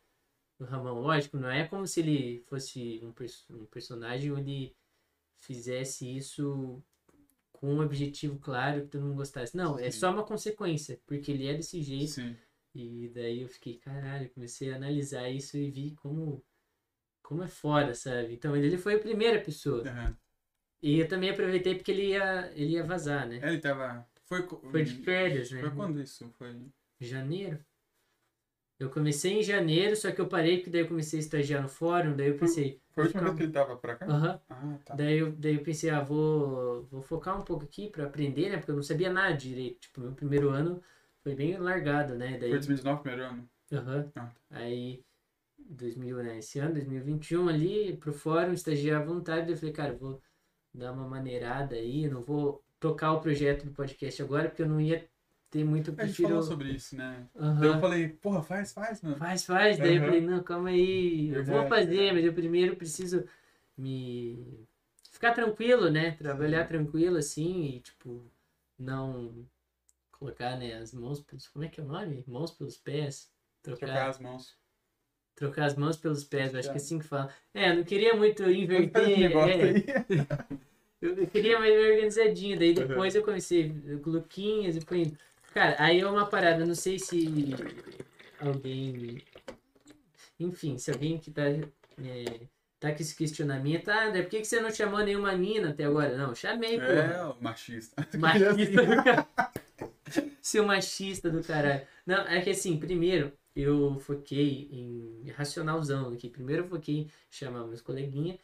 do 0.58 0.66
Ramon? 0.66 1.00
Lógico, 1.00 1.38
não 1.38 1.50
é 1.50 1.66
como 1.68 1.86
se 1.86 2.00
ele 2.00 2.40
fosse 2.48 3.00
um, 3.04 3.12
pers- 3.12 3.46
um 3.50 3.66
personagem 3.66 4.36
ele 4.38 4.76
fizesse 5.40 6.16
isso 6.16 6.82
com 7.56 7.74
um 7.74 7.80
objetivo 7.80 8.38
claro 8.38 8.82
que 8.82 8.88
todo 8.88 9.02
mundo 9.02 9.16
gostasse. 9.16 9.56
Não, 9.56 9.78
é 9.78 9.90
Sim. 9.90 9.98
só 10.00 10.10
uma 10.10 10.24
consequência, 10.24 11.00
porque 11.06 11.32
ele 11.32 11.46
é 11.46 11.54
desse 11.54 11.82
jeito. 11.82 12.12
Sim. 12.12 12.36
E 12.74 13.08
daí 13.08 13.40
eu 13.40 13.48
fiquei, 13.48 13.78
caralho, 13.78 14.30
comecei 14.30 14.72
a 14.72 14.76
analisar 14.76 15.28
isso 15.30 15.56
e 15.56 15.70
vi 15.70 15.94
como, 15.96 16.44
como 17.22 17.42
é 17.42 17.48
foda, 17.48 17.94
sabe? 17.94 18.34
Então 18.34 18.54
ele 18.54 18.76
foi 18.76 18.96
a 18.96 19.00
primeira 19.00 19.40
pessoa. 19.40 19.82
Aham. 19.88 20.16
E 20.82 20.98
eu 20.98 21.08
também 21.08 21.30
aproveitei 21.30 21.74
porque 21.74 21.90
ele 21.90 22.08
ia, 22.10 22.52
ele 22.54 22.72
ia 22.72 22.84
vazar, 22.84 23.26
né? 23.26 23.40
Ele 23.42 23.58
tava. 23.58 24.06
Foi, 24.24 24.46
Foi 24.46 24.82
de 24.82 24.92
férias, 25.02 25.50
né? 25.50 25.60
Foi 25.60 25.70
quando 25.70 26.00
isso? 26.00 26.30
Foi. 26.36 26.54
Janeiro. 27.00 27.64
Eu 28.78 28.90
comecei 28.90 29.38
em 29.38 29.42
janeiro, 29.42 29.96
só 29.96 30.12
que 30.12 30.20
eu 30.20 30.28
parei 30.28 30.58
porque 30.58 30.70
daí 30.70 30.82
eu 30.82 30.88
comecei 30.88 31.18
a 31.18 31.22
estagiar 31.22 31.62
no 31.62 31.68
fórum, 31.68 32.14
daí 32.14 32.28
eu 32.28 32.36
pensei, 32.36 32.80
Foi 32.94 33.04
a 33.04 33.06
última 33.06 33.22
vez 33.24 33.36
que 33.36 33.42
ele 33.44 33.52
tava 33.52 33.76
pra 33.76 33.96
cá? 33.96 34.06
aham. 34.06 34.40
Ah, 34.50 34.78
tá. 34.84 34.94
Daí 34.94 35.18
eu, 35.18 35.32
daí 35.32 35.54
eu 35.54 35.62
pensei, 35.62 35.88
ah, 35.90 36.02
vou, 36.02 36.84
vou 36.84 37.00
focar 37.00 37.38
um 37.40 37.42
pouco 37.44 37.64
aqui 37.64 37.88
pra 37.88 38.04
aprender, 38.04 38.50
né? 38.50 38.58
Porque 38.58 38.70
eu 38.70 38.76
não 38.76 38.82
sabia 38.82 39.10
nada 39.10 39.34
direito. 39.34 39.80
Tipo, 39.80 40.00
meu 40.02 40.12
primeiro 40.12 40.50
ano 40.50 40.82
foi 41.22 41.34
bem 41.34 41.56
largado, 41.56 42.14
né? 42.14 42.32
Daí 42.38 42.50
Foi 42.50 42.58
2019 42.58 43.02
primeiro 43.02 43.24
ano. 43.30 43.48
Aham. 43.72 44.12
Ah. 44.16 44.30
Aí, 44.50 45.02
2000, 45.58 46.22
né, 46.22 46.38
esse 46.38 46.58
ano, 46.58 46.74
2021 46.74 47.48
ali, 47.48 47.96
pro 47.96 48.12
fórum, 48.12 48.52
estagiar 48.52 49.02
à 49.02 49.04
vontade, 49.04 49.50
eu 49.50 49.56
falei, 49.56 49.72
cara, 49.72 49.92
vou 49.94 50.20
dar 50.72 50.92
uma 50.92 51.08
maneirada 51.08 51.74
aí, 51.74 52.08
não 52.08 52.20
vou 52.22 52.62
tocar 52.78 53.12
o 53.12 53.20
projeto 53.20 53.64
do 53.64 53.72
podcast 53.72 54.22
agora, 54.22 54.48
porque 54.48 54.62
eu 54.62 54.68
não 54.68 54.80
ia 54.80 55.08
ter 55.50 55.64
muito, 55.64 55.90
eu 55.90 55.94
A 55.96 56.02
gente 56.02 56.14
prefiro... 56.14 56.28
falou 56.28 56.42
sobre 56.42 56.72
isso, 56.72 56.96
né? 56.96 57.26
Aham. 57.38 57.60
Daí 57.60 57.68
eu 57.70 57.80
falei, 57.80 58.08
porra, 58.08 58.42
faz, 58.42 58.72
faz, 58.72 59.00
mano. 59.02 59.16
Faz, 59.16 59.44
faz, 59.44 59.78
daí 59.78 59.96
eu 59.96 60.00
Aham. 60.02 60.06
falei, 60.06 60.20
não, 60.20 60.42
calma 60.42 60.68
aí, 60.68 61.28
eu 61.28 61.44
vou 61.44 61.66
fazer, 61.66 62.12
mas 62.12 62.24
eu 62.24 62.32
primeiro 62.32 62.76
preciso 62.76 63.24
me... 63.76 64.66
Ficar 65.10 65.32
tranquilo, 65.32 65.88
né, 65.90 66.10
trabalhar 66.12 66.66
tranquilo, 66.66 67.16
assim, 67.16 67.76
e, 67.76 67.80
tipo, 67.80 68.22
não 68.78 69.46
colocar, 70.12 70.56
né, 70.56 70.74
as 70.74 70.92
mãos 70.92 71.20
pelos... 71.20 71.48
Como 71.48 71.64
é 71.64 71.68
que 71.68 71.80
é 71.80 71.82
o 71.82 71.86
nome? 71.86 72.22
Mãos 72.26 72.50
pelos 72.50 72.76
pés? 72.76 73.30
Trocar 73.62 74.08
as 74.08 74.18
mãos. 74.18 74.56
Trocar 75.34 75.64
as 75.66 75.74
mãos 75.74 75.96
pelos 75.96 76.24
pés, 76.24 76.52
eu 76.52 76.58
acho 76.58 76.68
que 76.70 76.76
é 76.76 76.80
assim 76.80 76.98
que 76.98 77.04
fala. 77.04 77.30
É, 77.52 77.70
eu 77.70 77.76
não 77.76 77.84
queria 77.84 78.14
muito 78.14 78.42
inverter. 78.50 78.96
é, 79.46 80.16
eu 81.00 81.16
eu 81.18 81.26
queria 81.26 81.58
mais 81.58 81.74
organizadinho. 81.74 82.58
Daí 82.58 82.72
Uhum. 82.72 82.86
depois 82.86 83.14
eu 83.14 83.22
comecei 83.22 83.70
com 84.02 84.10
Luquinhas 84.10 84.76
e 84.76 84.96
indo. 84.96 85.16
Cara, 85.56 85.74
aí 85.78 86.00
é 86.00 86.06
uma 86.06 86.26
parada, 86.26 86.66
não 86.66 86.74
sei 86.74 86.98
se 86.98 87.26
alguém. 88.38 89.22
Enfim, 90.38 90.76
se 90.76 90.90
alguém 90.90 91.16
que 91.16 91.30
tá, 91.30 91.44
é, 91.48 92.40
tá 92.78 92.92
com 92.92 93.00
esse 93.00 93.16
questionamento, 93.16 93.88
ah, 93.88 94.08
André, 94.08 94.20
por 94.20 94.28
que, 94.28 94.40
que 94.40 94.44
você 94.44 94.60
não 94.60 94.70
chamou 94.70 95.02
nenhuma 95.02 95.34
mina 95.34 95.70
até 95.70 95.84
agora? 95.84 96.14
Não, 96.14 96.34
chamei, 96.34 96.78
pô. 96.78 96.84
É, 96.84 97.24
o 97.24 97.42
machista. 97.42 98.06
Machista 98.18 98.82
do. 98.84 100.26
Seu 100.42 100.66
machista 100.66 101.30
do 101.30 101.42
caralho. 101.42 101.86
Não, 102.04 102.28
é 102.28 102.42
que 102.42 102.50
assim, 102.50 102.78
primeiro 102.78 103.32
eu 103.54 103.98
foquei 103.98 104.68
em 104.70 105.30
racionalzão 105.30 106.12
aqui. 106.12 106.28
Primeiro 106.28 106.64
eu 106.64 106.68
foquei 106.68 106.96
em 106.96 107.10
chamar 107.30 107.64
meus 107.64 107.80
coleguinhas 107.80 108.38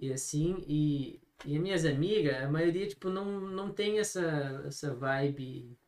e 0.00 0.12
assim, 0.12 0.64
e, 0.66 1.20
e 1.44 1.54
as 1.54 1.62
minhas 1.62 1.84
amigas, 1.84 2.42
a 2.42 2.48
maioria, 2.48 2.88
tipo, 2.88 3.08
não, 3.08 3.40
não 3.40 3.70
tem 3.70 4.00
essa, 4.00 4.64
essa 4.66 4.92
vibe 4.92 5.78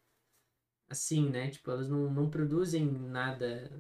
assim, 0.89 1.29
né? 1.29 1.51
Tipo, 1.51 1.71
elas 1.71 1.89
não, 1.89 2.11
não 2.11 2.31
produzem 2.31 2.85
nada, 2.87 3.71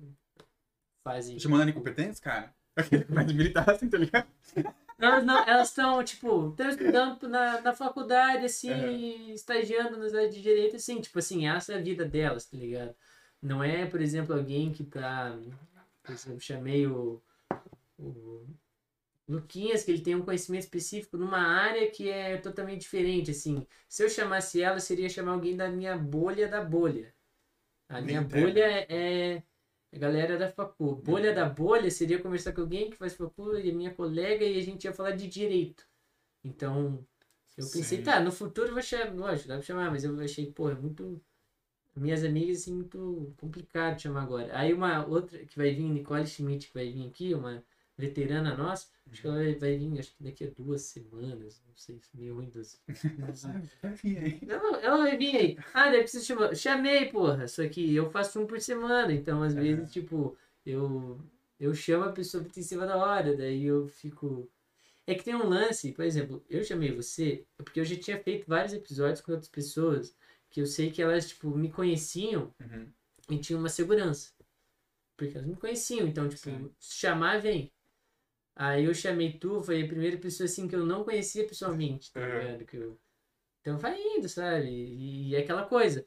fazem... 1.05 1.39
Chamando 1.39 1.63
ela 1.63 1.71
incompetentes, 1.71 2.21
cara? 2.21 2.55
Aquele 2.77 3.05
que 3.05 3.13
faz 3.13 3.33
militar 3.33 3.71
assim, 3.71 3.89
tá 3.89 3.99
ligado? 3.99 4.29
Elas 4.99 5.25
não, 5.25 5.39
elas 5.49 5.69
estão, 5.69 6.03
tipo, 6.03 6.51
estão 6.51 6.69
estudando 6.69 7.29
na, 7.29 7.61
na 7.61 7.73
faculdade, 7.73 8.45
assim, 8.45 8.71
É. 8.71 9.33
estagiando 9.33 9.97
nas 9.97 10.13
áreas 10.13 10.35
de 10.35 10.43
direito, 10.43 10.77
assim, 10.77 11.01
tipo 11.01 11.19
assim, 11.19 11.47
essa 11.49 11.73
é 11.73 11.77
a 11.77 11.83
vida 11.83 12.05
delas, 12.05 12.47
tá 12.47 12.57
ligado? 12.57 12.95
Não 13.41 13.63
é, 13.63 13.87
por 13.87 14.01
exemplo, 14.01 14.35
alguém 14.35 14.73
que 14.73 14.85
tá. 14.85 15.39
Por 16.03 16.13
exemplo, 16.13 16.41
chamei 16.41 16.87
o, 16.87 17.23
o 17.99 18.47
Luquinhas, 19.29 19.85
que 19.85 19.91
ele 19.91 20.01
tem 20.01 20.15
um 20.15 20.25
conhecimento 20.25 20.63
específico 20.63 21.19
numa 21.19 21.39
área 21.39 21.91
que 21.91 22.09
é 22.09 22.39
totalmente 22.39 22.81
diferente, 22.81 23.31
assim. 23.31 23.67
Se 23.87 24.03
eu 24.03 24.09
chamasse 24.09 24.63
ela, 24.63 24.81
seria 24.81 25.09
chamar 25.09 25.33
alguém 25.33 25.55
da 25.55 25.69
minha 25.69 25.97
bolha 25.99 26.49
da 26.49 26.65
bolha. 26.65 27.15
A 27.89 28.01
minha 28.01 28.21
Entendo. 28.21 28.41
bolha 28.41 28.87
é 28.89 29.43
a 29.93 29.99
galera 29.99 30.39
da 30.39 30.49
facu. 30.49 30.97
Bolha 30.97 31.35
da 31.35 31.47
bolha 31.47 31.91
seria 31.91 32.19
conversar 32.19 32.53
com 32.53 32.63
alguém 32.63 32.91
que 32.91 32.97
faz 32.97 33.15
facu 33.15 33.57
e 33.57 33.69
é 33.69 33.73
minha 33.73 33.95
colega 33.95 34.45
e 34.45 34.59
a 34.59 34.63
gente 34.63 34.85
ia 34.85 34.93
falar 34.95 35.13
de 35.13 35.27
direito. 35.27 35.87
Então, 36.43 37.07
eu 37.57 37.65
pensei, 37.69 37.99
Sim. 37.99 38.05
tá, 38.05 38.21
no 38.21 38.33
futuro 38.33 38.69
eu 38.69 38.75
vou 38.75 38.83
chamar, 38.83 39.15
lógico, 39.15 39.49
dá 39.49 39.55
pra 39.57 39.63
chamar, 39.63 39.91
mas 39.91 40.05
eu 40.05 40.19
achei, 40.21 40.51
pô, 40.53 40.71
é 40.71 40.75
muito. 40.75 41.21
Minhas 41.95 42.25
amigas, 42.25 42.59
assim, 42.59 42.75
muito 42.75 43.35
complicado 43.39 44.01
chamar 44.01 44.23
agora. 44.23 44.57
Aí 44.57 44.73
uma 44.73 45.05
outra 45.05 45.39
que 45.45 45.57
vai 45.59 45.75
vir, 45.75 45.89
Nicole 45.89 46.27
Schmidt, 46.27 46.69
que 46.69 46.75
vai 46.75 46.91
vir 46.91 47.09
aqui, 47.09 47.35
uma 47.35 47.65
veterana 47.99 48.57
nossa, 48.57 48.87
acho 49.11 49.21
que 49.21 49.27
ela 49.27 49.37
vai- 49.59 49.77
vir, 49.77 49.99
acho 49.99 50.15
que 50.17 50.23
daqui 50.23 50.45
a 50.45 50.51
duas 50.51 50.83
semanas, 50.83 51.61
não 51.67 51.75
sei, 51.77 52.01
meio 52.15 52.37
ruim 52.37 52.49
dos- 52.49 52.81
Vai 53.83 53.93
vir 53.95 54.19
aí. 54.19 54.41
ela, 54.49 54.81
ela 54.81 54.97
vai 54.99 55.17
vir 55.17 55.37
aí. 55.37 55.59
Ah, 55.75 55.91
daí 55.91 56.01
precisa 56.03 56.25
chamar. 56.25 56.55
Chamei, 56.55 57.07
porra. 57.11 57.47
Só 57.49 57.69
que 57.69 57.95
eu 57.95 58.09
faço 58.11 58.41
um 58.41 58.47
por 58.47 58.61
semana. 58.61 59.13
Então, 59.13 59.43
às 59.43 59.55
Aham. 59.55 59.63
vezes, 59.63 59.93
tipo, 59.93 60.37
eu, 60.65 61.21
eu 61.59 61.75
chamo 61.75 62.05
a 62.05 62.13
pessoa 62.13 62.47
em 62.57 62.63
cima 62.63 62.87
da 62.87 62.97
hora. 62.97 63.37
Daí 63.37 63.65
eu 63.65 63.87
fico. 63.89 64.49
É 65.07 65.15
que 65.15 65.25
tem 65.25 65.35
um 65.35 65.49
lance, 65.49 65.93
por 65.93 66.05
exemplo, 66.05 66.45
eu 66.51 66.63
chamei 66.63 66.93
você 66.95 67.47
porque 67.57 67.81
eu 67.81 67.85
já 67.85 67.97
tinha 67.97 68.23
feito 68.23 68.47
vários 68.47 68.75
episódios 68.75 69.23
com 69.23 69.33
outras 69.33 69.49
pessoas 69.51 70.15
que 70.51 70.61
eu 70.61 70.67
sei 70.67 70.91
que 70.91 71.01
elas, 71.03 71.29
tipo, 71.29 71.49
me 71.57 71.71
conheciam 71.71 72.55
Uhum. 72.61 72.87
e 73.31 73.39
tinham 73.39 73.59
uma 73.61 73.71
segurança. 73.71 74.33
Porque 75.17 75.37
elas 75.37 75.49
me 75.49 75.57
conheciam. 75.57 76.07
Então, 76.07 76.29
tipo, 76.29 76.43
Sim. 76.43 76.71
se 76.79 76.97
chamar, 76.97 77.41
vem. 77.41 77.73
Aí 78.59 78.87
eu 78.87 78.93
chamei 78.93 79.33
tu, 79.39 79.63
foi 79.63 79.85
a 79.85 79.87
primeira 79.87 80.17
pessoa 80.19 80.47
assim 80.47 80.67
que 80.67 80.75
eu 80.75 80.85
não 80.85 81.05
conhecia 81.05 81.47
pessoalmente, 81.47 82.13
tá 82.13 82.19
Uhum. 82.21 82.27
ligado? 82.27 82.65
Que 82.67 82.77
eu... 82.77 82.99
Então 83.61 83.79
vai 83.79 83.97
indo, 84.03 84.29
sabe? 84.29 84.67
E, 84.69 85.29
e 85.29 85.35
é 85.37 85.39
aquela 85.39 85.65
coisa 85.65 86.05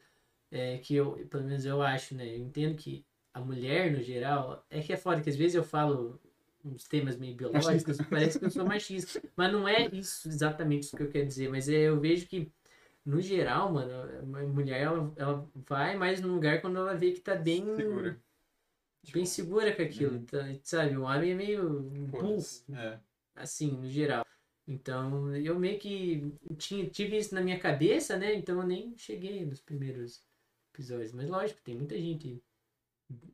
é, 0.50 0.76
que 0.76 0.94
eu, 0.94 1.12
pelo 1.30 1.44
menos 1.44 1.64
eu 1.64 1.80
acho, 1.80 2.14
né? 2.14 2.28
Eu 2.28 2.36
entendo 2.40 2.76
que 2.76 3.06
a 3.32 3.40
mulher, 3.40 3.90
no 3.90 4.02
geral, 4.02 4.66
é 4.68 4.82
que 4.82 4.92
é 4.92 4.98
foda 4.98 5.22
que 5.22 5.30
às 5.30 5.36
vezes 5.36 5.54
eu 5.54 5.64
falo 5.64 6.20
uns 6.62 6.84
temas 6.86 7.16
meio 7.16 7.34
biológicos, 7.34 7.96
parece 8.10 8.38
que 8.38 8.44
eu 8.44 8.50
sou 8.50 8.66
machista. 8.66 9.22
Mas 9.34 9.50
não 9.50 9.66
é 9.66 9.88
isso 9.90 10.28
exatamente 10.28 10.82
isso 10.82 10.96
que 10.96 11.02
eu 11.02 11.08
quero 11.08 11.26
dizer, 11.26 11.48
mas 11.48 11.70
é, 11.70 11.88
eu 11.88 11.98
vejo 11.98 12.26
que, 12.26 12.52
no 13.02 13.18
geral, 13.22 13.72
mano, 13.72 13.92
a 14.36 14.42
mulher 14.42 14.82
ela, 14.82 15.10
ela 15.16 15.48
vai 15.54 15.96
mais 15.96 16.20
num 16.20 16.34
lugar 16.34 16.60
quando 16.60 16.76
ela 16.76 16.94
vê 16.94 17.12
que 17.12 17.20
tá 17.20 17.34
bem 17.34 17.64
Segura. 17.74 18.20
Bem 19.10 19.24
segura 19.26 19.74
com 19.74 19.82
aquilo, 19.82 20.16
Uhum. 20.16 20.24
tá, 20.26 20.38
sabe? 20.62 20.96
O 20.96 21.02
homem 21.02 21.32
é 21.32 21.34
meio 21.34 21.80
burro. 21.80 22.38
É. 22.74 22.98
assim, 23.34 23.72
no 23.72 23.88
geral. 23.88 24.24
Então, 24.68 25.34
eu 25.36 25.58
meio 25.58 25.78
que 25.78 26.32
tinha, 26.56 26.88
tive 26.88 27.16
isso 27.16 27.34
na 27.34 27.40
minha 27.40 27.58
cabeça, 27.58 28.16
né? 28.16 28.34
Então, 28.34 28.60
eu 28.60 28.66
nem 28.66 28.96
cheguei 28.96 29.44
nos 29.44 29.60
primeiros 29.60 30.22
episódios. 30.72 31.12
Mas, 31.12 31.28
lógico, 31.28 31.60
tem 31.62 31.74
muita 31.76 31.96
gente, 31.96 32.40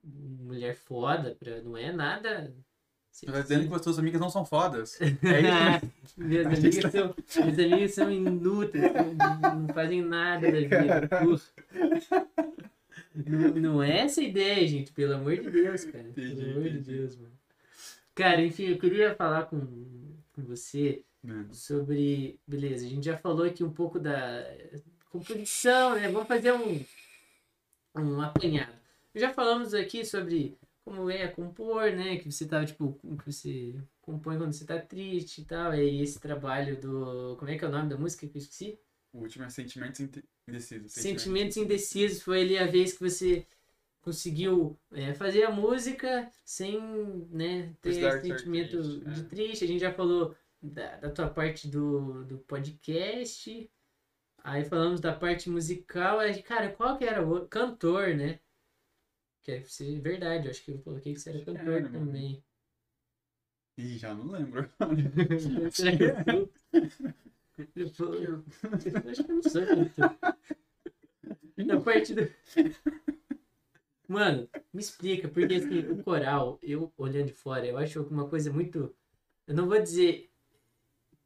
mulher 0.04 0.74
foda, 0.74 1.36
pra, 1.38 1.60
não 1.62 1.76
é 1.76 1.92
nada... 1.92 2.54
Você 3.10 3.26
tá 3.26 3.40
dizendo 3.40 3.68
que 3.68 3.74
as 3.74 3.82
suas 3.82 3.98
amigas 3.98 4.20
não 4.20 4.30
são 4.30 4.44
fodas. 4.44 4.98
É 5.00 5.80
isso, 6.04 6.20
minhas, 6.20 6.46
amigas 6.56 6.92
são, 6.92 7.14
minhas 7.44 7.58
amigas 7.58 7.94
são 7.94 8.12
inúteis, 8.12 8.84
não 9.58 9.74
fazem 9.74 10.02
nada 10.02 10.46
da 10.52 10.60
vida. 10.60 11.08
Não, 13.26 13.54
não 13.54 13.82
é 13.82 14.00
essa 14.00 14.22
ideia, 14.22 14.66
gente, 14.66 14.92
pelo 14.92 15.14
amor 15.14 15.36
de 15.36 15.50
Deus, 15.50 15.84
cara. 15.84 16.08
Entendi, 16.08 16.36
pelo 16.36 16.50
amor 16.50 16.62
de 16.62 16.68
entendi. 16.68 16.92
Deus, 16.98 17.16
mano. 17.16 17.32
Cara, 18.14 18.42
enfim, 18.42 18.64
eu 18.64 18.78
queria 18.78 19.14
falar 19.14 19.46
com, 19.46 19.60
com 20.32 20.42
você 20.42 21.04
Mano. 21.22 21.54
sobre. 21.54 22.38
Beleza, 22.46 22.84
a 22.84 22.88
gente 22.88 23.04
já 23.04 23.16
falou 23.16 23.46
aqui 23.46 23.62
um 23.62 23.72
pouco 23.72 23.98
da 23.98 24.44
composição, 25.10 25.94
né? 25.94 26.08
Vamos 26.08 26.28
fazer 26.28 26.52
um, 26.52 26.84
um 27.96 28.20
apanhado. 28.20 28.72
Já 29.14 29.32
falamos 29.32 29.74
aqui 29.74 30.04
sobre 30.04 30.56
como 30.84 31.10
é 31.10 31.28
compor, 31.28 31.92
né? 31.92 32.16
Que 32.16 32.30
você 32.30 32.46
tava, 32.46 32.66
tipo, 32.66 32.98
que 33.18 33.32
você 33.32 33.74
compõe 34.00 34.36
quando 34.36 34.52
você 34.52 34.64
tá 34.64 34.80
triste 34.80 35.42
e 35.42 35.44
tal. 35.44 35.74
E 35.74 36.02
esse 36.02 36.18
trabalho 36.20 36.80
do. 36.80 37.36
Como 37.36 37.50
é 37.50 37.56
que 37.56 37.64
é 37.64 37.68
o 37.68 37.70
nome 37.70 37.88
da 37.88 37.96
música 37.96 38.26
que 38.26 38.36
eu 38.36 38.42
esqueci? 38.42 38.78
O 39.12 39.20
último 39.20 39.44
é 39.44 39.48
Sentimentos 39.48 40.00
Indecisos. 40.48 40.92
Sentimentos 40.92 41.56
Indecisos. 41.56 42.22
Foi 42.22 42.40
ali 42.40 42.58
a 42.58 42.66
vez 42.66 42.92
que 42.92 43.00
você 43.00 43.46
conseguiu 44.00 44.78
é, 44.92 45.12
fazer 45.14 45.44
a 45.44 45.50
música 45.50 46.30
sem 46.44 46.80
né, 47.30 47.74
ter 47.82 47.90
esse 47.90 48.20
sentimento 48.22 48.80
triste, 48.80 49.10
de 49.10 49.20
é. 49.20 49.24
triste. 49.24 49.64
A 49.64 49.68
gente 49.68 49.80
já 49.80 49.92
falou 49.92 50.34
da, 50.62 50.96
da 50.96 51.10
tua 51.10 51.28
parte 51.28 51.68
do, 51.68 52.24
do 52.24 52.38
podcast. 52.38 53.70
Aí 54.42 54.64
falamos 54.64 55.00
da 55.00 55.12
parte 55.12 55.50
musical. 55.50 56.20
Aí, 56.20 56.42
cara, 56.42 56.70
qual 56.70 56.96
que 56.96 57.04
era 57.04 57.26
o 57.26 57.46
cantor, 57.46 58.14
né? 58.14 58.40
Que 59.42 59.52
é 59.52 59.64
ser 59.64 60.00
verdade, 60.00 60.46
eu 60.46 60.50
acho 60.50 60.64
que 60.64 60.70
eu 60.72 60.78
coloquei 60.78 61.14
que 61.14 61.20
você 61.20 61.30
era 61.30 61.44
cantor 61.44 61.74
era, 61.74 61.88
mano. 61.88 62.06
também. 62.06 62.42
Ih, 63.76 63.98
já 63.98 64.14
não 64.14 64.30
lembro. 64.30 64.68
Será 65.70 65.96
que 65.96 66.02
eu 66.02 66.14
sou? 66.24 67.18
Eu 67.74 67.88
sou- 67.88 68.14
eu 68.14 68.44
acho 69.10 69.24
que 69.24 69.30
eu 69.30 69.34
não 69.36 69.42
sou 69.42 69.66
cantor. 69.66 70.16
Na 71.56 71.80
parte 71.80 72.14
do. 72.14 72.28
Mano, 74.06 74.48
me 74.72 74.80
explica, 74.80 75.28
porque 75.28 75.54
assim, 75.54 75.80
o 75.80 76.02
coral, 76.02 76.58
eu 76.62 76.92
olhando 76.96 77.26
de 77.26 77.32
fora, 77.32 77.66
eu 77.66 77.76
acho 77.76 78.02
uma 78.04 78.28
coisa 78.28 78.52
muito. 78.52 78.94
Eu 79.46 79.54
não 79.54 79.68
vou 79.68 79.80
dizer 79.80 80.30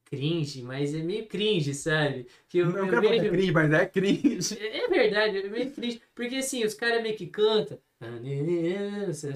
cringe, 0.04 0.62
mas 0.62 0.94
é 0.94 1.02
meio 1.02 1.26
cringe, 1.26 1.74
sabe? 1.74 2.26
Que 2.48 2.58
eu, 2.58 2.66
não 2.66 2.78
eu 2.78 2.84
quero 2.90 3.02
falar 3.02 3.16
vejo- 3.18 3.30
cringe, 3.30 3.52
mas 3.52 3.72
é 3.72 3.86
cringe. 3.86 4.58
É 4.58 4.84
é 4.84 4.88
verdade, 4.88 5.38
é 5.38 5.48
meio 5.48 5.70
cringe. 5.72 6.02
Porque 6.14 6.36
assim, 6.36 6.64
os 6.64 6.74
caras 6.74 7.02
meio 7.02 7.16
que 7.16 7.26
cantam. 7.28 7.78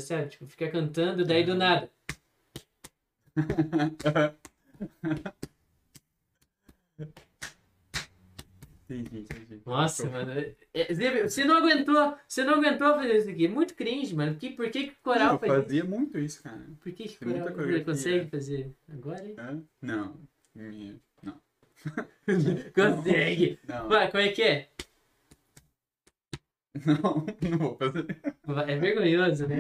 Sabe? 0.01 0.31
Tipo, 0.31 0.47
fica 0.47 0.69
cantando, 0.71 1.25
daí 1.25 1.45
do 1.45 1.55
nada. 1.55 1.91
entendi, 8.89 9.19
entendi. 9.21 9.63
Nossa, 9.67 10.09
mano. 10.09 10.33
é- 10.33 10.95
Zé, 10.95 11.23
Você 11.29 11.45
não 11.45 11.57
aguentou. 11.57 12.17
Você 12.27 12.45
não 12.45 12.55
aguentou 12.55 12.95
fazer 12.95 13.17
isso 13.19 13.31
aqui. 13.31 13.47
É 13.47 13.49
muito 13.49 13.75
cringe, 13.75 14.15
mano. 14.15 14.37
Que, 14.37 14.51
por 14.51 14.71
que, 14.71 14.85
que 14.89 14.93
o 14.93 15.03
coral 15.03 15.35
eu 15.35 15.39
faz 15.39 15.53
isso? 15.53 15.63
fazia 15.63 15.85
muito 15.85 16.19
isso, 16.19 16.43
cara. 16.43 16.67
Por 16.81 16.93
que, 16.93 17.09
que 17.09 17.25
muita 17.25 17.53
coral 17.53 17.85
consegue 17.85 18.31
fazer 18.31 18.73
agora? 18.89 19.25
hein? 19.27 19.35
Hã? 19.39 19.63
Não. 19.83 20.21
Não. 20.55 21.41
Consegue. 22.75 23.59
Não. 23.69 23.89
Vai, 23.89 24.11
como 24.11 24.23
é 24.23 24.29
que 24.31 24.43
é? 24.43 24.69
Não, 26.85 27.25
não 27.51 27.59
vou 27.59 27.77
fazer. 27.77 28.07
É 28.69 28.79
vergonhoso, 28.79 29.47
né? 29.49 29.57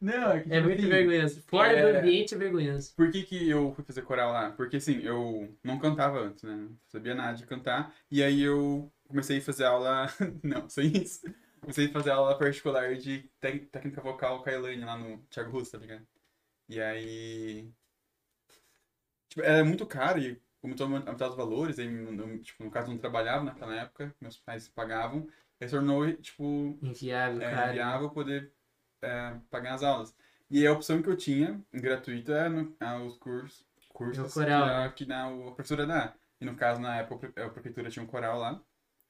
Não, 0.00 0.32
é 0.32 0.40
que 0.40 0.52
É 0.52 0.56
tipo 0.56 0.66
muito 0.66 0.78
assim, 0.80 0.88
vergonhoso. 0.88 1.42
Fora 1.42 1.72
do 1.80 1.88
é- 1.88 1.98
ambiente 1.98 2.34
é 2.34 2.38
vergonhoso. 2.38 2.94
Por 2.94 3.10
que, 3.10 3.22
que 3.22 3.48
eu 3.48 3.72
fui 3.74 3.84
fazer 3.84 4.02
coral 4.02 4.32
lá? 4.32 4.50
Porque 4.52 4.76
assim, 4.76 5.00
eu 5.02 5.56
não 5.64 5.78
cantava 5.78 6.18
antes, 6.20 6.42
né? 6.42 6.54
Não 6.54 6.78
sabia 6.88 7.14
nada 7.14 7.36
de 7.36 7.46
cantar. 7.46 7.94
E 8.10 8.22
aí 8.22 8.40
eu 8.42 8.92
comecei 9.08 9.38
a 9.38 9.42
fazer 9.42 9.64
aula. 9.64 10.06
Não, 10.42 10.68
sem 10.68 10.88
isso. 10.96 11.20
Comecei 11.60 11.86
a 11.86 11.92
fazer 11.92 12.10
aula 12.10 12.38
particular 12.38 12.94
de 12.96 13.30
técnica 13.40 14.00
vocal 14.00 14.42
com 14.42 14.48
a 14.48 14.52
Elaine 14.52 14.84
lá 14.84 14.96
no 14.96 15.18
Thiago 15.30 15.50
Russo, 15.50 15.72
tá 15.72 15.78
ligado? 15.78 16.06
E 16.68 16.80
aí. 16.80 17.70
Tipo, 19.28 19.42
era 19.42 19.64
muito 19.64 19.86
caro 19.86 20.18
e 20.18 20.40
aumentou 20.62 20.86
aumentar 20.86 21.28
os 21.28 21.36
valores. 21.36 21.78
Aí, 21.78 21.86
eu, 21.86 22.42
tipo, 22.42 22.64
no 22.64 22.70
caso, 22.70 22.88
eu 22.88 22.92
não 22.92 22.98
trabalhava 22.98 23.44
naquela 23.44 23.74
época, 23.76 24.14
meus 24.20 24.36
pais 24.36 24.68
pagavam. 24.68 25.26
Se 25.60 25.70
tornou, 25.70 26.10
tipo, 26.16 26.78
Inviável, 26.82 27.42
é, 27.42 27.50
cara. 27.50 27.72
viável 27.72 28.10
poder 28.10 28.52
é, 29.02 29.34
pagar 29.50 29.74
as 29.74 29.82
aulas. 29.82 30.14
E 30.50 30.66
a 30.66 30.72
opção 30.72 31.02
que 31.02 31.08
eu 31.08 31.16
tinha, 31.16 31.60
gratuita, 31.72 32.32
é 32.32 32.48
no, 32.48 32.76
é 32.80 32.94
os 32.98 33.16
cursos, 33.18 33.64
cursos 33.88 34.26
É 34.26 34.30
coral, 34.32 34.92
que, 34.92 35.04
a, 35.04 35.06
que 35.06 35.12
a 35.12 35.52
professora 35.54 35.86
dá. 35.86 36.14
E 36.40 36.44
no 36.44 36.56
caso, 36.56 36.80
na 36.80 36.96
época, 36.98 37.26
a 37.28 37.30
pre- 37.32 37.42
a 37.44 37.50
prefeitura 37.50 37.90
tinha 37.90 38.02
um 38.02 38.08
coral 38.08 38.38
lá. 38.38 38.60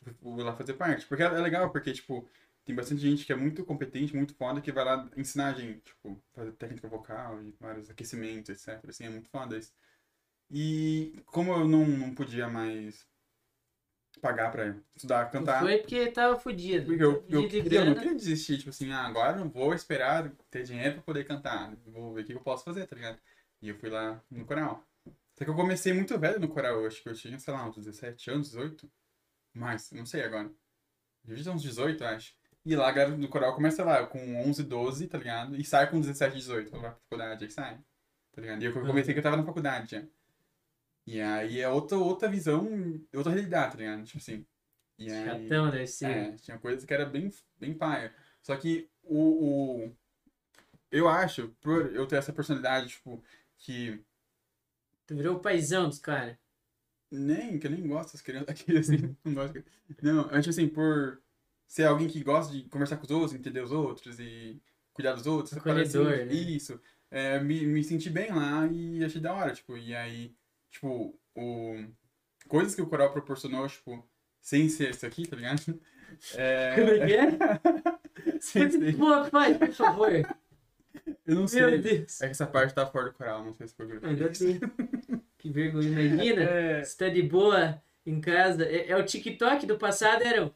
Eu 0.05 0.15
fui 0.15 0.43
lá 0.43 0.55
fazer 0.57 0.75
parte. 0.75 1.07
Porque 1.07 1.23
é 1.23 1.27
é 1.27 1.31
legal, 1.41 1.71
porque, 1.73 1.93
tipo, 1.93 2.29
tem 2.65 2.75
bastante 2.75 3.01
gente 3.01 3.25
que 3.25 3.33
é 3.33 3.37
muito 3.37 3.65
competente, 3.65 4.15
muito 4.17 4.35
foda, 4.35 4.61
que 4.61 4.73
vai 4.73 4.85
lá 4.85 5.09
ensinar 5.17 5.49
a 5.55 5.55
gente, 5.55 5.81
tipo, 5.83 6.23
fazer 6.35 6.53
técnica 6.53 6.89
vocal 6.89 7.43
e 7.43 7.53
vários 7.61 7.89
aquecimentos, 7.91 8.51
etc. 8.51 8.91
Assim, 8.91 9.05
é 9.05 9.11
muito 9.11 9.29
foda 9.31 9.57
isso. 9.59 9.73
E 10.51 11.23
como 11.27 11.53
eu 11.53 11.67
não, 11.69 11.87
não 11.87 12.15
podia 12.15 12.49
mais 12.49 13.07
pagar 14.21 14.51
pra 14.51 14.75
estudar, 14.95 15.31
cantar... 15.31 15.61
Foi 15.61 15.79
porque 15.79 16.11
tava 16.11 16.39
fudido. 16.39 16.87
Porque 16.87 17.03
eu, 17.03 17.23
Fudido 17.23 17.37
eu, 17.37 17.49
de 17.49 17.63
queria, 17.63 17.81
eu 17.81 17.87
não 17.87 17.95
queria 17.95 18.15
desistir, 18.15 18.59
tipo 18.59 18.71
assim, 18.71 18.91
ah, 18.93 19.07
agora 19.07 19.37
eu 19.37 19.45
não 19.45 19.51
vou 19.51 19.75
esperar 19.75 20.31
ter 20.51 20.63
dinheiro 20.63 20.95
pra 20.95 21.03
poder 21.03 21.25
cantar. 21.25 21.75
Vou 21.87 22.15
ver 22.15 22.23
o 22.23 22.25
que 22.25 22.33
eu 22.33 22.41
posso 22.41 22.65
fazer, 22.65 22.87
tá 22.87 22.97
ligado? 22.97 23.19
E 23.63 23.69
eu 23.69 23.77
fui 23.77 23.91
lá 23.91 24.23
no 24.31 24.45
coral. 24.45 24.85
Só 25.37 25.45
que 25.45 25.51
eu 25.51 25.55
comecei 25.55 25.93
muito 25.93 26.19
velho 26.19 26.39
no 26.39 26.49
coral, 26.49 26.81
eu 26.81 26.87
acho 26.87 27.03
que 27.03 27.09
eu 27.09 27.15
tinha, 27.15 27.39
sei 27.39 27.55
lá, 27.55 27.67
uns 27.67 27.77
17 27.77 28.31
anos, 28.31 28.49
18. 28.51 28.91
Mais, 29.55 29.91
não 29.91 30.07
sei 30.07 30.23
agora. 30.23 30.51
Devia 31.25 31.45
ter 31.45 31.51
uns 31.51 31.63
18, 31.63 32.03
eu 32.03 32.09
acho. 32.09 32.35
E 32.65 32.77
lá 32.77 32.89
a 32.89 32.93
galera 32.93 33.17
do 33.17 33.29
coral 33.29 33.55
começa 33.55 33.83
lá 33.83 34.07
com 34.07 34.19
11, 34.47 34.63
12, 34.65 35.07
tá 35.07 35.19
ligado? 35.19 35.57
E 35.57 35.65
sai 35.65 35.91
com 35.91 36.01
17, 36.01 36.37
18, 36.37 36.71
quando 36.71 36.83
vai 36.83 36.91
pra 36.91 37.01
faculdade, 37.01 37.45
aí 37.45 37.51
sai. 37.51 37.81
Tá 38.33 38.43
ligado? 38.43 38.63
E 38.63 38.67
eu 38.67 38.73
comecei 38.73 39.15
que 39.15 39.19
eu 39.19 39.25
tava 39.25 39.37
na 39.37 39.45
faculdade 39.45 39.91
já. 39.91 40.03
E 41.11 41.21
aí 41.21 41.61
é 41.61 41.69
outra, 41.69 41.99
outra 41.99 42.29
visão, 42.29 42.69
outra 43.13 43.33
realidade, 43.33 43.73
tá 43.73 43.79
ligado? 43.79 44.05
Tipo 44.05 44.19
assim. 44.19 44.47
E 44.97 45.11
aí... 45.11 45.25
Chatão 45.25 45.69
deve 45.69 45.87
ser. 45.89 46.07
É, 46.07 46.33
tinha 46.37 46.57
coisas 46.57 46.85
que 46.85 46.95
era 46.95 47.05
bem, 47.05 47.29
bem 47.59 47.75
paia. 47.75 48.15
Só 48.41 48.57
que 48.57 48.89
o, 49.03 49.87
o. 49.87 49.97
Eu 50.89 51.09
acho, 51.09 51.49
por 51.61 51.93
eu 51.93 52.07
ter 52.07 52.15
essa 52.17 52.33
personalidade, 52.33 52.91
tipo, 52.91 53.21
que 53.59 54.05
Tu 55.05 55.17
virou 55.17 55.37
o 55.37 55.41
paizão 55.41 55.89
dos 55.89 55.99
caras. 55.99 56.37
nem, 57.11 57.59
que 57.59 57.67
eu 57.67 57.73
nem 57.73 57.85
gosto 57.89 58.13
das 58.13 58.23
crianças 58.23 58.49
aqui, 58.51 58.77
assim, 58.79 59.17
não 59.25 59.35
gosto. 59.35 59.55
de- 59.55 59.65
Não, 60.01 60.31
eu 60.31 60.37
acho 60.37 60.51
assim, 60.51 60.69
por 60.69 61.21
ser 61.67 61.87
alguém 61.87 62.07
que 62.09 62.23
gosta 62.23 62.53
de 62.53 62.63
conversar 62.69 62.97
com 62.99 63.05
os 63.05 63.11
outros, 63.11 63.35
entender 63.35 63.63
os 63.63 63.73
outros 63.73 64.21
e 64.21 64.63
cuidar 64.93 65.15
dos 65.15 65.27
outros, 65.27 65.57
Acolhedor, 65.57 66.13
assim, 66.13 66.25
né? 66.27 66.33
Isso. 66.33 66.81
É, 67.11 67.41
me, 67.41 67.67
me 67.67 67.83
senti 67.83 68.09
bem 68.09 68.31
lá 68.33 68.65
e 68.69 69.05
achei 69.05 69.21
da 69.21 69.33
hora, 69.35 69.53
tipo, 69.53 69.77
e 69.77 69.93
aí, 69.95 70.33
tipo, 70.71 71.19
o... 71.35 71.85
coisas 72.49 72.75
que 72.75 72.83
o 72.83 72.87
coral 72.87 73.13
proporcionou, 73.13 73.67
tipo, 73.69 74.09
sem 74.41 74.69
ser 74.69 74.91
isso 74.91 75.07
aqui, 75.07 75.27
tá 75.27 75.37
ligado? 75.37 75.81
É... 76.35 76.75
Como 76.75 76.91
é 76.91 77.07
que 77.07 77.13
é? 77.15 78.41
sem 78.41 78.69
ser... 78.69 78.97
Pô, 78.97 79.31
pai, 79.31 79.57
por 79.57 79.73
favor. 79.73 80.11
Eu 81.25 81.35
não 81.37 81.47
sei. 81.47 81.65
Meu 81.65 81.81
Deus. 81.81 82.21
É 82.21 82.25
que 82.27 82.33
essa 82.33 82.47
parte 82.47 82.75
tá 82.75 82.85
fora 82.85 83.07
do 83.07 83.13
coral, 83.15 83.45
não 83.45 83.53
sei 83.53 83.69
se 83.69 83.75
foi 83.75 83.87
Ainda 84.03 84.29
tem. 84.29 84.61
Que 85.39 85.51
vergonha. 85.51 85.89
Imagina, 85.89 86.43
É, 86.51 86.83
você 86.83 86.97
tá 86.97 87.09
de 87.09 87.23
boa 87.23 87.81
em 88.05 88.21
casa. 88.21 88.65
É, 88.65 88.91
é 88.91 88.97
o 88.97 89.05
TikTok 89.05 89.67
do 89.67 89.79
passado, 89.79 90.23
era 90.23 90.47
o... 90.47 90.55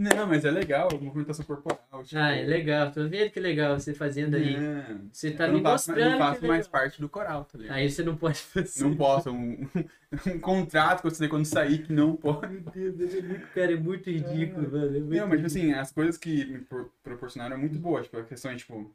Não, 0.00 0.26
mas 0.26 0.46
é 0.46 0.50
legal, 0.50 0.88
movimentação 0.98 1.44
corporal. 1.44 1.78
Tipo, 2.02 2.18
Ah, 2.18 2.30
é 2.30 2.42
legal. 2.42 2.90
Tô 2.90 3.06
vendo 3.06 3.30
que 3.30 3.38
legal 3.38 3.78
você 3.78 3.92
fazendo 3.92 4.34
aí. 4.34 4.56
Não, 4.56 5.10
Você 5.12 5.30
tá 5.30 5.46
eu 5.46 5.52
me 5.52 5.60
faço, 5.60 5.90
mostrando 5.90 6.10
não 6.10 6.18
faço 6.18 6.44
é 6.44 6.48
mais 6.48 6.66
parte 6.66 7.00
do 7.02 7.08
coral, 7.08 7.44
tá 7.44 7.58
ligado? 7.58 7.76
Aí 7.76 7.90
você 7.90 8.02
não 8.02 8.16
pode 8.16 8.38
fazer. 8.40 8.82
Não 8.82 8.96
posso, 8.96 9.30
um, 9.30 9.68
um 10.26 10.40
contrato 10.40 11.02
que 11.02 11.06
eu 11.06 11.10
assinei 11.10 11.28
quando 11.28 11.44
sair 11.44 11.82
que 11.82 11.92
não 11.92 12.16
pode. 12.16 12.62
Meu 12.74 12.92
Deus, 12.92 13.14
é 13.14 13.20
muito, 13.20 13.46
cara, 13.48 13.72
é 13.72 13.76
muito 13.76 14.08
ridículo, 14.10 14.70
mano. 14.72 14.86
É 14.96 15.00
muito 15.00 15.16
Não, 15.16 15.28
mas 15.28 15.36
tipo 15.36 15.46
assim, 15.46 15.72
as 15.72 15.92
coisas 15.92 16.16
que 16.16 16.46
me 16.46 16.60
pro- 16.60 16.90
proporcionaram 17.02 17.56
é 17.56 17.58
muito 17.58 17.78
boa, 17.78 18.00
tipo, 18.00 18.16
a 18.16 18.24
questão, 18.24 18.56
tipo, 18.56 18.90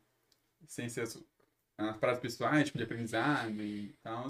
sem 0.65 0.89
ser 0.89 1.01
as, 1.01 1.23
as 1.77 1.97
paradas 1.97 2.19
pessoais, 2.21 2.65
tipo, 2.65 2.79
de 2.79 2.83
aprendizado 2.83 3.61
e 3.61 3.93
tal. 4.01 4.25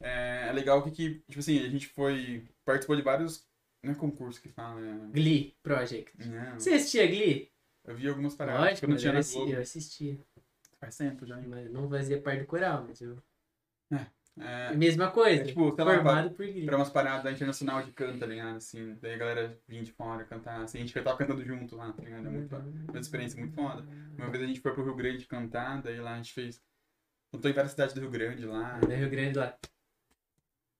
É, 0.00 0.48
é 0.48 0.52
legal 0.52 0.82
que, 0.82 1.20
tipo 1.28 1.38
assim, 1.38 1.58
a 1.60 1.68
gente 1.68 1.86
foi, 1.86 2.48
participou 2.64 2.96
de 2.96 3.02
vários, 3.02 3.46
não 3.82 3.92
é 3.92 3.94
concurso 3.94 4.40
que 4.40 4.48
fala, 4.48 4.80
é, 4.80 4.94
Glee 5.12 5.54
Project. 5.62 6.12
não, 6.28 6.54
Você 6.58 6.70
assistia 6.74 7.06
Glee? 7.06 7.50
eu 7.84 7.96
vi 7.96 8.08
algumas 8.08 8.34
paradas 8.34 8.60
Lógico, 8.62 8.84
eu 8.84 8.90
não 8.90 8.96
tinha 8.96 9.08
eu, 9.10 9.14
na 9.14 9.18
assi- 9.20 9.34
Globo, 9.36 9.52
eu 9.52 9.60
assistia. 9.60 10.18
faz 10.78 10.96
tempo 10.96 11.24
já? 11.26 11.36
Mas 11.40 11.70
não 11.70 11.88
fazia 11.88 12.20
parte 12.20 12.40
do 12.40 12.46
coral, 12.46 12.84
mas 12.88 13.00
eu... 13.00 13.16
É, 14.38 14.74
Mesma 14.74 15.10
coisa. 15.10 15.42
É, 15.42 15.44
tipo, 15.44 15.74
sei 15.74 15.84
lá, 15.84 15.94
formado 15.96 16.30
por 16.30 16.46
Glee. 16.46 16.64
pra 16.64 16.76
umas 16.76 16.88
paradas 16.88 17.30
internacional 17.34 17.82
de 17.82 17.92
canto, 17.92 18.20
tá 18.20 18.26
ligado? 18.26 18.56
Assim, 18.56 18.96
daí 19.00 19.14
a 19.14 19.18
galera 19.18 19.60
vinha 19.68 19.82
de 19.82 19.92
fora 19.92 20.24
cantar, 20.24 20.62
assim, 20.62 20.78
a 20.78 20.80
gente 20.80 20.94
tava 20.94 21.16
cantando 21.18 21.44
junto 21.44 21.76
lá, 21.76 21.92
tá 21.92 22.02
ligado? 22.02 22.26
É 22.26 22.30
muito, 22.30 22.56
uma 22.56 23.00
experiência 23.00 23.38
muito 23.38 23.54
foda. 23.54 23.86
Uma 24.16 24.30
vez 24.30 24.42
a 24.42 24.46
gente 24.46 24.60
foi 24.60 24.72
pro 24.72 24.84
Rio 24.84 24.94
Grande 24.94 25.26
cantar, 25.26 25.82
daí 25.82 26.00
lá 26.00 26.14
a 26.14 26.16
gente 26.16 26.32
fez. 26.32 26.62
Cantou 27.32 27.50
em 27.50 27.54
várias 27.54 27.72
cidades 27.72 27.94
do 27.94 28.00
Rio 28.00 28.10
Grande 28.10 28.46
lá. 28.46 28.78
No 28.80 28.88
Rio 28.94 29.10
Grande 29.10 29.36
lá. 29.38 29.58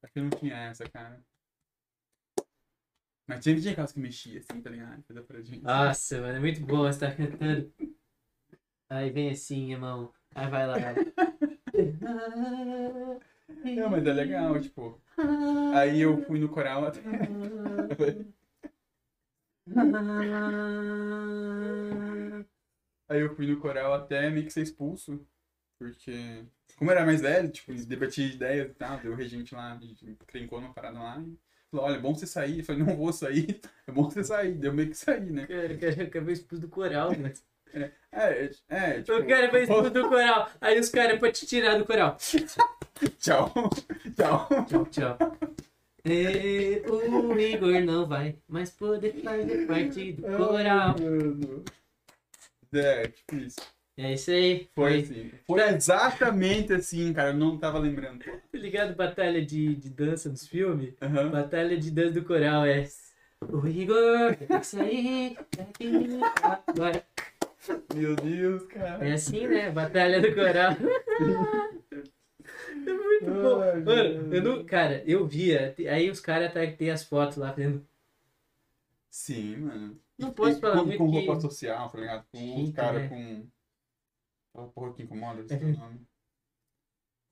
Acho 0.03 0.12
que 0.12 0.20
não 0.20 0.31
tinha 0.31 0.57
essa, 0.57 0.89
cara. 0.89 1.20
Mas 3.31 3.44
tinha 3.44 3.70
aquelas 3.70 3.92
que 3.92 4.00
mexia, 4.00 4.41
assim, 4.41 4.60
tá 4.60 4.68
ligado? 4.68 5.05
Fazia 5.05 5.23
paradinha. 5.23 5.60
Nossa, 5.62 6.20
mano, 6.20 6.36
é 6.36 6.41
muito 6.41 6.60
bom 6.67 6.78
você 6.78 6.99
tá 6.99 7.15
cantando. 7.15 7.73
Aí 8.89 9.09
vem 9.10 9.31
assim, 9.31 9.70
irmão. 9.70 10.12
Aí 10.34 10.50
vai 10.50 10.67
lá. 10.67 10.76
Não, 13.76 13.89
mas 13.89 14.05
é 14.05 14.12
legal, 14.12 14.60
tipo. 14.60 15.00
Aí 15.73 16.00
eu 16.00 16.20
fui 16.25 16.41
no 16.41 16.49
coral 16.49 16.86
até. 16.86 17.00
Aí 23.09 23.20
eu 23.20 23.36
fui 23.36 23.47
no 23.47 23.60
coral 23.60 23.94
até 23.94 24.28
meio 24.28 24.44
que 24.44 24.52
ser 24.52 24.62
expulso. 24.62 25.25
Porque, 25.78 26.44
como 26.76 26.91
era 26.91 27.07
mais 27.07 27.20
velho, 27.20 27.49
tipo, 27.49 27.70
eles 27.70 27.86
debatiam 27.86 28.28
ideias 28.28 28.70
e 28.70 28.75
tal, 28.75 28.99
deu 28.99 29.15
regente 29.15 29.55
lá, 29.55 29.76
de- 29.76 29.94
de- 29.94 30.17
crincou 30.26 30.60
numa 30.60 30.75
parada 30.75 30.99
lá 30.99 31.20
e 31.20 31.39
falou, 31.71 31.87
olha, 31.87 31.97
é 31.97 32.01
bom 32.01 32.15
você 32.15 32.27
sair. 32.27 32.59
Eu 32.59 32.65
falei, 32.65 32.83
não 32.83 32.97
vou 32.97 33.13
sair, 33.13 33.61
é 33.87 33.93
bom 33.93 34.11
você 34.11 34.25
sair. 34.25 34.53
Deu 34.55 34.73
meio 34.73 34.91
que 34.91 34.97
sair, 34.97 35.31
né? 35.31 35.47
Cara, 35.47 35.75
o 35.75 35.79
cara 35.79 36.03
acabou 36.03 36.33
expulso 36.33 36.63
do 36.63 36.69
coral, 36.69 37.11
mano. 37.17 37.33
É, 37.73 37.91
é, 38.11 38.51
é 38.69 39.03
tipo, 39.03 39.17
O 39.17 39.27
cara 39.27 39.49
foi 39.49 39.63
expulso 39.63 39.91
do 39.91 40.09
coral. 40.09 40.51
Aí 40.61 40.79
os 40.81 40.89
caras, 40.89 41.19
pra 41.19 41.31
te 41.31 41.47
tirar 41.47 41.79
do 41.79 41.85
coral. 41.85 42.17
tchau, 43.19 43.53
tchau. 44.17 44.49
Tchau, 44.67 44.87
tchau. 44.87 45.19
E 46.05 46.83
o 46.89 47.39
Igor 47.39 47.81
não 47.83 48.07
vai 48.07 48.37
mais 48.49 48.71
poder 48.71 49.23
fazer 49.23 49.67
parte 49.67 50.13
do 50.13 50.23
coral. 50.23 50.97
Ai. 50.99 52.81
É, 52.81 53.09
tipo 53.09 53.37
isso. 53.37 53.80
É 54.03 54.15
isso 54.15 54.31
aí. 54.31 54.69
Foi 54.75 54.91
Foi. 54.91 55.01
assim. 55.03 55.31
Foi 55.47 55.61
exatamente 55.75 56.73
assim, 56.73 57.12
cara. 57.12 57.31
Eu 57.31 57.37
não 57.37 57.59
tava 57.59 57.79
lembrando. 57.79 58.25
pô. 58.25 58.31
Tá 58.31 58.59
ligado? 58.59 58.95
Batalha 58.97 59.45
de, 59.45 59.75
de 59.77 59.91
dança 59.91 60.29
nos 60.31 60.47
filmes? 60.47 60.95
Aham. 61.03 61.31
Batalha 61.31 61.77
de 61.77 61.91
dança 61.91 62.12
do 62.12 62.25
coral 62.25 62.65
é. 62.65 62.87
O 63.43 63.67
Igor, 63.67 64.37
tem 64.37 64.59
que 64.59 64.67
sair 64.67 65.37
daqui 65.57 66.20
agora. 66.69 67.03
Meu 67.95 68.17
Deus, 68.17 68.67
cara. 68.67 69.07
É 69.07 69.12
assim, 69.12 69.47
né? 69.47 69.70
Batalha 69.70 70.20
do 70.20 70.35
coral. 70.35 70.73
É 72.87 72.93
muito 72.93 73.27
bom. 73.27 73.61
Ai, 73.61 73.81
Mano, 73.81 74.35
eu 74.35 74.43
não. 74.43 74.65
Cara, 74.65 75.03
eu 75.07 75.27
via. 75.27 75.75
Aí 75.91 76.09
os 76.11 76.20
caras 76.20 76.53
tá, 76.53 76.61
tem 76.67 76.91
as 76.91 77.05
fotos 77.05 77.37
lá 77.37 77.51
fazendo. 77.53 77.87
Sim, 79.11 79.57
mano. 79.59 80.01
Não 80.19 80.31
posso 80.33 80.61
falar 80.61 80.79
com, 80.79 80.85
muito 80.87 80.99
com 80.99 81.11
que- 81.11 81.27
roupa 81.27 81.41
social, 81.41 81.91
tá 81.91 81.99
ligado? 81.99 82.25
Com 82.33 82.62
os 82.65 82.70
caras 82.73 83.03
né? 83.03 83.09
com. 83.09 83.47
Aquela 84.53 84.69
porra 84.69 84.95
que 84.95 85.03
incomoda, 85.03 85.41
esse 85.43 85.55
é 85.55 85.57
o 85.59 85.73
nome. 85.77 86.01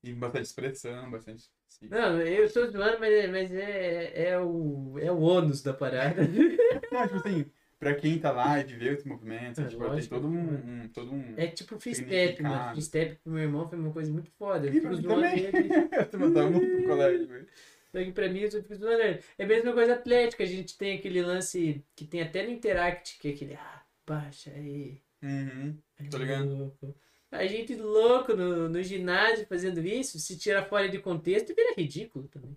E 0.05 0.12
bastante 0.14 0.44
expressão, 0.44 1.10
bastante. 1.10 1.44
sim. 1.66 1.88
Não, 1.88 2.20
eu 2.20 2.50
tô 2.52 2.66
zoando, 2.70 3.00
mas, 3.00 3.12
é- 3.12 3.26
mas 3.26 3.52
é, 3.52 4.28
é, 4.30 4.38
o, 4.40 4.97
é 4.98 5.10
o 5.10 5.18
ônus 5.20 5.60
da 5.62 5.74
parada. 5.74 6.22
Não, 6.92 7.02
tipo 7.08 7.16
assim, 7.16 7.50
pra 7.80 7.94
quem 7.97 8.18
tá 8.20 8.30
lá 8.30 8.60
e 8.60 8.64
viveu 8.64 8.94
esse 8.94 9.08
movimento, 9.08 9.60
É, 9.60 9.64
tipo, 9.66 9.80
tem 9.82 9.90
lógico, 9.90 10.14
todo 10.14 10.28
um. 10.28 10.52
né? 10.52 10.84
um- 10.84 10.88
todo 10.90 11.12
um... 11.12 11.34
É 11.36 11.48
tipo 11.48 11.78
free 11.80 11.97
step, 11.97 12.40
mano. 12.42 12.70
Free 12.72 12.82
step 12.82 13.16
pro 13.24 13.32
meu 13.32 13.42
irmão 13.42 13.68
foi 13.68 13.76
uma 13.78 13.92
coisa 13.92 14.12
muito 14.12 14.30
foda. 14.38 14.66
Eu 14.68 14.72
E 14.72 14.80
fico 14.80 14.94
zoando 14.94 15.08
também. 15.22 15.44
ele. 15.47 15.68
Eu 16.12 16.18
mandava 16.20 16.50
muito 16.50 16.76
pro 16.76 16.86
colégio, 16.86 17.26
velho. 17.26 17.48
Só 17.90 17.98
que 18.05 18.12
pra 18.12 18.28
mim 18.28 18.40
eu 18.40 18.50
fico 18.52 18.74
zoando 18.76 19.02
ele. 19.02 19.20
É 19.36 19.44
a 19.44 19.47
mesma 19.48 19.72
coisa 19.72 19.94
atlética. 19.94 20.44
A 20.44 20.47
gente 20.47 20.76
tem 20.78 20.97
aquele 20.98 21.22
lance 21.22 21.84
que 21.97 22.06
tem 22.06 22.20
até 22.22 22.44
no 22.44 22.50
Interact, 22.52 23.18
que 23.18 23.28
é 23.28 23.30
aquele. 23.32 23.55
Ah, 23.55 23.82
baixa 24.06 24.50
aí. 24.52 25.02
Uhum. 25.22 25.76
Tô 26.10 26.18
ligado. 26.18 26.55
louco. 26.55 26.94
A 27.31 27.47
gente 27.47 27.74
louco 27.74 28.34
no, 28.34 28.68
no 28.68 28.82
ginásio 28.82 29.47
fazendo 29.47 29.81
isso, 29.81 30.18
se 30.18 30.39
tira 30.39 30.65
fora 30.65 30.89
de 30.89 30.98
contexto, 30.98 31.55
vira 31.55 31.74
ridículo 31.74 32.26
também. 32.28 32.57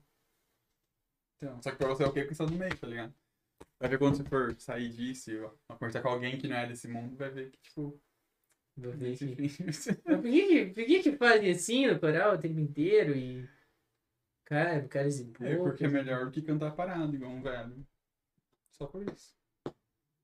Então, 1.37 1.61
só 1.61 1.71
que 1.71 1.77
pra 1.77 1.89
você 1.89 2.03
é 2.03 2.07
o 2.07 2.13
que 2.13 2.23
pensar 2.23 2.45
no 2.45 2.55
meio, 2.55 2.77
tá 2.77 2.87
ligado? 2.87 3.13
Vai 3.79 3.89
ver 3.89 3.97
quando 3.97 4.15
você 4.15 4.23
for 4.23 4.55
sair 4.59 4.89
disso 4.89 5.31
e 5.31 5.49
conversar 5.67 6.01
com 6.01 6.09
alguém 6.09 6.37
que 6.37 6.47
não 6.47 6.55
é 6.55 6.67
desse 6.67 6.87
mundo, 6.87 7.17
vai 7.17 7.29
ver 7.29 7.49
que, 7.49 7.59
tipo. 7.59 7.99
Vou 8.77 8.93
ver 8.93 9.09
Mas 9.09 9.19
por 10.21 10.31
que, 10.31 10.47
que, 10.47 10.65
por 10.67 10.85
que, 10.85 11.03
que 11.03 11.17
fazem 11.17 11.51
assim 11.51 11.87
no 11.87 11.99
coral 11.99 12.35
o 12.35 12.37
tempo 12.37 12.59
inteiro? 12.59 13.15
E. 13.15 13.49
Cara, 14.45 14.87
caras 14.87 15.19
e 15.19 15.33
É 15.41 15.55
porque 15.57 15.85
é 15.85 15.87
melhor 15.87 16.25
do 16.25 16.31
que 16.31 16.41
cantar 16.41 16.71
parado, 16.75 17.15
igual 17.15 17.31
um 17.31 17.41
velho. 17.41 17.85
Só 18.71 18.85
por 18.85 19.03
isso. 19.09 19.40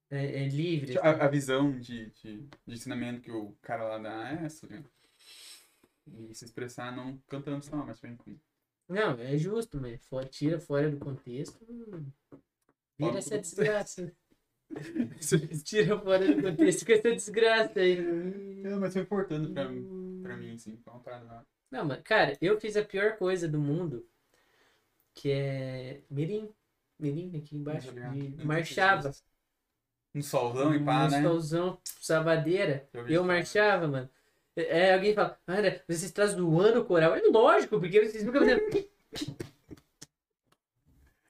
É, 0.10 0.44
é 0.44 0.48
livre. 0.48 0.98
A, 1.00 1.26
a 1.26 1.27
visão 1.27 1.77
de, 1.80 2.10
de, 2.11 2.38
de 2.66 2.74
ensinamento 2.74 3.22
que 3.22 3.32
o 3.32 3.53
cara 3.61 3.84
lá 3.84 3.98
dá 3.98 4.32
é 4.32 4.45
essa, 4.45 4.68
né? 4.68 4.84
E 6.08 6.34
se 6.34 6.45
expressar 6.45 6.95
não 6.95 7.18
cantando 7.27 7.64
só, 7.64 7.76
mas 7.86 8.00
com. 8.00 8.38
Não, 8.88 9.19
é 9.19 9.38
justo, 9.38 9.80
mas 9.82 10.00
fora, 10.06 10.26
tira 10.26 10.60
fora 10.60 10.90
do 10.90 10.98
contexto. 10.98 11.60
Vira 12.98 13.18
essa 13.18 13.38
desgraça. 13.38 14.14
tira 15.64 16.00
fora 16.00 16.26
do 16.26 16.42
contexto 16.42 16.86
com 16.86 16.92
essa 16.94 17.11
desgraça 17.11 17.80
aí. 17.80 18.02
Não, 18.02 18.80
mas 18.80 18.94
foi 18.94 19.02
importante 19.02 19.52
pra, 19.52 19.66
pra 20.24 20.38
mim, 20.38 20.53
assim, 20.53 20.77
foi 20.77 20.94
uma 20.94 21.02
parada 21.02 21.26
lá. 21.26 21.45
Não, 21.69 21.84
mas, 21.84 22.02
cara, 22.02 22.38
eu 22.42 22.58
fiz 22.60 22.77
a 22.77 22.84
pior 22.84 23.18
coisa 23.18 23.45
do 23.45 23.60
mundo, 23.60 24.08
que 25.14 25.30
é 25.32 26.02
Mirim. 26.10 26.50
Mirim 26.98 27.38
aqui 27.38 27.58
embaixo. 27.58 27.94
Tá 27.94 28.02
Eu 28.02 28.14
nunca 28.14 28.45
marchava. 28.45 29.11
Um 30.17 30.21
solzão 30.21 30.73
e 30.73 30.83
pá, 30.83 31.05
no 31.05 31.11
né? 31.11 31.21
solzão, 31.21 31.77
sabadeira. 31.83 32.89
Eu 32.91 33.07
Eu 33.07 33.23
marchava, 33.23 33.87
mano. 33.87 34.09
É, 34.55 34.95
alguém 34.95 35.13
fala, 35.13 35.39
Ana, 35.45 35.79
vocês 35.87 36.03
estão 36.03 36.27
zoando 36.27 36.81
o 36.81 36.85
coral? 36.85 37.15
É 37.15 37.21
lógico, 37.21 37.79
porque 37.79 38.03
vocês 38.03 38.23
nunca 38.23 38.39
fizeram. 38.39 38.63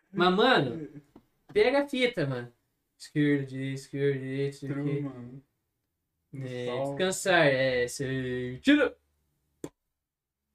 Mas, 0.10 0.34
mano, 0.34 0.88
pega 1.52 1.84
a 1.84 1.88
fita, 1.88 2.26
mano. 2.26 2.52
Esquerda, 2.98 3.56
esquerda. 3.56 4.82
No 4.82 5.44
É, 6.34 6.84
descansar, 6.84 7.48
é 7.48 7.88
sentido. 7.88 8.96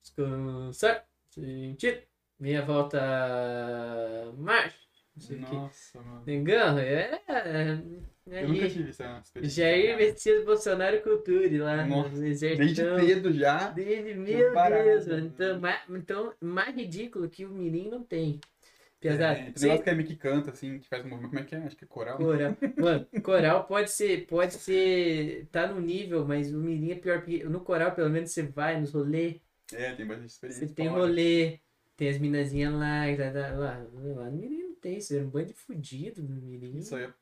Descansar, 0.00 1.06
sentido. 1.30 2.02
Meia 2.40 2.64
volta, 2.64 2.98
marcha. 4.38 4.82
Nossa, 5.38 6.00
mano. 6.00 6.30
Engano, 6.30 6.78
é. 6.80 7.20
É 8.30 8.44
Eu 8.44 8.48
nunca 8.48 8.64
aí. 8.64 8.70
tive 8.70 8.90
essa 8.90 9.20
experiência. 9.24 9.62
Jair 9.64 9.86
cara. 9.96 9.96
Messias 9.98 10.44
Bolsonaro 10.44 11.02
Culture 11.02 11.58
lá 11.58 11.84
Nossa, 11.86 12.08
no 12.10 12.20
Desde 12.20 12.46
exército. 12.46 13.00
cedo 13.00 13.32
já. 13.32 13.70
Desde, 13.70 14.14
meu 14.14 14.52
parado, 14.52 14.84
Deus, 14.84 15.06
né? 15.06 15.14
mano. 15.16 15.26
Então, 15.26 15.60
mais, 15.60 15.80
então, 15.90 16.34
mais 16.40 16.74
ridículo 16.76 17.28
que 17.28 17.44
o 17.44 17.50
Mirim 17.50 17.88
não 17.88 18.02
tem. 18.02 18.40
Pesado. 19.00 19.40
É, 19.40 19.52
Você- 19.52 19.64
negócio 19.66 19.82
que 19.84 19.90
é 19.90 19.94
meio 19.94 20.06
que 20.08 20.14
canta, 20.16 20.50
assim, 20.52 20.78
que 20.78 20.88
faz 20.88 21.04
um 21.04 21.08
movimento. 21.08 21.30
Como 21.30 21.40
é 21.40 21.44
que 21.44 21.54
é? 21.56 21.58
Acho 21.58 21.76
que 21.76 21.84
é 21.84 21.88
coral. 21.88 22.16
Coral. 22.18 22.56
Mano, 22.78 23.06
coral 23.22 23.64
pode 23.64 23.90
ser, 23.90 24.26
pode 24.28 24.54
ser, 24.54 25.48
tá 25.50 25.66
no 25.66 25.80
nível, 25.80 26.24
mas 26.24 26.54
o 26.54 26.58
mirim 26.58 26.92
é 26.92 26.94
pior, 26.94 27.18
porque 27.18 27.42
no 27.42 27.60
coral 27.62 27.90
pelo 27.92 28.08
menos 28.10 28.30
você 28.30 28.42
vai 28.44 28.78
nos 28.80 28.92
rolê, 28.92 29.40
É, 29.72 29.92
tem 29.94 30.06
bastante 30.06 30.30
experiência. 30.30 30.68
você 30.68 30.72
tem 30.72 30.88
fora. 30.88 31.00
rolê, 31.00 31.58
tem 31.96 32.08
as 32.10 32.18
minazinhas 32.18 32.72
lá, 32.74 33.02
tá, 33.16 33.32
tá, 33.32 33.50
lá, 33.56 33.86
lá 33.92 34.30
no 34.30 34.36
mirim 34.38 34.62
não 34.62 34.74
tem, 34.76 35.00
você 35.00 35.16
era 35.16 35.26
um 35.26 35.30
bando 35.30 35.46
de 35.48 35.54
fudido 35.54 36.22
no 36.22 36.36
mirim. 36.40 36.80
Só 36.82 36.96
ia, 36.96 37.12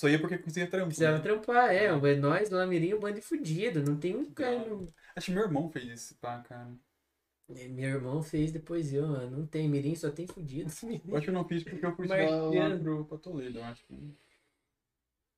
só 0.00 0.08
ia 0.08 0.18
porque 0.18 0.38
conseguia 0.38 0.66
trampo. 0.66 0.86
Precisava 0.86 1.18
né? 1.18 1.22
trampar, 1.22 1.70
é, 1.70 1.84
é 1.84 2.16
nós 2.16 2.48
no 2.48 2.66
mirim, 2.66 2.94
um 2.94 2.98
bando 2.98 3.16
de 3.16 3.20
fudido, 3.20 3.82
não 3.82 3.98
tem 3.98 4.16
um 4.16 4.32
cara. 4.32 4.64
Acho 5.14 5.26
que 5.26 5.32
meu 5.32 5.42
irmão 5.42 5.70
fez 5.70 5.84
isso, 5.84 6.14
pá, 6.18 6.40
cara. 6.40 6.70
É, 7.50 7.68
Meu 7.68 7.96
irmão 7.96 8.22
fez 8.22 8.50
depois 8.50 8.94
eu, 8.94 9.06
mano, 9.06 9.38
não 9.38 9.46
tem 9.46 9.68
mirim, 9.68 9.94
só 9.94 10.10
tem 10.10 10.26
fudido. 10.26 10.70
Eu 11.06 11.16
acho 11.16 11.24
que 11.24 11.30
eu 11.30 11.34
não 11.34 11.44
fiz 11.46 11.64
porque 11.64 11.84
eu 11.84 11.94
fui 11.96 12.06
lá 12.06 12.78
pro, 12.78 13.04
pra 13.04 13.18
Toledo, 13.18 13.58
eu 13.58 13.64
acho 13.64 13.84
que. 13.86 14.16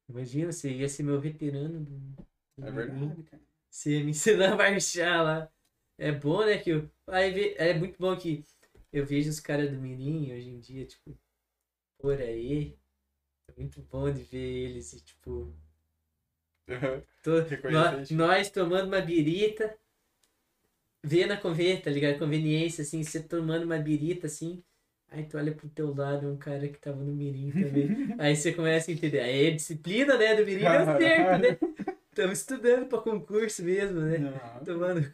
Imagina, 0.08 0.52
você 0.52 0.70
ia 0.70 0.88
ser 0.88 1.02
meu 1.02 1.18
veterano 1.18 1.80
do, 1.80 2.26
É 2.62 2.70
verdade, 2.70 3.22
cara. 3.24 3.42
Você 3.70 3.98
ia 3.98 4.04
me 4.04 4.10
ensinar 4.10 4.52
a 4.52 4.56
marchar 4.56 5.24
lá. 5.24 5.50
É 5.96 6.12
bom, 6.12 6.44
né? 6.44 6.58
Que 6.58 6.70
eu... 6.70 6.90
Aí 7.06 7.54
é 7.56 7.72
muito 7.72 7.98
bom 7.98 8.14
que 8.16 8.44
eu 8.92 9.06
vejo 9.06 9.30
os 9.30 9.40
caras 9.40 9.70
do 9.70 9.80
Mirim 9.80 10.32
hoje 10.32 10.50
em 10.50 10.60
dia, 10.60 10.86
tipo, 10.86 11.18
por 11.98 12.20
aí. 12.20 12.76
É 13.48 13.52
muito 13.60 13.80
bom 13.82 14.10
de 14.10 14.22
ver 14.22 14.38
eles, 14.38 14.92
e, 14.92 15.00
tipo. 15.00 15.54
Reconhecer, 16.66 17.70
nós, 17.70 18.10
nós 18.10 18.50
tomando 18.50 18.86
uma 18.86 19.00
birita. 19.00 19.76
Vendo 21.04 21.32
a 21.32 21.36
conver, 21.36 21.82
tá 21.82 21.90
ligado? 21.90 22.18
Conveniência, 22.18 22.82
assim, 22.82 23.02
você 23.02 23.20
tomando 23.20 23.64
uma 23.64 23.78
birita 23.78 24.26
assim. 24.26 24.62
Aí 25.12 25.24
tu 25.24 25.36
olha 25.36 25.52
pro 25.52 25.68
teu 25.68 25.94
lado 25.94 26.26
um 26.26 26.38
cara 26.38 26.66
que 26.68 26.78
tava 26.78 27.02
no 27.02 27.12
Mirim 27.12 27.50
também. 27.50 27.88
aí 28.18 28.34
você 28.34 28.52
começa 28.52 28.90
a 28.90 28.94
entender. 28.94 29.20
Aí 29.20 29.48
a 29.48 29.54
disciplina, 29.54 30.16
né, 30.16 30.34
do 30.34 30.46
Mirim 30.46 30.62
deu 30.62 30.84
certo, 30.98 31.42
né? 31.42 31.58
Estamos 32.08 32.38
estudando 32.38 32.86
pra 32.86 32.98
concurso 32.98 33.62
mesmo, 33.62 34.00
né? 34.00 34.18
Não, 34.18 34.64
Tomando 34.64 35.10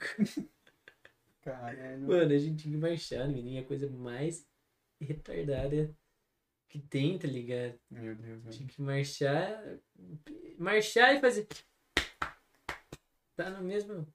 caralho. 1.43 2.01
Mano, 2.07 2.33
a 2.33 2.39
gente 2.39 2.63
tinha 2.63 2.75
que 2.75 2.81
marchar, 2.81 3.29
no 3.29 3.57
é 3.57 3.59
a 3.59 3.65
coisa 3.65 3.91
mais 3.91 4.47
retardada 5.01 5.91
que 6.69 6.79
tem, 6.79 7.19
tá 7.19 7.27
ligado? 7.27 7.79
Meu 7.91 8.15
Deus, 8.15 8.43
velho. 8.43 8.57
Tinha 8.57 8.69
que 8.69 8.83
marchar. 8.83 9.79
Marchar 10.59 11.17
e 11.17 11.21
fazer. 11.21 11.49
Tá 13.37 13.51
no 13.51 13.63
mesmo. 13.63 14.07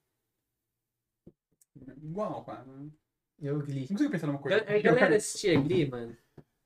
Igual, 2.01 2.43
pá. 2.43 2.63
Não 2.63 2.91
Eu 3.39 3.59
Glee. 3.59 3.87
consigo 3.87 4.11
pensar 4.11 4.27
numa 4.27 4.39
coisa. 4.39 4.57
A, 4.57 4.75
a 4.75 4.81
galera 4.81 5.15
assistia 5.15 5.59
Glee, 5.59 5.89
mano. 5.89 6.15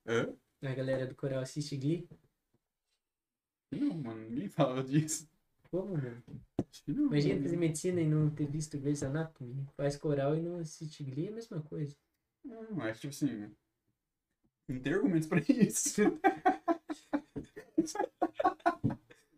Hã? 0.06 0.34
A 0.64 0.74
galera 0.74 1.06
do 1.08 1.16
coral 1.16 1.40
assiste 1.42 1.78
Glee. 1.78 2.08
Não, 3.72 3.98
mano, 3.98 4.30
ninguém 4.30 4.50
falava 4.50 4.84
disso. 4.84 5.30
Como, 5.70 5.94
mano? 5.94 6.24
Não. 6.88 7.08
Imagina 7.08 7.36
mano. 7.36 7.44
fazer 7.46 7.58
medicina 7.58 8.02
e 8.02 8.08
não 8.08 8.30
ter 8.30 8.48
visto 8.48 8.78
Grey's 8.78 9.04
Anatomy. 9.04 9.68
Faz 9.76 9.96
coral 9.96 10.36
e 10.36 10.42
não 10.42 10.58
assiste 10.60 11.04
Glee, 11.04 11.28
é 11.28 11.30
a 11.30 11.36
mesma 11.36 11.62
coisa. 11.62 11.96
Não, 12.44 12.82
acho 12.82 13.02
tipo 13.02 13.14
assim. 13.14 13.54
Não 14.68 14.80
tem 14.80 14.94
argumentos 14.94 15.28
pra 15.28 15.40
isso. 15.48 16.02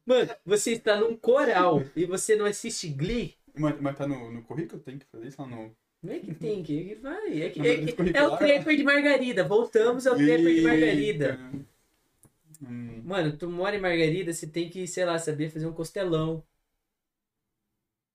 Mano, 0.05 0.29
você 0.45 0.71
está 0.73 0.99
num 0.99 1.15
coral 1.15 1.83
e 1.95 2.05
você 2.05 2.35
não 2.35 2.45
assiste 2.45 2.89
Glee? 2.89 3.35
Mas, 3.55 3.79
mas 3.79 3.97
tá 3.97 4.07
no, 4.07 4.31
no 4.31 4.41
currículo? 4.43 4.81
Tem 4.81 4.97
que 4.97 5.05
fazer 5.05 5.27
isso 5.27 5.41
lá 5.41 5.47
no. 5.47 5.75
Não 6.01 6.13
é 6.13 6.19
que 6.19 6.33
tem 6.33 6.63
que, 6.63 6.83
que 6.85 6.95
vai. 6.95 7.41
É, 7.43 7.49
que, 7.49 7.59
é, 7.59 7.85
que- 7.85 8.17
é 8.17 8.23
o 8.23 8.37
Trapper 8.37 8.75
de 8.77 8.83
Margarida. 8.83 9.43
Voltamos 9.43 10.07
ao 10.07 10.15
Trapper 10.15 10.55
de 10.55 10.61
Margarida. 10.61 11.39
Hum, 12.61 13.01
Mano, 13.05 13.35
tu 13.37 13.49
mora 13.49 13.75
em 13.75 13.79
Margarida, 13.81 14.33
você 14.33 14.47
tem 14.47 14.69
que, 14.69 14.87
sei 14.87 15.05
lá, 15.05 15.17
saber 15.19 15.49
fazer 15.49 15.65
um 15.67 15.73
costelão. 15.73 16.43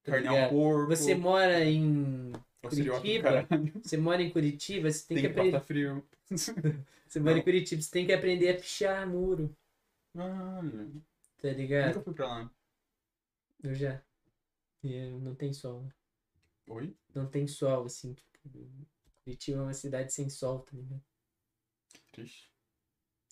Tá 0.05 0.13
carne 0.13 0.29
ao 0.29 0.35
ligado? 0.35 0.51
porco. 0.51 0.89
Você 0.97 1.15
mora 1.15 1.65
em. 1.65 2.33
Curitiba. 2.69 3.49
Você 3.83 3.97
mora 3.97 4.23
em 4.23 4.31
Curitiba, 4.31 4.91
você 4.91 5.07
tem, 5.07 5.17
Tem 5.17 5.25
que 5.27 5.31
aprender. 5.39 5.61
frio. 5.61 6.09
Você 7.07 7.21
mora 7.21 7.39
em. 7.39 7.43
Curitiba, 7.43 7.81
você 7.83 7.91
tem 7.91 8.07
que 8.07 8.13
aprender 8.13 8.49
a 8.49 8.55
pichar 8.57 9.07
muro, 9.09 9.55
Ah, 10.17 10.61
tá 11.41 11.51
ligado? 11.51 11.89
nunca 11.89 12.01
fui 12.03 12.15
pra 12.15 12.27
lá. 12.27 12.51
Eu 13.63 13.75
já. 13.75 14.03
E 14.83 15.11
não 15.21 15.35
tem 15.35 15.53
sol. 15.53 15.87
Oi? 16.67 16.97
Não 17.15 17.27
tem 17.27 17.47
sol, 17.47 17.85
assim, 17.85 18.15
tipo. 18.15 18.69
Curitiba 19.23 19.59
é 19.59 19.63
uma 19.63 19.75
cidade 19.75 20.13
sem 20.13 20.29
sol, 20.29 20.61
tá 20.61 20.73
ligado? 20.77 21.03
Triste. 22.13 22.51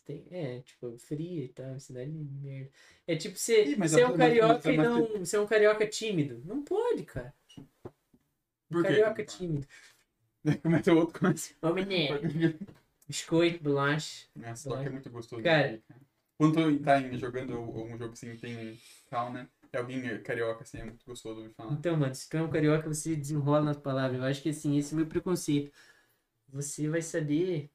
Tem, 0.04 0.26
é, 0.30 0.60
tipo, 0.62 0.96
fria 0.98 1.44
e 1.44 1.48
tal, 1.48 1.66
uma 1.66 1.78
cidade 1.80 2.10
de 2.10 2.18
merda. 2.18 2.70
É 3.06 3.16
tipo 3.16 3.36
você 3.38 3.64
Ih, 3.64 3.74
você 3.76 4.00
é 4.00 4.06
um 4.06 4.10
mas- 4.10 4.18
carioca 4.18 4.54
mas- 4.54 4.66
e 4.66 4.76
mas- 4.76 4.86
não. 4.86 5.18
Você 5.24 5.36
é 5.36 5.40
um 5.40 5.46
carioca 5.46 5.86
tímido. 5.88 6.40
Não 6.44 6.62
pode, 6.62 7.04
cara. 7.04 7.34
Um 8.72 8.74
Por 8.74 8.82
quê? 8.82 8.88
carioca 8.88 9.24
tímido. 9.24 9.66
Começa 10.62 10.92
o 10.92 10.96
outro, 10.96 11.20
começa. 11.20 11.54
Ô, 11.62 11.72
menino. 11.72 12.18
Biscoito, 13.06 13.62
bolacha. 13.62 14.26
Nossa, 14.34 14.70
só 14.70 14.80
que 14.80 14.86
é 14.86 14.90
muito 14.90 15.10
gostoso. 15.10 15.42
Cara. 15.42 15.72
né, 15.72 15.80
Quando 16.38 16.78
tá 16.80 17.00
jogando 17.16 17.54
algum 17.54 17.98
jogo 17.98 18.12
assim, 18.12 18.34
tem 18.36 18.80
cal, 19.10 19.32
né? 19.32 19.46
É 19.72 19.78
alguém 19.78 20.22
carioca, 20.22 20.62
assim, 20.62 20.78
é 20.78 20.84
muito 20.84 21.04
gostoso 21.04 21.42
de 21.42 21.50
falar. 21.54 21.72
Então, 21.72 21.96
mano, 21.96 22.14
se 22.14 22.28
tu 22.28 22.36
é 22.36 22.42
um 22.42 22.50
carioca, 22.50 22.88
você 22.88 23.14
desenrola 23.14 23.62
nas 23.62 23.76
palavras. 23.76 24.18
Eu 24.18 24.24
acho 24.24 24.42
que 24.42 24.48
assim, 24.48 24.78
esse 24.78 24.92
é 24.92 24.94
o 24.94 24.96
meu 24.98 25.06
preconceito. 25.06 25.72
Você 26.48 26.88
vai 26.88 27.02
saber 27.02 27.70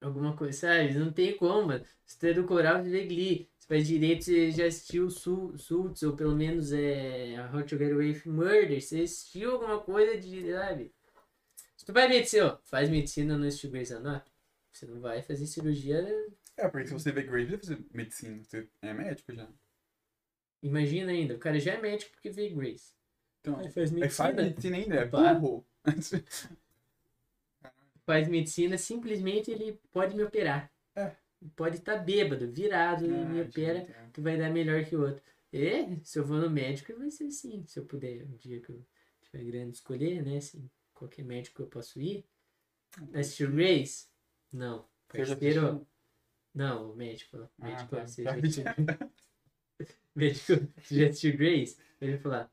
alguma 0.00 0.36
coisa, 0.36 0.58
sabe? 0.58 0.94
Não 0.94 1.12
tem 1.12 1.36
como, 1.36 1.66
mano. 1.66 1.84
Se 2.06 2.18
tu 2.18 2.26
é 2.26 2.32
do 2.32 2.44
coral, 2.44 2.82
você 2.82 2.90
vê 2.90 3.06
Glee. 3.06 3.49
Faz 3.70 3.86
direito, 3.86 4.24
você 4.24 4.50
já 4.50 4.66
assistiu 4.66 5.08
Su- 5.08 5.56
Suits, 5.56 6.02
ou 6.02 6.16
pelo 6.16 6.34
menos 6.36 6.72
é 6.72 7.36
a 7.36 7.50
How 7.56 7.62
to 7.64 7.78
Get 7.78 7.92
Away 7.92 8.12
with 8.12 8.22
Murder. 8.26 8.82
Você 8.82 9.02
assistiu 9.02 9.52
alguma 9.52 9.80
coisa 9.80 10.18
de, 10.18 10.50
sabe? 10.52 10.92
Se 11.76 11.86
tu 11.86 11.92
vai 11.92 12.08
medicina, 12.08 12.46
ó, 12.54 12.58
faz 12.64 12.90
medicina 12.90 13.38
no 13.38 13.46
assistiu 13.46 13.70
Grey's 13.70 13.92
Anatomy. 13.92 14.34
Você 14.72 14.86
não 14.86 15.00
vai 15.00 15.22
fazer 15.22 15.46
cirurgia, 15.46 16.02
É, 16.56 16.68
porque 16.68 16.86
se 16.88 16.92
você 16.92 17.12
vê 17.12 17.22
Grey's, 17.22 17.48
você 17.50 17.56
vai 17.56 17.60
fazer 17.76 17.86
medicina. 17.94 18.44
Você 18.44 18.68
é 18.82 18.92
médico 18.92 19.32
já. 19.34 19.48
imagina 20.62 21.12
ainda. 21.12 21.34
O 21.34 21.38
cara 21.38 21.58
já 21.60 21.74
é 21.74 21.80
médico 21.80 22.12
porque 22.12 22.30
vê 22.30 22.48
Grace. 22.50 22.92
Então, 23.40 23.58
Aí 23.58 23.70
faz 23.70 23.92
é 24.00 24.08
faz 24.08 24.34
medicina. 24.34 24.42
medicina 24.44 24.76
ainda, 24.76 24.96
é 24.96 25.06
burro. 25.34 25.66
faz 28.04 28.28
medicina, 28.28 28.76
simplesmente 28.76 29.50
ele 29.50 29.80
pode 29.92 30.14
me 30.16 30.22
operar. 30.24 30.70
É. 30.94 31.16
Pode 31.56 31.76
estar 31.76 31.96
bêbado, 31.96 32.50
virado, 32.50 33.04
e 33.06 33.08
me 33.08 33.40
Ah, 33.40 33.44
opera, 33.44 33.80
gente, 33.80 33.92
é. 33.92 34.10
que 34.12 34.20
vai 34.20 34.36
dar 34.36 34.50
melhor 34.50 34.84
que 34.84 34.94
o 34.94 35.02
outro. 35.02 35.22
E 35.52 35.98
se 36.04 36.18
eu 36.18 36.24
vou 36.24 36.38
no 36.38 36.50
médico, 36.50 36.94
vai 36.98 37.10
ser 37.10 37.24
assim. 37.24 37.64
Se 37.66 37.78
eu 37.78 37.84
puder, 37.86 38.24
um 38.24 38.36
dia 38.36 38.60
que 38.60 38.70
eu 38.70 38.84
tiver 39.22 39.44
grande 39.44 39.76
escolher, 39.76 40.22
né? 40.22 40.36
Assim, 40.36 40.70
qualquer 40.92 41.24
médico 41.24 41.62
eu 41.62 41.66
posso 41.66 42.00
ir. 42.00 42.24
Assistir 43.14 43.48
o 43.48 43.52
Grace? 43.52 44.06
Não. 44.52 44.86
Você 45.10 45.18
Parceiro, 45.24 45.66
assistiu? 45.66 45.86
não, 46.54 46.92
o 46.92 46.96
médico. 46.96 47.36
ó, 47.38 47.48
Ah, 47.60 47.68
Médico, 47.68 47.90
tá. 47.96 48.06
você 48.06 48.22
Tá. 48.22 48.30
já 48.32 48.36
assistiu? 48.38 48.64
médico, 50.14 50.46
você 50.82 50.94
já 50.96 51.08
assistiu 51.08 51.36
Grace? 51.36 51.78
Ele 52.00 52.12
vai 52.12 52.20
falar, 52.20 52.52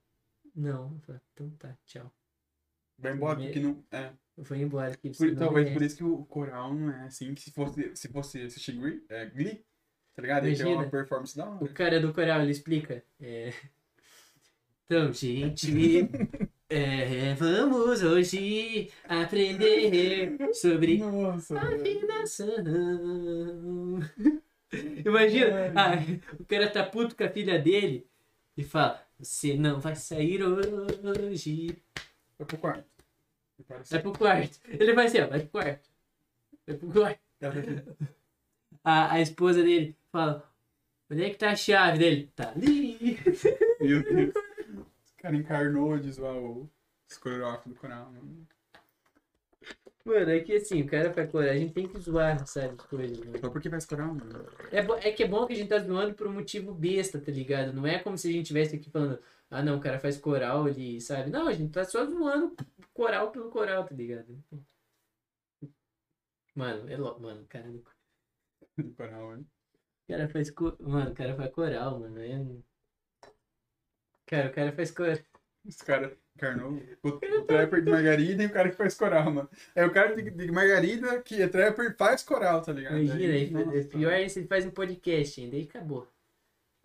não. 0.55 1.01
Então 1.33 1.49
tá, 1.51 1.77
tchau. 1.85 2.11
Vai 2.97 3.13
embora, 3.13 3.39
porque 3.39 3.59
não. 3.59 3.83
É. 3.91 4.13
Vou 4.37 4.55
embora 4.57 4.91
aqui. 4.93 5.09
Por, 5.09 5.35
talvez 5.35 5.71
por 5.71 5.81
isso 5.81 5.97
que 5.97 6.03
o 6.03 6.23
coral 6.25 6.73
não 6.73 6.91
é 6.93 7.05
assim. 7.05 7.33
Que 7.33 7.41
se 7.41 7.51
fosse, 7.51 7.95
se 7.95 8.07
fosse 8.09 8.41
assistir 8.43 8.73
Glee, 8.73 9.03
é, 9.09 9.25
Glee, 9.25 9.63
tá 10.15 10.21
ligado? 10.21 10.45
Ele 10.45 10.55
tem 10.55 10.65
Imagina. 10.65 10.83
uma 10.83 10.91
performance 10.91 11.35
da 11.35 11.49
O 11.49 11.55
hora. 11.63 11.73
cara 11.73 11.99
do 11.99 12.13
coral, 12.13 12.41
ele 12.41 12.51
explica. 12.51 13.03
é, 13.19 13.51
Então, 14.85 15.11
gente, 15.11 16.07
é, 16.69 17.33
vamos 17.33 18.03
hoje 18.03 18.91
aprender 19.05 20.37
sobre 20.53 20.97
Nossa, 20.99 21.59
afinação. 21.59 22.55
Imagina, 25.05 25.73
ah, 25.75 25.95
o 26.39 26.45
cara 26.45 26.69
tá 26.69 26.83
puto 26.83 27.15
com 27.15 27.23
a 27.23 27.29
filha 27.29 27.57
dele 27.57 28.05
e 28.55 28.63
fala: 28.63 29.01
Você 29.17 29.55
não 29.57 29.79
vai 29.79 29.95
sair 29.95 30.41
hoje. 30.43 31.75
Vai 32.37 32.45
pro 32.45 32.57
quarto. 32.57 32.96
Vai 33.89 34.01
pro 34.01 34.13
quarto. 34.13 34.59
Ele 34.67 34.93
vai 34.93 35.05
assim, 35.07 35.19
ó, 35.21 35.27
vai 35.27 35.39
pro 35.41 35.49
quarto. 35.49 35.89
Vai 36.67 36.75
pro 36.77 36.91
quarto. 36.91 37.19
A, 38.83 39.13
a 39.13 39.21
esposa 39.21 39.61
dele 39.63 39.95
fala: 40.11 40.49
Onde 41.09 41.23
é 41.23 41.29
que 41.29 41.37
tá 41.37 41.51
a 41.51 41.55
chave 41.55 41.97
dele? 41.99 42.31
Tá 42.35 42.49
ali. 42.51 43.17
Meu 43.81 44.03
Deus. 44.03 44.33
O 44.75 45.21
cara 45.21 45.35
encarnou 45.35 45.97
de 45.97 46.11
zoar 46.11 46.35
o 46.37 46.69
escolherógrafo 47.09 47.69
do 47.69 47.75
coral. 47.75 48.11
mano. 48.11 48.47
Mano, 50.05 50.29
é 50.31 50.39
que 50.39 50.53
assim, 50.55 50.81
o 50.83 50.87
cara 50.87 51.11
faz 51.11 51.29
coragem 51.29 51.67
tem 51.67 51.85
que 51.85 51.99
zoar, 51.99 52.47
sabe, 52.47 52.75
as 52.79 52.85
coisas. 52.85 53.19
né? 53.25 53.37
Só 53.41 53.49
porque 53.49 53.67
vai 53.67 53.77
escorar, 53.79 54.07
mano. 54.07 54.45
É, 54.71 54.81
bo- 54.81 54.95
é 54.95 55.11
que 55.11 55.23
é 55.23 55.27
bom 55.27 55.45
que 55.45 55.51
a 55.51 55.55
gente 55.57 55.67
tá 55.67 55.79
zoando 55.79 56.13
por 56.13 56.27
um 56.27 56.31
motivo 56.33 56.73
besta, 56.73 57.19
tá 57.19 57.29
ligado? 57.29 57.73
Não 57.73 57.85
é 57.85 57.99
como 57.99 58.17
se 58.17 58.29
a 58.29 58.31
gente 58.31 58.43
estivesse 58.43 58.77
aqui 58.77 58.89
falando, 58.89 59.19
ah 59.49 59.63
não, 59.63 59.77
o 59.77 59.81
cara 59.81 59.99
faz 59.99 60.17
coral, 60.17 60.67
ele 60.67 60.99
sabe. 61.01 61.29
Não, 61.29 61.47
a 61.47 61.53
gente 61.53 61.71
tá 61.71 61.85
só 61.85 62.05
zoando 62.05 62.55
coral 62.93 63.31
pelo 63.31 63.49
coral, 63.49 63.85
tá 63.85 63.95
ligado? 63.95 64.43
Mano, 66.55 66.89
é 66.89 66.97
louco, 66.97 67.21
mano, 67.21 67.43
o 67.43 67.47
cara, 67.47 67.69
o 67.69 67.83
Do 68.77 68.93
coral, 68.95 69.37
hein? 69.37 69.47
cara 70.07 70.27
faz 70.29 70.49
co... 70.51 70.75
Mano, 70.79 71.11
o 71.11 71.15
cara 71.15 71.35
faz 71.35 71.51
coral, 71.51 71.99
mano. 71.99 72.19
É... 72.19 72.45
Cara, 74.25 74.49
o 74.49 74.53
cara 74.53 74.71
faz 74.73 74.91
coral. 74.91 75.17
Os 75.65 75.77
caras 75.77 76.17
encarnou 76.35 76.79
o, 77.03 77.09
o 77.09 77.45
trapper 77.45 77.83
de 77.83 77.91
Margarida 77.91 78.43
e 78.43 78.45
o 78.45 78.51
cara 78.53 78.69
que 78.69 78.77
faz 78.77 78.95
coral, 78.95 79.31
mano. 79.31 79.49
É 79.75 79.85
o 79.85 79.91
cara 79.91 80.15
de, 80.15 80.29
de 80.29 80.51
Margarida 80.51 81.21
que 81.21 81.41
é 81.41 81.47
trapper 81.47 81.95
faz 81.97 82.23
coral, 82.23 82.61
tá 82.61 82.71
ligado? 82.71 82.97
Imagina, 82.97 83.33
Aí, 83.33 83.45
aí, 83.45 83.51
nossa. 83.51 83.87
pior 83.89 84.11
é 84.11 84.27
se 84.29 84.39
ele 84.39 84.47
faz 84.47 84.65
um 84.65 84.71
podcast 84.71 85.41
ainda, 85.41 85.55
aí 85.55 85.63
acabou. 85.63 86.07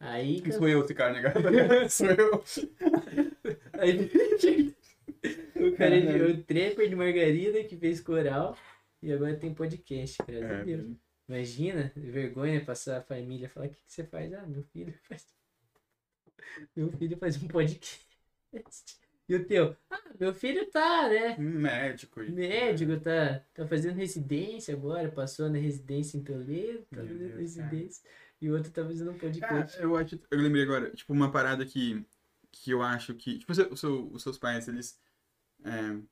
Aí. 0.03 0.41
Que 0.41 0.51
sou 0.51 0.69
eu 0.69 0.85
esse 0.85 0.95
cara, 0.95 1.13
né, 1.13 1.23
Sou 1.89 2.09
eu. 2.09 2.43
Aí 3.79 4.11
o 5.55 5.77
cara 5.77 5.97
é 5.97 6.23
o 6.25 6.43
trapper 6.43 6.89
de 6.89 6.97
Margarida 6.97 7.63
que 7.63 7.77
fez 7.77 8.01
coral 8.01 8.57
e 9.01 9.13
agora 9.13 9.37
tem 9.37 9.55
podcast, 9.55 10.19
graças 10.27 10.51
a 10.51 10.55
É, 10.55 10.65
Deus. 10.65 10.97
Imagina, 11.29 11.93
vergonha 11.95 12.65
passar 12.65 12.99
a 12.99 13.03
família 13.03 13.49
falar: 13.49 13.67
o 13.67 13.71
que, 13.71 13.77
que 13.77 13.93
você 13.93 14.03
faz? 14.05 14.33
Ah, 14.33 14.45
meu 14.45 14.65
filho 14.65 14.93
faz. 15.09 15.27
Meu 16.77 16.93
filho 16.93 17.17
faz 17.17 17.43
um 17.43 17.47
podcast. 17.49 18.05
E 19.29 19.35
o 19.35 19.47
teu? 19.47 19.77
Ah, 19.89 20.03
meu 20.19 20.35
filho 20.35 20.69
tá, 20.71 21.09
né? 21.09 21.37
médico. 21.39 22.21
Médico, 22.21 23.01
tá, 23.01 23.43
tá 23.55 23.67
fazendo 23.67 23.95
residência 23.95 24.75
agora, 24.75 25.09
passou 25.09 25.49
na 25.49 25.59
residência 25.59 26.19
em 26.19 26.23
Toledo, 26.23 26.85
tá 26.91 26.97
fazendo 26.97 27.39
residência. 27.39 28.03
E 28.43 28.51
o 28.51 28.55
outro 28.55 28.71
tá 28.73 28.85
fazendo 28.85 29.13
um 29.13 29.15
Ah, 29.15 29.19
podcast. 29.19 29.81
eu 29.81 29.97
acho. 29.97 30.21
Eu 30.31 30.39
lembrei 30.41 30.65
agora, 30.65 30.91
tipo, 30.91 31.13
uma 31.13 31.31
parada 31.31 31.65
que, 31.65 32.05
que 32.51 32.73
eu 32.73 32.83
acho 32.83 33.15
que. 33.15 33.39
Tipo, 33.39 33.55
seu- 33.55 33.77
seu- 33.77 34.09
os 34.13 34.23
seus 34.23 34.37
pais, 34.37 34.67
eles. 34.67 35.01
É, 35.65 35.81
não 35.93 36.07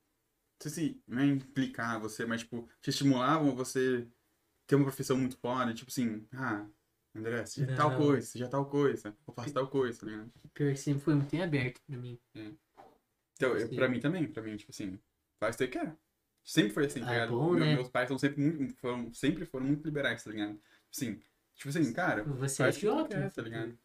sei 0.62 0.70
se 0.70 1.02
não 1.08 1.20
é 1.22 1.26
implicar 1.26 2.00
você, 2.00 2.24
mas, 2.24 2.42
tipo, 2.42 2.68
te 2.80 2.90
estimulavam 2.90 3.50
a 3.50 3.54
você 3.54 4.06
ter 4.66 4.76
uma 4.76 4.84
profissão 4.84 5.18
muito 5.18 5.36
foda, 5.38 5.74
tipo 5.74 5.90
assim, 5.90 6.24
ah, 6.32 6.64
André, 7.16 7.44
seja 7.46 7.74
tal 7.74 7.90
Não. 7.90 7.98
coisa, 7.98 8.24
seja 8.24 8.46
tal 8.48 8.64
coisa, 8.70 9.16
eu 9.26 9.34
faço 9.34 9.52
tal 9.52 9.66
coisa, 9.66 9.98
tá 9.98 10.06
ligado? 10.06 10.30
Pior 10.54 10.70
que 10.72 10.76
sempre 10.78 11.02
foi 11.02 11.14
muito 11.16 11.34
em 11.34 11.42
aberto 11.42 11.80
pra 11.84 11.96
mim. 11.98 12.16
Então, 13.34 13.56
eu, 13.56 13.66
Sim. 13.66 13.74
pra 13.74 13.88
mim 13.88 13.98
também, 13.98 14.30
pra 14.30 14.40
mim, 14.42 14.56
tipo 14.56 14.70
assim, 14.70 14.96
faz 15.40 15.56
o 15.56 15.58
que 15.58 15.64
você 15.64 15.68
quer. 15.70 15.96
Sempre 16.44 16.72
foi 16.72 16.86
assim, 16.86 17.00
tá 17.00 17.08
Ah, 17.08 17.12
ligado? 17.12 17.30
bom, 17.32 17.50
Meu- 17.50 17.58
né? 17.64 17.74
Meus 17.74 17.88
pais 17.88 18.06
são 18.06 18.16
sempre 18.18 18.40
muito, 18.40 18.76
foram, 18.76 19.12
sempre 19.12 19.44
foram 19.44 19.66
muito 19.66 19.84
liberais, 19.84 20.22
tá 20.22 20.30
ligado? 20.30 20.60
Assim, 20.94 21.20
tipo 21.54 21.68
assim, 21.68 21.92
cara, 21.92 22.24
Você 22.24 22.62
é 22.62 22.68
o 22.68 22.72
que 22.72 23.08
quer, 23.08 23.32
tá 23.32 23.42
ligado? 23.42 23.78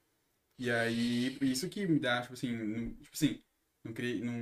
E 0.58 0.72
aí, 0.72 1.38
isso 1.42 1.69
que 1.69 1.88
me 1.88 2.00
dá, 2.00 2.22
tipo 2.22 2.34
assim, 2.34 2.52
não- 2.53 2.94
tipo 2.95 3.11
assim, 3.14 3.44
não, 3.84 3.94
criei, 3.94 4.22
não, 4.22 4.34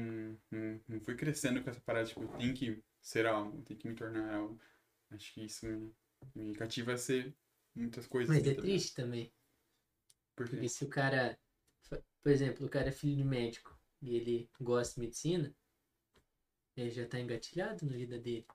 não, 0.51 0.81
não 0.87 1.01
fui 1.01 1.15
crescendo 1.15 1.63
com 1.63 1.69
essa 1.69 1.81
parada, 1.81 2.07
tipo, 2.07 2.27
tem 2.37 2.53
que 2.53 2.83
ser 3.01 3.25
algo, 3.25 3.61
tem 3.63 3.77
que 3.77 3.87
me 3.87 3.95
tornar 3.95 4.35
algo. 4.35 4.59
Acho 5.11 5.33
que 5.33 5.45
isso 5.45 5.65
me, 5.67 5.93
me 6.35 6.55
cativa 6.55 6.93
a 6.93 6.97
ser 6.97 7.35
muitas 7.75 8.07
coisas. 8.07 8.35
Mas 8.35 8.43
assim, 8.43 8.51
é 8.51 8.55
tá 8.55 8.61
ligado? 8.61 8.71
triste 8.71 8.93
também. 8.95 9.33
Por? 10.35 10.47
Porque 10.47 10.69
se 10.69 10.83
o 10.85 10.89
cara, 10.89 11.37
por 12.21 12.31
exemplo, 12.31 12.65
o 12.65 12.69
cara 12.69 12.89
é 12.89 12.91
filho 12.91 13.15
de 13.17 13.23
médico 13.23 13.77
e 14.01 14.15
ele 14.15 14.49
gosta 14.61 14.95
de 14.95 15.01
medicina, 15.01 15.55
ele 16.77 16.91
já 16.91 17.07
tá 17.07 17.19
engatilhado 17.19 17.83
na 17.85 17.93
vida 17.97 18.19
dele. 18.19 18.45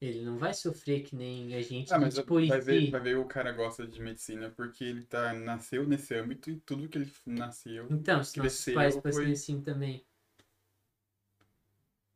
Ele 0.00 0.22
não 0.24 0.38
vai 0.38 0.52
sofrer 0.54 1.02
que 1.02 1.16
nem 1.16 1.54
a 1.54 1.62
gente 1.62 1.90
Ah, 1.90 1.98
mas 1.98 2.14
tipo, 2.14 2.34
vai 2.46 2.60
ver, 2.60 2.90
vai 2.90 3.00
ver 3.00 3.16
o 3.16 3.24
cara 3.24 3.52
gosta 3.52 3.86
de 3.86 4.00
medicina 4.00 4.50
porque 4.50 4.84
ele 4.84 5.04
tá, 5.04 5.32
nasceu 5.32 5.86
nesse 5.86 6.14
âmbito 6.14 6.50
e 6.50 6.60
tudo 6.60 6.88
que 6.88 6.98
ele 6.98 7.10
nasceu. 7.24 7.86
Então, 7.90 8.22
se 8.22 8.38
nossos 8.38 8.66
pais 8.74 8.94
fossem 8.96 9.12
foi- 9.24 9.32
assim 9.32 9.60
também. 9.62 10.04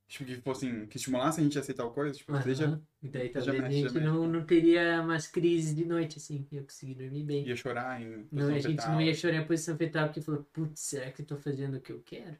Tipo, 0.08 0.24
que 0.24 0.40
fossem, 0.40 0.86
que 0.88 0.96
estimulassem 0.96 1.42
a 1.42 1.44
gente 1.46 1.56
a 1.56 1.60
aceitar 1.60 1.84
tal 1.84 1.92
coisa, 1.94 2.18
tipo, 2.18 2.32
Aham. 2.32 2.82
E 3.02 3.08
daí 3.08 3.28
já 3.28 3.32
talvez 3.32 3.60
a 3.62 3.68
mexe, 3.68 3.80
já 3.82 3.88
gente 3.88 4.00
não, 4.04 4.26
não 4.28 4.44
teria 4.44 5.00
umas 5.02 5.26
crises 5.26 5.74
de 5.74 5.84
noite, 5.86 6.18
assim. 6.18 6.46
Eu 6.52 6.64
consegui 6.64 6.94
dormir 6.94 7.24
bem. 7.24 7.46
ia 7.46 7.56
chorar 7.56 8.00
em 8.02 8.26
Não, 8.30 8.48
a 8.48 8.58
gente 8.58 8.66
fetal. 8.76 8.92
não 8.92 9.00
ia 9.00 9.14
chorar 9.14 9.36
em 9.36 9.46
posição 9.46 9.76
fetal 9.76 10.06
porque 10.08 10.20
falou, 10.20 10.44
putz, 10.52 10.80
será 10.80 11.10
que 11.12 11.22
eu 11.22 11.26
tô 11.26 11.36
fazendo 11.38 11.76
o 11.76 11.80
que 11.80 11.92
eu 11.92 12.02
quero? 12.02 12.36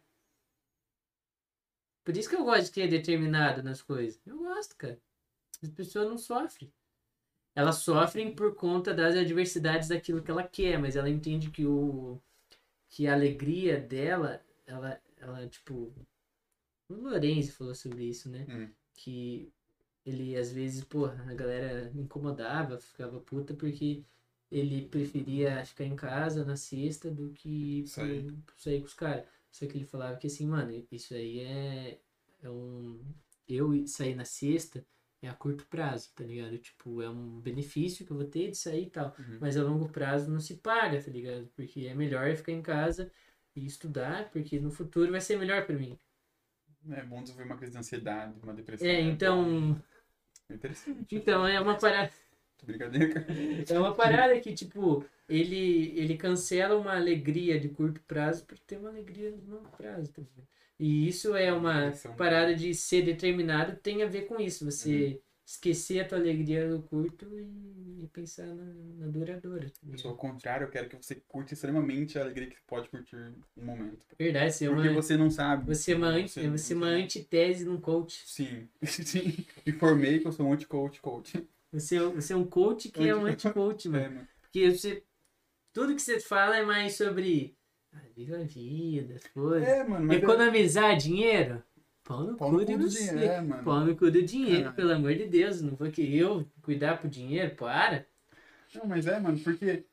Por 2.05 2.15
isso 2.15 2.29
que 2.29 2.37
eu 2.37 2.45
gosto 2.45 2.75
de 2.75 2.83
é 2.83 2.87
determinado 2.87 3.63
nas 3.63 3.81
coisas. 3.81 4.21
Eu 4.27 4.37
gosto, 4.39 4.77
cara. 4.77 5.01
As 5.63 5.69
pessoas 5.69 6.09
não 6.09 6.19
sofrem. 6.19 6.73
Elas 7.55 7.77
sofrem 7.77 8.35
por 8.35 8.55
conta 8.55 8.95
das 8.95 9.17
adversidades 9.17 9.89
daquilo 9.89 10.23
que 10.23 10.31
ela 10.31 10.43
quer, 10.43 10.79
mas 10.79 10.97
ela 10.97 11.11
entende 11.11 11.51
que 11.51 11.67
o 11.67 12.21
que 12.89 13.07
a 13.07 13.15
alegria 13.15 13.81
dela, 13.81 14.45
ela, 14.67 15.01
ela 15.17 15.47
tipo, 15.47 15.95
o 16.89 16.95
Lorenzi 16.95 17.53
falou 17.53 17.75
sobre 17.75 18.05
isso, 18.05 18.29
né? 18.29 18.47
Hum. 18.49 18.69
Que 18.95 19.53
ele 20.05 20.37
às 20.37 20.53
vezes, 20.53 20.83
porra, 20.85 21.25
a 21.29 21.35
galera 21.35 21.91
incomodava, 21.95 22.79
ficava 22.79 23.21
puta 23.21 23.55
porque 23.55 24.05
ele 24.51 24.89
preferia 24.89 25.65
ficar 25.65 25.85
em 25.85 25.95
casa 25.95 26.45
na 26.45 26.57
sexta 26.57 27.11
do 27.11 27.31
que 27.31 27.85
Sair. 27.87 28.35
sair 28.57 28.81
com 28.81 28.87
os 28.87 28.95
caras. 28.95 29.25
Só 29.51 29.67
que 29.67 29.77
ele 29.77 29.85
falava 29.85 30.17
que 30.17 30.27
assim, 30.27 30.47
mano, 30.47 30.73
isso 30.91 31.15
aí 31.15 31.41
é, 31.41 32.01
é 32.43 32.51
um. 32.51 33.01
Eu 33.49 33.87
sair 33.87 34.15
na 34.15 34.25
sexta 34.25 34.85
é 35.23 35.29
a 35.29 35.35
curto 35.35 35.67
prazo, 35.67 36.11
tá 36.15 36.25
ligado? 36.25 36.57
Tipo, 36.59 37.03
é 37.03 37.11
um 37.11 37.41
benefício 37.41 38.07
que 38.07 38.13
eu 38.13 38.17
vou 38.17 38.27
ter 38.27 38.51
de 38.51 38.57
sair 38.57 38.85
e 38.85 38.91
tal. 38.91 39.15
Uhum. 39.19 39.39
Mas 39.41 39.57
a 39.57 39.63
longo 39.63 39.89
prazo 39.89 40.31
não 40.31 40.41
se 40.41 40.57
paga, 40.57 41.03
tá 41.03 41.11
ligado? 41.11 41.47
Porque 41.55 41.87
é 41.87 41.95
melhor 41.95 42.35
ficar 42.37 42.53
em 42.53 42.63
casa 42.63 43.11
e 43.55 43.67
estudar, 43.67 44.31
porque 44.31 44.59
no 44.59 44.71
futuro 44.71 45.11
vai 45.11 45.21
ser 45.21 45.39
melhor 45.39 45.67
pra 45.67 45.77
mim. 45.77 45.99
É 46.91 47.03
bom 47.05 47.23
desenvolver 47.23 47.51
uma 47.51 47.57
crise 47.57 47.73
de 47.73 47.79
ansiedade, 47.79 48.35
uma 48.43 48.55
depressão. 48.55 48.89
É, 48.89 49.01
então. 49.01 49.81
É 50.49 50.55
interessante. 50.55 51.15
Então 51.15 51.47
é 51.47 51.61
uma 51.61 51.77
parada. 51.77 52.11
Brincadeira, 52.67 53.09
cara. 53.25 53.27
É 53.69 53.79
uma 53.79 53.95
parada 53.95 54.39
que, 54.41 54.53
tipo, 54.55 55.05
ele, 55.29 55.93
ele 55.99 56.17
cancela 56.17 56.77
uma 56.77 56.95
alegria 56.97 57.59
de 57.59 57.69
curto 57.69 58.01
prazo 58.07 58.45
por 58.47 58.59
ter 58.59 58.77
uma 58.79 58.89
alegria 58.91 59.33
de 59.33 59.41
longo 59.47 59.69
prazo. 59.77 60.13
Ligado? 60.17 60.49
E 60.79 61.07
isso 61.09 61.35
é 61.37 61.53
uma 61.53 61.85
Depressão. 61.85 62.17
parada 62.17 62.55
de 62.55 62.73
ser 62.75 63.03
determinado, 63.03 63.77
tem 63.77 64.03
a 64.03 64.07
ver 64.07 64.23
com 64.27 64.41
isso. 64.41 64.65
Você 64.65 65.21
esquecer 65.45 66.01
a 66.01 66.05
tua 66.09 66.17
alegria 66.19 66.69
do 66.71 66.81
curto 66.83 67.27
e, 67.39 68.05
e 68.05 68.09
pensar 68.13 68.47
na, 68.47 68.65
na 68.65 69.07
duradoura. 69.09 69.67
Eu 69.91 69.99
sou 69.99 70.13
ao 70.13 70.17
contrário, 70.17 70.65
eu 70.65 70.71
quero 70.71 70.89
que 70.89 70.97
você 70.97 71.17
curte 71.29 71.55
extremamente 71.55 72.17
a 72.19 72.23
alegria 72.23 72.47
que 72.49 72.55
você 72.55 72.63
pode 72.67 72.89
curtir 72.89 73.17
um 73.57 73.65
momento. 73.65 74.07
Verdade, 74.19 74.53
você 74.55 74.67
é 74.67 74.71
uma, 74.71 74.77
Porque 74.83 74.95
você 74.95 75.17
não 75.17 75.29
sabe. 75.31 75.67
você 75.67 75.93
é 75.93 75.97
uma, 75.97 76.07
anti- 76.09 76.31
Você- 76.31 76.49
você 76.51 76.73
é 76.73 76.77
uma 76.77 76.87
antitese 76.87 77.65
num 77.65 77.81
coach. 77.81 78.23
Sim, 78.27 78.69
sim. 78.85 79.45
Informei 79.67 80.21
que 80.21 80.29
eu 80.29 80.33
sou 80.33 80.47
um 80.47 80.53
anti-coach, 80.53 81.01
coach. 81.01 81.47
Você, 81.73 81.97
é- 81.97 82.01
você 82.09 82.33
é 82.33 82.37
um 82.37 82.47
coach 82.47 82.89
que 82.91 83.09
é 83.09 83.15
um 83.15 83.27
Anti- 83.27 83.47
anti-coach, 83.49 83.89
mano. 83.89 84.05
É, 84.05 84.09
mano. 84.09 84.29
Porque 84.41 84.71
você. 84.71 85.05
Tudo 85.73 85.95
que 85.95 86.03
você 86.03 86.19
fala 86.19 86.57
é 86.57 86.63
mais 86.65 86.97
sobre. 86.97 87.57
Ah, 87.93 87.99
viva 88.17 88.37
a 88.37 88.45
vida, 88.45 89.19
foda 89.33 89.61
É, 89.65 89.83
mano, 89.85 90.13
é- 90.13 90.17
Economizar 90.17 90.97
dinheiro? 90.97 91.63
No 92.09 92.37
pau 92.37 92.51
cu 92.51 92.57
no 92.57 92.67
cu 92.67 92.77
do 92.79 92.89
dinheiro, 92.89 93.19
é, 93.21 93.41
mano. 93.41 93.63
Pau 93.65 93.81
no 93.85 93.97
cu 93.97 94.11
do 94.11 94.23
dinheiro, 94.23 94.73
pelo 94.73 94.93
amor 94.93 95.15
de 95.15 95.27
Deus. 95.27 95.61
Não 95.61 95.77
vou 95.77 95.91
querer 95.91 96.19
eu 96.19 96.45
cuidar 96.63 96.99
pro 96.99 97.09
dinheiro, 97.09 97.55
para. 97.55 98.05
Não, 98.75 98.87
mas 98.87 99.07
é, 99.07 99.19
mano, 99.21 99.39
porque 99.39 99.85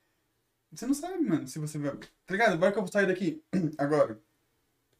você 0.72 0.88
não 0.88 0.93
sabe, 0.95 1.19
mano, 1.23 1.47
se 1.47 1.59
você 1.59 1.77
vai. 1.77 1.95
Tá 1.95 2.07
ligado? 2.31 2.53
Agora 2.53 2.72
que 2.72 2.77
eu 2.80 2.83
vou 2.83 2.91
sair 2.91 3.06
daqui, 3.07 3.43
agora. 3.77 4.19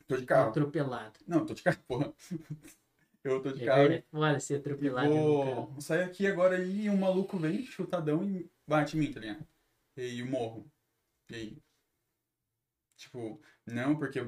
Tô 0.07 0.15
de 0.15 0.25
carro. 0.25 0.49
Atropelado. 0.49 1.19
Não, 1.27 1.45
tô 1.45 1.53
de 1.56 1.64
carro, 1.64 1.80
porra. 1.88 2.14
Eu 3.27 3.41
tô 3.41 3.51
de 3.51 3.61
É 3.61 3.65
carro. 3.65 3.81
verdade, 3.83 3.93
é 3.95 4.03
foda 4.11 4.39
ser 4.39 4.56
E 4.56 4.59
atropelado. 4.59 5.09
no 5.09 5.65
vou 5.67 5.81
sair 5.81 6.03
aqui 6.03 6.27
agora 6.27 6.64
e 6.64 6.89
um 6.89 6.97
maluco 6.97 7.38
vem, 7.38 7.64
chutadão 7.65 8.23
e 8.23 8.49
bate 8.67 8.95
em 8.97 8.99
mim, 9.01 9.11
tá 9.11 9.19
ligado? 9.19 9.45
E 9.97 10.19
eu 10.19 10.25
morro. 10.25 10.65
E 11.30 11.35
aí? 11.35 11.57
Tipo, 12.95 13.39
não, 13.65 13.95
porque 13.95 14.19
eu 14.19 14.25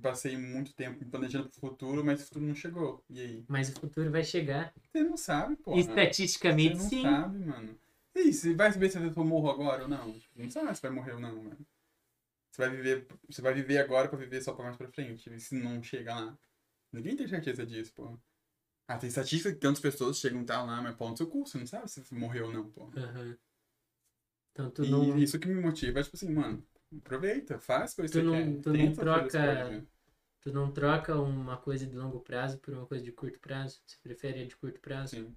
passei 0.00 0.36
muito 0.36 0.72
tempo 0.74 1.04
planejando 1.06 1.48
pro 1.48 1.60
futuro, 1.60 2.04
mas 2.04 2.20
o 2.22 2.24
futuro 2.24 2.44
não 2.46 2.54
chegou. 2.54 3.04
E 3.10 3.20
aí? 3.20 3.44
Mas 3.48 3.68
o 3.70 3.80
futuro 3.80 4.10
vai 4.10 4.22
chegar. 4.24 4.72
Você 4.92 5.02
não 5.02 5.16
sabe, 5.16 5.56
pô. 5.56 5.76
Estatisticamente, 5.76 6.78
Você 6.78 6.82
não 6.82 6.90
sim. 6.90 7.02
sabe, 7.02 7.38
mano. 7.38 7.78
E 8.14 8.18
aí, 8.20 8.32
você 8.32 8.54
vai 8.54 8.72
saber 8.72 8.90
se 8.90 8.98
eu 8.98 9.24
morro 9.24 9.50
agora 9.50 9.82
ou 9.82 9.88
não? 9.88 10.12
Tipo, 10.12 10.42
Não 10.42 10.50
sabe 10.50 10.74
se 10.74 10.82
vai 10.82 10.90
morrer 10.90 11.12
ou 11.12 11.20
não, 11.20 11.36
mano. 11.42 11.66
Você 12.50 12.62
vai 12.62 12.70
viver, 12.70 13.06
você 13.28 13.42
vai 13.42 13.54
viver 13.54 13.78
agora 13.78 14.08
pra 14.08 14.18
viver 14.18 14.40
só 14.42 14.52
pra 14.54 14.64
mais 14.64 14.76
pra 14.76 14.88
frente. 14.88 15.38
Se 15.40 15.54
não 15.54 15.82
chega 15.82 16.14
lá? 16.14 16.38
Ninguém 16.96 17.16
tem 17.16 17.28
certeza 17.28 17.64
disso, 17.66 17.92
pô. 17.94 18.18
Ah, 18.88 18.96
tem 18.98 19.08
estatística 19.08 19.52
que 19.52 19.58
tantas 19.58 19.80
pessoas 19.80 20.16
chegam 20.18 20.42
e 20.42 20.44
tá 20.46 20.62
lá, 20.62 20.80
mas 20.80 20.94
pau 20.96 21.10
no 21.10 21.16
seu 21.16 21.26
cu, 21.26 21.46
você 21.46 21.58
não 21.58 21.66
sabe 21.66 21.90
se 21.90 22.14
morreu 22.14 22.46
ou 22.46 22.52
não, 22.52 22.70
pô. 22.70 22.88
Então 24.52 24.70
tu 24.70 24.84
E 24.84 24.90
não. 24.90 25.18
isso 25.18 25.38
que 25.38 25.48
me 25.48 25.60
motiva, 25.60 26.00
é 26.00 26.02
tipo 26.02 26.16
assim, 26.16 26.32
mano, 26.32 26.66
aproveita, 26.98 27.58
faz 27.58 27.94
coisa 27.94 28.12
que 28.12 28.18
Tu 28.20 28.24
você 28.24 28.44
não- 28.44 28.54
quer. 28.54 28.62
tu 28.62 28.72
não 28.72 28.92
troca- 28.94 29.70
né? 29.70 29.86
Tu 30.40 30.52
não 30.52 30.72
troca 30.72 31.20
uma 31.20 31.56
coisa 31.56 31.86
de 31.86 31.96
longo 31.96 32.20
prazo 32.20 32.58
por 32.58 32.72
uma 32.72 32.86
coisa 32.86 33.04
de 33.04 33.12
curto 33.12 33.38
prazo. 33.40 33.82
Você 33.84 33.96
prefere 34.02 34.42
a 34.42 34.46
de 34.46 34.56
curto 34.56 34.80
prazo. 34.80 35.16
Sim. 35.16 35.36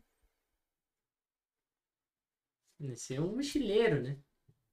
Você 2.79 3.15
é 3.15 3.21
um 3.21 3.35
mochileiro, 3.35 4.01
né? 4.01 4.17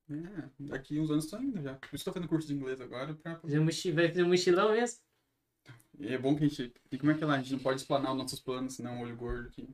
É, 0.09 0.51
daqui 0.61 1.01
uns 1.01 1.11
anos 1.11 1.27
tô 1.27 1.39
indo 1.39 1.61
já. 1.61 1.79
Isso 1.93 2.05
tô 2.05 2.13
fazendo 2.13 2.29
curso 2.29 2.47
de 2.47 2.55
inglês 2.55 2.81
agora 2.81 3.15
pra. 3.15 3.33
Vai 3.33 3.41
fazer 3.41 4.23
um 4.23 4.29
mochilão 4.29 4.73
mesmo? 4.73 5.01
E 5.99 6.13
é 6.13 6.19
bom 6.19 6.37
que 6.37 6.45
a 6.45 6.49
gente. 6.49 6.73
E 6.91 6.99
como 6.99 7.13
é 7.13 7.15
que 7.17 7.25
é 7.25 7.27
lá? 7.27 7.35
A 7.35 7.39
gente 7.39 7.53
não 7.53 7.59
pode 7.61 7.81
explanar 7.81 8.13
os 8.13 8.19
nossos 8.19 8.41
planos, 8.41 8.75
senão 8.75 8.99
o 8.99 9.03
olho 9.03 9.17
gordo 9.17 9.49
aqui. 9.49 9.69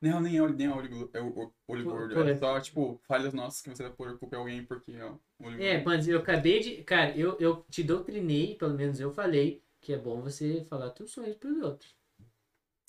Não, 0.00 0.20
nem 0.20 0.36
é 0.36 0.42
olho, 0.42 0.54
nem 0.54 0.66
é 0.66 0.70
olho, 0.74 1.10
é 1.12 1.20
o- 1.20 1.52
olho 1.68 1.84
gordo. 1.84 2.18
É 2.28 2.32
é. 2.32 2.36
só, 2.36 2.60
tipo, 2.60 3.00
falhas 3.06 3.32
nossas 3.34 3.62
que 3.62 3.70
você 3.70 3.82
vai 3.82 3.92
pôr 3.92 4.18
culpa 4.18 4.36
alguém 4.36 4.64
porque, 4.64 4.92
ó, 5.00 5.16
olho 5.38 5.62
É, 5.62 5.74
gordo. 5.74 5.84
mas 5.86 6.08
eu 6.08 6.18
acabei 6.18 6.60
de. 6.60 6.82
Cara, 6.84 7.16
eu, 7.16 7.36
eu 7.40 7.64
te 7.70 7.82
doutrinei, 7.82 8.54
pelo 8.56 8.74
menos 8.74 9.00
eu 9.00 9.12
falei, 9.12 9.62
que 9.80 9.92
é 9.92 9.98
bom 9.98 10.20
você 10.20 10.62
falar 10.64 10.90
teus 10.90 11.10
sonhos 11.12 11.36
pros 11.36 11.58
outros. 11.62 11.94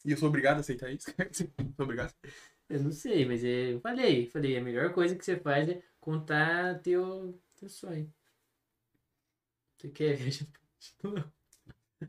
E 0.05 0.11
eu 0.11 0.17
sou 0.17 0.29
obrigado 0.29 0.57
a 0.57 0.59
aceitar 0.61 0.91
isso? 0.91 1.07
sou 1.33 1.47
obrigado. 1.85 2.13
Eu 2.69 2.81
não 2.83 2.91
sei, 2.91 3.25
mas 3.25 3.43
é, 3.43 3.73
eu 3.73 3.79
falei, 3.81 4.27
falei, 4.27 4.57
a 4.57 4.61
melhor 4.61 4.93
coisa 4.93 5.15
que 5.15 5.23
você 5.25 5.37
faz 5.39 5.69
é 5.69 5.81
contar 5.99 6.79
teu, 6.81 7.39
teu 7.57 7.69
sonho. 7.69 8.13
Você 9.77 9.89
quer 9.89 10.17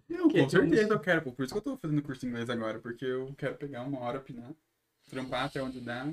Não, 0.09 0.29
Que 0.29 0.39
é 0.39 0.41
com 0.43 0.49
tipo 0.49 0.63
certeza 0.63 0.93
eu 0.93 1.01
quero, 1.01 1.23
pô. 1.23 1.33
Por 1.33 1.45
isso 1.45 1.55
que 1.55 1.59
eu 1.59 1.63
tô 1.63 1.77
fazendo 1.77 2.03
curso 2.03 2.21
de 2.21 2.27
inglês 2.27 2.51
agora, 2.51 2.79
porque 2.79 3.05
eu 3.05 3.35
quero 3.37 3.57
pegar 3.57 3.83
uma 3.83 4.01
hora, 4.01 4.21
pinar, 4.21 4.53
trampar 5.09 5.47
até 5.47 5.63
onde 5.63 5.81
dá, 5.81 6.13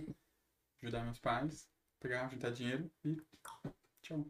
ajudar 0.82 1.04
meus 1.04 1.20
pais, 1.20 1.68
pegar, 2.00 2.30
juntar 2.30 2.52
dinheiro 2.52 2.90
e 3.04 3.18
tchau. 4.02 4.26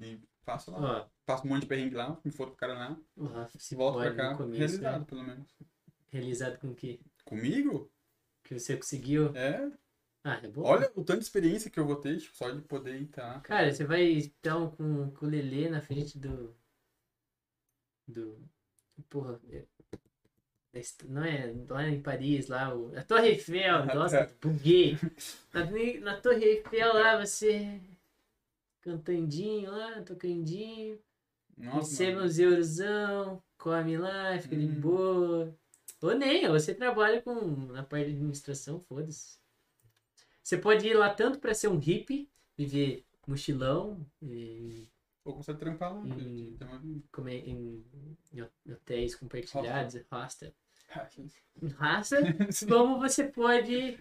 E 0.00 0.18
faço 0.44 0.70
lá. 0.70 1.02
Ó, 1.02 1.08
Faço 1.24 1.46
um 1.46 1.50
monte 1.50 1.62
de 1.62 1.68
perrengue 1.68 1.94
lá, 1.94 2.18
me 2.24 2.32
foto 2.32 2.50
pro 2.50 2.58
Paraná, 2.58 2.96
ó, 3.16 3.46
se 3.56 3.76
volto 3.76 4.00
pra 4.00 4.14
cá, 4.14 4.34
começo, 4.36 4.58
realizado, 4.58 5.00
né? 5.00 5.06
pelo 5.06 5.22
menos. 5.22 5.56
Realizado 6.10 6.58
com 6.58 6.68
o 6.68 6.74
quê? 6.74 6.98
Comigo? 7.24 7.90
Que 8.42 8.58
você 8.58 8.76
conseguiu. 8.76 9.34
É. 9.36 9.70
Ah, 10.24 10.40
é 10.42 10.48
bom. 10.48 10.62
Olha 10.62 10.90
o 10.94 11.04
tanto 11.04 11.18
de 11.18 11.24
experiência 11.24 11.70
que 11.70 11.78
eu 11.78 11.86
vou 11.86 11.96
ter, 11.96 12.18
tipo, 12.18 12.36
só 12.36 12.50
de 12.50 12.60
poder 12.62 13.00
entrar. 13.00 13.40
Cara, 13.42 13.72
você 13.72 13.84
vai 13.84 14.12
então 14.12 14.70
com, 14.70 15.10
com 15.12 15.26
o 15.26 15.28
Lelê 15.28 15.68
na 15.68 15.80
frente 15.80 16.18
do. 16.18 16.54
Do. 18.06 18.38
Porra. 19.08 19.40
é- 19.50 19.64
Não 21.06 21.22
é 21.24 21.52
lá 21.68 21.86
em 21.88 22.00
Paris, 22.02 22.48
lá, 22.48 22.74
o, 22.74 22.96
a 22.96 23.02
Torre 23.02 23.28
Eiffel, 23.30 23.84
nossa, 23.94 24.32
buguei. 24.40 24.96
Na, 25.52 25.66
na 26.00 26.20
Torre 26.20 26.44
Eiffel 26.44 26.94
lá, 26.94 27.24
você 27.24 27.78
cantandinho 28.80 29.70
lá, 29.70 30.02
tocandinho, 30.02 30.98
Nossa, 31.56 31.78
recebe 31.78 32.14
mano. 32.14 32.26
uns 32.26 32.38
eurozão, 32.38 33.42
come 33.58 33.96
lá, 33.98 34.38
fica 34.38 34.56
de 34.56 34.66
Hum. 34.66 34.80
boa. 34.80 35.54
Ou 36.00 36.14
nem, 36.16 36.48
você 36.48 36.74
trabalha 36.74 37.22
com 37.22 37.34
na 37.72 37.82
parte 37.84 38.06
de 38.08 38.12
administração, 38.16 38.80
foda-se. 38.80 39.38
Você 40.42 40.56
pode 40.58 40.86
ir 40.88 40.94
lá 40.94 41.14
tanto 41.14 41.38
pra 41.38 41.54
ser 41.54 41.68
um 41.68 41.78
hippie, 41.78 42.28
viver 42.56 43.04
mochilão, 43.26 44.04
e 44.20 44.88
Ou 45.24 45.34
consegue 45.36 45.58
trampar 45.58 45.94
lá. 45.94 46.02
Tem 46.02 46.56
uma- 46.68 47.02
comer 47.12 47.48
em, 47.48 47.84
em 48.32 48.72
hotéis 48.72 49.14
compartilhados, 49.14 49.94
hostel. 50.10 50.52
Ah, 50.90 51.08
Raça, 51.76 52.16
como 52.68 52.98
você 52.98 53.24
pode. 53.28 53.98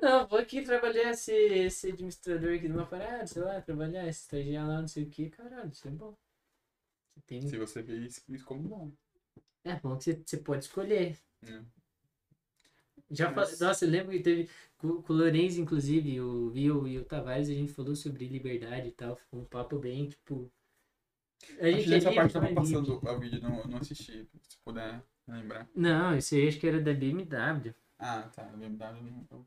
Não, 0.00 0.26
vou 0.26 0.38
aqui 0.38 0.62
trabalhar, 0.62 1.14
ser, 1.14 1.70
ser 1.70 1.92
administrador 1.92 2.54
aqui 2.54 2.66
de 2.68 2.72
uma 2.74 2.86
parada, 2.86 3.26
sei 3.26 3.42
lá, 3.42 3.60
trabalhar, 3.60 4.06
estagiar 4.08 4.66
lá, 4.66 4.80
não 4.80 4.88
sei 4.88 5.04
o 5.04 5.10
que, 5.10 5.30
caralho, 5.30 5.70
isso 5.70 5.86
é 5.88 5.90
bom. 5.90 6.16
Você 7.14 7.20
tem... 7.26 7.40
Se 7.42 7.56
você 7.56 7.82
vê 7.82 7.96
isso, 7.98 8.22
isso 8.28 8.44
como 8.44 8.62
bom. 8.68 8.92
É 9.64 9.76
bom 9.76 9.96
que 9.96 10.04
você, 10.04 10.22
você 10.24 10.36
pode 10.38 10.64
escolher. 10.64 11.18
né? 11.42 11.64
Já 13.10 13.32
fa- 13.32 13.42
Nossa. 13.64 13.84
Eu 13.84 13.90
lembro 13.90 14.12
que 14.12 14.20
teve 14.20 14.48
com, 14.78 15.02
com 15.02 15.12
o 15.12 15.16
Lourenço, 15.16 15.60
inclusive, 15.60 16.20
o 16.20 16.50
Viu 16.50 16.86
e 16.88 16.98
o 16.98 17.04
Tavares, 17.04 17.48
a 17.48 17.52
gente 17.54 17.72
falou 17.72 17.94
sobre 17.94 18.26
liberdade 18.28 18.88
e 18.88 18.92
tal. 18.92 19.16
Foi 19.30 19.40
um 19.40 19.44
papo 19.44 19.78
bem, 19.78 20.08
tipo. 20.08 20.50
A 21.60 21.66
Acho 21.66 21.72
gente 21.72 21.84
que 21.84 21.90
nessa 21.90 22.10
é 22.10 22.14
parte 22.14 22.32
tava 22.32 22.50
não 22.50 22.62
livre. 22.62 22.86
passando 22.86 23.16
o 23.16 23.20
vídeo, 23.20 23.42
não, 23.42 23.64
não 23.66 23.78
assisti, 23.78 24.26
se 24.48 24.56
puder 24.64 25.02
lembrar. 25.28 25.68
Não, 25.74 26.16
isso 26.16 26.34
aí 26.34 26.48
acho 26.48 26.58
que 26.58 26.66
era 26.66 26.80
da 26.80 26.94
BMW. 26.94 27.74
Ah, 27.98 28.22
tá, 28.34 28.42
a 28.42 28.56
BMW 28.56 29.02
não. 29.30 29.46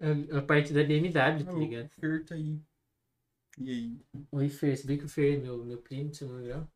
A, 0.00 0.38
a 0.38 0.42
parte 0.42 0.72
da 0.72 0.84
BMW, 0.84 1.44
tá 1.44 1.52
ligado? 1.52 1.86
O 1.86 2.00
Fer 2.00 2.24
tá 2.24 2.34
aí. 2.34 2.58
E 3.58 3.70
aí? 3.70 4.00
Oi, 4.32 4.48
Fer. 4.48 4.76
Você 4.76 4.86
viu 4.86 4.98
que 4.98 5.04
o 5.04 5.08
Fer 5.08 5.34
é 5.38 5.42
meu, 5.42 5.64
meu 5.64 5.78
primo, 5.78 6.10
de 6.10 6.16
segundo 6.16 6.42
grau? 6.44 6.68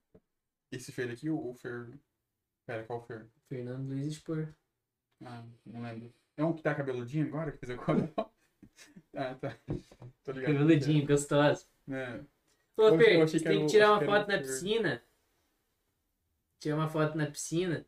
Esse 0.73 0.93
Fer 0.93 1.11
aqui 1.11 1.29
ou 1.31 1.51
o 1.51 1.55
Fer. 1.55 1.89
Pera, 2.67 2.85
qual 2.85 3.01
Fer? 3.03 3.27
Fernando 3.49 3.89
Luiz 3.89 4.07
Expor. 4.07 4.55
Ah, 5.25 5.45
não 5.67 5.83
lembro. 5.83 6.13
É 6.37 6.45
um 6.45 6.53
que 6.53 6.63
tá 6.63 6.75
cabeludinho 6.75 7.27
agora, 7.27 7.51
que 7.53 7.59
fez 7.59 7.71
a 7.71 7.77
coral? 7.77 8.09
ah, 9.15 9.35
tá. 9.35 9.59
Tô 10.25 10.33
ligado. 10.33 10.53
Cabeludinho, 10.53 11.07
gostoso. 11.07 11.67
É. 11.89 12.21
Ô, 12.77 12.87
achei 12.95 13.17
você 13.19 13.41
tem 13.41 13.59
que 13.59 13.65
o- 13.65 13.67
tirar 13.67 13.93
uma 13.93 14.01
foto 14.05 14.25
o 14.29 14.33
na 14.33 14.39
piscina. 14.39 15.03
Tirar 16.61 16.77
uma 16.77 16.89
foto 16.89 17.17
na 17.19 17.27
piscina. 17.27 17.85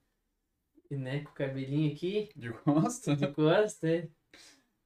E, 0.91 0.97
né, 0.97 1.20
com 1.23 1.31
o 1.31 1.34
cabelinho 1.34 1.92
aqui, 1.94 2.31
De 2.34 2.50
costa. 2.52 3.15
de 3.15 3.28
costas, 3.28 3.78
né? 3.81 4.09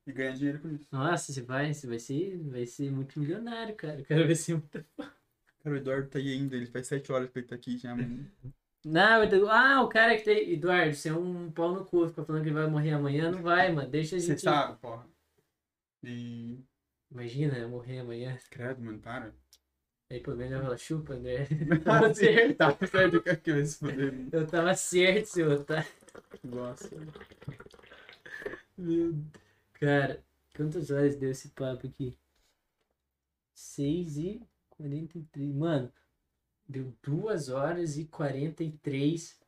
E 0.06 0.12
ganhar 0.12 0.32
dinheiro 0.32 0.60
com 0.60 0.68
isso. 0.68 0.86
Nossa, 0.92 1.32
você 1.32 1.40
vai, 1.40 1.72
você 1.72 1.86
vai 1.86 1.98
ser, 1.98 2.36
vai 2.50 2.66
ser 2.66 2.90
multimilionário, 2.92 3.74
cara. 3.74 4.02
O 4.02 4.04
cara 4.04 4.26
vai 4.26 4.34
ser 4.34 4.52
muito. 4.56 4.84
Cara, 4.96 5.74
o 5.74 5.76
Eduardo 5.76 6.10
tá 6.10 6.18
aí 6.18 6.30
ainda, 6.34 6.54
ele 6.56 6.66
faz 6.66 6.86
7 6.88 7.10
horas 7.10 7.30
que 7.30 7.38
ele 7.38 7.46
tá 7.46 7.54
aqui 7.54 7.78
já. 7.78 7.94
mano. 7.96 8.30
Não, 8.84 9.22
Edu- 9.22 9.48
ah, 9.48 9.82
o 9.82 9.88
cara 9.88 10.16
que 10.16 10.24
tem. 10.24 10.52
Eduardo, 10.52 10.94
você 10.94 11.08
é 11.08 11.14
um 11.14 11.50
pau 11.50 11.72
no 11.72 11.84
cu, 11.84 12.06
fica 12.08 12.24
falando 12.24 12.42
que 12.42 12.48
ele 12.48 12.54
vai 12.56 12.66
morrer 12.66 12.92
amanhã, 12.92 13.30
não 13.30 13.42
vai, 13.42 13.72
mano. 13.72 13.88
Deixa 13.88 14.16
a 14.16 14.18
Você 14.18 14.26
gente. 14.28 14.42
sabe, 14.42 14.78
porra. 14.78 15.06
E. 16.02 16.58
Imagina, 17.10 17.56
eu 17.56 17.68
morrer 17.68 18.00
amanhã. 18.00 18.38
Credo, 18.50 18.82
mano, 18.82 18.98
para. 18.98 19.32
Aí 20.10 20.20
pelo 20.20 20.36
menos 20.36 20.60
falo, 20.62 20.76
chupa, 20.76 21.14
André. 21.14 21.46
Tava 21.84 22.12
certo. 22.14 22.56
Tá 22.58 22.86
certo 22.86 23.22
que 23.22 23.50
eu 23.50 23.66
fuder. 23.66 24.28
Eu 24.32 24.46
tava 24.46 24.74
certo, 24.74 25.26
seu 25.26 25.50
otário. 25.50 25.88
Nossa. 26.44 26.90
Meu... 28.76 29.14
Cara, 29.74 30.22
quantas 30.54 30.90
horas 30.90 31.16
deu 31.16 31.30
esse 31.30 31.48
papo 31.48 31.86
aqui? 31.86 32.16
6 33.54 34.18
e 34.18 34.42
43. 34.70 35.54
Mano, 35.54 35.92
deu 36.68 36.94
2 37.02 37.48
horas 37.48 37.96
e 37.96 38.04
43. 38.06 39.38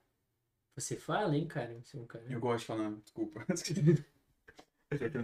Você 0.75 0.97
fala, 0.97 1.37
hein, 1.37 1.47
cara? 1.47 1.79
Você 1.83 1.97
é 1.97 2.01
um 2.01 2.07
cara. 2.07 2.25
Eu 2.29 2.41
gosto 2.41 2.61
de 2.61 2.67
falar, 2.67 2.91
desculpa. 2.97 3.45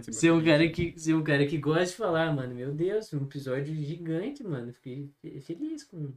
Você 0.07 0.27
é 0.27 0.33
um 0.33 0.43
cara 0.43 0.69
que, 0.69 0.91
você 0.91 1.13
é 1.13 1.15
um 1.15 1.23
cara 1.23 1.47
que 1.47 1.57
gosta 1.57 1.85
de 1.85 1.95
falar, 1.95 2.33
mano. 2.35 2.53
Meu 2.53 2.73
Deus, 2.73 3.13
um 3.13 3.23
episódio 3.23 3.73
gigante, 3.73 4.43
mano. 4.43 4.73
Fiquei 4.73 5.09
fe- 5.21 5.39
feliz 5.39 5.85
com. 5.85 6.13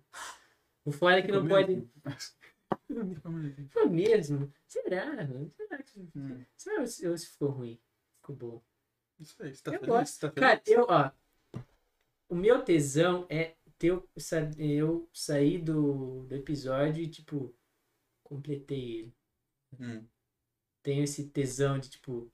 O 0.84 0.90
foda 0.90 1.18
é 1.18 1.22
que 1.22 1.30
não 1.30 1.46
pode. 1.46 1.88
Foi 3.70 3.86
mesmo? 3.88 4.52
Será? 4.66 5.06
mano? 5.14 5.48
Será 5.56 5.80
que. 5.80 6.00
Hum, 6.16 6.44
Será 6.56 6.84
se 6.88 7.18
se 7.18 7.26
ficou 7.28 7.50
ruim? 7.50 7.78
Ficou 8.16 8.34
bom. 8.34 8.62
Isso 9.20 9.40
aí, 9.40 9.54
você 9.54 9.62
tá 9.62 9.70
Eu 9.74 9.78
feliz? 9.80 9.94
gosto. 9.94 10.20
Tá 10.20 10.30
Cara, 10.32 10.60
feliz? 10.64 10.78
eu, 10.78 10.86
ó. 10.88 11.10
O 12.28 12.34
meu 12.34 12.62
tesão 12.64 13.26
é 13.30 13.54
eu 13.82 14.08
eu 14.58 15.08
sair 15.12 15.58
do, 15.62 16.24
do 16.24 16.34
episódio 16.34 17.02
e, 17.02 17.08
tipo, 17.10 17.54
completei 18.22 19.00
ele. 19.00 19.14
Hum, 19.78 20.06
Tenho 20.82 21.04
esse 21.04 21.28
tesão 21.30 21.78
de, 21.78 21.90
tipo, 21.90 22.32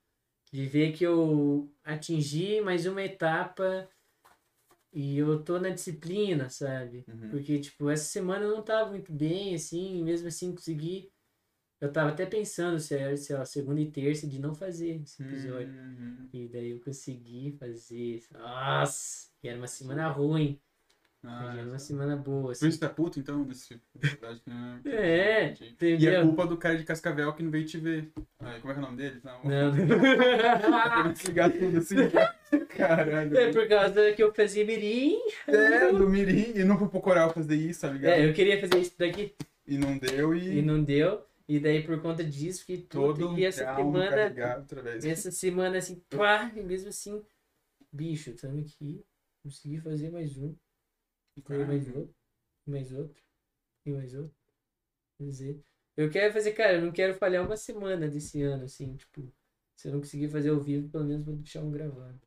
de 0.52 0.66
ver 0.66 0.92
que 0.92 1.04
eu 1.04 1.72
atingi 1.84 2.60
mais 2.60 2.86
uma 2.86 3.02
etapa 3.02 3.88
e 4.92 5.16
eu 5.18 5.42
tô 5.42 5.58
na 5.58 5.70
disciplina, 5.70 6.50
sabe? 6.50 7.04
uhum. 7.08 7.30
Porque, 7.30 7.58
tipo, 7.60 7.88
essa 7.88 8.04
semana 8.04 8.44
eu 8.44 8.50
não 8.56 8.62
tava 8.62 8.90
muito 8.90 9.12
bem, 9.12 9.54
assim, 9.54 10.02
mesmo 10.04 10.28
assim 10.28 10.54
consegui. 10.54 11.10
Eu 11.80 11.92
tava 11.92 12.10
até 12.10 12.26
pensando 12.26 12.78
se 12.80 12.94
era, 12.94 13.16
sei 13.16 13.36
lá, 13.36 13.44
segunda 13.44 13.80
e 13.80 13.90
terça 13.90 14.26
de 14.28 14.38
não 14.40 14.54
fazer 14.54 15.02
esse 15.02 15.22
episódio. 15.22 15.74
Uhum. 15.74 16.28
E 16.32 16.48
daí 16.48 16.70
eu 16.70 16.80
consegui 16.80 17.52
fazer. 17.58 18.22
Nossa! 18.32 19.30
E 19.42 19.48
era 19.48 19.58
uma 19.58 19.66
semana 19.68 20.08
ruim. 20.08 20.60
Ah, 21.24 21.54
uma 21.64 21.76
é. 21.76 21.78
semana 21.78 22.16
boa. 22.16 22.42
Por 22.42 22.50
Assim. 22.50 22.68
isso 22.68 22.80
tá 22.80 22.88
puto, 22.88 23.20
então, 23.20 23.44
desse 23.44 23.80
verdade, 23.94 24.42
né? 24.44 24.80
É, 24.86 25.44
Entendi. 25.52 25.74
E 25.80 25.86
a 25.86 25.94
entendeu? 25.94 26.22
culpa 26.22 26.46
do 26.46 26.56
cara 26.56 26.76
de 26.76 26.84
Cascavel 26.84 27.32
que 27.32 27.42
não 27.44 27.50
veio 27.50 27.64
te 27.64 27.78
ver. 27.78 28.10
Ai, 28.40 28.60
como 28.60 28.72
é 28.72 28.74
que 28.74 28.80
é 28.80 28.82
o 28.82 28.86
nome 28.86 28.96
dele? 28.96 29.20
Não. 29.22 29.44
Não. 29.44 29.70
Começa 29.72 31.26
a 31.26 31.28
ligar 31.28 31.52
tudo 31.52 31.78
assim. 31.78 31.96
Caralho. 32.76 33.36
é 33.36 33.52
por 33.52 33.68
causa 33.68 34.12
que 34.12 34.22
eu 34.22 34.34
fazia 34.34 34.64
mirim. 34.64 35.16
É, 35.46 35.92
do 35.92 36.08
Mirim. 36.08 36.54
E 36.56 36.64
não 36.64 36.76
foi 36.76 36.88
pro 36.88 37.00
coral 37.00 37.32
fazer 37.32 37.54
isso, 37.54 37.82
tá 37.82 37.90
ligado? 37.90 38.12
É, 38.12 38.28
eu 38.28 38.34
queria 38.34 38.60
fazer 38.60 38.80
isso 38.80 38.94
daqui 38.98 39.34
E 39.66 39.78
não 39.78 39.96
deu 39.96 40.34
e, 40.34 40.58
e 40.58 40.62
não 40.62 40.82
deu. 40.82 41.24
E 41.48 41.60
daí 41.60 41.82
por 41.82 42.00
conta 42.00 42.24
disso 42.24 42.60
fiquei 42.60 42.78
todo 42.78 43.18
todo. 43.20 43.38
E 43.38 43.44
essa 43.44 43.74
semana. 43.76 44.34
Essa 45.04 45.30
semana 45.30 45.78
assim, 45.78 46.02
pá, 46.10 46.50
e 46.54 46.60
mesmo 46.62 46.88
assim, 46.88 47.22
bicho, 47.92 48.30
estamos 48.30 48.60
aqui. 48.66 49.04
Consegui 49.42 49.80
fazer 49.80 50.10
mais 50.10 50.36
um. 50.36 50.54
E 51.36 51.64
mais 51.64 51.88
outro. 51.88 52.14
E 52.66 52.70
mais 52.70 52.92
outro. 52.92 53.22
E 53.86 53.90
mais 53.90 54.14
outro. 54.14 54.36
Quer 55.16 55.24
dizer, 55.24 55.64
eu 55.96 56.10
quero 56.10 56.32
fazer, 56.32 56.52
cara, 56.52 56.74
eu 56.74 56.82
não 56.82 56.92
quero 56.92 57.14
falhar 57.14 57.44
uma 57.44 57.56
semana 57.56 58.08
desse 58.08 58.42
ano, 58.42 58.64
assim, 58.64 58.96
tipo, 58.96 59.32
se 59.76 59.88
eu 59.88 59.92
não 59.92 60.00
conseguir 60.00 60.28
fazer 60.28 60.50
ao 60.50 60.60
vivo, 60.60 60.88
pelo 60.88 61.04
menos 61.04 61.24
vou 61.24 61.34
deixar 61.34 61.62
um 61.62 61.70
gravado. 61.70 62.20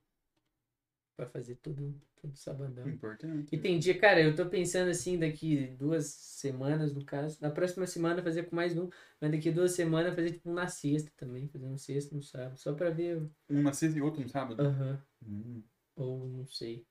Pra 1.18 1.26
fazer 1.28 1.56
todo, 1.56 2.00
todo 2.22 2.36
sabadão. 2.36 2.88
Importante. 2.90 3.56
E 3.56 3.58
tem 3.58 3.80
dia, 3.80 3.98
cara, 3.98 4.22
eu 4.22 4.36
tô 4.36 4.46
pensando 4.48 4.90
assim, 4.90 5.18
daqui 5.18 5.68
duas 5.78 6.08
semanas, 6.08 6.94
no 6.94 7.06
caso, 7.06 7.38
na 7.42 7.50
próxima 7.50 7.88
semana 7.88 8.22
fazer 8.22 8.44
com 8.44 8.56
mais 8.56 8.78
um, 8.78 8.90
mas 9.22 9.32
daqui 9.32 9.50
duas 9.50 9.72
semanas 9.72 10.14
fazer 10.14 10.32
tipo 10.32 10.50
um 10.50 10.54
na 10.54 10.68
sexta 10.68 11.12
também, 11.16 11.48
fazer 11.48 11.68
um 11.68 11.78
sexta, 11.78 12.14
no 12.16 12.22
sábado, 12.22 12.58
só 12.58 12.74
pra 12.74 12.90
ver. 12.90 13.18
Um 13.50 13.62
na 13.62 13.72
sexta 13.72 13.98
e 13.98 14.02
outro 14.02 14.22
no 14.22 14.30
sábado. 14.30 14.62
Aham. 14.62 15.02
Hum. 15.26 15.64
Ou 15.96 16.28
não 16.28 16.46
sei. 16.46 16.86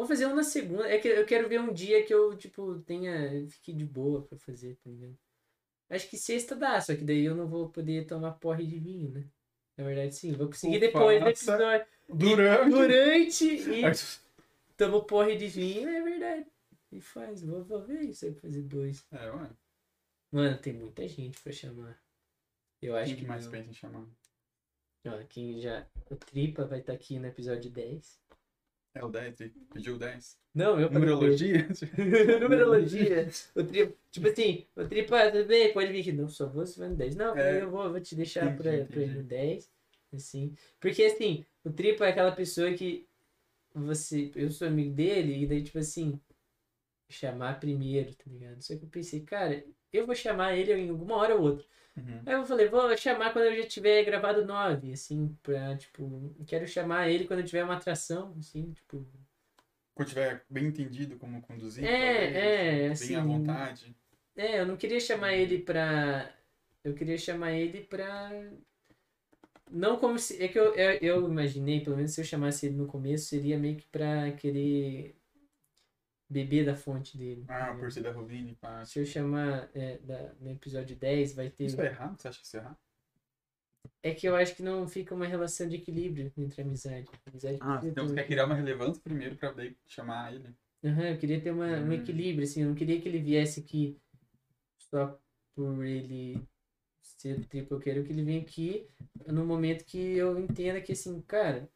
Vou 0.00 0.06
fazer 0.06 0.24
um 0.24 0.34
na 0.34 0.42
segunda. 0.42 0.88
É 0.88 0.98
que 0.98 1.08
eu 1.08 1.26
quero 1.26 1.46
ver 1.46 1.60
um 1.60 1.70
dia 1.74 2.02
que 2.02 2.14
eu, 2.14 2.34
tipo, 2.34 2.78
tenha. 2.80 3.46
Fique 3.50 3.70
de 3.70 3.84
boa 3.84 4.22
pra 4.22 4.38
fazer, 4.38 4.74
tá 4.76 4.88
ligado? 4.88 5.14
Acho 5.90 6.08
que 6.08 6.16
sexta 6.16 6.56
dá, 6.56 6.80
só 6.80 6.96
que 6.96 7.04
daí 7.04 7.22
eu 7.22 7.34
não 7.34 7.46
vou 7.46 7.68
poder 7.68 8.06
tomar 8.06 8.32
porre 8.32 8.66
de 8.66 8.78
vinho, 8.78 9.10
né? 9.10 9.28
Na 9.76 9.84
verdade, 9.84 10.14
sim. 10.14 10.32
Vou 10.32 10.46
conseguir 10.46 10.78
Opa, 10.78 10.86
depois 10.86 11.22
do 11.22 11.28
episódio. 11.28 11.86
Durante. 12.08 12.70
Durante 12.70 13.44
e 13.44 13.82
tomo 14.74 15.04
porre 15.04 15.36
de 15.36 15.48
vinho, 15.48 15.86
é 15.86 16.00
verdade. 16.00 16.46
E 16.90 16.98
faz, 16.98 17.42
vou, 17.42 17.62
vou 17.62 17.82
ver 17.84 18.00
isso 18.00 18.24
aí 18.24 18.32
pra 18.32 18.40
fazer 18.40 18.62
dois. 18.62 19.04
É, 19.12 19.30
ué. 19.30 19.50
Mano, 20.32 20.56
tem 20.56 20.72
muita 20.72 21.06
gente 21.06 21.38
pra 21.42 21.52
chamar. 21.52 22.02
Eu 22.80 22.96
acho 22.96 23.10
Quem 23.12 23.22
que 23.24 23.28
mais 23.28 23.44
não. 23.44 23.52
pensa 23.52 23.68
em 23.68 23.74
chamar? 23.74 24.06
Ó, 25.06 25.24
quem 25.28 25.60
já. 25.60 25.86
O 26.10 26.16
Tripa 26.16 26.64
vai 26.64 26.80
estar 26.80 26.94
aqui 26.94 27.18
no 27.18 27.26
episódio 27.26 27.70
10. 27.70 28.18
É 28.94 29.04
o 29.04 29.08
10, 29.08 29.40
ele 29.40 29.52
pediu 29.72 29.94
o 29.94 29.98
10. 29.98 30.36
Não, 30.54 30.80
eu 30.80 30.90
Numerologia? 30.90 31.68
Numerologia. 32.40 33.28
O 33.54 33.62
tripa, 33.62 33.94
tipo 34.10 34.28
assim, 34.28 34.66
o 34.74 34.84
tripa, 34.84 35.30
tudo 35.30 35.46
bem, 35.46 35.72
pode 35.72 35.92
vir 35.92 36.00
aqui. 36.00 36.12
Não, 36.12 36.28
só 36.28 36.48
vou 36.48 36.66
se 36.66 36.78
vai 36.78 36.88
no 36.88 36.96
10. 36.96 37.14
Não, 37.14 37.36
É. 37.36 37.62
eu 37.62 37.70
vou, 37.70 37.88
vou 37.90 38.00
te 38.00 38.14
deixar 38.16 38.46
Entendi, 38.46 38.62
pra, 38.62 38.70
pra 38.86 39.00
ir 39.02 39.04
entendi. 39.04 39.18
no 39.18 39.22
10. 39.22 39.70
Assim. 40.12 40.54
Porque 40.80 41.04
assim, 41.04 41.44
o 41.64 41.70
tripa 41.70 42.04
é 42.04 42.10
aquela 42.10 42.32
pessoa 42.32 42.72
que 42.72 43.06
você. 43.72 44.32
Eu 44.34 44.50
sou 44.50 44.66
amigo 44.66 44.92
dele, 44.92 45.44
e 45.44 45.46
daí, 45.46 45.62
tipo 45.62 45.78
assim, 45.78 46.20
chamar 47.08 47.60
primeiro, 47.60 48.12
tá 48.16 48.24
ligado? 48.26 48.60
Só 48.60 48.76
que 48.76 48.84
eu 48.84 48.88
pensei, 48.88 49.20
cara, 49.20 49.64
eu 49.92 50.06
vou 50.06 50.14
chamar 50.14 50.56
ele 50.56 50.72
em 50.72 50.90
alguma 50.90 51.16
hora 51.16 51.34
ou 51.36 51.42
outra. 51.42 51.66
Uhum. 51.96 52.22
Aí 52.26 52.34
eu 52.34 52.44
falei, 52.46 52.68
vou 52.68 52.96
chamar 52.96 53.32
quando 53.32 53.46
eu 53.46 53.62
já 53.62 53.68
tiver 53.68 54.04
gravado 54.04 54.44
9, 54.44 54.92
assim, 54.92 55.36
pra, 55.42 55.76
tipo, 55.76 56.34
quero 56.46 56.66
chamar 56.66 57.08
ele 57.10 57.26
quando 57.26 57.40
eu 57.40 57.46
tiver 57.46 57.64
uma 57.64 57.74
atração, 57.76 58.34
assim, 58.38 58.72
tipo, 58.72 59.06
Quando 59.94 60.08
tiver 60.08 60.44
bem 60.48 60.66
entendido 60.66 61.16
como 61.18 61.42
conduzir, 61.42 61.84
É, 61.84 62.78
é, 62.78 62.78
bem 62.82 62.88
assim, 62.90 63.14
à 63.14 63.22
vontade. 63.22 63.94
É, 64.36 64.60
eu 64.60 64.66
não 64.66 64.76
queria 64.76 65.00
chamar 65.00 65.34
ele 65.34 65.58
pra. 65.58 66.32
Eu 66.84 66.94
queria 66.94 67.18
chamar 67.18 67.52
ele 67.52 67.82
pra. 67.82 68.30
Não 69.70 69.98
como 69.98 70.18
se. 70.18 70.42
É 70.42 70.48
que 70.48 70.58
eu, 70.58 70.74
eu, 70.74 70.98
eu 71.00 71.28
imaginei, 71.30 71.80
pelo 71.80 71.96
menos 71.96 72.12
se 72.12 72.20
eu 72.20 72.24
chamasse 72.24 72.66
ele 72.66 72.76
no 72.76 72.86
começo, 72.86 73.26
seria 73.26 73.58
meio 73.58 73.76
que 73.76 73.86
pra 73.86 74.32
querer 74.32 75.16
beber 76.30 76.64
da 76.64 76.74
fonte 76.74 77.18
dele. 77.18 77.44
Ah, 77.48 77.62
entendeu? 77.62 77.80
por 77.80 77.92
ser 77.92 78.02
da 78.02 78.12
Rovini, 78.12 78.54
pá. 78.54 78.84
Se 78.84 79.00
eu 79.00 79.04
chamar 79.04 79.68
é, 79.74 79.98
da, 79.98 80.32
no 80.40 80.50
episódio 80.50 80.96
10, 80.96 81.34
vai 81.34 81.50
ter. 81.50 81.64
Isso 81.66 81.80
é 81.80 81.86
errado? 81.86 82.20
Você 82.20 82.28
acha 82.28 82.38
que 82.38 82.46
isso 82.46 82.56
é 82.56 82.60
errado? 82.60 82.78
É 84.02 84.14
que 84.14 84.26
eu 84.26 84.34
acho 84.36 84.54
que 84.54 84.62
não 84.62 84.88
fica 84.88 85.14
uma 85.14 85.26
relação 85.26 85.68
de 85.68 85.76
equilíbrio 85.76 86.32
entre 86.38 86.62
amizade. 86.62 87.06
Amizade 87.26 87.58
Ah, 87.60 87.80
então 87.84 88.06
você 88.06 88.12
um 88.12 88.16
quer 88.16 88.26
criar 88.26 88.46
uma 88.46 88.54
relevância 88.54 89.02
primeiro 89.02 89.36
pra 89.36 89.52
daí 89.52 89.76
chamar 89.86 90.32
ele. 90.32 90.54
Aham, 90.82 91.10
eu 91.10 91.18
queria 91.18 91.40
ter 91.40 91.50
uma, 91.50 91.66
um 91.66 91.88
Hum. 91.88 91.92
equilíbrio, 91.92 92.44
assim, 92.44 92.62
eu 92.62 92.68
não 92.68 92.74
queria 92.74 93.00
que 93.00 93.06
ele 93.06 93.18
viesse 93.18 93.60
aqui 93.60 93.98
só 94.78 95.20
por 95.54 95.84
ele 95.84 96.42
ser 97.02 97.44
triplo, 97.48 97.76
eu 97.76 97.80
quero 97.80 98.04
que 98.04 98.12
ele 98.12 98.24
venha 98.24 98.40
aqui 98.40 98.88
no 99.26 99.44
momento 99.44 99.84
que 99.84 99.98
eu 99.98 100.38
entenda 100.38 100.80
que, 100.80 100.92
assim, 100.92 101.20
cara, 101.22 101.68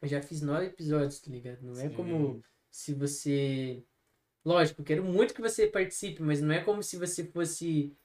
eu 0.00 0.08
já 0.08 0.22
fiz 0.22 0.40
nove 0.42 0.66
episódios, 0.66 1.20
tá 1.20 1.30
ligado? 1.30 1.62
Não 1.62 1.72
é 1.72 1.88
Sim. 1.88 1.94
como 1.96 2.42
se 2.76 2.92
você. 2.92 3.82
Lógico, 4.44 4.82
eu 4.82 4.84
quero 4.84 5.02
muito 5.02 5.32
que 5.32 5.40
você 5.40 5.66
participe, 5.66 6.22
mas 6.22 6.42
não 6.42 6.54
é 6.54 6.60
como 6.60 6.82
se 6.82 6.98
você 6.98 7.24
fosse. 7.24 7.96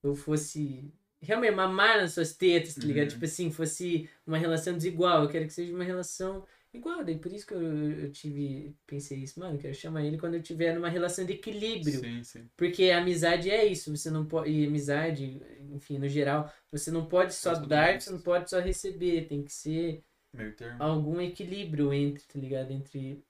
Eu 0.00 0.14
fosse. 0.14 0.92
Realmente, 1.20 1.54
mamar 1.54 1.98
nas 1.98 2.12
suas 2.12 2.32
tetas, 2.34 2.76
tá 2.76 2.82
ligado? 2.82 3.06
Uhum. 3.06 3.10
Tipo 3.10 3.24
assim, 3.24 3.50
fosse 3.50 4.08
uma 4.24 4.38
relação 4.38 4.74
desigual. 4.74 5.24
Eu 5.24 5.28
quero 5.28 5.46
que 5.46 5.52
seja 5.52 5.74
uma 5.74 5.82
relação 5.82 6.46
igual. 6.72 7.02
Daí 7.02 7.18
por 7.18 7.32
isso 7.32 7.46
que 7.46 7.52
eu, 7.52 7.62
eu 7.62 8.12
tive. 8.12 8.76
Pensei 8.86 9.18
isso, 9.18 9.40
mano, 9.40 9.56
eu 9.56 9.58
quero 9.58 9.74
chamar 9.74 10.04
ele 10.04 10.18
quando 10.18 10.34
eu 10.34 10.42
tiver 10.42 10.72
numa 10.72 10.88
relação 10.88 11.24
de 11.24 11.32
equilíbrio. 11.32 11.98
Sim, 11.98 12.22
sim. 12.22 12.48
Porque 12.56 12.90
a 12.90 12.98
amizade 12.98 13.50
é 13.50 13.66
isso, 13.66 13.94
você 13.94 14.08
não 14.08 14.24
pode. 14.24 14.50
E 14.50 14.66
amizade, 14.66 15.42
enfim, 15.72 15.98
no 15.98 16.08
geral, 16.08 16.52
você 16.70 16.92
não 16.92 17.06
pode 17.06 17.34
só 17.34 17.54
dar, 17.54 18.00
você 18.00 18.10
não 18.10 18.20
pode 18.20 18.48
só 18.48 18.60
receber. 18.60 19.26
Tem 19.26 19.42
que 19.42 19.52
ser 19.52 20.04
algum 20.78 21.20
equilíbrio 21.20 21.92
entre, 21.92 22.22
tá 22.22 22.38
ligado? 22.38 22.70
Entre. 22.70 23.20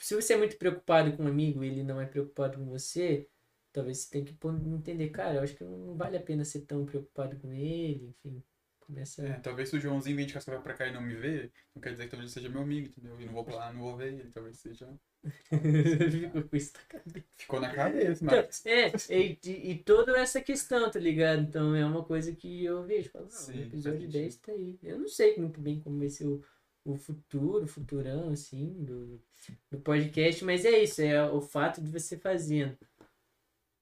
Tipo, 0.00 0.04
se 0.04 0.14
você 0.14 0.32
é 0.32 0.36
muito 0.38 0.56
preocupado 0.56 1.14
com 1.14 1.24
um 1.24 1.28
amigo 1.28 1.62
e 1.62 1.68
ele 1.68 1.82
não 1.82 2.00
é 2.00 2.06
preocupado 2.06 2.58
com 2.58 2.64
você, 2.64 3.28
talvez 3.70 3.98
você 3.98 4.10
tenha 4.10 4.24
que 4.24 4.34
entender, 4.74 5.10
cara, 5.10 5.34
eu 5.34 5.42
acho 5.42 5.54
que 5.54 5.62
não 5.62 5.94
vale 5.94 6.16
a 6.16 6.22
pena 6.22 6.42
ser 6.42 6.62
tão 6.62 6.86
preocupado 6.86 7.36
com 7.36 7.52
ele, 7.52 8.06
enfim. 8.06 8.42
Começa. 8.80 9.24
É, 9.24 9.34
talvez 9.34 9.68
se 9.68 9.76
o 9.76 9.80
Joãozinho 9.80 10.16
vem 10.16 10.26
de 10.26 10.32
Cascavel 10.32 10.62
pra 10.62 10.74
cá 10.74 10.86
e 10.86 10.92
não 10.92 11.02
me 11.02 11.14
vê, 11.14 11.52
não 11.74 11.82
quer 11.82 11.92
dizer 11.92 12.04
que 12.04 12.10
talvez 12.10 12.34
ele 12.34 12.42
seja 12.42 12.52
meu 12.52 12.62
amigo, 12.62 12.88
entendeu? 12.88 13.20
E 13.20 13.26
não 13.26 13.32
vou 13.32 13.44
pra 13.44 13.56
lá, 13.56 13.72
não 13.72 13.82
vou 13.82 13.96
ver 13.96 14.14
ele, 14.14 14.30
talvez 14.32 14.58
seja. 14.58 14.88
Ficou 16.10 16.42
com 16.44 16.56
isso 16.56 16.72
na 16.74 16.98
cabeça. 16.98 17.26
Ficou 17.36 17.60
na 17.60 17.74
cabeça, 17.74 18.24
Então, 18.24 18.38
mas. 18.38 18.66
é, 18.66 18.92
e, 19.10 19.38
e, 19.70 19.78
toda 19.84 20.18
essa 20.18 20.40
questão, 20.40 20.90
tá 20.90 20.98
ligado? 20.98 21.42
Então 21.42 21.76
é 21.76 21.84
uma 21.84 22.02
coisa 22.02 22.34
que 22.34 22.64
eu 22.64 22.82
vejo. 22.84 23.10
Falo, 23.10 23.26
não, 23.26 23.30
Sim, 23.30 23.58
o 23.58 23.62
episódio 23.64 24.00
sentido. 24.00 24.12
10 24.12 24.36
tá 24.36 24.52
aí. 24.52 24.78
Eu 24.82 24.98
não 24.98 25.08
sei 25.08 25.36
muito 25.36 25.60
bem 25.60 25.78
como 25.78 25.98
vai 25.98 26.08
ser 26.08 26.26
o, 26.26 26.42
o 26.84 26.96
futuro, 26.96 27.66
futurão, 27.66 28.30
assim, 28.30 28.72
do, 28.84 29.20
do 29.70 29.80
podcast, 29.80 30.44
mas 30.44 30.64
é 30.64 30.82
isso, 30.82 31.02
é 31.02 31.30
o 31.30 31.40
fato 31.40 31.80
de 31.80 31.90
você 31.90 32.16
fazendo 32.16 32.76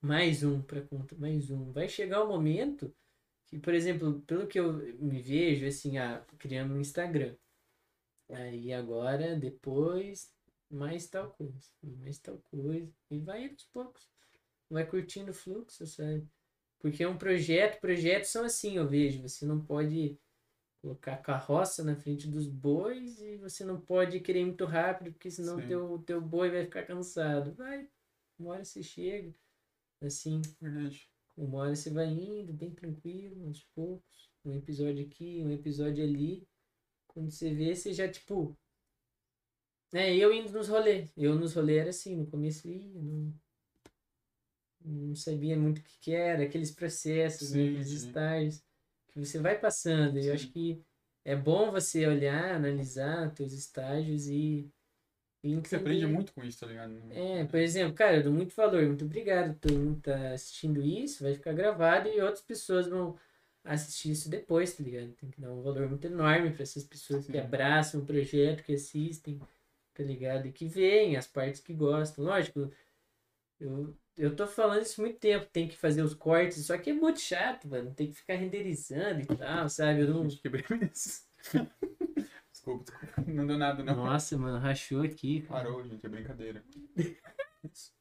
mais 0.00 0.42
um 0.42 0.62
pra 0.62 0.80
conta, 0.82 1.16
mais 1.16 1.50
um. 1.50 1.72
Vai 1.72 1.88
chegar 1.88 2.22
o 2.22 2.28
momento 2.28 2.94
que, 3.46 3.58
por 3.58 3.74
exemplo, 3.74 4.20
pelo 4.22 4.46
que 4.46 4.58
eu 4.58 4.72
me 4.98 5.20
vejo, 5.20 5.66
assim, 5.66 5.98
ah, 5.98 6.24
criando 6.38 6.74
um 6.74 6.80
Instagram. 6.80 7.34
Aí 8.30 8.72
agora, 8.72 9.36
depois, 9.36 10.32
mais 10.70 11.08
tal 11.08 11.30
coisa, 11.30 11.70
mais 11.82 12.18
tal 12.18 12.38
coisa. 12.50 12.92
E 13.10 13.18
vai 13.18 13.48
aos 13.48 13.64
poucos. 13.64 14.08
Vai 14.70 14.86
curtindo 14.86 15.30
o 15.30 15.34
fluxo, 15.34 15.86
sabe? 15.86 16.26
Porque 16.78 17.02
é 17.02 17.08
um 17.08 17.18
projeto, 17.18 17.80
projetos 17.80 18.30
são 18.30 18.44
assim, 18.44 18.76
eu 18.76 18.86
vejo. 18.86 19.22
Você 19.22 19.46
não 19.46 19.60
pode 19.60 20.18
colocar 20.88 21.18
carroça 21.18 21.84
na 21.84 21.94
frente 21.94 22.26
dos 22.26 22.46
bois 22.46 23.20
e 23.20 23.36
você 23.36 23.62
não 23.62 23.78
pode 23.78 24.20
querer 24.20 24.40
ir 24.40 24.46
muito 24.46 24.64
rápido, 24.64 25.12
porque 25.12 25.30
senão 25.30 25.60
Sim. 25.60 25.66
teu, 25.66 25.98
teu 25.98 26.20
boi 26.20 26.50
vai 26.50 26.64
ficar 26.64 26.84
cansado. 26.84 27.52
Vai, 27.54 27.88
uma 28.38 28.52
hora 28.52 28.64
você 28.64 28.82
chega, 28.82 29.34
assim, 30.02 30.40
Verdade. 30.60 31.10
uma 31.36 31.58
hora 31.58 31.76
você 31.76 31.90
vai 31.90 32.06
indo, 32.06 32.52
bem 32.54 32.70
tranquilo, 32.70 33.46
aos 33.46 33.62
poucos. 33.74 34.30
Um 34.44 34.54
episódio 34.54 35.04
aqui, 35.04 35.42
um 35.42 35.50
episódio 35.50 36.02
ali. 36.02 36.48
Quando 37.06 37.30
você 37.30 37.52
vê, 37.52 37.74
você 37.74 37.92
já, 37.92 38.08
tipo. 38.08 38.56
É, 39.92 40.14
eu 40.16 40.32
indo 40.32 40.52
nos 40.52 40.68
rolês. 40.68 41.12
Eu 41.16 41.34
nos 41.34 41.54
rolês 41.54 41.80
era 41.80 41.90
assim, 41.90 42.16
no 42.16 42.26
começo 42.26 42.68
ia, 42.68 42.88
não, 42.94 43.34
não 44.80 45.14
sabia 45.14 45.56
muito 45.56 45.78
o 45.78 45.82
que, 45.82 45.98
que 45.98 46.12
era, 46.12 46.44
aqueles 46.44 46.70
processos, 46.70 47.50
né, 47.52 47.62
Sim, 47.62 47.68
aqueles 47.70 47.88
sim. 47.88 48.06
estágios 48.06 48.67
você 49.24 49.38
vai 49.38 49.58
passando. 49.58 50.18
E 50.18 50.26
eu 50.26 50.34
acho 50.34 50.46
Sim. 50.46 50.52
que 50.52 50.82
é 51.24 51.36
bom 51.36 51.70
você 51.70 52.06
olhar, 52.06 52.54
analisar 52.54 53.30
teus 53.34 53.52
estágios 53.52 54.28
e. 54.28 54.70
e 55.42 55.56
Você 55.56 55.76
aprende 55.76 56.04
entender. 56.04 56.06
muito 56.06 56.32
com 56.32 56.42
isso, 56.44 56.60
tá 56.60 56.66
ligado? 56.66 56.94
É, 57.10 57.44
por 57.44 57.58
exemplo, 57.58 57.94
cara, 57.94 58.16
eu 58.16 58.22
dou 58.24 58.32
muito 58.32 58.54
valor, 58.54 58.84
muito 58.86 59.04
obrigado. 59.04 59.58
Todo 59.58 59.78
mundo 59.78 60.00
tá 60.00 60.32
assistindo 60.32 60.82
isso, 60.82 61.22
vai 61.22 61.34
ficar 61.34 61.52
gravado 61.52 62.08
e 62.08 62.20
outras 62.20 62.42
pessoas 62.42 62.88
vão 62.88 63.18
assistir 63.64 64.10
isso 64.12 64.30
depois, 64.30 64.74
tá 64.74 64.82
ligado? 64.82 65.12
Tem 65.12 65.30
que 65.30 65.40
dar 65.40 65.52
um 65.52 65.62
valor 65.62 65.88
muito 65.88 66.06
enorme 66.06 66.50
para 66.50 66.62
essas 66.62 66.84
pessoas 66.84 67.26
que 67.26 67.32
Sim. 67.32 67.38
abraçam 67.38 68.00
o 68.00 68.06
projeto, 68.06 68.62
que 68.62 68.74
assistem, 68.74 69.38
tá 69.92 70.02
ligado? 70.02 70.46
E 70.46 70.52
que 70.52 70.66
veem 70.66 71.16
as 71.16 71.26
partes 71.26 71.60
que 71.60 71.74
gostam. 71.74 72.24
Lógico, 72.24 72.72
eu, 73.60 73.94
eu 74.18 74.34
tô 74.34 74.46
falando 74.46 74.82
isso 74.82 75.00
há 75.00 75.04
muito 75.04 75.18
tempo, 75.18 75.46
tem 75.52 75.68
que 75.68 75.76
fazer 75.76 76.02
os 76.02 76.12
cortes, 76.14 76.66
só 76.66 76.76
que 76.76 76.90
é 76.90 76.92
muito 76.92 77.20
chato, 77.20 77.68
mano. 77.68 77.94
Tem 77.94 78.08
que 78.10 78.16
ficar 78.16 78.34
renderizando 78.34 79.20
e 79.20 79.26
tal, 79.26 79.68
sabe? 79.68 80.00
Eu 80.00 80.08
não. 80.08 80.26
Desculpa, 80.28 80.90
desculpa. 82.52 82.92
Não 83.26 83.46
deu 83.46 83.56
nada, 83.56 83.82
não. 83.84 83.94
Nossa, 83.94 84.36
mano, 84.36 84.58
rachou 84.58 85.02
aqui. 85.02 85.42
cara. 85.42 85.64
Parou, 85.64 85.84
gente, 85.84 86.04
é 86.04 86.08
brincadeira. 86.08 86.62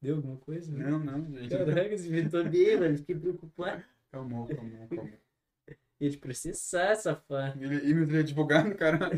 Deu 0.00 0.16
alguma 0.16 0.36
coisa? 0.36 0.72
né? 0.72 0.88
Não, 0.90 0.98
não, 0.98 1.38
gente. 1.38 1.50
Caraca, 1.50 1.96
você 1.96 2.08
inventou 2.08 2.44
bem, 2.44 2.78
mano. 2.78 2.96
Fiquei 2.96 3.16
preocupado. 3.16 3.82
Calmou, 4.10 4.46
calmou, 4.46 4.88
calmou. 4.88 5.10
Ia 6.00 6.10
te 6.10 6.16
processar, 6.18 6.94
safado. 6.94 7.62
Ele, 7.62 7.90
e 7.90 7.94
meu 7.94 8.20
advogado, 8.20 8.74
cara. 8.76 9.10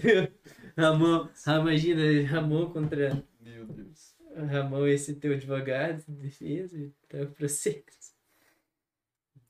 Ramon, 0.77 1.29
Ramon, 1.45 1.69
imagina, 1.69 2.27
Ramon 2.27 2.73
contra 2.73 3.23
Meu 3.39 3.67
Deus. 3.67 4.10
Ramon, 4.35 4.87
esse 4.87 5.15
teu 5.17 5.33
advogado 5.35 6.03
de 6.07 6.13
defesa, 6.13 6.93
tá 7.09 7.19
o 7.23 7.31
processo. 7.33 8.15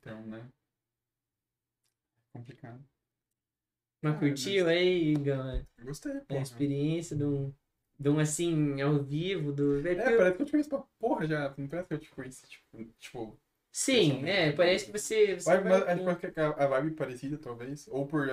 Então, 0.00 0.26
né? 0.26 0.48
Complicado. 2.32 2.82
Mas 4.02 4.14
Ah, 4.14 4.18
curtiu 4.18 4.68
aí, 4.68 5.14
Gama, 5.14 5.66
Eu 5.78 5.84
Gostei, 5.86 6.12
a 6.12 6.20
porra. 6.20 6.42
experiência 6.42 7.16
de 7.16 7.24
um, 7.24 7.52
de 7.98 8.08
um 8.08 8.18
assim, 8.18 8.80
ao 8.80 9.02
vivo, 9.02 9.52
do... 9.52 9.86
É, 9.86 9.94
parece 10.16 10.36
que 10.36 10.42
eu 10.42 10.46
te 10.46 10.50
conheço 10.52 10.68
pra 10.70 10.82
porra 10.98 11.26
já. 11.26 11.54
Não 11.56 11.68
parece 11.68 11.88
que 11.88 11.94
eu 11.94 11.98
te 11.98 12.10
conheci, 12.10 12.46
tipo. 12.46 12.84
tipo 12.98 13.38
Sim, 13.72 14.24
é, 14.24 14.52
parece 14.52 14.86
que 14.86 14.92
você... 14.92 15.38
você 15.38 15.50
vibe, 15.50 15.68
vai- 15.68 15.80
mas 15.96 16.06
acho 16.08 16.18
que 16.32 16.40
a 16.40 16.48
a 16.48 16.66
vibe 16.66 16.96
parecida, 16.96 17.38
talvez. 17.38 17.86
Ou 17.88 18.06
por 18.06 18.26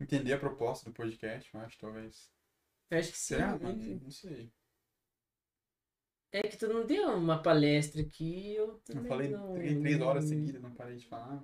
entender 0.00 0.32
a 0.34 0.38
proposta 0.38 0.88
do 0.88 0.94
podcast, 0.94 1.52
eu 1.52 1.60
acho, 1.60 1.78
talvez. 1.78 2.30
Eu 2.90 2.98
acho 2.98 3.12
que 3.12 3.18
sim. 3.18 3.34
Será, 3.34 3.52
né? 3.58 3.64
mano? 3.64 4.00
Não 4.02 4.10
sei. 4.10 4.52
É 6.34 6.42
que 6.42 6.56
tu 6.56 6.66
não 6.66 6.84
deu 6.84 7.10
uma 7.10 7.40
palestra 7.40 8.02
aqui, 8.02 8.56
eu 8.56 8.66
Eu 8.66 8.80
também 8.84 9.08
falei 9.08 9.28
não... 9.28 9.54
três, 9.54 9.78
três 9.78 10.00
horas 10.00 10.24
seguidas, 10.24 10.60
não 10.60 10.72
parei 10.72 10.96
de 10.96 11.06
falar. 11.06 11.40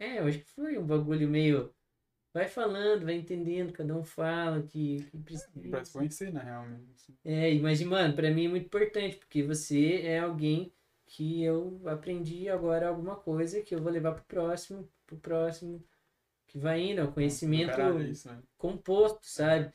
É, 0.00 0.18
eu 0.18 0.26
acho 0.26 0.40
que 0.40 0.50
foi 0.50 0.76
um 0.76 0.84
bagulho 0.84 1.28
meio... 1.28 1.72
Vai 2.34 2.48
falando, 2.48 3.04
vai 3.04 3.14
entendendo, 3.14 3.72
cada 3.72 3.96
um 3.96 4.02
fala 4.02 4.62
que, 4.62 5.00
que 5.04 5.18
precisa. 5.18 5.70
Pra 5.70 5.84
se 5.84 5.92
conhecer, 5.92 6.32
na 6.32 6.40
real, 6.40 6.68
mesmo. 6.68 6.86
É, 7.24 7.54
mas, 7.60 7.80
mano, 7.82 8.16
pra 8.16 8.32
mim 8.32 8.46
é 8.46 8.48
muito 8.48 8.66
importante, 8.66 9.16
porque 9.16 9.44
você 9.44 10.02
é 10.02 10.18
alguém 10.18 10.72
que 11.06 11.42
eu 11.44 11.80
aprendi 11.86 12.48
agora 12.48 12.88
alguma 12.88 13.14
coisa 13.14 13.62
que 13.62 13.76
eu 13.76 13.80
vou 13.80 13.92
levar 13.92 14.12
pro 14.12 14.24
próximo, 14.24 14.90
pro 15.06 15.16
próximo, 15.16 15.82
que 16.48 16.58
vai 16.58 16.82
indo, 16.82 17.00
é 17.00 17.04
o 17.04 17.12
conhecimento 17.12 17.70
caralho, 17.70 18.02
é 18.02 18.08
isso, 18.08 18.28
né? 18.28 18.42
composto, 18.58 19.20
sabe? 19.22 19.66
É 19.66 19.72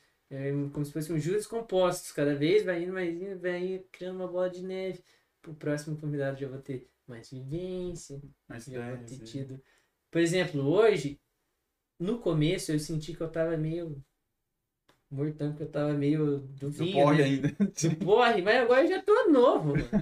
como 0.71 0.85
se 0.85 0.91
fossem 0.93 1.19
juros 1.19 1.45
compostos, 1.47 2.11
cada 2.11 2.35
vez 2.35 2.63
vai 2.63 2.83
indo, 2.83 2.93
mais 2.93 3.13
indo, 3.21 3.39
vai 3.39 3.59
indo, 3.75 3.83
criando 3.91 4.15
uma 4.17 4.27
bola 4.27 4.49
de 4.49 4.63
neve. 4.63 5.03
Pro 5.41 5.53
próximo 5.55 5.97
convidado 5.97 6.39
já 6.39 6.47
vou 6.47 6.59
ter 6.59 6.89
mais 7.07 7.29
vivência, 7.31 8.21
Mas 8.47 8.65
já 8.65 8.95
vou 8.95 9.05
ter 9.05 9.15
e- 9.15 9.23
tido. 9.23 9.61
Por 10.11 10.21
exemplo, 10.21 10.61
hoje, 10.61 11.19
no 11.99 12.19
começo 12.19 12.71
eu 12.71 12.79
senti 12.79 13.13
que 13.15 13.21
eu 13.21 13.31
tava 13.31 13.57
meio 13.57 14.03
mortão, 15.09 15.53
que 15.55 15.63
eu 15.63 15.69
tava 15.71 15.93
meio 15.93 16.39
do 16.39 16.69
vinho, 16.71 16.93
porre 16.95 17.17
né? 17.17 17.23
ainda. 17.23 17.49
porre, 17.99 18.41
mas 18.41 18.55
agora 18.61 18.83
eu 18.83 18.87
já 18.89 19.01
tô 19.01 19.29
novo, 19.29 19.75
mano. 19.77 19.95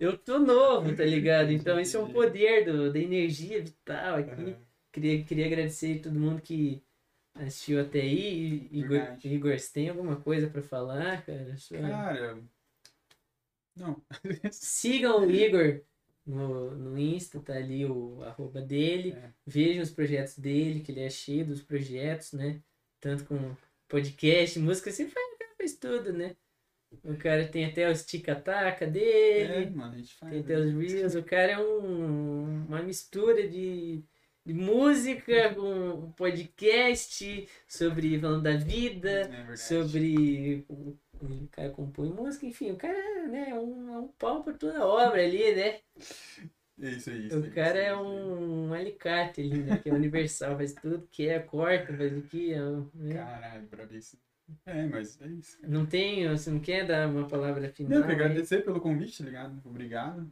Eu 0.00 0.18
tô 0.18 0.38
novo, 0.38 0.94
tá 0.96 1.04
ligado? 1.04 1.52
Então 1.52 1.78
esse 1.80 1.96
é 1.96 1.98
um 2.00 2.08
poder 2.10 2.64
do, 2.64 2.92
da 2.92 2.98
energia 2.98 3.62
vital 3.62 4.16
aqui. 4.16 4.42
Aham. 4.42 4.56
Queria, 4.92 5.24
queria 5.24 5.46
agradecer 5.46 5.98
a 6.00 6.02
todo 6.04 6.18
mundo 6.20 6.40
que 6.40 6.83
assistiu 7.34 7.80
até 7.80 8.00
aí. 8.00 8.68
Igor, 8.72 8.88
Verdade. 8.90 9.28
Igor, 9.28 9.58
você 9.58 9.72
tem 9.72 9.88
alguma 9.88 10.16
coisa 10.20 10.48
pra 10.48 10.62
falar, 10.62 11.24
cara? 11.24 11.56
Sua- 11.56 11.78
Cara. 11.80 12.42
Não. 13.76 14.00
Sigam 14.52 15.26
o 15.26 15.30
Igor 15.30 15.82
no, 16.24 16.70
no 16.76 16.98
Insta, 16.98 17.40
tá 17.40 17.54
ali 17.54 17.84
o 17.84 18.22
arroba 18.22 18.60
dele. 18.60 19.12
É. 19.12 19.32
Vejam 19.46 19.82
os 19.82 19.90
projetos 19.90 20.38
dele, 20.38 20.80
que 20.80 20.92
ele 20.92 21.00
é 21.00 21.10
cheio 21.10 21.44
dos 21.46 21.60
projetos, 21.62 22.32
né? 22.32 22.62
Tanto 23.00 23.24
com 23.24 23.56
podcast, 23.88 24.58
música, 24.58 24.90
você 24.90 25.06
faz, 25.08 25.26
o 25.34 25.38
cara 25.38 25.54
faz 25.58 25.74
tudo, 25.76 26.12
né? 26.12 26.36
O 27.02 27.16
cara 27.16 27.46
tem 27.48 27.64
até 27.64 27.90
os 27.90 28.04
tica-taca 28.06 28.84
É, 28.84 28.88
dele, 28.88 29.70
mano, 29.70 29.94
a 29.94 29.96
gente 29.98 30.14
faz. 30.14 30.30
tem 30.32 30.38
né? 30.40 30.44
até 30.44 30.58
os 30.58 30.72
reels. 30.72 31.14
O 31.16 31.24
cara 31.24 31.52
é 31.52 31.58
um, 31.58 32.64
uma 32.66 32.80
mistura 32.82 33.48
de 33.48 34.04
música 34.52 35.54
com 35.54 35.90
um 36.06 36.12
podcast 36.12 37.48
sobre 37.66 38.18
falando 38.20 38.42
da 38.42 38.56
vida, 38.56 39.30
É 39.50 39.56
sobre. 39.56 40.64
O 40.68 40.96
o 41.20 41.48
cara 41.48 41.70
compõe 41.70 42.10
música, 42.10 42.44
enfim, 42.44 42.72
o 42.72 42.76
cara 42.76 43.28
né, 43.28 43.50
é 43.50 43.54
um, 43.54 43.94
é 43.94 43.98
um 43.98 44.08
pau 44.08 44.42
pra 44.42 44.52
toda 44.52 44.84
obra 44.86 45.22
ali, 45.24 45.54
né? 45.54 45.80
É 46.80 46.90
isso 46.90 47.10
isso 47.10 47.38
O 47.38 47.50
cara 47.52 47.78
isso 47.78 47.78
é 47.78 47.92
isso 47.92 47.92
aí. 47.92 47.92
um, 47.94 48.68
um 48.68 48.74
alicate 48.74 49.40
ali, 49.40 49.62
né? 49.62 49.78
Que 49.78 49.90
é 49.90 49.94
universal, 49.94 50.56
faz 50.56 50.74
tudo 50.74 51.06
que 51.10 51.28
é, 51.28 51.38
corta, 51.38 51.96
faz 51.96 52.16
aqui, 52.16 52.52
ó, 52.54 52.84
né? 52.94 53.14
Caralho, 53.14 53.66
bravíssimo. 53.68 54.20
É, 54.66 54.86
mas 54.86 55.20
é 55.22 55.26
isso. 55.28 55.58
cara. 55.60 55.72
Não 55.72 55.86
tem, 55.86 56.28
você 56.28 56.50
não 56.50 56.60
quer 56.60 56.86
dar 56.86 57.08
uma 57.08 57.26
palavra 57.26 57.68
final? 57.70 58.00
Não, 58.00 58.06
eu 58.06 58.12
agradecer 58.12 58.62
pelo 58.64 58.80
convite, 58.80 59.18
tá 59.18 59.24
ligado? 59.24 59.62
Obrigado. 59.64 60.30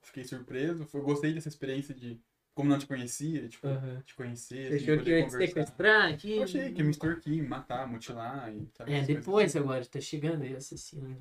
Fiquei 0.00 0.24
surpreso. 0.24 0.86
Foi, 0.86 1.00
gostei 1.00 1.32
dessa 1.32 1.48
experiência 1.48 1.94
de. 1.94 2.20
Como 2.54 2.68
não 2.68 2.78
te 2.78 2.86
conhecia, 2.86 3.48
tipo, 3.48 3.66
Aham. 3.66 4.02
te 4.04 4.14
conhecer. 4.14 4.68
Você 4.68 4.74
assim, 4.76 4.84
achou 4.92 5.04
que 5.04 5.10
eu 5.10 5.18
ia 5.18 5.26
te 5.26 5.32
sequestrar 5.32 6.12
aqui? 6.12 6.36
Eu 6.36 6.42
achei 6.42 6.72
que 6.72 6.78
ia 6.78 6.84
me 6.84 6.90
extorquir, 6.90 7.42
me 7.42 7.48
matar, 7.48 7.86
mutilar 7.88 8.52
e 8.54 8.68
sabe, 8.76 8.92
É, 8.92 9.02
depois 9.02 9.50
assim. 9.56 9.58
agora, 9.58 9.84
tá 9.86 10.00
chegando 10.00 10.42
aí 10.42 10.54
assassino. 10.54 11.16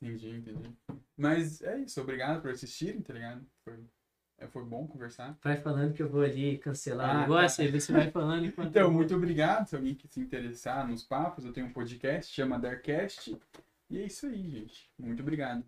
Entendi, 0.00 0.30
entendi. 0.30 0.70
Mas 1.16 1.60
é 1.62 1.78
isso, 1.78 2.00
obrigado 2.00 2.40
por 2.42 2.50
assistirem, 2.50 3.00
tá 3.02 3.12
ligado? 3.12 3.46
Foi, 3.64 3.78
é, 4.38 4.46
foi 4.46 4.64
bom 4.64 4.86
conversar. 4.86 5.36
Vai 5.42 5.56
falando 5.56 5.92
que 5.94 6.02
eu 6.02 6.08
vou 6.08 6.22
ali 6.22 6.58
cancelar 6.58 7.10
Ah, 7.10 7.18
o 7.18 7.20
negócio, 7.22 7.56
tá. 7.58 7.62
aí 7.62 7.80
você 7.80 7.92
vai 7.92 8.10
falando 8.10 8.44
enquanto. 8.46 8.68
Então, 8.68 8.90
muito 8.90 9.14
obrigado. 9.14 9.66
Se 9.68 9.76
alguém 9.76 9.94
que 9.94 10.08
se 10.08 10.20
interessar 10.20 10.86
nos 10.88 11.02
papos, 11.02 11.44
eu 11.44 11.52
tenho 11.52 11.66
um 11.66 11.72
podcast, 11.72 12.32
chama 12.34 12.58
Darkcast. 12.58 13.36
E 13.88 13.98
é 13.98 14.06
isso 14.06 14.26
aí, 14.26 14.50
gente. 14.50 14.90
Muito 14.98 15.20
obrigado. 15.22 15.64